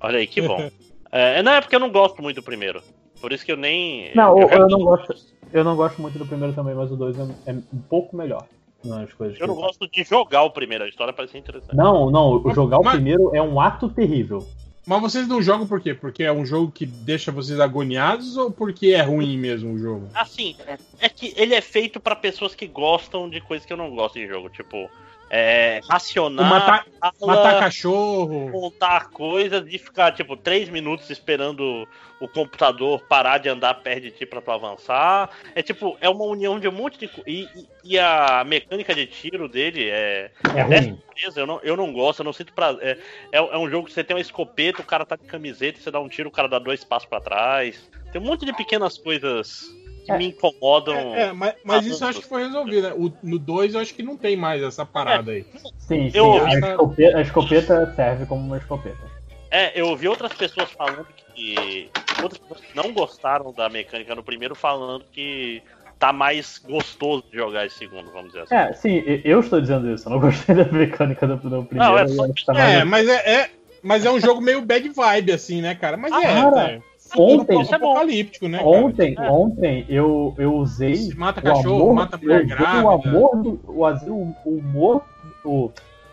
Olha 0.00 0.18
aí, 0.18 0.26
que 0.26 0.40
bom. 0.42 0.70
É, 1.12 1.40
não, 1.42 1.52
é 1.52 1.60
porque 1.60 1.74
eu 1.76 1.80
não 1.80 1.90
gosto 1.90 2.20
muito 2.20 2.36
do 2.36 2.42
primeiro. 2.42 2.82
Por 3.20 3.32
isso 3.32 3.46
que 3.46 3.50
eu 3.52 3.56
nem. 3.56 4.10
Não, 4.14 4.38
eu, 4.38 4.48
já- 4.48 4.54
eu 4.56 4.68
não 4.68 4.80
gosto. 4.80 5.14
Eu 5.52 5.62
não 5.64 5.76
gosto 5.76 6.02
muito 6.02 6.18
do 6.18 6.26
primeiro 6.26 6.52
também, 6.52 6.74
mas 6.74 6.90
o 6.90 6.96
dois 6.96 7.16
é, 7.18 7.22
é 7.46 7.52
um 7.52 7.62
pouco 7.88 8.14
melhor. 8.16 8.44
Nas 8.84 9.12
coisas 9.14 9.38
Eu 9.40 9.46
que 9.46 9.54
não 9.54 9.54
gosto 9.60 9.88
de 9.88 10.02
jogar 10.04 10.42
o 10.42 10.50
primeiro, 10.50 10.84
a 10.84 10.88
história 10.88 11.12
parece 11.12 11.38
interessante. 11.38 11.74
Não, 11.74 12.10
não, 12.10 12.42
o 12.44 12.52
jogar 12.52 12.78
o 12.80 12.84
Mas- 12.84 12.94
primeiro 12.96 13.34
é 13.34 13.40
um 13.40 13.58
ato 13.60 13.88
terrível. 13.88 14.44
Mas 14.86 15.00
vocês 15.00 15.26
não 15.26 15.42
jogam 15.42 15.66
por 15.66 15.80
quê? 15.80 15.92
Porque 15.94 16.22
é 16.22 16.32
um 16.32 16.46
jogo 16.46 16.70
que 16.70 16.86
deixa 16.86 17.32
vocês 17.32 17.58
agoniados 17.58 18.36
ou 18.36 18.52
porque 18.52 18.90
é 18.90 19.02
ruim 19.02 19.36
mesmo 19.36 19.72
o 19.72 19.78
jogo? 19.78 20.08
Assim, 20.14 20.54
é 21.00 21.08
que 21.08 21.34
ele 21.36 21.56
é 21.56 21.60
feito 21.60 21.98
pra 21.98 22.14
pessoas 22.14 22.54
que 22.54 22.68
gostam 22.68 23.28
de 23.28 23.40
coisas 23.40 23.66
que 23.66 23.72
eu 23.72 23.76
não 23.76 23.90
gosto 23.90 24.16
em 24.20 24.28
jogo. 24.28 24.48
Tipo, 24.48 24.88
é, 25.28 25.80
racionar, 25.88 26.48
Matar, 26.48 26.86
fala, 27.00 27.12
matar 27.36 27.58
cachorro. 27.60 28.50
montar 28.50 29.10
coisas 29.10 29.64
e 29.68 29.78
ficar, 29.78 30.12
tipo, 30.12 30.36
três 30.36 30.68
minutos 30.68 31.10
esperando 31.10 31.86
o 32.20 32.28
computador 32.28 33.00
parar 33.08 33.38
de 33.38 33.48
andar 33.48 33.74
perto 33.74 34.02
de 34.02 34.10
ti 34.12 34.24
pra 34.24 34.40
tu 34.40 34.50
avançar. 34.50 35.28
É 35.54 35.62
tipo, 35.62 35.96
é 36.00 36.08
uma 36.08 36.24
união 36.24 36.58
de 36.60 36.68
um 36.68 36.72
monte 36.72 36.98
de 36.98 37.08
coisa. 37.08 37.28
E, 37.28 37.48
e- 37.84 37.98
a 37.98 38.42
mecânica 38.46 38.94
de 38.94 39.06
tiro 39.06 39.48
dele 39.48 39.88
é. 39.90 40.30
É 40.54 40.62
ruim. 40.62 40.98
Beleza, 41.14 41.40
eu 41.40 41.46
não, 41.46 41.60
eu 41.62 41.76
não 41.76 41.92
gosto, 41.92 42.20
eu 42.20 42.24
não 42.24 42.32
sinto 42.32 42.52
pra. 42.52 42.76
É, 42.80 42.92
é, 43.32 43.38
é 43.38 43.58
um 43.58 43.68
jogo 43.68 43.86
que 43.88 43.92
você 43.92 44.04
tem 44.04 44.14
uma 44.16 44.20
escopeta, 44.20 44.82
o 44.82 44.84
cara 44.86 45.04
tá 45.04 45.16
de 45.16 45.24
camiseta, 45.24 45.80
você 45.80 45.90
dá 45.90 45.98
um 46.00 46.08
tiro, 46.08 46.28
o 46.28 46.32
cara 46.32 46.48
dá 46.48 46.58
dois 46.58 46.84
passos 46.84 47.08
pra 47.08 47.20
trás. 47.20 47.90
Tem 48.12 48.20
um 48.20 48.24
monte 48.24 48.44
de 48.46 48.52
pequenas 48.52 48.96
coisas 48.96 49.66
que 50.06 50.12
É. 50.12 50.16
me 50.18 50.28
incomodam. 50.28 50.94
É, 50.94 51.22
é, 51.24 51.32
mas, 51.32 51.54
mas 51.64 51.84
isso 51.84 52.02
eu 52.04 52.08
acho 52.08 52.20
que 52.20 52.28
foi 52.28 52.44
resolvido, 52.44 52.88
né? 52.88 52.94
O- 52.96 53.12
no 53.22 53.38
2 53.38 53.74
eu 53.74 53.80
acho 53.80 53.92
que 53.92 54.02
não 54.02 54.16
tem 54.16 54.36
mais 54.36 54.62
essa 54.62 54.86
parada 54.86 55.32
aí. 55.32 55.44
Sim, 55.78 56.08
sim. 56.10 56.16
Eu- 56.16 56.46
a, 56.46 56.50
escopeta, 56.58 57.18
a 57.18 57.20
escopeta 57.20 57.92
serve 57.94 58.24
como 58.26 58.40
uma 58.42 58.56
escopeta. 58.56 59.16
É, 59.50 59.78
eu 59.78 59.88
ouvi 59.88 60.08
outras 60.08 60.32
pessoas 60.32 60.70
falando 60.70 61.06
que. 61.34 61.90
Outras 62.22 62.38
pessoas 62.38 62.60
que 62.60 62.74
não 62.76 62.92
gostaram 62.92 63.52
da 63.52 63.68
mecânica 63.68 64.14
no 64.14 64.22
primeiro 64.22 64.54
falando 64.54 65.04
que 65.12 65.62
tá 65.98 66.12
mais 66.12 66.58
gostoso 66.58 67.24
de 67.30 67.36
jogar 67.38 67.66
esse 67.66 67.76
segundo, 67.78 68.10
vamos 68.12 68.28
dizer 68.28 68.42
assim. 68.42 68.54
É, 68.54 68.72
sim, 68.72 69.02
eu 69.24 69.40
estou 69.40 69.60
dizendo 69.60 69.90
isso. 69.92 70.08
Eu 70.08 70.12
não 70.12 70.20
gostei 70.20 70.54
da 70.54 70.64
mecânica 70.66 71.26
do, 71.26 71.36
do 71.36 71.64
primeiro. 71.64 71.92
Não, 71.92 71.98
é 71.98 72.06
só- 72.08 72.26
tá 72.46 72.52
É, 72.58 72.84
mais- 72.84 73.06
mas 73.06 73.08
é, 73.08 73.30
é- 73.42 73.50
mas 73.82 74.04
é 74.04 74.10
um 74.10 74.20
jogo 74.20 74.40
meio 74.40 74.62
bad 74.62 74.88
vibe, 74.88 75.32
assim, 75.32 75.60
né, 75.62 75.74
cara? 75.74 75.96
Mas 75.96 76.12
é, 76.12 76.22
Cara, 76.22 76.70
é. 76.72 76.80
Ontem- 77.16 77.56
Futuro 77.64 77.74
apocalíptico, 77.76 78.48
né? 78.48 78.58
cara? 78.58 78.68
Ontem, 78.70 79.16
ontem 79.18 79.86
eu, 79.88 80.34
eu 80.38 80.54
usei. 80.54 81.12
Mata 81.14 81.40
o 81.40 81.42
cachorro, 81.42 81.82
amor, 81.82 81.94
mata 81.94 82.16
mulher 82.16 82.40
eu 82.40 82.44
usei 82.44 82.56
grávida. 82.56 82.84
O 82.84 82.90
amor 82.90 83.42
do. 83.42 83.60
O, 83.66 84.34
o, 84.44 84.58
humor. 84.58 85.02
O, 85.44 85.70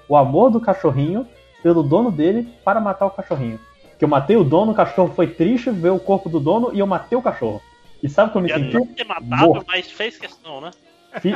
o 0.07 0.15
amor 0.15 0.51
do 0.51 0.59
cachorrinho 0.59 1.27
pelo 1.61 1.81
dono 1.81 2.11
dele 2.11 2.47
para 2.63 2.79
matar 2.79 3.05
o 3.05 3.11
cachorrinho. 3.11 3.59
Que 3.97 4.03
eu 4.03 4.09
matei 4.09 4.35
o 4.35 4.43
dono, 4.43 4.73
o 4.73 4.75
cachorro 4.75 5.13
foi 5.15 5.27
triste, 5.27 5.71
ver 5.71 5.91
o 5.91 5.99
corpo 5.99 6.29
do 6.29 6.39
dono 6.39 6.71
e 6.73 6.79
eu 6.79 6.87
matei 6.87 7.17
o 7.17 7.21
cachorro. 7.21 7.61
E 8.01 8.09
sabe 8.09 8.33
como 8.33 8.45
eu 8.45 8.57
me 8.57 8.63
senti? 8.65 8.73
não 8.75 8.85
ter 8.85 9.05
matado, 9.05 9.45
Morto. 9.47 9.65
mas 9.67 9.89
fez 9.89 10.17
questão, 10.17 10.59
né? 10.59 10.71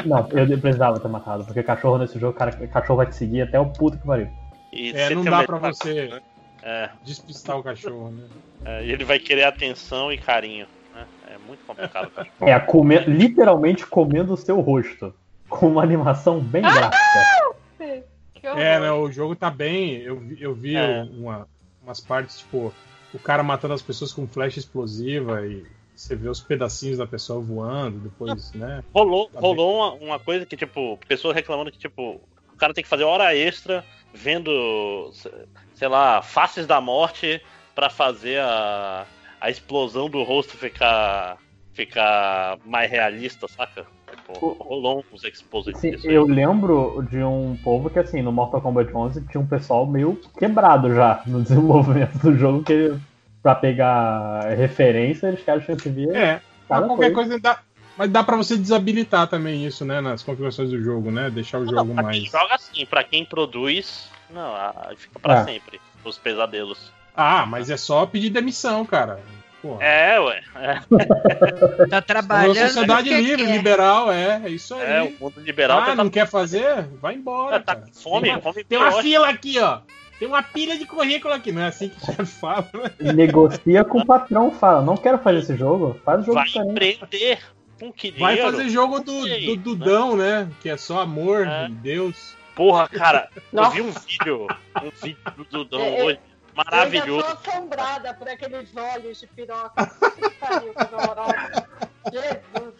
Não, 0.05 0.27
eu 0.31 0.57
precisava 0.59 0.99
ter 0.99 1.07
matado, 1.07 1.45
porque 1.45 1.63
cachorro 1.63 1.97
nesse 1.99 2.19
jogo, 2.19 2.33
cara, 2.33 2.51
cachorro 2.67 2.97
vai 2.97 3.05
te 3.05 3.15
seguir 3.15 3.43
até 3.43 3.59
o 3.59 3.67
puto 3.67 3.97
que 3.97 4.05
pariu. 4.05 4.27
E 4.73 4.91
É, 4.91 5.11
não 5.11 5.23
dá 5.23 5.43
pra 5.43 5.57
você 5.57 6.19
É, 6.69 6.89
despistar 7.05 7.57
o 7.57 7.63
cachorro, 7.63 8.11
né? 8.11 8.23
é, 8.65 8.85
e 8.85 8.91
ele 8.91 9.05
vai 9.05 9.17
querer 9.19 9.43
atenção 9.45 10.11
e 10.11 10.17
carinho. 10.17 10.67
Né? 10.93 11.05
É 11.33 11.37
muito 11.47 11.65
complicado. 11.65 12.11
É, 12.41 12.59
come- 12.59 12.99
literalmente 13.05 13.85
comendo 13.85 14.33
o 14.33 14.37
seu 14.37 14.59
rosto. 14.59 15.13
Com 15.47 15.67
uma 15.69 15.81
animação 15.83 16.41
bem 16.41 16.61
gráfica. 16.61 17.53
Que 18.33 18.47
horror. 18.47 18.59
É, 18.59 18.79
né? 18.81 18.91
O 18.91 19.09
jogo 19.09 19.33
tá 19.35 19.49
bem. 19.49 19.93
Eu 20.01 20.19
vi, 20.19 20.41
eu 20.41 20.53
vi 20.53 20.75
É. 20.75 21.03
uma- 21.03 21.47
umas 21.81 22.01
partes, 22.01 22.39
tipo, 22.39 22.73
o 23.13 23.19
cara 23.19 23.41
matando 23.43 23.73
as 23.73 23.81
pessoas 23.81 24.11
com 24.11 24.27
flecha 24.27 24.59
explosiva 24.59 25.45
e 25.47 25.65
você 25.95 26.17
vê 26.17 26.27
os 26.27 26.41
pedacinhos 26.41 26.97
da 26.97 27.07
pessoa 27.07 27.39
voando, 27.39 27.97
depois, 27.99 28.51
né? 28.53 28.83
Rolou, 28.93 29.29
Tá 29.29 29.39
rolou 29.39 29.77
uma, 29.77 29.93
uma 29.93 30.19
coisa 30.19 30.45
que, 30.45 30.57
tipo, 30.57 30.99
pessoas 31.07 31.33
reclamando 31.33 31.71
que, 31.71 31.77
tipo, 31.79 32.19
o 32.53 32.57
cara 32.57 32.73
tem 32.73 32.83
que 32.83 32.89
fazer 32.89 33.05
hora 33.05 33.33
extra 33.33 33.85
vendo, 34.13 35.11
sei 35.77 35.87
lá, 35.87 36.23
faces 36.23 36.65
da 36.65 36.81
morte 36.81 37.39
pra 37.75 37.89
fazer 37.89 38.39
a, 38.39 39.05
a 39.39 39.49
explosão 39.49 40.09
do 40.09 40.23
rosto 40.23 40.57
ficar, 40.57 41.37
ficar 41.71 42.57
mais 42.65 42.89
realista, 42.89 43.47
saca? 43.47 43.85
Tipo, 44.09 44.63
rolou 44.63 45.05
uns 45.13 45.23
Sim, 45.79 45.93
aí. 45.93 46.15
eu 46.15 46.25
lembro 46.25 47.05
de 47.09 47.21
um 47.23 47.55
povo 47.63 47.91
que, 47.91 47.99
assim, 47.99 48.23
no 48.23 48.31
Mortal 48.31 48.61
Kombat 48.61 48.91
11 48.91 49.21
tinha 49.27 49.39
um 49.39 49.45
pessoal 49.45 49.85
meio 49.85 50.19
quebrado 50.39 50.93
já 50.95 51.21
no 51.27 51.43
desenvolvimento 51.43 52.17
do 52.17 52.35
jogo, 52.35 52.63
que 52.63 52.97
pra 53.43 53.53
pegar 53.53 54.49
referência 54.55 55.27
eles 55.27 55.43
querem 55.43 55.61
chance 55.61 55.87
de 55.87 56.07
ver. 56.07 56.15
É, 56.15 56.41
qualquer 56.67 56.87
coisa. 56.95 57.13
coisa 57.13 57.39
dá. 57.39 57.59
Mas 57.97 58.09
dá 58.11 58.23
pra 58.23 58.37
você 58.37 58.55
desabilitar 58.57 59.27
também 59.27 59.65
isso, 59.65 59.83
né? 59.83 59.99
Nas 60.01 60.21
configurações 60.23 60.69
do 60.69 60.81
jogo, 60.81 61.11
né? 61.11 61.29
Deixar 61.29 61.59
o 61.59 61.65
jogo 61.65 61.93
Pra 61.93 62.03
quem 62.11 62.21
mais. 62.21 62.31
joga 62.31 62.55
assim, 62.55 62.85
pra 62.85 63.03
quem 63.03 63.25
produz, 63.25 64.09
não, 64.29 64.53
fica 64.95 65.19
pra 65.19 65.39
É. 65.39 65.43
sempre. 65.45 65.81
Os 66.03 66.17
pesadelos. 66.17 66.91
Ah, 67.15 67.45
mas 67.45 67.69
é 67.69 67.77
só 67.77 68.05
pedir 68.05 68.29
demissão, 68.29 68.85
cara. 68.85 69.19
Pô. 69.61 69.77
É, 69.81 70.19
ué. 70.19 70.43
É, 70.55 70.79
Tá 71.89 71.95
É 71.95 71.95
uma 71.95 72.01
trabalhando. 72.01 72.55
sociedade 72.55 73.09
livre, 73.09 73.43
quer. 73.45 73.51
liberal, 73.51 74.11
é, 74.11 74.41
é 74.45 74.49
isso 74.49 74.75
aí. 74.75 74.81
é, 74.81 75.01
o 75.01 75.15
mundo 75.19 75.39
liberal 75.41 75.79
ah, 75.79 75.85
tá, 75.87 75.95
não 75.95 76.09
quer 76.09 76.27
fazer? 76.27 76.87
Vai 77.01 77.15
embora. 77.15 77.59
tá 77.59 77.75
com 77.75 77.91
fome, 77.91 78.23
Tem 78.27 78.33
uma, 78.35 78.41
fome 78.41 78.63
tem 78.63 78.77
uma 78.77 78.91
fila 79.01 79.27
aqui, 79.29 79.59
ó. 79.59 79.79
Tem 80.19 80.27
uma 80.27 80.41
pilha 80.43 80.77
de 80.77 80.85
currículo 80.85 81.33
aqui, 81.33 81.51
não 81.51 81.61
é 81.63 81.67
assim 81.67 81.89
que 81.89 81.99
já 82.15 82.25
fala? 82.25 82.67
Negocia 82.99 83.83
com 83.83 83.99
o 83.99 84.05
patrão, 84.05 84.51
fala, 84.51 84.81
não 84.81 84.95
quero 84.95 85.17
fazer 85.19 85.39
esse 85.39 85.55
jogo, 85.57 85.99
faz 86.05 86.21
o 86.21 86.23
jogo 86.23 86.35
Vai 86.35 86.45
diferente. 86.45 86.71
empreender. 86.71 87.39
Com 87.79 87.91
que 87.93 88.11
Vai 88.11 88.37
fazer 88.37 88.69
jogo 88.69 88.99
do, 88.99 89.21
do 89.45 89.55
Dudão, 89.55 90.17
né? 90.17 90.49
Que 90.61 90.69
é 90.69 90.77
só 90.77 91.01
amor 91.01 91.45
É. 91.47 91.67
Deus. 91.69 92.35
Porra, 92.55 92.87
cara, 92.89 93.29
eu 93.53 93.69
vi 93.69 93.81
um 93.81 93.91
vídeo, 93.91 94.47
um 94.83 94.89
vídeo 94.89 95.19
do 95.37 95.43
Dudão 95.45 95.79
É, 95.79 96.03
hoje, 96.03 96.19
Eu 96.19 96.53
maravilhoso. 96.55 97.27
ainda 97.27 97.35
tô 97.35 97.49
assombrada 97.51 98.13
por 98.15 98.27
aqueles 98.27 98.75
olhos 98.75 99.19
de 99.19 99.27
piroca. 99.27 99.85
Que 99.85 100.29
pariu. 100.31 100.73
Jesus. 102.11 102.73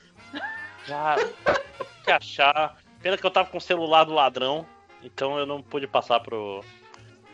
Cara, 0.88 1.22
eu 1.22 1.28
tenho 1.54 1.90
que 2.04 2.12
achar. 2.12 2.78
Pena 3.02 3.18
que 3.18 3.26
eu 3.26 3.30
tava 3.32 3.50
com 3.50 3.58
o 3.60 3.62
celular 3.62 4.04
do 4.04 4.14
ladrão, 4.14 4.66
então 5.04 5.38
eu 5.38 5.46
não 5.46 5.62
pude 5.62 5.86
passar 5.86 6.20
pro, 6.22 6.64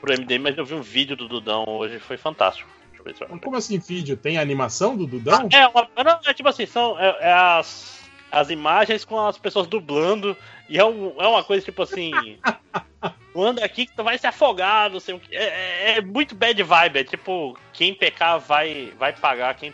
pro 0.02 0.12
MDM, 0.14 0.40
mas 0.44 0.58
eu 0.58 0.66
vi 0.66 0.74
um 0.74 0.82
vídeo 0.82 1.16
do 1.16 1.30
Dudão 1.30 1.64
hoje, 1.68 1.98
foi 2.00 2.18
fantástico. 2.18 2.70
Mas 3.06 3.40
Como 3.42 3.56
assim, 3.56 3.78
vídeo? 3.80 4.16
Tem 4.18 4.38
animação 4.38 4.96
do 4.96 5.06
Dudão? 5.08 5.48
É, 5.52 5.68
uma, 5.68 5.88
não, 6.04 6.20
é 6.26 6.34
tipo 6.34 6.50
assim, 6.50 6.66
são 6.66 7.00
é, 7.00 7.18
é 7.22 7.34
as, 7.34 8.02
as 8.32 8.50
imagens 8.50 9.04
com 9.06 9.20
as 9.20 9.38
pessoas 9.38 9.68
dublando, 9.68 10.36
e 10.70 10.78
é, 10.80 10.86
um- 10.86 11.14
é 11.22 11.28
uma 11.28 11.44
coisa 11.44 11.64
tipo 11.66 11.82
assim. 11.84 12.38
"Tu 13.34 13.42
Anda 13.44 13.66
aqui 13.66 13.86
que 13.88 13.96
tu 13.96 14.04
vai 14.04 14.18
se 14.18 14.28
afogar, 14.28 14.90
não 14.92 15.00
sei 15.00 15.16
o 15.16 15.20
que. 15.20 15.36
É, 15.36 15.44
é- 15.44 15.98
é 15.98 16.02
muito 16.02 16.36
bad 16.36 16.62
vibe, 16.62 17.00
é 17.00 17.04
tipo, 17.04 17.58
quem 17.74 17.94
pecar 17.94 18.40
vai, 18.40 18.94
vai 18.98 19.12
pagar, 19.12 19.56
quem, 19.56 19.74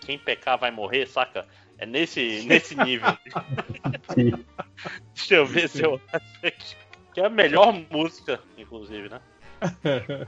quem 0.00 0.18
pecar 0.18 0.58
vai 0.58 0.70
morrer, 0.70 1.06
saca? 1.06 1.46
É 1.78 1.86
nesse, 1.86 2.42
nesse 2.46 2.74
nível. 2.74 3.16
Deixa 5.14 5.34
eu 5.34 5.46
ver 5.46 5.68
se 5.68 5.82
eu 5.82 6.00
acho 6.12 6.46
aqui. 6.46 6.76
Que 7.14 7.20
é 7.20 7.26
a 7.26 7.30
melhor 7.30 7.72
música, 7.90 8.40
inclusive, 8.58 9.08
né? 9.08 9.20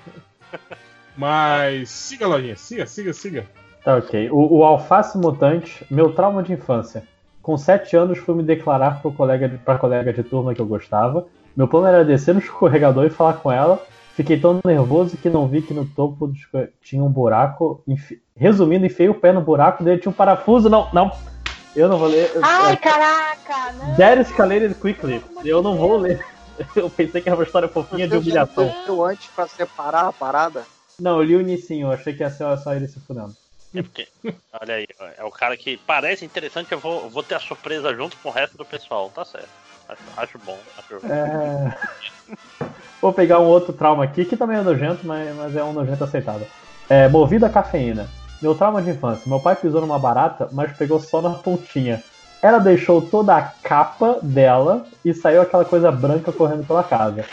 Mas 1.19 1.91
siga, 1.91 2.29
lojinha, 2.29 2.57
siga, 2.57 2.87
siga, 2.87 3.13
siga. 3.13 3.47
Tá 3.85 3.97
ok. 3.97 4.31
O, 4.31 4.59
o 4.59 4.65
Alface 4.65 5.19
Mutante, 5.19 5.85
meu 5.91 6.13
trauma 6.13 6.45
de 6.45 6.53
infância. 6.53 7.03
Com 7.43 7.59
7 7.59 7.97
anos 7.97 8.19
fui 8.19 8.37
me 8.37 8.43
declarar 8.45 9.03
pro 9.03 9.11
colega 9.13 9.49
de, 9.49 9.59
pra 9.59 9.77
colega 9.79 10.13
de 10.13 10.23
turma 10.23 10.55
que 10.55 10.61
eu 10.61 10.67
gostava. 10.67 11.27
Meu 11.57 11.67
plano 11.67 11.89
era 11.89 12.05
descer 12.05 12.35
no 12.35 12.41
escorregador 12.41 13.05
e 13.05 13.11
falar 13.11 13.35
com 13.35 13.51
ela. 13.51 13.83
Fiquei 14.15 14.39
tão 14.39 14.61
nervoso 14.65 15.17
que 15.17 15.29
não 15.29 15.49
vi 15.49 15.61
que 15.61 15.75
no 15.75 15.85
topo 15.85 16.29
do 16.29 16.35
tinha 16.81 17.03
um 17.03 17.09
buraco. 17.11 17.83
Enfi- 17.89 18.23
Resumindo, 18.37 18.87
enfiei 18.87 19.09
o 19.09 19.15
pé 19.15 19.33
no 19.33 19.41
buraco, 19.41 19.83
dele 19.83 19.99
tinha 20.01 20.11
um 20.11 20.15
parafuso. 20.15 20.69
Não, 20.71 20.89
não. 20.93 21.11
Eu 21.75 21.89
não 21.89 21.99
vou 21.99 22.07
ler. 22.09 22.31
Ai, 22.43 22.75
eu- 22.75 22.77
caraca, 22.79 23.73
não. 23.73 23.97
That 23.97 24.21
escalated 24.23 24.75
quickly. 24.77 25.21
Eu 25.45 25.63
não 25.63 25.77
vou 25.77 25.97
ler. 25.97 26.25
Eu 26.77 26.91
pensei 26.91 27.21
que 27.21 27.29
era 27.29 27.37
uma 27.37 27.45
história 27.45 27.69
fofinha 27.69 28.07
de 28.09 28.17
humilhação. 28.17 28.73
Eu 28.87 29.05
antes 29.05 29.29
pra 29.29 29.47
separar 29.47 30.09
a 30.09 30.13
parada. 30.13 30.65
Não, 31.01 31.19
eu 31.19 31.23
li 31.23 31.37
o 31.37 31.41
inicinho, 31.41 31.89
eu 31.89 31.93
achei 31.93 32.13
que 32.13 32.23
ia 32.23 32.31
ser 32.31 32.57
só 32.59 32.75
ele 32.75 32.89
se 32.89 32.99
fudendo. 33.01 33.35
É 33.75 33.83
porque, 33.83 34.09
olha 34.61 34.75
aí, 34.77 34.87
é 35.17 35.25
o 35.25 35.31
cara 35.31 35.57
que 35.57 35.77
parece 35.77 36.25
interessante, 36.25 36.73
eu 36.73 36.79
vou, 36.79 37.05
eu 37.05 37.11
vou 37.11 37.23
ter 37.23 37.35
a 37.35 37.41
surpresa 37.41 37.95
junto 37.95 38.17
com 38.17 38.31
o 38.31 38.33
resto 38.33 38.57
do 38.57 38.65
pessoal, 38.65 39.11
tá 39.11 39.25
certo. 39.25 39.49
Acho, 39.89 40.03
acho 40.17 40.39
bom. 40.39 40.59
Acho... 40.79 41.07
É... 41.07 41.77
Vou 43.01 43.13
pegar 43.13 43.39
um 43.39 43.47
outro 43.47 43.73
trauma 43.73 44.05
aqui, 44.05 44.25
que 44.25 44.37
também 44.37 44.59
é 44.59 44.63
nojento, 44.63 45.07
mas, 45.07 45.35
mas 45.37 45.55
é 45.55 45.63
um 45.63 45.73
nojento 45.73 46.03
aceitável. 46.03 46.47
É, 46.89 47.09
movido 47.09 47.47
a 47.47 47.51
cafeína. 47.51 48.09
Meu 48.41 48.55
trauma 48.55 48.83
de 48.83 48.91
infância. 48.91 49.29
Meu 49.29 49.41
pai 49.41 49.55
pisou 49.55 49.81
numa 49.81 49.99
barata, 49.99 50.49
mas 50.53 50.77
pegou 50.77 50.99
só 50.99 51.21
na 51.23 51.31
pontinha. 51.31 52.03
Ela 52.43 52.59
deixou 52.59 53.03
toda 53.03 53.37
a 53.37 53.43
capa 53.43 54.19
dela 54.23 54.87
e 55.05 55.13
saiu 55.13 55.43
aquela 55.43 55.65
coisa 55.65 55.91
branca 55.91 56.33
correndo 56.33 56.67
pela 56.67 56.85
casa. 56.85 57.25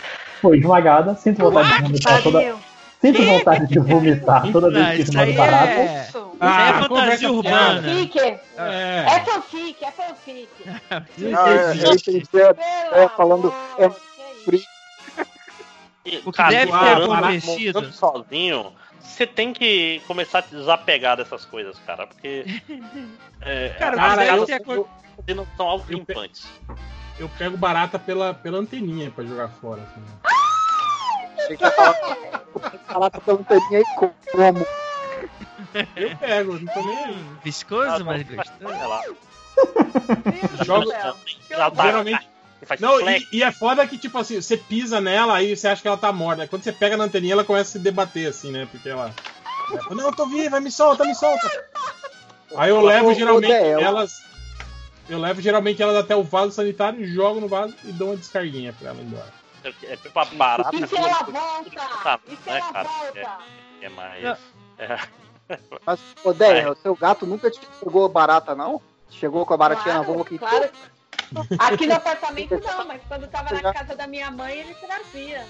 Foi 0.42 0.58
esmagada, 0.58 1.16
sinto 1.16 1.42
vontade 1.42 1.76
de 1.76 1.82
vomitar 1.84 2.24
toda. 2.24 2.56
Sinto 3.02 3.24
vontade 3.24 3.68
de 3.68 3.78
vomitar 3.80 4.52
toda 4.52 4.70
vez 4.72 4.86
Ah, 4.86 4.96
que 4.96 5.02
isso 5.04 5.12
de 5.12 5.34
barata. 5.34 5.70
é. 5.72 6.00
Aí 6.00 6.08
Ah, 6.40 6.70
é 6.70 6.74
fantasia 6.74 6.88
conversa 6.88 7.32
urbana. 7.32 7.82
Fanfic. 7.84 8.20
É. 8.20 9.06
É 9.08 9.20
fanfic, 9.26 9.86
é 9.86 9.92
fanfic. 9.92 10.50
Ah, 10.90 11.08
eu, 11.50 11.88
eu 11.88 11.94
entendi. 11.94 12.24
É, 12.34 12.54
Pelo 12.54 13.04
é, 13.04 13.10
falando. 13.10 13.54
É, 13.78 13.90
que 13.90 13.96
isso. 13.96 14.44
frio. 14.46 14.62
E, 16.06 16.22
O 16.26 16.32
que 16.32 16.44
deve 16.44 16.72
ter 16.72 16.78
acontecido. 17.04 17.92
sozinho, 17.92 18.74
você 19.02 19.26
tem 19.26 19.52
que 19.54 20.02
começar 20.08 20.40
a 20.40 20.42
desapegar 20.42 21.18
dessas 21.18 21.46
coisas, 21.46 21.78
cara, 21.86 22.08
porque. 22.08 22.46
É, 23.42 23.70
Cara, 23.78 23.92
as 23.92 23.98
Cara, 24.16 24.24
deve 24.26 24.46
ter 24.48 24.54
acon- 24.54 24.86
não 25.36 25.46
são 25.56 25.68
autolimpantes. 25.68 26.48
Eu 27.20 27.30
pego 27.38 27.56
barata 27.56 28.00
pela, 28.00 28.34
pela 28.34 28.58
anteninha 28.58 29.12
pra 29.12 29.24
jogar 29.24 29.50
fora. 29.50 29.82
assim. 29.84 30.45
Achei 31.46 31.58
que 31.58 31.64
ia 31.64 31.72
falar, 31.72 31.94
falar 32.88 33.12
com 33.12 33.32
a 33.32 33.34
lanterninha 33.36 33.80
e 33.82 33.86
como. 33.96 34.14
Eu 35.96 36.18
pego, 36.18 36.60
não 36.60 36.74
tô 36.74 36.82
nem 36.86 36.98
aí. 37.06 37.26
Viscoso, 37.44 38.06
mas 38.06 38.24
gostoso. 38.24 38.60
Sei 38.60 38.88
lá. 38.88 39.02
Jogo- 40.66 40.92
Ela 41.50 41.72
tá- 41.72 41.84
Geralmente- 41.86 42.30
faz 42.66 42.80
Não, 42.82 43.00
e, 43.10 43.28
e 43.32 43.44
é 43.44 43.52
foda 43.52 43.86
que, 43.88 43.98
tipo 43.98 44.18
assim, 44.18 44.42
você 44.42 44.58
pisa 44.58 45.00
nela, 45.02 45.36
aí 45.36 45.56
você 45.56 45.68
acha 45.68 45.82
que 45.82 45.88
ela 45.88 45.98
tá 45.98 46.12
morta. 46.12 46.42
Aí 46.44 46.48
Quando 46.48 46.64
você 46.64 46.72
pega 46.72 46.98
na 46.98 47.04
anteninha, 47.06 47.34
ela 47.34 47.44
começa 47.44 47.70
a 47.70 47.72
se 47.74 47.80
debater, 47.80 48.28
assim, 48.30 48.52
né? 48.52 48.68
Porque 48.72 48.90
ela. 48.90 49.14
ela 49.72 49.96
Não, 49.96 50.06
eu 50.06 50.16
tô 50.16 50.26
viva, 50.26 50.60
me 50.60 50.72
solta, 50.72 51.04
me 51.06 51.14
solta. 51.16 51.50
Aí 52.58 52.70
eu 52.70 52.82
levo 52.82 53.14
geralmente 53.14 53.52
elas. 53.54 54.24
Eu 55.08 55.20
levo 55.20 55.42
geralmente 55.42 55.82
elas 55.82 55.96
até 55.98 56.16
o 56.16 56.24
vaso 56.24 56.52
sanitário, 56.54 57.06
jogo 57.06 57.40
no 57.40 57.48
vaso 57.48 57.76
e 57.84 57.92
dou 57.92 58.10
uma 58.10 58.18
descarguinha 58.18 58.74
pra 58.74 58.90
ela 58.90 59.00
ir 59.00 59.06
embora. 59.06 59.45
É 59.84 59.98
tipo 59.98 60.20
a 60.20 60.26
barata. 60.26 60.76
E 60.76 60.88
se 60.88 60.96
ela 60.96 61.24
volta? 61.24 62.20
E 62.28 62.36
se 62.36 62.50
né, 62.50 62.58
ela 62.58 62.74
cara? 62.74 62.90
volta? 62.90 63.38
É 63.82 63.90
mais. 63.90 64.24
Não. 64.24 64.38
É. 64.78 65.00
Mas, 65.86 66.00
ô, 66.24 66.34
Deia, 66.34 66.72
o 66.72 66.76
seu 66.76 66.96
gato 66.96 67.26
nunca 67.26 67.50
te 67.52 67.60
pegou 67.80 68.10
barata, 68.10 68.56
não? 68.56 68.82
Chegou 69.10 69.46
com 69.46 69.54
a 69.54 69.58
baratinha 69.58 69.96
na 69.96 70.04
boca 70.04 70.34
e 70.34 70.40
claro. 70.40 70.70
Aqui 71.60 71.88
no 71.88 71.96
apartamento 71.96 72.60
não, 72.60 72.86
mas 72.86 73.02
quando 73.08 73.28
tava 73.28 73.62
na 73.62 73.74
casa 73.74 73.96
da 73.96 74.08
minha 74.08 74.30
mãe, 74.32 74.60
ele 74.60 74.76
trazia. 74.76 75.46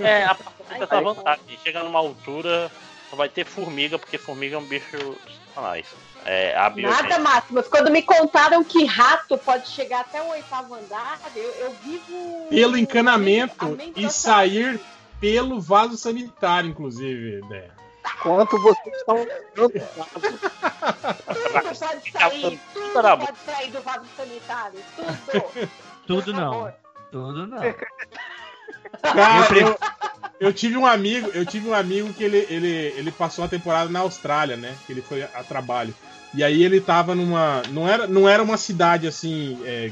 É, 0.00 0.24
a 0.24 0.34
tem 0.34 0.82
essa 0.82 1.00
vantagem. 1.00 1.58
Chega 1.62 1.82
numa 1.82 1.98
altura, 1.98 2.70
só 3.10 3.16
vai 3.16 3.28
ter 3.28 3.44
formiga, 3.44 3.98
porque 3.98 4.16
formiga 4.16 4.56
é 4.56 4.58
um 4.58 4.64
bicho 4.64 4.96
dos 4.96 5.40
satanás. 5.48 5.86
É. 6.24 6.54
Nada, 6.82 7.18
Máximos. 7.18 7.68
Quando 7.68 7.90
me 7.90 8.02
contaram 8.02 8.62
que 8.62 8.84
rato 8.84 9.36
pode 9.38 9.68
chegar 9.68 10.00
até 10.00 10.22
o 10.22 10.28
oitavo 10.28 10.74
andar, 10.74 11.18
eu, 11.34 11.42
eu 11.42 11.70
vivo. 11.82 12.46
Pelo 12.48 12.76
encanamento 12.76 13.78
e 13.96 14.08
sair 14.10 14.80
pelo 15.20 15.60
vaso 15.60 15.96
sanitário, 15.96 16.70
inclusive, 16.70 17.38
ideia. 17.44 17.72
Quanto 18.20 18.60
vocês 18.60 18.96
estão 18.96 19.16
Tudo 19.54 19.72
pode 21.52 22.10
sair. 22.10 22.60
Tudo 22.74 22.92
Caramba. 22.92 23.26
pode 23.26 23.38
sair 23.38 23.70
do 23.70 23.80
vaso 23.82 24.06
sanitário. 24.16 24.80
Tudo. 25.30 25.70
Tudo 26.06 26.32
não. 26.32 26.74
Tudo 27.10 27.46
não. 27.46 27.60
Cara, 29.02 29.58
eu, 29.58 29.78
eu 30.42 30.52
tive 30.52 30.76
um 30.76 30.84
amigo, 30.86 31.30
eu 31.34 31.46
tive 31.46 31.68
um 31.68 31.74
amigo 31.74 32.12
que 32.12 32.24
ele, 32.24 32.46
ele, 32.50 32.68
ele 32.96 33.10
passou 33.12 33.44
a 33.44 33.48
temporada 33.48 33.88
na 33.90 34.00
Austrália, 34.00 34.56
né? 34.56 34.74
Que 34.86 34.92
ele 34.92 35.02
foi 35.02 35.22
a 35.22 35.42
trabalho. 35.44 35.94
E 36.34 36.42
aí 36.42 36.62
ele 36.64 36.80
tava 36.80 37.14
numa. 37.14 37.62
Não 37.70 37.88
era, 37.88 38.06
não 38.06 38.28
era 38.28 38.42
uma 38.42 38.56
cidade 38.56 39.06
assim. 39.06 39.58
é, 39.64 39.90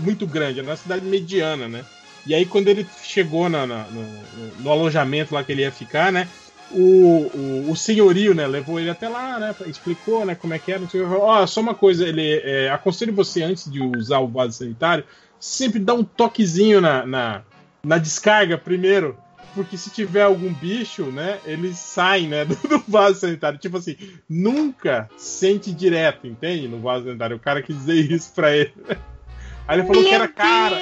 muito 0.00 0.26
grande, 0.26 0.60
era 0.60 0.68
uma 0.68 0.76
cidade 0.76 1.04
mediana, 1.04 1.68
né? 1.68 1.84
E 2.26 2.34
aí 2.34 2.44
quando 2.46 2.68
ele 2.68 2.86
chegou 3.02 3.48
na, 3.48 3.66
na- 3.66 3.84
no, 3.90 4.62
no- 4.62 4.72
alojamento 4.72 5.34
lá 5.34 5.44
que 5.44 5.52
ele 5.52 5.62
ia 5.62 5.70
ficar, 5.70 6.10
né? 6.10 6.26
O, 6.72 7.30
o, 7.32 7.70
o 7.70 7.76
senhorio, 7.76 8.34
né, 8.34 8.44
levou 8.44 8.80
ele 8.80 8.90
até 8.90 9.08
lá, 9.08 9.38
né? 9.38 9.54
Explicou, 9.66 10.24
né, 10.26 10.34
como 10.34 10.52
é 10.54 10.58
que 10.58 10.72
era. 10.72 10.82
Ó, 11.20 11.46
só 11.46 11.60
uma 11.60 11.74
coisa, 11.74 12.04
ele 12.08 12.40
é, 12.42 12.70
aconselho 12.70 13.14
você 13.14 13.42
antes 13.42 13.70
de 13.70 13.80
usar 13.80 14.18
o 14.18 14.26
vaso 14.26 14.52
sanitário, 14.58 15.04
sempre 15.38 15.78
dá 15.78 15.94
um 15.94 16.02
toquezinho 16.02 16.80
na, 16.80 17.06
na, 17.06 17.42
na 17.84 17.98
descarga 17.98 18.58
primeiro. 18.58 19.16
Porque 19.56 19.78
se 19.78 19.88
tiver 19.88 20.20
algum 20.20 20.52
bicho, 20.52 21.04
né, 21.04 21.40
eles 21.46 21.78
saem, 21.78 22.28
né, 22.28 22.44
do, 22.46 22.54
do 22.54 22.78
vaso 22.86 23.20
sanitário. 23.20 23.58
Tipo 23.58 23.78
assim, 23.78 23.96
nunca 24.28 25.08
sente 25.16 25.72
direto, 25.72 26.26
entende? 26.26 26.68
No 26.68 26.78
vaso 26.78 27.06
sanitário. 27.06 27.36
O 27.38 27.40
cara 27.40 27.62
quis 27.62 27.74
dizer 27.74 27.94
isso 27.94 28.32
pra 28.34 28.54
ele. 28.54 28.74
Aí 29.66 29.78
ele 29.78 29.86
falou 29.86 30.04
que 30.04 30.14
era 30.14 30.28
cara. 30.28 30.76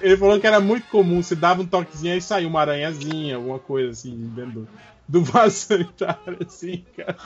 Ele 0.00 0.16
falou 0.16 0.38
que 0.38 0.46
era 0.46 0.60
muito 0.60 0.86
comum, 0.88 1.22
você 1.22 1.34
dava 1.34 1.62
um 1.62 1.66
toquezinho 1.66 2.14
aí 2.14 2.20
saía 2.20 2.46
uma 2.46 2.60
aranhazinha, 2.60 3.36
alguma 3.36 3.58
coisa 3.58 3.90
assim, 3.90 4.14
dentro 4.34 4.52
do, 4.52 4.68
do 5.08 5.24
vaso 5.24 5.56
sanitário, 5.56 6.38
assim, 6.46 6.84
cara. 6.96 7.16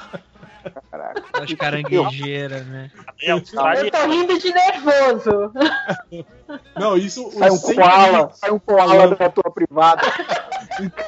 As 1.33 1.53
caranguejeiras, 1.55 2.67
né? 2.67 2.91
Eu 3.23 3.41
tô 3.43 4.07
rindo 4.09 4.39
de 4.39 4.53
nervoso. 4.53 5.53
Não, 6.77 6.97
isso 6.97 7.27
o 7.29 7.33
Sai 7.33 7.51
um 7.51 7.57
sem 7.57 7.77
koala, 7.77 8.31
sai 8.33 8.51
um 8.51 8.59
koala 8.59 9.17
da 9.17 9.31
tua 9.31 9.51
privada. 9.51 10.03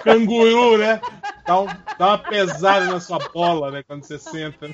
Canguru, 0.03 0.77
né? 0.79 1.01
dá, 1.47 1.61
um- 1.61 1.67
dá 1.99 2.07
uma 2.09 2.19
pesada 2.19 2.87
na 2.87 3.01
sua 3.01 3.19
bola, 3.33 3.71
né? 3.71 3.83
Quando 3.83 4.05
você 4.05 4.19
senta. 4.19 4.71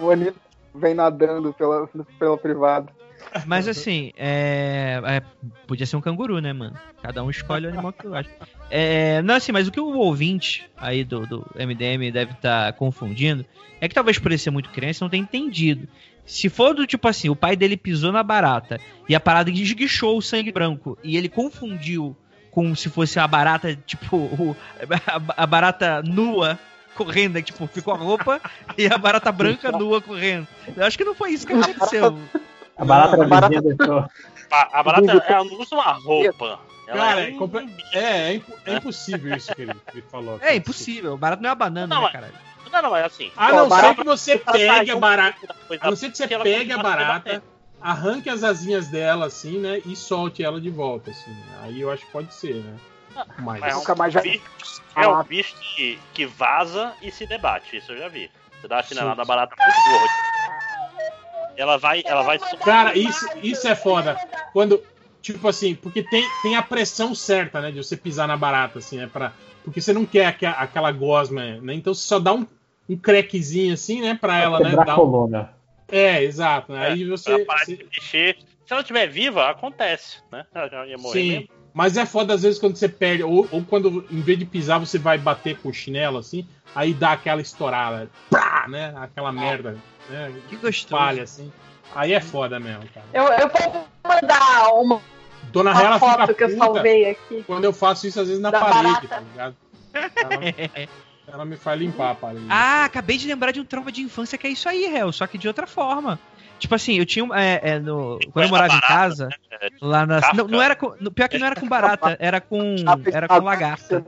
O 0.00 0.10
Anito 0.10 0.38
vem 0.74 0.94
nadando 0.94 1.52
pela, 1.52 1.88
pela 2.18 2.38
privada. 2.38 2.92
Mas 3.46 3.66
assim, 3.66 4.12
é, 4.16 5.00
é, 5.04 5.22
Podia 5.66 5.84
ser 5.84 5.96
um 5.96 6.00
canguru, 6.00 6.40
né, 6.40 6.52
mano? 6.52 6.74
Cada 7.02 7.22
um 7.22 7.28
escolhe 7.30 7.66
o 7.66 7.68
animal 7.68 7.92
que 7.92 8.06
gosta. 8.06 8.32
É, 8.70 9.20
não, 9.22 9.34
assim, 9.34 9.52
mas 9.52 9.66
o 9.66 9.72
que 9.72 9.80
o 9.80 9.96
ouvinte 9.96 10.68
aí 10.76 11.04
do, 11.04 11.26
do 11.26 11.44
MDM 11.56 12.10
deve 12.12 12.32
estar 12.32 12.72
confundindo 12.74 13.44
é 13.80 13.88
que 13.88 13.94
talvez 13.94 14.18
por 14.18 14.30
ele 14.30 14.38
ser 14.38 14.50
muito 14.50 14.70
criança 14.70 15.04
não 15.04 15.10
tenha 15.10 15.22
entendido. 15.22 15.88
Se 16.28 16.48
for 16.48 16.74
do 16.74 16.86
tipo 16.86 17.08
assim, 17.08 17.28
o 17.28 17.34
pai 17.36 17.56
dele 17.56 17.76
pisou 17.76 18.12
na 18.12 18.22
barata 18.22 18.78
e 19.08 19.14
a 19.14 19.20
parada 19.20 19.50
esguichou 19.50 20.18
o 20.18 20.22
sangue 20.22 20.52
branco 20.52 20.96
e 21.02 21.16
ele 21.16 21.28
confundiu 21.28 22.14
com 22.50 22.74
se 22.74 22.88
fosse 22.90 23.18
a 23.18 23.26
barata, 23.26 23.74
tipo, 23.86 24.16
o- 24.16 24.56
a, 25.36 25.42
a 25.42 25.46
barata 25.46 26.02
nua 26.02 26.58
correndo, 26.94 27.34
né, 27.34 27.42
tipo, 27.42 27.66
ficou 27.66 27.94
a 27.94 27.96
roupa 27.96 28.40
e 28.76 28.86
a 28.86 28.98
barata 28.98 29.30
branca 29.32 29.70
nua 29.72 30.00
correndo. 30.02 30.46
Eu 30.76 30.84
acho 30.84 30.98
que 30.98 31.04
não 31.04 31.14
foi 31.14 31.30
isso 31.30 31.46
que 31.46 31.52
aconteceu. 31.52 32.18
A 32.76 32.84
barata 32.84 33.16
Não, 33.16 33.24
a 33.24 33.26
barata- 33.26 34.10
A, 34.50 34.82
barata 34.82 35.12
ela 35.28 35.44
não 35.44 35.60
usa 35.60 35.74
uma 35.74 35.92
roupa. 35.92 36.60
Ela 36.86 36.98
Cara, 37.06 37.20
é 37.20 37.30
é, 37.30 37.34
um- 37.34 37.70
é, 37.92 38.00
é 38.30 38.34
impo- 38.34 38.54
é 38.64 38.74
impossível 38.76 39.36
isso 39.36 39.54
que 39.54 39.62
ele, 39.62 39.74
ele 39.92 40.02
falou. 40.10 40.38
É 40.42 40.56
impossível, 40.56 41.12
o 41.14 41.18
barato 41.18 41.42
não 41.42 41.50
é 41.50 41.52
uma 41.52 41.56
banana, 41.56 41.94
Não, 41.94 42.02
né, 42.02 42.10
caralho? 42.10 42.32
Não, 42.70 42.82
não, 42.82 42.96
é 42.96 43.04
assim. 43.04 43.32
A 43.36 43.52
não 43.52 43.70
ser 43.70 43.94
que 43.94 44.04
você 44.04 44.38
pegue 44.38 44.90
a 44.90 44.96
barata. 44.96 45.54
A 45.80 45.88
não 45.90 45.96
ser 45.96 46.10
que 46.10 46.16
você 46.16 46.28
pegue 46.28 46.72
a 46.72 46.78
barata, 46.78 47.42
arranque 47.80 48.28
as 48.28 48.42
asinhas 48.44 48.88
dela 48.88 49.26
assim, 49.26 49.58
né? 49.58 49.80
E 49.86 49.96
solte 49.96 50.42
ela 50.42 50.60
de 50.60 50.70
volta, 50.70 51.10
assim. 51.10 51.36
Aí 51.62 51.80
eu 51.80 51.90
acho 51.90 52.04
que 52.06 52.12
pode 52.12 52.34
ser, 52.34 52.56
né? 52.56 52.76
Mas, 53.38 53.60
Mas 53.60 53.72
é 53.72 53.76
um 53.76 53.78
Nunca 53.80 53.94
mais 53.94 54.12
já- 54.12 54.20
bicho, 54.20 54.42
é 54.94 55.08
um 55.08 55.22
bicho 55.24 55.54
que, 55.74 55.98
que 56.12 56.26
vaza 56.26 56.94
e 57.02 57.10
se 57.10 57.26
debate, 57.26 57.76
isso 57.76 57.92
eu 57.92 57.98
já 57.98 58.08
vi. 58.08 58.30
Você 58.60 58.68
dá 58.68 58.76
uma 58.76 58.82
chinelada 58.82 59.24
barata 59.24 59.54
muito 59.60 59.98
boa. 59.98 60.08
Ela 61.56 61.76
vai, 61.76 62.02
ela 62.04 62.22
vai. 62.22 62.38
Cara, 62.64 62.96
isso, 62.96 63.26
isso 63.42 63.66
é 63.66 63.74
foda. 63.74 64.16
Quando, 64.52 64.80
tipo 65.22 65.46
assim, 65.48 65.74
porque 65.74 66.02
tem, 66.02 66.24
tem 66.42 66.56
a 66.56 66.62
pressão 66.62 67.14
certa, 67.14 67.60
né? 67.60 67.70
De 67.70 67.82
você 67.82 67.96
pisar 67.96 68.26
na 68.28 68.36
barata, 68.36 68.78
assim, 68.78 68.96
né? 68.98 69.08
Pra, 69.12 69.32
porque 69.64 69.80
você 69.80 69.92
não 69.92 70.06
quer 70.06 70.26
aque- 70.26 70.46
aquela 70.46 70.90
gosma, 70.92 71.58
né? 71.60 71.74
Então 71.74 71.92
você 71.94 72.06
só 72.06 72.18
dá 72.18 72.32
um, 72.32 72.46
um 72.88 72.96
crequezinho 72.96 73.74
assim, 73.74 74.00
né? 74.00 74.18
Pra 74.20 74.38
ela, 74.38 74.60
né? 74.60 74.70
Dar 74.74 74.88
a 74.90 74.94
um- 74.94 74.96
coluna. 74.96 75.50
É, 75.90 76.22
exato. 76.22 76.72
Né? 76.72 76.88
É, 76.88 76.92
Aí 76.92 77.04
você. 77.04 77.32
ela 77.32 77.44
parar 77.46 77.64
você- 77.64 77.76
de 77.76 77.84
mexer. 77.84 78.36
Se 78.66 78.72
ela 78.74 78.82
estiver 78.82 79.06
viva, 79.08 79.48
acontece, 79.48 80.18
né? 80.30 80.44
Ela 80.54 80.68
já 80.68 80.86
ia 80.86 80.98
morrer 80.98 81.20
Sim. 81.20 81.28
mesmo. 81.30 81.48
Mas 81.72 81.96
é 81.96 82.04
foda 82.04 82.34
às 82.34 82.42
vezes 82.42 82.58
quando 82.58 82.76
você 82.76 82.88
perde, 82.88 83.22
ou, 83.22 83.46
ou 83.52 83.62
quando 83.64 84.04
em 84.10 84.20
vez 84.20 84.38
de 84.38 84.44
pisar 84.44 84.78
você 84.78 84.98
vai 84.98 85.16
bater 85.16 85.56
com 85.58 85.68
o 85.68 85.72
chinelo 85.72 86.18
assim, 86.18 86.46
aí 86.74 86.92
dá 86.92 87.12
aquela 87.12 87.40
estourada, 87.40 88.10
pá, 88.30 88.66
né? 88.68 88.92
Aquela 88.96 89.30
merda, 89.30 89.76
né? 90.10 90.32
Que 90.48 90.56
gostoso. 90.56 90.88
Falha 91.00 91.22
assim. 91.22 91.52
Aí 91.94 92.12
é 92.12 92.20
foda 92.20 92.58
mesmo, 92.60 92.84
cara. 92.94 93.06
Eu, 93.12 93.24
eu 93.24 93.48
vou 93.48 93.86
mandar 94.06 94.68
uma, 94.74 95.00
Dona 95.50 95.72
uma 95.72 95.82
Hela 95.82 95.98
foto 95.98 96.20
fica 96.28 96.34
que 96.34 96.44
eu 96.44 96.56
salvei 96.58 97.10
aqui. 97.10 97.42
quando 97.46 97.64
eu 97.64 97.72
faço 97.72 98.06
isso 98.06 98.20
às 98.20 98.28
vezes 98.28 98.42
na 98.42 98.50
Da 98.50 98.60
parede, 98.60 98.82
barata. 98.84 99.08
tá 99.08 99.20
ligado? 99.20 99.56
Ela, 99.94 100.88
ela 101.26 101.44
me 101.44 101.56
faz 101.56 101.80
limpar 101.80 102.10
a 102.10 102.14
parede. 102.14 102.46
Ah, 102.48 102.84
acabei 102.84 103.16
de 103.16 103.26
lembrar 103.26 103.52
de 103.52 103.60
um 103.60 103.64
trauma 103.64 103.90
de 103.90 104.02
infância 104.02 104.36
que 104.38 104.46
é 104.46 104.50
isso 104.50 104.68
aí, 104.68 104.86
réu, 104.86 105.10
só 105.12 105.26
que 105.26 105.38
de 105.38 105.48
outra 105.48 105.66
forma. 105.66 106.18
Tipo 106.58 106.74
assim, 106.74 106.94
eu 106.98 107.06
tinha. 107.06 107.24
um- 107.24 107.34
É, 107.34 107.60
é, 107.62 107.78
no, 107.78 108.18
quando 108.32 108.44
eu 108.46 108.50
morava 108.50 108.74
em 108.74 108.80
casa, 108.80 109.28
É, 109.50 109.68
lá 109.80 110.04
na. 110.04 110.20
Não, 110.34 110.46
não 110.48 110.60
era 110.62 110.74
com, 110.74 110.92
no- 111.00 111.10
pior 111.10 111.28
que 111.28 111.38
não 111.38 111.46
era 111.46 111.54
com 111.58 111.68
barata, 111.68 112.16
era 112.20 112.40
com. 112.40 112.74
Era 113.12 113.28
com 113.28 113.38
lagarta. 113.40 114.04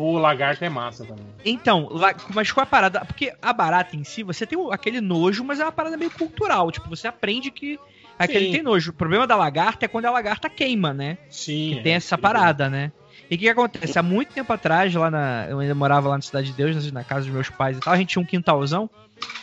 Pô, 0.00 0.18
lagarto 0.18 0.64
é 0.64 0.70
massa 0.70 1.04
também. 1.04 1.26
Então, 1.44 1.90
mas 2.32 2.50
qual 2.50 2.64
a 2.64 2.66
parada? 2.66 3.04
Porque 3.04 3.34
a 3.42 3.52
barata 3.52 3.94
em 3.94 4.02
si, 4.02 4.22
você 4.22 4.46
tem 4.46 4.58
aquele 4.72 4.98
nojo, 4.98 5.44
mas 5.44 5.60
é 5.60 5.62
uma 5.62 5.70
parada 5.70 5.94
meio 5.94 6.10
cultural. 6.10 6.70
Tipo, 6.72 6.88
você 6.88 7.06
aprende 7.06 7.50
que 7.50 7.78
aquele 8.18 8.46
Sim. 8.46 8.52
tem 8.52 8.62
nojo. 8.62 8.92
O 8.92 8.94
problema 8.94 9.26
da 9.26 9.36
lagarta 9.36 9.84
é 9.84 9.88
quando 9.88 10.06
a 10.06 10.10
lagarta 10.10 10.48
queima, 10.48 10.94
né? 10.94 11.18
Sim. 11.28 11.74
Que 11.74 11.82
tem 11.82 11.92
essa 11.92 12.16
parada, 12.16 12.70
né? 12.70 12.92
E 13.30 13.34
o 13.34 13.38
que, 13.38 13.44
que 13.44 13.48
acontece? 13.50 13.98
Há 13.98 14.02
muito 14.02 14.32
tempo 14.32 14.50
atrás, 14.50 14.94
lá 14.94 15.10
na. 15.10 15.46
Eu 15.50 15.58
ainda 15.58 15.74
morava 15.74 16.08
lá 16.08 16.16
na 16.16 16.22
Cidade 16.22 16.46
de 16.46 16.54
Deus, 16.54 16.90
na 16.90 17.04
casa 17.04 17.26
dos 17.26 17.34
meus 17.34 17.50
pais 17.50 17.76
e 17.76 17.80
tal, 17.80 17.92
a 17.92 17.98
gente 17.98 18.08
tinha 18.08 18.22
um 18.22 18.26
quintalzão. 18.26 18.88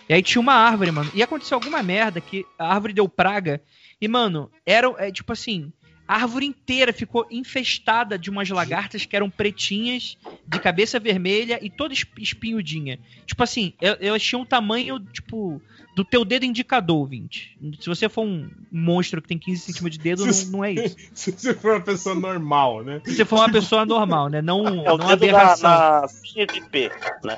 E 0.10 0.14
aí 0.16 0.24
tinha 0.24 0.42
uma 0.42 0.54
árvore, 0.54 0.90
mano. 0.90 1.12
E 1.14 1.22
aconteceu 1.22 1.56
alguma 1.56 1.84
merda 1.84 2.20
que 2.20 2.44
a 2.58 2.74
árvore 2.74 2.94
deu 2.94 3.08
praga. 3.08 3.62
E, 4.02 4.08
mano, 4.08 4.50
era 4.66 4.92
é, 4.98 5.12
tipo 5.12 5.34
assim. 5.34 5.72
A 6.08 6.16
árvore 6.16 6.46
inteira 6.46 6.94
ficou 6.94 7.28
infestada 7.30 8.18
de 8.18 8.30
umas 8.30 8.50
lagartas 8.50 9.06
que 9.06 9.16
eram 9.16 9.30
pretinhas, 9.30 10.18
de 10.48 10.60
cabeça 10.60 11.00
vermelha 11.00 11.60
e 11.62 11.70
toda 11.70 11.94
esp- 11.94 12.18
espinhudinha. 12.20 12.98
Tipo 13.26 13.44
assim, 13.44 13.74
el- 13.82 13.98
elas 14.00 14.24
tinham 14.24 14.42
um 14.44 14.46
tamanho, 14.46 15.00
tipo, 15.00 15.62
do 15.96 16.06
teu 16.06 16.24
dedo 16.24 16.46
indicador, 16.46 16.98
ouvinte. 16.98 17.58
Se 17.82 17.90
você 17.90 18.08
for 18.08 18.24
um 18.24 18.50
monstro 18.72 19.22
que 19.22 19.28
tem 19.28 19.38
15 19.38 19.62
centímetros 19.62 19.98
de 19.98 20.04
dedo, 20.04 20.26
não, 20.26 20.46
não 20.52 20.64
é 20.64 20.72
isso. 20.74 20.96
Se 21.14 21.32
você 21.32 21.54
for 21.54 21.74
uma 21.74 21.82
pessoa 21.82 22.16
normal, 22.16 22.84
né? 22.84 23.02
Se 23.04 23.16
você 23.16 23.26
for 23.26 23.36
uma 23.40 23.52
pessoa 23.52 23.86
normal, 23.86 24.30
né? 24.30 24.42
Não, 24.42 24.86
É 24.86 24.92
o 24.94 24.98
não 24.98 25.08
dedo 25.08 25.08
da, 25.08 25.14
aberração. 25.14 25.70
na 25.70 26.08
linha 26.34 26.48
de 26.48 26.62
P, 26.62 26.90
né? 27.26 27.38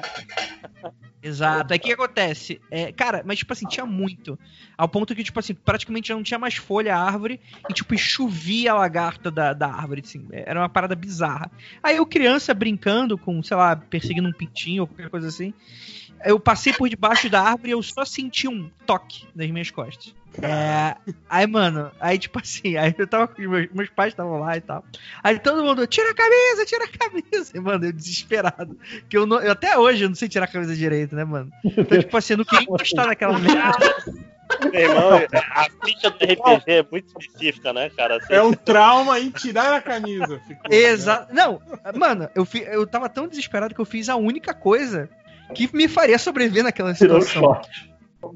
Exato. 1.22 1.74
Aí 1.74 1.78
o 1.78 1.82
que 1.82 1.92
acontece? 1.92 2.62
É, 2.72 2.92
cara, 2.92 3.22
mas 3.26 3.40
tipo 3.40 3.52
assim, 3.52 3.68
tinha 3.68 3.86
muito. 3.86 4.40
Ao 4.78 4.88
ponto 4.88 5.14
que, 5.14 5.24
tipo 5.24 5.40
assim, 5.40 5.54
praticamente 5.54 6.08
já 6.08 6.16
não 6.16 6.24
tinha 6.24 6.40
mais 6.40 6.56
folha 6.56 6.96
a 6.96 7.02
árvore 7.02 7.40
e, 7.70 7.74
tipo, 7.74 7.98
chovia 7.98 8.72
a 8.72 8.76
lagarta 8.76 9.30
da, 9.30 9.54
da 9.54 9.68
árvore, 9.68 10.02
assim. 10.06 10.26
Era 10.32 10.62
uma 10.62 10.70
parada 10.70 10.96
bizarra. 10.96 11.52
Aí 11.84 11.98
eu, 11.98 12.06
criança, 12.06 12.54
brincando 12.54 13.18
com, 13.18 13.44
sei 13.44 13.58
lá, 13.58 13.76
perseguindo 13.76 14.30
um 14.30 14.34
pintinho 14.34 14.84
ou 14.84 14.88
qualquer 14.88 15.10
coisa 15.10 15.28
assim. 15.28 15.54
Eu 16.26 16.40
passei 16.40 16.74
por 16.74 16.90
debaixo 16.90 17.30
da 17.30 17.42
árvore 17.42 17.70
e 17.70 17.72
eu 17.72 17.82
só 17.84 18.04
senti 18.06 18.48
um 18.48 18.70
toque 18.86 19.26
nas 19.36 19.50
minhas 19.50 19.72
costas. 19.72 20.14
É, 20.42 20.96
aí, 21.30 21.48
mano, 21.48 21.92
aí 22.00 22.18
tipo 22.20 22.40
assim, 22.40 22.78
aí 22.78 22.94
eu 22.98 23.08
tava 23.08 23.28
com 23.28 23.42
meus, 23.42 23.68
meus 23.74 23.90
pais 23.90 24.14
estavam 24.14 24.40
lá 24.40 24.56
e 24.56 24.62
tal. 24.62 24.86
Aí 25.24 25.40
todo 25.40 25.64
mundo, 25.64 25.86
tira 25.88 26.12
a 26.12 26.14
camisa, 26.14 26.66
tira 26.66 26.86
a 26.86 26.88
camisa. 26.88 27.52
E, 27.56 27.60
mano, 27.62 27.86
eu 27.86 27.92
desesperado. 27.94 28.78
Que 29.10 29.18
eu, 29.18 29.26
não- 29.26 29.40
eu 29.42 29.52
até 29.52 29.78
hoje 29.78 30.04
eu 30.04 30.10
não 30.10 30.16
sei 30.16 30.30
tirar 30.30 30.46
a 30.46 30.48
camisa 30.48 30.76
direito, 30.76 31.16
né, 31.16 31.24
mano? 31.24 31.52
Então, 31.66 32.00
tipo 32.00 32.16
assim, 32.16 32.34
eu 32.34 32.38
não 32.38 32.46
queria 32.46 32.64
encostar 32.64 33.08
naquela 33.08 33.38
merda. 33.40 33.96
Meu 34.72 34.82
irmão, 34.82 35.12
a 35.52 35.68
ficha 35.86 36.10
do 36.10 36.18
RPG 36.26 36.64
é 36.72 36.86
muito 36.92 37.08
específica, 37.20 37.72
né, 37.72 37.90
cara? 37.92 38.18
Assim, 38.18 38.34
É 38.34 38.42
um 38.42 38.52
trauma 38.54 39.20
em 39.20 39.30
tirar 39.30 39.74
a 39.76 39.82
camisa. 39.82 40.40
Ficou, 40.48 40.74
Exato. 40.74 41.34
Não, 41.34 41.62
mano, 41.96 42.28
eu, 42.34 42.44
fi, 42.46 42.60
eu 42.64 42.86
tava 42.88 43.08
tão 43.10 43.28
desesperado 43.28 43.76
que 43.76 43.82
eu 43.82 43.86
fiz 43.86 44.10
a 44.10 44.16
única 44.16 44.54
coisa 44.54 45.08
que 45.54 45.70
me 45.76 45.88
faria 45.88 46.18
sobreviver 46.18 46.64
naquela 46.64 46.96
situação. 46.96 47.60
Não, 48.22 48.30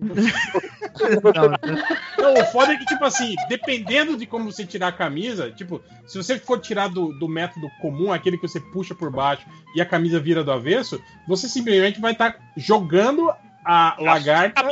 Não, 2.34 2.42
o 2.42 2.46
foda 2.46 2.74
é 2.74 2.78
que, 2.78 2.86
tipo 2.86 3.04
assim, 3.04 3.36
dependendo 3.50 4.16
de 4.18 4.26
como 4.26 4.52
você 4.52 4.66
tirar 4.66 4.88
a 4.88 4.92
camisa, 4.92 5.52
tipo, 5.52 5.82
se 6.08 6.18
você 6.18 6.40
for 6.40 6.60
tirar 6.60 6.88
do, 6.88 7.08
do 7.20 7.28
método 7.28 7.68
comum, 7.82 8.12
aquele 8.12 8.38
que 8.38 8.48
você 8.48 8.60
puxa 8.60 8.96
por 8.96 9.12
baixo 9.12 9.44
e 9.76 9.82
a 9.82 9.86
camisa 9.86 10.20
vira 10.20 10.44
do 10.44 10.52
avesso, 10.52 11.02
você 11.28 11.48
simplesmente 11.50 12.00
vai 12.00 12.14
estar 12.14 12.36
jogando 12.56 13.32
a 13.66 13.96
lagarta. 14.00 14.64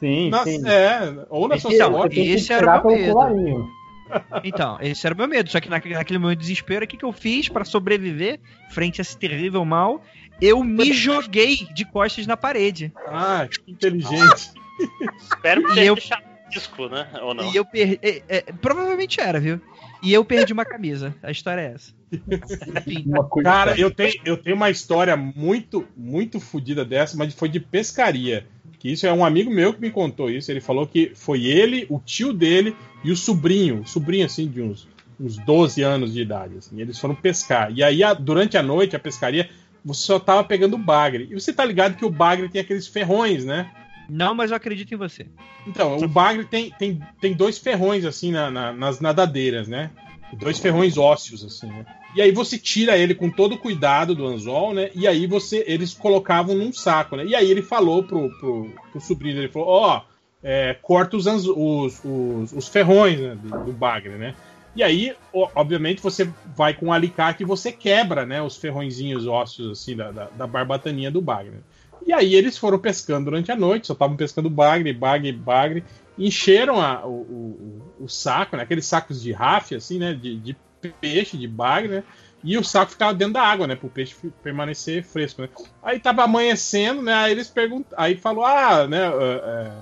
Sim, 0.00 0.30
na- 0.30 0.44
sim. 0.44 0.62
É, 0.66 1.26
ou 1.28 1.48
na 1.48 1.58
sua 1.58 1.72
Então, 1.74 1.92
coroa. 1.92 2.08
esse 2.12 2.52
era 2.52 2.80
o 2.80 2.86
meu 2.86 2.96
medo. 2.96 3.12
colarinho. 3.12 3.68
Então, 4.42 4.78
esse 4.80 5.06
era 5.06 5.14
o 5.14 5.18
meu 5.18 5.28
medo. 5.28 5.50
Só 5.50 5.60
que 5.60 5.68
naquele, 5.68 5.94
naquele 5.94 6.18
momento 6.18 6.38
de 6.38 6.42
desespero, 6.44 6.84
o 6.84 6.88
que, 6.88 6.96
que 6.96 7.04
eu 7.04 7.12
fiz 7.12 7.48
pra 7.48 7.64
sobreviver 7.64 8.40
frente 8.70 9.00
a 9.00 9.02
esse 9.02 9.16
terrível 9.16 9.64
mal? 9.64 10.02
Eu 10.40 10.62
me 10.62 10.92
joguei 10.92 11.66
de 11.74 11.84
costas 11.84 12.26
na 12.26 12.36
parede. 12.36 12.92
Ah, 13.06 13.48
que 13.64 13.70
inteligente. 13.70 14.52
Espero 15.30 15.64
que 15.66 15.80
eu- 15.80 15.96
disco, 16.50 16.88
né? 16.88 17.06
Ou 17.20 17.34
não? 17.34 17.52
E 17.52 17.56
eu 17.56 17.64
perdi. 17.64 17.98
é, 18.02 18.22
é, 18.28 18.40
provavelmente 18.40 19.20
era, 19.20 19.38
viu? 19.38 19.60
E 20.02 20.12
eu 20.12 20.24
perdi 20.24 20.52
uma 20.52 20.64
camisa. 20.64 21.14
A 21.22 21.30
história 21.30 21.60
é 21.60 21.74
essa. 21.74 21.92
Enfim. 22.78 23.02
Uma 23.06 23.24
coisa 23.24 23.48
Cara, 23.50 23.78
eu 23.78 23.90
tenho, 23.90 24.14
eu 24.24 24.36
tenho 24.36 24.56
uma 24.56 24.70
história 24.70 25.16
muito, 25.16 25.86
muito 25.96 26.38
fodida 26.40 26.84
dessa, 26.84 27.16
mas 27.16 27.34
foi 27.34 27.48
de 27.48 27.58
pescaria. 27.60 28.46
Que 28.78 28.92
isso 28.92 29.06
é 29.06 29.12
um 29.12 29.24
amigo 29.24 29.50
meu 29.50 29.74
que 29.74 29.80
me 29.80 29.90
contou 29.90 30.30
isso. 30.30 30.50
Ele 30.52 30.60
falou 30.60 30.86
que 30.86 31.10
foi 31.14 31.44
ele, 31.44 31.84
o 31.90 31.98
tio 32.00 32.32
dele 32.32 32.76
e 33.04 33.10
o 33.10 33.16
sobrinho, 33.16 33.84
sobrinho 33.84 34.24
assim 34.24 34.46
de 34.48 34.62
uns, 34.62 34.86
uns 35.20 35.36
12 35.36 35.82
anos 35.82 36.14
de 36.14 36.22
idade. 36.22 36.56
Assim, 36.58 36.80
eles 36.80 36.98
foram 36.98 37.14
pescar. 37.16 37.72
E 37.74 37.82
aí, 37.82 38.02
a- 38.04 38.14
durante 38.14 38.56
a 38.56 38.62
noite, 38.62 38.94
a 38.94 39.00
pescaria, 39.00 39.50
você 39.84 40.02
só 40.02 40.18
tava 40.18 40.44
pegando 40.44 40.76
bagre. 40.78 41.28
E 41.30 41.34
você 41.34 41.52
tá 41.52 41.64
ligado 41.64 41.96
que 41.96 42.04
o 42.04 42.10
bagre 42.10 42.48
tem 42.48 42.60
aqueles 42.60 42.86
ferrões, 42.86 43.44
né? 43.44 43.70
Não, 44.08 44.34
mas 44.34 44.50
eu 44.50 44.56
acredito 44.56 44.92
em 44.92 44.96
você. 44.96 45.26
Então, 45.66 45.96
o 45.98 46.08
bagre 46.08 46.44
tem, 46.44 46.70
tem, 46.78 47.00
tem 47.20 47.34
dois 47.34 47.58
ferrões, 47.58 48.04
assim, 48.04 48.32
na- 48.32 48.50
na- 48.50 48.72
nas 48.72 49.00
nadadeiras, 49.00 49.68
né? 49.68 49.90
Dois 50.32 50.58
ferrões 50.58 50.96
ósseos, 50.96 51.44
assim, 51.44 51.66
né? 51.66 51.84
E 52.14 52.22
aí 52.22 52.32
você 52.32 52.58
tira 52.58 52.96
ele 52.96 53.14
com 53.14 53.30
todo 53.30 53.54
o 53.54 53.58
cuidado 53.58 54.14
do 54.14 54.26
anzol, 54.26 54.72
né? 54.74 54.90
E 54.94 55.06
aí 55.06 55.26
você 55.26 55.62
eles 55.66 55.92
colocavam 55.92 56.54
num 56.54 56.72
saco, 56.72 57.16
né? 57.16 57.24
E 57.26 57.34
aí 57.34 57.50
ele 57.50 57.62
falou 57.62 58.02
pro, 58.02 58.30
pro, 58.38 58.70
pro 58.92 59.00
sobrinho 59.00 59.36
dele, 59.36 59.48
falou, 59.48 59.68
ó, 59.68 60.02
é, 60.42 60.74
corta 60.80 61.16
os, 61.16 61.26
os, 61.26 62.00
os, 62.04 62.52
os 62.52 62.68
ferrões 62.68 63.20
né, 63.20 63.34
do, 63.42 63.64
do 63.66 63.72
bagre, 63.72 64.16
né? 64.16 64.34
E 64.78 64.82
aí, 64.84 65.16
obviamente, 65.32 66.00
você 66.00 66.32
vai 66.56 66.72
com 66.72 66.86
um 66.86 66.92
alicate 66.92 67.42
e 67.42 67.46
você 67.46 67.72
quebra, 67.72 68.24
né, 68.24 68.40
os 68.40 68.56
ferrõezinhos 68.56 69.26
ósseos, 69.26 69.80
assim, 69.80 69.96
da, 69.96 70.12
da, 70.12 70.30
da 70.30 70.46
barbataninha 70.46 71.10
do 71.10 71.20
bagre. 71.20 71.64
E 72.06 72.12
aí 72.12 72.34
eles 72.34 72.56
foram 72.56 72.78
pescando 72.78 73.24
durante 73.26 73.50
a 73.50 73.56
noite, 73.56 73.88
só 73.88 73.92
estavam 73.92 74.16
pescando 74.16 74.48
bagre, 74.48 74.92
bagre, 74.92 75.32
bagre, 75.32 75.84
encheram 76.16 76.80
a- 76.80 77.04
o, 77.04 77.10
o- 77.10 78.04
o- 78.04 78.08
saco, 78.08 78.56
né, 78.56 78.62
aqueles 78.62 78.86
sacos 78.86 79.20
de 79.20 79.32
rafia, 79.32 79.78
assim, 79.78 79.98
né, 79.98 80.14
de, 80.14 80.38
de 80.38 80.56
peixe, 81.00 81.36
de 81.36 81.48
bagre, 81.48 81.88
né, 81.96 82.04
e 82.42 82.56
o 82.56 82.62
saco 82.62 82.92
ficava 82.92 83.12
dentro 83.12 83.34
da 83.34 83.42
água, 83.42 83.66
né, 83.66 83.74
para 83.74 83.86
o 83.86 83.90
peixe 83.90 84.14
permanecer 84.42 85.04
fresco, 85.04 85.42
né. 85.42 85.48
Aí 85.82 85.98
tava 85.98 86.22
amanhecendo, 86.22 87.02
né, 87.02 87.12
aí 87.12 87.32
eles 87.32 87.48
perguntam, 87.50 87.98
aí 87.98 88.16
falou, 88.16 88.44
ah, 88.44 88.86
né, 88.86 88.98
é, 89.06 89.10
é, 89.10 89.72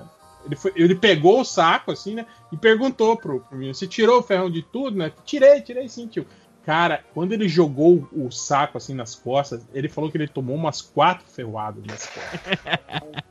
ele, 0.47 0.57
foi- 0.57 0.73
ele 0.75 0.95
pegou 0.95 1.41
o 1.41 1.45
saco, 1.45 1.93
assim, 1.93 2.15
né, 2.15 2.27
e 2.51 2.57
perguntou 2.57 3.17
pro, 3.17 3.41
pro 3.41 3.57
menino, 3.57 3.75
você 3.75 3.87
tirou 3.87 4.21
o 4.21 4.23
ferrão 4.23 4.51
de 4.51 4.63
tudo, 4.63 4.97
né, 4.97 5.13
tirei, 5.25 5.61
tirei 5.61 5.89
sim, 5.89 6.07
tio. 6.07 6.27
Cara, 6.65 7.05
quando 7.15 7.31
ele 7.33 7.49
jogou 7.49 8.09
o 8.13 8.29
saco 8.33 8.77
assim 8.77 8.93
nas 8.93 9.15
costas, 9.15 9.65
ele 9.73 9.89
falou 9.89 10.11
que 10.11 10.17
ele 10.17 10.27
tomou 10.27 10.57
umas 10.57 10.83
quatro 10.83 11.25
ferroadas 11.29 11.85
nas 11.85 12.07
costas. 12.07 12.41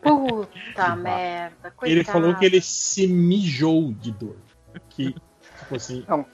Puta 0.02 0.96
merda. 0.96 1.72
Coitado. 1.76 1.92
Ele 1.92 2.04
falou 2.06 2.34
que 2.36 2.46
ele 2.46 2.62
se 2.62 3.06
mijou 3.08 3.92
de 3.92 4.12
dor. 4.12 4.38
Que, 4.90 5.14
tipo 5.60 5.76
assim, 5.76 6.06
Não, 6.08 6.26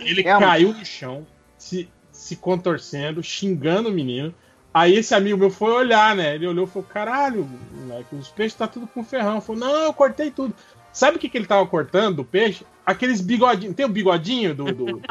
ele 0.00 0.22
caiu 0.22 0.72
no 0.72 0.84
chão, 0.84 1.26
se, 1.58 1.88
se 2.12 2.36
contorcendo, 2.36 3.20
xingando 3.20 3.88
o 3.88 3.92
menino. 3.92 4.32
Aí 4.74 4.96
esse 4.96 5.14
amigo 5.14 5.38
meu 5.38 5.50
foi 5.50 5.70
olhar, 5.72 6.16
né? 6.16 6.34
Ele 6.34 6.48
olhou 6.48 6.66
e 6.66 6.68
falou: 6.68 6.88
caralho, 6.88 7.48
moleque, 7.72 8.14
os 8.16 8.28
peixes 8.28 8.58
tá 8.58 8.66
tudo 8.66 8.86
com 8.88 9.04
ferrão. 9.04 9.40
Falou, 9.40 9.60
não, 9.60 9.84
eu 9.84 9.94
cortei 9.94 10.30
tudo. 10.32 10.52
Sabe 10.92 11.16
o 11.16 11.20
que, 11.20 11.28
que 11.28 11.38
ele 11.38 11.46
tava 11.46 11.64
cortando 11.66 12.16
do 12.16 12.24
peixe? 12.24 12.66
Aqueles 12.84 13.20
bigodinhos. 13.20 13.74
Tem 13.76 13.86
o 13.86 13.88
bigodinho 13.88 14.52
do. 14.54 14.64
do, 14.64 14.86
do, 14.98 15.00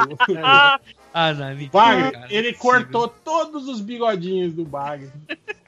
Ah, 1.16 1.32
não, 1.32 1.56
Bagre? 1.68 2.12
cara, 2.12 2.28
ele 2.34 2.50
é 2.50 2.54
cortou 2.54 3.08
todos 3.08 3.68
os 3.68 3.80
bigodinhos 3.80 4.52
do 4.54 4.66
Bagre. 4.66 5.12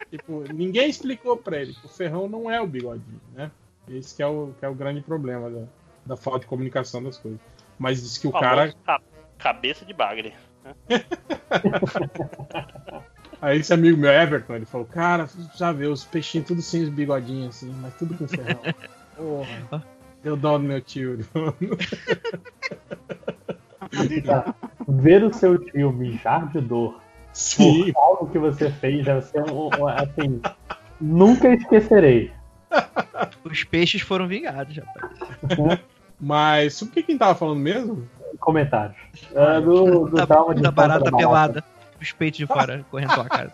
tipo, 0.10 0.44
ninguém 0.52 0.90
explicou 0.90 1.38
pra 1.38 1.62
ele 1.62 1.72
que 1.74 1.86
o 1.86 1.90
ferrão 1.90 2.28
não 2.28 2.50
é 2.50 2.60
o 2.60 2.66
bigodinho, 2.66 3.22
né? 3.36 3.52
Esse 3.88 4.16
que 4.16 4.24
é 4.24 4.28
o, 4.28 4.56
que 4.60 4.66
é 4.66 4.70
o 4.70 4.74
grande 4.74 5.02
problema 5.02 5.48
da, 5.52 5.62
da 6.04 6.18
falta 6.18 6.40
de 6.40 6.46
comunicação 6.48 7.04
das 7.04 7.18
coisas. 7.18 7.40
Mas 7.78 8.02
disse 8.02 8.20
que 8.20 8.28
o 8.28 8.32
Famoso 8.32 8.50
cara. 8.50 8.74
ca- 8.86 9.02
Cabeça 9.38 9.86
de 9.86 9.94
bagre. 9.94 10.34
Aí 13.46 13.60
esse 13.60 13.72
amigo 13.72 13.96
meu, 13.96 14.12
Everton, 14.12 14.56
ele 14.56 14.66
falou, 14.66 14.88
cara, 14.88 15.30
já 15.56 15.72
vê 15.72 15.86
os 15.86 16.04
peixinhos 16.04 16.48
tudo 16.48 16.64
sem 16.64 16.82
os 16.82 16.90
bigodinhos 16.90 17.50
assim, 17.56 17.72
mas 17.80 17.94
tudo 17.94 18.18
com 18.18 18.28
ferrão. 18.28 18.60
Porra. 19.16 19.84
Deu 20.24 20.36
dó 20.36 20.58
do 20.58 20.64
meu 20.64 20.82
tio. 20.82 21.20
Tá. 24.26 24.56
Ver 24.88 25.24
o 25.24 25.32
seu 25.32 25.60
tio 25.60 25.92
mijar 25.94 26.48
de 26.52 26.60
dor 26.60 27.00
Sim. 27.34 27.94
por 27.94 28.02
algo 28.02 28.28
que 28.32 28.40
você 28.40 28.72
fez 28.72 29.06
deve 29.06 29.22
ser 29.22 29.44
um, 29.52 29.68
um- 29.68 29.88
assim. 29.90 30.42
Nunca 31.00 31.54
esquecerei. 31.54 32.32
Os 33.44 33.64
peixes 33.64 34.02
foram 34.02 34.28
vingados, 34.28 34.76
rapaz. 34.76 35.80
Mas 36.20 36.74
sobre 36.74 36.94
o 36.94 36.96
que 36.96 37.04
quem 37.04 37.18
tava 37.18 37.36
falando 37.36 37.60
mesmo? 37.60 38.10
Comentários. 38.40 38.98
É, 39.36 39.62
do, 39.62 40.08
do 40.10 40.16
Da, 40.16 40.26
trauma 40.26 40.56
de 40.56 40.64
da 40.64 40.70
infância 40.70 40.88
barata 40.88 41.12
da 41.12 41.18
pelada. 41.18 41.64
Os 42.02 42.12
peitos 42.12 42.38
de 42.38 42.48
fora 42.48 42.86
correndo 42.92 43.14
pela 43.14 43.30
casa. 43.30 43.54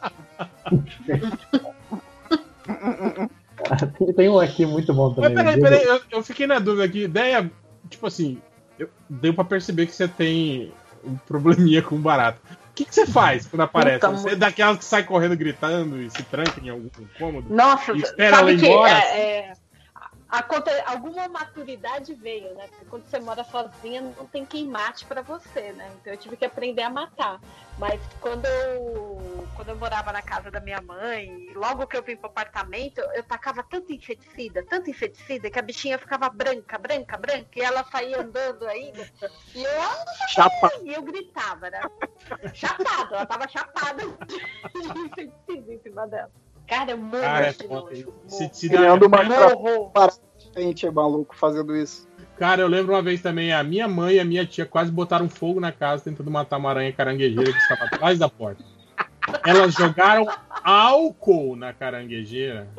Tem, 3.98 4.14
tem 4.14 4.30
um 4.30 4.40
aqui 4.40 4.66
muito 4.66 4.94
bom 4.94 5.08
Mas 5.10 5.16
também. 5.16 5.36
peraí, 5.36 5.60
peraí, 5.60 5.84
eu, 5.84 6.02
eu 6.12 6.24
fiquei 6.24 6.48
na 6.48 6.60
dúvida 6.60 6.84
aqui. 6.86 7.04
Ideia, 7.04 7.50
tipo 7.90 8.08
assim, 8.08 8.42
eu, 8.80 8.90
deu 9.10 9.34
pra 9.34 9.44
perceber 9.44 9.86
que 9.86 9.94
você 9.94 10.08
tem 10.08 10.72
um 11.04 11.16
probleminha 11.16 11.82
com 11.82 11.98
barata. 12.00 12.40
O 12.52 12.74
que, 12.74 12.86
que 12.86 12.96
você 12.96 13.06
faz 13.06 13.46
quando 13.48 13.62
aparece? 13.62 14.00
Puta, 14.00 14.18
você 14.18 14.30
é 14.30 14.36
daquelas 14.36 14.78
que 14.78 14.86
sai 14.86 15.04
correndo 15.04 15.36
gritando 15.36 16.02
e 16.02 16.10
se 16.10 16.24
tranca 16.24 16.60
em 16.62 16.70
algum 16.70 16.90
cômodo? 17.18 17.54
Nossa, 17.54 17.92
E 17.94 18.02
espera 18.02 18.38
ela 18.38 18.56
que 18.56 18.66
embora? 18.66 18.90
é, 18.92 19.20
é, 19.20 19.54
alguma 20.86 21.28
maturidade 21.28 22.14
veio, 22.14 22.56
né? 22.56 22.68
Porque 22.68 22.86
quando 22.86 23.06
você 23.06 23.20
mora 23.20 23.44
sozinha, 23.44 24.02
não 24.02 24.26
tem 24.26 24.46
quem 24.46 24.66
mate 24.66 25.06
pra 25.06 25.22
você, 25.22 25.74
né? 25.74 25.92
Então 26.00 26.14
eu 26.14 26.18
tive 26.18 26.38
que 26.38 26.46
aprender 26.46 26.84
a 26.84 26.90
matar. 26.90 27.42
Mas 27.78 28.00
quando 28.22 28.46
eu, 28.46 29.46
quando 29.56 29.70
eu 29.70 29.76
morava 29.76 30.14
na 30.14 30.22
casa 30.22 30.50
da 30.50 30.62
minha 30.62 30.82
mãe, 30.82 31.52
logo 31.54 31.86
que 31.86 31.98
eu 31.98 32.04
vim 32.04 32.16
pro 32.16 32.28
apartamento, 32.28 33.00
eu 33.14 33.24
tacava 33.24 33.62
tanto 33.64 33.92
inseticida, 33.92 34.64
tanto 34.70 34.90
inseticida, 34.90 35.50
que 35.50 35.60
a 35.60 35.62
bichinha 35.62 35.98
ficava 35.98 36.30
branca, 36.30 36.78
branca, 36.78 37.18
branca, 37.18 37.50
e 37.56 37.62
ela 37.62 37.84
saía 37.92 38.22
andando 38.22 38.68
ainda. 38.68 39.10
E 39.54 39.64
eu, 39.64 39.82
Chapa. 40.30 40.72
e 40.84 40.94
eu 40.94 41.02
gritava, 41.02 41.70
né? 41.70 41.82
Chapada, 42.54 43.16
ela 43.16 43.26
tava 43.26 43.48
chapada 43.48 44.04
de 44.74 45.00
inseticida 45.20 45.74
em 45.74 45.80
cima 45.80 46.08
dela. 46.08 46.32
Cara, 46.72 46.92
eu 46.92 46.98
morro 46.98 47.22
Cara, 47.22 47.48
é 47.48 47.68
nojo. 47.68 48.14
Inseticida 48.26 48.78
Criando 48.78 49.06
uma 49.06 49.24
Morro. 49.26 49.92
gente 50.56 50.88
é 50.88 50.90
maluco 50.92 51.36
fazendo 51.36 51.76
isso. 51.76 52.08
Cara, 52.38 52.62
eu 52.62 52.68
lembro 52.70 52.94
uma 52.94 53.02
vez 53.02 53.22
também, 53.22 53.52
a 53.52 53.62
minha 53.62 53.90
mãe 53.90 54.16
e 54.16 54.20
a 54.22 54.24
minha 54.24 54.46
tia 54.46 54.66
quase 54.66 54.90
botaram 54.90 55.28
fogo 55.28 55.60
na 55.60 55.74
casa 55.74 56.06
tentando 56.06 56.32
matar 56.32 56.56
uma 56.56 56.70
aranha 56.70 56.94
caranguejeira 56.94 57.52
que 57.52 57.58
estava 57.58 57.84
atrás 57.84 58.18
da 58.18 58.30
porta. 58.30 58.64
Elas 59.46 59.74
jogaram 59.74 60.26
álcool 60.64 61.58
na 61.58 61.74
caranguejeira. 61.74 62.70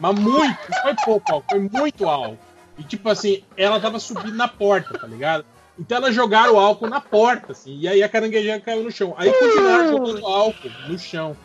Mas 0.00 0.18
muito, 0.18 0.58
não 0.68 0.82
foi 0.82 0.96
pouco 1.04 1.32
álcool, 1.32 1.48
foi 1.48 1.60
muito 1.60 2.08
álcool. 2.08 2.38
E 2.78 2.82
tipo 2.82 3.08
assim, 3.08 3.44
ela 3.56 3.78
tava 3.78 4.00
subindo 4.00 4.34
na 4.34 4.48
porta, 4.48 4.98
tá 4.98 5.06
ligado? 5.06 5.44
Então 5.78 5.98
elas 5.98 6.16
jogaram 6.16 6.58
álcool 6.58 6.88
na 6.88 7.00
porta, 7.00 7.52
assim, 7.52 7.78
e 7.78 7.86
aí 7.86 8.02
a 8.02 8.08
caranguejeira 8.08 8.58
caiu 8.58 8.82
no 8.82 8.90
chão. 8.90 9.14
Aí 9.16 9.32
continuaram 9.32 9.88
jogando 9.88 10.26
álcool 10.26 10.70
no 10.88 10.98
chão. 10.98 11.36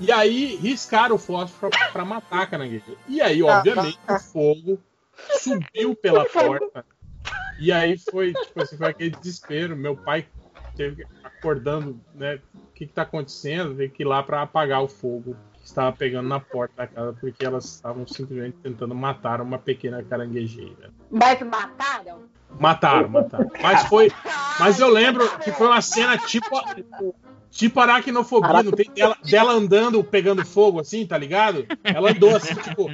E 0.00 0.10
aí 0.10 0.56
riscaram 0.56 1.16
o 1.16 1.18
fósforo 1.18 1.70
pra, 1.70 1.88
pra 1.90 2.04
matar 2.04 2.42
a 2.42 2.46
caranguejeira. 2.46 3.00
E 3.08 3.20
aí, 3.20 3.42
obviamente, 3.42 3.98
o 4.08 4.18
fogo 4.18 4.80
subiu 5.40 5.94
pela 5.94 6.24
porta. 6.28 6.84
E 7.58 7.70
aí 7.70 7.96
foi, 7.98 8.32
tipo 8.32 8.62
assim, 8.62 8.76
foi 8.76 8.88
aquele 8.88 9.10
desespero. 9.10 9.76
Meu 9.76 9.96
pai 9.96 10.26
teve 10.76 11.04
que- 11.04 11.06
acordando, 11.22 12.00
né? 12.14 12.40
O 12.54 12.74
que, 12.74 12.86
que 12.86 12.92
tá 12.92 13.02
acontecendo? 13.02 13.76
Teve 13.76 13.90
que 13.90 14.02
ir 14.02 14.06
lá 14.06 14.22
pra 14.22 14.42
apagar 14.42 14.82
o 14.82 14.88
fogo 14.88 15.36
que 15.60 15.66
estava 15.66 15.92
pegando 15.96 16.28
na 16.28 16.40
porta 16.40 16.74
da 16.78 16.86
casa, 16.88 17.16
porque 17.20 17.46
elas 17.46 17.64
estavam 17.64 18.04
simplesmente 18.06 18.56
tentando 18.62 18.94
matar 18.94 19.40
uma 19.40 19.58
pequena 19.58 20.02
caranguejeira. 20.02 20.90
Mas 21.10 21.40
mataram? 21.40 22.24
Mataram, 22.58 23.08
mataram. 23.08 23.50
Mas 23.62 23.84
foi. 23.84 24.10
Mas 24.58 24.80
eu 24.80 24.88
lembro 24.88 25.38
que 25.38 25.52
foi 25.52 25.68
uma 25.68 25.80
cena 25.80 26.18
tipo. 26.18 26.48
Tipo 27.54 27.78
aracnofobia, 27.78 28.64
não 28.64 28.72
tem 28.72 28.90
dela, 28.90 29.16
dela 29.24 29.52
andando, 29.52 30.02
pegando 30.02 30.44
fogo 30.44 30.80
assim, 30.80 31.06
tá 31.06 31.16
ligado? 31.16 31.64
Ela 31.84 32.10
andou 32.10 32.34
assim, 32.34 32.52
tipo, 32.52 32.90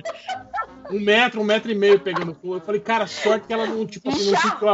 um 0.91 1.01
metro, 1.01 1.41
um 1.41 1.45
metro 1.45 1.73
e 1.73 1.75
meio 1.75 1.99
pegando 1.99 2.35
fogo. 2.35 2.57
Eu 2.57 2.61
falei, 2.61 2.79
cara, 2.79 3.07
sorte 3.07 3.47
que 3.47 3.55
ela 3.55 3.67
não, 3.67 3.87
tipo 3.87 4.11
assim, 4.11 4.31
não 4.31 4.39
ficou 4.39 4.69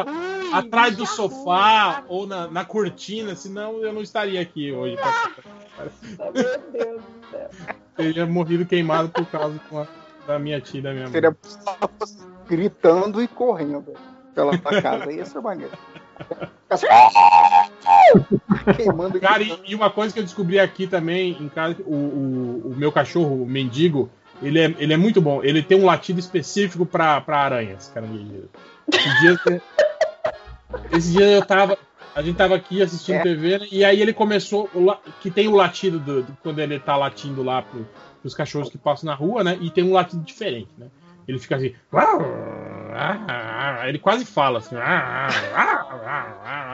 atrás 0.52 0.96
do 0.96 1.06
sofá 1.06 2.02
ou 2.08 2.26
na, 2.26 2.48
na 2.48 2.64
cortina, 2.64 3.36
senão 3.36 3.80
eu 3.80 3.92
não 3.92 4.02
estaria 4.02 4.40
aqui 4.40 4.72
hoje. 4.72 4.96
Meu 6.18 6.32
Deus 6.72 7.00
do 7.00 7.30
céu. 7.30 7.48
Teria 7.96 8.26
morrido 8.26 8.66
queimado 8.66 9.08
por 9.08 9.24
causa 9.26 9.60
da 10.26 10.36
minha 10.36 10.60
tia 10.60 10.82
da 10.82 10.90
minha 10.90 11.04
mãe. 11.04 11.12
Seria 11.12 11.36
gritando 12.48 13.22
e 13.22 13.28
correndo 13.28 13.94
pela 14.34 14.58
casa. 14.58 15.12
Ia 15.12 15.24
ser 15.24 15.40
maneiro. 15.40 15.78
Queimando 18.76 19.20
Cara, 19.20 19.42
e, 19.42 19.58
e 19.66 19.74
uma 19.74 19.90
coisa 19.90 20.12
que 20.12 20.20
eu 20.20 20.24
descobri 20.24 20.58
aqui 20.58 20.86
também 20.86 21.36
em 21.40 21.48
casa, 21.48 21.76
o, 21.84 21.94
o, 21.94 22.72
o 22.72 22.74
meu 22.76 22.90
cachorro, 22.90 23.42
o 23.42 23.46
mendigo, 23.46 24.10
ele 24.42 24.58
é, 24.60 24.74
ele 24.78 24.92
é 24.92 24.96
muito 24.96 25.20
bom. 25.20 25.42
Ele 25.42 25.62
tem 25.62 25.78
um 25.80 25.84
latido 25.84 26.18
específico 26.20 26.84
pra, 26.84 27.20
pra 27.20 27.38
aranhas, 27.40 27.90
caranguejeiras. 27.92 28.48
Esse 28.92 29.20
dia, 29.20 29.62
esse 30.92 31.12
dia 31.12 31.24
eu 31.26 31.44
tava. 31.44 31.78
A 32.14 32.22
gente 32.22 32.36
tava 32.36 32.54
aqui 32.56 32.80
assistindo 32.82 33.16
É. 33.16 33.22
TV, 33.22 33.58
né, 33.58 33.66
e 33.70 33.84
aí 33.84 34.00
ele 34.00 34.12
começou. 34.12 34.70
Que 35.20 35.30
tem 35.30 35.48
o 35.48 35.54
latido 35.54 35.98
do, 36.00 36.22
do- 36.22 36.36
quando 36.42 36.58
ele 36.60 36.78
tá 36.78 36.96
latindo 36.96 37.42
lá 37.42 37.60
pro, 37.62 37.86
pros 38.22 38.34
cachorros 38.34 38.70
que 38.70 38.78
passam 38.78 39.06
na 39.08 39.14
rua, 39.14 39.44
né? 39.44 39.58
E 39.60 39.70
tem 39.70 39.84
um 39.84 39.92
latido 39.92 40.22
diferente, 40.22 40.70
né? 40.78 40.86
Ele 41.28 41.38
fica 41.38 41.56
assim. 41.56 41.74
Ele 43.88 43.98
quase 43.98 44.24
fala 44.24 44.58
assim. 44.58 44.74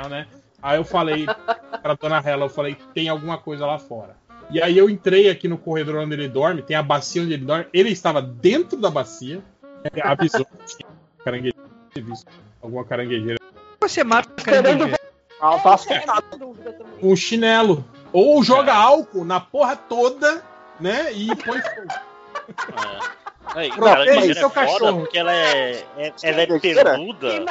né? 0.09 0.27
Aí 0.63 0.79
eu 0.79 0.85
falei 0.85 1.27
pra 1.83 1.95
dona 1.95 2.23
Hela, 2.25 2.45
eu 2.45 2.49
falei, 2.49 2.77
tem 2.95 3.09
alguma 3.09 3.37
coisa 3.37 3.67
lá 3.67 3.79
fora. 3.79 4.17
E 4.51 4.63
aí 4.63 4.77
eu 4.77 4.89
entrei 4.89 5.31
aqui 5.31 5.49
no 5.49 5.59
corredor 5.59 5.97
onde 5.97 6.15
ele 6.15 6.29
dorme, 6.29 6.63
tem 6.63 6.77
a 6.77 6.83
bacia 6.83 7.23
onde 7.23 7.33
ele 7.33 7.45
dorme. 7.45 7.67
Ele 7.73 7.91
estava 7.91 8.21
dentro 8.23 8.79
da 8.79 8.91
bacia, 8.91 9.43
avisou 10.03 10.45
que 10.45 10.77
tinha 10.77 10.89
caranguejeira, 11.25 11.59
visto 11.97 12.27
alguma 12.61 12.85
caranguejeira 12.85 13.39
Você 13.81 14.05
mata 14.05 14.31
a 14.41 14.45
caranguejeira. 14.45 15.01
Ah, 15.41 15.59
tá 15.59 15.75
assustado. 15.75 16.55
com 17.01 17.13
um 17.13 17.17
chinelo. 17.17 17.85
Ou 18.13 18.45
joga 18.45 18.75
álcool 18.75 19.25
na 19.25 19.41
porra 19.41 19.75
toda, 19.75 20.45
né? 20.79 21.13
E 21.13 21.35
põe 21.35 21.61
fogo. 21.61 21.89
Aí, 23.55 23.71
Pronto, 23.71 23.85
cara, 23.85 24.05
é 24.07 24.15
o 24.17 24.31
é 24.31 24.35
foda 24.35 24.51
cachorro. 24.51 25.01
porque 25.01 25.19
ela 25.19 25.33
é, 25.35 25.85
é- 25.99 26.13
ela 26.23 26.41
é 26.43 26.47
peluda. 26.59 27.45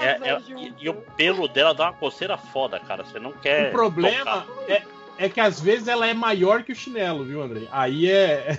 É- 0.00 0.06
é- 0.30 0.40
e, 0.48 0.74
e 0.80 0.88
o 0.88 0.94
pelo 0.94 1.48
dela 1.48 1.74
dá 1.74 1.84
uma 1.84 1.92
coceira 1.92 2.36
foda, 2.38 2.78
cara. 2.80 3.04
Você 3.04 3.18
não 3.18 3.32
quer. 3.32 3.68
O 3.68 3.72
problema 3.72 4.46
é, 4.68 4.82
é 5.18 5.28
que 5.28 5.40
às 5.40 5.60
vezes 5.60 5.88
ela 5.88 6.06
é 6.06 6.14
maior 6.14 6.62
que 6.62 6.72
o 6.72 6.76
chinelo, 6.76 7.24
viu, 7.24 7.42
André? 7.42 7.62
Aí 7.72 8.10
é. 8.10 8.56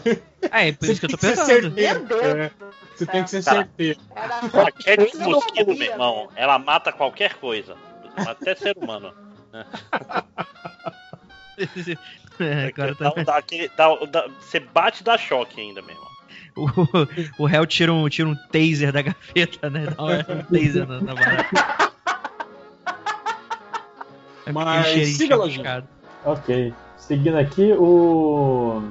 É, 0.52 0.72
por 0.74 0.86
isso 0.90 1.00
que 1.00 1.06
eu 1.06 1.10
tô 1.10 1.18
pensando. 1.18 1.46
certeiro. 1.46 2.06
É, 2.22 2.52
você 2.96 3.06
tem 3.08 3.24
que 3.24 3.30
ser 3.30 3.44
Cara, 3.44 3.58
certeiro. 3.58 4.00
Qualquer 4.52 5.00
mosquito, 5.26 5.68
meu 5.74 5.82
irmão, 5.92 6.30
ela 6.36 6.60
mata 6.60 6.92
qualquer 6.92 7.34
coisa. 7.36 7.76
Até 8.16 8.54
ser 8.56 8.78
humano. 8.78 9.14
É, 12.38 12.70
tá... 12.72 12.92
Dá- 13.00 13.24
dá 13.24 13.38
aquele- 13.38 13.72
dá- 13.78 13.96
dá- 14.12 14.28
você 14.42 14.60
bate 14.60 15.02
e 15.02 15.06
dá 15.06 15.18
choque 15.18 15.62
ainda, 15.62 15.82
meu 15.82 15.92
irmão. 15.96 16.10
o, 17.38 17.44
o 17.44 17.46
réu 17.46 17.66
tira 17.66 17.92
um, 17.94 18.08
tira 18.08 18.30
um 18.30 18.36
taser 18.52 18.92
da 18.92 19.02
gaveta, 19.02 19.70
né? 19.70 19.88
Dá 19.88 20.04
um 20.04 20.44
taser 20.44 20.88
na, 20.88 21.02
na 21.02 21.14
barata. 21.14 21.92
É 24.46 24.52
Mas 24.52 24.88
siga, 25.10 25.36
chamuscado. 25.36 25.88
Ok. 26.24 26.74
Seguindo 26.98 27.38
aqui, 27.38 27.74
o. 27.74 28.82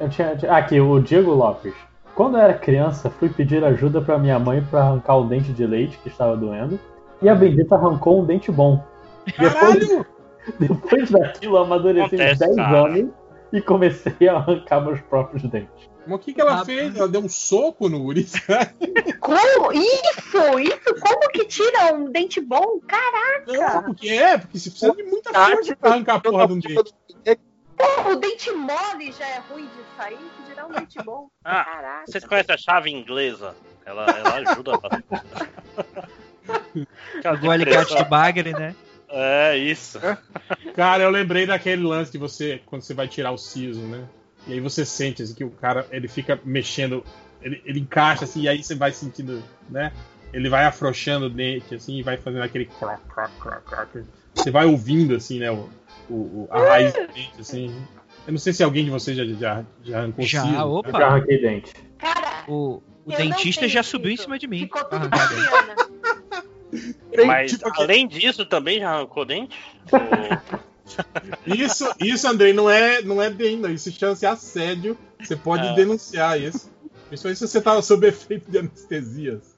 Eu 0.00 0.08
tinha, 0.08 0.36
tinha- 0.36 0.52
ah, 0.52 0.58
aqui, 0.58 0.80
o 0.80 1.00
Diego 1.00 1.32
Lopes. 1.32 1.74
Quando 2.14 2.36
eu 2.36 2.42
era 2.42 2.54
criança, 2.54 3.10
fui 3.10 3.28
pedir 3.28 3.64
ajuda 3.64 4.00
pra 4.00 4.18
minha 4.18 4.38
mãe 4.38 4.62
pra 4.70 4.80
arrancar 4.82 5.16
o 5.16 5.24
dente 5.24 5.52
de 5.52 5.66
leite 5.66 5.98
que 5.98 6.08
estava 6.08 6.36
doendo. 6.36 6.78
E 7.22 7.28
a 7.28 7.34
bendita 7.34 7.74
arrancou 7.74 8.20
um 8.22 8.24
dente 8.24 8.50
bom. 8.50 8.84
Depois, 9.26 9.52
Caralho! 9.52 10.06
depois 10.58 11.10
daquilo, 11.10 11.56
eu 11.56 11.62
amadureci 11.62 12.14
uns 12.14 12.20
Acontece, 12.20 12.38
10 12.40 12.56
cara. 12.56 12.78
anos 12.86 13.10
e 13.52 13.60
comecei 13.60 14.28
a 14.28 14.34
arrancar 14.36 14.80
meus 14.80 15.00
próprios 15.00 15.42
dentes. 15.44 15.88
Mas 16.08 16.16
o 16.16 16.18
que, 16.18 16.32
que 16.32 16.40
ela 16.40 16.60
Ah, 16.60 16.64
fez? 16.64 16.96
Ela 16.96 17.06
deu 17.08 17.20
um 17.20 17.28
soco 17.28 17.88
no 17.88 18.00
guri? 18.00 18.26
Como? 19.20 19.72
Isso, 19.72 20.58
isso, 20.58 20.94
como 21.02 21.30
que 21.30 21.44
tira 21.44 21.92
um 21.92 22.10
dente 22.10 22.40
bom? 22.40 22.80
Caraca! 22.86 23.44
Não, 23.46 23.82
porque 23.82 24.08
é, 24.08 24.38
porque 24.38 24.58
você 24.58 24.70
precisa 24.70 24.94
de 24.94 25.02
muita 25.02 25.32
força 25.32 25.76
pra 25.76 25.90
arrancar 25.90 26.14
a 26.14 26.20
porra 26.20 26.46
de 26.46 26.52
um 26.54 26.58
dente. 26.60 26.94
Pô, 27.76 28.10
o 28.10 28.16
dente 28.16 28.50
mole 28.50 29.12
já 29.12 29.26
é 29.26 29.38
ruim 29.50 29.66
de 29.66 29.96
sair, 29.96 30.16
que 30.16 30.42
dirá 30.48 30.66
um 30.66 30.72
dente 30.72 30.98
bom. 31.04 31.28
Ah, 31.44 31.64
Caraca. 31.64 32.04
Vocês 32.06 32.24
conhecem 32.24 32.54
a 32.54 32.58
chave 32.58 32.90
inglesa? 32.90 33.54
Ela, 33.84 34.06
ela 34.06 34.50
ajuda. 34.50 34.72
Aquela 37.18 37.40
O 37.42 37.50
alicate 37.50 37.96
do 37.96 38.04
bagre, 38.06 38.52
né? 38.52 38.74
É, 39.08 39.56
isso. 39.56 39.98
Cara, 40.74 41.02
eu 41.02 41.10
lembrei 41.10 41.46
daquele 41.46 41.82
lance 41.82 42.12
de 42.12 42.18
você, 42.18 42.60
quando 42.66 42.82
você 42.82 42.92
vai 42.92 43.08
tirar 43.08 43.30
o 43.32 43.38
siso, 43.38 43.80
né? 43.80 44.06
E 44.46 44.54
aí 44.54 44.60
você 44.60 44.84
sente 44.84 45.22
assim, 45.22 45.34
que 45.34 45.44
o 45.44 45.50
cara, 45.50 45.86
ele 45.90 46.08
fica 46.08 46.38
mexendo, 46.44 47.04
ele, 47.42 47.60
ele 47.64 47.80
encaixa 47.80 48.24
assim, 48.24 48.42
e 48.42 48.48
aí 48.48 48.62
você 48.62 48.74
vai 48.74 48.92
sentindo, 48.92 49.42
né? 49.68 49.92
Ele 50.32 50.48
vai 50.48 50.64
afrouxando 50.64 51.26
o 51.26 51.30
dente, 51.30 51.74
assim, 51.74 51.98
e 51.98 52.02
vai 52.02 52.16
fazendo 52.16 52.42
aquele 52.42 52.66
croc, 52.66 53.00
croc, 53.08 53.30
croc, 53.40 53.64
croc. 53.64 53.88
Você 54.34 54.50
vai 54.50 54.66
ouvindo, 54.66 55.14
assim, 55.14 55.38
né? 55.38 55.50
O, 55.50 55.68
o, 56.10 56.48
a 56.50 56.60
raiz 56.60 56.92
do 56.92 57.06
dente, 57.08 57.40
assim. 57.40 57.74
Eu 58.26 58.32
não 58.32 58.38
sei 58.38 58.52
se 58.52 58.62
alguém 58.62 58.84
de 58.84 58.90
vocês 58.90 59.16
já, 59.16 59.24
já, 59.24 59.64
já 59.82 59.98
arrancou 60.00 60.24
Já. 60.24 60.46
Eu 60.60 60.70
opa. 60.72 60.98
já 60.98 61.06
arranquei 61.06 61.40
dente. 61.40 61.72
Cara, 61.98 62.44
O, 62.46 62.82
o 63.06 63.10
dentista 63.10 63.66
já 63.66 63.82
subiu 63.82 64.10
em 64.10 64.14
isso. 64.14 64.24
cima 64.24 64.38
de 64.38 64.46
mim. 64.46 64.60
ficou 64.60 64.84
tudo. 64.84 65.08
Mas 67.26 67.52
tipo 67.52 67.70
além 67.80 68.06
disso, 68.06 68.44
também 68.44 68.80
já 68.80 68.90
arrancou 68.90 69.24
dente? 69.24 69.58
Ou- 69.90 70.58
Isso, 71.46 71.90
isso, 72.00 72.26
Andrei, 72.28 72.52
não 72.52 72.68
é, 72.70 73.02
não 73.02 73.20
é 73.22 73.30
bem, 73.30 73.56
não. 73.56 73.70
Isso 73.70 73.90
chama-se 73.92 74.26
assédio. 74.26 74.96
Você 75.20 75.36
pode 75.36 75.66
É. 75.66 75.74
denunciar 75.74 76.40
isso. 76.40 76.70
Principalmente 77.08 77.38
se 77.38 77.48
você 77.48 77.60
tá 77.60 77.80
sob 77.80 78.06
efeito 78.06 78.50
de 78.50 78.58
anestesias. 78.58 79.56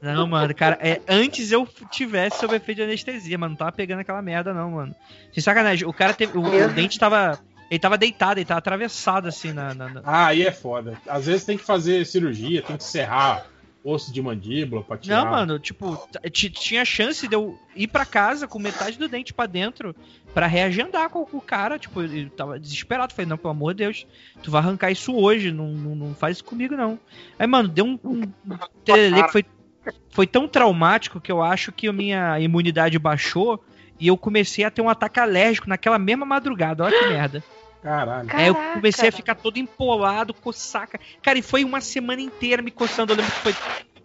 Não, 0.00 0.26
mano, 0.26 0.54
cara, 0.54 0.78
é, 0.80 1.00
antes 1.08 1.52
eu 1.52 1.66
tivesse 1.90 2.38
sob 2.38 2.54
efeito 2.56 2.78
de 2.78 2.84
anestesia, 2.84 3.36
mano. 3.38 3.50
Não 3.50 3.56
tava 3.56 3.72
pegando 3.72 4.00
aquela 4.00 4.22
merda, 4.22 4.52
não, 4.54 4.70
mano. 4.72 4.94
Sem 5.32 5.42
sacanagem, 5.42 5.86
o 5.86 5.92
cara 5.92 6.14
teve. 6.14 6.36
O, 6.36 6.42
o 6.42 6.68
dente 6.72 6.98
tava. 6.98 7.38
Ele 7.70 7.78
tava 7.78 7.96
deitado, 7.96 8.38
ele 8.38 8.44
tava 8.44 8.58
atravessado 8.58 9.28
assim 9.28 9.52
na. 9.52 9.74
na- 9.74 9.88
na- 9.88 10.00
Ah, 10.04 10.26
aí 10.26 10.42
é 10.46 10.52
foda. 10.52 10.98
Às 11.06 11.26
vezes 11.26 11.44
tem 11.44 11.56
que 11.56 11.64
fazer 11.64 12.04
cirurgia, 12.06 12.62
tem 12.62 12.76
que 12.76 12.84
serrar 12.84 13.46
osso 13.84 14.12
de 14.12 14.22
mandíbula 14.22 14.82
pra 14.82 14.96
tirar. 14.96 15.24
Não, 15.24 15.30
mano, 15.30 15.58
tipo, 15.58 16.08
tinha 16.30 16.84
chance 16.84 17.26
de 17.26 17.34
eu 17.34 17.58
ir 17.74 17.88
pra 17.88 18.04
casa 18.04 18.46
com 18.46 18.58
metade 18.58 18.98
do 18.98 19.08
dente 19.08 19.34
pra 19.34 19.46
dentro 19.46 19.94
pra 20.32 20.46
reagendar 20.46 21.10
com 21.10 21.26
o 21.32 21.40
cara. 21.40 21.78
Tipo, 21.78 22.02
ele 22.02 22.30
tava 22.30 22.58
desesperado. 22.58 23.12
Falei, 23.12 23.28
não, 23.28 23.36
pelo 23.36 23.50
amor 23.50 23.74
de 23.74 23.84
Deus, 23.84 24.06
tu 24.42 24.50
vai 24.50 24.60
arrancar 24.60 24.90
isso 24.90 25.14
hoje, 25.14 25.50
não, 25.50 25.68
não, 25.68 25.94
não 25.94 26.14
faz 26.14 26.36
isso 26.36 26.44
comigo, 26.44 26.76
não. 26.76 26.98
Aí, 27.38 27.46
mano, 27.46 27.68
deu 27.68 27.84
um, 27.84 27.98
um 28.04 28.20
que 28.84 29.32
foi, 29.32 29.44
foi 30.10 30.26
tão 30.26 30.46
traumático 30.46 31.20
que 31.20 31.32
eu 31.32 31.42
acho 31.42 31.72
que 31.72 31.88
a 31.88 31.92
minha 31.92 32.38
imunidade 32.40 32.98
baixou 32.98 33.62
e 33.98 34.08
eu 34.08 34.16
comecei 34.16 34.64
a 34.64 34.70
ter 34.70 34.82
um 34.82 34.88
ataque 34.88 35.20
alérgico 35.20 35.68
naquela 35.68 35.98
mesma 35.98 36.26
madrugada. 36.26 36.84
Olha 36.84 36.98
que 36.98 37.06
merda. 37.06 37.44
Caralho. 37.82 38.28
Aí 38.32 38.46
eu 38.46 38.54
Caraca. 38.54 38.74
comecei 38.74 39.08
a 39.08 39.12
ficar 39.12 39.34
todo 39.34 39.56
empolado, 39.56 40.32
coçaca. 40.32 41.00
Cara, 41.20 41.38
e 41.38 41.42
foi 41.42 41.64
uma 41.64 41.80
semana 41.80 42.22
inteira 42.22 42.62
me 42.62 42.70
coçando. 42.70 43.12
Eu 43.12 43.16
lembro 43.16 43.32
que 43.32 43.38
foi, 43.40 43.54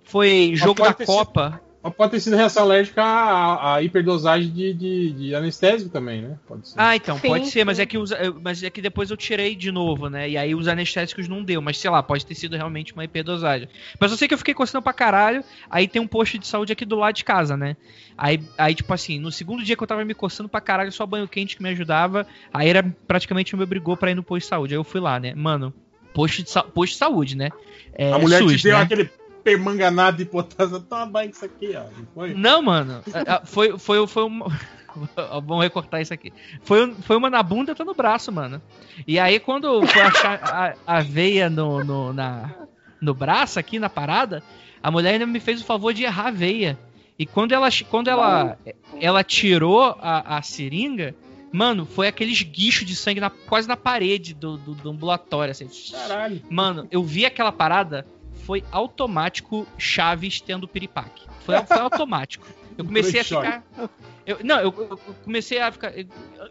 foi 0.03 0.51
jogo 0.55 0.81
da 0.83 0.93
Copa. 0.93 1.61
Mas 1.87 1.95
pode 1.95 2.11
ter 2.11 2.19
sido 2.19 2.35
reação 2.35 2.63
alérgica 2.63 3.01
à, 3.01 3.75
à 3.75 3.81
hiperdosagem 3.81 4.51
de, 4.51 4.73
de, 4.73 5.13
de 5.13 5.35
anestésico 5.35 5.89
também, 5.89 6.21
né? 6.21 6.37
Pode 6.45 6.67
ser. 6.67 6.75
Ah, 6.77 6.97
então, 6.97 7.17
Sim, 7.17 7.27
pode 7.29 7.47
ser, 7.47 7.63
mas 7.63 7.77
sim. 7.77 7.83
é, 7.83 7.85
que 7.85 7.97
os, 7.97 8.11
mas 8.43 8.61
é 8.61 8.69
que 8.69 8.81
depois 8.81 9.09
eu 9.09 9.15
tirei 9.15 9.55
de 9.55 9.71
novo, 9.71 10.09
né? 10.09 10.29
E 10.29 10.37
aí 10.37 10.53
os 10.53 10.67
anestésicos 10.67 11.29
não 11.29 11.41
deu, 11.41 11.61
mas 11.61 11.77
sei 11.77 11.89
lá, 11.89 12.03
pode 12.03 12.25
ter 12.25 12.35
sido 12.35 12.57
realmente 12.57 12.93
uma 12.93 13.05
hiperdosagem. 13.05 13.69
Mas 13.99 14.11
eu 14.11 14.17
sei 14.17 14.27
que 14.27 14.33
eu 14.33 14.37
fiquei 14.37 14.53
coçando 14.53 14.81
pra 14.81 14.91
caralho, 14.91 15.45
aí 15.69 15.87
tem 15.87 16.01
um 16.01 16.07
posto 16.07 16.37
de 16.37 16.45
saúde 16.45 16.73
aqui 16.73 16.83
do 16.83 16.97
lado 16.97 17.15
de 17.15 17.23
casa, 17.23 17.55
né? 17.55 17.77
Aí, 18.17 18.41
aí 18.57 18.75
tipo 18.75 18.93
assim, 18.93 19.17
no 19.17 19.31
segundo 19.31 19.63
dia 19.63 19.77
que 19.77 19.83
eu 19.83 19.87
tava 19.87 20.03
me 20.03 20.13
coçando 20.13 20.49
pra 20.49 20.59
caralho, 20.59 20.91
só 20.91 21.05
banho 21.05 21.27
quente 21.27 21.55
que 21.55 21.63
me 21.63 21.69
ajudava, 21.69 22.27
aí 22.53 22.67
era 22.67 22.83
praticamente 23.07 23.55
me 23.55 23.63
obrigou 23.63 23.95
pra 23.95 24.11
ir 24.11 24.15
no 24.15 24.23
posto 24.23 24.43
de 24.43 24.49
saúde. 24.49 24.73
Aí 24.73 24.77
eu 24.77 24.83
fui 24.83 24.99
lá, 24.99 25.21
né? 25.21 25.33
Mano, 25.33 25.73
posto 26.13 26.43
de, 26.43 26.51
posto 26.73 26.93
de 26.93 26.97
saúde, 26.97 27.37
né? 27.37 27.49
É, 27.93 28.11
a 28.11 28.19
mulher 28.19 28.39
SUS, 28.39 28.57
te 28.57 28.63
deu 28.63 28.77
né? 28.77 28.83
aquele 28.83 29.09
permanganado 29.47 30.17
de 30.17 30.25
potássio. 30.25 30.81
Toma 30.81 31.23
isso 31.23 31.45
aqui, 31.45 31.73
ó. 31.75 31.83
Não 31.83 32.07
foi? 32.13 32.33
Não, 32.33 32.61
mano. 32.61 33.01
a- 33.13 33.35
a- 33.35 33.45
Foi, 33.45 33.77
foi, 33.79 34.05
foi 34.05 34.23
uma. 34.23 34.47
Vamos 35.45 35.63
recortar 35.63 36.01
isso 36.01 36.13
aqui. 36.13 36.33
Foi, 36.63 36.93
foi 36.95 37.15
uma 37.15 37.29
na 37.29 37.41
bunda, 37.41 37.71
outra 37.71 37.85
no 37.85 37.93
braço, 37.93 38.29
mano. 38.31 38.61
E 39.07 39.17
aí, 39.17 39.39
quando 39.39 39.85
foi 39.87 40.01
achar 40.01 40.39
a, 40.43 40.97
a 40.97 41.01
veia 41.01 41.49
no, 41.49 41.83
no, 41.83 42.11
na, 42.11 42.51
no 42.99 43.13
braço, 43.13 43.57
aqui 43.59 43.79
na 43.79 43.89
parada, 43.89 44.43
a 44.83 44.91
mulher 44.91 45.13
ainda 45.13 45.25
me 45.27 45.39
fez 45.39 45.61
o 45.61 45.65
favor 45.65 45.93
de 45.93 46.03
errar 46.03 46.27
a 46.27 46.31
veia. 46.31 46.77
E 47.17 47.25
quando 47.25 47.51
ela, 47.53 47.69
quando 47.89 48.09
ela, 48.09 48.57
ela 48.99 49.23
tirou 49.23 49.81
a, 50.01 50.37
a 50.37 50.41
seringa, 50.41 51.15
mano, 51.53 51.85
foi 51.85 52.07
aqueles 52.07 52.41
guichos 52.41 52.85
de 52.85 52.95
sangue 52.95 53.19
na- 53.21 53.29
quase 53.29 53.67
na 53.67 53.77
parede 53.77 54.33
do, 54.33 54.57
do, 54.57 54.73
do 54.75 54.89
ambulatório, 54.89 55.51
assim. 55.51 55.67
Caralho. 55.91 56.41
Mano, 56.49 56.87
eu 56.91 57.03
vi 57.03 57.25
aquela 57.25 57.51
parada, 57.51 58.05
foi 58.37 58.63
automático 58.71 59.67
Chaves 59.77 60.39
tendo 60.41 60.67
piripaque. 60.67 61.25
Foi, 61.45 61.55
foi 61.65 61.77
automático. 61.77 62.45
Eu 62.77 62.85
comecei 62.85 63.19
a 63.19 63.23
ficar. 63.23 63.63
eu- 64.25 64.37
não, 64.43 64.57
eu, 64.59 64.65
eu 64.77 64.97
comecei 65.23 65.59
a 65.59 65.71
ficar. 65.71 65.91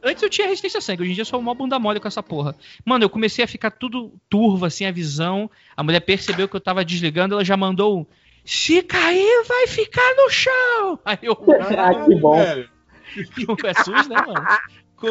antes 0.02 0.22
eu 0.22 0.28
tinha 0.30 0.46
resistência 0.48 0.78
a 0.78 0.80
sangue, 0.80 1.02
hoje 1.02 1.12
em 1.12 1.14
dia 1.14 1.22
eu 1.22 1.26
sou 1.26 1.38
uma 1.38 1.54
bunda 1.54 1.78
mole 1.78 2.00
com 2.00 2.08
essa 2.08 2.22
porra. 2.22 2.56
Mano, 2.84 3.04
eu 3.04 3.10
comecei 3.10 3.44
a 3.44 3.48
ficar 3.48 3.70
tudo 3.70 4.12
turvo, 4.28 4.66
assim, 4.66 4.84
a 4.86 4.90
visão. 4.90 5.50
A 5.76 5.82
mulher 5.82 6.00
percebeu 6.00 6.48
que 6.48 6.56
eu 6.56 6.60
tava 6.60 6.84
desligando, 6.84 7.34
ela 7.34 7.44
já 7.44 7.56
mandou 7.56 8.00
um. 8.00 8.06
Se 8.44 8.82
cair, 8.82 9.44
vai 9.46 9.66
ficar 9.66 10.14
no 10.16 10.30
chão! 10.30 10.98
Aí 11.04 11.18
eu. 11.22 11.36
Ah, 11.78 12.04
que 12.04 12.14
bom. 12.16 12.36
Velho. 12.36 12.68
É 13.64 13.74
SUS, 13.82 14.08
né, 14.08 14.16
mano? 14.16 14.46
Com, 14.96 15.06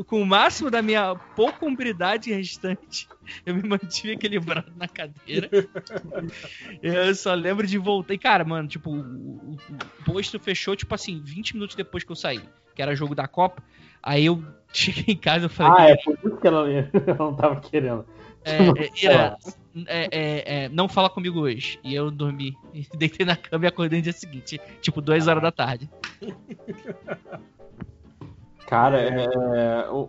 o- 0.00 0.04
com 0.04 0.20
o 0.20 0.26
máximo 0.26 0.70
da 0.70 0.82
minha 0.82 1.14
pouca 1.34 1.64
umbridade 1.64 2.30
restante, 2.32 3.08
eu 3.46 3.54
me 3.54 3.62
mantive 3.66 4.12
equilibrado 4.12 4.70
na 4.76 4.86
cadeira. 4.86 5.48
Eu 6.82 7.14
só 7.14 7.32
lembro 7.32 7.66
de 7.66 7.78
voltar. 7.78 8.12
E, 8.12 8.18
cara, 8.18 8.44
mano, 8.44 8.68
tipo, 8.68 8.90
o, 8.90 8.98
o- 9.52 9.56
posto 10.04 10.38
fechou, 10.38 10.76
tipo 10.76 10.94
assim, 10.94 11.20
20 11.24 11.54
minutos 11.54 11.74
depois 11.74 12.04
que 12.04 12.12
eu 12.12 12.16
saí, 12.16 12.42
que 12.74 12.82
era 12.82 12.94
jogo 12.94 13.14
da 13.14 13.26
Copa. 13.26 13.62
Aí 14.02 14.26
eu 14.26 14.42
cheguei 14.74 15.14
em 15.14 15.18
casa 15.18 15.46
e 15.46 15.48
falei. 15.48 15.86
Ah, 15.86 15.90
é 15.90 15.96
por 15.96 16.18
isso 16.22 16.36
que 16.36 16.46
ela, 16.46 16.68
ela 16.70 17.16
não 17.18 17.34
tava 17.34 17.60
querendo. 17.60 18.04
É, 18.44 18.56
é, 18.68 18.90
Ira, 19.02 19.36
é, 19.86 20.08
é, 20.10 20.64
é, 20.64 20.68
não 20.68 20.88
fala 20.88 21.08
comigo 21.10 21.40
hoje. 21.40 21.78
E 21.82 21.94
eu 21.94 22.10
dormi. 22.10 22.56
Deitei 22.94 23.24
na 23.24 23.36
cama 23.36 23.64
e 23.64 23.68
acordei 23.68 23.98
no 24.00 24.02
dia 24.02 24.12
seguinte, 24.12 24.60
tipo, 24.82 25.00
2 25.00 25.28
horas 25.28 25.42
da 25.42 25.50
tarde. 25.52 25.88
Cara, 28.70 28.98
é. 29.00 29.90
O- 29.90 30.08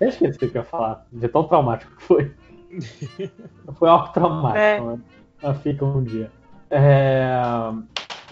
eu 0.00 0.08
esqueci 0.08 0.36
o 0.36 0.38
que 0.50 0.56
eu 0.56 0.62
ia 0.62 0.64
falar, 0.64 1.06
de 1.12 1.28
tão 1.28 1.44
traumático 1.44 1.94
que 1.96 2.02
foi. 2.02 2.32
foi 3.78 3.88
algo 3.88 4.08
traumático, 4.12 4.58
É. 4.58 4.80
né? 4.80 4.98
Mas 5.42 5.58
fica 5.62 5.84
um 5.84 6.02
dia. 6.02 6.30
É, 6.70 7.32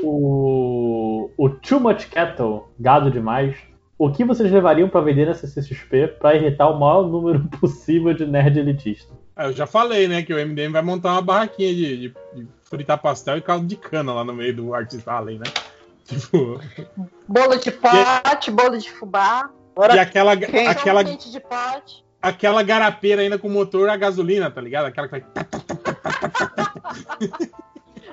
o, 0.01 1.31
o 1.37 1.49
Too 1.51 1.81
Much 1.81 2.07
Cattle, 2.09 2.69
gado 2.79 3.11
demais. 3.11 3.57
O 3.99 4.11
que 4.11 4.25
vocês 4.25 4.51
levariam 4.51 4.89
pra 4.89 5.01
vender 5.01 5.27
na 5.27 5.35
CCXP 5.35 6.09
pra 6.19 6.35
irritar 6.35 6.69
o 6.69 6.79
maior 6.81 7.07
número 7.07 7.45
possível 7.61 8.13
de 8.15 8.27
nerd 8.27 8.59
elitista? 8.59 9.13
Ah, 9.37 9.45
Eu 9.47 9.53
já 9.53 9.67
falei, 9.67 10.09
né, 10.09 10.23
que 10.23 10.33
o 10.35 10.39
MDM 10.39 10.73
vai 10.73 10.83
montar 10.83 11.13
uma 11.13 11.23
barraquinha 11.23 11.73
de, 11.75 11.97
de- 12.09 12.15
de 12.35 12.47
fritar 12.65 12.99
pastel 13.01 13.37
e 13.37 13.41
caldo 13.43 13.67
de 13.67 13.77
cana 13.77 14.13
lá 14.13 14.25
no 14.25 14.33
meio 14.35 14.55
do 14.57 14.75
Artist 14.75 15.07
Alley, 15.09 15.39
né? 15.39 15.45
Tipo, 16.21 16.61
Bolo 17.29 17.57
de 17.57 17.71
pote, 17.73 18.51
bolo 18.51 18.77
de 18.79 18.91
fubá. 18.91 19.51
e 19.95 19.99
aquela, 19.99 20.37
Quem? 20.37 20.67
aquela, 20.69 21.03
de 21.03 21.41
pote. 21.41 22.05
aquela 22.21 22.63
garapeira 22.63 23.23
ainda 23.23 23.39
com 23.39 23.49
motor 23.49 23.89
a 23.89 23.97
gasolina, 23.97 24.51
tá 24.51 24.61
ligado? 24.61 24.87
Aquela 24.87 25.09
que 25.09 25.19
vai. 25.21 25.25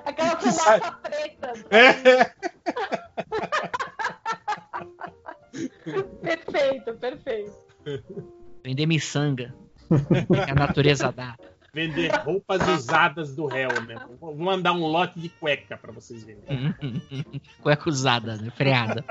Aquela 0.05 0.35
Que 0.37 0.51
sai- 0.51 0.79
preta. 1.01 1.53
É. 1.71 2.31
Perfeito, 6.21 6.93
perfeito. 6.95 7.53
Vender 8.63 8.85
miçanga. 8.85 9.53
que 10.45 10.51
a 10.51 10.55
natureza 10.55 11.11
dá. 11.11 11.35
Vender 11.73 12.11
roupas 12.23 12.67
usadas 12.67 13.35
do 13.35 13.45
réu, 13.45 13.69
né? 13.87 13.95
Vou 14.19 14.35
mandar 14.35 14.73
um 14.73 14.85
lote 14.85 15.19
de 15.19 15.29
cueca 15.29 15.77
pra 15.77 15.91
vocês 15.91 16.23
verem. 16.23 16.41
Cueca 17.61 17.89
usada, 17.89 18.37
né? 18.37 18.51
Freada. 18.55 19.03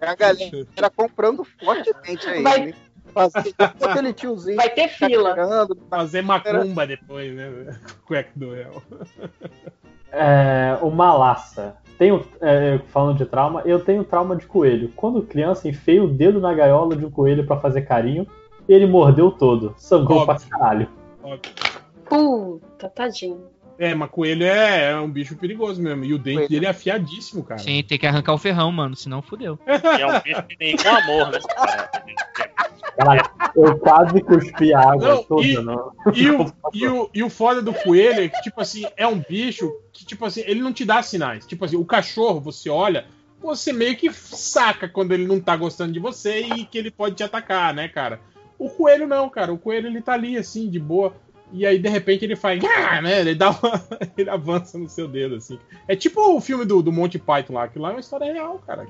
É 0.00 0.08
a 0.08 0.14
galera 0.14 0.90
comprando 0.94 1.44
fortemente 1.44 2.26
aí. 2.28 2.42
Vai- 2.42 2.66
né? 2.66 2.74
Fazer 3.12 3.54
aquele 3.58 4.12
tiozinho. 4.12 4.56
Vai 4.56 4.68
ter 4.68 4.88
fila. 4.88 5.34
Fazer 5.88 6.22
macumba 6.22 6.86
depois, 6.86 7.34
né? 7.34 7.78
Cueca 8.04 8.30
do 8.36 8.52
réu. 8.52 8.82
É, 10.12 10.78
o 10.82 10.90
Malassa. 10.90 11.76
Tenho, 11.96 12.24
é, 12.40 12.78
falando 12.88 13.16
de 13.18 13.26
trauma, 13.26 13.62
eu 13.64 13.80
tenho 13.80 14.04
trauma 14.04 14.36
de 14.36 14.46
coelho. 14.46 14.92
Quando 14.94 15.22
criança, 15.22 15.68
enfiei 15.68 15.98
o 15.98 16.06
dedo 16.06 16.38
na 16.38 16.54
gaiola 16.54 16.94
de 16.94 17.04
um 17.04 17.10
coelho 17.10 17.46
pra 17.46 17.58
fazer 17.58 17.82
carinho 17.82 18.26
ele 18.68 18.86
mordeu 18.86 19.30
todo. 19.30 19.74
Sangrou 19.78 20.26
pra 20.26 20.38
caralho. 20.38 20.88
Puta, 22.08 22.88
tadinho. 22.88 23.46
É, 23.78 23.94
mas 23.94 24.10
coelho 24.10 24.44
é, 24.44 24.90
é 24.90 24.96
um 24.96 25.08
bicho 25.08 25.36
perigoso 25.36 25.80
mesmo. 25.80 26.04
E 26.04 26.12
o 26.12 26.18
dente 26.18 26.48
dele 26.48 26.66
é 26.66 26.70
afiadíssimo, 26.70 27.44
cara. 27.44 27.60
Sim, 27.60 27.82
tem 27.84 27.96
que 27.96 28.06
arrancar 28.06 28.34
o 28.34 28.38
ferrão, 28.38 28.72
mano, 28.72 28.96
senão 28.96 29.22
fudeu. 29.22 29.58
É 29.68 30.06
um 30.06 30.20
bicho 30.20 30.42
que 30.48 30.56
nem 30.58 30.76
com 30.76 30.88
amor, 30.88 31.30
né? 31.30 31.38
cara? 32.96 33.22
Eu 33.54 33.78
quase 33.78 34.20
cuspi 34.22 34.74
a 34.74 34.80
água 34.80 35.08
Não, 35.08 35.22
toda. 35.22 35.46
e- 35.46 35.54
não. 35.62 35.92
E 36.12 36.30
o, 36.30 36.52
e, 36.72 36.88
o, 36.88 37.10
e 37.14 37.22
o 37.22 37.30
foda 37.30 37.62
do 37.62 37.72
coelho 37.72 38.24
é 38.24 38.28
que, 38.28 38.42
tipo 38.42 38.60
assim, 38.60 38.84
é 38.96 39.06
um 39.06 39.18
bicho 39.20 39.72
que, 39.92 40.04
tipo 40.04 40.24
assim, 40.24 40.42
ele 40.46 40.60
não 40.60 40.72
te 40.72 40.84
dá 40.84 41.00
sinais. 41.02 41.46
Tipo 41.46 41.64
assim, 41.64 41.76
o 41.76 41.84
cachorro, 41.84 42.40
você 42.40 42.68
olha, 42.68 43.06
você 43.40 43.72
meio 43.72 43.96
que 43.96 44.12
saca 44.12 44.88
quando 44.88 45.12
ele 45.12 45.26
não 45.26 45.40
tá 45.40 45.56
gostando 45.56 45.92
de 45.92 46.00
você 46.00 46.40
e 46.40 46.64
que 46.64 46.76
ele 46.78 46.90
pode 46.90 47.14
te 47.14 47.22
atacar, 47.22 47.72
né, 47.72 47.86
cara? 47.88 48.20
O 48.58 48.68
coelho 48.68 49.06
não, 49.06 49.28
cara. 49.28 49.52
O 49.52 49.58
coelho 49.58 49.86
ele 49.86 50.02
tá 50.02 50.14
ali, 50.14 50.36
assim, 50.36 50.68
de 50.68 50.78
boa. 50.78 51.14
E 51.50 51.64
aí, 51.64 51.78
de 51.78 51.88
repente, 51.88 52.24
ele 52.26 52.36
faz. 52.36 52.62
"Ah", 52.62 53.00
né? 53.00 53.20
Ele 53.20 53.34
dá 53.34 53.50
uma, 53.50 53.58
Ele 54.18 54.28
avança 54.28 54.76
no 54.78 54.88
seu 54.88 55.08
dedo, 55.08 55.36
assim. 55.36 55.58
É 55.86 55.96
tipo 55.96 56.20
o 56.36 56.40
filme 56.42 56.64
do, 56.66 56.82
do 56.82 56.92
Monty 56.92 57.18
Python 57.18 57.54
lá. 57.54 57.64
Aquilo 57.64 57.84
lá 57.84 57.90
é 57.90 57.94
uma 57.94 58.00
história 58.00 58.30
real, 58.32 58.58
cara. 58.66 58.86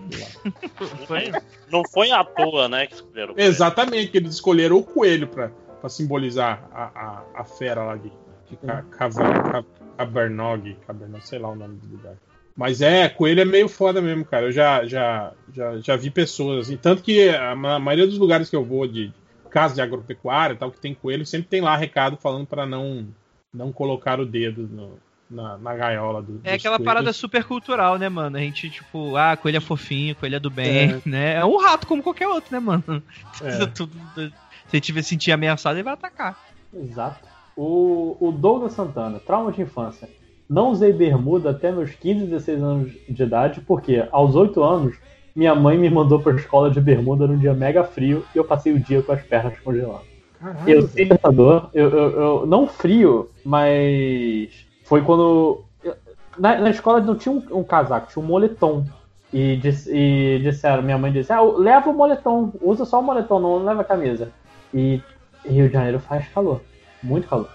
Não 0.81 1.07
foi, 1.07 1.33
não 1.71 1.83
foi 1.93 2.11
à 2.11 2.25
toa, 2.25 2.69
né? 2.69 2.87
Que 2.89 2.95
escolheram. 2.95 3.35
Exatamente, 3.37 4.11
que 4.11 4.19
eles 4.19 4.35
escolheram 4.35 4.77
o 4.77 4.83
coelho 4.83 5.29
pra, 5.29 5.51
pra 5.81 5.89
simbolizar 5.89 6.69
a, 6.73 6.85
a, 6.85 7.25
a 7.43 7.45
fera 7.45 7.85
lá 7.85 7.97
de, 7.97 8.11
de 8.51 8.57
Ca- 8.57 8.83
Cava- 8.91 9.43
Ca- 9.53 9.65
Cabernog, 9.97 10.77
Cabernog, 10.87 11.25
sei 11.27 11.39
lá 11.39 11.51
o 11.51 11.55
nome 11.55 11.77
do 11.77 11.97
lugar. 11.97 12.15
Mas 12.57 12.81
é, 12.83 13.09
coelho 13.09 13.41
é 13.41 13.45
meio 13.45 13.69
foda 13.69 14.01
mesmo, 14.03 14.25
cara. 14.25 14.47
Eu 14.47 14.53
já, 14.53 14.85
já, 14.85 15.33
já, 15.53 15.79
já 15.79 15.95
vi 15.97 16.11
pessoas 16.11 16.67
assim. 16.67 16.77
Tanto 16.77 17.03
que 17.05 17.29
a 17.29 17.55
ma- 17.55 17.79
maioria 17.79 18.07
dos 18.07 18.19
lugares 18.19 18.51
que 18.51 18.57
eu 18.57 18.65
vou 18.65 18.85
de 18.89 19.13
casa 19.49 19.75
de 19.75 19.81
agropecuária 19.83 20.55
e 20.55 20.57
tal, 20.57 20.71
que 20.71 20.81
tem 20.81 20.95
coelho, 20.95 21.27
sempre 21.27 21.49
tem 21.49 21.61
lá 21.61 21.77
recado 21.77 22.17
falando 22.17 22.47
pra 22.47 22.67
não, 22.67 23.07
não 23.53 23.73
colocar 23.73 24.21
o 24.21 24.27
dedo 24.27 24.69
no- 24.71 24.99
na, 25.31 25.59
na 25.59 25.75
gaiola 25.75 26.23
do. 26.23 26.41
É 26.45 26.55
aquela 26.55 26.77
coelhos. 26.77 26.87
parada 26.95 27.13
super 27.13 27.45
cultural, 27.45 27.99
né, 27.99 28.09
mano? 28.09 28.37
A 28.37 28.41
gente, 28.41 28.71
tipo, 28.71 29.15
ah, 29.17 29.37
coelho 29.37 29.59
é 29.59 29.61
fofinho, 29.61 30.15
coelho 30.17 30.37
é 30.37 30.41
do 30.41 30.49
bem, 30.51 30.91
É. 30.93 31.01
né? 31.05 31.35
É 31.35 31.45
um 31.45 31.59
rato 31.59 31.87
como 31.87 32.03
qualquer 32.03 32.27
outro, 32.29 32.51
né, 32.53 32.59
mano? 32.61 33.03
É. 33.43 33.67
Tudo- 33.75 33.93
se 34.15 34.77
ele 34.77 34.81
tiver 34.81 35.03
sentir 35.03 35.33
ameaçado, 35.33 35.77
ele 35.77 35.83
vai 35.83 35.95
atacar. 35.95 36.39
Exato. 36.75 37.27
O, 37.57 38.17
o 38.21 38.31
Douglas 38.33 38.73
Santana, 38.73 39.19
trauma 39.19 39.51
de 39.53 39.61
infância. 39.63 40.09
Não 40.49 40.71
usei 40.71 40.93
bermuda 40.93 41.51
até 41.51 41.71
meus 41.71 41.91
15, 41.91 42.25
16 42.27 42.63
anos 42.63 42.93
de 43.09 43.23
idade, 43.23 43.61
porque 43.61 44.07
aos 44.11 44.35
8 44.35 44.63
anos, 44.63 44.97
minha 45.39 45.55
mãe 45.55 45.79
me 45.79 45.89
mandou 45.89 46.19
pra 46.19 46.35
escola 46.35 46.69
de 46.69 46.81
bermuda 46.81 47.25
num 47.29 47.39
dia 47.39 47.55
mega 47.55 47.85
frio 47.85 48.25
e 48.35 48.39
eu 48.39 48.45
passei 48.45 48.73
o 48.73 48.81
dia 48.81 49.01
com 49.03 49.13
as 49.13 49.23
pernas 49.23 49.57
congeladas. 49.61 50.03
Caralho, 50.41 50.69
Eu 50.69 50.89
sei 50.89 51.05
dessa 51.05 51.31
dor, 51.31 51.71
eu, 51.73 51.89
eu, 51.91 52.11
eu- 52.21 52.47
não 52.47 52.67
frio, 52.67 53.31
mas 53.45 54.67
foi 54.83 55.01
quando. 55.03 55.63
eu- 55.85 55.95
Na, 56.37 56.59
na 56.59 56.71
escola 56.71 57.01
não 57.01 57.15
tinha 57.15 57.33
um, 57.33 57.43
um 57.59 57.63
casaco, 57.63 58.11
tinha 58.13 58.23
um 58.23 58.27
moletom. 58.27 58.85
E, 59.33 59.57
dis- 59.59 59.87
e 59.87 60.41
disseram, 60.43 60.83
minha 60.83 60.99
mãe 60.99 61.13
disse, 61.13 61.33
ah, 61.33 61.41
leva 61.43 61.89
o 61.91 61.95
moletom, 61.95 62.51
usa 62.61 62.85
só 62.85 62.99
o 62.99 63.03
moletom, 63.03 63.39
não 63.39 63.65
leva 63.65 63.83
a 63.83 63.85
camisa. 63.85 64.33
E 64.75 65.01
Rio 65.47 65.69
de 65.69 65.73
Janeiro 65.75 66.01
faz 66.01 66.27
calor, 66.29 66.63
muito 67.01 67.29
calor. 67.29 67.49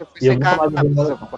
Eu 0.00 0.06
fui 0.06 0.20
E 0.22 0.26
eu 0.26 0.34
nunca 0.34 0.56
mais 0.56 0.72
usei 0.72 0.90
moletom. 0.90 1.28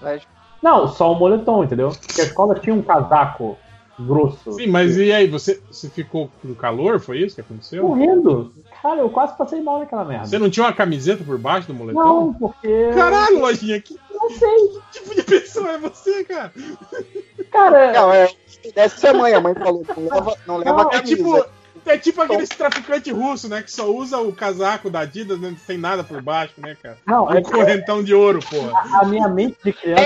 Não, 0.63 0.89
só 0.89 1.13
o 1.13 1.15
moletom, 1.19 1.63
entendeu? 1.65 1.91
Porque 1.91 2.21
a 2.23 2.25
escola 2.25 2.55
tinha 2.55 2.75
um 2.75 2.81
casaco 2.81 3.59
grosso. 3.99 4.53
Sim, 4.53 4.67
mas 4.67 4.97
e 4.97 5.13
aí, 5.13 5.27
você, 5.27 5.61
você 5.71 5.89
ficou 5.89 6.31
com 6.43 6.55
calor? 6.55 7.01
Foi 7.01 7.19
isso 7.19 7.35
que 7.35 7.41
aconteceu? 7.41 7.87
Morrendo. 7.87 8.53
Cara, 8.83 9.01
eu 9.01 9.09
quase 9.11 9.37
passei 9.37 9.61
mal 9.61 9.79
naquela 9.79 10.05
merda. 10.05 10.27
Você 10.27 10.39
não 10.39 10.51
tinha 10.51 10.67
uma 10.67 10.73
camiseta 10.73 11.25
por 11.25 11.39
baixo 11.39 11.69
do 11.69 11.75
moletom? 11.75 12.03
Não, 12.03 12.35
porque. 12.35 12.91
Caralho, 12.95 13.41
lojinha, 13.41 13.81
que 13.81 13.97
Não 14.13 14.31
sei. 14.31 14.81
tipo 14.93 15.15
de 15.15 15.23
pessoa 15.23 15.73
é 15.73 15.79
você, 15.79 16.25
cara? 16.25 16.53
Cara. 17.51 17.93
Não, 17.93 18.13
é. 18.13 18.29
Deve 18.75 18.99
ser 18.99 19.09
a 19.09 19.15
mãe. 19.15 19.33
A 19.35 19.41
mãe 19.41 19.55
falou: 19.55 19.83
não 19.97 20.05
leva, 20.05 20.37
não 20.47 20.57
leva 20.57 20.83
a 20.83 20.87
é 20.87 20.91
camisa. 20.91 21.17
tipo, 21.17 21.47
é 21.87 21.99
tipo 21.99 22.23
aquele 22.23 22.47
traficante 22.47 23.11
russo, 23.11 23.49
né? 23.49 23.63
Que 23.63 23.71
só 23.71 23.91
usa 23.91 24.19
o 24.19 24.33
casaco 24.33 24.91
da 24.91 25.01
Adidas, 25.01 25.39
né, 25.39 25.55
sem 25.67 25.79
nada 25.79 26.03
por 26.03 26.21
baixo, 26.23 26.55
né, 26.59 26.77
cara? 26.83 26.99
Não, 27.07 27.27
um 27.27 27.33
é- 27.33 27.43
correntão 27.43 28.03
de 28.03 28.15
ouro, 28.15 28.41
porra. 28.41 28.73
A, 28.75 29.01
a 29.01 29.05
minha 29.07 29.29
mente 29.29 29.57
de 29.65 29.73
criança. 29.73 30.03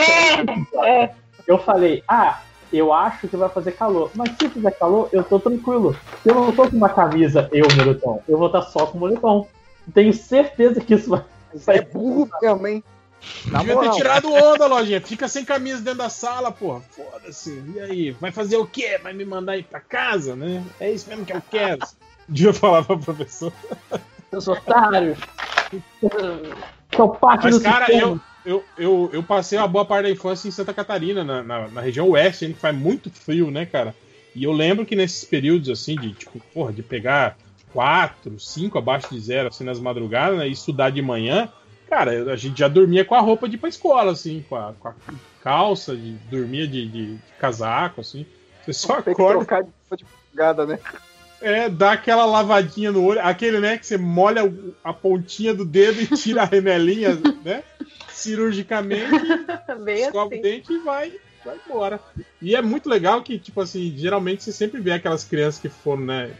É, 0.84 1.10
Eu 1.46 1.58
falei, 1.58 2.02
ah, 2.06 2.40
eu 2.72 2.92
acho 2.92 3.28
que 3.28 3.36
vai 3.36 3.48
fazer 3.48 3.72
calor. 3.72 4.10
Mas 4.14 4.36
se 4.38 4.48
fizer 4.48 4.70
calor, 4.72 5.08
eu 5.12 5.24
tô 5.24 5.38
tranquilo. 5.40 5.96
Se 6.22 6.28
eu 6.28 6.34
não 6.34 6.52
tô 6.52 6.68
com 6.68 6.76
uma 6.76 6.88
camisa 6.88 7.48
e 7.52 7.62
o 7.62 7.66
moletom, 7.76 8.22
eu 8.28 8.36
vou 8.38 8.46
estar 8.48 8.62
só 8.62 8.86
com 8.86 8.98
o 8.98 9.00
moletom. 9.00 9.46
Tenho 9.94 10.12
certeza 10.12 10.80
que 10.80 10.94
isso 10.94 11.10
vai. 11.10 11.24
É 11.68 11.80
burro 11.80 12.28
mesmo, 12.42 12.66
hein? 12.66 12.84
Na 13.50 13.60
Devia 13.60 13.74
ter 13.74 13.80
moral. 13.80 13.96
tirado 13.96 14.32
onda, 14.32 14.66
lojinha. 14.66 15.00
Fica 15.00 15.26
sem 15.28 15.44
camisa 15.44 15.80
dentro 15.80 15.98
da 15.98 16.08
sala, 16.08 16.52
porra. 16.52 16.80
Foda-se. 16.90 17.62
E 17.74 17.80
aí? 17.80 18.10
Vai 18.12 18.30
fazer 18.30 18.56
o 18.56 18.66
quê? 18.66 18.98
Vai 19.02 19.12
me 19.12 19.24
mandar 19.24 19.56
ir 19.56 19.64
pra 19.64 19.80
casa, 19.80 20.36
né? 20.36 20.62
É 20.78 20.90
isso 20.90 21.08
mesmo 21.08 21.24
que 21.24 21.32
eu 21.32 21.42
quero. 21.50 21.80
Devia 22.28 22.52
falar 22.52 22.84
pra 22.84 22.96
professor. 22.98 23.52
Seus 24.30 24.48
otários. 24.48 25.18
Sou 26.94 27.10
parte 27.10 27.44
Mas, 27.44 27.58
do 27.58 27.64
cara, 27.64 27.86
sistema. 27.86 28.12
eu, 28.12 28.20
eu, 28.48 28.64
eu, 28.78 29.10
eu 29.12 29.22
passei 29.22 29.58
uma 29.58 29.68
boa 29.68 29.84
parte 29.84 30.04
da 30.04 30.10
infância 30.10 30.48
em 30.48 30.50
Santa 30.50 30.72
Catarina, 30.72 31.22
na, 31.22 31.42
na, 31.42 31.68
na 31.68 31.80
região 31.80 32.08
oeste, 32.10 32.46
onde 32.46 32.54
faz 32.54 32.74
muito 32.76 33.10
frio, 33.10 33.50
né, 33.50 33.66
cara? 33.66 33.94
E 34.34 34.44
eu 34.44 34.52
lembro 34.52 34.86
que 34.86 34.96
nesses 34.96 35.22
períodos, 35.24 35.68
assim, 35.68 35.96
de, 35.96 36.12
tipo, 36.14 36.40
porra, 36.54 36.72
de 36.72 36.82
pegar 36.82 37.36
4, 37.72 38.40
5 38.40 38.78
abaixo 38.78 39.08
de 39.10 39.20
zero, 39.20 39.48
assim, 39.48 39.64
nas 39.64 39.78
madrugadas, 39.78 40.38
né, 40.38 40.48
e 40.48 40.52
estudar 40.52 40.90
de 40.90 41.02
manhã, 41.02 41.48
cara, 41.88 42.32
a 42.32 42.36
gente 42.36 42.58
já 42.58 42.68
dormia 42.68 43.04
com 43.04 43.14
a 43.14 43.20
roupa 43.20 43.48
de 43.48 43.56
ir 43.56 43.58
pra 43.58 43.68
escola, 43.68 44.12
assim, 44.12 44.44
com 44.48 44.56
a, 44.56 44.72
com 44.78 44.88
a 44.88 44.94
calça, 45.42 45.94
de, 45.96 46.12
dormia 46.30 46.66
de, 46.66 46.86
de- 46.88 47.06
de 47.14 47.18
casaco, 47.38 48.00
assim. 48.00 48.24
Você 48.64 48.72
só 48.72 48.94
Tem 49.02 49.14
que 49.14 49.20
acorda, 49.20 49.38
trocar 49.44 49.62
de 49.62 50.04
madrugada, 50.32 50.66
né? 50.66 50.78
é, 51.40 51.68
dá 51.68 51.92
aquela 51.92 52.24
lavadinha 52.24 52.90
no 52.90 53.04
olho, 53.04 53.20
aquele, 53.22 53.60
né, 53.60 53.78
que 53.78 53.86
você 53.86 53.96
molha 53.96 54.42
a 54.82 54.92
pontinha 54.92 55.54
do 55.54 55.64
dedo 55.64 56.00
e 56.00 56.06
tira 56.06 56.42
a 56.42 56.46
remelinha, 56.46 57.14
né, 57.44 57.62
cirurgicamente, 58.18 59.10
bem 59.84 60.02
escova 60.02 60.26
assim. 60.28 60.38
o 60.38 60.42
dente 60.42 60.72
e 60.72 60.78
vai, 60.78 61.12
vai 61.44 61.56
embora. 61.66 62.00
E 62.42 62.54
é 62.54 62.62
muito 62.62 62.88
legal 62.88 63.22
que, 63.22 63.38
tipo 63.38 63.60
assim, 63.60 63.94
geralmente 63.96 64.44
você 64.44 64.52
sempre 64.52 64.80
vê 64.80 64.92
aquelas 64.92 65.24
crianças 65.24 65.60
que 65.60 65.68
foram, 65.68 66.04
né, 66.04 66.30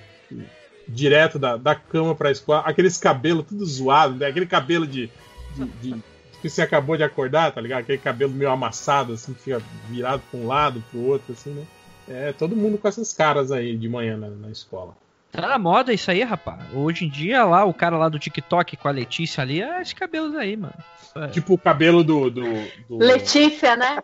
direto 0.87 1.39
da, 1.39 1.57
da 1.57 1.75
cama 1.75 2.15
pra 2.15 2.31
escola, 2.31 2.61
aqueles 2.61 2.97
cabelos 2.97 3.47
tudo 3.47 3.65
zoado, 3.67 4.15
né, 4.17 4.27
aquele 4.27 4.47
cabelo 4.47 4.87
de, 4.87 5.11
de- 5.55 5.93
de- 5.95 6.03
que 6.41 6.49
você 6.49 6.63
acabou 6.63 6.97
de 6.97 7.03
acordar, 7.03 7.51
tá 7.53 7.61
ligado? 7.61 7.81
Aquele 7.81 7.99
cabelo 7.99 8.33
meio 8.33 8.51
amassado, 8.51 9.13
assim, 9.13 9.35
que 9.35 9.41
fica 9.41 9.61
virado 9.89 10.23
pra 10.31 10.39
um 10.39 10.47
lado, 10.47 10.83
pro 10.91 11.01
outro, 11.01 11.33
assim, 11.33 11.51
né. 11.53 11.65
É, 12.09 12.33
todo 12.33 12.55
mundo 12.57 12.79
com 12.79 12.87
essas 12.89 13.13
caras 13.13 13.51
aí 13.53 13.77
de 13.77 13.89
manhã 13.89 14.17
na, 14.17 14.29
na 14.31 14.51
escola. 14.51 14.97
Tá 15.31 15.43
na 15.47 15.59
moda 15.59 15.93
isso 15.93 16.11
aí, 16.11 16.23
rapaz. 16.23 16.61
Hoje 16.73 17.05
em 17.05 17.09
dia, 17.11 17.45
lá, 17.45 17.65
o 17.65 17.75
cara 17.75 17.99
lá 17.99 18.09
do 18.09 18.19
TikTok 18.19 18.77
com 18.77 18.89
a 18.89 18.93
Letícia 18.93 19.43
ali, 19.43 19.63
é 19.63 19.81
esses 19.83 19.93
cabelos 19.93 20.35
aí, 20.35 20.57
mano. 20.57 20.75
É- 21.17 21.29
Tipo 21.29 21.55
o 21.55 21.59
cabelo 21.59 22.03
do, 22.03 22.31
do, 22.31 22.43
do- 22.89 22.99
Letícia, 22.99 23.77
né? 23.77 23.99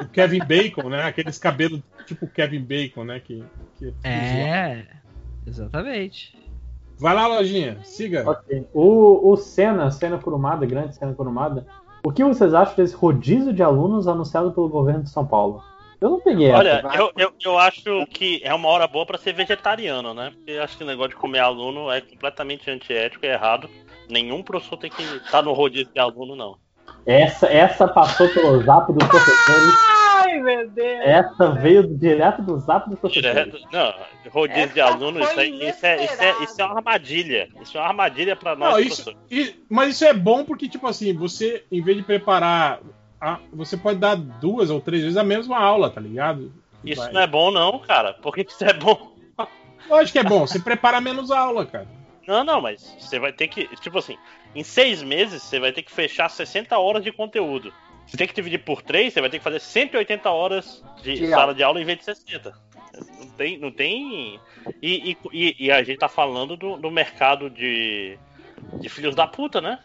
do 0.00 0.08
Kevin 0.08 0.38
Bacon, 0.40 0.88
né? 0.88 1.02
Aqueles 1.04 1.38
cabelos 1.38 1.80
tipo 2.06 2.26
Kevin 2.26 2.62
Bacon, 2.62 3.04
né? 3.04 3.20
Que, 3.20 3.44
que 3.78 3.92
É, 4.04 4.86
exatamente. 5.46 6.36
Vai 6.98 7.14
lá, 7.14 7.26
lojinha, 7.26 7.78
siga. 7.84 8.28
Ok. 8.28 8.66
O, 8.72 9.30
o 9.32 9.36
Senna, 9.36 9.90
Senna 9.90 10.18
Kurumada, 10.18 10.66
grande 10.66 10.96
Senna 10.96 11.14
Kurumada, 11.14 11.66
o 12.02 12.10
que 12.10 12.24
vocês 12.24 12.54
acham 12.54 12.74
desse 12.76 12.94
rodízio 12.94 13.52
de 13.52 13.62
alunos 13.62 14.08
anunciado 14.08 14.52
pelo 14.52 14.68
governo 14.68 15.02
de 15.04 15.10
São 15.10 15.26
Paulo? 15.26 15.62
Eu 16.00 16.10
não 16.10 16.20
peguei 16.20 16.50
Olha, 16.50 16.82
essa. 16.84 16.96
eu, 16.96 17.12
eu, 17.16 17.32
eu 17.44 17.58
acho 17.58 18.06
que 18.06 18.40
é 18.44 18.54
uma 18.54 18.68
hora 18.68 18.86
boa 18.86 19.04
pra 19.04 19.18
ser 19.18 19.32
vegetariano, 19.32 20.14
né? 20.14 20.30
Porque 20.34 20.52
eu 20.52 20.62
acho 20.62 20.76
que 20.76 20.84
o 20.84 20.86
negócio 20.86 21.10
de 21.10 21.16
comer 21.16 21.40
aluno 21.40 21.90
é 21.90 22.00
completamente 22.00 22.70
antiético 22.70 23.26
e 23.26 23.28
errado. 23.28 23.68
Nenhum 24.08 24.42
professor 24.42 24.76
tem 24.76 24.90
que 24.90 25.02
estar 25.02 25.42
no 25.42 25.52
rodízio 25.52 25.92
de 25.92 25.98
aluno, 25.98 26.36
não. 26.36 26.56
Essa, 27.04 27.46
essa 27.48 27.88
passou 27.88 28.28
pelo 28.28 28.62
zap 28.62 28.92
dos 28.92 29.06
professores. 29.08 29.74
Ai, 30.14 30.38
meu 30.40 30.68
Deus. 30.70 31.00
Essa 31.00 31.50
veio 31.50 31.86
direto 31.98 32.42
do 32.42 32.58
zap 32.58 32.88
dos 32.88 32.98
professores. 32.98 33.34
Direto, 33.34 33.58
não, 33.72 33.94
rodízio 34.30 34.68
de 34.70 34.80
aluno, 34.80 35.20
isso, 35.20 35.40
aí- 35.40 35.68
isso 35.68 35.84
é, 35.86 36.04
isso, 36.04 36.22
é, 36.22 36.44
isso 36.44 36.60
é 36.60 36.64
uma 36.64 36.76
armadilha. 36.76 37.48
Isso 37.60 37.76
é 37.76 37.80
uma 37.80 37.88
armadilha 37.88 38.36
pra 38.36 38.54
nós, 38.56 38.72
Não, 38.72 38.80
isso, 38.80 39.04
professores. 39.04 39.18
e- 39.30 39.54
mas 39.68 39.90
isso 39.96 40.04
é 40.04 40.14
bom 40.14 40.44
porque, 40.44 40.68
tipo 40.68 40.86
assim, 40.86 41.12
você, 41.12 41.64
em 41.72 41.82
vez 41.82 41.96
de 41.96 42.02
preparar. 42.04 42.80
A- 43.20 43.38
você 43.52 43.76
pode 43.76 43.98
dar 43.98 44.16
duas 44.16 44.70
ou 44.70 44.80
três 44.80 45.02
vezes 45.02 45.16
a 45.16 45.24
mesma 45.24 45.58
aula, 45.58 45.90
tá 45.90 46.00
ligado? 46.00 46.52
Isso 46.84 47.00
Vai. 47.02 47.12
não 47.12 47.20
é 47.20 47.26
bom, 47.26 47.50
não, 47.50 47.78
cara. 47.80 48.14
Por 48.14 48.34
que 48.34 48.44
que 48.44 48.52
isso 48.52 48.64
é 48.64 48.72
bom? 48.72 49.12
Lógico 49.88 50.12
que 50.12 50.18
é 50.18 50.24
bom, 50.28 50.46
você 50.46 50.58
prepara 50.60 51.00
menos 51.00 51.30
aula, 51.30 51.64
cara. 51.64 51.86
Não, 52.26 52.44
não, 52.44 52.60
mas 52.60 52.94
você 52.98 53.18
vai 53.18 53.32
ter 53.32 53.48
que. 53.48 53.66
Tipo 53.78 53.98
assim, 53.98 54.18
em 54.54 54.62
seis 54.62 55.02
meses 55.02 55.42
você 55.42 55.58
vai 55.58 55.72
ter 55.72 55.82
que 55.82 55.90
fechar 55.90 56.28
60 56.28 56.76
horas 56.78 57.02
de 57.02 57.10
conteúdo. 57.10 57.72
Você 58.06 58.16
tem 58.16 58.26
que 58.28 58.34
dividir 58.34 58.64
por 58.64 58.82
três, 58.82 59.12
você 59.14 59.20
vai 59.20 59.30
ter 59.30 59.38
que 59.38 59.44
fazer 59.44 59.60
180 59.60 60.30
horas 60.30 60.84
de, 61.02 61.14
De 61.14 61.28
sala 61.28 61.42
aula. 61.42 61.54
de 61.54 61.62
aula 61.62 61.80
em 61.80 61.84
vez 61.84 61.98
de 61.98 62.04
60. 62.04 62.52
Não 63.18 63.30
tem. 63.30 63.58
Não 63.58 63.70
tem... 63.70 64.38
E, 64.82 65.10
e- 65.12 65.16
e- 65.32 65.56
e 65.66 65.70
a 65.70 65.82
gente 65.82 65.98
tá 65.98 66.08
falando 66.08 66.56
do, 66.56 66.76
do 66.76 66.90
mercado 66.90 67.48
de, 67.48 68.18
de 68.80 68.88
filhos 68.90 69.14
da 69.14 69.26
puta, 69.26 69.60
né? 69.60 69.78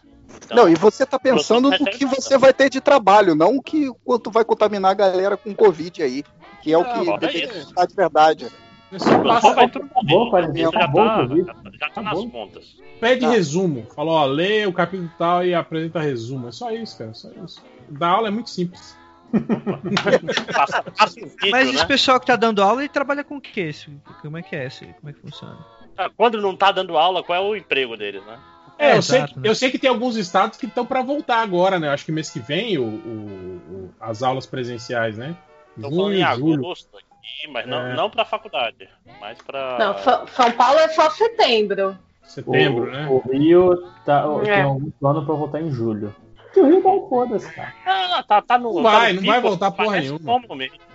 Então, 0.45 0.57
Não, 0.57 0.69
e 0.69 0.75
você 0.75 1.05
tá 1.05 1.17
pensando 1.19 1.69
no 1.69 1.85
que 1.85 2.05
você 2.05 2.37
vai 2.37 2.53
ter 2.53 2.69
de 2.69 2.81
trabalho, 2.81 3.33
não 3.35 3.57
o 3.57 3.61
que 3.61 3.89
quanto 4.03 4.29
vai 4.31 4.43
contaminar 4.43 4.91
a 4.91 4.95
galera 4.95 5.37
com 5.37 5.53
Covid 5.55 6.01
aí, 6.03 6.23
que 6.61 6.71
é 6.73 6.77
o 6.77 6.83
que 6.85 7.05
bom, 7.05 7.15
é 7.15 7.19
deveria 7.19 7.45
isso. 7.57 7.69
estar 7.69 7.85
de 7.85 7.95
verdade. 7.95 8.45
O 8.45 8.95
passa, 8.95 9.11
pessoal 9.23 9.55
vai 9.55 9.69
tudo 9.69 9.85
Acabou, 9.85 10.29
quarentena, 10.29 10.59
Isso 10.69 10.71
já 10.71 10.79
acabou, 10.79 11.05
tá, 11.05 11.27
já, 11.27 11.77
já 11.79 11.89
tá 11.89 12.01
nas 12.03 12.25
contas. 12.25 12.75
pede 12.99 13.21
Tá. 13.21 13.31
resumo. 13.31 13.87
Falou, 13.95 14.13
ó, 14.13 14.25
lê 14.25 14.65
o 14.67 14.73
capítulo 14.73 15.09
tal 15.17 15.43
e 15.45 15.53
apresenta 15.55 15.99
resumo. 15.99 16.47
É 16.49 16.51
só 16.51 16.71
isso, 16.71 16.97
cara, 16.97 17.13
só 17.13 17.29
isso. 17.43 17.63
Da 17.89 18.09
aula 18.09 18.27
é 18.27 18.31
muito 18.31 18.49
simples. 18.51 18.95
Passa, 20.53 20.83
passa 20.83 21.19
um 21.19 21.23
vídeo, 21.27 21.51
Mas 21.51 21.67
né? 21.67 21.73
esse 21.73 21.85
pessoal 21.87 22.19
que 22.19 22.27
tá 22.27 22.35
dando 22.35 22.61
aula, 22.61 22.81
ele 22.81 22.89
trabalha 22.89 23.23
com 23.23 23.37
o? 23.37 23.41
Esse- 23.55 23.89
Como 24.21 24.37
é 24.37 24.43
que 24.43 24.55
é 24.55 24.67
esse? 24.67 24.85
Como 24.85 25.09
é 25.09 25.13
que 25.13 25.19
funciona? 25.21 25.57
Ah, 25.97 26.09
Quando 26.15 26.39
não 26.39 26.55
tá 26.55 26.71
dando 26.71 26.95
aula, 26.97 27.23
qual 27.23 27.35
é 27.37 27.41
o 27.41 27.55
emprego 27.55 27.97
deles, 27.97 28.23
né? 28.25 28.37
É, 28.77 28.91
É, 28.91 28.97
eu, 28.97 29.01
sei 29.01 29.17
exato, 29.19 29.33
que, 29.33 29.39
né? 29.39 29.49
eu 29.49 29.55
sei 29.55 29.71
que 29.71 29.77
tem 29.79 29.89
alguns 29.89 30.15
estados 30.15 30.57
que 30.57 30.65
estão 30.65 30.85
pra 30.85 31.01
voltar 31.01 31.41
agora, 31.41 31.79
né? 31.79 31.89
Acho 31.89 32.05
que 32.05 32.11
mês 32.11 32.29
que 32.29 32.39
vem 32.39 32.77
o, 32.77 32.83
o- 32.83 33.61
o- 33.71 33.89
as 33.99 34.23
aulas 34.23 34.45
presenciais, 34.45 35.17
né? 35.17 35.35
Estão 35.75 35.91
falando 35.91 36.13
em 36.15 36.35
julho. 36.35 36.53
agosto 36.65 36.89
aqui, 36.97 37.47
mas 37.51 37.65
não, 37.67 37.79
É. 37.87 37.95
não 37.95 38.09
pra 38.09 38.25
faculdade, 38.25 38.89
mas 39.21 39.37
pra. 39.41 39.77
Não, 39.79 40.27
São 40.27 40.51
Paulo 40.51 40.79
é 40.79 40.87
só 40.89 41.09
setembro. 41.09 41.97
Setembro, 42.23 42.83
o, 42.85 42.91
né? 42.91 43.07
o 43.09 43.19
Rio 43.29 43.83
tá, 44.05 44.25
É. 44.45 44.55
tem 44.55 44.65
um 44.65 44.91
plano 44.99 45.25
pra 45.25 45.35
voltar 45.35 45.61
em 45.61 45.71
julho. 45.71 46.15
Que 46.53 46.59
o 46.59 46.67
Rio 46.67 46.87
um 46.87 47.09
foda-se, 47.09 47.51
cara. 47.51 47.73
Ah, 47.83 48.23
tá, 48.27 48.39
tá 48.39 48.59
no. 48.59 48.75
Não 48.75 48.83
tá 48.83 48.91
vai, 48.91 49.13
no 49.13 49.21
não 49.21 49.27
vai 49.27 49.37
pico, 49.37 49.47
voltar 49.49 49.71
porra 49.71 49.99
nenhuma. 49.99 50.41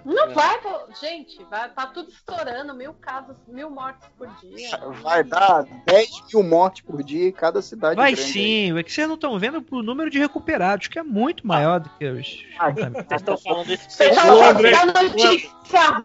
Não 0.04 0.32
vai, 0.32 0.60
gente, 1.00 1.44
vai, 1.50 1.68
tá 1.70 1.86
tudo 1.86 2.10
estourando, 2.10 2.72
mil 2.74 2.94
casos, 2.94 3.36
mil 3.48 3.68
mortes 3.68 4.08
por 4.16 4.28
dia. 4.36 4.70
Vai 5.02 5.24
dar 5.24 5.64
10 5.84 6.10
mil 6.32 6.42
mortes 6.44 6.82
por 6.82 7.02
dia 7.02 7.28
em 7.28 7.32
cada 7.32 7.60
cidade 7.60 7.96
Vai 7.96 8.12
grande 8.12 8.28
aí. 8.28 8.32
sim, 8.32 8.78
é 8.78 8.82
que 8.84 8.92
vocês 8.92 9.08
não 9.08 9.16
estão 9.16 9.36
vendo 9.36 9.64
o 9.70 9.82
número 9.82 10.08
de 10.08 10.18
recuperados, 10.18 10.86
que 10.86 10.98
é 10.98 11.02
muito 11.02 11.44
maior 11.44 11.80
do 11.80 11.90
que 11.90 12.06
os. 12.06 12.46
Ah, 12.58 12.70
Vocês 12.70 13.20
estão 13.20 13.36
falando 13.36 13.66
desse 13.66 13.90
Vocês 13.90 14.16
André, 14.16 14.70
dá 14.70 14.86
notícia 14.86 15.50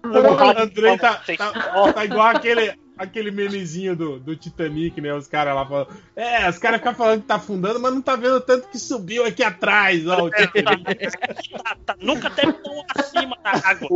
O. 0.04 0.60
Andrei 0.62 0.98
tá, 0.98 1.22
tá, 1.38 1.94
tá 1.94 2.06
igual 2.06 2.28
aquele, 2.28 2.76
aquele 2.98 3.32
memezinho 3.32 3.96
do, 3.96 4.20
do 4.20 4.36
Titanic, 4.36 5.00
né? 5.02 5.14
Os 5.14 5.28
caras 5.28 5.56
lá 5.56 5.66
falando. 5.66 5.88
É, 6.16 6.50
os 6.50 6.58
caras 6.58 6.80
ficam 6.80 6.94
falando 6.96 7.22
que 7.22 7.28
tá 7.28 7.36
afundando, 7.36 7.80
mas 7.80 7.94
não 7.94 8.02
tá 8.02 8.16
vendo 8.16 8.40
tanto 8.42 8.68
que 8.70 8.78
subiu 8.80 9.26
aqui 9.26 9.44
atrás, 9.44 10.08
ó. 10.08 10.26
O 10.26 10.30
Titanic. 10.30 10.84
Tá- 11.64 11.78
tá- 11.86 11.96
nunca 12.00 12.30
teve 12.30 12.54
tão 12.54 12.84
acima 12.96 13.38
da 13.44 13.52
água. 13.52 13.88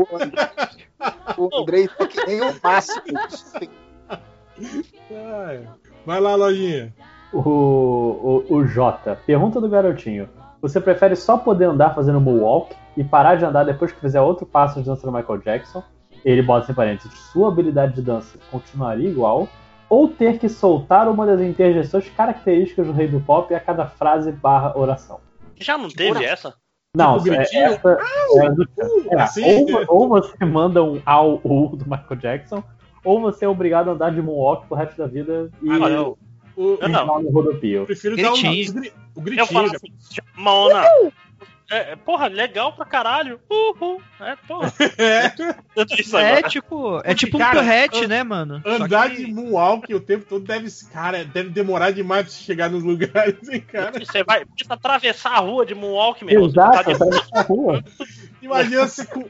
O 1.38 1.62
Andrei, 1.62 1.88
tá 1.88 2.08
que 2.08 2.26
nem 2.26 2.42
o 2.42 2.56
máximo. 2.64 3.02
Ai, 5.12 5.68
Vai 6.06 6.20
lá, 6.22 6.36
lojinha. 6.36 6.94
O, 7.34 7.40
o, 7.40 8.46
o 8.56 8.66
Jota, 8.66 9.20
pergunta 9.26 9.60
do 9.60 9.70
garotinho. 9.70 10.30
Você 10.62 10.80
prefere 10.80 11.16
só 11.16 11.38
poder 11.38 11.66
andar 11.66 11.94
fazendo 11.94 12.20
moonwalk 12.22 12.74
e 12.96 13.04
parar 13.04 13.36
de 13.36 13.46
andar 13.46 13.64
depois 13.66 13.92
que 13.92 14.00
fizer 14.00 14.22
outro 14.22 14.46
passo 14.46 14.80
de 14.80 14.86
dança 14.86 15.06
do 15.06 15.12
Michael 15.12 15.40
Jackson? 15.40 15.84
Ele 16.30 16.42
bota 16.42 16.64
entre 16.64 16.74
parênteses, 16.74 17.18
sua 17.32 17.48
habilidade 17.48 17.94
de 17.96 18.02
dança 18.02 18.38
continuaria 18.52 19.10
igual? 19.10 19.48
Ou 19.90 20.10
ter 20.10 20.38
que 20.38 20.50
soltar 20.50 21.08
uma 21.08 21.26
das 21.26 21.40
interjeições 21.40 22.10
características 22.10 22.86
do 22.86 22.92
rei 22.92 23.08
do 23.08 23.22
pop 23.22 23.54
a 23.56 23.60
cada 23.62 23.86
frase 23.88 24.32
barra 24.34 24.78
oração? 24.78 25.22
Já 25.58 25.78
não 25.78 25.88
teve 25.88 26.26
essa? 26.26 26.54
Não, 26.96 27.18
Tipo 27.22 27.36
é, 27.36 27.44
essa, 27.44 27.90
é, 27.90 29.16
é, 29.16 29.22
assim? 29.22 29.72
ou, 29.74 29.86
ou 30.02 30.10
você 30.10 30.44
manda 30.46 30.84
um 30.84 31.02
au 31.06 31.40
u 31.46 31.76
do 31.78 31.86
Michael 31.90 32.16
Jackson, 32.20 32.64
ou 33.06 33.22
você 33.22 33.46
é 33.46 33.48
obrigado 33.48 33.90
a 33.90 33.94
andar 33.94 34.12
de 34.12 34.22
moonwalk 34.22 34.68
pro 34.68 34.76
resto 34.76 34.98
da 34.98 35.08
vida 35.08 35.50
e 35.62 35.70
Ah, 35.70 35.80
não. 35.90 36.18
O, 36.58 36.78
Eu 36.82 36.90
não. 36.90 37.22
no 37.22 37.30
rodopio. 37.30 37.82
eu 37.82 37.86
prefiro 37.86 38.18
dar 38.18 38.30
um, 38.30 38.34
Gritinho. 38.34 38.62
os 38.64 38.70
gri- 38.72 38.94
o 39.16 39.20
Eu 39.20 39.24
gritinho. 39.24 39.48
falo 39.48 39.68
assim, 39.68 39.94
Mona. 40.36 40.84
É, 41.70 41.92
é, 41.92 41.96
porra, 41.98 42.28
legal 42.28 42.72
pra 42.74 42.86
caralho. 42.86 43.40
Uhul. 43.50 44.02
É, 44.22 44.36
porra. 44.48 44.72
É, 44.98 45.34
isso 46.00 46.18
É 46.18 46.42
tipo, 46.42 47.02
é 47.04 47.14
tipo 47.14 47.38
um 47.38 47.40
cara, 47.40 47.60
torrete, 47.60 48.06
an- 48.06 48.08
né, 48.08 48.24
mano? 48.24 48.62
Andar 48.66 49.10
que- 49.12 49.26
de 49.26 49.34
moonwalk 49.34 49.94
o 49.94 50.00
tempo 50.00 50.26
todo 50.26 50.46
deve. 50.46 50.70
Cara, 50.92 51.24
deve 51.26 51.50
demorar 51.50 51.92
demais 51.92 52.24
pra 52.24 52.32
você 52.34 52.44
chegar 52.44 52.70
nos 52.70 52.84
lugares, 52.84 53.48
hein, 53.50 53.62
cara. 53.62 53.92
Você 54.00 54.24
vai 54.24 54.46
precisa 54.46 54.74
atravessar 54.74 55.32
a 55.32 55.40
rua 55.40 55.66
de 55.66 55.76
Moonwalk, 55.76 56.24
meu. 56.24 56.42
Você 56.42 56.50
Exato, 56.60 56.72
tá 56.72 56.80
atravessar 56.92 57.28
a 57.34 57.42
rua. 57.42 57.84
Imagina 58.42 58.88
você, 58.88 59.06
com- 59.06 59.26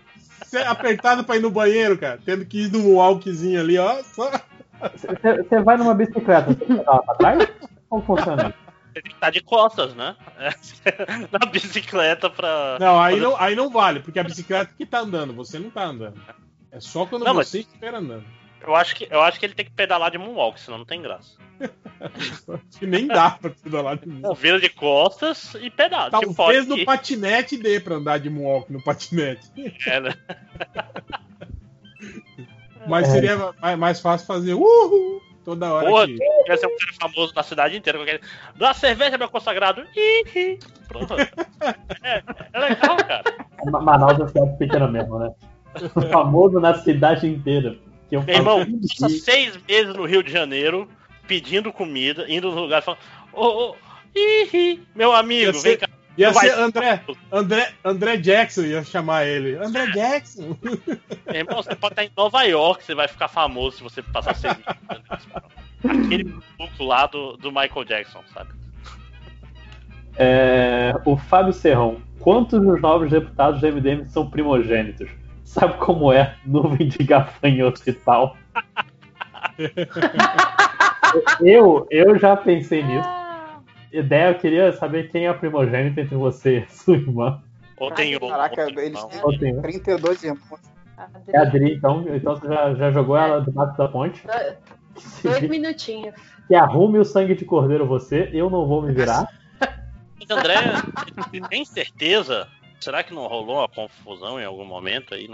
você 0.46 0.60
apertado 0.60 1.24
pra 1.24 1.36
ir 1.38 1.42
no 1.42 1.50
banheiro, 1.52 1.98
cara. 1.98 2.20
Tendo 2.24 2.46
que 2.46 2.66
ir 2.66 2.72
num 2.72 2.94
walkzinho 2.96 3.60
ali, 3.60 3.78
ó. 3.78 3.98
Você 4.96 5.60
vai 5.64 5.76
numa 5.78 5.94
bicicleta, 5.94 6.54
você 6.54 6.66
vai 6.66 6.86
lá 6.86 7.02
pra 7.02 7.16
trás? 7.16 7.48
Como 7.90 8.04
funciona? 8.04 8.44
Tem 8.44 8.54
que 9.02 9.12
estar 9.14 9.30
de 9.30 9.42
costas, 9.42 9.94
né? 9.96 10.16
É, 10.38 10.50
na 11.32 11.46
bicicleta 11.50 12.30
pra. 12.30 12.78
Não, 12.80 13.00
aí 13.00 13.20
não, 13.20 13.36
aí 13.38 13.56
não 13.56 13.70
vale, 13.70 14.00
porque 14.02 14.20
a 14.20 14.24
bicicleta 14.24 14.74
que 14.78 14.86
tá 14.86 15.00
andando, 15.00 15.34
você 15.34 15.58
não 15.60 15.70
tá 15.70 15.86
andando. 15.86 16.20
É 16.72 16.80
só 16.80 17.06
quando 17.06 17.24
Não, 17.26 17.34
mas- 17.34 17.48
você 17.50 17.60
estiver 17.60 17.94
andando. 17.94 18.24
Eu 18.60 18.76
acho, 18.76 18.96
que, 18.96 19.08
eu 19.10 19.22
acho 19.22 19.40
que 19.40 19.46
ele 19.46 19.54
tem 19.54 19.66
que 19.66 19.72
pedalar 19.72 20.10
de 20.12 20.18
Moonwalk, 20.18 20.60
senão 20.60 20.80
não 20.80 20.86
tem 20.86 21.02
graça. 21.02 21.38
Acho 22.02 22.80
que 22.80 22.86
nem 22.88 23.08
dá 23.08 23.32
pra 23.32 23.50
pedalar 23.52 23.98
de 23.98 24.08
moonwalk. 24.08 24.40
vira 24.42 24.60
de 24.60 24.70
costas 24.70 25.56
e 25.62 25.70
pedala. 25.72 26.12
tipo, 26.20 26.34
Talvez 26.36 26.66
pode 26.68 26.80
no 26.80 26.86
patinete 26.86 27.58
dê 27.58 27.80
pra 27.80 27.96
andar 27.96 28.20
de 28.20 28.30
moonwalk 28.30 28.72
no 28.72 28.84
patinete. 28.84 29.48
É, 29.88 30.00
né? 30.00 30.12
Mas 32.88 33.08
É. 33.10 33.12
seria 33.12 33.54
mais, 33.60 33.78
mais 33.80 34.00
fácil 34.00 34.28
fazer 34.28 34.54
uhul 34.54 35.22
toda 35.48 35.72
hora 35.74 35.88
Porra, 35.90 36.06
que. 36.08 36.18
ia 36.50 36.58
ser 36.58 36.68
um 36.68 36.78
cara 36.78 36.92
famoso 37.00 37.34
na 37.34 37.42
cidade 37.42 37.78
inteira. 37.78 38.04
aquele, 38.04 38.20
Dá 38.58 38.74
cerveja, 38.74 39.18
meu 39.18 39.30
consagrado. 39.30 39.82
Ih, 39.96 40.24
ih. 40.36 40.60
Pronto. 40.90 41.14
É, 42.04 42.22
é 42.52 42.60
legal, 42.60 42.98
cara. 42.98 43.24
Ma- 43.72 43.80
Manaus 43.82 44.20
é 44.20 44.24
uma 44.24 44.28
cidade 44.28 44.58
pequena 44.58 44.88
mesmo, 44.90 45.20
né? 45.20 45.32
Famoso 46.12 46.60
na 46.60 46.74
cidade 46.74 47.26
inteira. 47.28 47.78
Que 48.10 48.18
eu 48.18 48.24
Meu 48.24 48.36
irmão, 48.36 48.66
passa 49.00 49.08
seis 49.10 49.58
meses 49.66 49.94
no 49.96 50.06
Rio 50.06 50.22
de 50.22 50.32
Janeiro 50.34 50.90
pedindo 51.28 51.72
comida, 51.72 52.26
indo 52.28 52.52
no 52.52 52.60
lugar 52.62 52.82
e 52.82 52.86
falando: 52.86 53.00
Ô, 53.32 53.46
ô, 53.70 53.76
ih, 54.14 54.50
ih, 54.54 54.84
meu 54.94 55.14
amigo, 55.14 55.56
Ia 55.56 55.62
vem 55.62 55.78
cá. 55.78 55.88
Ia 56.18 56.34
ser 56.34 56.52
André, 56.58 57.02
André, 57.32 57.74
André 57.86 58.18
Jackson, 58.18 58.62
ia 58.62 58.84
chamar 58.84 59.26
ele. 59.26 59.56
André 59.58 59.86
Jackson. 59.92 60.58
Meu 60.64 61.36
irmão, 61.36 61.62
você 61.62 61.76
pode 61.76 61.94
estar 61.94 62.04
em 62.06 62.12
Nova 62.18 62.42
York, 62.44 62.84
você 62.84 62.96
vai 62.96 63.08
ficar 63.08 63.28
famoso 63.28 63.78
se 63.78 63.84
você 63.84 64.02
passar 64.02 64.36
seis. 64.36 64.58
Aquele 65.84 66.24
maluco 66.24 66.84
lá 66.84 67.06
do, 67.06 67.38
do 67.38 67.52
Michael 67.52 67.86
Jackson, 67.86 68.24
sabe? 68.34 68.50
É, 70.18 70.96
o 71.06 71.16
Fábio 71.16 71.54
Serrão. 71.54 72.02
Quantos 72.20 72.60
dos 72.60 72.82
novos 72.82 73.12
deputados 73.12 73.62
do 73.62 73.68
MDM 73.72 74.04
são 74.06 74.28
primogênitos? 74.28 75.08
Sabe 75.44 75.78
como 75.78 76.12
é 76.12 76.36
nuvem 76.44 76.88
de 76.88 77.04
gafanhoto 77.04 77.82
e 77.86 77.94
tal? 77.94 78.36
eu, 81.42 81.88
eu 81.92 82.18
já 82.18 82.36
pensei 82.36 82.82
nisso. 82.82 83.27
Ideia, 83.92 84.32
eu 84.32 84.36
queria 84.36 84.74
saber 84.74 85.10
quem 85.10 85.26
é 85.26 85.30
a 85.30 85.34
primogênita 85.34 86.02
entre 86.02 86.16
você 86.16 86.66
e 86.70 86.72
sua 86.72 86.96
irmã. 86.96 87.42
Ou 87.78 87.92
tem 87.92 88.16
um. 88.16 88.28
Caraca, 88.28 88.64
ou 88.64 88.74
tem 88.74 88.86
eles 88.86 89.06
têm 89.06 89.22
Ou 89.24 89.38
tem 89.38 89.58
um. 89.58 89.62
32 89.62 90.24
irmãos. 90.24 90.60
É 91.28 91.38
a 91.38 91.42
Adri, 91.44 91.76
então, 91.76 92.04
então 92.10 92.36
você 92.36 92.48
já, 92.48 92.74
já 92.74 92.92
jogou 92.92 93.16
ela 93.16 93.40
debaixo 93.42 93.78
da 93.78 93.88
ponte? 93.88 94.24
Dois 95.24 95.42
minutinhos. 95.44 96.16
Que 96.48 96.56
arrume 96.56 96.98
o 96.98 97.06
sangue 97.06 97.36
de 97.36 97.46
cordeiro 97.46 97.86
você, 97.86 98.30
eu 98.34 98.50
não 98.50 98.66
vou 98.66 98.82
me 98.82 98.92
virar. 98.94 99.28
Mas, 99.60 100.30
André, 100.30 100.56
você 101.16 101.42
tem 101.50 101.64
certeza? 101.66 102.48
Será 102.80 103.04
que 103.04 103.14
não 103.14 103.28
rolou 103.28 103.58
uma 103.60 103.68
confusão 103.68 104.40
em 104.40 104.46
algum 104.46 104.66
momento 104.66 105.14
aí? 105.14 105.30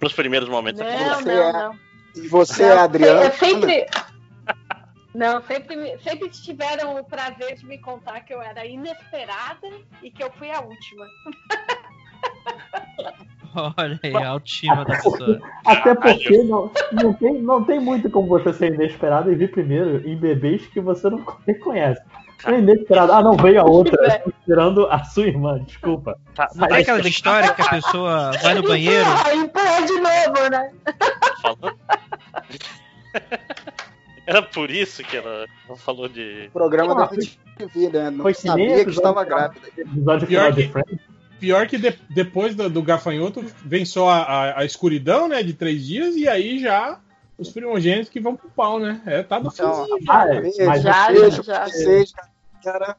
Nos 0.00 0.12
primeiros 0.12 0.48
momentos? 0.48 0.80
Não, 0.80 1.14
Você 1.14 1.24
não, 1.24 1.42
é- 1.42 1.52
não. 1.52 1.74
E 2.16 2.28
você, 2.28 2.68
Não, 2.68 2.78
Adriano. 2.82 3.20
é 3.22 3.30
sempre. 3.30 3.86
Não, 5.14 5.42
sempre, 5.42 5.98
sempre 5.98 6.28
tiveram 6.28 6.96
o 6.96 7.04
prazer 7.04 7.56
de 7.56 7.66
me 7.66 7.78
contar 7.78 8.20
que 8.20 8.32
eu 8.32 8.42
era 8.42 8.66
inesperada 8.66 9.68
e 10.02 10.10
que 10.10 10.22
eu 10.22 10.30
fui 10.32 10.50
a 10.50 10.60
última. 10.60 11.06
Olha 13.76 13.98
aí, 14.02 14.14
a 14.14 14.28
autoestima 14.28 14.84
da 14.84 14.96
pessoa. 14.96 15.40
Até 15.64 15.94
porque 15.94 16.42
não, 16.42 16.70
não, 16.92 17.14
tem, 17.14 17.40
não 17.40 17.64
tem 17.64 17.80
muito 17.80 18.10
como 18.10 18.28
você 18.28 18.52
ser 18.52 18.74
inesperado 18.74 19.32
e 19.32 19.34
vir 19.34 19.50
primeiro 19.50 20.06
em 20.06 20.16
bebês 20.16 20.66
que 20.66 20.80
você 20.80 21.08
não 21.08 21.24
reconhece. 21.46 22.00
É 22.44 22.52
inesperado. 22.52 23.12
Ah, 23.12 23.22
não, 23.22 23.36
veio 23.36 23.60
a 23.60 23.64
outra. 23.64 24.20
Tô 24.20 24.30
esperando 24.30 24.86
a 24.86 25.02
sua 25.02 25.26
irmã, 25.26 25.58
desculpa. 25.64 26.20
Tá, 26.34 26.48
Não 26.54 26.68
tem 26.68 26.78
aquela 26.78 27.08
história 27.08 27.52
que 27.52 27.62
a 27.62 27.70
pessoa 27.70 28.30
vai 28.42 28.54
no 28.54 28.62
banheiro. 28.62 29.08
Empurra 29.34 29.86
de 29.86 29.94
novo, 29.94 30.50
né? 30.50 30.70
Era 34.28 34.42
por 34.42 34.70
isso 34.70 35.02
que 35.02 35.16
ela 35.16 35.46
falou 35.78 36.06
de. 36.06 36.50
Programa 36.52 36.92
Ah, 36.92 37.06
da 37.06 37.14
MTV, 37.14 37.88
né? 37.88 38.10
Não 38.10 38.22
Foi 38.22 38.34
que 38.34 38.42
sabia 38.42 38.66
que 38.66 38.72
episódio 38.82 38.90
estava 38.90 39.24
grávida. 39.24 39.66
Episódio 39.74 40.26
Pior 40.28 40.54
que-. 40.54 40.70
Pior 41.40 41.66
que 41.66 41.78
de- 41.78 41.98
depois 42.10 42.54
do, 42.54 42.68
do 42.68 42.82
gafanhoto 42.82 43.42
vem 43.64 43.86
só 43.86 44.10
a, 44.10 44.18
a- 44.22 44.60
a 44.60 44.64
escuridão, 44.66 45.28
né? 45.28 45.42
De 45.42 45.54
três 45.54 45.86
dias, 45.86 46.14
e 46.14 46.28
aí 46.28 46.58
já 46.58 47.00
os 47.38 47.48
primogênitos 47.48 48.10
que 48.10 48.20
vão 48.20 48.36
pro 48.36 48.50
pau, 48.50 48.78
né? 48.78 49.00
É, 49.06 49.22
tá 49.22 49.38
do 49.38 49.48
Então, 49.48 49.86
fim. 49.86 50.04
Ah, 50.10 50.26
é, 50.28 50.66
mas 50.66 50.82
Já, 50.82 51.06
beijo 51.10 51.42
já. 51.42 51.54
pra 51.60 51.68
vocês, 51.68 52.12
galera. 52.62 52.96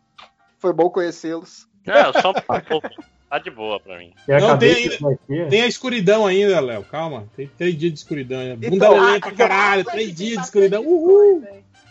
Foi 0.57 0.73
bom 0.73 0.89
conhecê-los. 0.89 1.67
É, 1.85 2.11
só 2.21 2.31
um 2.31 2.33
pouco. 2.33 2.87
Tá 3.29 3.37
de 3.37 3.51
boa 3.51 3.79
pra 3.79 3.97
mim. 3.97 4.13
Eu 4.27 4.39
Não, 4.39 4.57
tem 4.57 4.89
ver 4.89 4.95
aqui. 4.95 5.49
Tem 5.49 5.61
a 5.61 5.67
escuridão 5.67 6.25
ainda, 6.25 6.59
Léo. 6.59 6.83
Calma. 6.83 7.27
Tem 7.35 7.47
três 7.57 7.77
dias 7.77 7.93
de 7.93 7.99
escuridão 7.99 8.39
ainda. 8.39 8.55
Bunda 8.55 8.75
Então, 8.75 9.05
lelê 9.05 9.19
pra 9.19 9.31
caralho. 9.31 9.85
Três 9.85 10.15
dias 10.15 10.37
de 10.39 10.43
escuridão. 10.45 10.81
Uhul. 10.83 11.43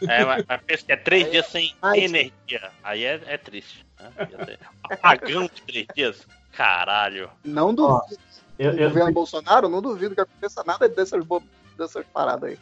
É, 0.09 0.25
mas, 0.25 0.45
mas 0.49 0.61
pensa 0.63 0.85
que 0.87 0.93
é 0.93 0.97
três 0.97 1.31
dias 1.31 1.47
sem 1.47 1.75
Ai, 1.83 2.01
energia. 2.05 2.71
Aí 2.83 3.05
é, 3.05 3.21
é 3.27 3.37
triste. 3.39 3.87
Né? 4.01 4.57
Apagão 4.91 5.43
de 5.45 5.63
três 5.63 5.87
dias? 5.95 6.27
Caralho. 6.53 7.31
Não 7.45 7.73
duvido. 7.75 8.19
Eu, 8.59 8.73
o 8.73 8.75
eu- 8.75 8.89
governo 8.89 9.13
Bolsonaro, 9.13 9.69
não 9.69 9.81
duvido 9.81 10.15
que 10.17 10.21
aconteça 10.21 10.65
nada 10.67 10.89
dessas, 10.89 11.25
bo- 11.25 11.43
dessas 11.77 12.05
paradas 12.13 12.51
aí. 12.51 12.59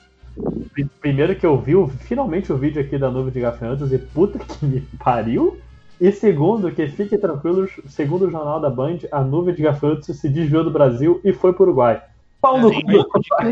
pri- 0.74 0.84
primeiro 1.00 1.34
que 1.34 1.46
eu 1.46 1.58
vi 1.58 1.72
finalmente 2.06 2.52
o 2.52 2.58
vídeo 2.58 2.82
aqui 2.82 2.98
da 2.98 3.10
nuvem 3.10 3.32
de 3.32 3.40
gafanhotos 3.40 3.90
e 3.92 3.98
puta 3.98 4.38
que 4.38 4.66
me 4.66 4.80
pariu. 5.02 5.58
E 6.00 6.12
segundo, 6.12 6.70
que 6.70 6.86
fiquem 6.89 7.18
tranquilos, 7.18 7.70
segundo 7.89 8.26
o 8.26 8.31
jornal 8.31 8.60
da 8.60 8.68
Band, 8.68 8.99
a 9.10 9.20
nuvem 9.23 9.55
de 9.55 9.62
gafanhotos 9.62 10.07
se 10.18 10.28
desviou 10.28 10.62
do 10.62 10.70
Brasil 10.70 11.20
e 11.25 11.33
foi 11.33 11.52
pro 11.52 11.65
Uruguai. 11.65 12.02
Pau 12.41 12.60
no 12.60 12.70
cu. 12.70 12.81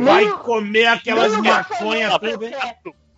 Vai 0.02 0.28
comer 0.38 0.86
aquelas 0.86 1.32
maconhas 1.38 2.18
tudo, 2.18 2.44
hein? 2.44 2.54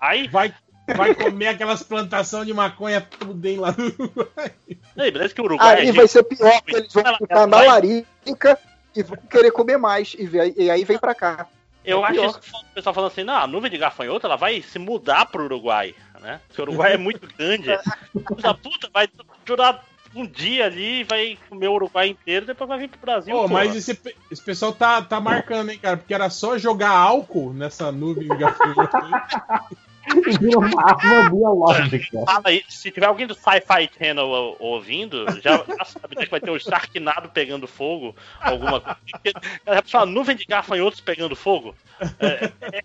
Aí, 0.00 0.28
Vai, 0.28 0.54
vai 0.96 1.14
comer 1.14 1.48
aquelas 1.48 1.82
plantações 1.82 2.46
de 2.46 2.54
maconha 2.54 3.00
tudo, 3.00 3.44
hein, 3.44 3.58
lá 3.58 3.74
no 3.76 3.86
Uruguai. 3.86 4.52
aí 4.96 5.10
beleza 5.10 5.34
que 5.34 5.40
o 5.40 5.44
Uruguai 5.44 5.80
Aí 5.80 5.88
é 5.88 5.92
vai 5.92 6.06
ser 6.06 6.22
pior, 6.22 6.60
porque 6.62 6.76
eles 6.76 6.92
vão 6.92 7.16
ficar 7.16 7.46
na 7.48 7.62
larica 7.62 8.58
e 8.94 9.02
vão 9.02 9.18
querer 9.28 9.50
comer 9.50 9.76
mais. 9.76 10.14
E, 10.16 10.24
vem- 10.26 10.54
e 10.56 10.70
aí 10.70 10.84
vem 10.84 10.98
pra 10.98 11.14
cá. 11.14 11.46
Eu 11.84 12.04
É 12.04 12.08
acho 12.08 12.24
isso 12.24 12.40
que 12.40 12.50
o 12.50 12.74
pessoal 12.74 12.94
falando 12.94 13.10
assim, 13.12 13.22
não, 13.24 13.34
a 13.34 13.46
nuvem 13.46 13.70
de 13.70 13.78
gafanhoto 13.78 14.26
ela 14.26 14.36
vai 14.36 14.60
se 14.62 14.78
mudar 14.78 15.26
pro 15.26 15.44
Uruguai, 15.44 15.94
né? 16.26 16.40
Porque 16.48 16.60
o 16.60 16.64
Uruguai 16.64 16.94
é 16.94 16.96
muito 16.98 17.26
grande. 17.36 17.70
Essa 18.38 18.54
puta 18.54 18.90
vai 18.92 19.08
durar 19.44 19.84
um 20.14 20.26
dia 20.26 20.66
ali, 20.66 21.04
vai 21.04 21.38
comer 21.48 21.68
o 21.68 21.74
Uruguai 21.74 22.08
inteiro, 22.08 22.46
depois 22.46 22.68
vai 22.68 22.78
vir 22.78 22.88
pro 22.88 23.00
Brasil. 23.00 23.34
Pô, 23.34 23.42
porra. 23.42 23.52
mas 23.52 23.76
esse, 23.76 23.98
esse 24.30 24.42
pessoal 24.42 24.72
tá, 24.72 25.00
tá 25.02 25.20
marcando, 25.20 25.70
hein, 25.70 25.78
cara? 25.78 25.96
Porque 25.96 26.14
era 26.14 26.28
só 26.28 26.58
jogar 26.58 26.90
álcool 26.90 27.52
nessa 27.52 27.92
nuvem 27.92 28.28
de 28.28 28.36
gafanhoto. 28.36 28.96
uma 30.56 30.90
arma 30.90 31.30
biológica. 31.30 32.24
Se 32.68 32.90
tiver 32.90 33.06
alguém 33.06 33.26
do 33.26 33.34
Sci-Fi 33.34 33.90
Channel 33.98 34.26
ou- 34.26 34.56
ouvindo, 34.60 35.26
já, 35.40 35.56
já 35.56 35.84
sabe 35.84 36.16
né, 36.16 36.24
que 36.24 36.30
vai 36.30 36.40
ter 36.40 36.50
o 36.50 36.58
Sharknado 36.58 37.28
pegando 37.30 37.66
fogo, 37.66 38.14
alguma 38.40 38.80
coisa. 38.80 39.40
É 39.66 39.82
só 39.84 39.98
uma 39.98 40.06
nuvem 40.06 40.36
de 40.36 40.44
gafanhotos 40.44 41.00
pegando 41.00 41.34
fogo. 41.34 41.74
É, 42.20 42.52
é- 42.78 42.84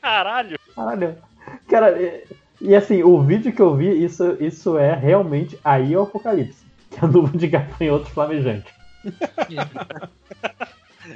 Caralho. 0.00 0.58
Caralho. 0.74 1.18
Cara, 1.68 2.00
e, 2.00 2.24
e 2.60 2.74
assim, 2.74 3.02
o 3.02 3.22
vídeo 3.22 3.52
que 3.52 3.60
eu 3.60 3.74
vi, 3.76 4.04
isso, 4.04 4.36
isso 4.40 4.76
é 4.78 4.94
realmente 4.94 5.58
aí 5.64 5.92
é 5.94 5.98
o 5.98 6.02
apocalipse. 6.02 6.64
Que 6.90 6.96
é 6.96 7.04
a 7.04 7.08
nuvem 7.08 7.36
de 7.38 7.48
gafanhotos 7.48 8.08
flamejante. 8.10 8.72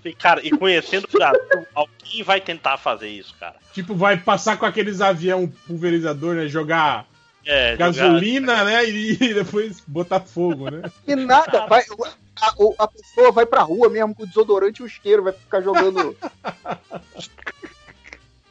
E, 0.05 0.13
cara, 0.15 0.41
e 0.47 0.51
conhecendo 0.51 1.09
o 1.09 1.13
Brasil, 1.13 1.67
alguém 1.75 2.23
vai 2.23 2.41
tentar 2.41 2.77
fazer 2.79 3.09
isso, 3.09 3.35
cara. 3.41 3.57
tipo, 3.73 3.93
vai 3.93 4.17
passar 4.17 4.57
com 4.57 4.65
aqueles 4.65 5.01
avião 5.01 5.49
pulverizador, 5.67 6.37
né? 6.37 6.47
Jogar 6.47 7.07
É, 7.45 7.73
jogar- 7.73 7.87
gasolina, 7.87 8.65
né? 8.65 8.89
E, 8.89 9.17
depois 9.35 9.81
botar 9.89 10.21
fogo, 10.21 10.71
né? 10.71 10.83
E 11.09 11.17
nada, 11.17 11.67
vai, 11.67 11.83
a, 12.41 12.55
a 12.85 12.87
pessoa 12.89 13.33
vai 13.33 13.45
pra 13.47 13.63
rua 13.63 13.89
mesmo 13.89 14.15
com 14.15 14.23
o 14.23 14.27
desodorante 14.29 14.81
e 14.81 14.85
o 14.85 14.87
isqueiro, 14.87 15.25
vai 15.25 15.33
ficar 15.33 15.61
jogando. 15.61 16.17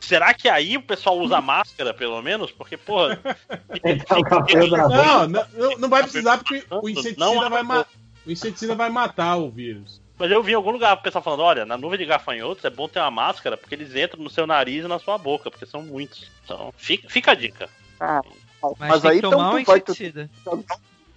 Será 0.10 0.34
que 0.34 0.50
aí 0.50 0.76
o 0.76 0.82
pessoal 0.82 1.20
usa 1.20 1.40
máscara, 1.40 1.94
pelo 1.94 2.20
menos? 2.20 2.50
Porque, 2.50 2.76
porra. 2.76 3.20
Da 3.70 4.88
Não, 4.90 5.28
não, 5.28 5.46
não- 5.54 5.78
não 5.78 5.88
vai 5.90 6.02
precisar 6.02 6.40
porque 6.40 6.66
o 6.72 6.82
Não, 6.82 6.90
inseticida 6.90 7.48
vai, 7.48 7.62
ma- 7.62 7.86
o 8.26 8.32
inseticida 8.32 8.74
vai 8.76 8.90
matar 8.90 9.36
o 9.38 9.52
vírus. 9.52 10.02
Mas 10.18 10.32
eu 10.32 10.42
vi 10.42 10.54
em 10.54 10.56
algum 10.56 10.72
lugar 10.72 10.96
o 10.96 11.02
pessoal 11.02 11.24
falando, 11.24 11.44
olha, 11.44 11.64
na 11.64 11.78
nuvem 11.78 12.00
de 12.00 12.08
gafanhotos 12.08 12.66
é 12.66 12.72
bom 12.72 12.88
ter 12.90 13.00
uma 13.00 13.12
máscara, 13.12 13.56
porque 13.56 13.76
eles 13.76 13.96
entram 13.96 14.24
no 14.24 14.32
seu 14.32 14.48
nariz 14.48 14.84
e 14.84 14.88
na 14.88 14.98
sua 14.98 15.16
boca, 15.20 15.52
porque 15.52 15.68
são 15.68 15.84
muitos. 15.84 16.32
Então, 16.44 16.74
fica, 16.76 17.08
fica 17.08 17.32
a 17.32 17.36
dica. 17.36 17.70
Ah, 18.00 18.22
Mas, 18.64 18.76
mas 18.80 19.02
tem 19.04 19.12
aí 19.12 19.20
que 19.22 19.28
então 19.28 19.38
tomar 19.38 19.54
um 19.54 19.64
vai 19.64 19.80
ter 19.80 20.30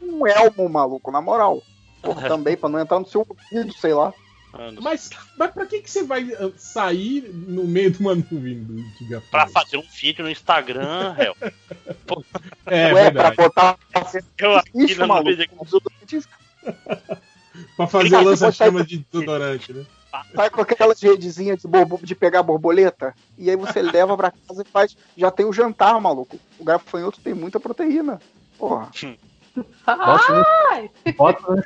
um 0.02 0.26
elmo, 0.26 0.68
maluco, 0.68 1.10
na 1.10 1.22
moral. 1.22 1.62
Porra, 2.02 2.28
também, 2.28 2.58
pra 2.58 2.68
não 2.68 2.78
entrar 2.78 3.00
no 3.00 3.06
seu 3.06 3.26
ouvido, 3.26 3.72
sei 3.72 3.94
lá. 3.94 4.12
Mas, 4.80 5.10
mas 5.38 5.50
pra 5.50 5.66
que, 5.66 5.80
que 5.80 5.90
você 5.90 6.02
vai 6.04 6.30
ah, 6.34 6.50
sair 6.56 7.22
no 7.32 7.64
meio 7.64 7.90
de 7.90 8.00
uma 8.00 8.14
nuvem 8.14 8.62
do- 8.62 8.82
gafanhoto? 9.08 9.30
Pra 9.30 9.46
fazer 9.48 9.78
um 9.78 9.84
vídeo 10.00 10.24
no 10.24 10.30
Instagram, 10.30 11.12
réu. 11.16 11.34
É, 12.66 12.92
Ué, 12.92 13.10
pra 13.10 13.30
verdade. 13.30 13.36
botar. 13.36 13.78
Eu 14.38 14.56
aqui 14.56 14.70
Isso, 14.74 15.00
na 15.00 15.06
nuvem 15.06 15.36
de 15.36 15.48
Pra 17.76 17.86
fazer 17.86 18.20
lança-chama 18.20 18.84
de 18.84 18.98
desodorante, 18.98 19.72
né? 19.72 19.86
Sai 20.34 20.50
com 20.50 20.60
aquelas 20.60 21.00
redezinhas 21.00 21.60
de, 21.62 22.06
de 22.06 22.14
pegar 22.14 22.42
borboleta. 22.42 23.14
E 23.38 23.48
aí 23.48 23.56
você 23.56 23.80
leva 23.80 24.16
pra 24.16 24.30
casa 24.30 24.62
e 24.62 24.70
faz. 24.70 24.96
Já 25.16 25.30
tem 25.30 25.46
o 25.46 25.52
jantar, 25.52 25.98
maluco. 26.00 26.38
O 26.58 26.64
gafanhoto 26.64 27.20
tem 27.20 27.32
muita 27.32 27.58
proteína. 27.58 28.20
Porra. 28.58 28.90
No 29.54 29.66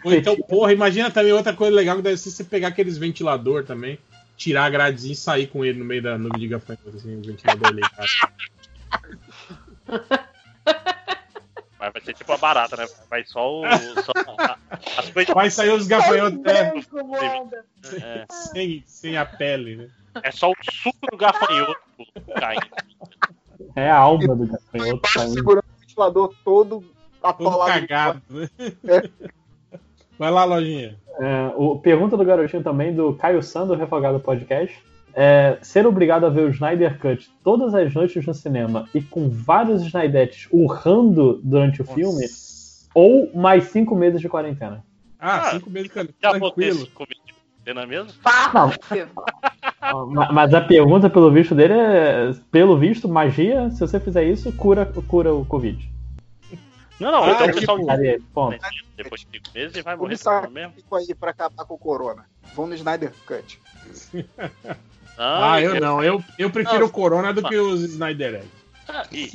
Ou 0.05 0.13
então, 0.13 0.37
porra, 0.37 0.73
imagina 0.73 1.11
também 1.11 1.33
outra 1.33 1.53
coisa 1.55 1.75
legal 1.75 1.97
que 1.97 2.03
deve 2.03 2.17
ser 2.17 2.31
você 2.31 2.45
pegar 2.45 2.69
aqueles 2.69 2.99
ventilador 2.99 3.65
também, 3.65 3.99
tirar 4.37 4.65
a 4.65 4.71
gradezinha 4.71 5.13
e 5.13 5.17
sair 5.17 5.47
com 5.47 5.65
ele 5.65 5.79
no 5.79 5.85
meio 5.85 6.03
da 6.03 6.19
nuvem 6.19 6.41
de 6.41 6.49
gafanhoto, 6.49 6.97
assim, 6.97 7.17
o 7.17 7.23
ventilador 7.23 7.73
ligado. 7.73 8.07
Mas 11.79 11.93
vai 11.93 12.03
ser 12.03 12.15
tipo 12.15 12.33
a 12.33 12.39
barata, 12.39 12.77
né? 12.77 12.87
Vai 13.09 13.25
só 13.25 13.61
o. 13.61 13.65
Só 14.03 14.13
a- 14.39 14.59
as 14.97 15.11
coisas. 15.11 15.35
Vai 15.35 15.51
sair 15.51 15.71
os 15.71 15.87
gafanhotos 15.87 16.41
né, 16.41 16.73
moda. 17.05 17.65
É, 18.03 18.25
sem, 18.31 18.83
sem 18.87 19.17
a 19.17 19.25
pele, 19.27 19.77
né? 19.77 19.89
é 20.23 20.31
só 20.31 20.51
o 20.51 20.55
suco 20.73 21.07
do 21.11 21.17
gafanhoto 21.17 21.81
caindo. 22.39 22.67
É 23.75 23.91
a 23.91 23.97
alma 23.99 24.35
do 24.35 24.47
gafanhoto 24.47 25.01
Tá 25.03 25.29
segurando 25.29 25.65
o 25.65 25.81
ventilador 25.81 26.35
Todo 26.45 26.96
atolado. 27.31 27.73
cagado, 27.73 28.23
né? 28.31 28.49
Vai 30.19 30.31
lá, 30.31 30.45
lojinha. 30.45 30.97
É, 31.21 31.53
o, 31.57 31.79
pergunta 31.79 32.17
do 32.17 32.25
garotinho 32.25 32.63
também, 32.63 32.95
do 32.95 33.13
Caio 33.15 33.43
Sando, 33.43 33.75
Refogado 33.75 34.19
Podcast. 34.21 34.75
É, 35.15 35.57
ser 35.63 35.87
obrigado 35.87 36.27
a 36.27 36.29
ver 36.29 36.43
o 36.43 36.51
Snyder 36.51 36.99
Cut 36.99 37.31
todas 37.43 37.75
as 37.75 37.93
noites 37.95 38.25
no 38.27 38.35
cinema 38.35 38.87
e 38.95 39.01
com 39.01 39.31
vários 39.31 39.83
Snydettes 39.83 40.47
urrando 40.53 41.41
durante 41.43 41.81
o 41.81 41.85
filme, 41.87 42.25
ou 42.95 43.31
mais 43.35 43.65
cinco 43.65 43.95
meses 43.97 44.21
de 44.21 44.29
quarentena. 44.29 44.85
Ah, 45.19 45.49
Ah, 45.49 45.51
cinco 45.53 45.71
meses 45.71 45.91
can- 45.91 46.07
Já 46.23 46.39
botei 46.39 46.71
tranquilo. 46.71 46.89
não 47.75 47.83
é 47.83 47.87
mesmo? 47.87 48.13
Ma- 50.13 50.33
Mas 50.33 50.53
a 50.55 50.61
pergunta, 50.61 51.09
pelo 51.09 51.31
visto 51.31 51.55
dele, 51.55 51.73
é: 51.75 52.33
pelo 52.51 52.77
visto, 52.79 53.09
magia, 53.09 53.71
se 53.71 53.81
você 53.81 53.99
fizer 53.99 54.25
isso, 54.25 54.53
cura, 54.53 54.85
cura 55.09 55.33
o 55.35 55.45
Covid. 55.47 55.91
Não, 56.99 57.13
não, 57.13 57.25
Ah, 57.25 57.31
então 57.33 57.47
o 57.47 57.49
tipo- 57.51 57.61
pessoal 57.61 57.91
Aí, 57.91 58.21
ponto. 58.33 58.59
depois 58.97 59.21
de 59.21 59.27
cinco 59.31 59.51
meses 59.55 59.77
e 59.77 59.83
vai 59.83 59.97
morrer 59.97 60.19
todo 60.19 60.51
mesmo. 60.51 60.73
Fico 60.75 60.97
aí 60.97 61.15
pra 61.15 61.31
acabar 61.31 61.65
com 61.65 61.75
o 61.75 61.79
corona. 61.79 62.27
Vamos 62.55 62.71
no 62.71 62.75
Snyder 62.77 63.13
Cut. 63.27 63.61
Ah, 65.19 65.61
eu 65.63 65.77
eu- 65.77 65.81
não. 65.81 66.05
Eu, 66.05 66.23
eu 66.39 66.51
prefiro 66.51 66.81
Não, 66.81 66.87
o 66.89 66.91
Corona 66.91 67.33
do 67.33 67.43
que 67.43 67.57
os 67.57 67.81
Snyder 67.85 68.35
Egg. 68.35 68.49
Ah, 68.87 69.07
e, 69.11 69.33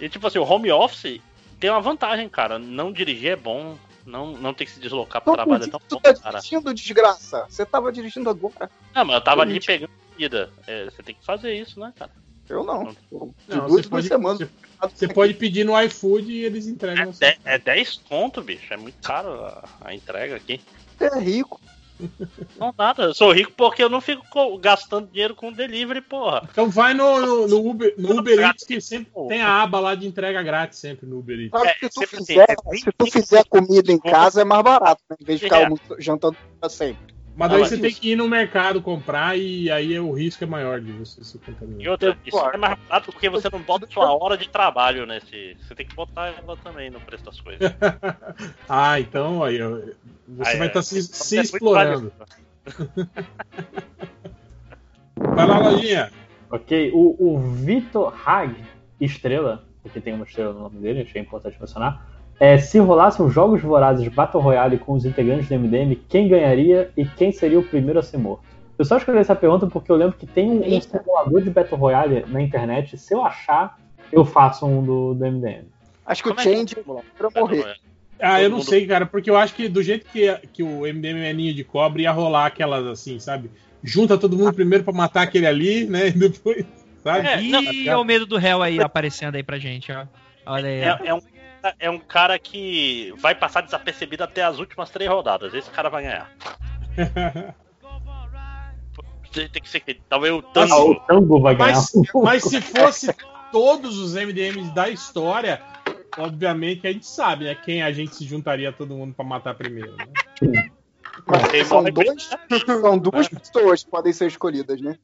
e, 0.00 0.08
tipo 0.08 0.26
assim, 0.26 0.38
o 0.38 0.42
home 0.42 0.72
office 0.72 1.20
tem 1.60 1.68
uma 1.68 1.82
vantagem, 1.82 2.28
cara. 2.30 2.58
Não 2.58 2.90
dirigir 2.92 3.32
é 3.32 3.36
bom. 3.36 3.76
Não, 4.06 4.32
não 4.32 4.54
ter 4.54 4.64
que 4.64 4.70
se 4.72 4.80
deslocar 4.80 5.20
pro 5.22 5.34
trabalho 5.34 5.64
é 5.64 5.68
tão 5.68 5.78
que 5.78 5.86
tu 5.86 5.96
bom, 5.96 6.00
tá 6.00 6.14
cara. 6.14 6.38
dirigindo, 6.40 6.72
desgraça? 6.74 7.44
Você 7.48 7.64
tava 7.66 7.92
dirigindo 7.92 8.30
agora. 8.30 8.70
Não, 8.94 9.04
mas 9.04 9.14
eu 9.16 9.20
tava 9.20 9.42
ali 9.42 9.60
pegando 9.60 9.90
comida. 10.12 10.50
É, 10.66 10.86
você 10.86 11.02
tem 11.02 11.14
que 11.14 11.24
fazer 11.24 11.52
isso, 11.54 11.78
né, 11.78 11.92
cara? 11.96 12.10
Eu 12.52 12.64
não. 12.64 12.84
De 12.84 12.96
Não, 13.10 13.58
duas 13.66 13.70
duas 13.72 13.86
pode, 13.86 14.08
semanas. 14.08 14.38
você, 14.38 14.88
você 14.94 15.08
pode 15.08 15.34
pedir 15.34 15.64
no 15.64 15.80
iFood 15.82 16.30
e 16.30 16.44
eles 16.44 16.66
entregam. 16.66 17.12
É, 17.20 17.36
é 17.44 17.58
10 17.58 18.00
conto, 18.08 18.42
bicho. 18.42 18.72
É 18.72 18.76
muito 18.76 18.96
caro 19.02 19.44
a, 19.44 19.64
a 19.80 19.94
entrega 19.94 20.36
aqui. 20.36 20.60
Você 20.98 21.04
é 21.06 21.18
rico. 21.18 21.60
Não, 22.58 22.74
nada. 22.76 23.04
Eu 23.04 23.14
sou 23.14 23.30
rico 23.32 23.52
porque 23.56 23.82
eu 23.82 23.88
não 23.88 24.00
fico 24.00 24.26
co- 24.28 24.58
gastando 24.58 25.08
dinheiro 25.08 25.36
com 25.36 25.52
delivery, 25.52 26.00
porra. 26.00 26.48
Então 26.50 26.68
vai 26.68 26.92
no, 26.94 27.20
no, 27.20 27.46
no 27.48 27.64
Uber, 27.70 27.94
no 27.96 28.18
Uber 28.18 28.40
Eats 28.40 28.64
que 28.66 28.80
sempre 28.80 29.12
tem 29.28 29.40
a 29.40 29.62
aba 29.62 29.78
lá 29.78 29.94
de 29.94 30.06
entrega 30.06 30.42
grátis 30.42 30.80
sempre 30.80 31.06
no 31.06 31.18
Uber 31.20 31.38
Eats. 31.38 31.50
Sabe, 31.52 31.68
É, 31.68 31.74
se, 31.74 31.88
tu 31.90 32.06
fizer, 32.08 32.46
tem. 32.68 32.78
se 32.80 32.90
tu 32.98 33.06
fizer 33.06 33.44
comida 33.44 33.92
em 33.92 33.98
casa 34.00 34.40
é 34.40 34.44
mais 34.44 34.62
barato, 34.64 35.00
né? 35.08 35.16
Em 35.20 35.24
vez 35.24 35.38
de 35.38 35.44
ficar 35.46 35.62
É. 35.62 35.68
jantando 36.00 36.36
pra 36.58 36.68
sempre. 36.68 37.14
Mas 37.34 37.50
daí 37.50 37.62
Ah, 37.62 37.64
você 37.64 37.76
mas 37.76 37.80
tem 37.80 37.94
que 37.94 38.12
ir 38.12 38.16
no 38.16 38.28
mercado 38.28 38.82
comprar 38.82 39.38
e 39.38 39.70
aí 39.70 39.98
o 39.98 40.12
risco 40.12 40.44
é 40.44 40.46
maior 40.46 40.80
de 40.80 40.92
você 40.92 41.24
se 41.24 41.36
E 41.36 41.40
contaminar. 41.40 41.90
outra, 41.90 42.16
isso 42.26 42.38
é 42.38 42.56
mais 42.58 42.78
barato 42.80 43.10
porque 43.10 43.28
você 43.30 43.48
não 43.50 43.60
bota 43.60 43.86
sua 43.90 44.12
hora 44.14 44.36
de 44.36 44.48
trabalho 44.48 45.06
nesse. 45.06 45.56
Você 45.60 45.74
tem 45.74 45.86
que 45.86 45.94
botar 45.94 46.28
ela 46.28 46.56
também 46.58 46.90
no 46.90 47.00
preço 47.00 47.24
das 47.24 47.40
coisas. 47.40 47.72
ah, 48.68 49.00
então 49.00 49.42
aí 49.42 49.58
você 50.28 50.50
Aí, 50.50 50.58
vai 50.58 50.66
é. 50.66 50.70
estar 50.70 50.82
se, 50.82 50.98
Então, 50.98 51.14
se 51.14 51.38
é 51.38 51.40
explorando. 51.42 52.12
Vai 55.16 55.46
lá, 55.46 55.58
lojinha. 55.58 56.10
Ok, 56.50 56.90
o, 56.92 57.16
o 57.18 57.38
Vitor 57.38 58.14
Hag, 58.28 58.54
estrela, 59.00 59.64
porque 59.82 60.00
tem 60.00 60.12
uma 60.12 60.24
estrela 60.24 60.52
no 60.52 60.60
nome 60.60 60.80
dele, 60.80 61.02
achei 61.02 61.20
importante 61.20 61.56
mencionar. 61.58 62.11
É, 62.40 62.58
se 62.58 62.78
rolassem 62.78 63.24
os 63.24 63.32
Jogos 63.32 63.60
Vorazes 63.62 64.08
Battle 64.08 64.42
Royale 64.42 64.78
com 64.78 64.92
os 64.94 65.04
integrantes 65.04 65.48
do 65.48 65.54
MDM, 65.58 65.94
quem 66.08 66.28
ganharia 66.28 66.90
e 66.96 67.04
quem 67.04 67.30
seria 67.30 67.58
o 67.58 67.62
primeiro 67.62 67.98
a 68.00 68.02
ser 68.02 68.18
morto? 68.18 68.42
Eu 68.78 68.84
só 68.84 68.96
escolhi 68.96 69.18
essa 69.18 69.36
pergunta 69.36 69.66
porque 69.68 69.92
eu 69.92 69.96
lembro 69.96 70.16
que 70.18 70.26
tem 70.26 70.50
um, 70.50 70.76
um 70.76 70.80
simulador 70.80 71.40
de 71.42 71.50
Battle 71.50 71.78
Royale 71.78 72.24
na 72.26 72.42
internet. 72.42 72.98
Se 72.98 73.14
eu 73.14 73.22
achar, 73.24 73.78
eu 74.10 74.24
faço 74.24 74.66
um 74.66 74.82
do, 74.82 75.14
do 75.14 75.24
MDM. 75.24 75.66
Acho 76.04 76.22
que 76.22 76.28
Como 76.30 76.40
o 76.40 76.42
é 76.42 76.44
que 76.46 76.56
Change 76.56 76.76
pra 77.16 77.30
morrer. 77.40 77.76
Ah, 78.18 78.34
Todo 78.34 78.42
eu 78.42 78.50
não 78.50 78.56
mundo- 78.58 78.68
sei, 78.68 78.86
cara, 78.86 79.06
porque 79.06 79.30
eu 79.30 79.36
acho 79.36 79.54
que 79.54 79.68
do 79.68 79.82
jeito 79.82 80.06
que, 80.10 80.32
que 80.52 80.62
o 80.62 80.80
MDM 80.86 81.20
é 81.24 81.32
ninho 81.32 81.54
de 81.54 81.62
cobre, 81.62 82.02
ia 82.04 82.10
rolar 82.12 82.46
aquelas 82.46 82.84
assim, 82.86 83.18
sabe? 83.20 83.50
Junta 83.84 84.16
todo 84.18 84.36
mundo 84.36 84.52
primeiro 84.52 84.82
pra 84.84 84.92
matar 84.92 85.22
aquele 85.22 85.46
ali, 85.46 85.86
né? 85.86 86.08
E 86.08 86.12
depois, 86.12 86.64
sabe? 87.04 87.26
É, 87.26 87.40
não, 87.40 87.62
Ih, 87.62 87.88
é 87.88 87.96
o 87.96 88.04
medo 88.04 88.26
do 88.26 88.36
réu 88.36 88.62
aí 88.62 88.80
aparecendo 88.80 89.34
aí 89.36 89.42
pra 89.42 89.58
gente, 89.58 89.92
ó. 89.92 90.06
Olha 90.46 90.68
aí. 90.68 90.80
É, 90.80 90.98
é 91.08 91.14
um, 91.14 91.20
é 91.78 91.90
um 91.90 91.98
cara 91.98 92.38
que 92.38 93.12
vai 93.18 93.34
passar 93.34 93.60
desapercebido 93.62 94.24
até 94.24 94.42
as 94.42 94.58
últimas 94.58 94.90
três 94.90 95.10
rodadas. 95.10 95.54
Esse 95.54 95.70
cara 95.70 95.88
vai 95.88 96.02
ganhar. 96.02 96.30
Tem 99.32 99.62
que 99.62 99.68
ser 99.68 99.80
que 99.80 99.94
talvez 100.08 100.32
o 100.32 100.38
Ah, 100.38 100.40
o 100.40 100.42
Tango. 100.52 101.06
Tango 101.06 101.40
vai 101.40 101.54
ganhar. 101.54 101.74
Mas, 101.74 101.92
mas 102.12 102.42
se 102.42 102.60
fosse 102.60 103.14
todos 103.50 103.98
os 103.98 104.14
MDMs 104.14 104.70
da 104.74 104.90
história, 104.90 105.62
obviamente 106.18 106.86
a 106.86 106.92
gente 106.92 107.06
sabe, 107.06 107.46
né? 107.46 107.54
Quem 107.54 107.82
a 107.82 107.90
gente 107.92 108.14
se 108.14 108.24
juntaria 108.26 108.72
todo 108.72 108.94
mundo 108.94 109.14
pra 109.14 109.24
matar 109.24 109.54
primeiro, 109.54 109.96
né? 109.96 110.06
Mas 111.26 111.66
são, 111.68 111.84
dois, 111.84 112.30
são 112.66 112.98
duas 112.98 113.28
pessoas 113.28 113.84
que 113.84 113.90
podem 113.90 114.12
ser 114.12 114.26
escolhidas, 114.26 114.80
né? 114.80 114.98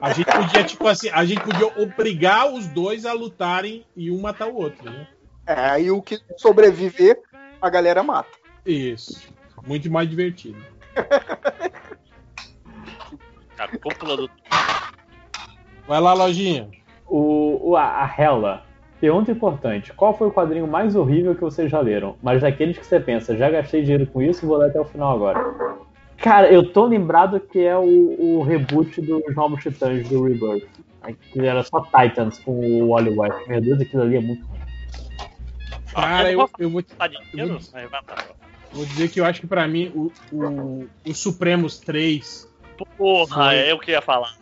A 0.00 0.12
gente 0.12 0.30
podia, 0.30 0.64
tipo 0.64 0.86
assim, 0.88 1.08
a 1.10 1.24
gente 1.24 1.40
podia 1.42 1.66
obrigar 1.82 2.52
os 2.52 2.66
dois 2.68 3.04
a 3.06 3.12
lutarem 3.12 3.84
e 3.96 4.10
um 4.10 4.20
matar 4.20 4.48
o 4.48 4.56
outro, 4.56 4.90
né? 4.90 5.06
É, 5.46 5.54
aí 5.54 5.90
o 5.90 6.00
que 6.02 6.18
sobreviver, 6.36 7.20
a 7.60 7.68
galera 7.70 8.02
mata. 8.02 8.30
Isso. 8.64 9.28
Muito 9.66 9.90
mais 9.90 10.08
divertido. 10.08 10.58
A 13.58 13.68
cúpula 13.78 14.16
do. 14.16 14.30
Vai 15.86 16.00
lá, 16.00 16.14
lojinha. 16.14 16.68
O, 17.06 17.70
o- 17.72 17.76
a, 17.76 18.04
a 18.04 18.14
Hela. 18.16 18.64
Pergunta 19.00 19.30
importante: 19.32 19.92
qual 19.92 20.16
foi 20.16 20.28
o 20.28 20.32
quadrinho 20.32 20.66
mais 20.66 20.94
horrível 20.94 21.34
que 21.34 21.40
vocês 21.40 21.70
já 21.70 21.80
leram? 21.80 22.16
Mas 22.22 22.40
daqueles 22.42 22.78
que 22.78 22.86
você 22.86 23.00
pensa, 23.00 23.36
já 23.36 23.50
gastei 23.50 23.82
dinheiro 23.82 24.06
com 24.06 24.22
isso 24.22 24.44
e 24.44 24.48
vou 24.48 24.56
ler 24.58 24.68
até 24.70 24.80
o 24.80 24.84
final 24.84 25.14
agora. 25.14 25.40
Cara, 26.20 26.52
eu 26.52 26.70
tô 26.70 26.86
lembrado 26.86 27.40
que 27.40 27.60
é 27.60 27.76
o, 27.76 28.16
o 28.18 28.42
reboot 28.42 29.00
dos 29.00 29.34
Novos 29.34 29.62
Titãs 29.62 30.06
do 30.08 30.24
Rebirth. 30.24 30.68
Aquilo 31.00 31.46
era 31.46 31.62
só 31.64 31.80
Titans 31.80 32.38
com 32.38 32.52
o 32.52 32.88
Wally 32.88 33.10
West. 33.10 33.46
Meu 33.48 33.60
Deus, 33.60 33.80
aquilo 33.80 34.02
ali 34.02 34.16
é 34.16 34.20
muito 34.20 34.44
ruim. 34.46 34.60
Cara, 35.94 36.30
eu, 36.30 36.48
eu 36.58 36.70
vou? 36.70 36.82
Eu 36.92 38.76
vou 38.76 38.84
dizer 38.84 39.08
que 39.08 39.18
eu 39.18 39.24
acho 39.24 39.40
que 39.40 39.46
pra 39.46 39.66
mim 39.66 39.90
o, 39.94 40.12
o, 40.30 40.86
o 41.06 41.14
Supremos 41.14 41.78
3 41.78 42.48
Porra, 42.96 43.54
é 43.54 43.72
eu 43.72 43.78
que 43.78 43.90
ia 43.90 44.00
falar. 44.00 44.34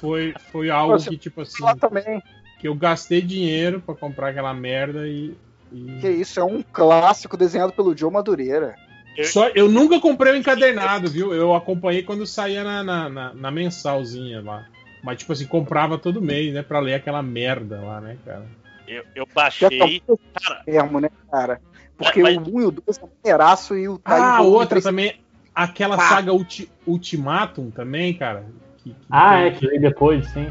foi, 0.00 0.34
foi 0.50 0.70
algo 0.70 0.92
Nossa, 0.92 1.10
que, 1.10 1.18
tipo 1.18 1.40
assim, 1.42 1.62
também. 1.78 2.22
que 2.58 2.66
eu 2.68 2.74
gastei 2.74 3.20
dinheiro 3.20 3.80
pra 3.80 3.94
comprar 3.94 4.28
aquela 4.28 4.54
merda 4.54 5.06
e. 5.06 5.34
e- 5.72 5.98
Que 6.00 6.08
isso, 6.10 6.40
é 6.40 6.44
um 6.44 6.62
clássico 6.62 7.36
desenhado 7.36 7.72
pelo 7.72 7.96
Joe 7.96 8.10
Madureira. 8.10 8.74
Só, 9.22 9.48
eu 9.48 9.68
nunca 9.68 10.00
comprei 10.00 10.32
o 10.32 10.36
encadernado, 10.36 11.08
viu? 11.10 11.32
Eu 11.32 11.54
acompanhei 11.54 12.02
quando 12.02 12.26
saía 12.26 12.64
na, 12.64 12.82
na, 12.82 13.08
na- 13.08 13.34
na 13.34 13.50
mensalzinha 13.50 14.42
lá. 14.42 14.66
Mas, 15.02 15.18
tipo 15.18 15.32
assim, 15.32 15.46
comprava 15.46 15.98
todo 15.98 16.20
mês, 16.20 16.52
né? 16.54 16.62
Pra 16.62 16.80
ler 16.80 16.94
aquela 16.94 17.22
merda 17.22 17.80
lá, 17.80 18.00
né, 18.00 18.16
cara? 18.24 18.46
Eu, 18.88 19.04
eu 19.14 19.28
baixei. 19.34 20.00
Cara, 20.42 20.62
mesmo, 20.66 21.00
né, 21.00 21.08
cara? 21.30 21.60
Porque 21.96 22.22
Mas- 22.22 22.36
o 22.36 22.40
1 22.56 22.60
e 22.60 22.64
o 22.66 22.70
2 22.70 22.96
são 22.96 23.08
maneiraço 23.22 23.76
e 23.76 23.88
o 23.88 23.98
tá 23.98 24.36
Ah, 24.38 24.42
o 24.42 24.50
outra 24.50 24.80
também. 24.82 25.20
Aquela 25.54 25.96
Pá. 25.96 26.08
saga 26.08 26.32
Ulti- 26.32 26.68
Ultimatum 26.86 27.70
também, 27.70 28.12
cara. 28.14 28.44
que- 28.82 28.90
que 28.90 28.96
Ah, 29.10 29.34
tem- 29.36 29.44
é, 29.46 29.50
que 29.52 29.66
veio 29.66 29.80
depois, 29.80 30.26
sim. 30.30 30.46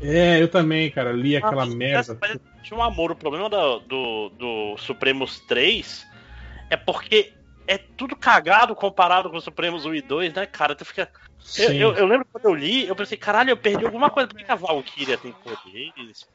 É, 0.00 0.40
eu 0.40 0.48
também, 0.48 0.90
cara. 0.90 1.12
Li 1.12 1.36
aquela 1.36 1.64
Ah, 1.64 1.66
merda. 1.66 2.16
mas 2.20 2.38
Tinha 2.62 2.78
um 2.78 2.82
amor. 2.82 3.10
O 3.12 3.16
problema 3.16 3.48
do, 3.50 3.78
do, 3.80 4.28
do 4.38 4.76
Supremos 4.78 5.40
3 5.40 6.06
é 6.70 6.76
porque 6.76 7.32
é 7.70 7.78
tudo 7.78 8.16
cagado 8.16 8.74
comparado 8.74 9.30
com 9.30 9.36
o 9.36 9.40
Supremos 9.40 9.86
1 9.86 9.94
e 9.94 10.02
2, 10.02 10.34
né, 10.34 10.44
cara? 10.44 10.74
Tu 10.74 10.84
fica. 10.84 11.08
Eu, 11.56 11.68
Sim. 11.68 11.76
eu, 11.76 11.94
eu 11.94 12.06
lembro 12.06 12.26
quando 12.30 12.46
eu 12.46 12.54
li, 12.54 12.86
eu 12.86 12.96
pensei, 12.96 13.16
caralho, 13.16 13.50
eu 13.50 13.56
perdi 13.56 13.84
alguma 13.84 14.10
coisa. 14.10 14.28
Por 14.28 14.36
que 14.36 14.44
que 14.44 14.50
a 14.50 14.56
Valkyria 14.56 15.16
tem 15.16 15.32
poderes? 15.32 16.26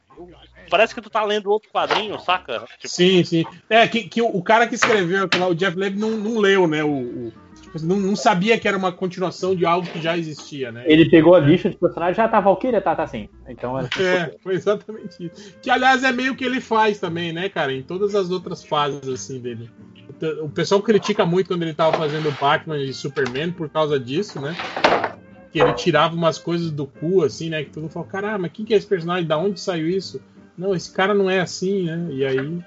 Parece 0.70 0.94
que 0.94 1.00
tu 1.02 1.10
tá 1.10 1.22
lendo 1.22 1.50
outro 1.50 1.70
quadrinho, 1.70 2.18
saca? 2.18 2.60
Tipo, 2.78 2.88
Sim, 2.88 3.22
sim. 3.22 3.44
É, 3.68 3.86
que, 3.86 4.08
que 4.08 4.22
o, 4.22 4.42
cara 4.42 4.66
que 4.66 4.74
escreveu 4.74 5.24
aquilo 5.24 5.44
lá, 5.44 5.50
o 5.50 5.54
Jeff 5.54 5.76
Levy, 5.76 5.98
não, 5.98 6.10
não 6.10 6.38
leu, 6.38 6.66
né? 6.66 6.82
O, 6.82 6.88
o- 6.88 7.32
tipo 7.60 7.76
assim, 7.76 7.86
não, 7.86 7.96
não 8.00 8.16
sabia 8.16 8.58
que 8.58 8.66
era 8.66 8.76
uma 8.76 8.90
continuação 8.90 9.54
de 9.54 9.66
algo 9.66 9.86
que 9.86 10.00
já 10.00 10.16
existia, 10.16 10.72
né? 10.72 10.84
Ele 10.86 11.08
pegou 11.08 11.34
a 11.34 11.38
lista 11.38 11.68
de 11.68 11.76
personagens, 11.76 12.16
já 12.16 12.26
tá 12.28 12.40
Valkyria, 12.40 12.80
tá, 12.80 12.96
tá 12.96 13.06
sim. 13.06 13.28
Então 13.46 13.78
é. 13.78 13.84
É, 13.84 14.34
foi 14.42 14.54
exatamente 14.54 15.26
isso. 15.26 15.54
Que, 15.60 15.70
aliás, 15.70 16.02
é 16.02 16.12
meio 16.12 16.34
que 16.34 16.44
ele 16.44 16.62
faz 16.62 16.98
também, 16.98 17.32
né, 17.32 17.48
cara? 17.50 17.72
Em 17.72 17.82
todas 17.82 18.14
as 18.14 18.30
outras 18.30 18.64
fases, 18.64 19.06
assim, 19.06 19.38
dele. 19.38 19.70
O- 20.42 20.48
pessoal 20.48 20.80
critica 20.82 21.26
muito 21.26 21.48
quando 21.48 21.62
ele 21.62 21.74
tava 21.74 21.94
fazendo 21.96 22.32
Batman 22.32 22.78
e 22.78 22.92
Superman 22.92 23.52
por 23.52 23.68
causa 23.68 23.98
disso, 24.00 24.40
né? 24.40 24.56
Que 25.52 25.58
ele 25.60 25.72
tirava 25.74 26.14
umas 26.14 26.38
coisas 26.38 26.70
do 26.70 26.86
cu, 26.86 27.22
assim, 27.22 27.50
né? 27.50 27.64
Que 27.64 27.70
todo 27.70 27.82
mundo 27.82 27.92
falou, 27.92 28.08
caramba, 28.08 28.38
mas 28.38 28.52
quem 28.52 28.64
que 28.64 28.74
é 28.74 28.76
esse 28.76 28.86
personagem? 28.86 29.26
Da 29.26 29.36
onde 29.38 29.60
saiu 29.60 29.88
isso? 29.88 30.20
Não, 30.56 30.74
esse 30.74 30.90
cara 30.90 31.12
não 31.12 31.28
é 31.28 31.40
assim, 31.40 31.84
né? 31.84 32.08
E 32.10 32.24
aí. 32.24 32.58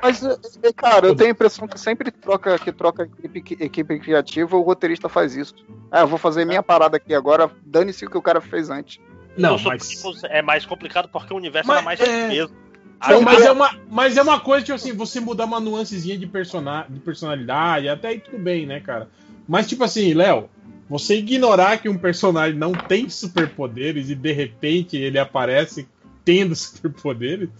Mas, 0.00 0.22
eh, 0.22 0.36
cara, 0.76 1.06
eu 1.08 1.16
tenho 1.16 1.30
a 1.30 1.32
impressão 1.32 1.66
que 1.66 1.80
sempre 1.80 2.10
troca, 2.10 2.58
que 2.58 2.70
troca 2.70 3.08
equipe, 3.22 3.56
equipe 3.64 3.98
criativa, 3.98 4.56
o 4.56 4.62
roteirista 4.62 5.08
faz 5.08 5.34
isso. 5.34 5.54
Ah, 5.90 6.00
eu 6.00 6.06
vou 6.06 6.18
fazer 6.18 6.44
minha 6.44 6.62
parada 6.62 6.96
aqui 6.96 7.14
agora, 7.14 7.50
dane-se 7.64 8.04
o 8.04 8.10
que 8.10 8.18
o 8.18 8.22
cara 8.22 8.40
fez 8.40 8.70
antes. 8.70 9.00
Não, 9.36 9.58
mas. 9.58 9.84
Supremos 9.84 10.22
é 10.24 10.42
mais 10.42 10.64
complicado 10.64 11.08
porque 11.08 11.32
o 11.32 11.36
universo 11.36 11.66
Mas 11.66 11.76
era 11.78 11.84
mais 11.84 12.00
é- 12.00 12.28
mesmo. 12.28 12.63
Não, 13.08 13.20
mas, 13.22 13.42
é 13.42 13.52
uma, 13.52 13.78
mas 13.90 14.16
é 14.16 14.22
uma 14.22 14.40
coisa, 14.40 14.64
tipo 14.64 14.76
assim, 14.76 14.92
você 14.92 15.20
mudar 15.20 15.44
uma 15.44 15.60
nuancezinha 15.60 16.16
de, 16.16 16.26
persona, 16.26 16.86
de 16.88 17.00
personalidade, 17.00 17.88
até 17.88 18.08
aí 18.08 18.20
tudo 18.20 18.38
bem, 18.38 18.66
né, 18.66 18.80
cara? 18.80 19.08
Mas, 19.46 19.66
tipo 19.66 19.84
assim, 19.84 20.14
Léo, 20.14 20.48
você 20.88 21.16
ignorar 21.16 21.78
que 21.78 21.88
um 21.88 21.98
personagem 21.98 22.58
não 22.58 22.72
tem 22.72 23.08
superpoderes 23.08 24.10
e 24.10 24.14
de 24.14 24.32
repente 24.32 24.96
ele 24.96 25.18
aparece 25.18 25.88
tendo 26.24 26.54
superpoderes, 26.56 27.50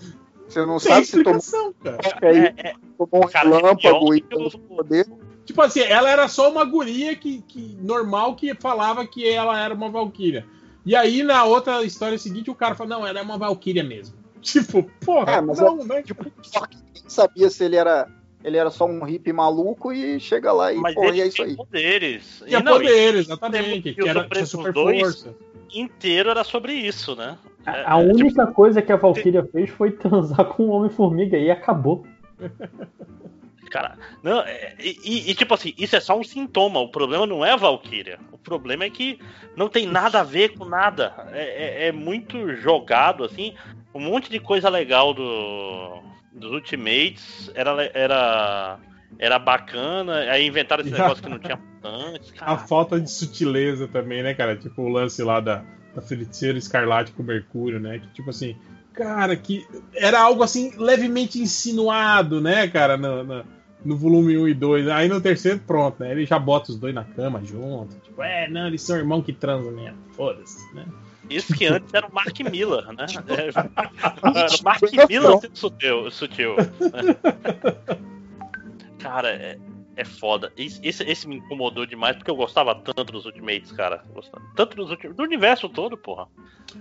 Você 0.49 0.61
não 0.61 0.79
tem 0.79 0.93
sabe 0.93 1.07
se 1.07 1.23
tomou 1.23 1.39
explicação, 1.39 1.75
cara. 1.83 1.99
aí, 2.23 2.39
é, 2.39 2.55
é, 2.57 2.75
tomou 2.97 3.27
um 3.27 3.29
cara, 3.29 3.49
relâmpago 3.49 4.15
é 4.15 4.17
e 4.17 4.23
pior 4.23 4.51
tem 4.51 4.61
poder. 4.61 5.07
Tipo 5.45 5.61
assim, 5.61 5.81
ela 5.81 6.09
era 6.09 6.27
só 6.27 6.51
uma 6.51 6.65
guria 6.65 7.15
que, 7.15 7.43
que 7.43 7.77
normal 7.81 8.35
que 8.35 8.55
falava 8.55 9.07
que 9.07 9.29
ela 9.29 9.61
era 9.61 9.75
uma 9.75 9.91
valquíria. 9.91 10.47
E 10.87 10.95
aí, 10.97 11.23
na 11.23 11.45
outra 11.45 11.83
história 11.83 12.19
seguinte, 12.19 12.51
o 12.51 12.55
cara 12.55 12.75
fala, 12.75 12.91
não, 12.91 13.07
ela 13.07 13.19
é 13.19 13.23
uma 13.23 13.39
valquíria 13.39 13.85
mesmo. 13.85 14.17
Tipo, 14.45 14.83
porra, 15.05 15.33
É, 15.33 15.41
mas 15.41 15.59
não, 15.59 15.83
né? 15.85 16.03
Tipo, 16.03 16.31
só 16.43 16.67
que 16.67 16.77
ninguém 16.77 17.03
sabia 17.09 17.49
se 17.51 17.65
ele 17.65 17.77
era 17.77 18.07
ele 18.45 18.59
era 18.59 18.71
só 18.71 18.85
um 18.85 19.03
hippie 19.05 19.33
maluco 19.33 19.91
e 19.91 20.21
chega 20.21 20.53
lá 20.53 20.71
e, 20.71 20.77
Mas 20.77 20.95
pô, 20.95 21.05
ele 21.05 21.17
e 21.17 21.21
é 21.23 21.27
isso 21.29 21.43
aí. 21.43 21.57
poderes. 21.57 22.43
Tinha 22.47 22.61
E 22.61 22.63
não, 22.63 22.73
poderes, 22.75 23.17
e- 23.27 23.31
exatamente. 23.31 23.95
Que 23.95 24.03
o 24.03 24.07
era, 24.07 24.29
tinha 24.29 24.45
super 24.45 24.71
2 24.71 25.01
força. 25.01 25.35
inteiro 25.73 26.29
era 26.29 26.45
sobre 26.45 26.75
isso, 26.75 27.17
né? 27.17 27.39
É, 27.67 27.71
A 27.87 27.99
é, 27.99 28.07
tipo, 28.07 28.19
única 28.21 28.47
coisa 28.49 28.83
que 28.83 28.93
a 28.93 28.97
Valkyria 28.97 29.43
fez 29.51 29.71
foi 29.71 29.93
transar 29.93 30.45
com 30.53 30.65
o 30.65 30.69
Homem-Formiga 30.73 31.39
e 31.39 31.51
acabou. 31.51 32.05
Cara, 33.71 33.97
não, 34.23 34.41
é- 34.43 34.75
e, 34.79 34.99
e- 35.03 35.31
e, 35.31 35.35
tipo 35.35 35.55
assim, 35.55 35.73
isso 35.79 35.97
é 35.97 36.01
só 36.01 36.17
um 36.19 36.23
sintoma. 36.23 36.81
O 36.81 36.91
problema 36.91 37.27
não 37.27 37.43
é 37.45 37.53
a 37.53 37.57
Valkyria. 37.57 38.19
O 38.31 38.37
problema 38.39 38.85
é 38.85 38.91
que 38.91 39.19
não 39.57 39.71
tem 39.71 39.87
nada 39.87 40.21
a 40.21 40.23
ver 40.23 40.51
com 40.51 40.67
nada. 40.67 41.15
É, 41.33 41.85
é- 41.85 41.89
é 41.89 41.93
muito 41.93 42.55
jogado, 42.55 43.25
assim. 43.25 43.55
Um 43.95 44.01
monte 44.01 44.29
de 44.29 44.41
coisa 44.41 44.69
legal 44.69 45.15
do, 45.15 46.03
dos 46.33 46.51
Ultimates 46.51 47.51
era, 47.55 47.91
era, 47.95 48.79
era 49.19 49.39
bacana. 49.39 50.19
Aí 50.31 50.47
inventaram 50.47 50.83
esse 50.83 50.93
negócio 50.93 51.23
que 51.23 51.31
não 51.31 51.39
tinha 51.39 51.61
antes. 51.83 52.33
A 52.41 52.57
falta 52.59 53.01
de 53.01 53.11
sutileza 53.11 53.87
também, 53.87 54.23
né, 54.23 54.35
cara? 54.35 54.57
Tipo 54.57 54.83
o 54.83 54.89
lance 54.89 55.23
lá 55.23 55.39
da, 55.41 55.63
da 55.95 56.03
feiticeira 56.03 56.59
escarlate 56.59 57.13
com 57.13 57.23
Mercúrio, 57.23 57.79
né? 57.79 58.01
Que 58.01 58.09
tipo 58.09 58.31
assim, 58.31 58.57
cara, 58.93 59.37
que 59.37 59.67
era 59.95 60.21
algo 60.21 60.43
assim 60.43 60.73
levemente 60.77 61.41
insinuado, 61.41 62.41
né, 62.41 62.67
cara, 62.69 62.97
no, 62.97 63.23
no, 63.23 63.45
no 63.85 63.97
volume 63.97 64.37
1 64.39 64.49
e 64.49 64.55
2. 64.55 64.89
Aí 64.89 65.09
no 65.09 65.21
terceiro, 65.21 65.61
pronto, 65.61 66.03
né? 66.03 66.11
Ele 66.11 66.27
já 66.27 66.39
bota 66.39 66.73
os 66.73 66.79
dois 66.79 66.95
na 66.95 67.05
cama 67.05 67.45
junto. 67.45 67.95
Tipo, 68.01 68.23
é, 68.23 68.49
não, 68.49 68.67
eles 68.67 68.83
são 68.83 68.97
irmão 68.97 69.23
que 69.23 69.33
transam 69.33 69.71
mesmo. 69.73 69.99
Foda-se, 70.13 70.75
né? 70.75 70.85
Isso 71.31 71.55
que 71.55 71.67
antes 71.67 71.93
era 71.93 72.07
o 72.07 72.15
Mark 72.15 72.39
Miller, 72.41 72.87
né? 72.93 73.07
Era 73.29 73.69
o 74.61 74.65
Mark 74.65 74.83
Miller 75.09 75.39
sendo 75.39 75.57
sutil. 75.57 76.11
sutil? 76.11 76.57
Cara, 78.99 79.31
é, 79.31 79.59
é 79.97 80.05
foda. 80.05 80.53
Esse, 80.57 80.81
esse, 80.83 81.03
esse 81.05 81.29
me 81.29 81.37
incomodou 81.37 81.87
demais 81.87 82.17
porque 82.17 82.31
eu 82.31 82.37
gostava 82.37 82.75
tanto 82.75 83.13
dos 83.13 83.27
Ultimates, 83.27 83.71
cara. 83.73 84.03
Gostava 84.15 84.45
Tanto 84.57 84.77
dos 84.77 84.91
Ultimates. 84.91 85.17
Do 85.17 85.23
universo 85.23 85.69
todo, 85.69 85.97
porra. 85.97 86.27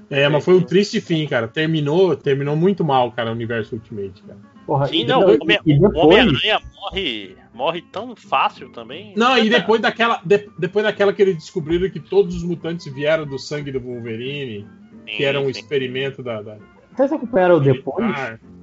É, 0.10 0.28
mas 0.30 0.44
foi 0.44 0.56
um 0.56 0.62
triste 0.62 1.02
fim, 1.02 1.28
cara. 1.28 1.48
Terminou, 1.48 2.16
terminou 2.16 2.56
muito 2.56 2.84
mal, 2.84 3.12
cara, 3.12 3.30
o 3.30 3.34
universo 3.34 3.76
Ultimate, 3.76 4.22
cara. 4.24 4.40
Porra, 4.66 4.88
Sim, 4.88 5.02
e, 5.02 5.06
não, 5.06 5.22
e- 5.30 5.38
o 5.38 5.98
Homem-Aranha 5.98 6.62
morre, 6.76 7.36
morre 7.54 7.82
tão 7.92 8.16
fácil 8.16 8.70
também. 8.72 9.14
Não, 9.16 9.38
e 9.38 9.50
depois 9.50 9.82
daquela, 9.82 10.22
de- 10.24 10.50
depois 10.58 10.86
daquela 10.86 11.12
que 11.12 11.22
eles 11.22 11.36
descobriram 11.36 11.90
que 11.90 12.00
todos 12.00 12.36
os 12.38 12.44
mutantes 12.44 12.92
vieram 12.94 13.26
do 13.26 13.38
sangue 13.38 13.72
do 13.72 13.80
Wolverine, 13.82 14.66
que 15.06 15.18
Sim, 15.18 15.24
era 15.24 15.40
um 15.40 15.46
sim. 15.46 15.50
experimento 15.60 16.24
da. 16.24 16.42
da... 16.42 16.58
vocês 16.96 17.12
acompanharam 17.12 17.60
depois 17.60 18.06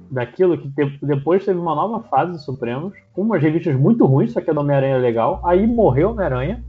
daquilo 0.09 0.57
que 0.57 0.67
de- 0.69 0.97
depois 1.03 1.45
teve 1.45 1.59
uma 1.59 1.75
nova 1.75 2.01
fase 2.09 2.31
dos 2.31 2.43
Supremos, 2.43 2.93
com 3.13 3.21
umas 3.21 3.41
revistas 3.41 3.75
muito 3.75 4.05
ruins, 4.05 4.31
só 4.33 4.41
que 4.41 4.49
a 4.49 4.53
do 4.53 4.59
Homem-Aranha 4.59 4.95
é 4.95 4.99
legal. 4.99 5.39
Aí 5.45 5.65
morreu 5.67 6.09
o 6.09 6.11
Homem-Aranha 6.13 6.63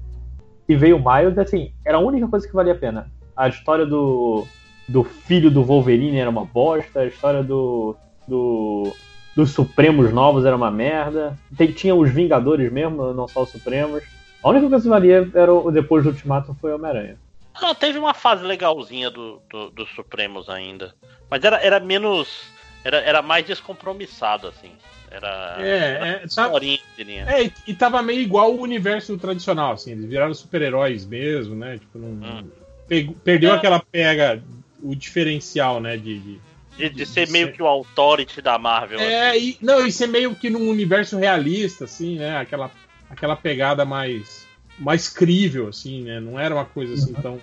e 0.68 0.76
veio 0.76 0.96
o 0.96 1.02
Miles, 1.04 1.38
assim, 1.38 1.72
era 1.84 1.96
a 1.96 2.00
única 2.00 2.28
coisa 2.28 2.46
que 2.46 2.54
valia 2.54 2.72
a 2.74 2.76
pena. 2.76 3.10
A 3.34 3.48
história 3.48 3.86
do, 3.86 4.46
do 4.88 5.02
filho 5.02 5.50
do 5.50 5.64
Wolverine 5.64 6.18
era 6.18 6.28
uma 6.30 6.44
bosta, 6.44 7.00
a 7.00 7.06
história 7.06 7.42
do, 7.42 7.96
do 8.28 8.92
dos 9.34 9.50
Supremos 9.50 10.12
novos 10.12 10.44
era 10.44 10.54
uma 10.56 10.70
merda. 10.70 11.38
Tem- 11.56 11.72
tinha 11.72 11.94
os 11.94 12.10
Vingadores 12.10 12.70
mesmo, 12.72 13.12
não 13.12 13.26
só 13.28 13.42
os 13.42 13.50
Supremos. 13.50 14.02
A 14.42 14.48
única 14.50 14.68
coisa 14.68 14.82
que 14.82 14.88
valia 14.88 15.30
era 15.34 15.52
o, 15.52 15.70
depois 15.70 16.04
do 16.04 16.10
Ultimato 16.10 16.56
foi 16.60 16.72
o 16.72 16.74
Homem-Aranha. 16.76 17.16
Não, 17.60 17.74
teve 17.74 17.98
uma 17.98 18.14
fase 18.14 18.42
legalzinha 18.44 19.10
do, 19.10 19.40
do- 19.50 19.70
dos 19.70 19.88
Supremos 19.94 20.48
ainda. 20.48 20.94
Mas 21.30 21.42
era, 21.44 21.56
era 21.62 21.78
menos. 21.80 22.50
Era, 22.84 22.98
era 23.00 23.22
mais 23.22 23.46
descompromissado, 23.46 24.48
assim. 24.48 24.72
Era. 25.10 25.56
É, 25.60 25.68
era 25.68 26.06
é, 26.08 26.22
tá- 26.34 26.48
diria. 26.96 27.24
É, 27.28 27.44
e, 27.44 27.52
e 27.68 27.74
tava 27.74 28.02
meio 28.02 28.20
igual 28.20 28.52
o 28.54 28.60
universo 28.62 29.16
tradicional, 29.18 29.72
assim, 29.74 29.92
eles 29.92 30.06
viraram 30.08 30.32
super-heróis 30.34 31.04
mesmo, 31.06 31.54
né? 31.54 31.78
Tipo, 31.78 31.98
não, 31.98 32.08
Hum. 32.40 32.48
pegou- 32.88 33.14
perdeu 33.22 33.52
É. 33.52 33.56
aquela 33.56 33.78
pega, 33.80 34.42
o 34.82 34.94
diferencial, 34.96 35.80
né? 35.80 35.96
De, 35.98 36.18
de- 36.18 36.40
De, 36.76 36.88
de 36.88 37.06
ser 37.06 37.28
meio 37.28 37.52
que 37.52 37.62
o 37.62 37.66
authority 37.66 38.40
da 38.40 38.58
Marvel. 38.58 38.98
É, 38.98 39.38
e, 39.38 39.58
não, 39.60 39.86
e 39.86 39.92
ser 39.92 40.06
meio 40.06 40.34
que 40.34 40.48
num 40.48 40.70
universo 40.70 41.18
realista, 41.18 41.84
assim, 41.84 42.18
né? 42.18 42.38
Aquela, 42.38 42.70
aquela 43.10 43.36
pegada 43.36 43.84
mais, 43.84 44.46
mais 44.78 45.08
crível, 45.08 45.68
assim, 45.68 46.02
né? 46.02 46.18
Não 46.18 46.40
era 46.40 46.54
uma 46.54 46.64
coisa 46.64 46.94
assim 46.94 47.12
tão, 47.12 47.38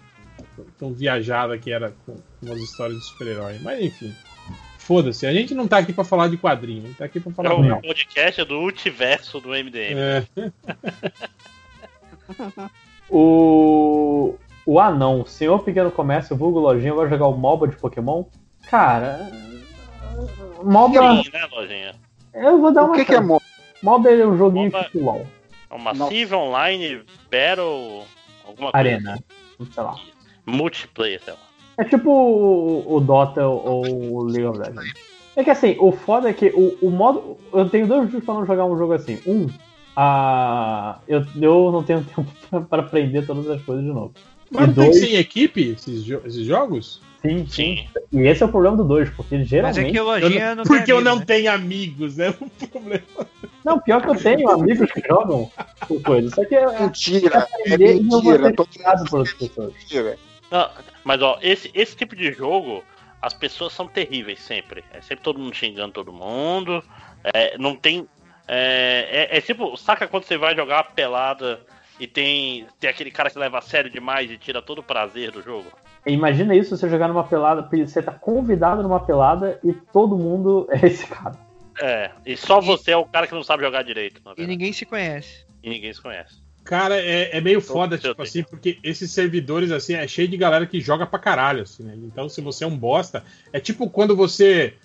tão 0.80 0.94
viajada 0.94 1.58
que 1.58 1.72
era 1.72 1.94
com, 2.06 2.16
com 2.16 2.54
as 2.54 2.60
histórias 2.60 2.98
de 2.98 3.06
super-herói. 3.06 3.60
Mas 3.62 3.82
enfim, 3.82 4.14
foda-se. 4.80 5.28
A 5.28 5.34
gente 5.34 5.54
não 5.54 5.68
tá 5.68 5.78
aqui 5.78 5.94
pra 5.94 6.04
falar 6.04 6.28
de 6.28 6.38
quadrinho, 6.38 6.84
a 6.84 6.88
gente 6.88 6.98
tá 6.98 7.06
aqui 7.06 7.20
pra 7.20 7.32
É 7.32 7.36
falar 7.36 7.54
o 7.54 7.62
real. 7.62 7.82
podcast 7.82 8.44
do 8.46 8.60
multiverso 8.60 9.40
do 9.40 9.50
MDM. 9.50 9.96
É. 9.96 10.26
O. 13.10 14.36
O 14.66 14.80
anão, 14.80 15.26
senhor 15.26 15.64
pequeno 15.64 15.90
comércio, 15.90 16.36
vulgo 16.36 16.60
lojinha, 16.60 16.94
vai 16.94 17.10
jogar 17.10 17.26
o 17.26 17.36
MOBA 17.36 17.70
de 17.70 17.76
Pokémon? 17.76 18.26
Cara. 18.68 19.30
MOBA. 20.64 21.24
Sim, 21.24 21.30
né, 21.32 21.48
Lojinha? 21.52 21.96
Eu 22.34 22.60
vou 22.60 22.72
dar 22.74 22.84
uma. 22.84 22.94
O 22.94 22.96
que, 22.96 23.06
que 23.06 23.14
é. 23.16 23.20
MOBA? 23.20 23.44
MOBA 23.82 24.10
é 24.12 24.28
um 24.28 24.38
joguinho 24.38 24.66
MOBA- 24.66 24.84
tipo 24.86 25.00
LOL. 25.04 25.28
É 25.70 25.74
uma 25.76 25.94
Massive 25.94 26.34
Online 26.36 27.02
Battle. 27.32 28.04
Alguma 28.46 28.72
coisa. 28.72 28.78
Arena. 28.78 29.14
assim. 29.14 29.72
Sei 29.72 29.84
lá. 29.84 29.96
Multiplayer, 30.46 31.22
sei 31.24 31.34
lá. 31.34 31.40
É 31.78 31.84
tipo 31.86 32.12
o, 32.12 32.96
o 32.96 33.00
Dota 33.00 33.48
ou 33.48 33.86
o 34.16 34.24
League 34.24 34.46
of 34.46 34.60
Legends. 34.60 34.94
É 35.36 35.44
que 35.44 35.50
assim, 35.50 35.78
o 35.80 35.92
foda 35.92 36.30
é 36.30 36.34
que 36.34 36.48
o, 36.50 36.78
o 36.82 36.90
modo. 36.90 37.38
Eu 37.54 37.70
tenho 37.70 37.88
dois 37.88 38.02
motivos 38.04 38.26
pra 38.26 38.34
não 38.34 38.46
jogar 38.46 38.66
um 38.66 38.78
jogo 38.78 38.94
assim. 38.94 39.20
Um, 39.26 39.48
a, 39.96 41.00
eu, 41.08 41.24
eu 41.40 41.72
não 41.72 41.84
tenho 41.84 42.04
tempo 42.16 42.26
pra- 42.50 42.62
pra 42.62 42.80
aprender 42.82 43.26
todas 43.26 43.48
as 43.50 43.62
coisas 43.62 43.84
de 43.86 43.92
novo. 43.92 44.12
Mas 44.52 44.64
e 44.64 44.68
não 44.68 44.74
tem 44.74 44.84
dois, 44.86 45.00
sem 45.00 45.16
equipe 45.16 45.70
esses, 45.72 46.04
jo- 46.04 46.22
esses 46.26 46.46
jogos? 46.46 47.02
Sim, 47.22 47.48
sim. 47.48 47.88
E 48.12 48.22
esse 48.28 48.42
é 48.44 48.46
o 48.46 48.50
problema 48.50 48.78
do 48.78 48.84
dois, 48.84 49.10
porque 49.10 49.44
geralmente. 49.44 49.82
Mas 49.82 49.90
é 49.90 49.92
que 49.92 50.00
Lojinha 50.00 50.56
não, 50.56 50.64
Porque 50.64 50.92
eu 50.92 51.02
não 51.02 51.18
né? 51.18 51.26
tenho 51.26 51.52
amigos, 51.52 52.18
né? 52.18 52.34
O 52.40 52.50
problema. 52.68 53.04
Não, 53.64 53.80
pior 53.80 54.02
que 54.02 54.10
eu 54.10 54.16
tenho 54.16 54.50
amigos 54.50 54.92
que 54.92 55.02
jogam 55.08 55.52
com 55.88 56.02
coisa. 56.02 56.30
Só 56.34 56.46
que 56.46 56.56
é, 56.56 56.80
Mentira, 56.80 57.48
é 57.66 57.78
não 57.96 58.22
vou 58.22 58.32
mentira. 58.34 58.54
Todo 58.54 58.70
ensinado 58.70 59.06
por 59.10 59.20
outras 59.20 59.36
pessoas. 59.36 59.74
mentira. 59.74 60.18
Não, 60.50 60.70
mas 61.04 61.22
ó, 61.22 61.38
esse, 61.42 61.70
esse 61.74 61.96
tipo 61.96 62.16
de 62.16 62.32
jogo, 62.32 62.84
as 63.22 63.34
pessoas 63.34 63.74
são 63.74 63.88
terríveis 63.88 64.40
sempre. 64.40 64.84
É 64.92 65.02
sempre 65.02 65.24
todo 65.24 65.40
mundo 65.40 65.56
xingando 65.56 65.94
todo 65.94 66.12
mundo. 66.12 66.84
É, 67.24 67.58
não 67.58 67.76
tem. 67.76 68.08
É, 68.48 69.28
é, 69.32 69.38
é 69.38 69.42
tipo, 69.42 69.76
saca 69.78 70.08
quando 70.08 70.24
você 70.24 70.38
vai 70.38 70.56
jogar 70.56 70.78
uma 70.78 70.84
pelada 70.84 71.62
e 72.00 72.08
tem, 72.08 72.66
tem 72.80 72.90
aquele 72.90 73.12
cara 73.12 73.30
que 73.30 73.38
leva 73.38 73.60
a 73.60 73.62
sério 73.62 73.92
demais 73.92 74.32
e 74.32 74.38
tira 74.38 74.62
todo 74.62 74.80
o 74.80 74.84
prazer 74.84 75.32
do 75.32 75.42
jogo? 75.44 75.70
Imagina 76.10 76.56
isso, 76.56 76.76
você 76.76 76.90
jogar 76.90 77.08
numa 77.08 77.24
pelada, 77.24 77.68
você 77.72 78.02
tá 78.02 78.12
convidado 78.12 78.82
numa 78.84 79.00
pelada 79.00 79.60
e 79.64 79.74
todo 79.74 80.18
mundo 80.18 80.68
é 80.72 80.86
esse 80.88 81.06
cara. 81.08 81.38
É, 81.82 82.12
e 82.26 82.36
só 82.36 82.60
você 82.60 82.92
é 82.92 82.98
o 82.98 83.06
cara 83.06 83.26
que 83.26 83.34
não 83.34 83.44
sabe 83.44 83.64
jogar 83.64 83.84
direito, 83.84 84.22
na 84.26 84.34
E 84.38 84.46
ninguém 84.46 84.74
se 84.74 84.86
conhece. 84.86 85.46
E 85.64 85.70
ninguém 85.70 85.94
se 85.94 86.02
conhece. 86.02 86.36
Cara, 86.66 86.96
é, 86.98 87.38
é 87.38 87.42
meio 87.42 87.62
foda, 87.62 87.98
seu 87.98 88.12
tipo 88.12 88.22
assim, 88.22 88.44
porque 88.44 88.78
esses 88.84 89.12
servidores, 89.12 89.72
assim, 89.72 89.94
é 89.96 90.08
cheio 90.08 90.28
de 90.28 90.38
galera 90.38 90.68
que 90.68 90.80
joga 90.82 91.06
pra 91.06 91.18
caralho, 91.18 91.64
assim, 91.64 91.84
né? 91.84 91.94
Então, 91.96 92.28
se 92.30 92.42
você 92.42 92.64
é 92.64 92.68
um 92.68 92.78
bosta, 92.78 93.24
é 93.52 93.60
tipo 93.60 93.90
quando 93.90 94.16
você 94.16 94.76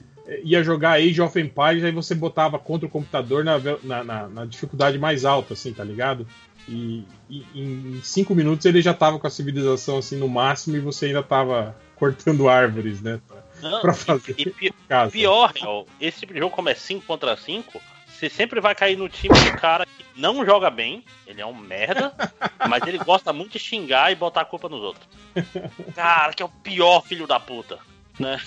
ia 0.42 0.62
jogar 0.62 0.92
Age 0.92 1.20
of 1.20 1.38
Empires, 1.38 1.84
aí 1.84 1.92
você 1.92 2.14
botava 2.14 2.58
contra 2.58 2.86
o 2.86 2.90
computador 2.90 3.44
na, 3.44 3.58
na, 3.82 4.04
na- 4.04 4.28
na 4.28 4.44
dificuldade 4.46 4.98
mais 4.98 5.24
alta, 5.24 5.52
assim, 5.52 5.72
tá 5.74 5.84
ligado? 5.84 6.26
E, 6.68 7.04
e 7.28 7.44
em 7.54 8.00
cinco 8.02 8.34
minutos 8.34 8.64
ele 8.64 8.80
já 8.80 8.94
tava 8.94 9.18
com 9.18 9.26
a 9.26 9.30
civilização, 9.30 9.98
assim, 9.98 10.16
no 10.16 10.28
máximo, 10.28 10.76
e 10.76 10.80
você 10.80 11.06
ainda 11.06 11.22
tava 11.22 11.76
cortando 11.96 12.48
árvores, 12.48 13.00
né? 13.02 13.20
Pra 13.80 13.92
fazer 13.94 14.34
E 14.38 14.50
pi- 14.50 14.74
casa. 14.88 15.12
pior, 15.12 15.52
Real, 15.54 15.86
esse 16.00 16.20
tipo 16.20 16.32
de 16.34 16.38
jogo, 16.40 16.54
como 16.54 16.68
é 16.68 16.74
5 16.74 17.04
contra 17.06 17.36
5, 17.36 17.80
você 18.06 18.28
sempre 18.28 18.60
vai 18.60 18.74
cair 18.74 18.96
no 18.96 19.08
time 19.08 19.34
do 19.38 19.52
cara 19.58 19.86
que 19.86 20.04
não 20.16 20.44
joga 20.44 20.70
bem, 20.70 21.04
ele 21.26 21.40
é 21.40 21.46
um 21.46 21.54
merda, 21.54 22.12
mas 22.66 22.86
ele 22.86 22.98
gosta 22.98 23.32
muito 23.32 23.52
de 23.52 23.58
xingar 23.58 24.10
e 24.10 24.14
botar 24.14 24.42
a 24.42 24.44
culpa 24.46 24.68
nos 24.68 24.82
outros. 24.82 25.06
Cara, 25.94 26.32
que 26.32 26.42
é 26.42 26.46
o 26.46 26.48
pior 26.48 27.02
filho 27.02 27.26
da 27.26 27.38
puta, 27.40 27.78
né? 28.18 28.40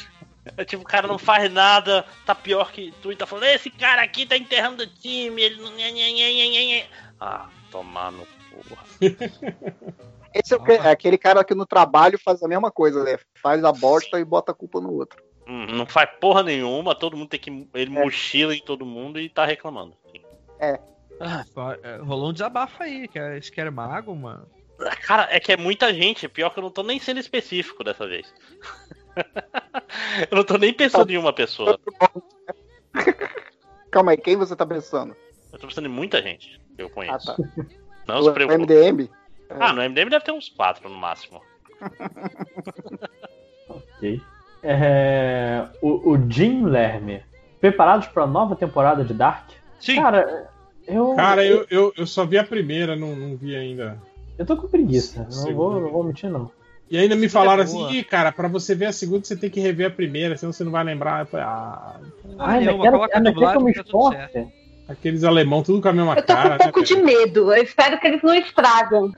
É 0.55 0.63
tipo, 0.63 0.83
o 0.83 0.85
cara 0.87 1.07
não 1.07 1.17
faz 1.17 1.51
nada, 1.51 2.05
tá 2.25 2.33
pior 2.33 2.71
que 2.71 2.93
tu 3.01 3.11
e 3.11 3.15
tá 3.15 3.25
falando, 3.25 3.45
esse 3.45 3.69
cara 3.69 4.01
aqui 4.01 4.25
tá 4.25 4.37
enterrando 4.37 4.83
o 4.83 4.87
time, 4.87 5.41
ele 5.41 5.61
não. 5.61 5.71
nhê, 5.75 5.91
nhê, 5.91 6.11
nhê, 6.13 6.31
nhê, 6.31 6.65
nhê." 6.65 6.85
Ah, 7.19 7.49
tomar 7.71 8.11
no 8.11 8.25
porra. 8.51 8.83
Esse 10.33 10.53
é, 10.53 10.57
o 10.57 10.63
que- 10.63 10.71
é 10.73 10.89
aquele 10.91 11.17
cara 11.17 11.43
que 11.43 11.55
no 11.55 11.65
trabalho 11.65 12.19
faz 12.19 12.43
a 12.43 12.47
mesma 12.47 12.71
coisa, 12.71 13.03
né? 13.03 13.17
Faz 13.41 13.63
a 13.63 13.71
bosta 13.71 14.19
e 14.19 14.25
bota 14.25 14.51
a 14.51 14.55
culpa 14.55 14.79
no 14.79 14.93
outro. 14.93 15.21
Hum, 15.47 15.65
Não 15.67 15.85
faz 15.85 16.09
porra 16.19 16.43
nenhuma, 16.43 16.93
todo 16.93 17.15
mundo 17.15 17.29
tem 17.29 17.39
que. 17.39 17.69
Ele 17.73 17.89
mochila 17.89 18.53
em 18.53 18.61
todo 18.61 18.85
mundo 18.85 19.19
e 19.19 19.29
tá 19.29 19.45
reclamando. 19.45 19.95
Ah, 21.19 21.43
fo- 21.53 21.71
é, 21.81 21.97
rolou 21.97 22.29
um 22.29 22.33
desabafo 22.33 22.83
aí, 22.83 23.07
que 23.07 23.17
é, 23.17 23.37
esse 23.37 23.51
que 23.51 23.59
era 23.59 23.71
mago, 23.71 24.15
mano. 24.15 24.45
Cara, 25.01 25.27
é 25.31 25.39
que 25.39 25.51
é 25.51 25.57
muita 25.57 25.91
gente. 25.91 26.27
Pior 26.27 26.51
que 26.51 26.59
eu 26.59 26.63
não 26.63 26.69
tô 26.69 26.83
nem 26.83 26.99
sendo 26.99 27.19
específico 27.19 27.83
dessa 27.83 28.05
vez. 28.07 28.31
eu 30.29 30.35
não 30.37 30.43
tô 30.43 30.57
nem 30.57 30.71
pensando 30.71 31.09
em 31.09 31.17
uma 31.17 31.33
pessoa. 31.33 31.79
Calma 33.89 34.11
aí, 34.11 34.17
quem 34.17 34.35
você 34.35 34.55
tá 34.55 34.65
pensando? 34.65 35.15
Eu 35.51 35.57
tô 35.57 35.67
pensando 35.67 35.87
em 35.87 35.91
muita 35.91 36.21
gente 36.21 36.59
eu 36.77 36.89
conheço. 36.89 37.31
Ah, 37.31 37.35
tá. 37.35 37.43
Não 38.07 38.19
O 38.19 38.23
se 38.23 38.31
preocupe. 38.31 38.61
MDM? 38.61 39.09
Ah, 39.49 39.73
no 39.73 39.81
MDM 39.81 40.09
deve 40.09 40.25
ter 40.25 40.31
uns 40.31 40.49
quatro 40.49 40.89
no 40.89 40.95
máximo. 40.97 41.41
Ok. 43.69 44.21
É, 44.63 45.65
o, 45.81 46.11
o 46.11 46.31
Jim 46.31 46.63
Lerme. 46.65 47.21
Preparados 47.59 48.07
para 48.07 48.23
a 48.23 48.27
nova 48.27 48.55
temporada 48.55 49.03
de 49.03 49.13
Dark? 49.13 49.49
Sim. 49.79 50.01
Cara, 50.01 50.49
eu. 50.87 51.13
Cara, 51.15 51.45
eu, 51.45 51.65
eu, 51.69 51.93
eu 51.97 52.07
só 52.07 52.25
vi 52.25 52.37
a 52.37 52.43
primeira, 52.43 52.95
não, 52.95 53.15
não 53.15 53.35
vi 53.35 53.55
ainda. 53.55 53.97
Eu 54.37 54.45
tô 54.45 54.55
com 54.55 54.67
preguiça. 54.67 55.27
Não 55.29 55.53
vou, 55.53 55.79
não 55.79 55.91
vou 55.91 56.03
mentir, 56.03 56.29
não. 56.29 56.51
E 56.89 56.97
ainda 56.97 57.15
me 57.15 57.27
falaram 57.27 57.63
assim, 57.63 57.77
boa. 57.77 57.91
Ih, 57.91 58.03
cara, 58.03 58.31
pra 58.31 58.47
você 58.47 58.73
ver 58.73 58.85
a 58.85 58.93
segunda, 58.93 59.25
você 59.25 59.35
tem 59.35 59.49
que 59.49 59.59
rever 59.59 59.87
a 59.87 59.91
primeira, 59.91 60.37
senão 60.37 60.53
você 60.53 60.63
não 60.63 60.71
vai 60.71 60.83
lembrar. 60.83 61.21
Eu 61.21 61.25
falei, 61.25 61.45
ah, 61.45 61.99
Ai, 62.39 62.59
nenhuma, 62.59 62.77
mas 62.77 62.81
quero, 62.83 62.97
coloca 62.97 63.19
mas 63.19 63.37
quer 63.37 63.51
que 63.51 63.57
eu 63.57 63.61
me 63.61 63.73
tá 63.73 63.81
esforce? 63.81 64.47
Aqueles 64.87 65.23
alemão 65.23 65.63
tudo 65.63 65.81
com 65.81 65.87
a 65.89 65.93
mesma 65.93 66.13
Eu 66.13 66.21
tô 66.23 66.35
com 66.35 66.41
cara, 66.41 66.55
um 66.55 66.57
pouco 66.57 66.79
né, 66.79 66.85
de 66.85 66.95
medo. 66.97 67.53
Eu 67.53 67.63
espero 67.63 67.99
que 67.99 68.07
eles 68.07 68.21
não 68.21 68.33
estraguem. 68.35 69.13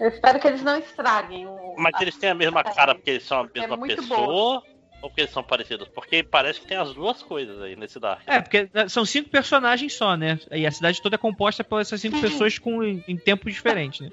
Eu 0.00 0.08
espero 0.08 0.40
que 0.40 0.48
eles 0.48 0.62
não 0.62 0.78
estraguem. 0.78 1.46
o- 1.46 1.74
Mas 1.78 2.00
eles 2.00 2.16
têm 2.16 2.30
a 2.30 2.34
mesma 2.34 2.64
cara 2.64 2.94
porque 2.94 3.10
eles 3.10 3.22
são 3.24 3.40
a 3.40 3.48
mesma 3.54 3.76
É 3.86 3.96
pessoa 3.96 4.62
ou 5.02 5.08
porque 5.08 5.22
eles 5.22 5.30
são 5.32 5.42
parecidos? 5.42 5.88
Porque 5.88 6.22
parece 6.22 6.60
que 6.60 6.66
tem 6.66 6.76
as 6.76 6.92
duas 6.94 7.22
coisas 7.22 7.60
aí 7.62 7.74
nesse 7.76 7.98
Dark. 8.00 8.22
É, 8.26 8.40
porque 8.40 8.68
são 8.88 9.04
cinco 9.04 9.28
personagens 9.30 9.94
só, 9.94 10.16
né? 10.16 10.38
E 10.50 10.66
a 10.66 10.70
cidade 10.70 11.00
toda 11.02 11.14
é 11.16 11.18
composta 11.18 11.62
por 11.64 11.80
essas 11.80 12.00
cinco 12.00 12.20
pessoas 12.20 12.58
com, 12.58 12.82
em 12.82 13.16
tempos 13.16 13.52
diferentes, 13.52 14.00
né? 14.00 14.10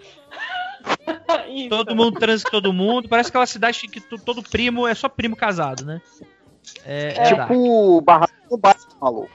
Isso. 1.50 1.69
Todo 1.69 1.95
mundo 1.95 2.19
transa 2.19 2.44
com 2.44 2.52
todo 2.52 2.72
mundo. 2.74 3.10
Parece 3.10 3.30
aquela 3.30 3.45
cidade 3.45 3.88
que 3.88 4.00
tu- 4.00 4.18
todo 4.19 4.44
primo 4.44 4.88
é 4.88 4.94
só 4.94 5.10
primo 5.10 5.36
casado, 5.36 5.86
né? 5.86 6.02
É, 6.86 7.14
é 7.18 7.36
Dark. 7.36 7.50
Tipo 7.50 7.98
o 7.98 8.02
barraco 8.02 8.34
do 8.50 8.58
Batman, 8.58 8.94
maluco. 9.02 9.32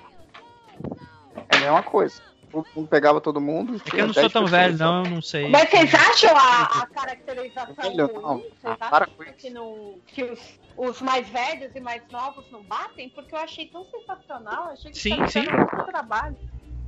É 1.51 1.57
a 1.57 1.61
mesma 1.61 1.83
coisa. 1.83 2.20
Todo 2.51 2.67
mundo 2.77 2.89
pegava 2.89 3.20
todo 3.20 3.41
mundo. 3.41 3.81
É 3.86 3.91
que 3.91 3.97
eu 3.99 4.07
não 4.09 4.12
sou 4.15 4.28
tão 4.28 4.47
velho, 4.47 4.77
não, 4.77 5.05
eu 5.05 5.11
não 5.11 5.23
sei. 5.23 5.49
Mas 5.49 5.70
vocês 5.70 5.94
acham 5.94 6.36
a, 6.36 6.62
a 6.83 6.86
caracterização 6.86 7.75
Velho, 7.75 8.07
ruim? 8.09 8.23
não. 8.23 8.39
Vocês 8.39 8.52
Ah, 8.65 8.77
acham 8.81 8.89
para 8.91 9.07
com 9.07 9.33
que, 9.33 9.49
não, 9.51 9.94
que 10.07 10.23
os, 10.25 10.61
os 10.77 11.01
mais 11.01 11.27
velhos 11.31 11.75
e 11.75 11.81
mais 11.81 12.02
novos 12.11 12.44
não 12.51 12.62
batem? 12.62 13.09
Porque 13.09 13.35
eu 13.35 13.39
achei 13.39 13.67
tão 13.69 13.86
sensacional. 13.86 14.65
Achei 14.70 14.91
que 14.91 14.99
Sim, 14.99 15.27
sim. 15.28 15.47
muito 15.51 15.85
trabalho. 15.86 16.36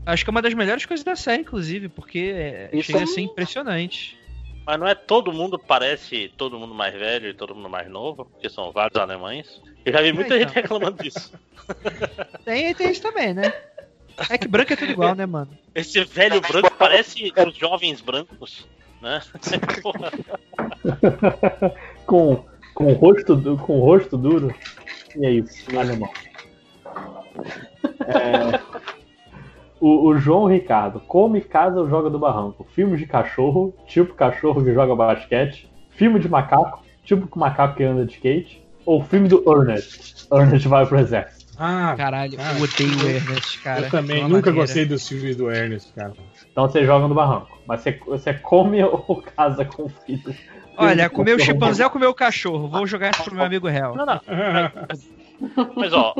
Acho 0.04 0.22
que 0.22 0.28
é 0.28 0.32
uma 0.32 0.42
das 0.42 0.52
melhores 0.52 0.84
coisas 0.84 1.02
da 1.02 1.16
série, 1.16 1.40
inclusive, 1.40 1.88
porque 1.88 2.30
é, 2.36 2.68
Isso 2.70 2.92
chega 2.92 3.04
a 3.04 3.06
ser 3.06 3.22
impressionante. 3.22 4.18
Mas 4.66 4.78
não 4.78 4.86
é 4.86 4.94
todo 4.94 5.32
mundo 5.32 5.58
parece 5.58 6.30
todo 6.36 6.58
mundo 6.58 6.74
mais 6.74 6.92
velho 6.94 7.28
e 7.28 7.34
todo 7.34 7.54
mundo 7.54 7.70
mais 7.70 7.88
novo, 7.88 8.26
porque 8.26 8.50
são 8.50 8.70
vários 8.70 8.98
alemães. 9.00 9.62
Eu 9.84 9.92
já 9.94 10.02
vi 10.02 10.12
muita 10.12 10.34
É, 10.34 10.38
gente 10.40 10.50
então. 10.50 10.62
reclamando 10.62 11.02
disso. 11.02 11.32
Tem, 12.44 12.74
tem 12.74 12.90
isso 12.90 13.00
também, 13.02 13.32
né? 13.34 13.50
É 14.30 14.38
que 14.38 14.48
branco 14.48 14.72
é 14.72 14.76
tudo 14.76 14.92
igual, 14.92 15.14
né, 15.14 15.26
mano? 15.26 15.50
Esse 15.74 16.02
velho 16.04 16.40
branco 16.40 16.72
parece 16.78 17.32
os 17.46 17.56
jovens 17.56 18.00
brancos, 18.00 18.66
né? 19.02 19.20
Com, 22.06 22.44
com, 22.74 22.86
o 22.86 22.92
rosto, 22.92 23.58
com 23.58 23.80
rosto 23.80 24.16
duro. 24.16 24.54
E 25.16 25.24
é 25.24 25.30
isso, 25.30 25.78
alemão. 25.78 26.10
É, 28.06 28.60
o, 29.80 30.08
o 30.08 30.18
João 30.18 30.46
Ricardo. 30.46 31.00
Come, 31.00 31.40
casa 31.40 31.80
ou 31.80 31.88
joga 31.88 32.10
do 32.10 32.18
barranco? 32.18 32.66
Filme 32.74 32.96
de 32.96 33.06
cachorro, 33.06 33.74
tipo 33.86 34.14
cachorro 34.14 34.62
que 34.62 34.72
joga 34.72 34.94
basquete. 34.94 35.70
Filme 35.90 36.18
de 36.18 36.28
macaco, 36.28 36.82
tipo 37.02 37.38
macaco 37.38 37.76
que 37.76 37.84
anda 37.84 38.04
de 38.04 38.14
skate. 38.14 38.62
Ou 38.86 39.02
filme 39.02 39.28
do 39.28 39.42
Ernest. 39.46 40.26
Ernest 40.32 40.68
vai 40.68 40.86
pro 40.86 40.98
exército. 40.98 41.33
Ah, 41.56 41.94
Caralho, 41.96 42.36
cara, 42.36 42.58
eu 42.58 42.64
odeio 42.64 42.98
o 42.98 43.08
Ernest, 43.08 43.58
cara. 43.62 43.80
eu 43.82 43.90
também 43.90 44.22
nunca 44.22 44.34
maneira. 44.50 44.52
gostei 44.52 44.84
dos 44.84 45.06
filmes 45.08 45.36
do 45.36 45.50
Ernest, 45.50 45.92
cara. 45.92 46.12
Então 46.50 46.68
você 46.68 46.84
joga 46.84 47.06
no 47.06 47.14
barranco. 47.14 47.58
Mas 47.66 47.80
você, 47.80 47.92
você 48.06 48.34
come 48.34 48.82
ou 48.82 49.22
casa 49.22 49.64
com 49.64 49.84
o 49.84 49.88
filho? 49.88 50.34
Olha, 50.76 51.08
comer 51.08 51.36
o 51.36 51.38
chimpanzé 51.40 51.84
ou 51.84 51.90
comer 51.90 52.06
o 52.06 52.14
cachorro? 52.14 52.68
Vou 52.68 52.86
jogar 52.86 53.10
isso 53.10 53.22
pro 53.24 53.34
meu 53.34 53.44
amigo 53.44 53.68
réu. 53.68 53.94
Não, 53.94 54.04
não. 54.04 54.20
Mas 55.76 55.92
ó, 55.92 56.14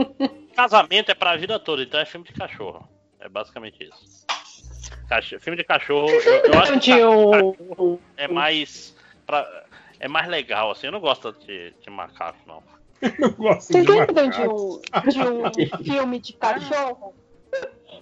casamento 0.55 1.11
é 1.11 1.15
pra 1.15 1.37
vida 1.37 1.59
toda, 1.59 1.83
então 1.83 1.99
é 1.99 2.05
filme 2.05 2.27
de 2.27 2.33
cachorro. 2.33 2.89
É 3.21 3.29
basicamente 3.29 3.83
isso. 3.83 4.25
Cacho- 5.09 5.41
filme 5.41 5.57
de 5.57 5.65
cachorro, 5.65 6.09
eu, 6.11 6.53
eu 6.53 6.59
acho 6.61 6.73
que 6.75 6.79
De 6.81 7.05
um, 7.05 7.99
é 8.17 8.29
mais. 8.29 8.95
Pra, 9.27 9.47
é 9.99 10.09
mais 10.09 10.29
legal, 10.29 10.71
assim. 10.71 10.87
Eu 10.87 10.93
não 10.93 11.01
gosto 11.01 11.33
de, 11.47 11.73
de 11.83 11.91
macaco, 11.91 12.39
não. 12.47 12.63
Gosto 13.39 13.73
Vocês 13.73 13.85
de 13.85 13.93
lembram 13.93 14.29
de 14.29 14.41
um, 14.41 14.81
de 15.09 15.21
um 15.21 15.85
filme 15.85 16.21
de 16.21 16.33
cachorro? 16.35 17.15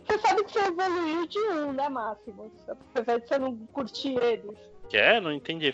Você 0.07 0.19
sabe 0.19 0.45
que 0.45 0.53
você 0.53 0.67
evoluiu 0.67 1.27
de 1.27 1.39
um, 1.39 1.73
né, 1.73 1.89
Máximo? 1.89 2.51
Apesar 2.69 3.19
de 3.19 3.29
você 3.29 3.39
não 3.39 3.57
curtir 3.73 4.17
eles. 4.17 4.57
Que 4.89 4.97
é? 4.97 5.21
Não 5.21 5.33
entendi. 5.33 5.73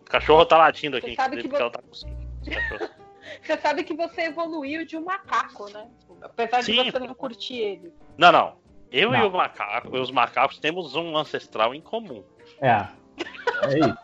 O 0.00 0.04
cachorro 0.04 0.46
tá 0.46 0.56
latindo 0.56 0.96
aqui, 0.96 1.14
Você 1.14 1.22
inclusive, 1.22 1.56
ela 1.56 1.70
tá 1.70 1.80
com. 1.82 1.90
Você 3.42 3.56
sabe 3.58 3.84
que 3.84 3.94
você 3.94 4.22
evoluiu 4.22 4.84
de 4.84 4.96
um 4.96 5.04
macaco, 5.04 5.70
né? 5.70 5.86
Apesar 6.20 6.64
Sim. 6.64 6.82
de 6.82 6.90
você 6.90 6.98
não 6.98 7.14
curtir 7.14 7.58
ele. 7.58 7.92
Não, 8.18 8.32
não. 8.32 8.56
Eu 8.90 9.14
e 9.14 9.18
Não. 9.18 9.28
o 9.28 9.32
macaco, 9.32 9.96
e 9.96 10.00
os 10.00 10.10
macacos 10.10 10.58
temos 10.58 10.96
um 10.96 11.16
ancestral 11.16 11.72
em 11.74 11.80
comum. 11.80 12.24
É. 12.60 12.88
É 13.62 13.78
isso. 13.78 13.98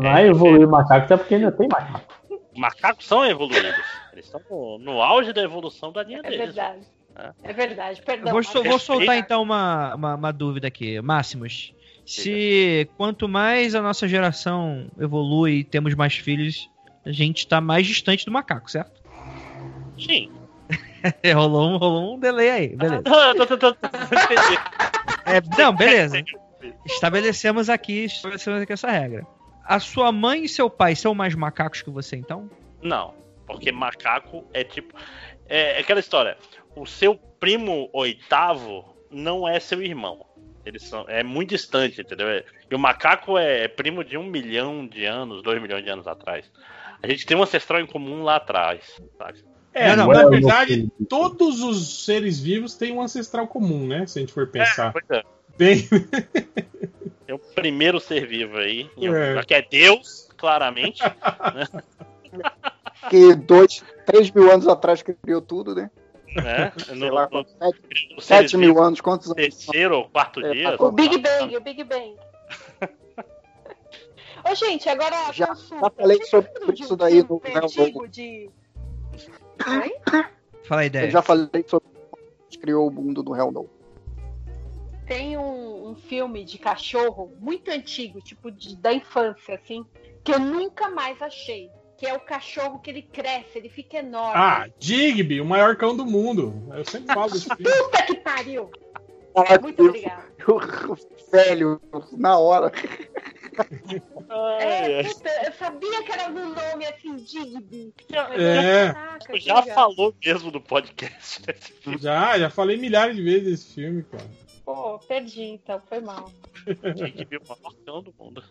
Não 0.00 0.16
é 0.16 0.26
evoluir 0.26 0.68
macaco, 0.68 1.04
até 1.04 1.16
porque 1.16 1.36
ainda 1.36 1.50
tem 1.50 1.66
macaco. 1.68 2.19
Macacos 2.56 3.06
são 3.06 3.24
evoluídos. 3.24 3.74
Eles 4.12 4.26
estão 4.26 4.40
no, 4.50 4.78
no 4.78 5.02
auge 5.02 5.32
da 5.32 5.42
evolução 5.42 5.92
da 5.92 6.02
linha 6.02 6.18
É 6.18 6.22
deles. 6.22 6.38
verdade. 6.54 6.80
É. 7.16 7.50
É 7.50 7.52
verdade, 7.52 8.02
perdão. 8.02 8.32
vou, 8.32 8.64
vou 8.64 8.78
soltar 8.78 9.16
então 9.16 9.42
uma, 9.42 9.94
uma, 9.94 10.14
uma 10.14 10.32
dúvida 10.32 10.68
aqui. 10.68 11.00
Máximos, 11.00 11.74
se 12.06 12.88
quanto 12.96 13.28
mais 13.28 13.74
a 13.74 13.82
nossa 13.82 14.08
geração 14.08 14.86
evolui 14.98 15.58
e 15.58 15.64
temos 15.64 15.94
mais 15.94 16.14
filhos, 16.14 16.68
a 17.04 17.12
gente 17.12 17.46
tá 17.46 17.60
mais 17.60 17.86
distante 17.86 18.24
do 18.24 18.32
macaco, 18.32 18.70
certo? 18.70 19.00
Sim. 19.98 20.30
É, 21.22 21.32
rolou, 21.32 21.66
um, 21.70 21.76
rolou 21.78 22.14
um 22.14 22.18
delay 22.20 22.50
aí, 22.50 22.76
beleza. 22.76 23.02
Ah, 23.06 23.30
entender. 23.30 24.60
É, 25.24 25.40
não, 25.58 25.74
beleza. 25.74 26.22
Estabelecemos 26.84 27.70
aqui, 27.70 28.04
estabelecemos 28.04 28.60
aqui 28.60 28.72
essa 28.74 28.90
regra. 28.90 29.26
A 29.70 29.78
sua 29.78 30.10
mãe 30.10 30.42
e 30.44 30.48
seu 30.48 30.68
pai 30.68 30.96
são 30.96 31.14
mais 31.14 31.32
macacos 31.36 31.80
que 31.80 31.90
você, 31.90 32.16
então? 32.16 32.50
Não, 32.82 33.14
porque 33.46 33.70
macaco 33.70 34.44
é 34.52 34.64
tipo. 34.64 34.92
É, 35.48 35.76
é 35.76 35.78
aquela 35.78 36.00
história. 36.00 36.36
O 36.74 36.84
seu 36.86 37.14
primo 37.14 37.88
oitavo 37.92 38.96
não 39.08 39.46
é 39.48 39.60
seu 39.60 39.80
irmão. 39.80 40.26
Eles 40.66 40.82
são. 40.82 41.04
É 41.06 41.22
muito 41.22 41.50
distante, 41.50 42.00
entendeu? 42.00 42.26
É- 42.28 42.44
E 42.68 42.74
o 42.74 42.78
macaco 42.80 43.38
é, 43.38 43.62
é 43.62 43.68
primo 43.68 44.02
de 44.02 44.18
um 44.18 44.24
milhão 44.24 44.84
de 44.88 45.04
anos, 45.04 45.40
dois 45.40 45.62
milhões 45.62 45.84
de 45.84 45.90
anos 45.90 46.08
atrás. 46.08 46.50
A 47.00 47.06
gente 47.06 47.24
tem 47.24 47.36
um 47.36 47.42
ancestral 47.44 47.80
em 47.80 47.86
comum 47.86 48.24
lá 48.24 48.36
atrás. 48.36 49.00
sabe? 49.16 49.44
É, 49.72 49.94
Não, 49.94 50.08
na 50.08 50.22
não, 50.24 50.30
verdade, 50.30 50.90
todos 51.08 51.60
os 51.62 52.04
seres 52.04 52.40
vivos 52.40 52.74
têm 52.74 52.90
um 52.90 53.00
ancestral 53.00 53.46
comum, 53.46 53.86
né? 53.86 54.04
Se 54.04 54.18
a 54.18 54.20
gente 54.22 54.32
for 54.32 54.48
pensar. 54.48 54.92
Pois 54.92 55.04
é. 55.10 55.22
Tem. 55.60 55.86
É 57.28 57.34
o 57.34 57.38
primeiro 57.38 58.00
ser 58.00 58.26
vivo 58.26 58.56
aí. 58.56 58.90
É. 58.96 59.08
lugar, 59.08 59.44
Que 59.44 59.54
é 59.54 59.62
Deus, 59.62 60.28
claramente. 60.38 61.02
Que 63.10 63.34
dois, 63.34 63.84
três 64.06 64.30
mil 64.30 64.50
anos 64.50 64.66
atrás 64.66 65.02
criou 65.02 65.40
tudo, 65.42 65.74
né? 65.74 65.90
né? 66.34 66.72
Sei 66.78 66.94
No, 66.94 67.12
lá, 67.12 67.28
no, 67.30 67.44
sete, 67.46 68.14
no 68.14 68.20
sete 68.22 68.56
mil 68.56 68.70
vivos, 68.70 68.86
anos, 68.86 69.00
quantos 69.00 69.26
anos? 69.26 69.36
terceiro 69.36 69.96
ou 69.98 70.08
quarto 70.08 70.40
É, 70.44 70.52
dia. 70.52 70.76
tá 70.78 70.84
O 70.84 70.90
Big 70.92 71.18
Bang, 71.18 71.56
o 71.56 71.60
Big 71.60 71.84
Bang. 71.84 72.16
Ô, 74.50 74.54
gente, 74.54 74.88
agora 74.88 75.32
Já- 75.32 75.48
consulta. 75.48 75.76
já 75.84 75.90
falei 75.90 76.24
sobre 76.24 76.50
isso 76.74 76.96
daí 76.96 77.22
no 77.22 77.38
Real 77.44 77.66
de... 78.08 78.48
Fala 80.64 80.80
a 80.80 80.84
Eu 80.84 80.86
ideia. 80.86 81.10
já 81.10 81.20
falei 81.20 81.64
sobre 81.68 81.88
que 82.48 82.58
criou 82.58 82.88
o 82.88 82.90
mundo 82.90 83.22
do 83.22 83.36
Hell 83.36 83.52
No. 83.52 83.68
Tem 85.10 85.36
um, 85.36 85.88
um 85.90 85.94
filme 85.96 86.44
de 86.44 86.56
cachorro 86.56 87.36
muito 87.40 87.68
antigo, 87.68 88.20
tipo 88.20 88.48
de- 88.48 88.76
da 88.76 88.92
infância, 88.92 89.56
assim, 89.56 89.84
que 90.22 90.32
eu 90.32 90.38
nunca 90.38 90.88
mais 90.88 91.20
achei. 91.20 91.68
Que 91.98 92.06
é 92.06 92.14
o 92.14 92.20
cachorro 92.20 92.78
que 92.78 92.90
ele 92.90 93.02
cresce, 93.02 93.58
ele 93.58 93.68
fica 93.68 93.98
enorme. 93.98 94.32
Ah, 94.36 94.68
Digby, 94.78 95.40
o 95.40 95.44
maior 95.44 95.74
cão 95.76 95.96
do 95.96 96.06
mundo. 96.06 96.54
Eu 96.72 96.84
sempre 96.84 97.12
falo 97.12 97.32
desse 97.32 97.46
filme. 97.56 97.64
Puta 97.64 98.02
que 98.04 98.14
pariu! 98.20 98.70
Caraca, 99.34 99.60
Muito 99.60 99.84
obrigada. 99.84 100.24
o 100.48 100.96
velho, 101.32 101.80
na 102.16 102.38
hora. 102.38 102.70
É, 104.60 105.02
puta, 105.02 105.28
eu 105.44 105.52
sabia 105.54 106.02
que 106.04 106.12
era 106.12 106.26
algum 106.26 106.48
nome 106.54 106.86
assim, 106.86 107.16
Digby. 107.16 107.92
É. 108.38 108.92
Caraca, 108.92 109.40
Já 109.40 109.62
falou 109.64 110.14
mesmo 110.24 110.50
no 110.52 110.60
podcast. 110.60 111.42
né? 111.46 111.54
Já, 111.98 112.38
já 112.38 112.48
falei 112.48 112.76
milhares 112.76 113.16
de 113.16 113.22
vezes 113.22 113.44
desse 113.50 113.74
filme, 113.74 114.04
cara. 114.04 114.24
Pô, 114.74 114.98
perdi, 115.00 115.42
então, 115.42 115.80
foi 115.88 116.00
mal. 116.00 116.30
Gente, 116.96 117.24
viu 117.24 117.40
o 117.40 117.48
maior 117.48 117.74
cão 117.84 118.02
do 118.02 118.14
mundo. 118.18 118.42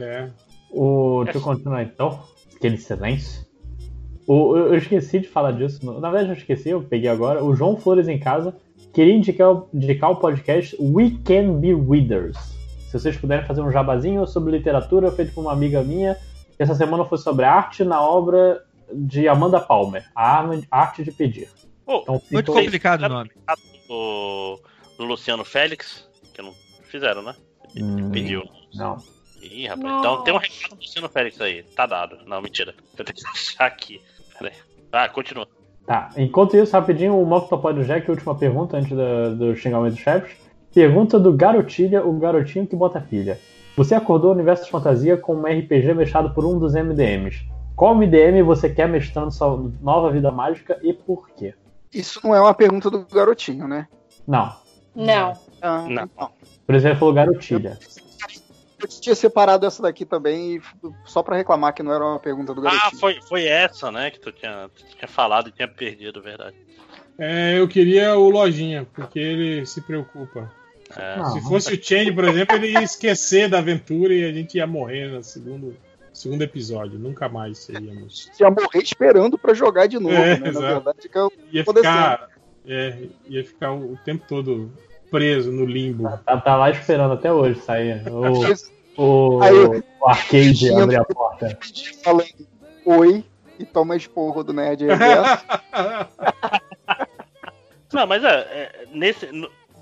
É. 0.00 0.28
O, 0.70 1.22
deixa 1.24 1.38
eu 1.38 1.42
continuar 1.42 1.82
então. 1.82 2.22
Aquele 2.56 2.76
silêncio. 2.78 3.46
O, 4.26 4.56
eu 4.56 4.66
eu 4.68 4.74
esqueci 4.76 5.20
de 5.20 5.28
falar 5.28 5.52
disso. 5.52 5.84
Na 6.00 6.10
verdade, 6.10 6.30
eu 6.30 6.36
esqueci, 6.36 6.68
eu 6.70 6.82
peguei 6.82 7.08
agora. 7.08 7.42
O 7.44 7.54
João 7.54 7.76
Flores 7.76 8.08
em 8.08 8.18
casa 8.18 8.54
queria 8.92 9.14
indicar, 9.14 9.62
indicar 9.72 10.10
o 10.10 10.16
podcast 10.16 10.76
We 10.80 11.12
Can 11.24 11.58
Be 11.60 11.72
Readers. 11.74 12.36
Se 12.90 12.92
vocês 12.98 13.16
puderem 13.16 13.46
fazer 13.46 13.60
um 13.62 13.70
jabazinho 13.70 14.26
sobre 14.26 14.50
literatura 14.56 15.10
feito 15.12 15.32
por 15.32 15.42
uma 15.42 15.52
amiga 15.52 15.82
minha, 15.82 16.16
essa 16.58 16.74
semana 16.74 17.04
foi 17.04 17.18
sobre 17.18 17.44
arte 17.44 17.84
na 17.84 18.02
obra 18.02 18.64
de 18.92 19.28
Amanda 19.28 19.60
Palmer, 19.60 20.10
A 20.14 20.42
Arte 20.70 21.04
de 21.04 21.12
Pedir. 21.12 21.48
Pô, 21.86 22.00
Então, 22.02 22.22
Muito 22.30 22.46
ficou- 22.52 22.54
complicado 22.62 23.02
o 23.04 23.08
nome. 23.08 23.30
do, 23.88 24.58
do 24.98 25.04
Luciano 25.04 25.44
Félix, 25.44 26.06
que 26.34 26.42
não 26.42 26.52
fizeram, 26.82 27.22
né? 27.22 27.34
Hum, 27.80 28.10
Pediu. 28.10 28.42
Não. 28.74 28.96
Ih, 29.40 29.66
rapaz. 29.68 29.98
Então 30.00 30.24
tem 30.24 30.34
um 30.34 30.38
recado 30.38 30.70
do 30.74 30.76
Luciano 30.82 31.08
Félix 31.08 31.40
aí. 31.40 31.62
Tá 31.62 31.86
dado. 31.86 32.18
Não, 32.26 32.42
mentira. 32.42 32.74
Eu 32.98 33.04
tenho 33.04 33.16
que 33.16 33.26
achar 33.26 33.66
aqui. 33.66 34.00
Pera 34.38 34.50
aí. 34.52 34.56
Ah, 34.92 35.08
continua. 35.08 35.46
Tá, 35.86 36.10
enquanto 36.18 36.54
isso, 36.56 36.72
rapidinho, 36.74 37.18
o 37.18 37.24
Moctopod 37.24 37.78
do 37.80 37.84
Jack, 37.86 38.10
última 38.10 38.34
pergunta 38.34 38.76
antes 38.76 38.94
da- 38.94 39.30
do 39.30 39.56
xingamento 39.56 39.94
dos 39.94 40.02
chefes. 40.02 40.36
Pergunta 40.74 41.18
do 41.18 41.32
Garotilha, 41.32 42.04
o 42.06 42.12
garotinho 42.18 42.66
que 42.66 42.76
bota 42.76 43.00
pilha. 43.00 43.40
Você 43.74 43.94
acordou 43.94 44.30
o 44.30 44.34
universo 44.34 44.64
de 44.64 44.70
fantasia 44.70 45.16
com 45.16 45.34
um 45.34 45.46
RPG 45.46 45.94
mestrado 45.94 46.34
por 46.34 46.44
um 46.44 46.58
dos 46.58 46.74
MDMs. 46.74 47.46
Qual 47.74 47.94
MDM 47.94 48.42
você 48.42 48.68
quer 48.68 48.86
mestrando 48.88 49.30
sua 49.30 49.56
nova 49.80 50.10
vida 50.10 50.30
mágica 50.30 50.78
e 50.82 50.92
por 50.92 51.30
quê? 51.30 51.54
Isso 51.94 52.20
não 52.22 52.34
é 52.34 52.40
uma 52.40 52.52
pergunta 52.52 52.90
do 52.90 53.06
garotinho, 53.06 53.66
né? 53.66 53.88
Não. 54.26 54.52
Não. 55.04 55.38
Ah, 55.62 55.82
Não. 55.88 56.04
então. 56.04 56.30
Por 56.66 56.74
ele 56.74 56.94
falou 56.96 57.14
Garotilha. 57.14 57.78
Eu 58.80 58.86
tinha 58.86 59.14
separado 59.14 59.66
essa 59.66 59.82
daqui 59.82 60.04
também, 60.04 60.60
só 61.04 61.20
pra 61.22 61.36
reclamar 61.36 61.74
que 61.74 61.82
não 61.82 61.92
era 61.92 62.04
uma 62.04 62.18
pergunta 62.18 62.54
do 62.54 62.60
Ah, 62.60 62.70
garotinho. 62.70 63.00
foi, 63.00 63.20
foi 63.22 63.44
essa, 63.46 63.90
né? 63.90 64.10
Que 64.10 64.20
tu 64.20 64.30
tinha, 64.30 64.70
tu 64.74 64.84
tinha 64.96 65.08
falado 65.08 65.48
e 65.48 65.52
tinha 65.52 65.66
perdido, 65.66 66.22
verdade. 66.22 66.54
É, 67.18 67.58
eu 67.58 67.66
queria 67.66 68.16
o 68.16 68.30
Lojinha, 68.30 68.86
porque 68.94 69.18
ele 69.18 69.66
se 69.66 69.80
preocupa. 69.80 70.52
É. 70.96 71.24
Se 71.30 71.40
fosse 71.42 71.74
o 71.74 71.82
Change, 71.82 72.12
por 72.12 72.24
exemplo, 72.24 72.54
ele 72.54 72.68
ia 72.72 72.82
esquecer 72.82 73.48
da 73.48 73.58
aventura 73.58 74.14
e 74.14 74.24
a 74.24 74.32
gente 74.32 74.56
ia 74.56 74.66
morrer 74.66 75.08
no 75.08 75.22
segundo, 75.24 75.76
segundo 76.12 76.42
episódio. 76.42 76.98
Nunca 77.00 77.28
mais 77.28 77.58
seríamos. 77.58 78.30
Ia 78.40 78.48
morrer 78.48 78.80
esperando 78.80 79.36
pra 79.36 79.54
jogar 79.54 79.86
de 79.88 79.98
novo, 79.98 80.14
É, 80.14 80.38
né? 80.38 80.52
Na 80.52 80.60
verdade, 80.60 81.08
que 81.08 81.18
eu 81.18 81.32
Ia 81.52 81.64
ficar, 81.64 82.28
é, 82.64 82.96
ia 83.28 83.44
ficar 83.44 83.72
o 83.72 83.98
tempo 84.04 84.24
todo 84.28 84.72
preso 85.10 85.50
no 85.52 85.64
limbo. 85.64 86.08
Tá, 86.24 86.36
tá 86.38 86.56
lá 86.56 86.70
esperando 86.70 87.14
até 87.14 87.32
hoje 87.32 87.60
sair. 87.60 88.02
O, 88.96 89.36
o, 89.36 89.42
Aí, 89.42 89.52
o 90.00 90.08
arcade 90.08 90.72
abrir 90.74 90.96
a 90.96 91.04
porta. 91.04 91.56
falando 92.02 92.26
oi 92.84 93.24
e 93.58 93.64
toma 93.64 93.96
esporro 93.96 94.42
do 94.44 94.52
Nerd 94.52 94.84
Reverso. 94.86 95.44
Não, 97.92 98.06
mas 98.06 98.22
é, 98.22 98.28
é, 98.28 98.84
nesse, 98.92 99.28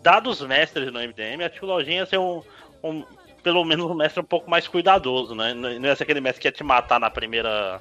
dados 0.03 0.41
os 0.41 0.47
mestres 0.47 0.93
no 0.93 1.01
MDM, 1.01 1.43
acho 1.45 1.59
que 1.59 1.65
o 1.65 1.69
Lojinha 1.69 1.99
ia 1.99 2.07
ser 2.07 2.19
um, 2.19 2.41
um- 2.83 3.05
pelo 3.43 3.65
menos 3.65 3.91
um 3.91 3.95
mestre 3.95 4.21
um 4.21 4.25
pouco 4.25 4.49
mais 4.49 4.69
cuidadoso, 4.69 5.35
né? 5.35 5.53
Não 5.55 5.97
ser 5.97 6.05
aquele 6.05 6.21
mestre 6.21 6.41
que 6.43 6.49
ia 6.49 6.53
te 6.53 6.63
matar 6.65 7.01
na 7.01 7.11
primeira 7.11 7.81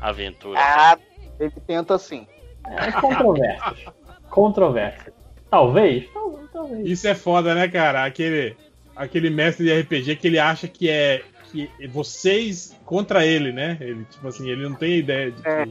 aventura. 0.00 0.58
Ah, 0.60 0.98
ele 1.40 1.52
tenta 1.66 1.94
assim. 1.94 2.26
É 2.66 2.92
controversos. 2.92 3.84
Controversos. 4.28 5.12
Talvez, 5.50 6.04
talvez, 6.12 6.50
talvez. 6.52 6.86
Isso 6.86 7.08
é 7.08 7.14
foda, 7.14 7.54
né, 7.54 7.68
cara? 7.68 8.04
Aquele, 8.04 8.56
aquele 8.94 9.30
mestre 9.30 9.64
de 9.64 9.80
RPG 9.80 10.16
que 10.16 10.26
ele 10.26 10.38
acha 10.38 10.68
que 10.68 10.88
é 10.88 11.22
que 11.50 11.70
vocês 11.88 12.76
contra 12.84 13.24
ele, 13.24 13.52
né? 13.52 13.78
Ele, 13.80 14.04
tipo 14.10 14.28
assim, 14.28 14.48
ele 14.50 14.68
não 14.68 14.74
tem 14.74 14.98
ideia 14.98 15.30
de 15.30 15.42
que, 15.42 15.64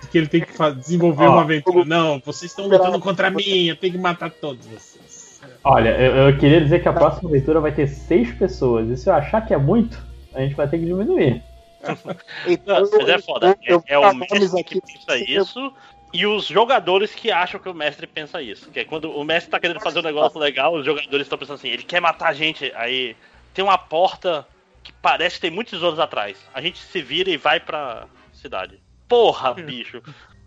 de 0.00 0.08
que 0.08 0.18
ele 0.18 0.26
tem 0.28 0.40
que 0.40 0.52
desenvolver 0.76 1.26
Ó, 1.26 1.32
uma 1.32 1.42
aventura. 1.42 1.84
Não, 1.84 2.20
vocês 2.24 2.50
estão 2.50 2.66
lutando 2.66 2.98
contra 3.00 3.30
mim, 3.30 3.66
eu 3.66 3.76
tenho 3.76 3.92
que 3.92 3.98
matar 3.98 4.30
todos 4.30 4.66
vocês. 4.66 5.40
Olha, 5.62 5.90
eu, 6.00 6.28
eu 6.30 6.38
queria 6.38 6.60
dizer 6.60 6.80
que 6.82 6.88
a 6.88 6.92
próxima 6.92 7.28
aventura 7.28 7.60
vai 7.60 7.72
ter 7.72 7.86
seis 7.86 8.32
pessoas. 8.32 8.88
E 8.88 8.96
se 8.96 9.08
eu 9.10 9.14
achar 9.14 9.46
que 9.46 9.52
é 9.52 9.58
muito, 9.58 10.02
a 10.34 10.40
gente 10.40 10.54
vai 10.54 10.66
ter 10.68 10.78
que 10.78 10.86
diminuir. 10.86 11.42
Então, 12.46 12.80
Não, 12.82 12.90
mas 12.92 13.08
é 13.08 13.18
foda. 13.18 13.58
eu- 13.62 13.74
eu 13.76 13.84
É, 13.86 13.94
é 13.94 13.98
o 13.98 14.14
mestre 14.14 14.64
que 14.64 14.80
pensa 14.80 15.18
isso 15.18 15.72
e 16.14 16.24
os 16.24 16.46
jogadores 16.46 17.12
que 17.12 17.32
acham 17.32 17.58
que 17.58 17.68
o 17.68 17.74
mestre 17.74 18.06
pensa 18.06 18.40
isso. 18.40 18.70
Que 18.70 18.80
é 18.80 18.84
quando 18.84 19.10
o 19.10 19.24
mestre 19.24 19.50
tá 19.50 19.58
querendo 19.58 19.80
fazer 19.80 19.98
um 19.98 20.02
negócio 20.02 20.38
legal, 20.38 20.72
os 20.72 20.86
jogadores 20.86 21.26
estão 21.26 21.36
pensando 21.36 21.56
assim, 21.56 21.68
ele 21.68 21.82
quer 21.82 22.00
matar 22.00 22.28
a 22.28 22.32
gente, 22.32 22.72
aí 22.76 23.16
tem 23.52 23.64
uma 23.64 23.76
porta 23.76 24.46
que 24.80 24.92
parece 24.92 25.34
que 25.34 25.40
tem 25.40 25.50
muitos 25.50 25.72
tesouros 25.72 25.98
atrás. 25.98 26.38
A 26.54 26.60
gente 26.60 26.78
se 26.78 27.02
vira 27.02 27.30
e 27.30 27.36
vai 27.36 27.58
pra 27.58 28.06
cidade. 28.32 28.80
Porra, 29.08 29.54
bicho. 29.54 30.00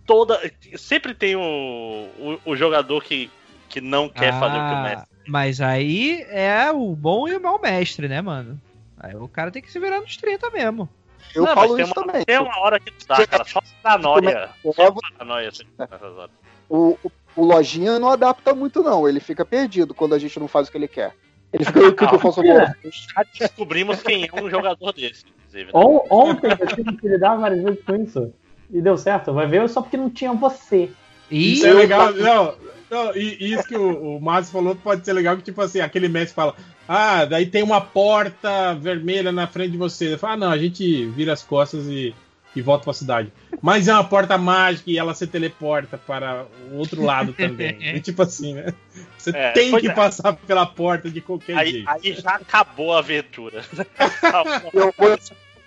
Toda. 0.06 0.40
Sempre 0.78 1.14
tem 1.14 1.36
o, 1.36 1.42
o, 1.42 2.40
o 2.46 2.56
jogador 2.56 3.04
que, 3.04 3.30
que 3.68 3.82
não 3.82 4.08
quer 4.08 4.32
fazer 4.40 4.58
o 4.58 4.68
que 4.68 4.74
o 4.74 4.78
Ah, 4.78 4.84
mestre. 4.84 5.18
Mas 5.28 5.60
aí 5.60 6.26
é 6.30 6.72
o 6.72 6.96
bom 6.96 7.28
e 7.28 7.36
o 7.36 7.42
mau 7.42 7.60
mestre, 7.60 8.08
né, 8.08 8.22
mano? 8.22 8.58
Aí 8.98 9.14
o 9.16 9.28
cara 9.28 9.52
tem 9.52 9.62
que 9.62 9.70
se 9.70 9.80
virar 9.82 10.00
nos 10.00 10.16
30 10.16 10.50
mesmo. 10.52 10.90
Eu 11.36 11.44
Não, 11.44 11.54
falo 11.54 11.80
isso 11.80 11.94
uma, 11.96 12.06
também. 12.06 12.26
Tem 12.26 12.40
uma 12.40 12.60
hora 12.60 12.80
que 12.80 12.92
dá, 13.08 13.28
cara. 13.28 13.46
Só 13.46 13.62
paranoia. 13.84 14.50
Só 14.74 14.92
paranoia 15.18 15.50
assim, 15.50 15.64
nessas 15.78 16.02
horas. 16.18 16.32
O, 16.70 16.98
o, 17.04 17.12
o 17.36 17.46
Lojinha 17.46 18.00
não 18.00 18.10
adapta 18.10 18.54
muito, 18.54 18.82
não. 18.84 19.08
Ele 19.08 19.20
fica 19.20 19.46
perdido 19.46 19.94
quando 19.94 20.16
a 20.16 20.20
gente 20.20 20.40
não 20.40 20.48
faz 20.48 20.68
o 20.68 20.72
que 20.72 20.78
ele 20.78 20.88
quer. 20.88 21.14
Ele 21.54 21.64
fica, 21.64 21.80
o 21.80 21.94
que, 21.96 22.06
que 22.08 22.16
eu 22.16 22.20
faço 22.20 22.42
agora? 22.42 22.76
Já 22.84 23.24
descobrimos 23.40 24.02
quem 24.02 24.28
é 24.32 24.42
um 24.42 24.50
jogador 24.50 24.92
desse, 24.92 25.24
inclusive. 25.28 25.66
né? 25.66 25.72
On- 25.74 26.06
ontem 26.10 26.50
eu 26.60 26.68
tive 26.68 26.98
que 26.98 27.08
lidar 27.08 27.36
várias 27.38 27.64
vezes 27.64 27.84
com 27.86 27.96
isso. 27.96 28.34
E 28.70 28.82
deu 28.82 28.98
certo. 28.98 29.32
Vai 29.34 29.48
ver 29.48 29.70
só 29.70 29.82
porque 29.82 29.96
não 29.96 30.10
tinha 30.10 30.34
você. 30.34 30.92
Isso 31.32 31.66
é 31.66 31.72
legal. 31.74 32.12
Não, 32.14 32.54
não, 32.90 33.16
e 33.16 33.38
e 33.40 33.54
isso 33.54 33.64
que 33.68 33.76
o, 33.76 34.18
o 34.18 34.22
Márcio 34.22 34.52
falou 34.54 34.76
pode 34.76 35.04
ser 35.06 35.14
legal, 35.14 35.36
que 35.38 35.44
tipo 35.44 35.62
assim, 35.62 35.80
aquele 35.80 36.08
mestre 36.08 36.34
fala, 36.36 36.56
ah, 36.88 37.26
daí 37.26 37.46
tem 37.46 37.64
uma 37.64 37.82
porta 37.82 38.74
vermelha 38.76 39.32
na 39.32 39.46
frente 39.48 39.72
de 39.72 39.78
você. 39.78 40.06
Ele 40.06 40.18
fala, 40.18 40.34
ah, 40.34 40.38
não, 40.38 40.52
a 40.52 40.58
gente 40.58 41.06
vira 41.08 41.34
as 41.34 41.44
costas 41.44 41.86
e, 41.88 42.16
e 42.56 42.62
volta 42.62 42.86
pra 42.86 42.94
cidade. 42.94 43.32
Mas 43.62 43.88
é 43.88 43.94
uma 43.94 44.04
porta 44.04 44.38
mágica 44.38 44.90
e 44.90 44.98
ela 44.98 45.14
se 45.14 45.28
teleporta 45.28 45.98
para 45.98 46.46
o 46.72 46.78
outro 46.78 47.04
lado 47.04 47.34
também. 47.34 47.78
E 47.96 48.00
tipo 48.00 48.22
assim, 48.22 48.54
né? 48.54 48.74
Você 49.18 49.32
É, 49.32 49.52
tem 49.52 49.78
que 49.78 49.90
é. 49.90 49.94
passar 49.94 50.34
pela 50.34 50.66
porta 50.66 51.10
de 51.10 51.20
qualquer 51.20 51.58
Aí, 51.58 51.72
jeito. 51.72 51.90
aí 51.90 52.14
já 52.14 52.36
acabou 52.36 52.94
a 52.94 53.00
aventura. 53.00 53.64
Eu 54.74 54.94
vou 54.98 55.18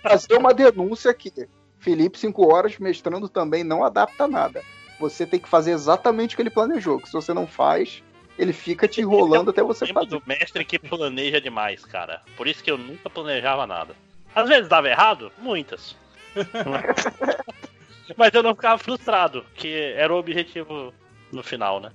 fazer 0.01 0.33
uma 0.35 0.53
denúncia 0.53 1.11
aqui. 1.11 1.31
Felipe, 1.79 2.17
5 2.19 2.51
horas, 2.53 2.77
mestrando 2.77 3.27
também 3.27 3.63
não 3.63 3.83
adapta 3.83 4.27
nada. 4.27 4.61
Você 5.01 5.25
tem 5.25 5.39
que 5.39 5.49
fazer 5.49 5.71
exatamente 5.71 6.33
o 6.33 6.37
que 6.37 6.43
ele 6.43 6.51
planejou. 6.51 6.99
Que 6.99 7.07
se 7.07 7.13
você 7.13 7.33
não 7.33 7.47
faz, 7.47 8.03
ele 8.37 8.53
fica 8.53 8.87
te 8.87 9.01
enrolando 9.01 9.49
até 9.49 9.63
você 9.63 9.87
fazer. 9.87 10.07
do 10.07 10.21
mestre 10.25 10.63
que 10.63 10.77
planeja 10.77 11.41
demais, 11.41 11.83
cara. 11.83 12.21
Por 12.37 12.47
isso 12.47 12.63
que 12.63 12.69
eu 12.69 12.77
nunca 12.77 13.09
planejava 13.09 13.65
nada. 13.65 13.95
Às 14.35 14.47
vezes 14.47 14.69
dava 14.69 14.87
errado, 14.87 15.31
muitas. 15.39 15.97
Mas 18.15 18.31
eu 18.33 18.43
não 18.43 18.53
ficava 18.53 18.77
frustrado, 18.77 19.43
que 19.55 19.73
era 19.73 20.13
o 20.13 20.17
objetivo 20.17 20.93
no 21.31 21.41
final, 21.41 21.79
né? 21.79 21.91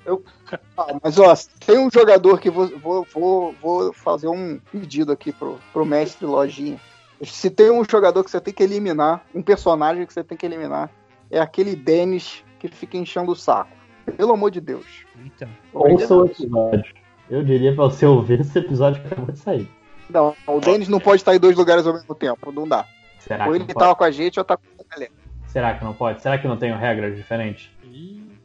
Ah, 0.77 0.95
mas 1.03 1.19
ó, 1.19 1.35
tem 1.65 1.79
um 1.79 1.91
jogador 1.91 2.41
que 2.41 2.49
vou, 2.49 2.69
vou, 2.79 3.07
vou, 3.13 3.55
vou 3.61 3.93
fazer 3.93 4.27
um 4.27 4.59
pedido 4.73 5.13
aqui 5.13 5.31
pro, 5.31 5.61
pro 5.75 5.85
mestre 5.85 6.25
Lojinha. 6.25 6.81
Se 7.23 7.51
tem 7.51 7.71
um 7.71 7.85
jogador 7.85 8.25
que 8.25 8.31
você 8.31 8.41
tem 8.41 8.55
que 8.55 8.63
eliminar, 8.63 9.27
um 9.35 9.43
personagem 9.43 10.07
que 10.07 10.13
você 10.15 10.25
tem 10.25 10.39
que 10.39 10.47
eliminar, 10.47 10.91
é 11.31 11.39
aquele 11.39 11.77
Dennis 11.77 12.43
que 12.59 12.69
fica 12.69 12.97
enchendo 12.97 13.33
o 13.33 13.37
saco. 13.37 13.71
Pelo 14.17 14.33
amor 14.33 14.51
de 14.51 14.61
Deus. 14.61 14.87
Eita. 15.23 15.49
Ouça 15.73 16.15
o 16.15 16.27
episódio. 16.27 16.95
Eu 17.29 17.43
diria 17.45 17.75
pra 17.75 17.85
você 17.85 18.07
ouvir 18.07 18.41
esse 18.41 18.57
episódio 18.59 19.01
que 19.01 19.09
acabou 19.09 19.33
de 19.33 19.39
sair. 19.39 19.69
Não, 20.09 20.35
o 20.47 20.61
Dennis 20.61 20.89
não 20.89 21.01
pode 21.01 21.23
estar 21.23 21.35
em 21.35 21.41
dois 21.41 21.57
lugares 21.57 21.87
ao 21.87 21.93
mesmo 21.93 22.15
tempo, 22.15 22.53
não 22.53 22.69
dá. 22.69 22.87
Será 23.19 23.47
ou 23.47 23.51
que 23.51 23.57
ele 23.59 23.65
não 23.67 23.75
tava 23.75 23.87
pode? 23.87 23.99
com 23.99 24.05
a 24.05 24.11
gente 24.13 24.39
ou 24.39 24.45
tá 24.45 24.57
com 24.57 24.63
a 24.79 24.95
galera. 24.95 25.13
Será 25.49 25.75
que 25.75 25.85
não 25.85 25.93
pode? 25.93 26.23
Será 26.23 26.39
que 26.39 26.47
não 26.47 26.57
tem 26.57 26.73
regras 26.77 27.17
diferentes? 27.17 27.69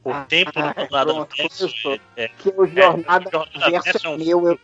O 0.03 0.13
tempo 0.27 0.51
do 0.51 0.59
Jornada 0.59 1.05
do 1.05 1.13
pronto, 1.13 1.35
Verso 1.37 1.99
é, 2.17 2.27
Que 2.29 2.49
o 2.57 2.65
Jornada 2.65 3.29
Jornada 3.31 3.81
Verso 3.81 4.07
é 4.07 4.09
é 4.09 4.13
um 4.13 4.17
meu, 4.17 4.47
eu 4.47 4.59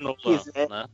Nolan, 0.00 0.14
quiser. 0.16 0.68
né? 0.68 0.84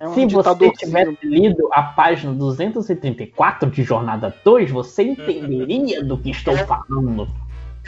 É 0.00 0.06
um 0.06 0.14
Se 0.14 0.26
você 0.26 0.70
tivesse 0.72 1.18
lido 1.22 1.68
a 1.72 1.82
página 1.82 2.32
234 2.34 3.70
de 3.70 3.82
Jornada 3.82 4.34
2, 4.44 4.70
você 4.70 5.02
entenderia 5.10 6.04
do 6.04 6.18
que 6.18 6.30
estou 6.30 6.56
falando. 6.58 7.26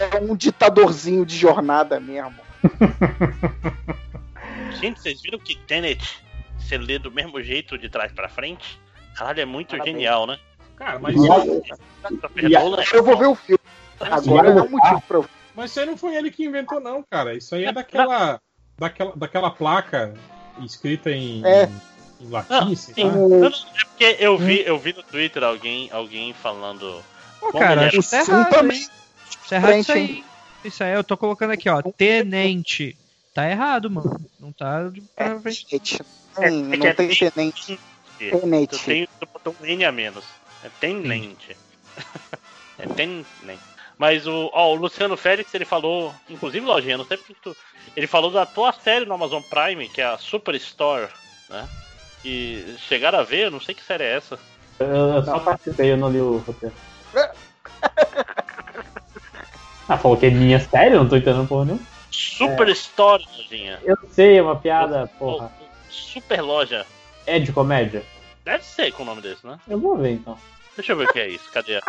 É 0.00 0.18
um 0.20 0.34
ditadorzinho 0.34 1.26
de 1.26 1.36
jornada 1.36 2.00
mesmo. 2.00 2.34
Gente, 4.80 5.00
vocês 5.00 5.20
viram 5.20 5.38
que 5.38 5.56
Tenet 5.56 6.22
se 6.58 6.76
lê 6.78 6.98
do 6.98 7.10
mesmo 7.10 7.42
jeito 7.42 7.76
de 7.76 7.88
trás 7.88 8.10
pra 8.12 8.28
frente? 8.28 8.80
Caralho, 9.14 9.40
é 9.40 9.44
muito 9.44 9.70
Parabéns. 9.70 9.96
genial, 9.96 10.26
né? 10.26 10.38
Cara, 10.76 10.98
mas, 10.98 11.14
Christopher 11.14 12.50
Nolan 12.50 12.80
é 12.80 12.96
Eu 12.96 13.04
vou 13.04 13.18
ver 13.18 13.26
o 13.26 13.34
filme. 13.34 13.60
Agora 14.00 14.54
não 14.54 14.64
é 14.64 14.66
um 14.66 14.70
motivo 14.70 15.02
pra 15.06 15.16
eu 15.18 15.28
mas 15.54 15.70
isso 15.70 15.80
aí 15.80 15.86
não 15.86 15.96
foi 15.96 16.14
ele 16.14 16.30
que 16.30 16.44
inventou, 16.44 16.80
não, 16.80 17.02
cara. 17.02 17.34
Isso 17.34 17.54
aí 17.54 17.64
é 17.64 17.72
daquela, 17.72 18.40
daquela, 18.78 19.12
daquela 19.16 19.50
placa 19.50 20.14
escrita 20.62 21.10
em, 21.10 21.44
É. 21.44 21.68
em 22.20 22.30
latim, 22.30 22.50
Não, 22.50 22.76
sei 22.76 22.94
sim. 22.94 23.04
Não, 23.04 23.28
não, 23.28 23.46
é 23.46 23.50
porque 23.84 24.16
eu 24.18 24.38
vi, 24.38 24.62
eu 24.64 24.78
vi 24.78 24.94
no 24.94 25.02
Twitter 25.02 25.42
alguém, 25.42 25.90
alguém 25.92 26.32
falando. 26.32 27.02
Pô, 27.40 27.52
cara, 27.52 27.88
beleza. 27.90 28.10
tá 28.10 28.20
errado, 28.32 28.50
também. 28.50 28.86
Hein? 29.36 29.49
Tá 29.49 29.57
errado 29.57 29.75
isso 29.78 29.92
aí. 29.92 30.25
Isso 30.65 30.84
aí, 30.84 30.92
eu 30.94 31.02
tô 31.05 31.17
colocando 31.17 31.52
aqui, 31.52 31.68
ó. 31.68 31.81
Tenente. 31.83 32.97
Tá 33.33 33.49
errado, 33.49 33.91
mano. 33.91 34.20
Não 34.39 34.52
tá 34.52 34.89
de 34.89 35.00
pra 35.15 35.39
frente. 35.41 35.67
Gente, 35.70 36.02
É, 36.36 36.50
não, 36.50 36.73
é 36.75 36.76
não 36.76 36.86
é 36.86 36.94
tem 36.94 37.09
tem- 37.09 37.31
tenente. 37.31 37.81
Tu 38.18 38.39
Tenente. 38.41 38.84
tem 38.84 39.09
tu 39.18 39.26
botou 39.33 39.57
um 39.60 39.65
N 39.65 39.84
a 39.84 39.92
menos. 39.92 40.25
É 40.62 40.68
tenente. 40.81 41.57
é 42.78 42.86
tenente. 42.86 43.26
Mas 43.97 44.26
o, 44.26 44.50
ó, 44.52 44.73
o 44.73 44.75
Luciano 44.75 45.17
Félix, 45.17 45.52
ele 45.55 45.65
falou, 45.65 46.15
inclusive, 46.28 46.65
Lojinha, 46.65 46.99
não 46.99 47.05
sei 47.07 47.17
porque 47.17 47.34
tu. 47.42 47.57
Ele 47.97 48.07
falou 48.07 48.31
da 48.31 48.44
tua 48.47 48.73
série 48.73 49.05
no 49.07 49.15
Amazon 49.15 49.42
Prime, 49.42 49.89
que 49.89 50.00
é 50.00 50.07
a 50.07 50.18
Superstore, 50.18 51.09
né? 51.49 51.68
E 52.25 52.76
chegaram 52.89 53.18
a 53.18 53.23
ver, 53.23 53.47
eu 53.47 53.50
não 53.50 53.60
sei 53.60 53.75
que 53.75 53.83
série 53.83 54.05
é 54.05 54.17
essa. 54.17 54.39
Eu, 54.78 54.86
eu 54.86 55.25
só 55.25 55.39
participei, 55.39 55.92
eu 55.92 55.97
não 55.97 56.10
li 56.10 56.20
o 56.20 56.39
roteiro. 56.39 56.75
Ah, 59.91 59.99
falou 59.99 60.17
que 60.17 60.27
é 60.27 60.31
minha 60.31 60.60
série? 60.60 60.94
Eu 60.94 61.01
não 61.01 61.09
tô 61.09 61.17
entendendo 61.17 61.49
porra 61.49 61.65
nenhuma. 61.65 61.85
Superstore, 62.12 63.27
Lojinha. 63.36 63.81
Eu 63.83 63.97
sei, 64.09 64.39
é 64.39 64.43
uma 64.43 64.55
piada, 64.55 65.10
porra. 65.19 65.51
Super 65.89 66.41
loja. 66.43 66.86
É 67.27 67.41
de 67.41 67.52
comédia? 67.52 68.05
Deve 68.44 68.65
ser 68.65 68.93
com 68.93 69.02
o 69.02 69.07
nome 69.07 69.20
desse, 69.20 69.44
né? 69.44 69.59
Eu 69.69 69.81
vou 69.81 69.97
ver 69.97 70.12
então. 70.12 70.39
Deixa 70.77 70.93
eu 70.93 70.97
ver 70.97 71.09
o 71.09 71.12
que 71.12 71.19
é 71.19 71.28
isso. 71.28 71.51
Cadê 71.52 71.78
a. 71.78 71.83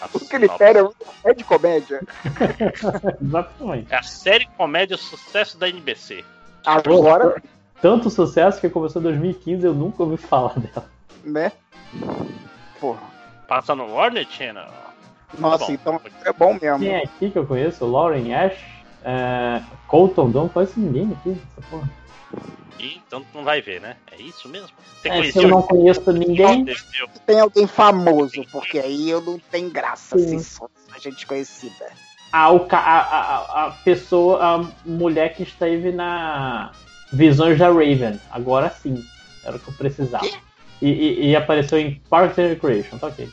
a 0.00 0.08
O 0.12 0.20
critério 0.26 0.92
é 1.24 1.32
de 1.32 1.44
comédia. 1.44 2.02
Exatamente. 3.22 3.92
É 3.92 3.96
a 3.96 4.02
série 4.02 4.46
comédia 4.56 4.96
sucesso 4.96 5.56
da 5.56 5.68
NBC. 5.68 6.24
Agora, 6.64 7.40
Tanto 7.80 8.10
sucesso 8.10 8.60
que 8.60 8.68
começou 8.68 9.00
em 9.00 9.04
2015 9.04 9.64
eu 9.64 9.72
nunca 9.72 10.02
ouvi 10.02 10.16
falar 10.16 10.58
dela. 10.58 10.90
né? 11.22 11.52
Porra. 12.80 13.02
Passa 13.46 13.72
no 13.76 13.94
Warner 13.94 14.26
Channel. 14.28 14.66
Nossa, 15.38 15.58
Tá 15.58 15.66
bom. 15.66 15.72
então 15.72 16.00
é 16.24 16.32
bom 16.32 16.58
mesmo. 16.60 16.78
Quem 16.78 16.88
é 16.94 17.02
aqui 17.04 17.30
que 17.30 17.38
eu 17.38 17.46
conheço? 17.46 17.84
Lauren 17.86 18.32
Ash, 18.34 18.56
é, 19.04 19.62
Colton 19.88 20.30
Dunn, 20.30 20.42
não 20.42 20.48
conheço 20.48 20.78
ninguém 20.78 21.12
aqui. 21.12 21.36
Essa 21.56 21.66
porra. 21.70 21.90
Então 22.78 23.20
tu 23.22 23.28
não 23.34 23.44
vai 23.44 23.60
ver, 23.62 23.80
né? 23.80 23.96
É 24.10 24.20
isso 24.20 24.48
mesmo? 24.48 24.68
Você 25.00 25.08
É, 25.08 25.22
se 25.32 25.38
eu 25.38 25.48
não 25.48 25.62
conheço 25.62 26.12
ninguém. 26.12 26.64
Tem 27.24 27.40
alguém 27.40 27.66
famoso, 27.66 28.44
porque 28.52 28.78
aí 28.78 29.08
eu 29.08 29.20
não 29.20 29.38
tenho 29.38 29.70
graça 29.70 30.18
Sim. 30.18 30.38
se 30.38 30.44
só 30.56 30.68
a 30.94 30.98
gente 30.98 31.26
conhecida. 31.26 31.86
a, 32.32 32.46
a, 32.48 33.66
a 33.66 33.70
pessoa, 33.82 34.38
a 34.44 34.70
mulher 34.88 35.34
que 35.34 35.42
esteve 35.42 35.90
na 35.90 36.70
Visões 37.12 37.58
da 37.58 37.68
Raven. 37.68 38.20
Agora 38.30 38.68
sim, 38.70 39.02
era 39.44 39.56
o 39.56 39.58
que 39.60 39.68
eu 39.68 39.74
precisava. 39.74 40.26
E, 40.82 40.88
e- 40.90 41.26
e 41.30 41.36
apareceu 41.36 41.78
em 41.78 41.94
Parks 42.10 42.38
and 42.38 42.48
Recreation, 42.48 42.98
tá 42.98 43.06
ok. 43.06 43.28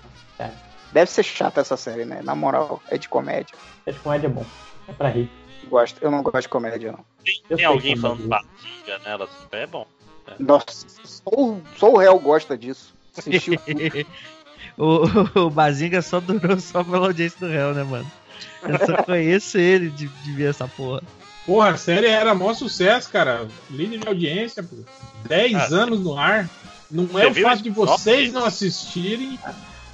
É, 0.94 1.00
Deve 1.00 1.12
ser 1.12 1.24
chata 1.24 1.62
essa 1.62 1.76
série, 1.78 2.06
né? 2.06 2.22
Na 2.24 2.36
moral, 2.36 2.82
é 2.90 2.98
de 2.98 3.10
comédia. 3.10 3.56
é 3.86 3.92
de 3.92 4.00
comédia 4.00 4.30
bom. 4.30 4.46
É 4.88 4.94
pra 4.94 5.10
rir. 5.10 5.30
Gosto. 5.70 5.98
Eu 6.02 6.12
não 6.12 6.22
gosto 6.22 6.42
de 6.42 6.50
comédia, 6.50 6.92
não. 6.92 7.06
Tem, 7.24 7.42
Eu 7.50 7.58
tem 7.58 7.66
alguém 7.66 7.94
é 7.94 7.98
falando 7.98 8.28
barriga 8.28 9.00
nela, 9.06 9.26
assim, 9.26 9.48
é 9.52 9.66
bom. 9.68 9.88
Nossa, 10.40 10.86
só, 11.04 11.58
só 11.78 11.92
o 11.92 11.98
réu 11.98 12.20
gosta 12.20 12.58
disso. 12.58 12.94
Assistiu 13.18 13.60
o, 14.78 15.40
o 15.40 15.50
Bazinga 15.50 16.02
só 16.02 16.20
durou 16.20 16.60
só 16.60 16.84
pela 16.84 17.08
audiência 17.08 17.40
do 17.40 17.52
réu, 17.52 17.74
né, 17.74 17.84
mano? 17.84 18.10
Eu 18.64 18.86
só 18.86 19.02
conheço 19.04 19.58
ele 19.58 19.90
de, 19.90 20.08
de 20.08 20.32
ver 20.34 20.50
essa 20.50 20.68
porra. 20.68 21.02
Porra, 21.46 21.72
a 21.72 21.78
série 21.78 22.08
era 22.08 22.34
maior 22.34 22.54
sucesso, 22.54 23.10
cara. 23.10 23.48
Líder 23.70 24.00
de 24.00 24.08
audiência, 24.08 24.64
pô. 24.64 24.76
10 25.28 25.56
Ah, 25.56 25.66
anos 25.76 26.00
no 26.00 26.18
ar. 26.18 26.50
Não 26.90 27.20
é 27.20 27.28
o 27.28 27.34
fato 27.34 27.62
de 27.64 27.70
vocês 27.70 28.32
não 28.32 28.46
assistirem. 28.46 29.38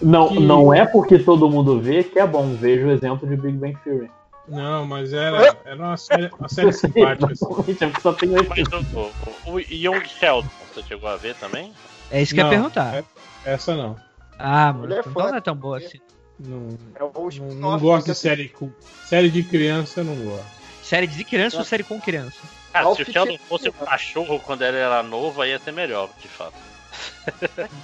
Não, 0.02 0.30
Que- 0.30 0.40
não 0.40 0.74
é 0.74 0.86
porque 0.86 1.20
todo 1.20 1.50
mundo 1.50 1.80
vê 1.82 2.04
que 2.04 2.20
é 2.20 2.26
bom. 2.26 2.56
Veja 2.56 2.86
o 2.88 2.92
exemplo 2.92 3.28
de 3.28 3.36
Big 3.36 3.58
Bang 3.58 3.78
Theory. 3.84 4.10
Não, 4.48 4.86
mas 4.86 5.14
era, 5.14 5.56
era 5.64 5.76
uma 5.76 5.98
série, 5.98 6.30
uma 6.40 6.50
série 6.50 6.72
simpática. 6.74 7.32
assim. 7.32 7.46
É 7.80 8.00
só 8.00 8.14
tem 8.14 8.30
Mas 8.30 8.68
o, 8.94 9.12
o, 9.46 9.54
o 9.54 9.60
Young 9.60 10.04
Sheldon, 10.08 10.50
você 10.74 10.82
chegou 10.84 11.08
a 11.10 11.18
ver 11.18 11.36
também? 11.36 11.72
É 12.10 12.22
isso 12.22 12.34
que 12.34 12.40
eu 12.40 12.46
ia 12.46 12.52
Não, 12.52 12.58
perguntar. 12.58 12.96
é- 12.96 13.04
Essa 13.46 13.76
não. 13.76 13.96
Ah, 14.40 14.68
mano, 14.74 14.80
Mulher 14.88 15.04
então 15.06 15.14
não 15.30 15.36
é 15.36 15.42
tão 15.42 15.56
boa 15.56 15.78
assim. 15.78 16.00
Não, 16.40 16.70
É 16.96 17.04
o 17.04 17.12
não, 17.38 17.72
não 17.72 17.80
gosto 17.80 18.08
de 18.08 18.16
série 18.16 18.48
com. 18.50 18.72
Série 19.04 19.30
de 19.30 19.44
criança, 19.44 20.00
eu 20.00 20.06
não 20.06 20.16
gosto. 20.16 20.46
Série 20.82 21.08
de 21.08 21.24
criança 21.26 21.58
ou 21.58 21.64
série 21.64 21.84
com 21.84 22.00
criança? 22.00 22.38
Cara, 22.72 22.86
Ralph 22.86 22.98
se 22.98 23.04
o 23.04 23.12
Sheldon 23.12 23.38
fosse 23.50 23.70
um 23.70 23.74
cachorro 23.74 24.40
quando 24.40 24.62
ele 24.64 24.78
era 24.78 25.04
novo, 25.04 25.42
aí 25.42 25.50
ia 25.52 25.60
ser 25.60 25.74
melhor, 25.74 26.10
de 26.22 26.28
fato. 26.28 26.54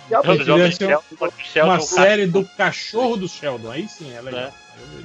Sheldon, 0.08 0.72
Sheldon 0.72 1.68
Uma 1.68 1.76
é 1.76 1.78
um 1.78 1.82
série 1.82 2.28
do 2.28 2.46
cachorro 2.46 3.18
do 3.18 3.28
Sheldon. 3.28 3.72
Aí 3.72 3.88
sim, 3.88 4.14
é 4.14 4.22
legal. 4.22 4.42
É. 4.42 4.54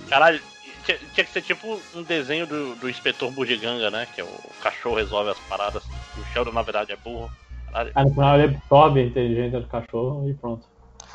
Caralho, 0.08 0.40
tinha, 0.84 0.98
tinha 1.14 1.24
que 1.24 1.32
ser 1.32 1.42
tipo 1.42 1.80
um 1.94 2.02
desenho 2.02 2.46
do, 2.46 2.74
do 2.76 2.88
inspetor 2.88 3.30
Bugiganga, 3.30 3.90
né? 3.90 4.06
Que 4.14 4.20
é 4.20 4.24
o 4.24 4.40
cachorro 4.62 4.96
resolve 4.96 5.30
as 5.30 5.38
paradas. 5.40 5.82
E 6.16 6.20
o 6.20 6.24
Sheldon, 6.32 6.52
na 6.52 6.62
verdade, 6.62 6.92
é 6.92 6.96
burro. 6.96 7.30
Caralho. 7.70 7.92
Aí 7.94 8.04
no 8.04 8.10
final 8.10 8.40
ele 8.40 8.54
absorve 8.56 9.00
a 9.00 9.04
inteligência 9.04 9.60
do 9.60 9.66
cachorro 9.66 10.28
e 10.28 10.34
pronto. 10.34 10.66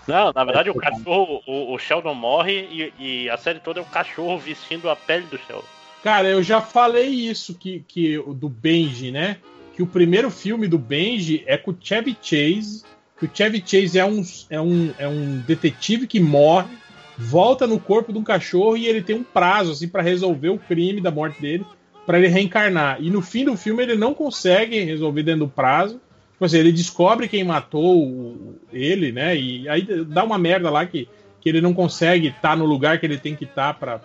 Não, 0.08 0.32
na 0.34 0.44
verdade, 0.44 0.70
o 0.70 0.76
cachorro, 0.76 1.42
o, 1.48 1.74
o 1.74 1.80
Sheldon 1.80 2.14
morre 2.14 2.54
e, 2.72 2.94
e 3.00 3.30
a 3.30 3.38
série 3.38 3.60
toda 3.60 3.80
é 3.80 3.84
o 3.84 3.86
cachorro 3.86 4.38
vestindo 4.38 4.90
a 4.90 4.96
pele 4.96 5.26
do 5.26 5.38
Sheldon. 5.38 5.64
Cara, 6.04 6.28
eu 6.28 6.44
já 6.44 6.62
falei 6.62 7.08
isso 7.08 7.56
que, 7.56 7.80
que 7.80 8.20
o 8.20 8.32
do 8.32 8.48
Benji, 8.48 9.12
né? 9.12 9.38
Que 9.76 9.84
o 9.84 9.88
primeiro 9.88 10.32
filme 10.32 10.68
do 10.68 10.78
Benji 10.78 11.44
é 11.46 11.58
com 11.58 11.72
o 11.72 11.78
Chevy 11.80 12.18
Chase. 12.22 12.84
Que 13.20 13.26
o 13.26 13.32
Chevy 13.34 13.64
Chase 13.66 14.00
é 14.00 14.06
um, 14.06 14.24
é, 14.50 14.60
um, 14.60 14.94
é 14.98 15.08
um 15.08 15.44
detetive 15.46 16.08
que 16.08 16.20
morre, 16.20 16.70
volta 17.18 17.68
no 17.68 17.80
corpo 17.80 18.14
de 18.14 18.20
um 18.20 18.24
cachorro 18.24 18.78
e 18.78 18.88
ele 18.88 19.02
tem 19.02 19.16
um 19.16 19.24
prazo 19.24 19.72
assim 19.72 19.88
para 19.88 20.02
resolver 20.02 20.50
o 20.50 20.58
crime 20.58 21.02
da 21.02 21.12
morte 21.12 21.42
dele, 21.42 21.66
para 22.06 22.18
ele 22.18 22.28
reencarnar. 22.28 22.98
E 23.02 23.10
no 23.10 23.22
fim 23.22 23.46
do 23.46 23.58
filme 23.58 23.84
ele 23.84 23.96
não 23.96 24.14
consegue 24.14 24.80
resolver 24.80 25.24
dentro 25.24 25.46
do 25.46 25.52
prazo. 25.52 26.00
Tipo 26.34 26.46
assim, 26.46 26.58
ele 26.58 26.72
descobre 26.72 27.28
quem 27.28 27.44
matou 27.44 28.58
ele, 28.72 29.12
né? 29.12 29.38
E 29.38 29.70
aí 29.70 29.88
dá 30.06 30.24
uma 30.24 30.38
merda 30.38 30.70
lá 30.70 30.86
que, 30.86 31.08
que 31.40 31.48
ele 31.48 31.62
não 31.62 31.74
consegue 31.74 32.28
estar 32.28 32.58
no 32.58 32.66
lugar 32.66 33.00
que 33.00 33.06
ele 33.06 33.18
tem 33.18 33.36
que 33.36 33.46
estar 33.46 33.74
pra 33.74 34.00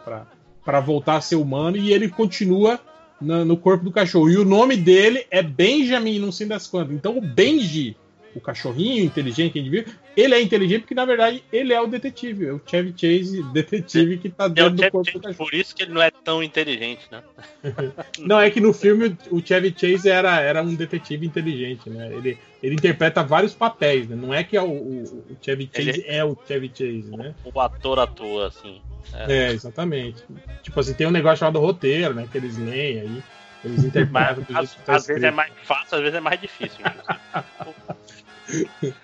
para 0.64 0.80
voltar 0.80 1.16
a 1.16 1.20
ser 1.20 1.36
humano 1.36 1.76
e 1.76 1.92
ele 1.92 2.08
continua 2.08 2.78
na- 3.20 3.44
no 3.44 3.56
corpo 3.56 3.84
do 3.84 3.92
cachorro. 3.92 4.30
E 4.30 4.36
o 4.36 4.44
nome 4.44 4.76
dele 4.76 5.26
é 5.30 5.42
Benjamin, 5.42 6.18
não 6.18 6.32
sei 6.32 6.46
das 6.46 6.66
quantas. 6.66 6.94
Então 6.94 7.18
o 7.18 7.20
Benji, 7.20 7.96
o 8.34 8.40
cachorrinho 8.40 9.04
inteligente 9.04 9.52
que 9.52 9.58
a 9.58 9.62
gente 9.62 9.70
viu, 9.70 9.84
ele 10.16 10.34
é 10.34 10.40
inteligente 10.40 10.80
porque 10.82 10.94
na 10.94 11.04
verdade 11.04 11.42
ele 11.52 11.72
é 11.72 11.80
o 11.80 11.86
detetive, 11.86 12.46
é 12.46 12.52
o 12.52 12.60
Chevy 12.64 12.92
Chase, 12.96 13.42
detetive 13.52 14.18
que 14.18 14.28
tá 14.28 14.44
É 14.44 14.46
o 14.46 14.50
dentro 14.50 14.70
do 14.72 14.78
Chevy 14.78 14.90
corpo 14.90 15.04
do 15.04 15.12
Chase, 15.12 15.22
cachorro. 15.24 15.50
por 15.50 15.54
isso 15.54 15.74
que 15.74 15.82
ele 15.82 15.92
não 15.92 16.02
é 16.02 16.10
tão 16.10 16.42
inteligente, 16.42 17.02
né? 17.10 17.22
Não, 18.18 18.38
é 18.40 18.50
que 18.50 18.60
no 18.60 18.72
filme 18.72 19.16
o 19.30 19.40
Chevy 19.44 19.74
Chase 19.76 20.08
era, 20.08 20.40
era 20.40 20.62
um 20.62 20.74
detetive 20.74 21.26
inteligente, 21.26 21.88
né? 21.90 22.12
Ele, 22.12 22.38
ele 22.62 22.74
interpreta 22.74 23.22
vários 23.22 23.54
papéis, 23.54 24.08
né? 24.08 24.16
Não 24.16 24.32
é 24.32 24.44
que 24.44 24.56
é 24.56 24.62
o, 24.62 24.68
o, 24.70 25.02
o 25.30 25.36
Chevy 25.40 25.68
Chase 25.74 25.88
Ele- 25.88 26.04
é 26.06 26.24
o 26.24 26.36
Chevy 26.46 26.68
Chase, 26.72 27.10
né? 27.16 27.34
O 27.44 27.60
ator 27.60 27.98
atua, 27.98 28.48
assim. 28.48 28.80
É. 29.12 29.48
É, 29.48 29.52
exatamente. 29.52 30.22
Tipo 30.62 30.78
assim, 30.78 30.94
tem 30.94 31.06
um 31.06 31.10
negócio 31.10 31.38
chamado 31.38 31.58
roteiro, 31.58 32.14
né? 32.14 32.28
Que 32.30 32.38
eles 32.38 32.56
leem 32.58 33.00
aí. 33.00 33.22
Eles 33.64 33.84
interpretam 33.84 34.44
tá 34.44 34.60
às 34.94 35.06
vezes 35.06 35.22
é 35.22 35.30
mais 35.30 35.52
fácil, 35.64 35.96
às 35.96 36.00
vezes 36.02 36.16
é 36.16 36.20
mais 36.20 36.40
difícil. 36.40 36.78
inclusive. 36.80 38.94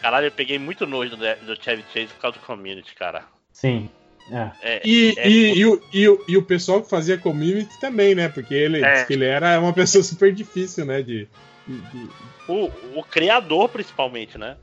Caralho, 0.00 0.26
eu 0.26 0.32
peguei 0.32 0.58
muito 0.58 0.86
nojo 0.86 1.16
do, 1.16 1.24
do 1.46 1.62
Chevy 1.62 1.84
Chase 1.92 2.08
por 2.08 2.20
causa 2.20 2.38
do 2.38 2.44
community, 2.44 2.94
cara. 2.94 3.24
Sim. 3.52 3.88
É. 4.30 4.50
É, 4.60 4.82
E, 4.84 5.14
é- 5.16 5.28
e, 5.28 5.58
e, 5.58 5.66
o, 5.66 5.82
e, 5.92 6.08
o, 6.08 6.24
e 6.28 6.36
o 6.36 6.42
pessoal 6.42 6.82
que 6.82 6.90
fazia 6.90 7.16
community 7.18 7.78
também, 7.80 8.14
né? 8.14 8.28
Porque 8.28 8.54
ele, 8.54 8.84
É. 8.84 9.06
ele 9.08 9.24
era 9.24 9.58
uma 9.60 9.72
pessoa 9.72 10.02
super 10.04 10.32
difícil, 10.32 10.84
né? 10.84 11.02
De, 11.02 11.28
de- 11.66 11.80
de- 11.80 12.10
o, 12.48 12.70
o 12.98 13.02
criador, 13.04 13.68
principalmente, 13.68 14.36
né? 14.36 14.56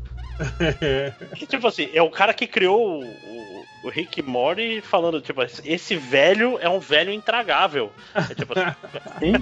Que, 1.36 1.46
tipo 1.46 1.68
assim, 1.68 1.90
é 1.94 2.02
o 2.02 2.10
cara 2.10 2.34
que 2.34 2.48
criou 2.48 3.02
o, 3.02 3.06
o, 3.06 3.66
o 3.84 3.90
Rick 3.90 4.22
Morty 4.22 4.82
falando, 4.82 5.22
tipo, 5.22 5.42
esse 5.42 5.96
velho 5.96 6.58
é 6.60 6.70
um 6.70 6.80
velho 6.80 7.12
intragável. 7.12 7.92
É 8.16 8.34
tipo 8.34 8.54
assim, 8.58 9.34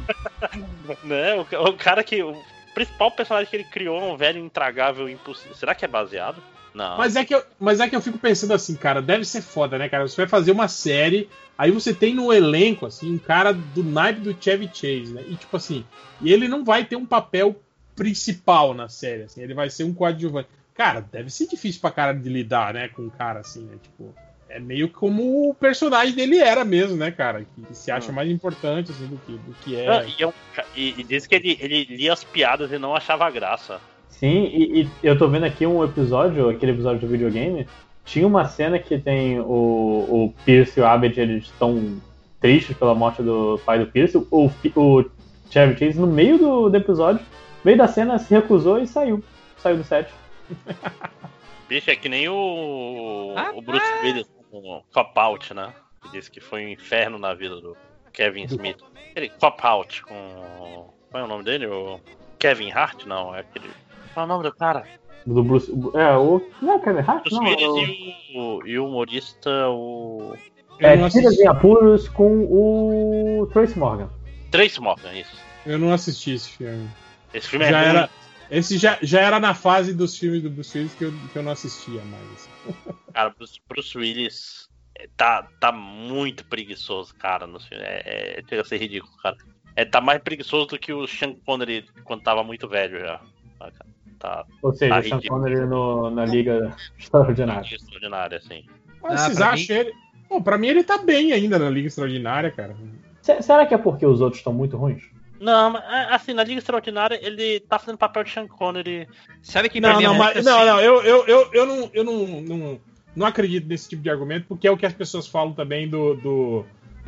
né? 1.04 1.36
O, 1.36 1.70
o 1.70 1.74
cara 1.74 2.04
que. 2.04 2.22
O 2.22 2.36
principal 2.74 3.12
personagem 3.12 3.50
que 3.50 3.58
ele 3.58 3.64
criou 3.66 4.00
é 4.00 4.14
um 4.14 4.16
velho 4.16 4.40
intragável 4.40 5.10
impossível. 5.10 5.56
Será 5.56 5.74
que 5.76 5.84
é 5.84 5.88
baseado? 5.88 6.42
Não. 6.74 6.98
Mas 6.98 7.16
é, 7.16 7.26
que 7.26 7.34
eu, 7.34 7.44
mas 7.60 7.80
é 7.80 7.90
que 7.90 7.96
eu 7.96 8.02
fico 8.02 8.18
pensando 8.18 8.54
assim, 8.54 8.76
cara, 8.76 9.02
deve 9.02 9.26
ser 9.26 9.42
foda, 9.42 9.78
né, 9.78 9.90
cara? 9.90 10.08
Você 10.08 10.16
vai 10.16 10.28
fazer 10.28 10.52
uma 10.52 10.68
série, 10.68 11.30
aí 11.58 11.72
você 11.72 11.94
tem 11.94 12.14
no 12.14 12.32
elenco, 12.32 12.86
assim, 12.86 13.14
um 13.14 13.18
cara 13.18 13.52
do 13.52 13.84
naipe 13.84 14.22
do 14.22 14.36
Chevy 14.40 14.70
Chase, 14.72 15.12
né? 15.12 15.24
E 15.28 15.36
tipo 15.36 15.58
assim, 15.58 15.84
e 16.22 16.32
ele 16.32 16.48
não 16.48 16.64
vai 16.64 16.86
ter 16.86 16.96
um 16.96 17.06
papel 17.06 17.60
principal 17.96 18.74
na 18.74 18.88
série, 18.88 19.24
assim, 19.24 19.42
ele 19.42 19.54
vai 19.54 19.70
ser 19.70 19.84
um 19.84 19.94
coadjuvante. 19.94 20.48
Cara, 20.80 21.02
deve 21.12 21.30
ser 21.30 21.46
difícil 21.46 21.82
pra 21.82 21.92
cara 21.92 22.14
de 22.14 22.30
lidar, 22.30 22.74
né, 22.74 22.88
com 22.88 23.02
um 23.02 23.10
cara 23.10 23.42
assim, 23.42 23.64
né? 23.66 23.76
Tipo, 23.84 24.16
é 24.48 24.62
meio 24.62 24.88
como 24.88 25.50
o 25.50 25.54
personagem 25.54 26.16
dele 26.16 26.38
era 26.40 26.64
mesmo, 26.64 26.96
né, 26.96 27.12
cara? 27.12 27.42
Que 27.44 27.76
se 27.76 27.92
acha 27.92 28.14
mais 28.14 28.32
importante, 28.32 28.90
assim, 28.90 29.06
do 29.08 29.18
que, 29.18 29.34
do 29.34 29.54
que 29.62 29.76
é. 29.76 29.86
Não, 29.86 30.08
e, 30.08 30.24
é 30.24 30.28
um 30.28 30.32
ca- 30.56 30.64
e- 30.74 30.96
e 30.98 31.04
diz 31.04 31.28
que 31.28 31.36
ele, 31.36 31.58
ele 31.60 31.84
lia 31.84 32.14
as 32.14 32.24
piadas 32.24 32.72
e 32.72 32.78
não 32.80 32.96
achava 32.96 33.30
graça. 33.30 33.82
Sim, 34.08 34.46
e, 34.54 34.84
e 34.84 34.90
eu 35.04 35.18
tô 35.18 35.28
vendo 35.28 35.44
aqui 35.46 35.66
um 35.66 35.84
episódio, 35.84 36.48
aquele 36.50 36.72
episódio 36.72 37.02
do 37.02 37.08
videogame. 37.08 37.68
Tinha 38.06 38.26
uma 38.26 38.46
cena 38.46 38.80
que 38.80 38.98
tem 38.98 39.38
o, 39.38 39.44
o 39.46 40.34
Pierce 40.46 40.80
e 40.80 40.82
o 40.82 40.86
Abed, 40.86 41.20
eles 41.20 41.44
estão 41.44 42.00
tristes 42.40 42.76
pela 42.78 42.96
morte 42.96 43.22
do 43.22 43.60
pai 43.66 43.80
do 43.80 43.88
Pierce. 43.88 44.18
O, 44.32 44.50
o 44.76 45.06
Chevy 45.50 45.78
Chase 45.78 46.00
no 46.00 46.08
meio 46.08 46.38
do, 46.38 46.70
do 46.70 46.78
episódio, 46.78 47.20
no 47.22 47.66
meio 47.66 47.78
da 47.78 47.88
cena, 47.88 48.18
se 48.18 48.34
recusou 48.34 48.80
e 48.82 48.88
saiu. 48.88 49.22
Saiu 49.58 49.76
do 49.76 49.84
set. 49.84 50.08
Bicho, 51.68 51.92
é 51.92 51.96
que 51.96 52.10
nem 52.10 52.28
o, 52.30 53.36
o 53.56 53.62
Bruce 53.62 53.86
Willis 54.04 54.28
com 54.50 54.84
Cop 54.94 55.20
Out, 55.20 55.54
né? 55.54 55.74
Que 56.02 56.12
disse 56.12 56.32
que 56.32 56.40
foi 56.40 56.66
um 56.66 56.70
inferno 56.70 57.20
na 57.20 57.34
vida 57.34 57.60
do 57.62 57.78
Kevin 58.12 58.46
Smith. 58.46 58.78
Ele, 59.16 59.30
Cop 59.30 59.60
Out 59.66 60.04
com. 60.04 60.94
Qual 61.12 61.24
é 61.24 61.26
o 61.26 61.28
nome 61.28 61.44
dele? 61.44 61.68
O 61.68 62.00
Kevin 62.40 62.72
Hart? 62.72 63.06
Não, 63.06 63.36
é 63.36 63.42
aquele. 63.42 63.70
Qual 64.14 64.24
é 64.24 64.26
o 64.26 64.28
nome 64.28 64.44
do 64.44 64.56
cara? 64.56 64.86
Do 65.26 65.44
Bruce. 65.44 65.72
É, 65.96 66.16
o. 66.18 66.42
Não 66.62 66.74
é 66.74 66.76
o 66.78 66.80
Kevin 66.80 67.00
Hart? 67.08 67.24
Bruce 67.24 67.36
Não, 67.36 67.44
Willis 67.44 67.64
é 67.64 67.68
o- 67.70 67.78
e, 67.78 68.16
o, 68.36 68.68
e 68.68 68.80
o 68.80 68.88
humorista, 68.88 69.70
o. 69.70 70.36
É, 70.80 70.96
Tiras 71.10 71.38
em 71.38 71.46
Apuros 71.48 72.08
com 72.08 72.46
o 72.46 73.48
Trace 73.52 73.78
Morgan. 73.78 74.10
Trace 74.50 74.80
Morgan, 74.80 75.14
isso. 75.14 75.36
Eu 75.66 75.78
não 75.78 75.92
assisti 75.92 76.32
esse 76.36 76.50
filme. 76.52 76.90
Esse 77.34 77.50
filme 77.50 77.66
é 77.66 77.70
já 77.70 77.80
ruim. 77.82 77.90
era, 77.90 78.10
esse 78.52 78.78
já, 78.78 78.98
já 79.02 79.22
era 79.22 79.40
na 79.40 79.54
fase 79.54 79.94
dos 79.94 80.18
filmes 80.18 80.42
do 80.42 80.50
Bruce 80.50 80.78
Willis 80.78 80.94
que 80.96 81.06
eu, 81.06 81.14
que 81.32 81.38
eu 81.38 81.44
não 81.44 81.52
assistia 81.52 82.02
mais. 82.06 82.50
Cara, 83.14 83.30
Bruce, 83.38 83.60
Bruce 83.68 83.98
Willis 83.98 84.70
é, 84.96 85.08
tá, 85.18 85.48
tá 85.60 85.72
muito 85.72 86.46
preguiçoso, 86.46 87.14
cara, 87.16 87.46
no 87.48 87.60
filme. 87.60 87.84
É, 87.84 88.40
é, 88.40 88.44
chega 88.48 88.62
a 88.62 88.66
ser 88.66 88.78
ridículo, 88.78 89.12
cara. 89.22 89.38
É, 89.76 89.86
tá 89.86 90.02
mais 90.02 90.22
preguiçoso 90.22 90.68
do 90.68 90.80
que 90.80 90.92
o 90.92 91.08
Sean 91.08 91.34
Connery 91.46 91.86
quando 92.04 92.22
tava 92.24 92.44
muito 92.44 92.68
velho 92.68 93.00
já. 93.00 93.22
Tá? 93.60 93.72
Tá, 94.20 94.46
Ou 94.62 94.74
seja, 94.74 94.94
tá 94.94 95.00
o 95.00 95.04
Sean 95.04 95.16
ridículo. 95.18 95.42
Connery 95.42 95.66
no, 95.68 96.10
na 96.12 96.26
Liga 96.26 96.76
Extraordinária. 96.98 97.76
Extraordinário, 97.76 98.38
assim. 98.38 98.66
Mas 99.02 99.14
Ah, 99.22 99.26
vocês 99.26 99.38
pra 99.38 99.50
acham 99.52 99.76
ele. 99.76 99.94
Pô, 100.28 100.42
pra 100.42 100.58
mim 100.58 100.68
ele 100.68 100.84
tá 100.84 100.98
bem 100.98 101.32
ainda 101.32 101.58
na 101.58 101.70
Liga 101.70 101.88
Extraordinária, 101.88 102.52
cara. 102.52 102.76
Se- 103.22 103.42
Será 103.42 103.66
que 103.66 103.74
é 103.74 103.78
porque 103.78 104.06
os 104.06 104.20
outros 104.22 104.40
estão 104.40 104.54
muito 104.54 104.76
ruins? 104.78 105.04
Não, 105.40 105.72
mas 105.72 105.84
é, 105.84 106.14
assim, 106.14 106.34
na 106.34 106.44
Liga 106.44 106.60
Extraordinária 106.60 107.20
ele 107.22 107.60
tá 107.62 107.80
fazendo 107.80 107.98
papel 107.98 108.24
de 108.24 108.32
Sean 108.32 108.48
Connery. 108.48 109.08
Sabe 109.42 109.70
que 109.70 109.80
Não, 109.80 110.00
não, 110.02 110.16
mas, 110.16 110.44
não, 110.44 110.66
não, 110.66 110.80
eu, 110.82 111.02
eu, 111.04 111.26
eu, 111.28 111.50
eu, 111.54 111.66
não, 111.66 111.90
eu 111.94 112.04
não, 112.04 112.26
não, 112.42 112.82
não 113.16 113.26
acredito 113.26 113.68
nesse 113.68 113.88
tipo 113.90 114.02
de 114.02 114.10
argumento, 114.10 114.46
porque 114.48 114.68
é 114.68 114.72
o 114.72 114.78
que 114.78 114.86
as 114.86 114.94
pessoas 114.94 115.28
falam 115.28 115.54
também 115.54 115.88
do. 115.88 116.16
do. 116.16 116.66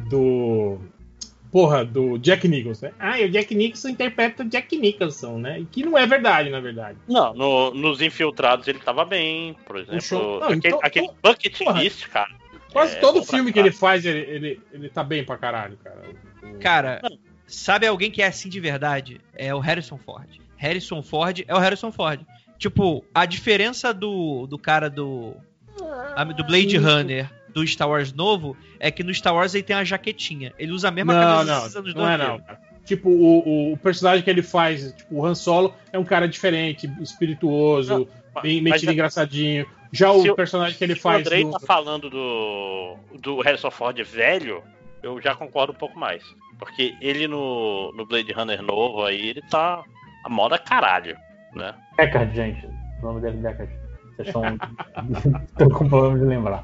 do 0.10 0.78
porra, 1.52 1.84
do 1.84 2.18
Jack 2.18 2.48
Nicholson, 2.48 2.86
né? 2.86 2.94
Ah, 2.98 3.20
e 3.20 3.26
o 3.26 3.30
Jack 3.30 3.54
Nicholson 3.54 3.90
interpreta 3.90 4.44
o 4.44 4.48
Jack 4.48 4.78
Nicholson, 4.78 5.38
né? 5.38 5.66
Que 5.70 5.84
não 5.84 5.98
é 5.98 6.08
verdade, 6.08 6.50
na 6.50 6.62
verdade. 6.62 6.98
Não, 7.10 7.34
no- 7.34 7.72
nos 7.74 8.00
Infiltrados 8.00 8.68
ele 8.70 8.80
tava 8.80 9.04
bem, 9.04 9.54
por 9.66 9.76
exemplo. 9.78 10.40
não, 10.40 10.44
aquele 10.48 10.58
então- 10.68 10.80
aquele 10.82 11.10
Bucket 11.22 11.58
porra, 11.58 11.82
List, 11.84 12.08
cara. 12.08 12.30
Quase 12.72 12.96
é 12.96 13.00
todo 13.02 13.22
filme 13.22 13.52
que 13.52 13.60
ele 13.60 13.72
faz, 13.72 14.06
ele, 14.06 14.20
ele, 14.20 14.62
ele 14.72 14.88
tá 14.88 15.04
bem 15.04 15.26
pra 15.26 15.38
caralho, 15.38 15.78
cara. 15.84 16.02
Cara, 16.62 17.02
sabe 17.52 17.86
alguém 17.86 18.10
que 18.10 18.22
é 18.22 18.28
assim 18.28 18.50
de 18.50 18.60
verdade? 18.60 19.22
É 19.36 19.54
o 19.54 19.60
Harrison 19.60 19.98
Ford. 19.98 20.28
Harrison 20.58 21.02
Ford 21.04 21.44
é 21.48 21.54
o 21.56 21.60
Harrison 21.60 21.92
Ford. 21.92 22.22
Tipo, 22.58 23.04
a 23.14 23.26
diferença 23.26 23.94
do, 23.94 24.46
do 24.48 24.58
cara 24.58 24.90
do. 24.90 25.36
do 26.36 26.44
Blade 26.46 26.78
Runner 26.78 27.30
do 27.50 27.66
Star 27.68 27.90
Wars 27.90 28.14
novo 28.14 28.56
é 28.80 28.90
que 28.92 29.04
no 29.04 29.14
Star 29.14 29.34
Wars 29.36 29.54
ele 29.54 29.64
tem 29.64 29.76
uma 29.76 29.84
jaquetinha. 29.84 30.54
Ele 30.58 30.72
usa 30.72 30.88
a 30.88 30.92
mesma 30.92 31.14
Não, 31.14 31.22
camisa 31.22 31.54
não, 31.54 31.60
desses 31.62 31.76
anos 31.76 31.94
não 31.96 32.08
é 32.10 32.18
90. 32.18 32.32
não. 32.32 32.40
cara. 32.46 32.62
Tipo, 32.86 33.10
o, 33.10 33.40
o- 33.40 33.74
o 33.74 33.78
personagem 33.78 34.24
que 34.24 34.30
ele 34.30 34.42
faz, 34.42 34.92
tipo, 34.94 35.16
o 35.16 35.26
Han 35.26 35.36
Solo, 35.36 35.74
é 35.92 36.00
um 36.00 36.04
cara 36.04 36.28
diferente, 36.28 36.90
espirituoso, 37.02 38.08
bem 38.42 38.62
mas 38.62 38.74
metido 38.74 38.90
é- 38.90 38.94
engraçadinho. 38.94 39.66
Já 39.92 40.12
Se 40.14 40.30
o 40.30 40.34
o- 40.34 40.36
personagem 40.36 40.78
que 40.78 40.84
ele 40.84 40.94
Se 40.94 41.00
o 41.00 41.04
faz 41.04 41.20
Andrei 41.22 41.44
no- 41.44 41.52
tá 41.52 41.60
falando 41.60 42.10
do, 42.10 42.96
do 43.20 43.42
Harrison 43.42 43.70
Ford 43.72 43.98
velho, 44.04 44.64
eu 45.04 45.22
já 45.22 45.36
concordo 45.36 45.74
um 45.74 45.78
pouco 45.78 45.98
mais. 45.98 46.24
Porque 46.60 46.96
ele 47.02 47.28
no, 47.28 47.92
no 47.94 48.06
Blade 48.06 48.32
Runner 48.32 48.62
novo 48.62 49.04
aí, 49.04 49.30
ele 49.30 49.42
tá 49.50 49.84
a 50.24 50.30
moda 50.30 50.58
caralho, 50.60 51.18
né? 51.56 51.74
Deckard, 51.98 52.36
gente. 52.36 52.66
O 53.02 53.06
nome 53.06 53.22
dele 53.22 53.38
é 53.40 53.50
Deckard. 53.50 53.74
Vocês 54.16 54.28
estão, 54.28 54.44
com 55.72 55.90
problema 55.90 56.20
de 56.20 56.26
lembrar. 56.26 56.64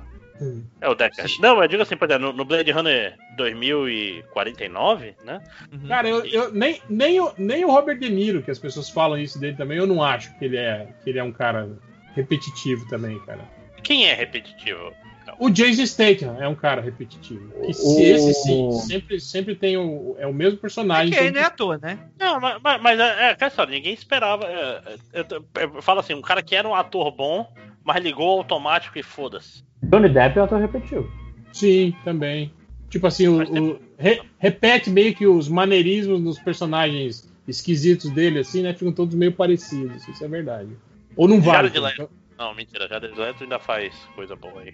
É 0.81 0.87
o 0.87 0.93
Deckard. 0.93 1.41
Não, 1.41 1.59
eu 1.61 1.67
digo 1.67 1.81
assim, 1.81 1.97
por 1.97 2.07
exemplo, 2.07 2.27
no, 2.27 2.33
no 2.33 2.45
Blade 2.45 2.69
Runner 2.71 3.15
2049, 3.37 5.15
né? 5.25 5.41
Cara, 5.87 6.07
eu, 6.07 6.23
eu- 6.25 6.51
nem, 6.53 6.79
nem, 6.87 7.19
o, 7.19 7.31
nem 7.37 7.65
o 7.65 7.71
Robert 7.71 7.97
De 7.97 8.09
Niro, 8.09 8.43
que 8.43 8.51
as 8.51 8.59
pessoas 8.59 8.89
falam 8.89 9.17
isso 9.17 9.39
dele 9.39 9.55
também, 9.57 9.77
eu 9.77 9.87
não 9.87 10.03
acho 10.03 10.37
que 10.37 10.45
ele 10.45 10.57
é, 10.57 10.87
que 11.03 11.09
ele 11.09 11.19
é 11.19 11.23
um 11.23 11.31
cara 11.31 11.69
repetitivo 12.15 12.87
também, 12.87 13.19
cara. 13.21 13.41
Quem 13.83 14.07
é 14.07 14.13
repetitivo? 14.13 14.91
O 15.39 15.49
Jason 15.49 15.85
Statham 15.85 16.35
é 16.41 16.47
um 16.47 16.55
cara 16.55 16.81
repetitivo. 16.81 17.51
E 17.67 17.73
se- 17.73 17.83
O- 17.85 17.99
esse 18.01 18.33
sim, 18.33 18.71
sempre, 18.87 19.19
sempre 19.19 19.55
tem 19.55 19.77
o, 19.77 20.15
é 20.19 20.25
o 20.27 20.33
mesmo 20.33 20.57
personagem. 20.57 21.11
Que 21.13 21.19
ele 21.19 21.31
não 21.31 21.41
é 21.41 21.45
à 21.45 21.49
toa, 21.49 21.77
né? 21.77 21.99
Não, 22.19 22.39
mas, 22.39 22.59
mas, 22.63 22.81
mas 22.81 22.99
é, 22.99 23.03
é 23.03 23.29
aquela 23.31 23.49
história, 23.49 23.71
ninguém 23.73 23.93
esperava. 23.93 24.45
é, 24.45 24.97
é, 25.13 25.81
falo 25.81 25.99
assim, 25.99 26.13
um 26.13 26.21
cara 26.21 26.41
que 26.41 26.55
era 26.55 26.67
um 26.67 26.73
ator 26.75 27.11
bom, 27.11 27.51
mas 27.83 28.01
ligou 28.03 28.27
automático 28.39 28.97
e 28.97 29.03
foda-se. 29.03 29.63
Johnny 29.83 30.09
Depp 30.09 30.37
é 30.37 30.41
um 30.41 30.45
ator 30.45 30.59
repetitivo. 30.59 31.11
Sim, 31.53 31.93
também. 32.03 32.51
Tipo 32.89 33.07
assim, 33.07 33.27
o, 33.27 33.41
o- 33.73 33.79
re- 33.97 34.21
repete 34.39 34.89
meio 34.89 35.13
que 35.13 35.27
os 35.27 35.49
maneirismos 35.49 36.21
nos 36.21 36.39
personagens 36.39 37.27
esquisitos 37.47 38.09
dele, 38.11 38.39
assim, 38.39 38.61
né? 38.61 38.73
Ficam 38.73 38.91
todos 38.93 39.13
meio 39.15 39.31
parecidos. 39.33 40.07
Isso 40.07 40.23
é 40.23 40.27
verdade. 40.27 40.69
Ou 41.15 41.27
não 41.27 41.41
vale. 41.41 41.69
Jared 41.69 41.79
Leto. 41.79 42.09
Não, 42.37 42.53
mentira, 42.53 42.87
Jared 42.87 43.17
Leto 43.17 43.43
ainda 43.43 43.57
faz 43.59 43.95
coisa 44.15 44.35
boa 44.35 44.61
aí. 44.61 44.73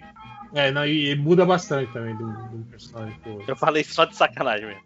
É, 0.54 0.70
não, 0.70 0.84
e, 0.86 1.10
e 1.10 1.14
muda 1.16 1.44
bastante 1.46 1.90
também 1.92 2.16
de 2.16 2.22
um 2.22 2.62
personagem 2.70 3.18
pro 3.20 3.32
outro. 3.32 3.50
Eu 3.50 3.56
falei 3.56 3.82
só 3.82 4.04
de 4.04 4.14
sacanagem 4.14 4.66
mesmo. 4.66 4.82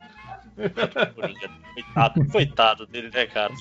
coitado, 1.74 2.26
coitado 2.30 2.86
dele, 2.86 3.10
né, 3.12 3.26
cara? 3.26 3.52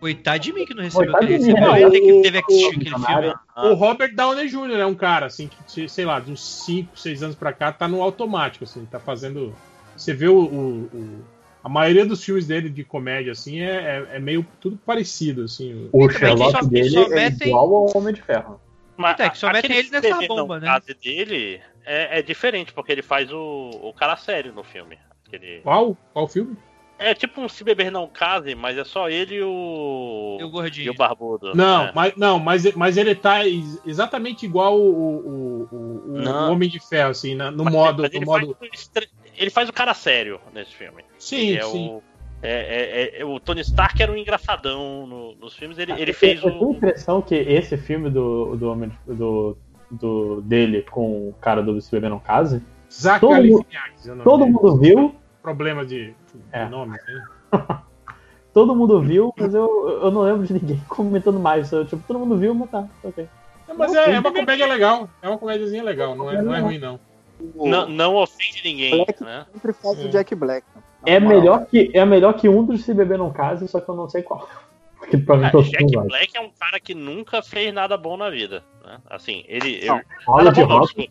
Coitado 0.00 0.38
de 0.40 0.52
mim 0.52 0.64
que 0.64 0.74
não 0.74 0.82
recebeu 0.82 1.10
o 1.10 1.12
Coitado 1.12 1.26
que 1.26 1.32
ele 1.32 1.38
de 1.44 1.46
mim, 1.46 1.60
recebeu. 1.60 1.72
né? 1.72 1.82
Ele 1.82 2.00
que 2.00 2.12
O- 2.12 2.22
teve 2.22 2.42
que 2.42 2.52
assistir 2.52 2.74
aquele 2.76 3.06
filme. 3.06 3.34
O 3.56 3.74
Robert 3.74 4.14
Downey 4.14 4.48
Jr. 4.48 4.78
é 4.80 4.86
um 4.86 4.94
cara, 4.94 5.26
assim, 5.26 5.48
que, 5.68 5.88
sei 5.88 6.04
lá, 6.04 6.20
de 6.20 6.30
uns 6.32 6.64
5, 6.64 6.98
6 6.98 7.22
anos 7.22 7.36
pra 7.36 7.52
cá, 7.52 7.72
tá 7.72 7.88
no 7.88 8.02
automático, 8.02 8.64
assim, 8.64 8.84
tá 8.86 8.98
fazendo. 9.00 9.54
Você 9.96 10.12
vê 10.12 10.28
o. 10.28 10.36
o- 10.38 10.90
o- 10.92 11.24
a 11.64 11.68
maioria 11.68 12.04
dos 12.04 12.22
filmes 12.22 12.46
dele 12.46 12.68
de 12.68 12.84
comédia, 12.84 13.32
assim, 13.32 13.60
é, 13.60 14.06
é, 14.12 14.16
é 14.16 14.18
meio 14.20 14.46
tudo 14.60 14.76
parecido, 14.84 15.44
assim. 15.44 15.88
O 15.90 16.06
também 16.06 16.18
Sherlock 16.18 16.52
só- 16.52 16.62
dele 16.68 16.90
só 16.90 17.02
é 17.04 17.08
metem- 17.08 17.48
igual 17.48 17.74
ao 17.74 17.96
Homem 17.96 18.12
de 18.14 18.20
Ferro. 18.22 18.60
Mas 18.96 19.14
Então, 19.14 19.26
é 19.26 19.30
que 19.30 19.38
só 19.38 19.50
metem 19.52 19.76
ele 19.76 19.90
nessa 19.90 20.26
bomba, 20.28 20.60
não 20.60 20.66
né? 20.66 20.80
case 20.80 20.94
dele 20.94 21.60
é, 21.84 22.18
é 22.18 22.22
diferente, 22.22 22.72
porque 22.72 22.92
ele 22.92 23.02
faz 23.02 23.32
o, 23.32 23.70
o 23.82 23.92
cara 23.92 24.14
sério 24.16 24.52
no 24.52 24.62
filme. 24.62 24.96
Aquele- 25.26 25.60
Qual? 25.62 25.96
Qual 26.12 26.28
filme? 26.28 26.56
É 26.96 27.12
tipo 27.12 27.40
um 27.40 27.48
Se 27.48 27.64
Beber 27.64 27.90
Não 27.90 28.06
Case, 28.06 28.54
mas 28.54 28.78
é 28.78 28.84
só 28.84 29.08
ele 29.10 29.34
e 29.34 29.42
o. 29.42 30.36
E 30.40 30.44
o 30.44 30.48
gordinho. 30.48 30.86
E 30.86 30.90
o 30.90 30.94
Barbudo. 30.94 31.52
Não, 31.52 31.86
é. 31.86 31.92
mas, 31.92 32.16
não 32.16 32.38
mas, 32.38 32.72
mas 32.76 32.96
ele 32.96 33.16
tá 33.16 33.44
ex- 33.44 33.80
exatamente 33.84 34.46
igual 34.46 34.78
o, 34.78 34.90
o, 34.94 35.68
o- 35.72 36.18
o. 36.20 36.50
Homem 36.52 36.68
de 36.68 36.78
Ferro, 36.78 37.10
assim, 37.10 37.34
no 37.34 37.64
Mas- 37.64 37.74
modo. 37.74 38.02
mas 38.02 38.12
no 38.12 38.18
ele, 38.18 38.24
modo... 38.24 38.46
faz 38.46 38.50
o 38.50 38.54
ele 39.36 39.50
faz 39.50 39.68
o 39.68 39.72
cara 39.72 39.94
sério 39.94 40.40
nesse 40.52 40.74
filme. 40.74 41.04
Sim, 41.18 41.48
Ele 41.48 41.58
é 41.58 41.62
sim. 41.62 41.88
O, 41.90 42.02
é, 42.42 42.50
é- 43.16 43.20
é- 43.20 43.24
o 43.24 43.40
Tony 43.40 43.60
Stark 43.62 44.02
era 44.02 44.12
um 44.12 44.16
engraçadão 44.16 45.06
no- 45.06 45.34
nos 45.36 45.54
filmes, 45.54 45.78
ele, 45.78 45.92
ele 45.92 46.12
fez 46.12 46.42
eu, 46.42 46.48
eu 46.48 46.52
tenho 46.52 46.64
a 46.64 46.68
o. 46.68 46.72
impressão 46.72 47.22
que 47.22 47.34
esse 47.34 47.76
filme 47.76 48.10
do, 48.10 48.56
do, 48.56 48.70
Homem 48.70 48.90
do, 49.06 49.56
do 49.90 50.40
dele 50.42 50.82
com 50.82 51.28
o 51.28 51.34
cara 51.40 51.62
do 51.62 51.80
Se 51.80 51.90
Beber 51.90 52.10
Não 52.10 52.20
Case, 52.20 52.62
Zach 52.92 53.20
todo, 53.20 53.30
mundo, 53.34 53.64
Galifianakis, 53.70 54.06
é 54.08 54.12
o 54.12 54.16
todo 54.22 54.46
mundo 54.46 54.76
viu, 54.78 55.14
Problema 55.42 55.84
de, 55.84 56.06
de 56.12 56.14
É. 56.52 56.66
nome, 56.68 56.92
né? 57.06 57.24
todo 58.52 58.74
mundo 58.74 59.00
viu, 59.02 59.32
mas 59.36 59.54
eu, 59.54 60.00
eu 60.02 60.10
não 60.10 60.22
lembro 60.22 60.46
de 60.46 60.52
ninguém 60.54 60.80
comentando 60.88 61.38
mais. 61.40 61.70
Eu, 61.72 61.84
tipo, 61.84 62.02
todo 62.06 62.18
mundo 62.18 62.36
viu, 62.36 62.54
mas 62.54 62.70
tá, 62.70 62.86
ok. 63.02 63.28
Não, 63.68 63.76
mas 63.76 63.94
é, 63.94 64.12
é 64.12 64.20
uma 64.20 64.32
comédia 64.32 64.66
legal. 64.66 65.08
É 65.22 65.28
uma 65.28 65.38
comédiazinha 65.38 65.82
legal, 65.82 66.14
não 66.14 66.30
é, 66.30 66.40
não 66.42 66.54
é 66.54 66.60
ruim, 66.60 66.78
não. 66.78 67.00
Não, 67.54 67.88
não 67.88 68.14
ofende 68.16 68.60
ninguém, 68.64 69.04
né? 69.20 69.46
Sempre 69.52 69.72
faz 69.72 70.00
É. 70.00 70.04
o 70.04 70.08
Jack 70.08 70.34
Black. 70.34 70.66
É 71.06 71.20
melhor, 71.20 71.66
que, 71.66 71.90
é 71.92 72.04
melhor 72.04 72.32
que 72.34 72.48
um 72.48 72.64
dos 72.64 72.84
Se 72.84 72.94
Beber 72.94 73.18
Não 73.18 73.32
Case, 73.32 73.66
só 73.68 73.80
que 73.80 73.88
eu 73.88 73.94
não 73.94 74.08
sei 74.08 74.22
qual. 74.22 74.48
Porque 74.98 75.18
provavelmente 75.18 75.68
Ah, 75.76 75.78
Jack 75.80 75.92
não 75.92 76.00
vai. 76.00 76.08
Black 76.08 76.36
é 76.36 76.40
um 76.40 76.50
cara 76.58 76.80
que 76.80 76.94
nunca 76.94 77.42
fez 77.42 77.74
nada 77.74 77.94
bom 77.96 78.16
na 78.16 78.30
vida. 78.30 78.64
Né? 78.82 78.98
Assim, 79.10 79.44
ele. 79.46 79.84
Não, 79.84 79.96
ele- 79.96 80.06
Aula 80.26 80.44
nada 80.44 80.54
de 80.56 80.64
bom, 80.66 80.78
rock. 80.78 81.10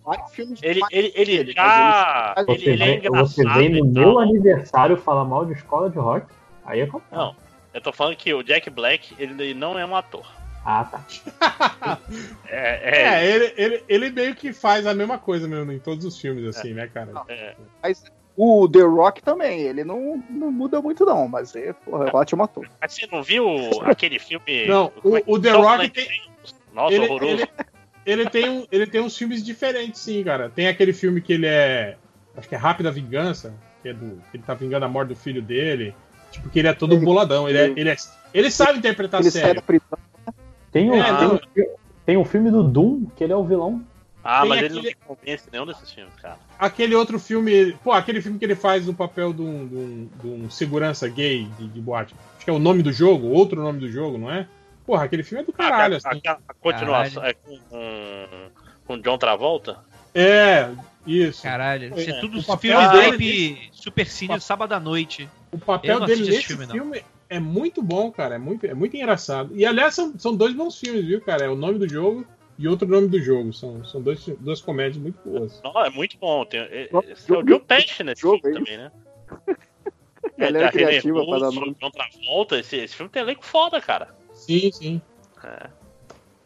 Ele, 0.63 0.81
ele, 0.91 1.11
ele 1.15 1.37
dele, 1.37 1.51
já. 1.53 2.33
Ele, 2.37 2.45
Você 2.57 2.69
ele 2.69 2.83
é 2.83 2.85
vem, 2.87 2.97
engraçado. 2.97 3.27
você 3.27 3.43
vem 3.49 3.69
no 3.69 3.77
e 3.77 3.81
meu 3.83 4.19
aniversário 4.19 4.97
falar 4.97 5.25
mal 5.25 5.45
de 5.45 5.53
escola 5.53 5.89
de 5.91 5.99
rock, 5.99 6.25
aí 6.65 6.79
é 6.79 6.87
complicado. 6.87 7.19
Não, 7.19 7.35
eu 7.71 7.81
tô 7.81 7.91
falando 7.93 8.15
que 8.15 8.33
o 8.33 8.41
Jack 8.41 8.67
Black, 8.71 9.13
ele 9.19 9.53
não 9.53 9.77
é 9.77 9.85
um 9.85 9.95
ator. 9.95 10.25
Ah, 10.65 10.85
tá. 10.85 11.99
É, 12.47 12.89
é, 12.91 13.01
É, 13.01 13.25
ele, 13.35 13.53
ele, 13.57 13.83
ele 13.89 14.09
meio 14.11 14.35
que 14.35 14.53
faz 14.53 14.85
a 14.85 14.93
mesma 14.93 15.17
coisa 15.17 15.47
mesmo 15.47 15.71
em 15.71 15.79
todos 15.79 16.05
os 16.05 16.19
filmes, 16.19 16.45
assim, 16.45 16.73
né, 16.73 16.87
cara? 16.87 17.11
é. 17.27 17.55
Mas 17.81 18.03
o 18.37 18.67
The 18.67 18.81
Rock 18.81 19.21
também, 19.21 19.61
ele 19.61 19.83
não, 19.83 20.23
não 20.29 20.51
muda 20.51 20.81
muito 20.81 21.05
não, 21.05 21.27
mas 21.27 21.55
é, 21.55 21.73
porra, 21.73 22.09
é 22.09 22.15
ótimo 22.15 22.43
ator. 22.43 22.67
Mas 22.81 22.93
você 22.93 23.07
não 23.11 23.21
viu 23.21 23.45
aquele 23.83 24.19
filme. 24.19 24.67
Não, 24.67 24.91
é 25.03 25.23
o, 25.27 25.33
o 25.35 25.39
The 25.39 25.51
Rock 25.51 25.89
tem. 25.89 26.07
Nossa, 26.73 26.93
ele, 26.95 27.05
horroroso. 27.05 27.33
ele, 27.33 27.47
ele 28.05 28.29
tem 28.29 28.49
um, 28.49 28.65
ele 28.71 28.87
tem 28.87 29.01
uns 29.01 29.15
filmes 29.17 29.43
diferentes, 29.43 30.01
sim, 30.01 30.23
cara. 30.23 30.49
Tem 30.49 30.67
aquele 30.67 30.93
filme 30.93 31.21
que 31.21 31.33
ele 31.33 31.45
é. 31.47 31.97
Acho 32.35 32.49
que 32.49 32.55
é 32.55 32.57
Rápida 32.57 32.89
Vingança, 32.91 33.53
que 33.83 33.89
é 33.89 33.93
do. 33.93 34.19
que 34.31 34.37
ele 34.37 34.43
tá 34.43 34.53
vingando 34.55 34.85
a 34.85 34.89
morte 34.89 35.09
do 35.09 35.15
filho 35.15 35.41
dele. 35.41 35.93
Tipo, 36.31 36.49
que 36.49 36.57
ele 36.59 36.67
é 36.67 36.73
todo 36.73 36.97
boladão. 36.97 37.47
Ele, 37.47 37.57
é, 37.59 37.65
ele, 37.75 37.89
é- 37.91 37.95
ele 38.33 38.49
sabe 38.49 38.79
interpretar 38.79 39.21
Ele 39.21 39.29
sai 39.29 39.41
sério. 39.41 39.55
da 39.55 39.61
prisão. 39.61 39.99
Tem 40.73 40.89
um, 40.91 40.95
É, 40.95 41.17
tem, 41.17 41.27
um, 41.27 41.39
tem 42.05 42.17
um 42.17 42.25
filme 42.25 42.51
do 42.51 42.63
Doom 42.63 43.05
que 43.15 43.23
ele 43.23 43.31
é 43.31 43.35
o 43.35 43.45
vilão. 43.45 43.81
Ah, 44.23 44.41
Tem 44.41 44.49
mas 44.49 44.59
ele 44.59 44.69
não 44.69 44.79
aquele- 44.79 44.95
me 44.99 45.05
convence 45.05 45.49
nenhum 45.51 45.65
desses 45.65 45.91
filmes, 45.91 46.13
cara. 46.15 46.37
Aquele 46.57 46.95
outro 46.95 47.19
filme. 47.19 47.73
Pô, 47.83 47.91
aquele 47.91 48.21
filme 48.21 48.39
que 48.39 48.45
ele 48.45 48.55
faz 48.55 48.87
o 48.87 48.93
papel 48.93 49.33
de 49.33 49.41
um, 49.41 49.67
de 49.67 49.75
um- 49.75 50.09
de 50.21 50.27
um 50.45 50.49
segurança 50.49 51.07
gay 51.09 51.45
de, 51.59 51.67
de 51.67 51.81
boate. 51.81 52.15
Acho 52.37 52.45
que 52.45 52.49
é 52.49 52.53
o 52.53 52.59
nome 52.59 52.81
do 52.81 52.91
jogo, 52.91 53.27
outro 53.27 53.61
nome 53.61 53.79
do 53.79 53.89
jogo, 53.91 54.17
não 54.17 54.31
é? 54.31 54.47
Porra, 54.85 55.03
aquele 55.03 55.23
filme 55.23 55.43
é 55.43 55.45
do 55.45 55.53
caralho, 55.53 55.95
a, 55.95 55.97
assim. 56.09 56.21
a- 56.25 56.37
a 56.47 56.53
continuação 56.53 57.23
é 57.23 57.33
com, 57.33 57.57
com, 57.69 58.25
com 58.87 58.97
John 59.01 59.17
Travolta? 59.17 59.79
É, 60.15 60.69
isso. 61.05 61.43
Caralho, 61.43 61.97
isso 61.97 62.09
é 62.09 62.13
É, 62.13 62.19
tudo 62.21 62.41
filme 62.41 62.87
dele 62.87 63.09
naipe 63.09 63.69
super 63.73 64.05
cine 64.07 64.39
sábado 64.39 64.73
à 64.73 64.79
noite. 64.79 65.29
O 65.51 65.57
papel 65.57 65.99
dele 66.01 66.21
nesse 66.25 66.37
esse 66.37 66.47
filme, 66.47 66.65
filme, 66.67 66.97
não. 66.99 67.03
É 67.35 67.39
muito 67.39 67.81
bom, 67.81 68.11
cara. 68.11 68.35
É 68.35 68.37
muito, 68.37 68.65
é 68.65 68.73
muito 68.73 68.95
engraçado. 68.95 69.55
E 69.55 69.65
aliás, 69.65 69.93
são, 69.95 70.17
são 70.17 70.35
dois 70.35 70.53
bons 70.53 70.79
filmes, 70.79 71.05
viu, 71.05 71.21
cara? 71.21 71.45
É 71.45 71.49
o 71.49 71.55
nome 71.55 71.79
do 71.79 71.87
jogo 71.87 72.25
e 72.57 72.67
outro 72.67 72.87
nome 72.87 73.07
do 73.07 73.19
jogo. 73.19 73.51
São, 73.53 73.83
são 73.85 74.01
dois, 74.01 74.25
duas 74.39 74.61
comédias 74.61 74.97
muito 74.97 75.17
boas. 75.27 75.61
Não, 75.63 75.83
é 75.83 75.89
muito 75.89 76.17
bom. 76.17 76.45
Tem, 76.45 76.59
é, 76.59 76.89
esse 77.09 77.31
é 77.33 77.37
o 77.37 77.43
John 77.43 77.59
Pesci 77.59 78.03
nesse 78.03 78.21
filme 78.21 78.41
também, 78.41 78.77
né? 78.77 78.91
Galera 80.37 80.69
René 80.69 80.87
criativa 80.87 81.25
pra 81.25 81.39
dar 81.39 81.45
Russo, 81.47 81.59
nome. 81.59 81.75
John 81.79 81.91
Travolta, 81.91 82.59
esse, 82.59 82.77
esse 82.77 82.95
filme 82.95 83.09
tem 83.11 83.21
elenco 83.21 83.45
foda, 83.45 83.79
cara. 83.81 84.15
Sim, 84.33 84.71
sim. 84.71 85.01
É. 85.43 85.67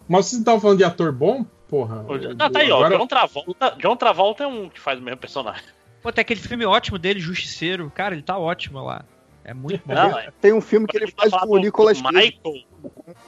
Mas 0.08 0.26
vocês 0.26 0.34
não 0.34 0.40
estavam 0.42 0.60
falando 0.62 0.78
de 0.78 0.84
ator 0.84 1.12
bom? 1.12 1.46
Porra. 1.68 2.04
Não, 2.04 2.50
tá 2.50 2.60
aí, 2.60 2.72
ó. 2.72 2.78
Agora- 2.78 2.98
John 2.98 3.08
Travolta, 3.08 3.76
John 3.78 3.96
Travolta 3.96 4.44
é 4.44 4.48
um 4.48 4.70
que 4.70 4.80
faz 4.80 5.00
o 5.00 5.02
mesmo 5.04 5.18
personagem. 5.20 5.64
Pô, 6.02 6.12
tem 6.12 6.22
aquele 6.22 6.40
filme 6.40 6.66
ótimo 6.66 6.98
dele, 6.98 7.20
Justiceiro. 7.20 7.92
Cara, 7.94 8.14
ele 8.16 8.24
tá 8.24 8.38
ótimo 8.38 8.84
lá. 8.84 9.04
É 9.48 9.53
muito 9.53 9.82
bom. 9.88 9.93
Não, 9.95 10.19
é- 10.19 10.30
Tem 10.42 10.51
um 10.51 10.59
filme 10.59 10.85
que 10.85 10.98
ele 10.98 11.09
faz 11.09 11.32
com 11.32 11.48
o 11.48 11.58
Nicolas 11.58 12.01
Cage. 12.01 12.14
Michael, 12.43 12.66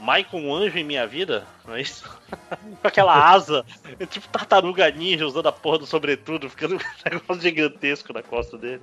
Michael 0.01 0.43
um 0.43 0.53
anjo 0.53 0.77
em 0.77 0.83
minha 0.83 1.07
vida, 1.07 1.45
não 1.65 1.75
é 1.75 1.81
isso? 1.81 2.03
com 2.81 2.87
aquela 2.87 3.31
asa, 3.31 3.65
é 3.97 4.05
tipo 4.05 4.27
tartaruga 4.27 4.91
ninja 4.91 5.25
usando 5.25 5.47
a 5.47 5.51
porra 5.53 5.79
do 5.79 5.85
sobretudo, 5.85 6.49
ficando 6.49 6.75
um 7.07 7.09
negócio 7.09 7.41
gigantesco 7.41 8.11
na 8.11 8.21
costa 8.21 8.57
dele. 8.57 8.81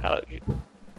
Cara, 0.00 0.22
que 0.22 0.42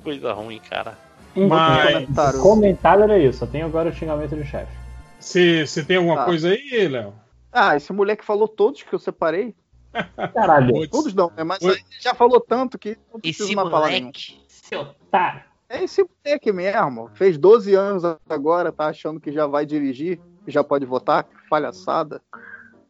coisa 0.03 0.31
ruim, 0.33 0.59
cara. 0.59 0.95
Mas- 1.35 2.35
O 2.35 2.41
comentário 2.43 3.03
era 3.05 3.17
isso, 3.17 3.39
só 3.39 3.47
tem 3.47 3.63
agora 3.63 3.89
o 3.89 3.93
xingamento 3.93 4.35
de 4.35 4.45
chefe. 4.45 4.71
Você 5.19 5.83
tem 5.83 5.97
alguma 5.97 6.17
Tá. 6.17 6.25
coisa 6.25 6.49
aí, 6.49 6.87
Léo? 6.87 7.15
Ah, 7.51 7.75
esse 7.75 7.91
moleque 7.91 8.23
falou 8.23 8.47
todos 8.47 8.83
que 8.83 8.93
eu 8.93 8.99
separei. 8.99 9.55
Caralho. 10.35 10.87
Todos 10.87 11.15
não, 11.15 11.31
né? 11.35 11.43
Mas 11.43 11.59
já 11.99 12.13
falou 12.13 12.39
tanto 12.39 12.77
que 12.77 12.95
não 13.11 13.19
precisa 13.19 13.45
Esse 13.45 13.55
mais 13.55 13.69
falar 13.69 13.87
nenhum. 13.87 14.01
moleque. 14.01 14.39
Seu 14.47 14.81
otário. 14.81 15.41
É 15.73 15.85
esse 15.85 16.05
moleque 16.23 16.51
mesmo. 16.51 17.09
Fez 17.15 17.35
12 17.35 17.73
anos 17.73 18.03
agora, 18.29 18.71
tá 18.71 18.85
achando 18.85 19.19
que 19.19 19.31
já 19.31 19.47
vai 19.47 19.65
dirigir, 19.65 20.19
já 20.47 20.63
pode 20.63 20.85
votar. 20.85 21.23
Que 21.23 21.49
palhaçada. 21.49 22.21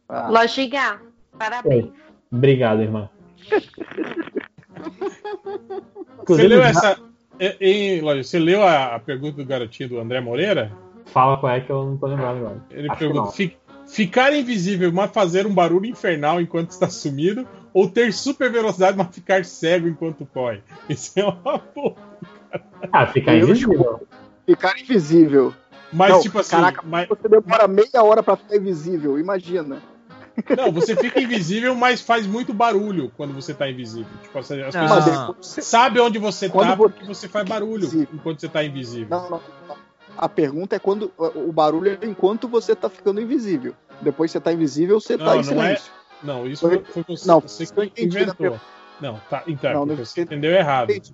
Ah, 0.09 0.27
Lojinha, 0.29 0.99
parabéns. 1.39 1.85
Obrigado, 2.29 2.81
irmã. 2.81 3.09
Você 6.27 6.47
leu 6.47 6.61
essa. 6.61 6.97
é, 7.39 7.99
Lógico, 8.01 8.23
você 8.23 8.39
leu 8.39 8.63
a, 8.63 8.95
a 8.95 8.99
pergunta 8.99 9.37
do 9.37 9.45
garotinho 9.45 9.89
do 9.89 9.99
André 9.99 10.21
Moreira? 10.21 10.71
Fala 11.05 11.37
qual 11.37 11.51
é 11.51 11.61
que 11.61 11.69
eu 11.69 11.83
não 11.85 11.97
tô 11.97 12.07
lembrando 12.07 12.37
agora. 12.37 12.63
Ele 12.71 12.89
Acho 12.89 12.99
pergunta: 12.99 13.21
não. 13.25 13.31
"Fi- 13.31 13.57
ficar 13.87 14.33
invisível, 14.33 14.91
mas 14.91 15.11
fazer 15.11 15.45
um 15.45 15.53
barulho 15.53 15.85
infernal 15.85 16.39
enquanto 16.39 16.71
está 16.71 16.89
sumido, 16.89 17.47
ou 17.73 17.89
ter 17.89 18.13
super 18.13 18.51
velocidade, 18.51 18.97
mas 18.97 19.13
ficar 19.13 19.43
cego 19.45 19.87
enquanto 19.87 20.25
corre? 20.25 20.61
Isso 20.89 21.19
é 21.19 21.25
uma 21.25 21.59
porra. 21.59 21.95
Ah, 22.91 23.07
ficar 23.07 23.35
Eu 23.35 23.49
invisível. 23.49 24.07
Ficar 24.45 24.79
invisível. 24.79 25.53
Mas, 25.91 26.11
Não, 26.11 26.21
tipo 26.21 26.39
assim, 26.39 26.51
Caraca, 26.55 26.81
mas- 26.83 27.07
você 27.07 27.27
demora 27.29 27.67
meia 27.67 28.03
hora 28.03 28.23
pra 28.23 28.35
ficar 28.35 28.55
invisível, 28.55 29.19
imagina. 29.19 29.81
Não, 30.57 30.71
você 30.71 30.95
fica 30.95 31.21
invisível, 31.21 31.75
mas 31.75 32.01
faz 32.01 32.25
muito 32.25 32.51
barulho 32.53 33.11
quando 33.15 33.33
você 33.33 33.53
tá 33.53 33.69
invisível. 33.69 34.11
Tipo, 34.23 34.39
as 34.39 34.49
Não. 34.49 34.57
pessoas 35.35 35.65
sabem 35.65 36.01
onde 36.01 36.17
você 36.17 36.49
Quando 36.49 36.69
tá 36.69 36.75
porque 36.77 37.05
você 37.05 37.27
faz 37.27 37.47
barulho 37.47 37.83
Invisível. 37.85 38.07
enquanto 38.15 38.41
você 38.41 38.49
tá 38.49 38.63
invisível. 38.63 39.07
Não, 39.11 39.29
não, 39.29 39.41
não. 39.67 39.75
A 40.17 40.27
pergunta 40.27 40.75
é 40.75 40.79
quando 40.79 41.11
o 41.17 41.51
barulho 41.51 41.91
é 42.01 42.05
enquanto 42.05 42.47
você 42.47 42.75
tá 42.75 42.89
ficando 42.89 43.21
invisível. 43.21 43.75
Depois 44.01 44.31
você 44.31 44.39
tá 44.39 44.51
invisível, 44.51 44.99
você 44.99 45.17
tá 45.17 45.25
Não, 45.25 45.31
em 45.33 45.35
não 45.35 45.39
é. 45.39 45.43
silêncio. 45.43 45.91
Não, 46.23 46.47
isso 46.47 46.67
foi, 46.67 46.83
foi 46.83 47.03
você, 47.07 47.27
Não, 47.27 47.39
você 47.39 47.65
que 47.67 48.03
inventou. 48.03 48.59
Não, 48.99 49.19
tá, 49.29 49.43
então, 49.45 49.73
Não, 49.73 49.85
não 49.85 49.95
você 49.95 50.21
entendeu 50.21 50.51
errado. 50.51 50.89
Entendi. 50.89 51.13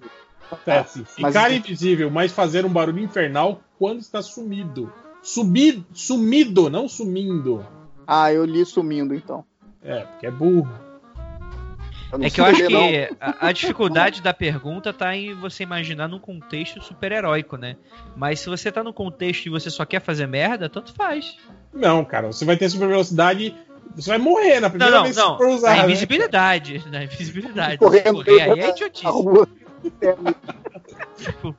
Tá, 0.66 0.82
assim, 0.82 1.06
mas- 1.19 1.34
ficar 1.34 1.52
invisível, 1.52 2.10
mas 2.10 2.32
fazer 2.32 2.66
um 2.66 2.69
barulho 2.69 3.00
infernal 3.00 3.61
quando 3.78 4.00
está 4.00 4.22
sumido. 4.22 4.92
Subido, 5.22 5.86
sumido, 5.94 6.69
não 6.69 6.88
sumindo. 6.88 7.66
Ah, 8.08 8.32
eu 8.34 8.45
li 8.45 8.66
sumindo 8.66 9.14
então. 9.14 9.44
É, 9.84 10.00
porque 10.02 10.26
é 10.28 10.32
burro. 10.32 10.69
não 12.11 12.26
É 12.26 12.30
que 12.30 12.42
eu 12.42 12.45
acho 12.45 12.68
ler, 12.68 13.10
que 13.10 13.16
a, 13.19 13.48
a 13.48 13.52
dificuldade 13.52 14.22
da 14.22 14.34
pergunta 14.34 14.92
tá 14.92 15.16
em 15.16 15.34
você 15.36 15.64
imaginar 15.64 16.08
num 16.08 16.19
contexto 16.19 16.82
super-heróico, 16.82 17.56
né? 17.58 17.76
Mas 18.16 18.40
se 18.40 18.50
você 18.50 18.72
tá 18.72 18.84
num 18.84 18.94
contexto 18.94 19.45
e 19.45 19.50
você 19.50 19.69
só 19.69 19.86
quer 19.86 20.02
fazer 20.02 20.26
merda, 20.28 20.68
tanto 20.69 20.94
faz. 20.94 21.38
Não, 21.74 22.03
cara, 22.03 22.28
você 22.28 22.45
vai 22.45 22.58
ter 22.58 22.68
super 22.69 22.88
velocidade, 22.88 23.56
você 23.95 24.10
vai 24.10 24.18
morrer 24.18 24.56
na 24.60 24.61
Não, 24.61 24.69
primeira 24.69 24.95
não, 24.95 25.03
vez 25.03 25.16
que 25.16 25.22
não. 25.22 25.38
for 25.38 25.48
usar. 25.50 25.69
Na 25.72 25.76
né? 25.78 25.84
invisibilidade. 25.84 26.84
Na 26.90 27.03
invisibilidade. 27.03 27.78
Correndo 27.78 28.24
Correr 28.24 28.42
aí 28.42 28.60
é 28.60 28.69
idiotice. 28.69 29.06
A. 29.85 30.80
Tipo, 31.17 31.56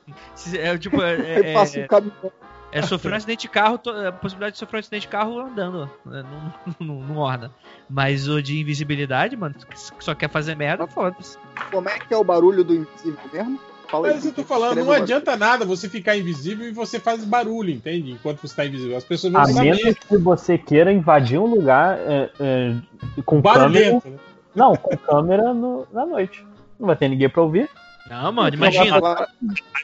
é, 0.55 0.77
tipo, 0.77 1.01
é, 1.01 1.55
Aí 1.55 1.81
é, 1.81 1.87
caminhão. 1.87 2.31
é 2.71 2.81
sofrer 2.81 3.13
um 3.13 3.15
acidente 3.15 3.41
de 3.43 3.49
carro, 3.49 3.79
a 4.07 4.11
possibilidade 4.11 4.53
de 4.53 4.59
sofrer 4.59 4.77
um 4.77 4.79
acidente 4.79 5.01
de 5.03 5.07
carro 5.07 5.39
andando. 5.39 5.89
Né? 6.05 6.23
Não, 6.23 6.75
não, 6.87 6.95
não 7.07 7.17
orna. 7.17 7.51
Mas 7.89 8.27
o 8.27 8.41
de 8.41 8.59
invisibilidade, 8.59 9.35
mano, 9.35 9.55
que 9.55 10.03
só 10.03 10.15
quer 10.15 10.29
fazer 10.29 10.55
merda, 10.55 10.87
foda-se. 10.87 11.37
Como 11.71 11.87
é 11.89 11.99
que 11.99 12.13
é 12.13 12.17
o 12.17 12.23
barulho 12.23 12.63
do 12.63 12.73
invisível 12.75 13.19
mesmo? 13.31 13.59
Fala 13.87 14.07
aí. 14.07 14.13
Mas 14.15 14.25
eu 14.25 14.31
tô 14.33 14.43
falando, 14.43 14.83
não 14.85 14.91
adianta 14.93 15.35
nada 15.35 15.65
você 15.65 15.89
ficar 15.89 16.15
invisível 16.17 16.65
e 16.65 16.71
você 16.71 16.97
faz 16.97 17.25
barulho, 17.25 17.71
entende? 17.71 18.11
Enquanto 18.13 18.39
você 18.41 18.55
tá 18.55 18.65
invisível. 18.65 18.95
As 18.95 19.03
pessoas 19.03 19.33
vão 19.33 19.41
A 19.41 19.45
saber. 19.47 19.75
menos 19.75 19.99
que 19.99 20.17
você 20.17 20.57
queira 20.57 20.93
invadir 20.93 21.37
um 21.37 21.45
lugar 21.45 21.99
é, 21.99 22.29
é, 22.39 22.75
com 23.25 23.41
câmera. 23.41 23.59
Barulhento, 23.59 24.07
né? 24.09 24.17
Não, 24.55 24.75
com 24.77 24.95
câmera 24.97 25.53
no- 25.53 25.85
na 25.91 26.05
noite. 26.05 26.45
Não 26.79 26.87
vai 26.87 26.95
ter 26.95 27.09
ninguém 27.09 27.29
pra 27.29 27.41
ouvir. 27.41 27.69
Não, 28.09 28.31
mano, 28.31 28.55
imagina. 28.55 28.99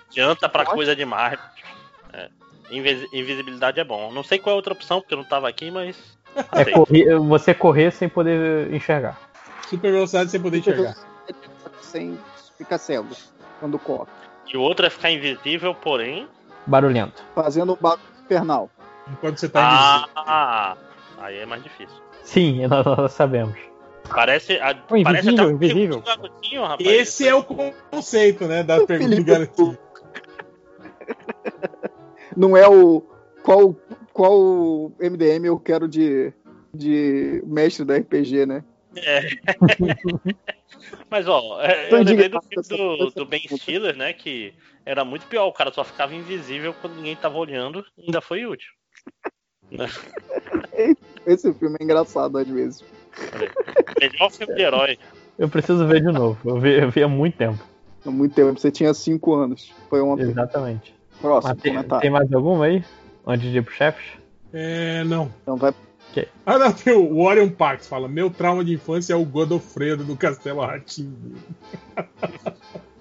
Adianta 0.10 0.50
pra 0.50 0.66
coisa 0.66 0.96
demais. 0.96 1.40
É. 2.14 2.30
Invis- 2.72 3.08
Invisibilidade 3.14 3.80
é 3.80 3.84
bom. 3.84 4.12
Não 4.12 4.24
sei 4.24 4.40
qual 4.40 4.52
é 4.52 4.54
a 4.54 4.58
outra 4.58 4.74
opção, 4.74 5.00
porque 5.00 5.14
eu 5.14 5.18
não 5.20 5.26
tava 5.26 5.48
aqui, 5.48 5.72
mas. 5.72 5.96
É 6.52 6.66
correr- 6.66 7.18
você 7.20 7.54
correr 7.54 7.92
sem 7.92 8.10
poder 8.10 8.74
enxergar. 8.74 9.18
Super 9.70 9.92
velocidade 9.92 10.30
sem 10.30 10.40
poder 10.42 10.60
enxergar. 10.60 10.96
Sem 11.82 12.18
ficar 12.58 12.78
cego 12.78 13.08
quando 13.60 13.80
corre. 13.80 14.08
E 14.52 14.56
o 14.58 14.62
outro 14.62 14.86
é 14.86 14.90
ficar 14.90 15.12
invisível, 15.12 15.74
porém. 15.76 16.28
Barulhento. 16.66 17.24
Fazendo 17.34 17.74
um 17.74 17.78
barulho 17.80 18.02
infernal. 18.24 18.70
Enquanto 19.12 19.38
você 19.38 19.50
tá 19.50 19.62
invisível. 19.62 20.12
Ah, 20.16 20.78
aí 21.20 21.38
é 21.40 21.46
mais 21.46 21.64
difícil. 21.64 21.98
Sim, 22.24 22.68
nós, 22.68 22.86
nós 22.86 23.12
sabemos. 23.14 23.58
Parece, 24.14 24.54
a, 24.60 24.74
parece 24.76 25.30
invisível, 25.30 25.34
até 25.34 25.44
um 25.44 25.52
invisível. 25.52 26.02
garotinho, 26.02 26.62
rapaz. 26.64 26.90
Esse 26.90 27.28
é 27.28 27.36
o 27.36 27.44
conceito, 27.44 28.48
né? 28.48 28.64
Da 28.64 28.84
pergunta 28.86 29.10
do 29.10 29.16
Felipe 29.16 29.32
garotinho. 29.32 29.78
Não 32.36 32.56
é 32.56 32.68
o. 32.68 33.02
Qual, 33.44 33.76
qual 34.14 34.92
MDM 35.00 35.46
eu 35.46 35.60
quero 35.60 35.88
de, 35.88 36.34
de 36.74 37.42
mestre 37.46 37.86
da 37.86 37.98
RPG, 37.98 38.46
né? 38.46 38.64
É. 38.96 39.22
Mas, 41.10 41.28
ó, 41.28 41.62
é, 41.62 41.92
eu 41.92 42.04
lembrei 42.04 42.30
do 42.30 42.42
filme 42.42 42.68
do, 42.68 43.10
do 43.12 43.26
Ben 43.26 43.42
pergunta. 43.42 43.62
Stiller, 43.62 43.96
né? 43.96 44.14
Que 44.14 44.54
era 44.86 45.06
muito 45.06 45.26
pior. 45.28 45.48
O 45.48 45.54
cara 45.54 45.72
só 45.72 45.84
ficava 45.84 46.14
invisível 46.14 46.74
quando 46.82 46.96
ninguém 46.96 47.16
tava 47.16 47.38
olhando. 47.38 47.86
Ainda 47.98 48.22
foi 48.22 48.46
útil. 48.46 48.70
Esse 51.26 51.54
filme 51.54 51.78
é 51.80 51.84
engraçado 51.84 52.38
às 52.38 52.48
vezes. 52.48 52.84
Melhor 54.00 54.32
filme 54.32 54.56
de 54.56 54.62
herói. 54.62 54.98
Eu 55.38 55.50
preciso 55.50 55.86
ver 55.88 56.02
de 56.02 56.12
novo. 56.12 56.38
Eu 56.46 56.60
vi, 56.60 56.80
eu 56.80 56.90
vi 56.90 57.04
há 57.04 57.08
muito 57.08 57.38
tempo. 57.38 57.64
Há 58.06 58.12
muito 58.12 58.34
tempo. 58.34 58.60
Você 58.60 58.72
tinha 58.72 58.94
5 58.94 59.34
anos. 59.36 59.74
Foi 59.90 60.02
uma 60.02 60.20
Exatamente. 60.20 60.94
próxima 61.22 61.54
Mas 61.54 61.62
tem, 61.62 61.74
comentário. 61.74 62.02
tem 62.02 62.12
mais 62.12 62.34
alguma 62.34 62.66
aí? 62.66 62.84
Antes 63.26 63.52
de 63.52 63.58
ir 63.58 63.62
pro 63.62 63.74
chefes? 63.74 64.06
É, 64.54 65.04
não. 65.04 65.32
Então 65.44 65.58
vai. 65.58 65.74
Ah, 66.46 66.58
não, 66.58 66.72
tem 66.72 66.94
o 66.94 67.24
Warren 67.24 67.50
Parks 67.50 67.88
fala: 67.88 68.08
Meu 68.08 68.32
trauma 68.32 68.64
de 68.64 68.74
infância 68.74 69.14
é 69.14 69.16
o 69.16 69.26
Godofredo 69.26 70.04
do 70.04 70.16
Castelo 70.16 70.62
Ratinho. 70.62 71.36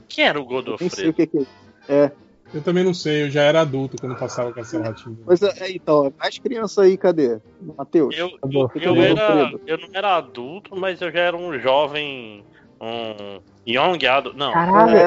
Quem 0.08 0.24
era 0.26 0.40
o 0.40 0.42
Nem 0.44 0.90
sei 0.90 1.08
o 1.08 1.12
Godofredo? 1.12 1.12
que, 1.14 1.26
que 1.26 1.46
é. 1.88 2.04
É. 2.04 2.12
Eu 2.54 2.62
também 2.62 2.84
não 2.84 2.94
sei, 2.94 3.24
eu 3.24 3.30
já 3.30 3.42
era 3.42 3.60
adulto 3.60 3.96
quando 4.00 4.16
passava 4.16 4.50
o 4.50 4.54
Castelo 4.54 4.84
Ratinho. 4.84 5.18
Mas 5.26 5.42
é, 5.42 5.70
então, 5.72 6.12
mais 6.18 6.38
criança 6.38 6.82
aí, 6.82 6.96
cadê? 6.96 7.38
Matheus? 7.76 8.16
Eu, 8.16 8.30
eu, 8.50 8.68
Cadê 8.68 8.86
eu 8.86 8.92
o 8.94 9.02
era, 9.02 9.52
eu 9.66 9.78
não 9.78 9.88
era 9.92 10.16
adulto, 10.16 10.76
mas 10.76 11.00
eu 11.00 11.10
já 11.10 11.20
era 11.20 11.36
um 11.36 11.58
jovem 11.58 12.44
Um 12.80 13.40
Young 13.66 14.06
Adult. 14.06 14.36
Não. 14.36 14.52
Caralho, 14.52 14.96
é, 14.96 15.04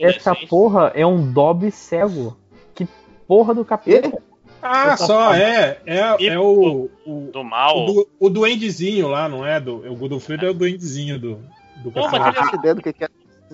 essa, 0.00 0.30
essa 0.32 0.46
porra 0.48 0.92
é 0.94 1.06
um 1.06 1.32
Dobby 1.32 1.70
cego. 1.70 2.36
Que 2.74 2.86
porra 3.28 3.54
do 3.54 3.64
capeta. 3.64 4.20
Ah, 4.60 4.96
só, 4.96 5.34
é. 5.34 5.80
É, 5.86 6.26
é 6.26 6.38
o, 6.38 6.88
o, 7.04 7.30
do 7.32 7.42
mal. 7.42 7.82
o, 7.82 7.86
du- 7.86 8.08
o 8.20 8.28
duendezinho 8.30 9.08
lá, 9.08 9.28
não 9.28 9.44
é? 9.44 9.58
Do, 9.60 9.78
o 9.90 9.96
Godofredo 9.96 10.46
é 10.46 10.50
o 10.50 10.54
duendezinho 10.54 11.18
do, 11.18 11.34
do 11.76 11.90
Não, 11.94 12.08
mas 12.10 12.26
ele 12.26 12.38
é 12.38 12.54
ideia 12.54 12.74
do 12.74 12.82
que 12.82 12.92
que 12.92 13.04
é. 13.04 13.08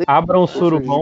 Abra 0.07 0.39
um 0.39 0.47
surubão 0.47 1.01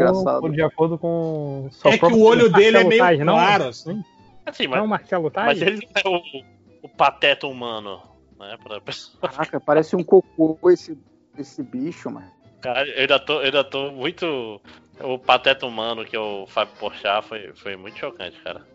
de 0.50 0.62
acordo 0.62 0.98
com. 0.98 1.68
sua 1.70 1.92
É 1.92 1.98
que 1.98 2.06
o 2.06 2.20
olho 2.20 2.50
dele 2.50 2.78
é 2.78 2.84
meio 2.84 3.24
não? 3.24 3.34
claro, 3.34 3.64
assim. 3.64 4.02
Assim, 4.44 4.66
Não, 4.68 4.86
mas, 4.86 5.00
Marcelo 5.00 5.32
mas 5.34 5.60
ele 5.60 5.88
não 6.04 6.12
é 6.12 6.16
o, 6.16 6.42
o 6.82 6.88
pateta 6.88 7.46
humano. 7.46 8.00
Né, 8.38 8.56
pra 8.62 8.80
pessoa. 8.80 9.18
Caraca, 9.20 9.58
parece 9.58 9.96
um 9.96 10.04
cocô 10.04 10.58
esse, 10.70 10.96
esse 11.38 11.62
bicho, 11.62 12.10
mano. 12.10 12.30
Cara, 12.60 12.86
eu 12.86 13.00
ainda 13.00 13.18
tô, 13.18 13.34
eu 13.34 13.44
ainda 13.46 13.64
tô 13.64 13.90
muito. 13.92 14.60
O 15.00 15.18
pateta 15.18 15.66
humano 15.66 16.04
que 16.04 16.14
é 16.14 16.20
o 16.20 16.46
Fábio 16.46 16.74
Porchat 16.78 17.26
foi, 17.26 17.52
foi 17.54 17.76
muito 17.76 17.98
chocante, 17.98 18.38
cara. 18.44 18.66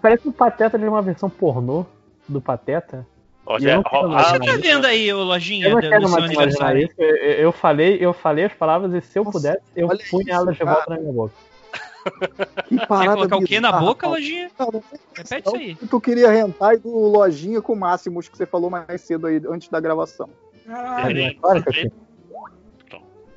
Parece 0.00 0.28
um 0.28 0.32
pateta 0.32 0.78
de 0.78 0.86
uma 0.86 1.02
versão 1.02 1.30
pornô 1.30 1.86
do 2.28 2.40
Pateta. 2.40 3.06
Não 3.46 3.82
quero 3.82 3.82
ah, 3.86 4.08
mais 4.08 4.26
Você 4.28 4.38
tá 4.38 4.52
isso. 4.52 4.60
vendo 4.60 4.84
aí, 4.86 5.12
ô 5.12 5.24
lojinha, 5.24 5.66
Eu 5.68 5.74
não 5.74 5.80
quero 5.80 6.08
mais 6.08 6.12
imaginar 6.12 6.40
aniversário? 6.40 6.82
isso. 6.84 6.94
Eu, 6.98 7.16
eu- 7.16 7.52
falei, 7.52 7.98
eu 8.00 8.12
falei 8.12 8.44
as 8.44 8.52
palavras 8.52 8.92
e 8.94 9.00
se 9.00 9.18
eu 9.18 9.24
Nossa, 9.24 9.38
pudesse, 9.38 9.62
eu 9.74 9.88
punha 10.10 10.34
elas 10.34 10.56
de 10.56 10.64
volta 10.64 10.84
na 10.90 10.98
minha 10.98 11.12
boca. 11.12 11.34
Que 12.68 12.78
Quer 12.78 12.86
parada 12.86 13.16
colocar 13.16 13.36
o 13.36 13.44
quê 13.44 13.60
na 13.60 13.72
boca, 13.72 14.08
lojinha? 14.08 14.50
Não, 14.58 14.68
não 14.72 14.80
foi 14.80 14.98
Repete 15.14 15.46
isso 15.46 15.56
aí. 15.56 15.76
Tu 15.76 16.00
queria 16.00 16.30
rentar 16.30 16.78
do 16.78 16.88
Lojinha 16.88 17.60
com 17.60 17.74
o 17.74 17.76
Máximos 17.76 18.28
que 18.28 18.36
você 18.38 18.46
falou 18.46 18.70
mais 18.70 19.00
cedo 19.02 19.26
aí, 19.26 19.40
antes 19.48 19.68
da 19.68 19.80
gravação. 19.80 20.30
Caralho, 20.66 21.20
é 21.20 21.34
claro 21.34 21.62
que 21.64 21.80
eu. 21.86 21.92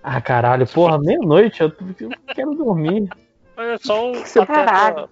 Ah, 0.01 0.21
caralho, 0.21 0.67
porra, 0.67 0.97
meia-noite, 0.99 1.61
eu, 1.61 1.71
eu 1.99 2.09
quero 2.33 2.53
dormir. 2.55 3.09
Olha 3.55 3.77
só 3.77 4.11
o 4.11 4.15
Você-. 4.15 4.45
Caralho. 4.45 5.09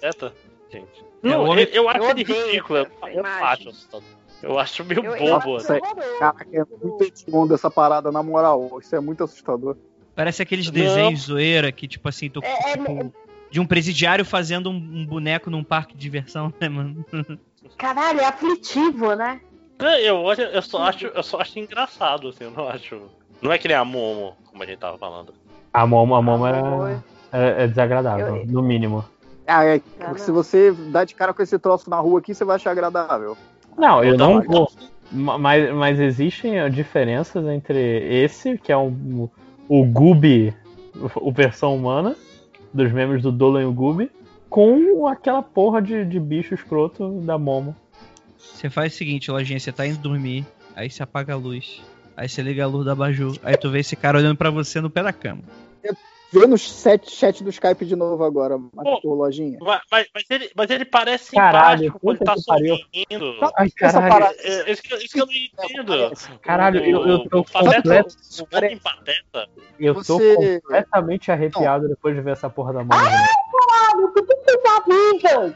Pateta, 0.00 0.32
gente. 0.70 1.09
É, 1.22 1.28
Não, 1.28 1.58
eu, 1.58 1.64
eu 1.66 1.88
acho 1.88 1.98
eu 2.02 2.10
ele 2.10 2.22
ridículo. 2.24 2.78
Eu, 2.78 2.86
eu 3.12 3.24
acho 3.26 3.68
assustador. 3.68 4.08
Eu 4.42 4.58
acho 4.58 4.84
meio 4.84 5.04
Eu- 5.04 5.16
eu 5.16 5.18
bobo. 5.18 5.28
né? 5.28 5.34
horroroso. 5.36 6.18
Caraca, 6.18 6.46
é 6.52 6.62
muito 6.82 7.12
onda 7.32 7.54
essa 7.54 7.70
parada, 7.70 8.10
na 8.10 8.22
moral. 8.22 8.78
Isso 8.80 8.94
é 8.96 9.00
muito 9.00 9.22
assustador. 9.22 9.76
Parece 10.14 10.42
aqueles 10.42 10.66
Não. 10.66 10.72
desenhos 10.72 11.20
zoeira 11.22 11.70
que, 11.70 11.86
tipo 11.86 12.08
assim, 12.08 12.30
tô, 12.30 12.40
É, 12.42 12.70
é, 12.72 12.76
tipo, 12.76 13.12
de 13.50 13.60
um 13.60 13.66
presidiário 13.66 14.24
fazendo 14.24 14.70
um, 14.70 14.74
um 14.76 15.06
boneco 15.06 15.50
num 15.50 15.62
parque 15.62 15.94
de 15.94 16.00
diversão, 16.00 16.52
né, 16.60 16.68
mano? 16.68 17.04
Caralho, 17.76 18.20
é 18.20 18.24
aflitivo, 18.24 19.14
né? 19.14 19.40
Não, 19.78 19.88
Eu, 19.98 20.24
eu, 20.32 20.62
só 20.62 20.82
acho, 20.84 21.06
eu 21.06 21.22
só 21.22 21.40
acho 21.40 21.58
engraçado, 21.58 22.28
assim, 22.28 22.44
eu 22.44 22.50
não 22.50 22.68
acho. 22.68 23.00
Não 23.40 23.50
é 23.52 23.58
que 23.58 23.68
nem 23.68 23.76
a 23.76 23.84
Momo, 23.84 24.36
como 24.50 24.62
a 24.62 24.66
gente 24.66 24.78
tava 24.78 24.98
falando. 24.98 25.32
A 25.72 25.86
Momo, 25.86 26.14
a 26.14 26.20
Momo 26.22 26.44
Amor. 26.46 27.02
é, 27.32 27.38
é, 27.60 27.64
é 27.64 27.68
desagradável, 27.68 28.36
Eu- 28.36 28.46
no 28.46 28.62
mínimo. 28.62 29.04
Ah, 29.50 29.64
é, 29.64 29.80
Ah, 30.00 30.16
se 30.16 30.30
você 30.30 30.72
dá 30.72 31.04
de 31.04 31.14
cara 31.14 31.34
com 31.34 31.42
esse 31.42 31.58
troço 31.58 31.90
na 31.90 31.98
rua 31.98 32.20
aqui, 32.20 32.34
você 32.34 32.44
vai 32.44 32.56
achar 32.56 32.70
agradável. 32.70 33.36
Não, 33.76 34.02
eu 34.04 34.16
não 34.16 34.34
mas- 34.34 34.46
vou. 34.46 34.70
Ma- 35.12 35.38
Mas, 35.38 35.74
mas 35.74 35.98
existem 35.98 36.70
diferenças 36.70 37.44
entre 37.46 37.76
esse, 38.22 38.56
que 38.56 38.70
é 38.70 38.76
o, 38.76 39.28
o 39.68 39.84
Gooby, 39.84 40.54
o, 41.16 41.32
versão 41.32 41.74
humana, 41.74 42.14
dos 42.72 42.92
memes 42.92 43.20
do 43.22 43.32
Dolan 43.32 43.62
e 43.62 43.64
o 43.64 43.72
Gooby, 43.72 44.08
com 44.48 45.08
aquela 45.08 45.42
porra 45.42 45.82
de, 45.82 46.04
de 46.04 46.20
bicho 46.20 46.54
escroto 46.54 47.10
da 47.22 47.36
Momo. 47.36 47.74
Você 48.38 48.70
faz 48.70 48.94
o 48.94 48.96
seguinte, 48.96 49.30
lojinha, 49.32 49.58
você 49.58 49.72
tá 49.72 49.84
indo 49.84 49.98
dormir, 49.98 50.46
aí 50.76 50.88
você 50.88 51.02
apaga 51.02 51.34
a 51.34 51.36
luz, 51.36 51.82
aí 52.16 52.28
você 52.28 52.40
liga 52.40 52.62
a 52.62 52.68
luz 52.68 52.86
da 52.86 52.92
abajur, 52.92 53.36
aí 53.42 53.56
tu 53.56 53.68
vê 53.68 53.80
esse 53.80 53.96
cara 53.96 54.18
olhando 54.18 54.36
pra 54.36 54.50
você 54.50 54.80
no 54.80 54.88
pé 54.90 55.02
da 55.02 55.12
cama. 55.12 55.42
Vê 56.32 56.46
no 56.46 56.56
chat, 56.56 57.10
chat 57.10 57.42
do 57.42 57.50
Skype 57.50 57.84
de 57.84 57.96
novo 57.96 58.22
agora, 58.22 58.56
Marco 58.72 59.08
Lojinha. 59.14 59.58
Mas, 59.60 59.80
mas- 59.90 60.24
ele, 60.30 60.50
mas 60.54 60.70
ele 60.70 60.84
parece 60.84 61.32
Caralho, 61.32 61.84
simpático 61.84 61.98
quando 62.00 62.18
tá 62.20 62.36
sorrindo. 62.36 62.78
Ai, 63.56 63.70
caralho. 63.70 64.08
parada- 64.08 64.36
É, 64.38 64.70
isso, 64.70 64.82
que, 64.82 64.94
isso 64.94 65.14
que 65.14 65.20
eu 65.20 65.26
não 65.26 65.32
entendo. 65.32 66.38
Caralho, 66.40 66.84
eu, 66.84 67.04
eu 67.06 67.28
tô 67.28 67.40
O 67.40 67.44
completo- 67.44 68.16
o 68.40 68.46
pateta. 68.80 69.48
Eu 69.78 69.94
tô 69.96 70.18
Você- 70.18 70.60
completamente 70.60 71.32
arrepiado 71.32 71.88
depois 71.88 72.14
de 72.14 72.20
ver 72.20 72.32
essa 72.32 72.48
porra 72.48 72.74
da 72.74 72.80
Momo. 72.84 72.90
Caralho, 72.90 74.06
o 74.06 74.12
que 74.12 74.22
vocês 74.22 74.60
avisam? 74.76 75.54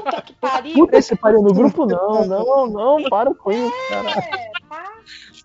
Puta 0.00 0.22
que 0.22 0.32
pariu. 0.32 0.74
Puta 0.74 1.02
que 1.02 1.16
pariu 1.16 1.42
no 1.42 1.52
grupo, 1.52 1.84
não, 1.84 2.24
não, 2.24 2.66
não, 2.66 3.08
para 3.10 3.34
com 3.34 3.52
isso, 3.52 3.72
cara. 3.90 4.10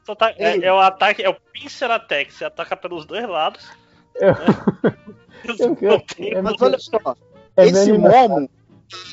É, 0.08 0.16
tá? 0.16 0.34
É, 0.38 0.58
é 0.68 0.72
o 0.74 0.80
ataque, 0.80 1.22
é 1.22 1.30
o 1.30 1.36
pincer 1.52 1.92
attack. 1.92 2.32
Você 2.34 2.46
ataca 2.46 2.78
pelos 2.78 3.06
dois 3.06 3.28
lados. 3.28 3.70
Eu- 5.60 5.78
eu- 5.80 6.04
é 6.20 6.42
Mas 6.42 6.60
olha 6.60 6.80
só, 6.80 7.16
É 7.56 7.68
esse 7.68 7.94
Momo 7.94 8.50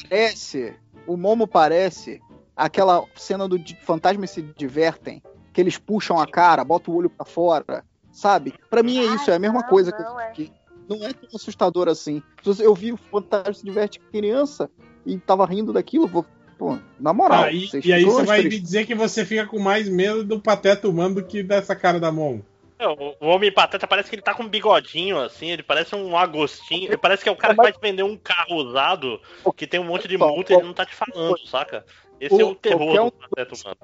parece. 0.09 0.75
O 1.07 1.17
Momo 1.17 1.47
parece 1.47 2.21
aquela 2.57 3.05
cena 3.17 3.49
do 3.49 3.59
Fantasmas 3.83 4.31
se 4.31 4.43
divertem, 4.57 5.23
que 5.53 5.61
eles 5.61 5.77
puxam 5.79 6.19
a 6.19 6.27
cara, 6.27 6.65
botam 6.65 6.95
o 6.95 6.97
olho 6.97 7.11
pra 7.11 7.27
fora, 7.27 7.85
sabe? 8.11 8.55
Pra 8.71 8.83
mim 8.83 8.99
é 8.99 9.05
isso, 9.15 9.31
é 9.31 9.35
a 9.35 9.39
mesma 9.39 9.61
não, 9.61 9.69
coisa 9.69 9.93
que, 9.93 10.03
não, 10.03 10.21
é. 10.21 10.31
que 10.31 10.53
não 10.89 11.05
é 11.05 11.13
tão 11.13 11.29
assustador 11.35 11.89
assim. 11.89 12.23
Eu 12.61 12.75
vi 12.75 12.93
o 12.93 12.97
Fantasma 12.97 13.55
se 13.55 13.65
diverte 13.65 14.01
criança 14.11 14.71
e 15.05 15.19
tava 15.19 15.45
rindo 15.45 15.73
daquilo, 15.73 16.07
vou, 16.07 16.25
pô, 16.57 16.79
na 16.99 17.13
moral. 17.13 17.45
Ah, 17.45 17.53
e, 17.53 17.69
e 17.85 17.93
aí 17.93 18.05
você 18.05 18.25
vai 18.25 18.43
me 18.43 18.61
dizer 18.61 18.87
que 18.87 18.95
você 18.95 19.25
fica 19.25 19.47
com 19.47 19.59
mais 19.59 19.89
medo 19.89 20.25
do 20.25 20.41
pateta 20.41 20.89
humano 20.89 21.17
do 21.17 21.25
que 21.25 21.43
dessa 21.43 21.75
cara 21.75 21.99
da 21.99 22.13
mão. 22.13 22.43
O, 23.21 23.27
homem 23.29 23.53
pateta 23.53 23.87
parece 23.87 24.09
que 24.09 24.17
ele 24.17 24.23
tá 24.23 24.35
com 24.35 24.43
um 24.43 24.49
bigodinho 24.49 25.19
assim, 25.19 25.51
ele 25.51 25.63
parece 25.63 25.95
um 25.95 26.17
agostinho. 26.17 26.89
Ele 26.89 26.97
parece 26.97 27.23
que 27.23 27.29
é 27.29 27.33
o 27.33 27.37
cara 27.37 27.55
que 27.55 27.63
vai 27.63 27.73
te 27.73 27.81
vender 27.81 28.03
um 28.03 28.17
carro 28.17 28.57
usado 28.57 29.21
que 29.57 29.67
tem 29.67 29.81
um 29.81 29.85
monte 29.85 30.09
de 30.09 30.17
multa 30.19 30.53
e 30.53 30.57
ele 30.57 30.67
não 30.67 30.75
tá 30.75 30.85
te 30.85 30.95
falando, 30.95 31.39
saca? 31.47 31.85
Esse 32.21 32.41
é 32.41 32.45
o 32.45 32.55
terror 32.55 33.01
um 33.01 33.07
do 33.07 33.13
pateta 33.13 33.55
humano. 33.55 33.77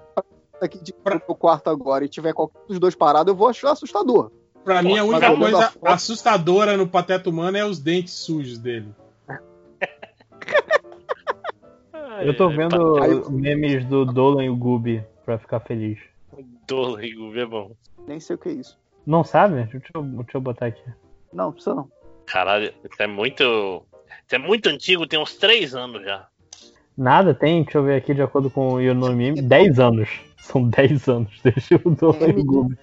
aqui 0.60 0.83
de 0.83 0.93
pro 0.93 1.15
meu 1.27 1.35
quarto 1.36 1.70
agora 1.70 2.05
e 2.05 2.09
tiver 2.09 2.33
qualquer 2.33 2.60
dos 2.68 2.78
dois 2.78 2.94
parado, 2.94 3.31
eu 3.31 3.36
vou 3.36 3.49
achar 3.49 3.73
assustador. 3.73 4.31
Pra 4.65 4.83
mim, 4.83 4.99
a 4.99 5.05
única 5.05 5.27
olhando 5.27 5.41
coisa 5.41 5.59
a 5.59 5.70
foto- 5.70 5.86
assustadora 5.86 6.77
no 6.77 6.86
pateta 6.86 7.31
humano 7.31 7.57
é 7.57 7.65
os 7.65 7.78
dentes 7.78 8.15
sujos 8.15 8.59
dele. 8.59 8.93
Eu 12.20 12.36
tô 12.36 12.49
vendo 12.49 13.05
eu- 13.05 13.31
memes 13.31 13.85
do 13.85 14.05
Dolan 14.05 14.44
e 14.44 14.51
o 14.51 14.57
Gooby 14.57 15.05
pra 15.25 15.39
ficar 15.39 15.60
feliz. 15.60 15.99
Dólago, 16.67 17.39
é 17.39 17.47
bom. 17.47 17.70
Nem 18.07 18.18
sei 18.18 18.35
o 18.35 18.39
que 18.39 18.49
é 18.49 18.52
isso. 18.52 18.77
Não 19.08 19.24
sabe? 19.24 19.64
Deixa 19.64 19.88
eu, 19.94 20.02
deixa 20.02 20.36
eu 20.36 20.40
botar 20.42 20.66
aqui. 20.66 20.82
Não, 21.32 21.50
precisa 21.50 21.74
não. 21.74 21.90
Caralho, 22.26 22.74
isso 22.84 23.02
é 23.02 23.06
muito. 23.06 23.42
Isso 23.42 24.34
é 24.34 24.38
muito 24.38 24.68
antigo, 24.68 25.06
tem 25.06 25.18
uns 25.18 25.34
três 25.34 25.74
anos 25.74 26.04
já. 26.04 26.28
Nada 26.94 27.32
tem, 27.32 27.62
deixa 27.62 27.78
eu 27.78 27.84
ver 27.84 27.96
aqui 27.96 28.12
de 28.12 28.20
acordo 28.20 28.50
com 28.50 28.74
o 28.74 28.80
Yonomimi, 28.80 29.40
10 29.40 29.80
anos. 29.80 30.10
São 30.36 30.68
10 30.68 31.08
anos 31.08 31.40
desde 31.42 31.76
o 31.76 31.90
Dolan 31.90 32.28
e 32.28 32.40
o 32.40 32.44
Gooby. 32.44 32.78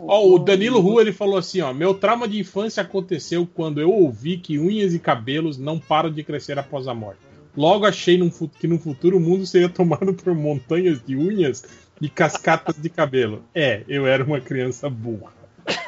Ó, 0.00 0.26
o 0.26 0.38
Danilo 0.38 0.80
Rua 0.80 1.02
ele 1.02 1.12
falou 1.12 1.36
assim, 1.36 1.60
ó, 1.60 1.72
meu 1.72 1.92
trauma 1.92 2.26
de 2.26 2.38
infância 2.38 2.82
aconteceu 2.82 3.46
quando 3.46 3.78
eu 3.78 3.90
ouvi 3.90 4.38
que 4.38 4.58
unhas 4.58 4.94
e 4.94 4.98
cabelos 4.98 5.58
não 5.58 5.78
param 5.78 6.10
de 6.10 6.22
crescer 6.22 6.58
após 6.58 6.88
a 6.88 6.94
morte. 6.94 7.20
Logo 7.54 7.84
achei 7.84 8.18
que 8.58 8.66
no 8.66 8.78
futuro 8.78 9.18
o 9.18 9.20
mundo 9.20 9.46
seria 9.46 9.68
tomado 9.70 10.14
por 10.14 10.34
montanhas 10.34 11.02
de 11.04 11.14
unhas 11.14 11.85
e 12.00 12.08
cascatas 12.08 12.76
de 12.76 12.88
cabelo. 12.88 13.42
É, 13.54 13.82
eu 13.88 14.06
era 14.06 14.22
uma 14.22 14.40
criança 14.40 14.88
burra. 14.88 15.32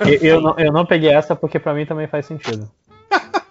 Eu, 0.01 0.15
eu 0.23 0.41
não, 0.41 0.59
eu 0.59 0.73
não 0.73 0.87
peguei 0.87 1.11
essa 1.11 1.37
porque 1.37 1.59
pra 1.59 1.75
mim 1.75 1.87
também 1.87 2.07
faz 2.07 2.27
sentido. 2.27 2.71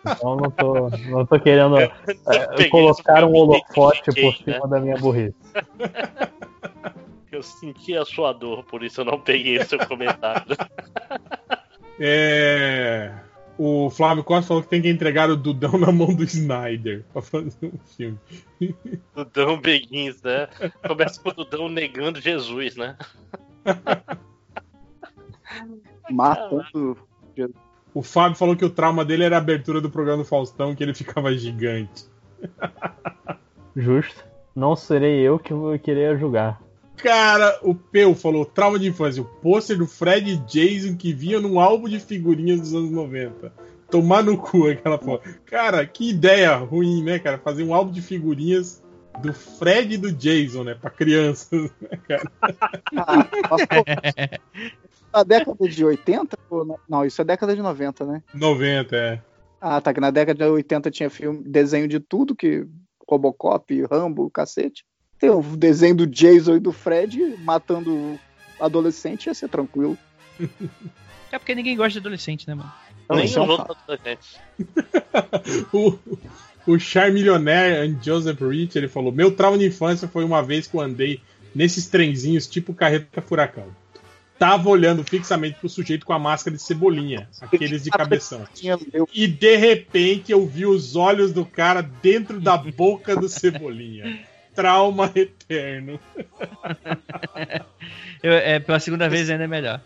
Então 0.01 0.31
eu 0.31 0.37
não 0.37 0.51
tô, 0.51 0.89
não 1.09 1.25
tô 1.25 1.39
querendo 1.39 1.77
é, 1.79 1.89
colocar 2.69 3.23
um 3.23 3.33
holofote 3.33 4.11
por 4.13 4.33
cima 4.35 4.59
né? 4.59 4.69
da 4.69 4.79
minha 4.79 4.97
burrice. 4.97 5.35
Eu 7.31 7.43
senti 7.43 7.95
a 7.95 8.05
sua 8.05 8.33
dor, 8.33 8.63
por 8.63 8.83
isso 8.83 9.01
eu 9.01 9.05
não 9.05 9.19
peguei 9.19 9.63
seu 9.63 9.77
comentário. 9.85 10.55
É... 11.99 13.11
O 13.57 13.89
Flávio 13.89 14.23
Costa 14.23 14.49
falou 14.49 14.61
que 14.61 14.69
tem 14.69 14.81
que 14.81 14.89
entregar 14.89 15.29
o 15.29 15.35
Dudão 15.35 15.77
na 15.79 15.91
mão 15.91 16.13
do 16.13 16.23
Snyder 16.23 17.03
pra 17.11 17.21
fazer 17.21 17.55
um 17.63 17.79
filme. 17.95 18.19
Dudão 19.15 19.59
Beguins, 19.59 20.21
né? 20.21 20.47
Começa 20.87 21.19
com 21.19 21.29
o 21.29 21.33
Dudão 21.33 21.67
negando 21.67 22.21
Jesus, 22.21 22.75
né? 22.75 22.95
Matando. 26.11 26.97
O 27.93 28.03
Fábio 28.03 28.37
falou 28.37 28.55
que 28.55 28.65
o 28.65 28.69
trauma 28.69 29.03
dele 29.03 29.23
era 29.23 29.37
a 29.37 29.39
abertura 29.39 29.81
do 29.81 29.89
programa 29.89 30.23
do 30.23 30.27
Faustão, 30.27 30.75
que 30.75 30.83
ele 30.83 30.93
ficava 30.93 31.33
gigante. 31.33 32.05
Justo. 33.75 34.23
Não 34.55 34.75
serei 34.75 35.19
eu 35.19 35.39
que 35.39 35.53
vou 35.53 35.77
querer 35.79 36.19
julgar. 36.19 36.61
Cara, 36.97 37.59
o 37.61 37.75
Peu 37.75 38.15
falou, 38.15 38.43
trauma 38.43 38.79
de 38.79 38.87
infância, 38.87 39.21
o 39.21 39.25
pôster 39.25 39.77
do 39.77 39.85
Fred 39.85 40.31
e 40.31 40.37
Jason 40.37 40.97
que 40.97 41.13
vinha 41.13 41.39
num 41.39 41.59
álbum 41.59 41.87
de 41.87 41.99
figurinhas 41.99 42.59
dos 42.59 42.73
anos 42.73 42.91
90. 42.91 43.53
Tomar 43.89 44.23
no 44.23 44.37
cu 44.37 44.67
aquela 44.67 44.97
porra. 44.97 45.21
Cara, 45.45 45.85
que 45.85 46.09
ideia 46.09 46.55
ruim, 46.55 47.03
né, 47.03 47.19
cara? 47.19 47.37
Fazer 47.37 47.63
um 47.63 47.73
álbum 47.73 47.91
de 47.91 48.01
figurinhas 48.01 48.83
do 49.21 49.31
Fred 49.31 49.93
e 49.93 49.97
do 49.97 50.11
Jason, 50.11 50.63
né? 50.63 50.75
Pra 50.75 50.89
crianças, 50.89 51.71
né, 51.79 51.99
cara? 52.07 52.31
Na 55.13 55.23
década 55.23 55.69
de 55.69 55.85
80? 55.85 56.37
ou 56.49 56.65
não? 56.65 56.79
Não, 56.89 57.05
isso 57.05 57.21
é 57.21 57.25
década 57.25 57.55
de 57.55 57.61
90, 57.61 58.05
né? 58.05 58.23
90, 58.33 58.95
é. 58.95 59.21
Ah, 59.61 59.79
tá. 59.79 59.93
Que 59.93 60.01
na 60.01 60.11
década 60.11 60.45
de 60.45 60.51
80 60.51 60.91
tinha 60.91 61.09
filme, 61.09 61.43
desenho 61.43 61.87
de 61.87 61.99
tudo, 61.99 62.35
que 62.35 62.67
Robocop, 63.07 63.85
Rambo, 63.89 64.29
cacete. 64.29 64.83
Tem 65.19 65.29
o 65.29 65.41
desenho 65.41 65.95
do 65.95 66.07
Jason 66.07 66.57
e 66.57 66.59
do 66.59 66.71
Fred 66.71 67.35
matando 67.39 68.19
adolescente, 68.59 69.27
ia 69.27 69.33
ser 69.33 69.49
tranquilo. 69.49 69.97
É 71.29 71.37
porque 71.37 71.53
ninguém 71.53 71.75
gosta 71.75 71.91
de 71.91 71.97
adolescente, 71.99 72.47
né, 72.47 72.55
mano? 72.55 72.71
Nem 73.09 73.25
os 73.25 73.31
isso 73.31 73.39
é 73.39 73.41
um 73.41 73.49
outros 73.49 73.77
adolescentes. 73.83 74.37
o, 75.73 75.97
o 76.65 76.79
Charmillionaire 76.79 77.97
Joseph 78.01 78.39
Rich, 78.39 78.77
ele 78.77 78.87
falou: 78.87 79.11
Meu 79.11 79.31
trauma 79.31 79.57
de 79.57 79.65
infância 79.65 80.07
foi 80.07 80.23
uma 80.23 80.41
vez 80.41 80.67
que 80.67 80.75
eu 80.75 80.81
andei 80.81 81.21
nesses 81.53 81.87
trenzinhos 81.87 82.47
tipo 82.47 82.73
carreta 82.73 83.21
furacão. 83.21 83.65
Tava 84.39 84.69
olhando 84.69 85.03
fixamente 85.03 85.57
pro 85.59 85.67
sujeito 85.67 86.05
com 86.05 86.13
a 86.13 86.19
máscara 86.19 86.55
de 86.55 86.61
cebolinha, 86.61 87.27
aqueles 87.41 87.83
de 87.83 87.89
cabeção. 87.89 88.45
E 89.11 89.27
de 89.27 89.55
repente 89.57 90.31
eu 90.31 90.45
vi 90.45 90.65
os 90.65 90.95
olhos 90.95 91.33
do 91.33 91.43
cara 91.43 91.81
dentro 91.81 92.39
da 92.39 92.55
boca 92.55 93.15
do 93.15 93.27
cebolinha. 93.27 94.25
Trauma 94.57 95.09
eterno. 95.13 95.99
Eu, 98.23 98.33
é, 98.33 98.59
pela 98.59 98.79
segunda 98.79 99.07
vez 99.07 99.29
ainda 99.29 99.43
é 99.43 99.47
melhor. 99.47 99.79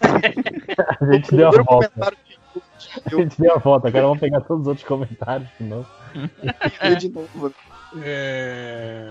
A 1.00 1.12
gente 1.12 1.34
deu 1.34 1.48
a 1.48 1.62
volta. 1.62 2.12
A 3.06 3.16
gente 3.16 3.40
deu 3.40 3.54
a 3.54 3.58
volta, 3.58 3.88
agora 3.88 4.04
vamos 4.04 4.20
pegar 4.20 4.42
todos 4.42 4.62
os 4.62 4.68
outros 4.68 4.86
comentários 4.86 5.48
de 5.58 5.64
novo. 5.64 5.88
de 6.98 7.08
novo. 7.08 7.54
É, 8.02 9.10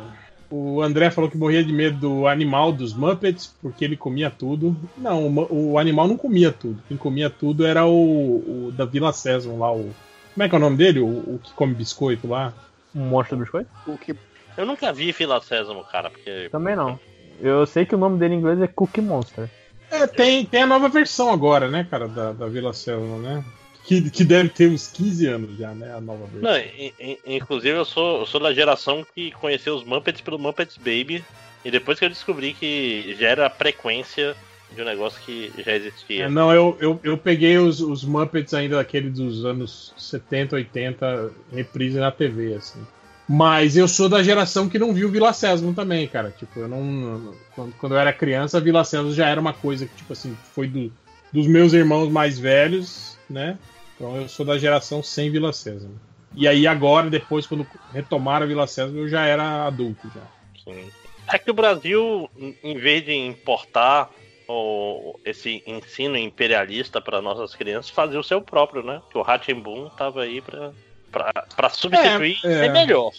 O 0.51 0.83
André 0.83 1.09
falou 1.09 1.31
que 1.31 1.37
morria 1.37 1.63
de 1.63 1.73
medo 1.73 1.97
do 1.97 2.27
animal 2.27 2.71
dos 2.71 2.93
Muppets, 2.93 3.55
porque 3.61 3.83
ele 3.83 3.97
comia 3.97 4.29
tudo. 4.29 4.77
Não, 4.95 5.27
o, 5.49 5.79
animal 5.79 6.07
não 6.07 6.17
comia 6.17 6.51
tudo. 6.51 6.81
Quem 6.87 6.97
comia 6.97 7.29
tudo 7.29 7.65
era 7.65 7.85
o, 7.85 8.67
o 8.67 8.71
da 8.71 8.85
Vila 8.85 9.11
Sésamo 9.11 9.57
lá, 9.57 9.73
o. 9.73 9.89
Como 10.33 10.43
é 10.43 10.49
que 10.49 10.53
é 10.53 10.57
o 10.57 10.61
nome 10.61 10.77
dele? 10.77 10.99
O, 10.99 11.07
o 11.07 11.39
que 11.41 11.51
come 11.53 11.73
biscoito 11.73 12.27
lá? 12.27 12.53
Um 12.93 13.05
monstro 13.05 13.37
do 13.37 13.41
biscoito? 13.41 13.69
O 13.87 13.97
que 13.97 14.13
Eu 14.59 14.65
nunca 14.65 14.91
vi 14.91 15.13
Fila 15.13 15.39
Sésamo, 15.41 15.85
cara, 15.85 16.09
porque. 16.09 16.49
Também 16.51 16.75
não. 16.75 16.99
Eu 17.39 17.65
sei 17.65 17.85
que 17.85 17.95
o 17.95 17.97
nome 17.97 18.19
dele 18.19 18.33
em 18.35 18.39
inglês 18.39 18.61
é 18.61 18.67
Cookie 18.67 18.99
Monster. 18.99 19.49
É, 19.89 20.05
tem, 20.05 20.45
tem 20.45 20.63
a 20.63 20.67
nova 20.67 20.89
versão 20.89 21.31
agora, 21.31 21.69
né, 21.69 21.87
cara, 21.89 22.09
da, 22.09 22.33
da 22.33 22.45
Vila 22.47 22.73
Sésamo, 22.73 23.19
né? 23.19 23.41
Que, 23.85 24.11
que 24.11 24.25
deve 24.25 24.49
ter 24.49 24.69
uns 24.69 24.87
15 24.89 25.25
anos 25.27 25.57
já, 25.57 25.71
né? 25.73 25.93
A 25.95 26.01
nova 26.01 26.25
versão. 26.25 26.41
Não, 26.41 26.57
in- 26.59 26.93
in- 26.99 27.17
inclusive 27.37 27.77
eu 27.77 27.85
sou, 27.85 28.19
eu 28.19 28.25
sou 28.25 28.41
da 28.41 28.53
geração 28.53 29.05
que 29.15 29.31
conheceu 29.31 29.75
os 29.75 29.85
Muppets 29.85 30.19
pelo 30.19 30.37
Muppets 30.37 30.75
Baby. 30.77 31.23
E 31.63 31.71
depois 31.71 31.97
que 31.97 32.03
eu 32.03 32.09
descobri 32.09 32.53
que 32.53 33.15
já 33.17 33.29
era 33.29 33.47
a 33.47 33.49
frequência 33.49 34.35
de 34.75 34.81
um 34.81 34.85
negócio 34.85 35.21
que 35.21 35.53
já 35.65 35.73
existia. 35.73 36.25
É, 36.25 36.29
não, 36.29 36.53
eu, 36.53 36.77
eu, 36.81 36.99
eu 37.01 37.17
peguei 37.17 37.57
os, 37.57 37.79
os 37.79 38.03
Muppets 38.03 38.53
ainda 38.53 38.75
daquele 38.75 39.09
dos 39.09 39.45
anos 39.45 39.93
70, 39.97 40.57
80, 40.57 41.31
reprise 41.53 41.97
na 41.97 42.11
TV, 42.11 42.55
assim. 42.55 42.85
Mas 43.31 43.77
eu 43.77 43.87
sou 43.87 44.09
da 44.09 44.23
geração 44.23 44.67
que 44.67 44.79
não 44.79 44.91
viu 44.91 45.07
Vila 45.11 45.31
Sésamo 45.31 45.71
também, 45.71 46.07
cara. 46.07 46.31
Tipo, 46.31 46.61
eu 46.61 46.67
não. 46.67 47.35
Quando, 47.53 47.73
quando 47.77 47.91
eu 47.93 47.99
era 47.99 48.11
criança, 48.11 48.59
Vila 48.59 48.83
Sésamo 48.83 49.13
já 49.13 49.27
era 49.27 49.39
uma 49.39 49.53
coisa 49.53 49.85
que, 49.85 49.95
tipo 49.95 50.13
assim, 50.13 50.35
foi 50.55 50.65
do, 50.67 50.91
dos 51.31 51.45
meus 51.45 51.71
irmãos 51.73 52.09
mais 52.09 52.39
velhos, 52.39 53.19
né? 53.29 53.59
Então 53.95 54.15
eu 54.15 54.27
sou 54.27 54.43
da 54.43 54.57
geração 54.57 55.03
sem 55.03 55.29
Vila 55.29 55.53
Sésamo. 55.53 55.93
E 56.35 56.47
aí 56.47 56.65
agora, 56.65 57.07
depois, 57.07 57.45
quando 57.45 57.67
retomaram 57.93 58.47
Vila 58.47 58.65
Sésamo, 58.65 58.97
eu 58.97 59.07
já 59.07 59.23
era 59.25 59.67
adulto 59.67 60.09
já. 60.13 60.21
Sim. 60.63 60.89
É 61.31 61.37
que 61.37 61.51
o 61.51 61.53
Brasil, 61.53 62.27
em- 62.63 62.77
vez 62.79 63.05
de 63.05 63.13
importar 63.13 64.09
o, 64.47 65.19
esse 65.23 65.61
ensino 65.67 66.17
imperialista 66.17 66.99
para 66.99 67.21
nossas 67.21 67.53
crianças, 67.53 67.91
fazia 67.91 68.19
o 68.19 68.23
seu 68.23 68.41
próprio, 68.41 68.81
né? 68.81 69.03
Que 69.11 69.19
o 69.19 69.21
Ratimbun 69.21 69.87
tava 69.89 70.23
aí 70.23 70.41
pra, 70.41 70.71
pra, 71.11 71.31
pra 71.55 71.69
substituir 71.69 72.37
É, 72.43 72.47
e 72.47 72.51
é. 72.51 72.59
ser 72.63 72.71
melhor. 72.71 73.11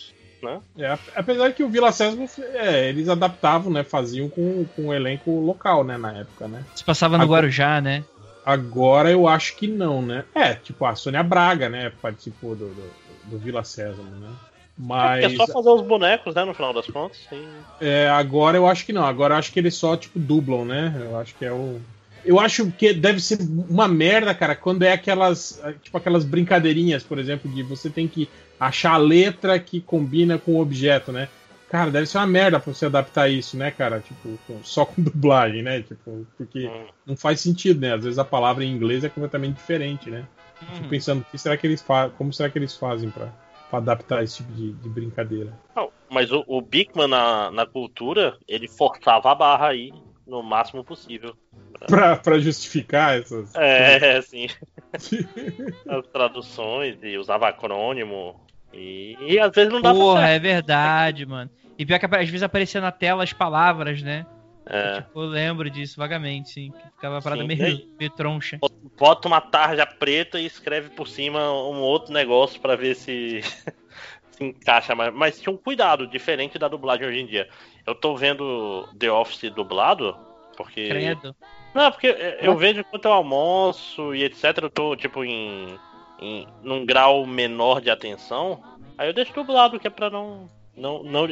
Né? 0.43 0.59
É, 0.79 0.99
apesar 1.15 1.53
que 1.53 1.63
o 1.63 1.69
Vila 1.69 1.93
Sésamo, 1.93 2.27
é, 2.55 2.89
eles 2.89 3.09
adaptavam, 3.11 3.71
né? 3.71 3.85
Faziam 3.85 4.27
com, 4.29 4.65
com 4.75 4.87
o 4.87 4.95
elenco 4.95 5.31
local, 5.41 5.85
né? 5.85 5.99
Na 5.99 6.13
época, 6.17 6.49
né? 6.49 6.65
Se 6.75 6.83
passava 6.83 7.19
no 7.19 7.25
Agora- 7.25 7.43
Guarujá, 7.43 7.81
né? 7.81 8.05
Agora 8.45 9.11
eu 9.11 9.29
acho 9.29 9.55
que 9.57 9.67
não, 9.69 10.01
né? 10.01 10.25
É, 10.35 10.55
tipo, 10.55 10.85
a 10.87 10.95
Sônia 10.95 11.23
Braga, 11.23 11.69
né? 11.69 11.93
Participou 12.01 12.57
do, 12.57 12.69
do, 12.71 12.91
do 13.25 13.39
Vila 13.39 13.63
Sésamo, 13.63 14.11
né? 14.17 14.31
Mas 14.79 15.25
É 15.25 15.37
só 15.37 15.47
fazer 15.47 15.69
os 15.69 15.83
bonecos, 15.83 16.35
né? 16.35 16.43
No 16.43 16.55
final 16.55 16.73
das 16.73 16.87
contas. 16.87 17.19
e- 17.31 17.85
é, 17.85 18.09
agora 18.09 18.57
eu 18.57 18.67
acho 18.67 18.87
que 18.87 18.95
não. 18.95 19.05
Agora 19.05 19.35
eu 19.35 19.39
acho 19.39 19.53
que 19.53 19.59
eles 19.59 19.75
só, 19.75 19.95
tipo, 19.95 20.19
dublam, 20.19 20.65
né? 20.65 20.95
Eu 20.99 21.19
acho 21.19 21.35
que 21.35 21.45
é 21.45 21.53
o. 21.53 21.79
Eu 22.25 22.39
acho 22.39 22.71
que 22.73 22.93
deve 22.93 23.21
ser 23.21 23.39
uma 23.69 23.89
merda, 23.89 24.35
cara, 24.35 24.55
quando 24.55 24.83
é 24.83 24.93
aquelas. 24.93 25.63
Tipo, 25.83 25.99
aquelas 25.99 26.25
brincadeirinhas, 26.25 27.03
por 27.03 27.19
exemplo, 27.19 27.51
de 27.51 27.63
você 27.63 27.89
tem 27.89 28.07
que 28.07 28.29
achar 28.59 28.93
a 28.93 28.99
letra 28.99 29.59
que 29.59 29.81
combina 29.81 30.39
com 30.39 30.53
o 30.53 30.61
objeto, 30.61 31.13
né? 31.13 31.29
Cara, 31.71 31.91
deve 31.91 32.07
ser 32.07 32.19
uma 32.19 32.27
merda 32.27 32.59
pra 32.59 32.75
você 32.75 32.87
adaptar 32.87 33.29
isso, 33.29 33.57
né, 33.57 33.71
cara? 33.71 34.01
Tipo, 34.01 34.39
só 34.63 34.85
com 34.85 35.01
dublagem, 35.03 35.63
né? 35.63 35.81
Tipo, 35.83 36.27
porque 36.37 36.71
não 37.07 37.17
faz 37.17 37.41
sentido, 37.41 37.81
né? 37.81 37.95
Às 37.95 38.05
vezes 38.05 38.19
a 38.19 38.25
palavra 38.25 38.65
em 38.65 38.73
inglês 38.73 39.05
é 39.05 39.09
completamente 39.09 39.55
diferente, 39.55 40.11
né? 40.11 40.27
Fico 40.75 40.89
pensando, 40.89 41.23
o 41.23 41.25
que 41.25 41.39
será 41.39 41.57
que 41.57 41.67
eles 41.67 41.85
como 42.19 42.33
será 42.33 42.51
que 42.51 42.59
eles 42.59 42.77
fazem 42.77 43.09
pra, 43.09 43.33
pra 43.71 43.79
adaptar 43.79 44.23
esse 44.23 44.39
tipo 44.39 44.53
de, 44.53 44.73
de 44.73 44.89
brincadeira? 44.91 45.53
Não, 45.75 45.91
mas 46.11 46.31
o, 46.31 46.45
o 46.47 46.61
Bigman 46.61 47.09
na, 47.09 47.51
na 47.51 47.65
cultura, 47.65 48.37
ele 48.47 48.69
forçava 48.69 49.31
a 49.31 49.35
barra 49.35 49.69
aí 49.69 49.91
no 50.27 50.43
máximo 50.43 50.85
possível. 50.85 51.35
Pra, 51.87 52.15
pra 52.15 52.39
justificar 52.39 53.19
essas. 53.19 53.55
É, 53.55 54.19
assim. 54.19 54.49
As 55.89 56.07
traduções 56.09 56.99
e 57.03 57.17
usava 57.17 57.49
acrônimo. 57.49 58.39
E, 58.73 59.17
e 59.19 59.39
às 59.39 59.51
vezes 59.51 59.73
não 59.73 59.81
dava 59.81 59.99
Porra, 59.99 60.21
certo. 60.21 60.33
é 60.33 60.39
verdade, 60.39 61.25
mano. 61.25 61.51
E 61.79 61.87
pior 61.87 61.99
que 61.99 62.05
às 62.05 62.29
vezes 62.29 62.43
aparecia 62.43 62.81
na 62.81 62.93
tela 62.93 63.23
as 63.25 63.33
palavras, 63.33 64.03
né? 64.03 64.27
É. 64.67 65.01
Tipo, 65.01 65.23
eu 65.23 65.27
lembro 65.27 65.69
disso 65.69 65.97
vagamente, 65.97 66.51
sim. 66.51 66.71
Que 66.71 66.89
ficava 66.91 67.19
a 67.19 67.23
parada 67.23 67.43
Sim, 67.43 67.49
meio, 67.49 67.79
né? 67.79 67.85
meio 67.99 68.11
troncha. 68.11 68.59
Bota 68.99 69.27
uma 69.27 69.41
tarja 69.41 69.85
preta 69.85 70.39
e 70.39 70.47
escreve 70.47 70.91
por 70.91 71.09
cima 71.09 71.51
um 71.51 71.81
outro 71.81 72.13
negócio 72.13 72.61
pra 72.61 72.77
ver 72.77 72.95
se 72.95 73.41
se 74.31 74.45
encaixa 74.45 74.95
mais. 74.95 75.13
Mas 75.13 75.41
tinha 75.41 75.53
um 75.53 75.57
cuidado 75.57 76.07
diferente 76.07 76.59
da 76.59 76.69
dublagem 76.69 77.07
hoje 77.07 77.19
em 77.19 77.27
dia. 77.27 77.49
Eu 77.87 77.95
tô 77.95 78.17
vendo 78.17 78.89
The 78.99 79.11
Office 79.11 79.51
dublado, 79.51 80.17
porque. 80.57 80.89
Credo. 80.89 81.35
Não, 81.75 81.91
porque 81.91 82.15
eu 82.41 82.57
vejo 82.57 82.81
enquanto 82.81 83.05
eu 83.05 83.13
almoço 83.13 84.15
e 84.15 84.25
etc. 84.25 84.59
Eu 84.63 84.71
tô, 84.71 84.97
tipo, 84.97 85.25
em, 85.25 85.79
em 86.21 86.47
num 86.63 86.85
grau 86.85 87.25
menor 87.27 87.81
de 87.81 87.91
atenção. 87.91 88.61
Aí 88.99 89.09
eu 89.09 89.15
deixo 89.15 89.33
dublado, 89.33 89.79
que 89.79 89.87
é 89.87 89.91
pra 89.91 90.11
não. 90.11 90.49
não, 90.77 91.03
não... 91.03 91.29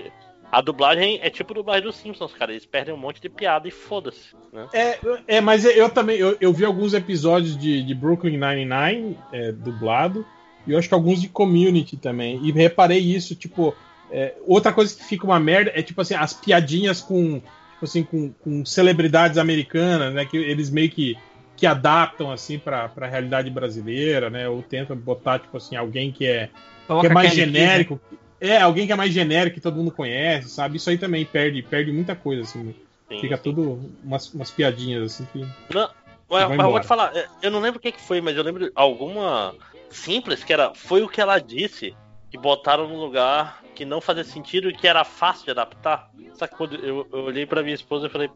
A 0.51 0.62
dublagem 0.62 1.18
é 1.23 1.28
tipo 1.28 1.52
a 1.52 1.57
dublagem 1.57 1.83
dos 1.83 1.97
Simpsons, 1.97 2.33
cara. 2.33 2.52
Eles 2.52 2.65
perdem 2.65 2.94
um 2.94 2.97
monte 2.99 3.20
de 3.20 3.28
piada 3.28 3.68
e 3.68 3.70
foda-se. 3.70 4.35
Né? 4.51 4.67
É, 4.73 4.99
é, 5.27 5.41
mas 5.41 5.65
eu 5.67 5.91
também. 5.91 6.17
Eu, 6.17 6.36
eu 6.41 6.52
vi 6.52 6.65
alguns 6.65 6.94
episódios 6.94 7.57
de, 7.57 7.83
de 7.83 7.94
Brooklyn 7.94 8.39
Nine-Nine 8.39 9.18
é, 9.31 9.52
dublado. 9.52 10.25
E 10.67 10.73
eu 10.73 10.78
acho 10.78 10.89
que 10.89 10.94
alguns 10.94 11.20
de 11.20 11.28
Community 11.28 11.99
também. 11.99 12.41
E 12.43 12.51
reparei 12.51 12.99
isso, 12.99 13.35
tipo. 13.35 13.75
É, 14.10 14.34
outra 14.46 14.72
coisa 14.72 14.94
que 14.96 15.04
fica 15.04 15.24
uma 15.24 15.38
merda 15.38 15.72
é, 15.74 15.82
tipo 15.82 16.00
assim, 16.00 16.14
as 16.14 16.32
piadinhas 16.32 17.00
com. 17.00 17.40
Tipo 17.74 17.84
assim, 17.84 18.02
com, 18.02 18.32
com 18.32 18.64
celebridades 18.64 19.38
americanas, 19.38 20.12
né? 20.12 20.24
Que 20.24 20.36
eles 20.36 20.68
meio 20.68 20.90
que, 20.90 21.16
que 21.56 21.64
adaptam, 21.64 22.30
assim, 22.30 22.58
pra, 22.58 22.88
pra 22.88 23.06
realidade 23.06 23.48
brasileira, 23.50 24.28
né? 24.28 24.48
Ou 24.48 24.62
tentam 24.62 24.96
botar, 24.96 25.38
tipo 25.38 25.56
assim, 25.56 25.76
alguém 25.76 26.10
que 26.10 26.26
é, 26.26 26.50
que 27.00 27.06
é 27.06 27.10
mais 27.10 27.30
Key, 27.30 27.36
genérico. 27.36 28.00
É, 28.40 28.60
alguém 28.60 28.84
que 28.84 28.92
é 28.92 28.96
mais 28.96 29.12
genérico, 29.12 29.54
que 29.54 29.60
todo 29.60 29.76
mundo 29.76 29.92
conhece, 29.92 30.48
sabe? 30.48 30.76
Isso 30.76 30.90
aí 30.90 30.98
também 30.98 31.24
perde, 31.24 31.62
perde 31.62 31.92
muita 31.92 32.16
coisa, 32.16 32.42
assim. 32.42 32.74
Sim, 33.08 33.20
Fica 33.20 33.36
sim. 33.36 33.42
tudo 33.44 33.80
umas, 34.02 34.32
umas 34.34 34.50
piadinhas, 34.50 35.04
assim, 35.04 35.28
que. 35.32 35.38
Não, 35.72 35.88
mas, 36.28 36.48
mas 36.48 36.58
eu 36.58 36.70
vou 36.70 36.80
te 36.80 36.86
falar, 36.86 37.16
é, 37.16 37.26
eu 37.42 37.50
não 37.50 37.60
lembro 37.60 37.78
o 37.78 37.82
que, 37.82 37.92
que 37.92 38.00
foi, 38.00 38.20
mas 38.20 38.36
eu 38.36 38.42
lembro 38.42 38.66
de 38.66 38.72
alguma 38.74 39.54
simples 39.88 40.42
que 40.42 40.52
era. 40.52 40.74
Foi 40.74 41.02
o 41.02 41.08
que 41.08 41.20
ela 41.20 41.38
disse 41.38 41.94
que 42.31 42.39
botaram 42.39 42.89
no 42.89 42.97
lugar 42.97 43.62
que 43.74 43.84
não 43.84 44.00
fazia 44.00 44.24
sentido 44.24 44.68
e 44.68 44.74
que 44.74 44.89
era 44.89 45.05
fácil 45.05 45.44
de 45.44 45.50
adaptar. 45.52 46.10
Sabe 46.34 46.52
quando 46.57 46.74
eu, 46.74 47.07
eu 47.12 47.24
olhei 47.24 47.47
pra 47.47 47.62
minha 47.62 47.74
esposa 47.74 48.07
e 48.07 48.10
falei, 48.10 48.31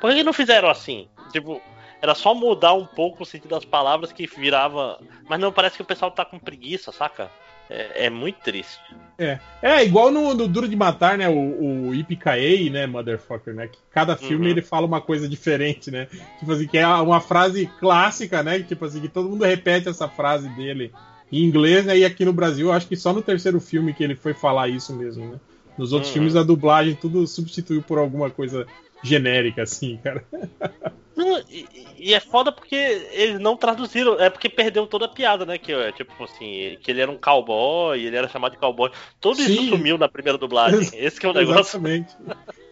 por 0.00 0.12
que 0.12 0.22
não 0.22 0.32
fizeram 0.32 0.68
assim? 0.68 1.08
Tipo, 1.32 1.62
era 2.02 2.14
só 2.14 2.34
mudar 2.34 2.74
um 2.74 2.86
pouco 2.86 3.22
o 3.22 3.26
sentido 3.26 3.50
das 3.50 3.64
palavras 3.64 4.12
que 4.12 4.26
virava. 4.26 4.98
Mas 5.28 5.38
não, 5.38 5.52
parece 5.52 5.76
que 5.76 5.82
o 5.82 5.86
pessoal 5.86 6.10
tá 6.10 6.24
com 6.24 6.38
preguiça, 6.38 6.90
saca? 6.90 7.30
É, 7.68 8.06
é 8.06 8.10
muito 8.10 8.40
triste. 8.40 8.80
É, 9.16 9.38
é 9.62 9.84
igual 9.84 10.10
no, 10.10 10.34
no 10.34 10.48
Duro 10.48 10.66
de 10.66 10.74
Matar, 10.74 11.16
né? 11.16 11.28
O, 11.28 11.88
o 11.88 11.94
Yippee 11.94 12.68
né, 12.68 12.86
motherfucker, 12.86 13.54
né? 13.54 13.68
Que 13.68 13.78
cada 13.92 14.16
filme 14.16 14.46
Uhum. 14.46 14.50
ele 14.50 14.62
fala 14.62 14.86
uma 14.86 15.00
coisa 15.00 15.28
diferente, 15.28 15.90
né? 15.90 16.08
Tipo 16.38 16.52
assim, 16.52 16.66
que 16.66 16.78
é 16.78 16.86
uma 16.86 17.20
frase 17.20 17.70
clássica, 17.78 18.42
né? 18.42 18.60
Tipo 18.60 18.86
assim, 18.86 19.00
que 19.00 19.08
todo 19.08 19.28
mundo 19.28 19.44
repete 19.44 19.88
essa 19.88 20.08
frase 20.08 20.48
dele 20.50 20.92
em 21.32 21.44
inglês, 21.44 21.84
né? 21.86 21.98
E 21.98 22.04
aqui 22.04 22.24
no 22.24 22.32
Brasil, 22.32 22.68
eu 22.68 22.72
acho 22.72 22.86
que 22.86 22.96
só 22.96 23.12
no 23.12 23.22
terceiro 23.22 23.60
filme 23.60 23.92
que 23.94 24.02
ele 24.02 24.14
foi 24.14 24.34
falar 24.34 24.68
isso 24.68 24.94
mesmo, 24.94 25.26
né? 25.32 25.40
Nos 25.78 25.92
outros 25.92 26.10
Uhum. 26.10 26.14
filmes 26.14 26.36
a 26.36 26.42
dublagem 26.42 26.94
tudo 26.94 27.26
substituiu 27.26 27.82
por 27.82 27.98
alguma 27.98 28.28
coisa 28.30 28.66
genérica, 29.02 29.62
assim, 29.62 29.98
cara. 30.02 30.24
Não, 31.16 31.38
e, 31.50 31.66
e 31.98 32.14
é 32.14 32.20
foda 32.20 32.50
porque 32.50 32.74
eles 32.74 33.38
não 33.38 33.54
traduziram, 33.54 34.18
é 34.18 34.30
porque 34.30 34.48
perdeu 34.48 34.86
toda 34.86 35.04
a 35.04 35.08
piada, 35.08 35.44
né? 35.44 35.58
Que 35.58 35.70
é 35.70 35.92
tipo 35.92 36.12
assim, 36.24 36.78
que 36.80 36.90
ele 36.90 37.02
era 37.02 37.10
um 37.10 37.18
cowboy, 37.18 38.00
ele 38.02 38.16
era 38.16 38.26
chamado 38.26 38.52
de 38.52 38.58
cowboy. 38.58 38.90
Tudo 39.20 39.38
isso 39.42 39.54
Sim. 39.54 39.68
sumiu 39.68 39.98
na 39.98 40.08
primeira 40.08 40.38
dublagem. 40.38 40.88
Esse 40.98 41.20
que 41.20 41.26
é 41.26 41.28
o 41.28 41.34
negócio. 41.34 41.60
Exatamente. 41.60 42.16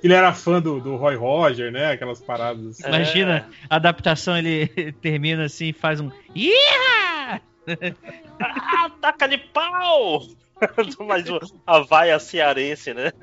Ele 0.02 0.14
era 0.14 0.32
fã 0.32 0.62
do, 0.62 0.80
do 0.80 0.96
Roy 0.96 1.14
Roger, 1.16 1.70
né? 1.70 1.90
Aquelas 1.92 2.22
paradas. 2.22 2.64
assim. 2.80 2.88
Imagina, 2.88 3.48
a 3.68 3.76
adaptação 3.76 4.38
ele 4.38 4.66
termina 5.02 5.44
assim 5.44 5.66
e 5.66 5.72
faz 5.74 6.00
um. 6.00 6.10
Yeah! 6.34 7.42
Ah, 8.40 8.90
taca 9.00 9.28
de 9.28 9.38
pau! 9.38 10.22
Mais 11.06 11.28
uma, 11.28 11.40
a 11.66 11.80
vaia 11.80 12.18
cearense, 12.18 12.92
né? 12.94 13.12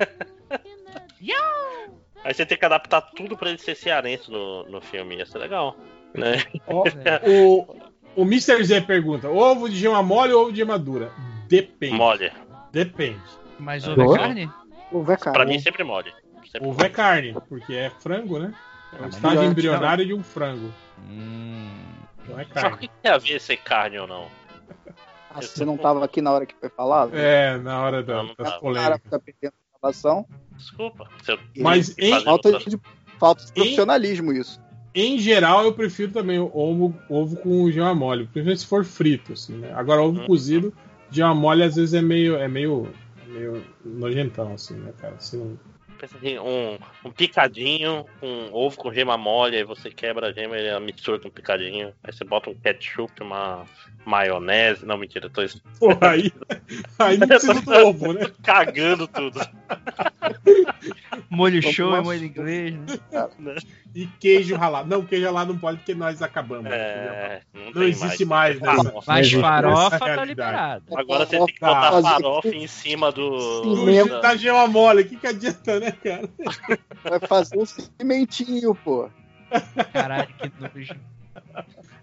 Aí 2.26 2.34
você 2.34 2.44
tem 2.44 2.58
que 2.58 2.64
adaptar 2.64 3.00
tudo 3.00 3.36
pra 3.36 3.50
ele 3.50 3.58
ser 3.58 3.76
cearense 3.76 4.28
no, 4.30 4.64
no 4.68 4.80
filme. 4.80 5.16
Ia 5.16 5.26
ser 5.26 5.38
legal. 5.38 5.76
Né? 6.12 6.42
Ó, 6.66 6.82
o, 7.24 7.76
o 8.16 8.22
Mr. 8.22 8.64
Z 8.64 8.80
pergunta: 8.80 9.28
ovo 9.28 9.68
de 9.68 9.76
gema 9.76 10.02
mole 10.02 10.32
ou 10.32 10.42
ovo 10.42 10.50
de 10.50 10.56
gema 10.58 10.76
dura? 10.76 11.12
Depende. 11.48 11.94
Mole. 11.94 12.32
Depende. 12.72 13.20
Mas 13.60 13.86
ovo 13.86 14.14
é 14.14 14.18
carne? 14.18 14.50
Ovo 14.90 15.12
é 15.12 15.16
carne. 15.16 15.38
Pra 15.38 15.46
mim 15.46 15.60
sempre 15.60 15.84
mole. 15.84 16.12
Sempre 16.50 16.68
Ovo 16.68 16.84
é 16.84 16.88
carne, 16.88 17.36
porque 17.48 17.74
é 17.74 17.90
frango, 17.90 18.38
né? 18.38 18.52
É 18.98 19.02
o 19.04 19.08
estágio 19.08 19.42
não- 19.42 19.50
embrionário 19.50 20.04
de 20.04 20.14
um 20.14 20.22
frango. 20.22 20.72
Não 22.28 22.38
é 22.40 22.44
Só 22.44 22.50
que 22.52 22.58
o 22.58 22.62
carne. 22.62 22.76
que 22.78 22.88
tem 23.02 23.12
a 23.12 23.18
ver 23.18 23.40
ser 23.40 23.56
carne 23.58 23.98
ou 23.98 24.06
não? 24.06 24.28
Ah, 25.30 25.40
Você 25.42 25.64
não 25.64 25.76
tava 25.76 26.04
aqui 26.04 26.20
na 26.22 26.32
hora 26.32 26.46
que 26.46 26.54
foi 26.58 26.68
falado? 26.70 27.14
É, 27.14 27.56
na 27.58 27.80
hora 27.82 28.02
da, 28.02 28.16
Não, 28.16 28.22
não 28.24 28.34
das 28.38 28.52
tá. 28.52 28.58
polêmicas. 28.60 29.00
Fica 29.02 29.18
perdendo 29.20 29.52
a 29.74 29.78
gravação. 29.78 30.26
Desculpa. 30.56 31.08
Mas 31.56 31.96
em- 31.98 32.22
Falta 32.22 32.58
de, 32.58 32.80
falta 33.18 33.44
de 33.44 33.52
profissionalismo 33.52 34.32
isso. 34.32 34.58
Em 34.94 35.18
geral, 35.18 35.62
eu 35.64 35.74
prefiro 35.74 36.10
também 36.10 36.38
o 36.38 36.50
ovo, 36.54 36.94
ovo 37.10 37.36
com 37.36 37.70
gema 37.70 37.94
mole, 37.94 38.24
principalmente 38.24 38.60
se 38.60 38.66
for 38.66 38.82
frito, 38.82 39.34
assim, 39.34 39.54
né? 39.58 39.70
Agora, 39.74 40.00
ovo 40.00 40.20
Hum. 40.22 40.26
cozido, 40.26 40.72
gema 41.10 41.34
mole 41.34 41.62
às 41.62 41.76
vezes 41.76 41.92
é 41.92 42.00
meio, 42.00 42.36
é 42.36 42.48
meio, 42.48 42.88
é 43.22 43.26
meio 43.28 43.64
nojentão, 43.84 44.54
assim, 44.54 44.74
né, 44.76 44.92
cara? 44.98 45.14
Não- 45.34 45.58
Pensa 45.98 46.16
assim, 46.18 46.38
um, 46.38 46.78
um 47.04 47.10
picadinho, 47.10 48.04
um 48.22 48.52
ovo 48.54 48.76
com 48.76 48.92
gema 48.92 49.16
mole, 49.16 49.56
aí 49.56 49.64
você 49.64 49.90
quebra 49.90 50.28
a 50.28 50.32
gema 50.32 50.56
e 50.58 50.66
ela 50.66 50.80
mistura 50.80 51.18
com 51.18 51.30
picadinho. 51.30 51.92
Aí 52.04 52.12
você 52.12 52.24
bota 52.24 52.50
um 52.50 52.54
ketchup, 52.54 53.22
uma 53.22 53.64
maionese. 54.04 54.84
Não, 54.84 54.96
mentira, 54.98 55.26
eu 55.26 55.30
tô 55.30 55.42
Porra, 55.78 56.10
aí, 56.10 56.30
aí 56.98 57.16
não 57.16 57.26
precisa 57.26 57.54
do 57.60 57.72
ovo, 57.86 58.12
né? 58.12 58.30
cagando 58.42 59.08
tudo. 59.08 59.40
Molho 61.30 61.62
show 61.62 61.88
uma- 61.88 62.02
molho 62.02 62.24
inglês, 62.24 62.74
né? 63.38 63.56
E 63.94 64.06
queijo 64.20 64.54
ralado. 64.56 64.88
Não, 64.88 65.04
queijo 65.04 65.24
ralado 65.24 65.52
não 65.52 65.58
pode 65.58 65.78
porque 65.78 65.94
nós 65.94 66.20
acabamos. 66.22 66.70
É, 66.70 67.40
não 67.54 67.72
tem 67.72 67.84
existe 67.84 68.24
mais, 68.24 68.58
mais. 68.60 68.76
né? 68.76 68.84
Farofa. 68.84 69.04
Mas 69.12 69.32
Não 69.32 69.40
farofa 69.40 69.98
tá 69.98 70.24
liberado. 70.24 70.84
Agora 70.94 71.24
você 71.26 71.38
tem 71.38 71.46
que 71.46 71.60
botar 71.60 72.02
farofa 72.02 72.48
em 72.48 72.66
cima 72.66 73.10
do. 73.10 73.62
Do 73.62 74.08
da- 74.08 74.20
da 74.20 74.36
gema 74.36 74.66
mole, 74.66 75.02
o 75.02 75.08
que, 75.08 75.16
que 75.16 75.26
adianta, 75.26 75.80
né, 75.80 75.85
cara? 75.92 76.28
Vai 77.02 77.20
fazer 77.20 77.58
um 77.58 77.66
cimentinho, 77.66 78.74
pô. 78.74 79.10
Caralho, 79.92 80.28
que 80.34 80.50
nojo. 80.60 80.94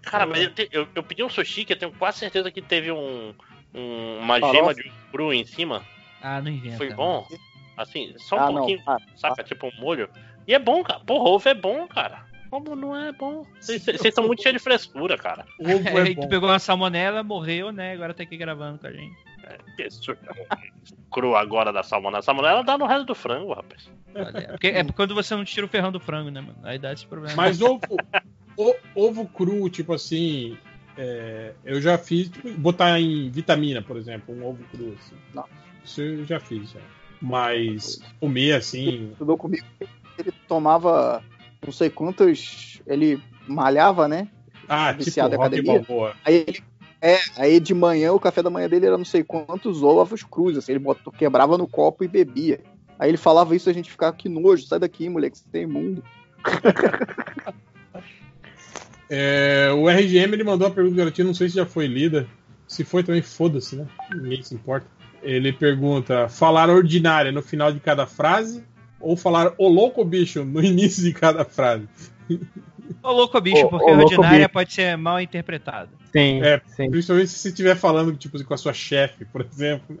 Cara, 0.02 0.26
mas 0.26 0.42
eu, 0.42 0.54
te- 0.54 0.68
eu, 0.72 0.88
eu 0.94 1.02
pedi 1.02 1.22
um 1.22 1.28
sushi 1.28 1.64
que 1.64 1.72
eu 1.72 1.78
tenho 1.78 1.92
quase 1.92 2.18
certeza 2.18 2.50
que 2.50 2.62
teve 2.62 2.90
um, 2.92 3.34
um- 3.74 4.18
uma 4.20 4.38
Farofa? 4.40 4.56
gema 4.56 4.74
de 4.74 4.80
ovo 4.88 4.96
cru 5.10 5.32
em 5.32 5.44
cima. 5.44 5.84
Ah, 6.22 6.40
não 6.40 6.50
inventa. 6.50 6.76
Foi 6.76 6.92
bom. 6.94 7.26
Assim, 7.76 8.14
só 8.18 8.36
um 8.36 8.40
Ah, 8.40 8.46
pouquinho, 8.52 8.82
Ah, 8.86 8.98
saca? 9.16 9.42
Tipo 9.42 9.66
um 9.66 9.80
molho. 9.80 10.08
E 10.46 10.54
é 10.54 10.58
bom, 10.58 10.82
cara. 10.82 11.00
Porra, 11.00 11.28
ovo 11.30 11.48
é 11.48 11.54
bom, 11.54 11.86
cara. 11.88 12.24
Como 12.50 12.76
não 12.76 12.94
é 12.94 13.10
bom? 13.12 13.44
Vocês 13.60 13.86
estão 13.88 14.24
muito 14.28 14.42
cheios 14.42 14.58
de 14.58 14.62
frescura, 14.62 15.18
cara. 15.18 15.44
O 15.58 15.64
ovo 15.74 15.88
É, 15.88 15.94
é 15.98 16.02
aí 16.02 16.14
tu 16.14 16.22
bom. 16.22 16.28
pegou 16.28 16.48
uma 16.48 16.58
salmonela, 16.58 17.22
morreu, 17.22 17.72
né? 17.72 17.92
Agora 17.94 18.14
tá 18.14 18.22
aqui 18.22 18.36
gravando 18.36 18.78
com 18.78 18.86
a 18.86 18.92
gente. 18.92 19.16
Que 19.76 19.90
su- 19.90 20.16
Cru 21.10 21.36
agora 21.36 21.72
da 21.72 21.82
salmonela. 21.82 22.18
A 22.18 22.22
salmonela 22.22 22.62
dá 22.64 22.76
no 22.78 22.86
resto 22.86 23.06
do 23.06 23.14
frango, 23.14 23.52
rapaz. 23.54 23.90
Olha, 24.14 24.48
porque 24.48 24.68
é 24.68 24.84
quando 24.84 25.14
você 25.14 25.34
não 25.34 25.44
tira 25.44 25.66
o 25.66 25.68
ferrão 25.68 25.90
do 25.92 26.00
frango, 26.00 26.30
né, 26.30 26.40
mano? 26.40 26.58
Aí 26.62 26.78
dá 26.78 26.92
esse 26.92 27.06
problema. 27.06 27.34
Mas 27.36 27.60
ovo, 27.60 27.80
o- 28.56 28.76
ovo 28.94 29.26
cru, 29.28 29.68
tipo 29.70 29.92
assim, 29.94 30.56
é, 30.96 31.52
eu 31.64 31.80
já 31.80 31.96
fiz, 31.98 32.28
tipo, 32.28 32.52
botar 32.54 32.98
em 33.00 33.28
vitamina, 33.30 33.80
por 33.82 33.96
exemplo, 33.96 34.34
um 34.34 34.44
ovo 34.46 34.62
cru, 34.70 34.94
assim. 35.00 35.16
Não. 35.34 35.44
Isso 35.84 36.00
eu 36.00 36.24
já 36.24 36.38
fiz, 36.40 36.70
já. 36.70 36.80
Mas 37.20 38.00
comer 38.20 38.52
assim, 38.54 39.10
Estudou 39.12 39.36
comigo. 39.38 39.64
Ele 40.18 40.32
tomava 40.46 41.22
não 41.64 41.72
sei 41.72 41.88
quantos. 41.90 42.80
Ele 42.86 43.20
malhava, 43.48 44.06
né? 44.06 44.28
ah, 44.68 44.92
tipo 44.92 45.04
Viciado 45.04 45.34
em 45.34 45.38
rock 45.38 45.62
balboa. 45.62 46.14
Aí 46.24 46.44
ele. 46.46 46.62
É, 47.06 47.18
aí 47.36 47.60
de 47.60 47.74
manhã 47.74 48.14
o 48.14 48.18
café 48.18 48.42
da 48.42 48.48
manhã 48.48 48.66
dele 48.66 48.86
era 48.86 48.96
não 48.96 49.04
sei 49.04 49.22
quantos 49.22 49.82
ovos 49.82 50.22
crus, 50.22 50.56
assim, 50.56 50.72
ele 50.72 50.78
botou, 50.78 51.12
quebrava 51.12 51.58
no 51.58 51.68
copo 51.68 52.02
e 52.02 52.08
bebia. 52.08 52.60
Aí 52.98 53.10
ele 53.10 53.18
falava 53.18 53.54
isso 53.54 53.68
a 53.68 53.74
gente 53.74 53.90
ficava, 53.90 54.16
que 54.16 54.26
nojo, 54.26 54.66
sai 54.66 54.78
daqui, 54.78 55.06
moleque, 55.10 55.36
você 55.36 55.44
tem 55.52 55.64
imundo. 55.64 56.02
É, 59.10 59.70
o 59.76 59.86
RGM 59.86 60.32
ele 60.32 60.42
mandou 60.42 60.66
uma 60.66 60.74
pergunta 60.74 60.96
garotinha, 60.96 61.26
não 61.26 61.34
sei 61.34 61.50
se 61.50 61.56
já 61.56 61.66
foi 61.66 61.86
lida. 61.86 62.26
Se 62.66 62.84
foi 62.84 63.04
também, 63.04 63.20
foda-se, 63.20 63.76
né? 63.76 63.86
Ninguém 64.12 64.42
se 64.42 64.54
importa. 64.54 64.86
Ele 65.22 65.52
pergunta: 65.52 66.26
falar 66.28 66.70
ordinária 66.70 67.30
no 67.30 67.42
final 67.42 67.70
de 67.70 67.80
cada 67.80 68.06
frase 68.06 68.64
ou 68.98 69.14
falar 69.14 69.52
o 69.58 69.68
louco 69.68 70.02
bicho 70.04 70.42
no 70.42 70.64
início 70.64 71.02
de 71.02 71.12
cada 71.12 71.44
frase? 71.44 71.86
Ô 73.02 73.12
louco 73.12 73.40
bicho, 73.40 73.66
Ô, 73.66 73.68
porque 73.70 73.90
ô, 73.90 73.94
louco 73.94 74.04
ordinária 74.04 74.38
bicho. 74.40 74.52
pode 74.52 74.72
ser 74.72 74.96
mal 74.96 75.20
interpretada. 75.20 75.88
Sim, 76.12 76.42
É, 76.42 76.60
sim. 76.66 76.90
principalmente 76.90 77.28
se 77.30 77.38
você 77.38 77.48
estiver 77.48 77.76
falando 77.76 78.16
tipo, 78.16 78.42
com 78.44 78.54
a 78.54 78.56
sua 78.58 78.72
chefe, 78.72 79.24
por 79.24 79.40
exemplo. 79.42 79.98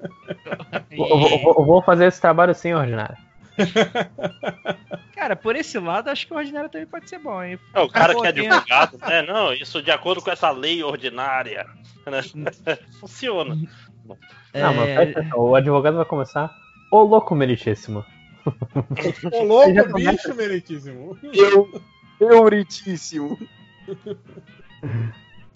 Eu, 0.90 0.96
vou- 1.18 1.28
eu 1.28 1.54
eu 1.58 1.64
vou 1.64 1.82
fazer 1.82 2.06
esse 2.06 2.20
trabalho 2.20 2.54
sim, 2.54 2.72
ordinário. 2.72 3.16
Cara, 5.14 5.36
por 5.36 5.56
esse 5.56 5.78
lado, 5.78 6.08
acho 6.10 6.26
que 6.26 6.34
o 6.34 6.36
ordinário 6.36 6.68
também 6.68 6.86
pode 6.86 7.08
ser 7.08 7.18
bom, 7.18 7.42
hein? 7.42 7.58
É, 7.72 7.80
o 7.80 7.88
cara 7.88 8.14
que 8.14 8.26
é 8.26 8.28
advogado, 8.28 8.98
né? 8.98 9.22
Não, 9.22 9.52
isso 9.52 9.80
de 9.82 9.90
acordo 9.90 10.20
com 10.20 10.30
essa 10.30 10.50
lei 10.50 10.82
ordinária. 10.82 11.64
né? 12.06 12.20
Funciona. 13.00 13.54
Não, 14.04 14.16
É, 14.52 14.62
mas 14.62 14.94
presta 14.94 15.20
atenção, 15.20 15.40
o 15.40 15.54
advogado 15.54 15.96
vai 15.96 16.04
começar. 16.04 16.50
Ô 16.90 17.02
louco 17.02 17.34
meritíssimo. 17.34 18.04
Ô 19.32 19.42
louco 19.42 19.94
bicho, 19.94 20.34
meritíssimo. 20.34 21.16
Eu, 21.32 21.80
euritíssimo. 22.20 23.38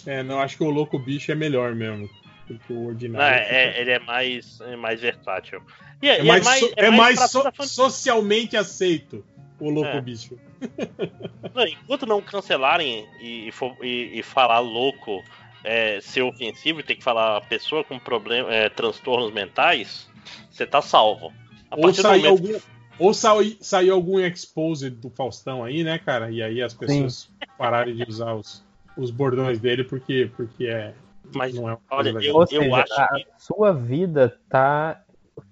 É, 0.06 0.22
não, 0.22 0.40
acho 0.40 0.56
que 0.56 0.62
o 0.62 0.70
louco 0.70 0.98
bicho 0.98 1.30
é 1.32 1.34
melhor 1.34 1.74
mesmo. 1.74 2.08
do 2.48 2.58
que 2.60 2.72
o 2.72 2.76
Não, 2.76 2.86
ordinário. 2.86 3.46
é, 3.46 3.78
ele 3.78 3.90
é 3.90 3.98
mais, 3.98 4.58
é 4.62 4.74
mais 4.74 5.00
versátil. 5.02 5.60
E, 6.00 6.08
é, 6.08 6.18
É 6.18 6.24
e 6.24 6.26
mais, 6.26 6.46
so- 6.46 6.72
é 6.76 6.90
mais 6.90 7.18
pra 7.18 7.28
so- 7.28 7.38
toda 7.40 7.48
a 7.50 7.52
família. 7.52 7.74
socialmente 7.74 8.56
aceito 8.56 9.22
o 9.60 9.68
louco 9.68 9.90
É. 9.90 10.00
bicho. 10.00 10.38
Não, 11.54 11.66
enquanto 11.66 12.06
não 12.06 12.22
cancelarem 12.22 13.06
e, 13.20 13.50
e 13.50 13.84
e- 13.86 14.18
e 14.20 14.22
falar 14.22 14.60
louco 14.60 15.22
é, 15.62 16.00
ser 16.00 16.22
ofensivo 16.22 16.80
e 16.80 16.82
ter 16.82 16.94
que 16.94 17.04
falar 17.04 17.40
pessoa 17.42 17.84
com 17.84 17.98
problema, 17.98 18.50
é, 18.54 18.68
transtornos 18.70 19.30
mentais, 19.32 20.08
você 20.50 20.66
tá 20.66 20.80
salvo. 20.80 21.32
A 21.70 21.74
Ou 21.76 21.82
partir 21.82 21.96
do 21.98 22.02
sair 22.08 22.22
momento 22.22 22.46
algum, 22.46 22.60
ou 22.98 23.14
sai, 23.14 23.56
saiu 23.60 23.94
algum 23.94 24.18
exposed 24.18 24.90
do 24.90 25.10
Faustão 25.10 25.64
aí, 25.64 25.84
né, 25.84 25.98
cara? 25.98 26.30
E 26.30 26.42
aí 26.42 26.62
as 26.62 26.74
pessoas 26.74 27.30
pararem 27.56 27.94
de 27.94 28.04
usar 28.08 28.34
os, 28.34 28.64
os 28.96 29.10
bordões 29.10 29.58
dele 29.58 29.84
porque, 29.84 30.30
porque 30.36 30.66
é. 30.66 30.94
Mas, 31.34 31.54
não 31.54 31.68
é 31.68 31.72
uma 31.72 31.80
olha, 31.90 32.12
coisa 32.12 32.26
eu-. 32.26 32.36
Ou 32.36 32.46
seja, 32.46 32.82
acho 32.82 33.00
a 33.00 33.18
sua 33.38 33.72
vida 33.72 34.38
tá, 34.48 35.02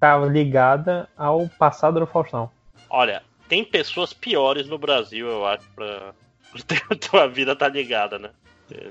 tá 0.00 0.18
ligada 0.18 1.08
ao 1.16 1.48
passado 1.48 2.00
do 2.00 2.06
Faustão. 2.06 2.50
Olha, 2.88 3.22
tem 3.48 3.64
pessoas 3.64 4.12
piores 4.12 4.66
no 4.66 4.78
Brasil, 4.78 5.26
eu 5.26 5.46
acho, 5.46 5.68
pra, 5.74 6.14
pra 6.50 6.62
ter 6.66 6.82
a 6.90 6.96
tua 6.96 7.28
vida 7.28 7.54
tá 7.54 7.68
ligada, 7.68 8.18
né? 8.18 8.30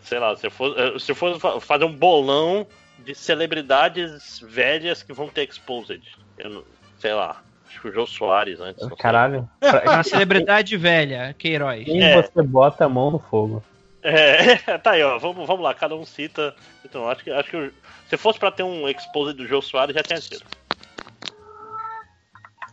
Sei 0.02 0.20
lá, 0.20 0.36
se 0.36 0.48
eu 0.48 0.52
for, 0.52 0.78
eh, 0.80 0.98
se 1.00 1.12
eu 1.12 1.16
for 1.16 1.38
fa- 1.38 1.60
fazer 1.60 1.84
um 1.84 1.92
bolão 1.92 2.66
de 3.00 3.14
celebridades 3.14 4.40
velhas 4.40 5.04
que 5.04 5.12
vão 5.12 5.28
ter 5.28 5.50
exposed, 5.50 6.02
eu 6.38 6.50
não, 6.50 6.64
sei 6.98 7.14
lá, 7.14 7.44
acho 7.76 7.82
que 7.82 7.88
o 7.90 7.94
Jô 7.94 8.06
Soares 8.08 8.60
antes. 8.60 8.82
não 8.82 8.90
sei. 8.90 8.98
Caralho. 8.98 9.50
Uma 9.86 10.04
celebridade 10.04 10.76
velha, 10.78 11.36
Queiroz. 11.38 11.84
Quem 11.86 12.02
É. 12.04 12.22
você 12.22 12.42
bota 12.42 12.86
a 12.86 12.90
mão 12.90 13.12
no 13.12 13.20
fogo? 13.20 13.62
É, 14.02 14.56
tá 14.80 14.92
aí, 14.92 15.04
ó, 15.04 15.18
vamos, 15.18 15.46
vamos 15.46 15.64
lá, 15.64 15.74
cada 15.74 15.96
um 15.96 16.06
cita. 16.06 16.56
Então, 16.84 17.10
acho 17.10 17.24
que, 17.24 17.32
acho 17.32 17.50
que 17.50 17.72
se 18.10 18.18
fosse 18.18 18.40
pra 18.40 18.52
ter 18.52 18.64
um 18.64 18.88
exposed 18.88 19.36
do 19.36 19.48
Jô 19.48 19.62
Soares, 19.62 19.96
já 19.96 20.04
tinha 20.04 20.22
sido. 20.22 20.44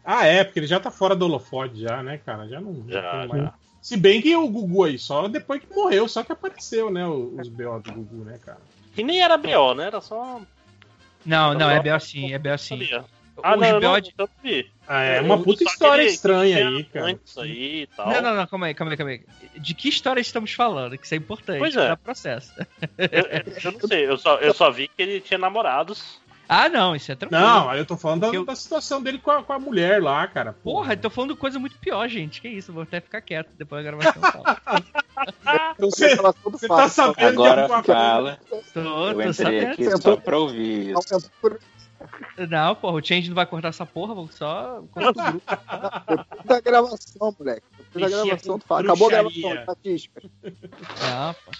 Ah, 0.05 0.26
é, 0.26 0.42
porque 0.44 0.58
ele 0.58 0.66
já 0.66 0.81
tá 0.81 0.90
fora 0.90 1.14
do 1.14 1.24
holofote 1.26 1.81
já, 1.81 2.02
né, 2.02 2.18
cara? 2.24 2.48
Já 2.48 2.60
não. 2.60 2.84
Já, 2.89 3.26
mais- 3.26 3.42
já. 3.44 3.55
Se 3.81 3.97
bem 3.97 4.20
que 4.22 4.34
o 4.36 4.48
Gugu 4.48 4.84
aí, 4.84 4.98
só 4.98 5.26
depois 5.26 5.60
que 5.60 5.74
morreu, 5.74 6.06
só 6.08 6.22
que 6.22 6.31
apareceu, 6.32 6.89
né, 6.90 7.05
os 7.06 7.48
BO 7.48 7.81
do 7.81 7.92
Gugu, 7.92 8.24
né, 8.24 8.39
cara? 8.44 8.58
E 8.97 9.02
nem 9.02 9.20
era 9.22 9.36
BO, 9.36 9.74
né? 9.74 9.86
Era 9.86 10.00
só. 10.00 10.40
Não, 11.24 11.55
não, 11.55 11.68
é. 11.70 11.81
Bel 11.81 11.98
sim, 11.98 12.32
é 12.32 12.39
Bel 12.39 12.58
sim. 12.58 12.78
Sabia. 12.78 13.05
Ah, 13.43 13.55
os 13.55 13.61
não, 13.61 13.67
eu 13.69 13.81
não, 13.81 13.93
não 14.19 14.28
vi. 14.43 14.70
Ah, 14.86 15.02
é 15.02 15.20
uma 15.20 15.43
puta 15.43 15.65
história 15.65 16.02
estranha 16.02 16.69
aí, 16.69 16.85
cara. 16.85 17.07
Antes 17.07 17.39
aí 17.39 17.83
e 17.83 17.86
tal. 17.86 18.11
Não, 18.12 18.23
não, 18.23 18.35
não, 18.35 18.47
calma 18.47 18.67
aí, 18.67 18.75
calma 18.75 18.93
aí, 18.93 18.97
calma 18.97 19.12
aí. 19.12 19.23
De 19.59 19.75
que 19.75 19.89
história 19.89 20.20
estamos 20.20 20.52
falando? 20.52 20.99
Que 20.99 21.05
isso 21.05 21.15
é 21.15 21.19
importante 21.19 21.59
Pois 21.59 21.77
é. 21.77 21.97
processo. 21.97 22.52
Eu, 22.99 23.09
eu- 23.09 23.73
não 23.73 23.81
sei, 23.89 24.07
eu 24.09 24.19
só, 24.19 24.36
eu 24.36 24.52
só 24.52 24.70
vi 24.70 24.89
que 24.89 25.02
ele 25.02 25.20
tinha 25.20 25.39
namorados. 25.39 26.20
Ah, 26.49 26.69
não, 26.69 26.94
isso 26.94 27.11
é 27.11 27.15
tranquilo. 27.15 27.43
Não, 27.43 27.70
aí 27.70 27.78
eu 27.78 27.86
tô 27.86 27.97
falando 27.97 28.20
da, 28.23 28.27
eu- 28.28 28.44
da 28.44 28.55
situação 28.55 29.02
dele 29.02 29.19
com 29.19 29.31
a, 29.31 29.43
com 29.43 29.52
a 29.55 29.59
mulher 29.59 30.02
lá, 30.02 30.27
cara. 30.27 30.52
Porra, 30.52 30.93
eu 30.93 30.97
tô 30.99 31.09
falando 31.09 31.35
coisa 31.36 31.59
muito 31.59 31.78
pior, 31.78 32.07
gente. 32.09 32.43
Que 32.43 32.49
isso, 32.49 32.73
vou 32.73 32.83
até 32.83 33.01
ficar 33.01 33.23
quieto 33.23 33.49
depois 33.57 33.83
da 33.83 33.91
gravação. 33.91 34.20
fala. 34.20 35.75
Você, 35.78 36.17
você 36.44 36.69
tá 36.69 36.89
sabendo 36.89 37.43
Agora 37.43 37.55
de 37.55 37.61
alguma 37.62 37.83
fala. 37.83 38.39
Tô, 38.49 38.57
Eu 38.57 38.83
tô 38.83 39.11
entrei 39.20 39.33
sabendo. 39.33 39.73
aqui 39.73 39.97
só 39.99 40.17
pra 40.17 40.39
ouvir 40.39 40.91
isso. 40.91 41.31
Não, 42.48 42.74
porra, 42.74 42.97
o 42.98 43.05
Change 43.05 43.28
não 43.28 43.34
vai 43.34 43.47
cortar 43.47 43.68
essa 43.68 43.84
porra, 43.86 44.14
vou 44.14 44.28
só 44.28 44.78
o 44.81 44.82
grupo. 44.82 45.14
Depois 45.14 46.47
da 46.47 46.60
gravação, 46.60 47.36
moleque. 47.39 47.66
Depois 47.78 48.10
da 48.10 48.24
gravação, 48.24 48.58
tu 48.58 48.66
fala. 48.66 48.81
Acabou 48.82 49.06
a 49.08 49.10
gravação, 49.10 49.55
estatística. 49.55 50.22
Não, 50.42 51.34
pô. 51.34 51.50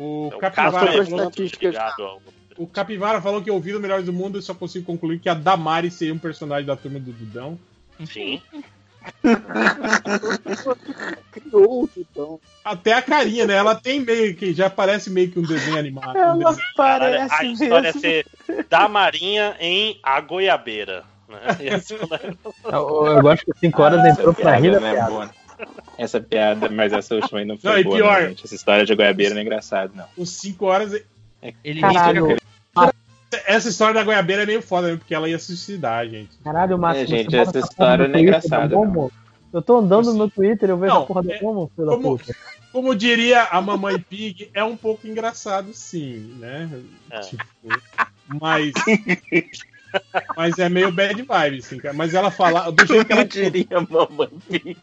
O 0.00 0.28
O 0.28 0.38
Capivara, 0.38 0.94
é 0.94 1.04
falou, 1.04 1.32
ao- 1.98 2.22
o 2.56 2.66
Capivara 2.66 3.20
falou 3.20 3.42
que 3.42 3.50
ouviu 3.50 3.78
o 3.78 3.80
Melhores 3.80 4.06
do 4.06 4.12
Mundo 4.12 4.38
e 4.38 4.42
só 4.42 4.54
consigo 4.54 4.86
concluir 4.86 5.18
que 5.18 5.28
a 5.28 5.34
Damari 5.34 5.90
seria 5.90 6.14
um 6.14 6.18
personagem 6.18 6.66
da 6.66 6.76
turma 6.76 7.00
do 7.00 7.12
Dudão. 7.12 7.58
Sim. 8.06 8.40
Criou. 11.32 11.88
Até 12.64 12.92
a 12.92 13.02
carinha, 13.02 13.46
né? 13.46 13.54
Ela 13.54 13.74
tem 13.74 14.00
meio 14.00 14.34
que. 14.34 14.52
Já 14.52 14.68
parece 14.68 15.10
meio 15.10 15.30
que 15.30 15.38
um 15.38 15.42
desenho 15.42 15.78
animado. 15.78 16.16
um 16.18 16.38
desenho- 16.38 16.56
Caralho, 16.76 17.28
a 17.30 17.44
história 17.44 17.88
é 17.88 17.92
ser 17.92 18.26
da 18.68 18.88
Marinha 18.88 19.56
em 19.58 19.98
A 20.02 20.20
Goiabeira. 20.20 21.04
Né? 21.28 21.38
E 21.60 21.68
assim, 21.70 21.94
né? 21.94 22.34
Eu, 22.64 23.06
eu 23.06 23.22
gosto 23.22 23.44
que 23.44 23.58
5 23.58 23.82
horas 23.82 24.04
entrou 24.04 24.32
pra 24.34 24.56
rir 24.56 24.74
é 24.74 24.78
piada. 24.80 25.10
boa. 25.10 25.30
Essa 25.98 26.20
piada, 26.20 26.68
mas 26.68 26.92
essa 26.92 27.14
última 27.16 27.40
aí 27.40 27.44
não 27.44 27.58
foi 27.58 27.70
Não, 27.70 27.78
e 27.78 27.84
boa, 27.84 27.96
pior. 27.96 28.28
gente. 28.28 28.44
Essa 28.44 28.54
história 28.54 28.84
de 28.86 28.94
goiabeira 28.94 29.34
não 29.34 29.40
é 29.40 29.44
engraçado, 29.44 29.92
não. 29.94 30.04
Os 30.16 30.30
5 30.30 30.64
horas. 30.64 30.92
Ele 31.64 31.80
Caralho, 31.80 32.36
Essa 33.46 33.68
história 33.68 33.94
da 33.94 34.04
goiabeira 34.04 34.42
é 34.42 34.46
meio 34.46 34.62
foda, 34.62 34.92
né? 34.92 34.96
Porque 34.96 35.14
ela 35.14 35.28
ia 35.28 35.38
se 35.38 35.46
suicidar, 35.46 36.06
gente. 36.08 36.36
caralho, 36.42 36.78
Márcio. 36.78 37.04
É, 37.04 37.06
gente, 37.06 37.36
essa 37.36 37.58
história 37.58 38.08
não 38.08 38.14
é 38.14 38.18
Twitter 38.18 38.20
engraçada? 38.22 38.74
Eu 39.52 39.62
tô 39.62 39.78
andando 39.78 40.12
no 40.14 40.30
Twitter 40.30 40.68
e 40.68 40.72
eu 40.72 40.76
vejo 40.78 40.94
Não, 40.94 41.02
a 41.02 41.06
porra 41.06 41.22
da 41.22 41.34
é- 41.34 41.42
Momo, 41.42 41.70
como- 41.76 42.18
puta. 42.18 42.34
Como 42.72 42.94
diria 42.94 43.44
a 43.44 43.60
Mamãe 43.62 43.98
Pig, 44.08 44.50
é 44.52 44.62
um 44.62 44.76
pouco 44.76 45.06
engraçado, 45.06 45.72
sim, 45.72 46.34
né? 46.38 46.68
É. 47.10 47.20
Tipo, 47.20 47.44
mas. 48.40 48.72
Mas 50.36 50.58
é 50.58 50.68
meio 50.68 50.92
bad 50.92 51.20
vibe, 51.22 51.58
assim, 51.58 51.78
cara. 51.78 51.94
Mas 51.94 52.12
ela 52.14 52.30
fala. 52.30 52.70
Do 52.70 52.84
jeito 52.86 53.06
que 53.06 53.12
ela 53.12 53.24
diria 53.24 53.66
Mamãe 53.88 54.28
Pig. 54.48 54.76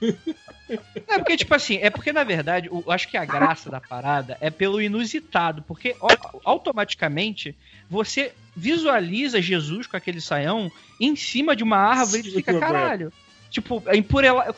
É 0.68 1.18
porque, 1.18 1.36
tipo 1.36 1.54
assim, 1.54 1.76
é 1.76 1.90
porque, 1.90 2.12
na 2.12 2.24
verdade, 2.24 2.68
eu 2.68 2.84
acho 2.88 3.08
que 3.08 3.16
a 3.16 3.24
graça 3.24 3.70
da 3.70 3.80
parada 3.80 4.36
é 4.40 4.50
pelo 4.50 4.80
inusitado, 4.80 5.62
porque 5.62 5.94
au- 6.00 6.40
automaticamente 6.44 7.54
você 7.88 8.32
visualiza 8.54 9.40
Jesus 9.40 9.86
com 9.86 9.96
aquele 9.96 10.20
saião 10.20 10.70
em 11.00 11.14
cima 11.14 11.54
de 11.54 11.62
uma 11.62 11.76
árvore 11.76 12.20
e 12.20 12.22
tu 12.24 12.32
fica, 12.32 12.58
caralho. 12.58 13.12
Tipo, 13.50 13.82
é 13.86 13.96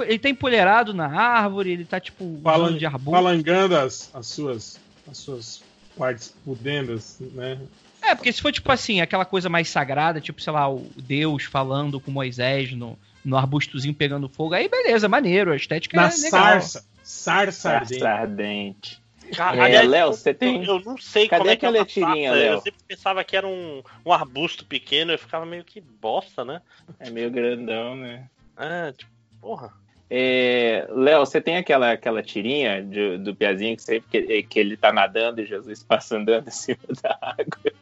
ele 0.08 0.18
tá 0.18 0.28
empoleirado 0.28 0.94
na 0.94 1.06
árvore, 1.06 1.70
ele 1.72 1.84
tá, 1.84 2.00
tipo, 2.00 2.40
Falan- 2.42 2.56
falando 2.64 2.78
de 2.78 2.86
arbusto. 2.86 3.10
falangando 3.10 3.76
as, 3.76 4.10
as 4.14 4.26
suas. 4.26 4.80
As 5.10 5.18
suas 5.18 5.62
partes 5.96 6.34
pudendas, 6.44 7.16
né? 7.32 7.58
É, 8.02 8.14
porque 8.14 8.32
se 8.32 8.40
for, 8.40 8.52
tipo 8.52 8.70
assim, 8.70 9.00
aquela 9.00 9.24
coisa 9.24 9.48
mais 9.48 9.68
sagrada, 9.68 10.20
tipo, 10.20 10.40
sei 10.40 10.52
lá, 10.52 10.70
o 10.70 10.86
Deus 10.96 11.44
falando 11.44 11.98
com 11.98 12.10
Moisés 12.10 12.72
no, 12.72 12.98
no 13.28 13.36
arbustozinho 13.36 13.94
pegando 13.94 14.28
fogo, 14.28 14.54
aí 14.54 14.68
beleza, 14.68 15.08
maneiro, 15.08 15.52
a 15.52 15.56
estética 15.56 15.96
Na 15.96 16.08
é 16.08 16.16
legal. 16.16 16.30
sarça. 16.30 16.84
Sarça 17.02 17.70
ardente. 17.70 17.98
Sarça 18.00 18.08
ardente. 18.20 19.02
Cara, 19.36 19.68
É, 19.68 19.82
Léo, 19.82 20.06
eu- 20.08 20.12
você 20.14 20.32
tem- 20.32 20.64
Eu 20.64 20.80
não 20.80 20.96
sei 20.96 21.28
Cadê 21.28 21.38
como 21.40 21.50
é 21.50 21.56
que 21.56 21.66
é 21.66 21.68
uma 21.68 21.84
tirinha, 21.84 22.32
Léo? 22.32 22.52
Eu 22.54 22.60
sempre 22.62 22.80
pensava 22.88 23.22
que 23.22 23.36
era 23.36 23.46
um, 23.46 23.82
um 24.04 24.12
arbusto 24.12 24.64
pequeno, 24.64 25.12
eu 25.12 25.18
ficava 25.18 25.44
meio 25.44 25.62
que 25.64 25.80
bosta, 25.82 26.44
né? 26.46 26.62
É 26.98 27.10
meio 27.10 27.30
grandão, 27.30 27.94
né? 27.94 28.24
É, 28.56 28.92
tipo, 28.92 29.10
porra. 29.40 29.70
É, 30.10 30.86
Léo, 30.90 31.20
você 31.20 31.38
tem 31.42 31.58
aquela, 31.58 31.92
aquela 31.92 32.22
tirinha 32.22 32.82
de- 32.82 33.18
do 33.18 33.34
Piazinho 33.34 33.76
que, 33.76 33.82
sempre 33.82 34.08
que, 34.10 34.42
que 34.44 34.58
ele 34.58 34.74
tá 34.78 34.90
nadando 34.90 35.42
e 35.42 35.46
Jesus 35.46 35.82
passa 35.82 36.16
andando 36.16 36.48
em 36.48 36.50
cima 36.50 36.78
da 37.02 37.18
água? 37.20 37.72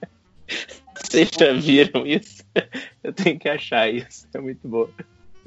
Vocês 0.97 1.31
já 1.39 1.53
viram 1.53 2.05
isso? 2.05 2.43
Eu 3.05 3.13
tenho 3.13 3.39
que 3.39 3.49
achar 3.49 3.89
isso. 3.89 4.27
É 4.35 4.39
muito 4.41 4.67
bom. 4.67 4.89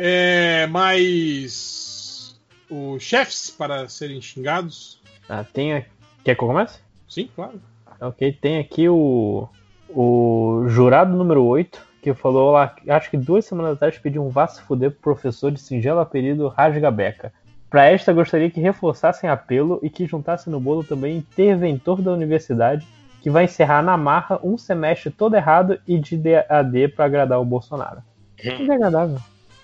É, 0.02 0.66
mas. 0.68 2.40
Os 2.70 3.04
chefes 3.04 3.50
para 3.50 3.90
serem 3.90 4.22
xingados? 4.22 5.02
Ah, 5.28 5.44
tem 5.44 5.74
a... 5.74 5.82
Quer 6.24 6.36
que 6.36 6.44
eu 6.44 6.48
comece? 6.48 6.80
Sim, 7.08 7.30
claro. 7.36 7.60
Ok, 8.00 8.32
tem 8.34 8.60
aqui 8.60 8.88
o, 8.88 9.50
o 9.90 10.66
jurado 10.68 11.18
número 11.18 11.44
8, 11.44 11.86
que 12.02 12.14
falou 12.14 12.52
lá, 12.52 12.74
acho 12.88 13.10
que 13.10 13.18
duas 13.18 13.44
semanas 13.44 13.74
atrás, 13.74 13.98
pediu 13.98 14.24
um 14.24 14.30
vá 14.30 14.48
se 14.48 14.62
fuder 14.62 14.92
pro 14.92 15.00
professor 15.02 15.52
de 15.52 15.60
singelo 15.60 16.00
apelido 16.00 16.48
Rasgabeca. 16.48 17.34
Pra 17.70 17.86
esta, 17.86 18.14
gostaria 18.14 18.50
que 18.50 18.62
reforçassem 18.62 19.30
apelo 19.30 19.80
e 19.84 19.90
que 19.90 20.06
juntassem 20.06 20.52
no 20.52 20.60
bolo 20.60 20.84
também 20.84 21.18
interventor 21.18 22.02
da 22.02 22.14
universidade, 22.14 22.88
que 23.22 23.30
vai 23.30 23.46
encerrar 23.46 23.82
na 23.82 23.98
marra 23.98 24.40
um 24.44 24.58
semestre 24.58 25.10
todo 25.10 25.36
errado 25.36 25.80
e 25.88 26.00
de 26.00 26.16
DAD 26.16 26.88
pra 26.96 27.06
agradar 27.06 27.42
o 27.42 27.46
Bolsonaro. 27.46 28.02
Que 28.38 28.56
desagradável. 28.56 29.20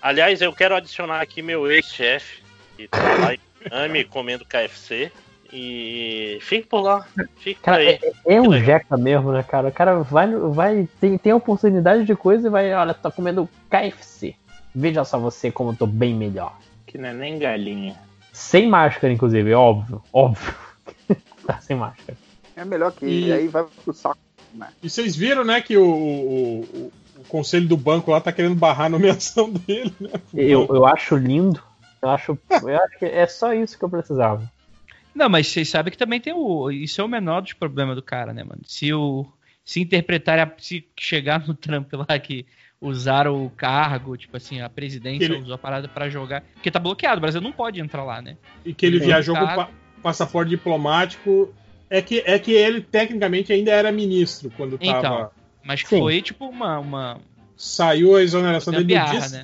Aliás, 0.06 0.40
eu 0.40 0.52
quero 0.52 0.76
adicionar 0.76 1.20
aqui 1.20 1.42
meu 1.42 1.68
ex-chefe, 1.70 2.40
que 2.76 2.86
tá 2.86 2.98
lá 3.18 3.34
em 3.34 3.40
Miami 3.68 4.04
comendo 4.06 4.44
KFC. 4.44 5.10
E 5.52 6.38
fique 6.42 6.68
por 6.68 6.80
lá. 6.80 7.04
Fique 7.36 7.56
por 7.58 7.64
Cara, 7.64 7.78
aí. 7.78 7.98
é, 8.24 8.34
é 8.36 8.40
um 8.40 8.52
jeca 8.62 8.96
mesmo, 8.96 9.32
né, 9.32 9.42
cara? 9.42 9.68
O 9.68 9.72
cara 9.72 9.96
vai, 10.02 10.28
vai 10.32 10.88
tem, 11.00 11.18
tem 11.18 11.32
oportunidade 11.32 12.04
de 12.04 12.14
coisa 12.14 12.46
e 12.46 12.50
vai, 12.50 12.72
olha, 12.72 12.94
tô 12.94 13.10
comendo 13.10 13.48
KFC. 13.68 14.34
Veja 14.74 15.04
só 15.04 15.18
você 15.18 15.50
como 15.50 15.70
eu 15.70 15.76
tô 15.76 15.86
bem 15.86 16.14
melhor. 16.14 16.56
Que 16.86 16.98
não 16.98 17.08
é 17.08 17.12
nem 17.12 17.38
galinha. 17.38 17.96
Sem 18.32 18.68
máscara, 18.68 19.12
inclusive, 19.12 19.54
óbvio, 19.54 20.02
óbvio. 20.12 20.54
tá 21.46 21.60
sem 21.60 21.76
máscara. 21.76 22.16
É 22.54 22.64
melhor 22.64 22.92
que 22.92 23.06
E- 23.06 23.32
aí 23.32 23.48
vai 23.48 23.64
pro 23.84 23.92
saco. 23.92 24.18
Né? 24.54 24.68
E 24.82 24.88
vocês 24.88 25.16
viram, 25.16 25.44
né, 25.44 25.60
que 25.60 25.76
o, 25.76 25.84
o, 25.84 26.60
o- 26.62 26.92
o 27.18 27.24
conselho 27.28 27.66
do 27.68 27.76
banco 27.76 28.10
lá 28.10 28.20
tá 28.20 28.32
querendo 28.32 28.54
barrar 28.54 28.86
a 28.86 28.90
nomeação 28.90 29.50
dele, 29.66 29.94
né? 30.00 30.10
Eu, 30.34 30.66
eu 30.68 30.86
acho 30.86 31.16
lindo. 31.16 31.62
Eu 32.02 32.10
acho, 32.10 32.38
eu 32.62 32.78
acho 32.82 32.98
que 32.98 33.04
é 33.04 33.26
só 33.26 33.52
isso 33.54 33.78
que 33.78 33.84
eu 33.84 33.88
precisava. 33.90 34.50
Não, 35.14 35.28
mas 35.28 35.46
vocês 35.48 35.68
sabem 35.68 35.90
que 35.90 35.96
também 35.98 36.20
tem 36.20 36.32
o. 36.34 36.70
Isso 36.70 37.00
é 37.00 37.04
o 37.04 37.08
menor 37.08 37.40
dos 37.40 37.52
problemas 37.54 37.96
do 37.96 38.02
cara, 38.02 38.32
né, 38.32 38.44
mano? 38.44 38.60
Se 38.66 38.92
o. 38.92 39.26
Se 39.64 39.80
interpretar, 39.80 40.38
a- 40.38 40.52
se 40.58 40.86
chegar 40.96 41.44
no 41.48 41.54
Trump 41.54 41.92
lá 41.94 42.18
que 42.18 42.46
usaram 42.80 43.44
o 43.44 43.50
cargo, 43.50 44.16
tipo 44.16 44.36
assim, 44.36 44.60
a 44.60 44.68
presidência 44.68 45.24
Ele- 45.24 45.38
usou 45.38 45.54
a 45.54 45.58
parada 45.58 45.88
pra 45.88 46.08
jogar. 46.08 46.42
Porque 46.54 46.70
tá 46.70 46.78
bloqueado, 46.78 47.16
o 47.16 47.20
Brasil 47.20 47.40
não 47.40 47.50
pode 47.50 47.80
entrar 47.80 48.04
lá, 48.04 48.20
né? 48.22 48.36
E 48.64 48.72
que 48.74 48.84
ele 48.86 48.96
Então, 48.98 49.08
viajou 49.08 49.34
com 49.34 49.44
pa- 49.46 49.70
passaporte 50.02 50.50
diplomático. 50.50 51.52
É 51.88 52.02
que, 52.02 52.22
é 52.26 52.38
que 52.38 52.52
ele, 52.52 52.80
tecnicamente, 52.80 53.52
ainda 53.52 53.70
era 53.72 53.90
ministro 53.90 54.52
quando 54.56 54.76
tava. 54.78 54.98
Então, 54.98 55.30
mas 55.66 55.80
Sim. 55.80 55.98
foi 55.98 56.22
tipo 56.22 56.46
uma. 56.46 56.78
uma... 56.78 57.18
Saiu 57.56 58.14
a 58.14 58.22
exoneração 58.22 58.72
dele 58.72 58.84
Gambiarra, 58.84 59.28
né? 59.28 59.42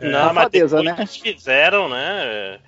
Não, 0.00 0.30
É. 0.30 0.32
mas 0.32 0.50
depois 0.50 0.72
eles 0.72 1.16
fizeram, 1.16 1.88
né? 1.88 2.58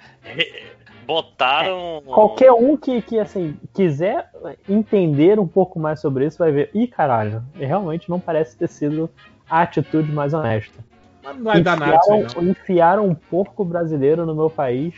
Botaram. 1.06 2.02
Qualquer 2.05 2.52
um 2.52 2.76
que, 2.76 3.00
que 3.00 3.18
assim, 3.18 3.56
quiser 3.74 4.31
entender 4.68 5.39
um 5.39 5.47
pouco 5.47 5.78
mais 5.78 6.00
sobre 6.00 6.26
isso 6.26 6.39
vai 6.39 6.52
ver. 6.52 6.70
Ih, 6.74 6.86
caralho, 6.86 7.42
realmente 7.55 8.08
não 8.08 8.20
parece 8.20 8.56
ter 8.56 8.68
sido 8.68 9.10
a 9.48 9.62
atitude 9.62 10.10
mais 10.12 10.34
honesta. 10.34 10.84
Mas 11.23 11.36
não 11.36 11.44
vai 11.44 11.62
dar 11.62 11.76
nada 11.76 11.97
isso 11.97 12.12
aí, 12.12 12.23
Enfiaram, 12.23 12.48
enfiaram 12.50 13.06
um 13.06 13.15
porco 13.15 13.65
brasileiro 13.65 14.26
no 14.26 14.34
meu 14.34 14.50
país 14.50 14.94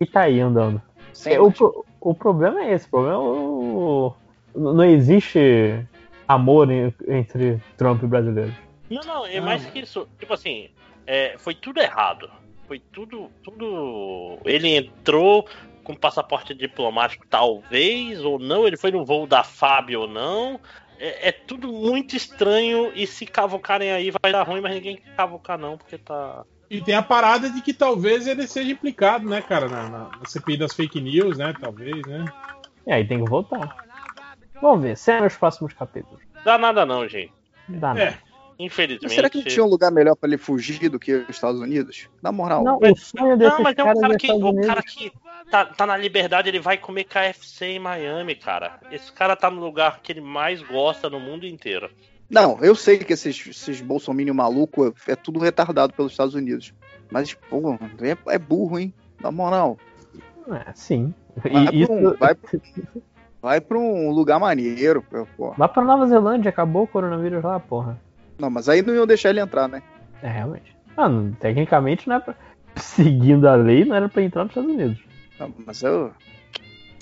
e 0.00 0.06
tá 0.06 0.22
aí 0.22 0.40
andando. 0.40 0.80
É, 1.26 1.40
o, 1.40 1.52
o 2.00 2.14
problema 2.14 2.62
é 2.62 2.74
esse, 2.74 2.86
o 2.86 2.90
problema 2.90 3.16
é 3.16 3.18
o, 3.18 4.12
não 4.54 4.84
existe 4.84 5.84
amor 6.28 6.70
en- 6.70 6.92
entre 7.08 7.60
Trump 7.76 8.02
e 8.02 8.06
brasileiros. 8.06 8.54
Não, 8.90 9.02
não, 9.02 9.26
é 9.26 9.40
mais 9.40 9.64
que 9.66 9.80
isso. 9.80 10.08
Tipo 10.18 10.34
assim, 10.34 10.68
é, 11.06 11.36
foi 11.38 11.54
tudo 11.54 11.80
errado. 11.80 12.30
Foi 12.66 12.78
tudo, 12.92 13.30
tudo. 13.42 14.38
Ele 14.44 14.76
entrou 14.76 15.46
com 15.82 15.94
passaporte 15.94 16.54
diplomático, 16.54 17.26
talvez, 17.28 18.24
ou 18.24 18.38
não. 18.38 18.66
Ele 18.66 18.76
foi 18.76 18.90
no 18.90 19.04
voo 19.04 19.26
da 19.26 19.42
FAB 19.44 19.96
ou 19.96 20.06
não. 20.08 20.58
É, 20.98 21.28
é 21.28 21.32
tudo 21.32 21.68
muito 21.72 22.16
estranho. 22.16 22.90
E 22.94 23.06
se 23.06 23.26
cavocarem 23.26 23.90
aí 23.92 24.10
vai 24.22 24.32
dar 24.32 24.42
ruim, 24.44 24.60
mas 24.60 24.74
ninguém 24.74 24.96
quer 24.96 25.14
cavocar, 25.16 25.58
não, 25.58 25.76
porque 25.76 25.98
tá. 25.98 26.44
E 26.70 26.80
tem 26.80 26.94
a 26.94 27.02
parada 27.02 27.50
de 27.50 27.60
que 27.60 27.74
talvez 27.74 28.26
ele 28.26 28.46
seja 28.46 28.72
implicado, 28.72 29.28
né, 29.28 29.42
cara, 29.42 29.68
na, 29.68 29.88
na- 29.88 30.08
na 30.18 30.24
CPI 30.24 30.56
das 30.56 30.72
fake 30.74 31.00
news, 31.00 31.36
né? 31.38 31.54
Talvez, 31.60 32.00
né? 32.06 32.32
E 32.86 32.92
aí 32.92 33.06
tem 33.06 33.22
que 33.22 33.28
voltar. 33.28 33.83
Vamos 34.60 34.82
ver, 34.82 34.96
cenas 34.96 35.22
nos 35.22 35.36
próximos 35.36 35.72
capítulos. 35.72 36.20
Dá 36.44 36.56
nada, 36.58 36.84
não, 36.86 37.06
gente. 37.08 37.32
Dá, 37.68 37.98
É. 37.98 38.18
Infelizmente. 38.56 39.12
Será 39.12 39.28
que 39.28 39.38
não 39.38 39.44
tinha 39.44 39.64
um 39.64 39.68
lugar 39.68 39.90
melhor 39.90 40.14
pra 40.14 40.28
ele 40.28 40.38
fugir 40.38 40.88
do 40.88 40.98
que 40.98 41.12
os 41.12 41.28
Estados 41.28 41.60
Unidos? 41.60 42.08
Na 42.22 42.30
moral. 42.30 42.62
Não, 42.62 42.78
o 42.78 42.96
sonho 42.96 43.36
Não, 43.36 43.60
mas 43.60 43.76
é 43.76 43.82
um 43.82 44.00
cara 44.00 44.16
que, 44.16 44.30
o 44.30 44.60
cara 44.62 44.82
que 44.82 45.12
tá, 45.50 45.64
tá 45.64 45.84
na 45.84 45.96
liberdade, 45.96 46.48
ele 46.50 46.60
vai 46.60 46.78
comer 46.78 47.02
KFC 47.04 47.66
em 47.66 47.78
Miami, 47.80 48.36
cara. 48.36 48.78
Esse 48.92 49.10
cara 49.12 49.34
tá 49.34 49.50
no 49.50 49.60
lugar 49.60 49.98
que 50.00 50.12
ele 50.12 50.20
mais 50.20 50.62
gosta 50.62 51.10
no 51.10 51.18
mundo 51.18 51.44
inteiro. 51.44 51.90
Não, 52.30 52.58
eu 52.62 52.76
sei 52.76 52.98
que 52.98 53.12
esses, 53.12 53.44
esses 53.44 53.80
bolsominion 53.80 54.34
maluco 54.34 54.94
é 55.08 55.16
tudo 55.16 55.40
retardado 55.40 55.92
pelos 55.92 56.12
Estados 56.12 56.34
Unidos. 56.34 56.72
Mas, 57.10 57.34
pô, 57.34 57.76
é, 58.00 58.34
é 58.34 58.38
burro, 58.38 58.78
hein? 58.78 58.94
Na 59.20 59.32
moral. 59.32 59.76
É, 60.48 60.72
sim. 60.74 61.12
Vai, 61.36 61.52
E 61.72 61.84
um, 61.86 62.08
isso- 62.10 62.16
vai, 62.18 62.36
vai 63.44 63.60
pra 63.60 63.76
um 63.78 64.10
lugar 64.10 64.40
maneiro, 64.40 65.04
pô. 65.36 65.54
Lá 65.58 65.68
pra 65.68 65.84
Nova 65.84 66.06
Zelândia, 66.06 66.48
acabou 66.48 66.84
o 66.84 66.86
coronavírus 66.86 67.44
lá, 67.44 67.60
porra. 67.60 68.00
Não, 68.38 68.48
mas 68.48 68.68
aí 68.70 68.80
não 68.80 68.94
iam 68.94 69.06
deixar 69.06 69.28
ele 69.30 69.40
entrar, 69.40 69.68
né? 69.68 69.82
É, 70.22 70.28
realmente. 70.28 70.74
Ah, 70.96 71.08
não- 71.08 71.30
tecnicamente 71.32 72.08
não 72.08 72.16
é 72.16 72.20
pra... 72.20 72.34
Seguindo 72.76 73.46
a 73.46 73.54
lei, 73.54 73.84
não 73.84 73.94
era 73.94 74.08
pra 74.08 74.22
entrar 74.22 74.44
nos 74.44 74.50
Estados 74.52 74.70
Unidos. 74.70 74.98
Não, 75.38 75.52
mas 75.66 75.82
eu. 75.82 76.10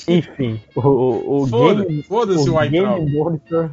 Enfim, 0.09 0.61
o, 0.75 0.81
o, 0.81 1.43
o 1.43 1.47
Foda- 1.47 1.85
Game, 1.85 2.03
foda-se 2.03 2.51
o 2.51 2.59
Game 2.59 2.81
Weintraub. 2.81 3.13
Monitor, 3.13 3.71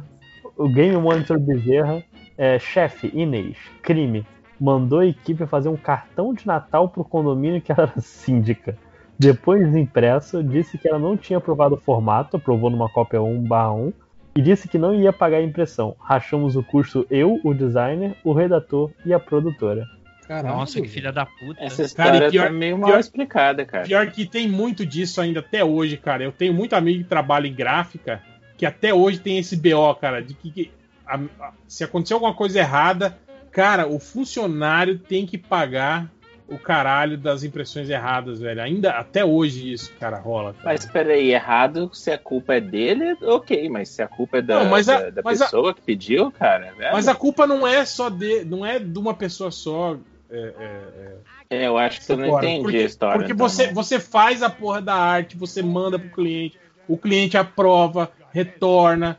o 0.56 0.68
Game 0.68 0.96
Monitor 0.96 1.38
Bezerra, 1.40 2.04
é, 2.38 2.56
chefe 2.58 3.10
Inês, 3.12 3.56
crime, 3.82 4.24
mandou 4.60 5.00
a 5.00 5.06
equipe 5.06 5.44
fazer 5.46 5.68
um 5.68 5.76
cartão 5.76 6.32
de 6.32 6.46
Natal 6.46 6.88
pro 6.88 7.02
condomínio 7.04 7.60
que 7.60 7.72
ela 7.72 7.82
era 7.82 8.00
síndica. 8.00 8.78
Depois 9.20 9.62
desimpresso, 9.66 10.42
disse 10.42 10.78
que 10.78 10.88
ela 10.88 10.98
não 10.98 11.14
tinha 11.14 11.36
aprovado 11.36 11.74
o 11.74 11.78
formato, 11.78 12.38
aprovou 12.38 12.70
numa 12.70 12.88
cópia 12.88 13.20
1/1 13.20 13.92
e 14.34 14.40
disse 14.40 14.66
que 14.66 14.78
não 14.78 14.94
ia 14.94 15.12
pagar 15.12 15.36
a 15.36 15.42
impressão. 15.42 15.94
Rachamos 16.00 16.56
o 16.56 16.62
custo 16.62 17.06
eu, 17.10 17.38
o 17.44 17.52
designer, 17.52 18.16
o 18.24 18.32
redator 18.32 18.90
e 19.04 19.12
a 19.12 19.20
produtora. 19.20 19.86
Caralho. 20.26 20.56
Nossa, 20.56 20.80
que 20.80 20.88
filha 20.88 21.12
da 21.12 21.26
puta. 21.26 21.62
Essa 21.62 21.76
Cara, 21.94 22.08
história 22.16 22.28
e 22.28 22.30
pior- 22.30 22.46
tá 22.46 22.52
meio 22.52 22.78
mal 22.78 22.90
pior- 22.92 23.00
explicada, 23.00 23.66
cara. 23.66 23.84
Pior 23.84 24.06
que 24.06 24.24
tem 24.24 24.48
muito 24.48 24.86
disso 24.86 25.20
ainda 25.20 25.40
até 25.40 25.62
hoje, 25.62 25.98
cara. 25.98 26.22
Eu 26.24 26.32
tenho 26.32 26.54
muito 26.54 26.72
amigo 26.74 27.00
que 27.02 27.08
trabalha 27.08 27.46
em 27.46 27.52
gráfica 27.54 28.22
que 28.56 28.64
até 28.64 28.94
hoje 28.94 29.18
tem 29.20 29.36
esse 29.38 29.54
BO, 29.54 29.94
cara, 29.96 30.22
de 30.22 30.32
que, 30.32 30.50
que 30.50 30.70
a- 31.06 31.20
a- 31.40 31.52
se 31.68 31.84
acontecer 31.84 32.14
alguma 32.14 32.32
coisa 32.32 32.58
errada, 32.58 33.18
cara, 33.50 33.86
o 33.86 33.98
funcionário 33.98 34.98
tem 34.98 35.26
que 35.26 35.36
pagar 35.36 36.10
o 36.50 36.58
caralho 36.58 37.16
das 37.16 37.44
impressões 37.44 37.88
erradas, 37.88 38.40
velho. 38.40 38.60
Ainda 38.60 38.90
até 38.92 39.24
hoje 39.24 39.72
isso, 39.72 39.92
cara, 40.00 40.18
rola. 40.18 40.52
Cara. 40.54 40.64
Mas 40.64 40.84
peraí, 40.84 41.30
errado, 41.32 41.90
se 41.92 42.10
a 42.10 42.18
culpa 42.18 42.54
é 42.56 42.60
dele, 42.60 43.16
ok, 43.22 43.68
mas 43.68 43.88
se 43.90 44.02
a 44.02 44.08
culpa 44.08 44.38
é 44.38 44.42
da, 44.42 44.64
Não, 44.64 44.70
mas 44.70 44.88
a- 44.88 45.00
da, 45.00 45.10
da 45.10 45.22
mas 45.22 45.40
a- 45.40 45.44
pessoa 45.44 45.72
que 45.72 45.80
pediu, 45.80 46.30
cara, 46.32 46.72
velho. 46.72 46.92
Mas 46.92 47.06
a 47.06 47.14
culpa 47.14 47.46
não 47.46 47.66
é 47.66 47.84
só 47.84 48.08
de, 48.08 48.44
não 48.44 48.66
é 48.66 48.78
de 48.78 48.98
uma 48.98 49.14
pessoa 49.14 49.50
só. 49.50 49.96
É, 50.30 50.36
é, 50.38 51.54
é. 51.56 51.62
É, 51.62 51.66
eu 51.66 51.76
acho 51.78 52.04
que 52.06 52.12
eu 52.12 52.16
não 52.16 52.24
Agora, 52.26 52.46
entendi 52.46 52.62
porque, 52.62 52.76
a 52.76 52.82
história. 52.82 53.18
Porque 53.18 53.32
então, 53.32 53.48
você, 53.48 53.66
não. 53.68 53.74
você 53.74 53.98
faz 53.98 54.42
a 54.42 54.48
porra 54.50 54.80
da 54.80 54.94
arte, 54.94 55.36
você 55.36 55.62
manda 55.62 55.98
pro 55.98 56.08
cliente, 56.08 56.58
o 56.86 56.96
cliente 56.96 57.36
aprova, 57.36 58.10
retorna. 58.32 59.18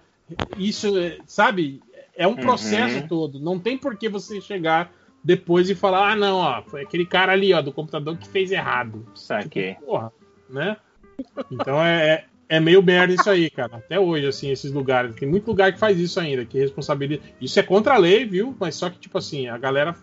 Isso, 0.55 0.97
é, 0.97 1.17
sabe? 1.25 1.81
É 2.15 2.25
um 2.25 2.35
processo 2.35 2.99
Uhum. 2.99 3.07
todo. 3.07 3.39
Não 3.39 3.59
tem 3.59 3.77
por 3.77 3.97
que 3.97 4.07
você 4.07 4.39
chegar 4.39 4.93
depois 5.23 5.69
e 5.69 5.75
falar: 5.75 6.11
ah, 6.11 6.15
não, 6.15 6.37
ó, 6.37 6.61
foi 6.63 6.81
aquele 6.81 7.05
cara 7.05 7.31
ali, 7.31 7.53
ó, 7.53 7.61
do 7.61 7.71
computador 7.71 8.17
que 8.17 8.27
fez 8.27 8.51
errado. 8.51 9.05
Saquei. 9.15 9.75
Porra, 9.75 10.11
né? 10.49 10.77
Então 11.51 11.81
é, 11.83 12.09
é, 12.09 12.25
é 12.57 12.59
meio 12.59 12.81
merda 12.81 13.13
isso 13.13 13.29
aí, 13.29 13.49
cara. 13.49 13.77
Até 13.77 13.99
hoje, 13.99 14.25
assim, 14.27 14.49
esses 14.49 14.71
lugares. 14.71 15.15
Tem 15.15 15.27
muito 15.29 15.47
lugar 15.47 15.71
que 15.71 15.79
faz 15.79 15.99
isso 15.99 16.19
ainda, 16.19 16.43
que 16.45 16.57
responsabiliza. 16.57 17.21
Isso 17.39 17.59
é 17.59 17.63
contra 17.63 17.93
a 17.93 17.97
lei, 17.97 18.25
viu? 18.25 18.55
Mas 18.59 18.75
só 18.75 18.89
que, 18.89 18.97
tipo 18.99 19.17
assim, 19.17 19.47
a 19.47 19.57
galera 19.57 19.95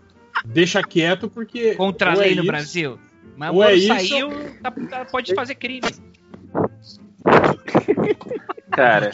deixa 0.45 0.83
quieto 0.83 1.29
porque. 1.29 1.75
Contra 1.75 2.11
a 2.11 2.15
é 2.15 2.17
lei 2.17 2.35
no 2.35 2.43
isso, 2.43 2.47
Brasil. 2.53 2.99
Mas 3.37 3.51
o 3.51 3.55
ou 3.57 3.65
é 3.65 3.75
isso- 3.75 3.89
saiu, 3.89 4.31
tá- 4.63 4.71
tá- 4.71 5.05
pode 5.05 5.35
fazer 5.35 5.55
crime. 5.57 5.89
Cara, 8.71 9.11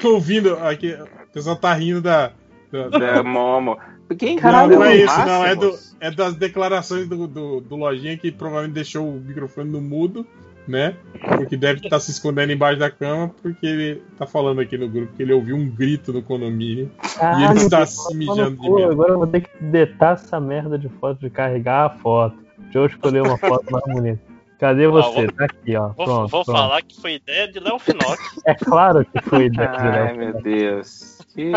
Tô 0.00 0.14
ouvindo 0.14 0.54
aqui, 0.58 0.92
o 0.94 1.32
pessoal 1.32 1.56
tá 1.56 1.72
rindo 1.74 2.00
da. 2.02 2.32
da- 2.70 2.88
da 2.88 3.22
Momo. 3.22 3.78
Quem 4.18 4.36
não, 4.36 4.68
não 4.68 4.84
é 4.84 4.88
o 4.90 4.92
isso, 4.92 5.18
não. 5.18 5.44
É, 5.44 5.54
do, 5.56 5.78
é 6.00 6.10
das 6.10 6.34
declarações 6.36 7.08
do, 7.08 7.26
do, 7.26 7.60
do 7.60 7.76
Lojinha 7.76 8.16
que 8.16 8.30
provavelmente 8.30 8.74
deixou 8.74 9.08
o 9.08 9.20
microfone 9.20 9.70
no 9.70 9.80
mudo, 9.80 10.24
né? 10.66 10.94
Porque 11.36 11.56
deve 11.56 11.80
estar 11.84 11.98
se 12.00 12.10
escondendo 12.10 12.52
embaixo 12.52 12.78
da 12.78 12.90
cama, 12.90 13.32
porque 13.42 13.66
ele 13.66 14.02
tá 14.18 14.26
falando 14.26 14.60
aqui 14.60 14.76
no 14.78 14.88
grupo 14.88 15.12
que 15.16 15.22
ele 15.22 15.32
ouviu 15.32 15.56
um 15.56 15.68
grito 15.68 16.12
no 16.12 16.22
condomínio 16.22 16.90
e 17.38 17.44
ele 17.44 17.58
está 17.60 17.84
se 17.86 18.14
mijando 18.14 18.56
de 18.56 18.70
medo. 18.70 18.92
agora 18.92 19.12
eu 19.12 19.18
vou 19.18 19.26
ter 19.26 19.40
que 19.40 19.50
detar 19.64 20.14
essa 20.14 20.38
merda 20.40 20.78
de 20.78 20.88
foto, 20.88 21.20
de 21.20 21.30
carregar 21.30 21.86
a 21.86 21.90
foto. 21.90 22.36
Deixa 22.58 22.78
eu 22.78 22.86
escolher 22.86 23.22
uma 23.22 23.38
foto 23.38 23.64
mais 23.70 23.84
bonita. 23.86 24.20
Cadê 24.58 24.88
você? 24.88 25.26
vou- 25.26 25.32
tá 25.32 25.44
aqui, 25.44 25.76
ó. 25.76 25.88
Vou, 25.88 26.04
Pronto, 26.06 26.30
vou 26.30 26.44
pronto. 26.44 26.56
falar 26.58 26.82
que 26.82 26.98
foi 27.00 27.14
ideia 27.16 27.46
de 27.46 27.60
Léo 27.60 27.78
Finock. 27.78 28.18
É 28.46 28.54
claro 28.54 29.04
que 29.04 29.20
foi 29.22 29.46
ideia 29.46 29.68
de 29.68 29.76
Ai, 29.76 29.92
Léo. 30.06 30.16
meu 30.16 30.42
Deus. 30.42 31.18
Que... 31.34 31.52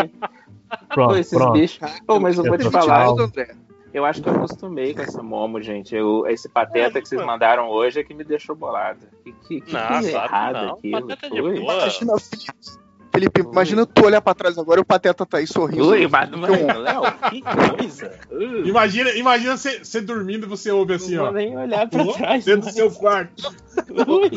Pronto, 0.88 1.16
esses 1.16 1.36
pronto. 1.36 1.52
bichos. 1.52 1.90
Pô, 2.06 2.20
mas 2.20 2.38
eu 2.38 2.44
vou 2.44 2.58
te 2.58 2.70
falar. 2.70 3.06
Eu 3.92 4.04
acho 4.04 4.22
que 4.22 4.28
eu 4.28 4.34
acostumei 4.34 4.94
com 4.94 5.02
essa 5.02 5.22
Momo, 5.22 5.60
gente. 5.60 5.94
Eu, 5.94 6.24
esse 6.28 6.48
pateta 6.48 7.00
que 7.00 7.08
vocês 7.08 7.24
mandaram 7.24 7.68
hoje 7.68 7.98
é 8.00 8.04
que 8.04 8.14
me 8.14 8.22
deixou 8.22 8.54
bolado. 8.54 9.00
Que, 9.24 9.32
que, 9.32 9.60
que 9.62 9.72
Não, 9.72 9.88
coisa 9.88 10.10
errada 10.10 10.62
não. 10.62 10.74
aquilo. 10.74 11.56
Imagina, 11.56 12.12
Felipe, 12.18 12.52
Felipe, 13.12 13.40
imagina 13.40 13.84
tu 13.84 14.06
olhar 14.06 14.20
pra 14.20 14.32
trás 14.32 14.56
agora 14.56 14.78
e 14.78 14.82
o 14.82 14.84
Pateta 14.84 15.26
tá 15.26 15.38
aí 15.38 15.46
sorrindo. 15.46 15.88
Ui, 15.88 16.06
mas, 16.06 16.30
mas, 16.30 16.50
Que 16.56 16.72
Léo, 16.72 17.02
que 17.30 17.42
coisa. 17.76 18.18
Uh, 18.30 18.62
Imagina, 18.68 19.10
imagina 19.10 19.56
você, 19.56 19.80
você 19.80 20.00
dormindo 20.00 20.46
e 20.46 20.48
você 20.48 20.70
ouve 20.70 20.94
assim, 20.94 21.16
não 21.16 21.24
ó. 21.24 21.26
vou 21.26 21.34
nem 21.34 21.56
olhar 21.58 21.88
pra 21.88 22.04
trás. 22.12 22.44
Dentro 22.44 22.68
do 22.70 22.72
seu 22.72 22.90
quarto. 22.92 23.52
Ui. 23.90 24.30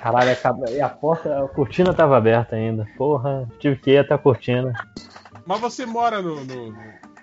Caralho, 0.00 0.30
acaba- 0.32 0.70
e 0.70 0.80
a 0.80 0.88
porta, 0.88 1.44
a 1.44 1.48
cortina 1.48 1.92
tava 1.94 2.16
aberta 2.16 2.56
ainda. 2.56 2.86
Porra, 2.96 3.48
tive 3.58 3.76
que 3.76 3.90
ir 3.92 3.98
até 3.98 4.14
a 4.14 4.18
cortina. 4.18 4.72
Mas 5.46 5.60
você 5.60 5.84
mora 5.86 6.20
no, 6.22 6.44
no- 6.44 6.74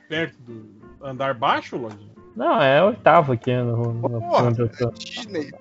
perto 0.07 0.35
do 0.41 0.79
andar 1.01 1.33
baixo, 1.33 1.77
Lojinha? 1.77 2.09
Não, 2.35 2.61
é 2.61 2.81
oitavo 2.83 3.33
aqui 3.33 3.53
no, 3.55 3.93
no 3.93 4.19
Porra, 4.21 4.43
onde 4.47 4.61
eu 4.61 4.69
tô. 4.69 4.89
Disney. 4.91 5.51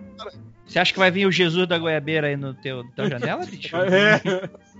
Você 0.66 0.78
acha 0.78 0.92
que 0.92 0.98
vai 0.98 1.10
vir 1.10 1.26
o 1.26 1.32
Jesus 1.32 1.66
da 1.66 1.78
goiabeira 1.78 2.26
aí 2.26 2.36
no 2.36 2.52
teu, 2.54 2.84
na 2.84 2.90
tua 2.90 3.08
janela, 3.08 3.44
bicho? 3.46 3.74
É. 3.76 4.20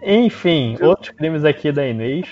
Enfim, 0.03 0.77
outros 0.83 1.11
crimes 1.11 1.45
aqui 1.45 1.73
da 1.73 1.87
Inês. 1.87 2.29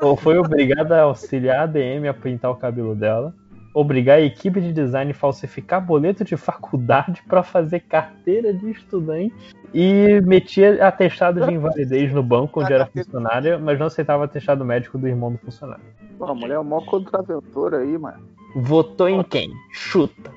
Ou 0.00 0.16
foi 0.16 0.38
obrigada 0.38 0.96
a 0.98 1.02
auxiliar 1.02 1.60
a 1.64 1.66
DM 1.66 2.06
a 2.08 2.14
pintar 2.14 2.50
o 2.50 2.56
cabelo 2.56 2.94
dela. 2.94 3.34
Obrigar 3.74 4.18
a 4.18 4.22
equipe 4.22 4.60
de 4.60 4.72
design 4.72 5.10
a 5.10 5.14
falsificar 5.14 5.84
boleto 5.84 6.24
de 6.24 6.36
faculdade 6.36 7.20
para 7.28 7.42
fazer 7.42 7.80
carteira 7.80 8.54
de 8.54 8.70
estudante. 8.70 9.34
E 9.74 10.20
metia 10.20 10.86
atestado 10.86 11.44
de 11.44 11.52
invalidez 11.52 12.12
no 12.12 12.22
banco 12.22 12.60
onde 12.60 12.72
era 12.72 12.86
funcionária, 12.86 13.58
mas 13.58 13.76
não 13.76 13.86
aceitava 13.88 14.24
atestado 14.24 14.64
médico 14.64 14.96
do 14.96 15.08
irmão 15.08 15.32
do 15.32 15.38
funcionário. 15.38 15.82
Pô, 16.16 16.26
a 16.26 16.34
mulher 16.34 16.54
é 16.54 16.58
o 16.60 16.64
maior 16.64 16.84
contraventor 16.86 17.74
aí, 17.74 17.98
mano. 17.98 18.22
Votou 18.54 19.08
em 19.08 19.20
quem? 19.24 19.50
Chuta. 19.72 20.30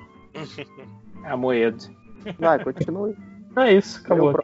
Amoedo. 1.23 1.83
Vai, 2.39 2.63
continue. 2.63 3.15
É 3.55 3.73
isso, 3.73 4.01
acabou. 4.03 4.35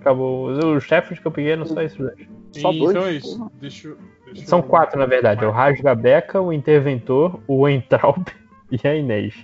Acabou. 0.00 0.46
Os 0.76 0.84
chefes 0.84 1.18
que 1.18 1.26
eu 1.26 1.32
peguei 1.32 1.52
eram 1.52 1.64
só 1.64 1.80
esses 1.80 1.96
dois. 1.96 2.28
Só 2.52 2.70
dois? 2.72 2.90
Então 2.90 3.06
é 3.06 3.12
isso. 3.12 3.50
Deixa, 3.60 3.88
eu- 3.88 3.96
deixa 3.96 4.23
São 4.46 4.62
quatro, 4.62 4.98
na 4.98 5.06
verdade. 5.06 5.44
É 5.44 5.46
o 5.48 5.50
Rasga 5.50 5.94
Beca, 5.94 6.40
o 6.40 6.52
Interventor, 6.52 7.40
o 7.46 7.68
Entraub 7.68 8.24
e 8.70 8.86
a 8.88 8.94
Inês. 8.94 9.34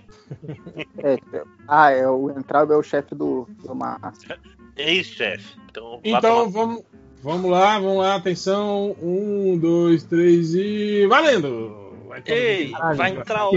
É, 0.99 1.15
é- 1.15 1.43
ah, 1.69 1.91
é, 1.91 2.07
o 2.09 2.31
Entraub 2.31 2.71
é 2.73 2.77
o 2.77 2.83
chefe 2.83 3.15
do, 3.15 3.49
do 3.65 3.75
Márcio. 3.75 4.35
Ex-chefe. 4.77 5.57
Então, 5.71 5.93
vá 5.93 5.99
Então 6.05 6.21
tomar- 6.21 6.51
vamos, 6.51 6.83
vamos 7.23 7.51
lá, 7.51 7.79
vamos 7.79 7.99
lá, 7.99 8.15
atenção. 8.17 8.97
Um, 9.03 9.59
dois, 9.59 10.05
três 10.05 10.55
e. 10.55 11.07
Valendo! 11.09 11.89
Vai 12.09 12.23
Ei. 12.27 12.71
Caralho, 12.73 12.97
vai 12.97 13.11
entrar 13.13 13.49
o. 13.49 13.53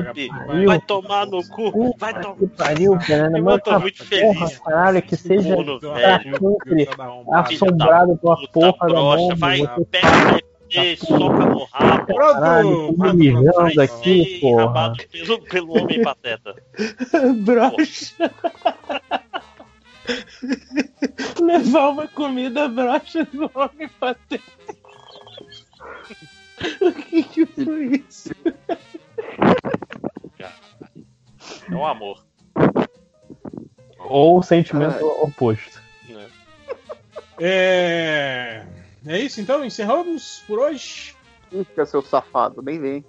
Vai 0.68 0.80
tomar 0.82 1.26
no 1.26 1.44
cu. 1.50 1.96
Vai 1.98 2.22
tomar. 2.22 2.36
que 2.36 2.48
pariu, 2.48 2.92
cara. 3.00 3.36
Eu 3.36 3.44
Manda 3.44 3.60
tô 3.60 3.72
essa 3.72 3.80
muito 3.80 3.98
porra, 4.08 4.34
feliz. 4.48 4.60
Caralho, 4.60 5.02
que 5.02 5.16
seja 5.16 5.56
Mundo 5.56 5.80
velho. 5.80 6.38
sempre 6.40 6.86
Tá 6.86 7.40
assombrado 7.40 8.16
pela 8.18 8.38
porra 8.52 8.78
da 8.80 8.86
brocha, 8.88 9.28
mão. 9.28 9.36
vai, 9.38 9.60
pega 9.90 10.40
o 10.80 10.82
RPG, 10.82 10.98
soca 10.98 11.46
no 11.46 11.64
rabo. 11.66 12.16
Caralho, 12.16 12.94
Pronto! 12.94 12.98
tô 12.98 13.14
me 13.14 13.14
mijando 13.14 13.76
Vai 13.76 13.86
aqui, 13.86 14.40
porra. 14.40 14.66
rabado 14.66 15.04
pelo, 15.12 15.42
pelo 15.44 15.78
homem 15.78 16.02
pateta. 16.04 16.56
Brocha. 17.44 18.32
Levar 21.42 21.90
uma 21.90 22.08
comida 22.08 22.68
brocha 22.68 23.26
do 23.26 23.50
homem 23.54 23.88
pateta. 24.00 24.44
O 26.80 26.94
que 26.94 27.24
que 27.24 27.46
foi 27.46 28.04
isso? 28.08 28.30
É 31.70 31.76
um 31.76 31.86
amor. 31.86 32.24
Ou 34.00 34.40
o 34.40 34.44
sentimento 34.44 35.06
oposto. 35.22 35.82
Né? 36.08 36.28
É. 37.42 38.66
É 39.06 39.20
isso 39.20 39.42
então? 39.42 39.64
Encerramos 39.66 40.44
por 40.48 40.60
hoje? 40.60 41.16
Fica 41.50 41.86
seu 41.86 42.02
safado, 42.02 42.62
nem 42.62 42.80
vem. 42.80 43.06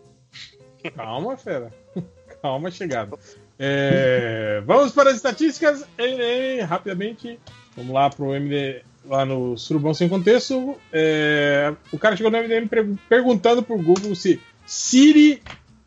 Calma, 0.94 1.36
fera. 1.36 1.72
Calma, 2.42 2.70
chegada. 2.70 3.16
É, 3.58 4.62
vamos 4.66 4.92
para 4.92 5.10
as 5.10 5.16
estatísticas 5.16 5.86
e, 5.98 6.02
e, 6.02 6.60
rapidamente. 6.60 7.38
Vamos 7.76 7.94
lá 7.94 8.10
pro 8.10 8.34
MD, 8.34 8.82
lá 9.06 9.24
no 9.24 9.56
Surubão 9.56 9.94
Sem 9.94 10.08
Contexto. 10.08 10.76
É, 10.92 11.72
o 11.92 11.98
cara 11.98 12.16
chegou 12.16 12.30
no 12.30 12.38
MDM 12.38 12.68
per- 12.68 12.94
perguntando 13.08 13.62
pro 13.62 13.80
Google 13.80 14.14
se 14.14 14.40
Siri 14.66 15.42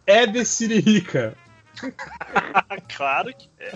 é 0.05 0.25
de 0.25 0.43
Siririca. 0.45 1.35
claro 2.95 3.33
que 3.33 3.49
é. 3.59 3.72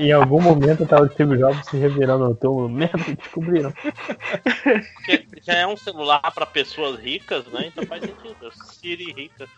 Em 0.00 0.12
algum 0.12 0.40
momento 0.40 0.86
tá 0.86 1.00
o 1.00 1.08
Steve 1.10 1.36
Jobs 1.38 1.66
se 1.66 1.76
revirando 1.76 2.28
no 2.28 2.34
túmulo. 2.34 2.68
Merda, 2.68 3.14
descobriram. 3.14 3.72
Porque 3.72 5.26
já 5.42 5.54
é 5.54 5.66
um 5.66 5.76
celular 5.76 6.20
pra 6.34 6.46
pessoas 6.46 6.98
ricas, 6.98 7.46
né? 7.46 7.66
Então 7.66 7.86
faz 7.86 8.02
sentido. 8.02 8.52
Siri 8.72 9.12
rica. 9.12 9.48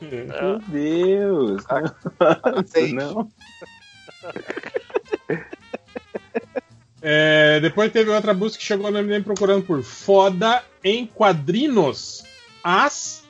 Meu 0.00 0.58
Deus. 0.68 1.64
Nossa, 1.64 2.86
não. 2.92 3.30
É, 7.00 7.58
depois 7.60 7.90
teve 7.90 8.10
outra 8.10 8.32
busca 8.32 8.58
que 8.58 8.64
chegou 8.64 8.90
no 8.90 9.02
MDM 9.02 9.24
procurando 9.24 9.64
por 9.64 9.82
foda 9.82 10.62
em 10.84 11.04
quadrinos 11.04 12.24
as 12.62 13.24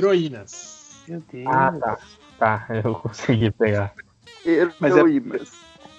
super-heroínas. 0.00 1.02
Meu 1.08 1.22
Deus. 1.32 1.46
Ah, 1.46 1.72
tá. 1.72 1.98
Tá, 2.38 2.66
eu 2.84 2.94
consegui 3.00 3.50
pegar. 3.50 3.94
Mas 4.78 4.96
é, 4.96 5.00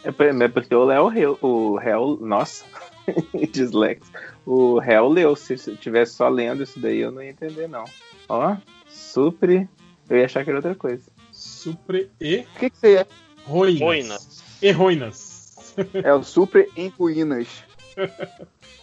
é, 0.03 0.11
por- 0.11 0.25
é 0.25 0.47
porque 0.47 0.73
o 0.75 0.85
Léo 0.85 1.11
o 1.41 1.75
réu, 1.77 2.17
nossa, 2.21 2.65
dislexo. 3.51 4.11
O 4.45 4.79
réu 4.79 5.09
leu. 5.09 5.35
Se 5.35 5.55
eu 5.67 5.75
tivesse 5.75 6.13
só 6.13 6.29
lendo 6.29 6.63
isso 6.63 6.79
daí, 6.79 6.99
eu 6.99 7.11
não 7.11 7.21
ia 7.21 7.29
entender, 7.31 7.67
não. 7.67 7.83
Ó, 8.29 8.55
supre. 8.87 9.67
Eu 10.09 10.17
ia 10.17 10.25
achar 10.25 10.43
que 10.43 10.49
era 10.49 10.59
outra 10.59 10.75
coisa. 10.75 11.03
Super 11.31 12.09
e 12.21 12.37
O 12.55 12.59
que, 12.59 12.69
que 12.69 12.77
você 12.77 12.95
é? 12.97 13.07
ruínas. 13.45 13.81
Ruínas. 13.81 14.43
E 14.61 14.71
ruínas. 14.71 15.37
É 15.93 16.11
o 16.11 16.23
Super 16.23 16.67
em 16.75 16.87
Ruínas. 16.89 17.47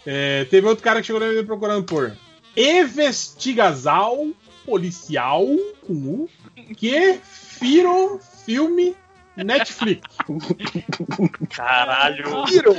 É, 0.05 0.45
teve 0.45 0.65
outro 0.65 0.81
cara 0.81 1.01
que 1.01 1.07
chegou 1.07 1.21
MDM 1.21 1.45
procurando 1.45 1.83
por 1.83 2.15
investigasal 2.55 4.27
policial 4.65 5.45
com 5.85 5.93
U 5.93 6.29
que 6.75 7.19
firo 7.23 8.19
filme 8.45 8.95
Netflix. 9.37 10.01
Caralho. 11.55 12.47
Firo. 12.47 12.73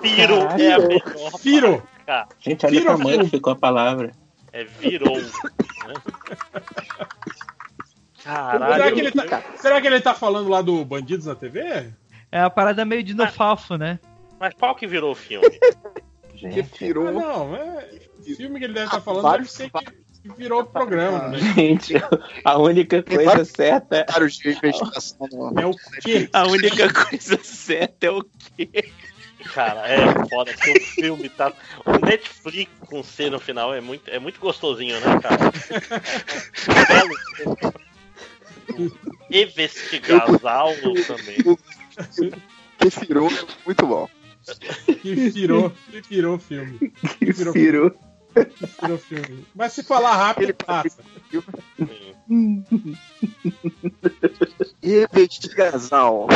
Firo 0.00 0.34
é 0.58 0.72
a 0.74 0.78
melhor. 0.78 1.38
Firo. 1.40 1.82
marca. 2.06 2.28
Gente, 2.40 2.66
olha 2.66 2.76
o 2.76 2.80
Virou 2.80 2.96
tamanho 2.98 3.24
que 3.24 3.30
ficou 3.30 3.52
a 3.52 3.56
palavra. 3.56 4.12
É 4.52 4.64
virou. 4.64 5.16
né? 5.86 5.94
Será 8.18 8.34
Caralho. 8.58 8.94
que, 8.94 9.00
ele 9.00 9.12
tá, 9.12 9.42
será 9.56 9.80
que 9.80 9.86
ele 9.86 10.00
tá 10.00 10.14
falando 10.14 10.48
lá 10.48 10.60
do 10.60 10.84
Bandidos 10.84 11.26
na 11.26 11.34
TV? 11.34 11.92
É 12.30 12.40
uma 12.42 12.50
parada 12.50 12.84
meio 12.84 13.02
de 13.02 13.14
nofalfo, 13.14 13.76
né? 13.76 13.98
Mas 14.38 14.54
qual 14.54 14.74
que 14.74 14.86
virou 14.86 15.12
o 15.12 15.14
filme? 15.14 15.48
Que 16.34 16.62
virou. 16.62 17.08
Ah, 17.08 17.12
não, 17.12 17.56
é 17.56 17.88
filme 18.36 18.58
que 18.58 18.64
ele 18.66 18.74
deve 18.74 18.86
estar 18.86 18.98
Ah, 18.98 19.00
falando 19.00 19.22
vários- 19.22 19.56
deve 19.56 19.70
ser 19.72 19.84
que, 19.84 19.92
que 19.92 19.92
virou 20.36 20.64
programa, 20.64 21.28
né? 21.28 21.38
Gente, 21.54 21.94
a 22.44 22.58
única 22.58 23.02
coisa 23.02 23.44
certa 23.44 23.96
é. 23.96 24.06
É 25.60 25.66
o 25.66 25.74
quê? 26.02 26.28
A 26.32 26.46
única 26.46 26.92
coisa 26.92 27.38
certa 27.42 28.06
é 28.06 28.10
o 28.10 28.24
quê? 28.56 28.90
Cara, 29.54 29.86
é 29.88 30.28
foda 30.28 30.52
que 30.52 30.70
o 30.70 30.80
filme 30.80 31.28
tá. 31.28 31.52
O 31.84 32.04
Netflix 32.04 32.70
com 32.86 33.02
C 33.02 33.30
no 33.30 33.38
final 33.38 33.72
é 33.72 33.80
muito, 33.80 34.10
é 34.10 34.18
muito 34.18 34.40
gostosinho, 34.40 35.00
né, 35.00 35.20
cara? 35.20 35.52
Belo 36.88 37.14
filme. 38.76 38.92
Investigasal 39.30 40.74
também. 41.06 41.58
Que 42.78 43.06
virou 43.06 43.28
é 43.28 43.44
muito 43.64 43.86
bom. 43.86 44.08
Que 45.00 45.14
virou, 45.30 45.70
que 45.90 46.00
virou 46.08 46.36
o 46.36 46.38
filme. 46.38 46.92
Que 47.18 47.32
virou 47.32 47.94
virou. 48.34 48.46
Que 48.46 48.66
virou 48.80 48.96
o 48.96 48.98
filme. 48.98 49.46
Mas 49.54 49.72
se 49.72 49.82
falar 49.82 50.16
rápido, 50.16 50.54
passa. 50.54 51.02
Investigação. 54.82 56.26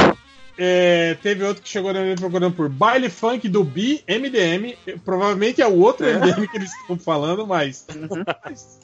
É, 0.58 1.14
teve 1.22 1.44
outro 1.44 1.62
que 1.62 1.68
chegou 1.68 1.92
na 1.92 2.02
minha 2.02 2.14
procurando 2.14 2.54
por 2.54 2.68
baile 2.68 3.08
funk 3.08 3.48
do 3.48 3.64
Bi 3.64 4.04
MDM. 4.06 4.76
Provavelmente 5.04 5.62
é 5.62 5.66
o 5.66 5.78
outro 5.78 6.06
MDM 6.06 6.46
que 6.46 6.56
eles 6.56 6.72
estão 6.80 6.98
falando, 6.98 7.46
mas. 7.46 7.86
mas. 8.44 8.80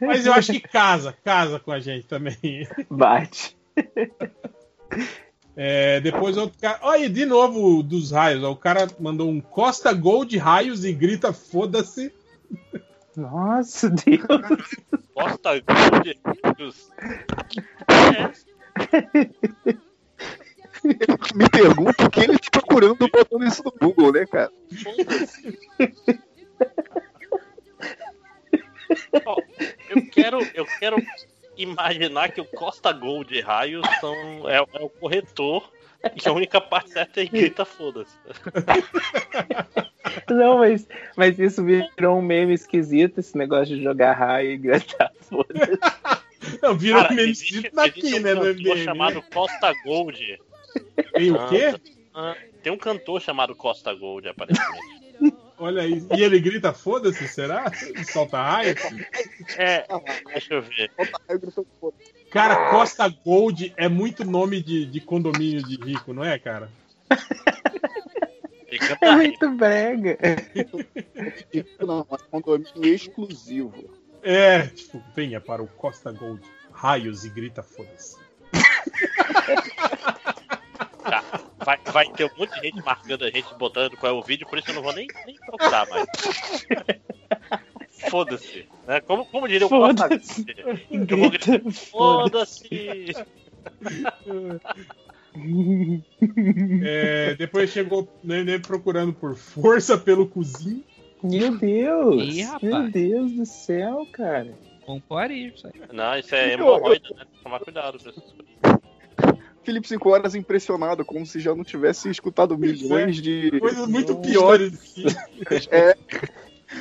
mas 0.00 0.26
eu 0.26 0.32
acho 0.32 0.52
que 0.52 0.60
casa, 0.60 1.14
casa 1.24 1.58
com 1.60 1.72
a 1.72 1.78
gente 1.78 2.06
também. 2.06 2.66
Bate. 2.90 3.56
É, 5.56 6.00
depois 6.00 6.38
outro 6.38 6.58
cara. 6.58 6.78
Olha, 6.82 7.08
de 7.08 7.26
novo 7.26 7.82
dos 7.82 8.12
raios. 8.12 8.42
ó, 8.42 8.50
O 8.50 8.56
cara 8.56 8.88
mandou 8.98 9.28
um 9.28 9.40
Costa 9.40 9.92
Gol 9.92 10.24
de 10.24 10.38
raios 10.38 10.84
e 10.84 10.92
grita 10.92 11.32
foda-se. 11.32 12.12
Nossa, 13.16 13.90
Deus. 13.90 14.20
Costa 15.14 15.60
Gold. 15.60 16.20
Me 21.34 21.48
pergunto 21.50 22.04
o 22.04 22.10
que 22.10 22.20
ele 22.20 22.38
tá 22.38 22.50
procurando 22.52 22.96
botando 22.96 23.44
isso 23.44 23.62
no 23.64 23.72
Google, 23.72 24.12
né, 24.12 24.26
cara? 24.26 24.50
Eu 29.88 30.10
quero, 30.10 30.40
eu 30.54 30.64
quero 30.78 30.96
imaginar 31.56 32.32
que 32.32 32.40
o 32.40 32.44
Costa 32.44 32.92
Gold 32.92 33.32
de 33.32 33.40
raios 33.40 33.86
são, 34.00 34.48
é, 34.48 34.56
é 34.56 34.82
o 34.82 34.88
corretor 34.88 35.70
e 36.24 36.28
a 36.28 36.32
única 36.32 36.60
parte 36.60 36.90
certa 36.90 37.20
é 37.20 37.26
grita 37.26 37.64
foda-se. 37.64 38.16
Não, 40.28 40.58
mas, 40.58 40.86
mas 41.16 41.38
isso 41.38 41.64
virou 41.64 42.18
um 42.18 42.22
meme 42.22 42.54
esquisito, 42.54 43.18
esse 43.18 43.36
negócio 43.36 43.76
de 43.76 43.82
jogar 43.82 44.12
raio 44.14 44.52
e 44.52 44.56
gritar 44.56 45.10
foda-se. 45.22 45.78
Não, 46.62 46.76
virou 46.76 47.02
Cara, 47.02 47.12
um 47.12 47.16
meme 47.16 47.30
existe- 47.30 47.54
escrito 47.56 47.74
daqui, 47.76 48.00
existe 48.00 48.18
um 48.18 48.22
né? 48.22 48.34
Cantor 48.34 48.54
MDM. 48.54 48.84
chamado 48.84 49.22
Costa 49.22 49.74
Gold. 49.84 50.40
Tem 51.12 51.32
o 51.32 51.48
quê? 51.48 51.74
Ah, 52.14 52.36
tem 52.62 52.72
um 52.72 52.78
cantor 52.78 53.20
chamado 53.20 53.54
Costa 53.54 53.92
Gold, 53.94 54.28
aparentemente. 54.28 54.80
Olha 55.58 55.82
aí. 55.82 56.02
E 56.16 56.22
ele 56.22 56.40
grita 56.40 56.72
foda-se, 56.72 57.28
será? 57.28 57.70
Solta 58.10 58.40
raio? 58.42 58.74
É, 59.58 59.84
deixa 60.32 60.54
eu 60.54 60.62
ver. 60.62 60.90
Cara, 62.30 62.70
Costa 62.70 63.08
Gold 63.08 63.72
é 63.76 63.88
muito 63.88 64.24
nome 64.24 64.62
de, 64.62 64.86
de 64.86 65.00
condomínio 65.00 65.62
de 65.62 65.76
rico, 65.76 66.12
não 66.12 66.24
é, 66.24 66.38
cara? 66.38 66.70
É 69.00 69.16
muito 69.16 69.50
brega. 69.50 70.16
Não, 71.80 72.06
é 72.08 72.14
um 72.36 72.40
condomínio 72.40 72.94
exclusivo. 72.94 73.90
É, 74.22 74.66
tipo, 74.68 75.02
venha 75.14 75.40
para 75.40 75.62
o 75.62 75.66
Costa 75.66 76.12
Gold. 76.12 76.40
Raios 76.72 77.24
e 77.24 77.30
grita 77.30 77.62
foda-se. 77.62 78.16
Tá, 81.02 81.24
vai, 81.58 81.78
vai 81.92 82.12
ter 82.12 82.24
um 82.24 82.38
monte 82.38 82.54
de 82.60 82.68
gente 82.68 82.84
marcando 82.84 83.24
a 83.24 83.30
gente, 83.30 83.52
botando 83.54 83.96
qual 83.96 84.14
é 84.14 84.18
o 84.18 84.22
vídeo, 84.22 84.46
por 84.46 84.58
isso 84.58 84.70
eu 84.70 84.74
não 84.76 84.82
vou 84.82 84.94
nem, 84.94 85.08
nem 85.26 85.34
procurar 85.36 85.88
mais. 85.88 86.06
Foda-se. 88.08 88.66
Né? 88.86 89.00
Como, 89.00 89.26
como 89.26 89.48
diria 89.48 89.66
o 89.66 89.70
Costa 89.70 90.08
Foda-se. 90.08 90.46
Foda-se. 91.90 93.12
É, 96.82 97.34
depois 97.36 97.70
chegou 97.70 98.08
no 98.22 98.34
MDM 98.34 98.62
procurando 98.62 99.12
por 99.12 99.36
força 99.36 99.96
pelo 99.96 100.26
cozinho. 100.26 100.82
Meu 101.22 101.56
Deus. 101.56 102.36
Ih. 102.36 102.46
Meu 102.62 102.90
Deus 102.90 103.32
do 103.32 103.46
céu, 103.46 104.06
cara. 104.12 104.52
Pompoaria, 104.86 105.48
isso 105.48 105.66
aí. 105.66 105.74
Não, 105.92 106.18
isso 106.18 106.34
é 106.34 106.54
hemorroida, 106.54 107.08
né? 107.10 107.24
Tem 107.24 107.26
que 107.36 107.42
tomar 107.42 107.60
cuidado 107.60 107.98
com 107.98 108.08
essas 108.08 108.24
coisas. 108.24 108.80
Felipe 109.62 109.86
5 109.86 110.08
horas 110.08 110.34
impressionado, 110.34 111.04
como 111.04 111.26
se 111.26 111.38
já 111.38 111.54
não 111.54 111.62
tivesse 111.62 112.08
escutado 112.10 112.56
milhões 112.56 113.20
de. 113.20 113.58
Coisas 113.60 113.86
muito 113.86 114.16
piores 114.16 114.78
que. 114.80 115.06
É. 115.70 115.96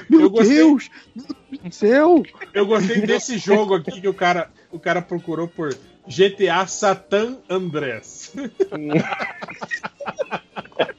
Meu 0.10 0.22
Eu 0.22 0.30
gostei. 0.30 0.58
Deus! 0.58 0.90
Meu 1.16 1.26
Deus 1.52 1.62
do 1.64 1.72
céu! 1.74 2.24
Eu 2.54 2.66
gostei 2.66 3.02
desse 3.02 3.38
jogo 3.38 3.76
aqui 3.76 4.02
que 4.02 4.08
o 4.08 4.14
cara, 4.14 4.50
o 4.72 4.80
cara 4.80 5.02
procurou 5.02 5.48
por 5.48 5.76
GTA 6.08 6.66
Satan 6.68 7.38
Andrés. 7.50 8.34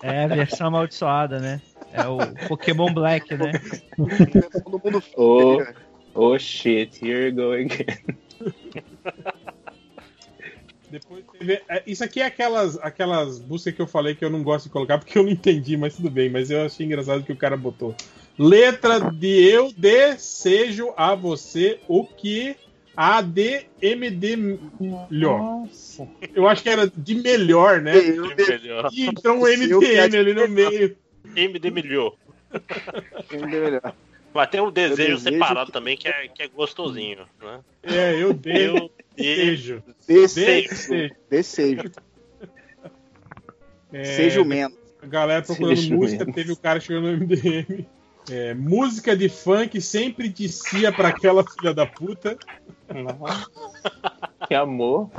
É 0.03 0.25
a 0.25 0.29
versão 0.29 0.69
amaldiçoada, 0.69 1.41
né? 1.41 1.61
É 1.93 2.07
o 2.07 2.19
Pokémon 2.49 2.93
Black, 2.93 3.35
né? 3.35 3.53
Todo 3.97 4.81
mundo 4.85 5.03
Oh, 5.17 5.59
oh 6.15 6.39
shit, 6.39 7.05
here 7.05 7.27
we 7.27 7.31
go 7.33 7.53
again. 7.53 7.87
Depois 10.91 11.25
tem 11.39 11.61
É, 11.69 11.83
Isso 11.87 12.03
aqui 12.03 12.21
é 12.21 12.27
aquelas, 12.27 12.77
aquelas 12.79 13.39
buscas 13.39 13.75
que 13.75 13.81
eu 13.81 13.87
falei 13.87 14.15
que 14.15 14.25
eu 14.25 14.31
não 14.31 14.43
gosto 14.43 14.67
de 14.67 14.73
colocar 14.73 14.99
porque 14.99 15.19
eu 15.19 15.23
não 15.23 15.31
entendi, 15.31 15.77
mas 15.77 15.97
tudo 15.97 16.11
bem. 16.11 16.29
Mas 16.29 16.51
eu 16.51 16.65
achei 16.65 16.85
engraçado 16.85 17.23
que 17.23 17.33
o 17.33 17.37
cara 17.37 17.57
botou. 17.57 17.95
Letra 18.43 18.99
de 18.99 19.29
eu 19.29 19.71
desejo 19.71 20.95
a 20.97 21.15
você 21.15 21.79
o 21.87 22.07
que 22.07 22.57
há 22.97 23.21
de 23.21 23.67
MD 23.83 24.35
melhor. 24.81 25.69
Eu 26.35 26.49
acho 26.49 26.63
que 26.63 26.71
era 26.71 26.87
de 26.89 27.17
melhor, 27.17 27.83
né? 27.83 27.93
melhor. 28.01 28.89
E 28.95 29.07
entrou 29.07 29.37
um 29.37 29.41
MDM 29.41 30.17
ali 30.19 30.33
no 30.33 30.49
meio. 30.49 30.97
MD 31.37 31.71
melhor. 31.71 32.15
MD 33.31 33.61
melhor. 33.61 33.95
Mas 34.33 34.49
tem 34.49 34.63
um 34.63 34.71
desejo, 34.71 34.97
desejo 34.97 35.19
separado 35.19 35.71
também 35.71 35.99
que 35.99 36.09
é, 36.09 36.27
que 36.29 36.43
é 36.43 36.49
gostosinho, 36.49 37.27
né? 37.43 37.61
É, 37.83 38.23
eu 38.23 38.33
desejo. 38.33 39.83
Desejo. 40.09 41.11
Desejo. 41.29 41.91
É, 43.93 44.05
Seja 44.05 44.41
o 44.41 44.47
menos. 44.47 44.79
A 45.03 45.07
galera 45.07 45.43
procurando 45.43 45.77
Seja 45.77 45.95
o 45.95 45.99
música, 45.99 46.25
menos. 46.25 46.35
teve 46.35 46.53
o 46.53 46.57
cara 46.57 46.81
chegando 46.81 47.11
no 47.11 47.19
MDM. 47.19 47.87
É, 48.31 48.55
música 48.55 49.17
de 49.17 49.29
funk 49.29 49.81
sempre 49.81 50.29
dicia 50.29 50.93
pra 50.93 51.09
aquela 51.09 51.45
filha 51.45 51.75
da 51.75 51.85
puta. 51.87 52.39
Que 54.47 54.55
amor. 54.55 55.11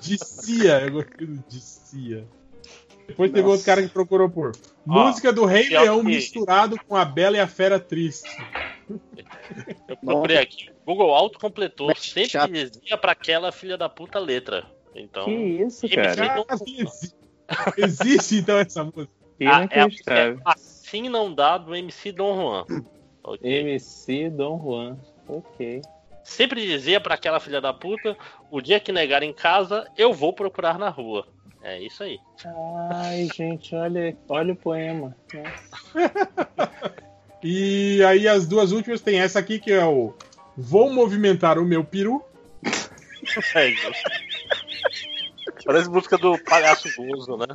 Dicia, 0.00 0.80
eu 0.80 0.92
gostei 0.92 1.26
do 1.26 1.44
dicia. 1.48 2.26
Depois 3.06 3.30
teve 3.30 3.42
Nossa. 3.42 3.52
outro 3.52 3.66
cara 3.66 3.82
que 3.82 3.88
procurou 3.88 4.30
por 4.30 4.52
Ó, 4.88 5.06
música 5.06 5.32
do 5.32 5.44
Rei 5.44 5.68
Leão 5.68 6.00
que- 6.00 6.06
misturado 6.06 6.76
com 6.86 6.94
a 6.96 7.04
Bela 7.04 7.36
e 7.36 7.40
a 7.40 7.46
Fera 7.46 7.78
Triste. 7.80 8.28
Eu 9.88 9.96
procurei 9.96 10.38
aqui. 10.38 10.70
Google 10.86 11.12
Auto 11.14 11.38
completou. 11.38 11.88
Mas 11.88 11.98
Sempre 12.00 12.30
chato. 12.30 12.50
dizia 12.52 12.96
pra 12.96 13.12
aquela 13.12 13.50
filha 13.52 13.76
da 13.76 13.88
puta 13.88 14.18
letra. 14.18 14.64
Então. 14.94 15.24
Que 15.24 15.32
isso, 15.32 15.88
cara? 15.88 16.34
Não- 16.36 16.46
existe, 16.50 17.14
existe 17.76 18.36
então 18.36 18.58
essa 18.58 18.84
música. 18.84 19.08
Ah, 19.46 19.66
é 19.70 19.80
a 19.80 20.54
Assim 20.90 21.08
Não 21.08 21.32
Dá 21.32 21.56
do 21.56 21.74
MC 21.74 22.10
Dom 22.10 22.34
Juan. 22.34 22.64
Ok. 23.22 23.38
MC 23.42 24.30
Dom 24.30 24.58
Juan. 24.58 24.98
Ok. 25.28 25.82
Sempre 26.24 26.66
dizia 26.66 26.98
pra 26.98 27.14
aquela 27.14 27.38
filha 27.38 27.60
da 27.60 27.72
puta: 27.72 28.16
o 28.50 28.62
dia 28.62 28.80
que 28.80 28.90
negar 28.90 29.22
em 29.22 29.32
casa, 29.32 29.86
eu 29.96 30.12
vou 30.12 30.32
procurar 30.32 30.78
na 30.78 30.88
rua. 30.88 31.28
É 31.62 31.78
isso 31.80 32.02
aí. 32.02 32.18
Ai, 32.90 33.28
gente, 33.36 33.74
olha, 33.74 34.16
olha 34.28 34.52
o 34.52 34.56
poema. 34.56 35.14
E 37.42 38.04
aí 38.04 38.28
as 38.28 38.46
duas 38.46 38.70
últimas 38.70 39.00
tem 39.00 39.18
essa 39.18 39.38
aqui 39.38 39.58
que 39.58 39.72
é 39.72 39.82
o 39.82 40.12
Vou 40.54 40.92
movimentar 40.92 41.58
o 41.58 41.64
meu 41.64 41.84
peru. 41.84 42.22
É 43.54 43.68
isso. 43.68 43.92
Parece 45.64 45.88
música 45.88 46.18
do 46.18 46.36
palhaço 46.44 46.88
gozo, 46.96 47.36
né? 47.36 47.46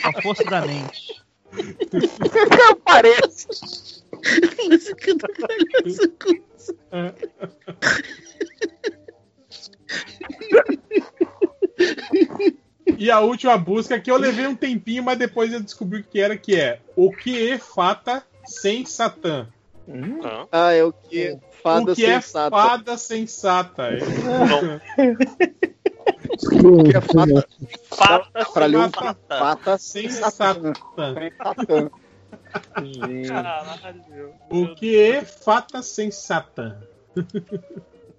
Com 0.00 0.08
a 0.08 0.22
força 0.22 0.44
da 0.44 0.62
mente. 0.62 1.25
Parece. 2.84 3.46
Música 4.68 5.14
do 5.14 5.28
palhaço 5.28 6.12
E 12.98 13.10
a 13.10 13.20
última 13.20 13.58
busca 13.58 14.00
que 14.00 14.10
eu 14.10 14.16
levei 14.16 14.46
um 14.46 14.54
tempinho, 14.54 15.02
mas 15.02 15.18
depois 15.18 15.52
eu 15.52 15.60
descobri 15.60 16.00
o 16.00 16.04
que 16.04 16.20
era, 16.20 16.36
que 16.36 16.56
é 16.56 16.80
O 16.96 17.10
que 17.10 17.50
é 17.50 17.58
fata 17.58 18.22
sem 18.44 18.86
Satã? 18.86 19.48
Hã? 19.88 20.48
Ah, 20.50 20.72
é 20.72 20.82
o 20.82 20.92
que? 20.92 21.38
Fada 21.62 21.92
o 21.92 21.94
que 21.94 22.04
é 22.04 22.20
sensata. 22.20 22.56
fada 22.56 22.96
sensata? 22.96 23.82
É. 23.84 23.98
O 25.02 25.66
que 26.26 26.96
é? 26.96 27.00
Fata 27.94 28.44
Pra 28.52 28.66
ler 28.66 28.78
um 28.78 28.90
sensata. 29.78 30.72
Gente. 32.82 33.28
Caralho. 33.28 34.32
O 34.50 34.74
que 34.74 34.98
é 34.98 35.24
fata 35.24 35.82
sensata? 35.82 36.88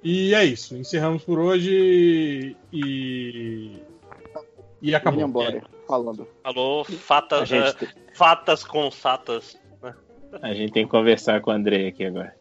e 0.04 0.34
é 0.34 0.44
isso. 0.46 0.76
Encerramos 0.76 1.24
por 1.24 1.40
hoje 1.40 2.56
e. 2.72 3.82
E 4.82 4.94
acabou. 4.94 5.22
embora, 5.22 5.64
falando. 5.88 6.28
Alô, 6.44 6.84
fata, 6.84 7.42
A 7.42 7.46
gente, 7.46 7.86
eh, 7.86 7.88
fatas 8.14 8.64
com 8.64 8.92
satas. 8.92 9.58
a 10.42 10.54
gente 10.54 10.72
tem 10.72 10.86
que 10.86 10.92
conversar 10.92 11.42
com 11.42 11.50
o 11.50 11.54
André 11.54 11.88
aqui 11.88 12.06
agora. 12.06 12.36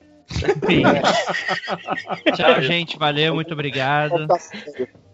Tchau, 2.35 2.63
gente. 2.63 2.99
Valeu, 2.99 3.35
muito 3.35 3.53
obrigado. 3.55 4.27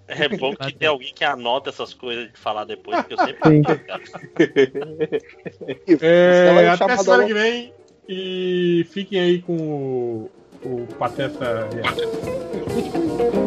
É 0.08 0.28
bom 0.28 0.54
que 0.54 0.74
tem 0.74 0.88
alguém 0.88 1.12
que 1.14 1.24
anota 1.24 1.70
essas 1.70 1.94
coisas 1.94 2.30
de 2.30 2.38
falar 2.38 2.64
depois, 2.64 2.98
porque 2.98 3.14
eu 3.14 3.18
sempre. 3.18 3.62
É, 6.00 6.46
Ela 6.48 6.62
é 6.62 6.68
até 6.68 6.96
semana 6.96 7.26
que 7.26 7.34
vem. 7.34 7.72
E 8.08 8.86
fiquem 8.90 9.20
aí 9.20 9.42
com 9.42 9.56
o, 9.56 10.30
o 10.64 10.86
Pateta 10.98 11.68
Real. 11.72 11.94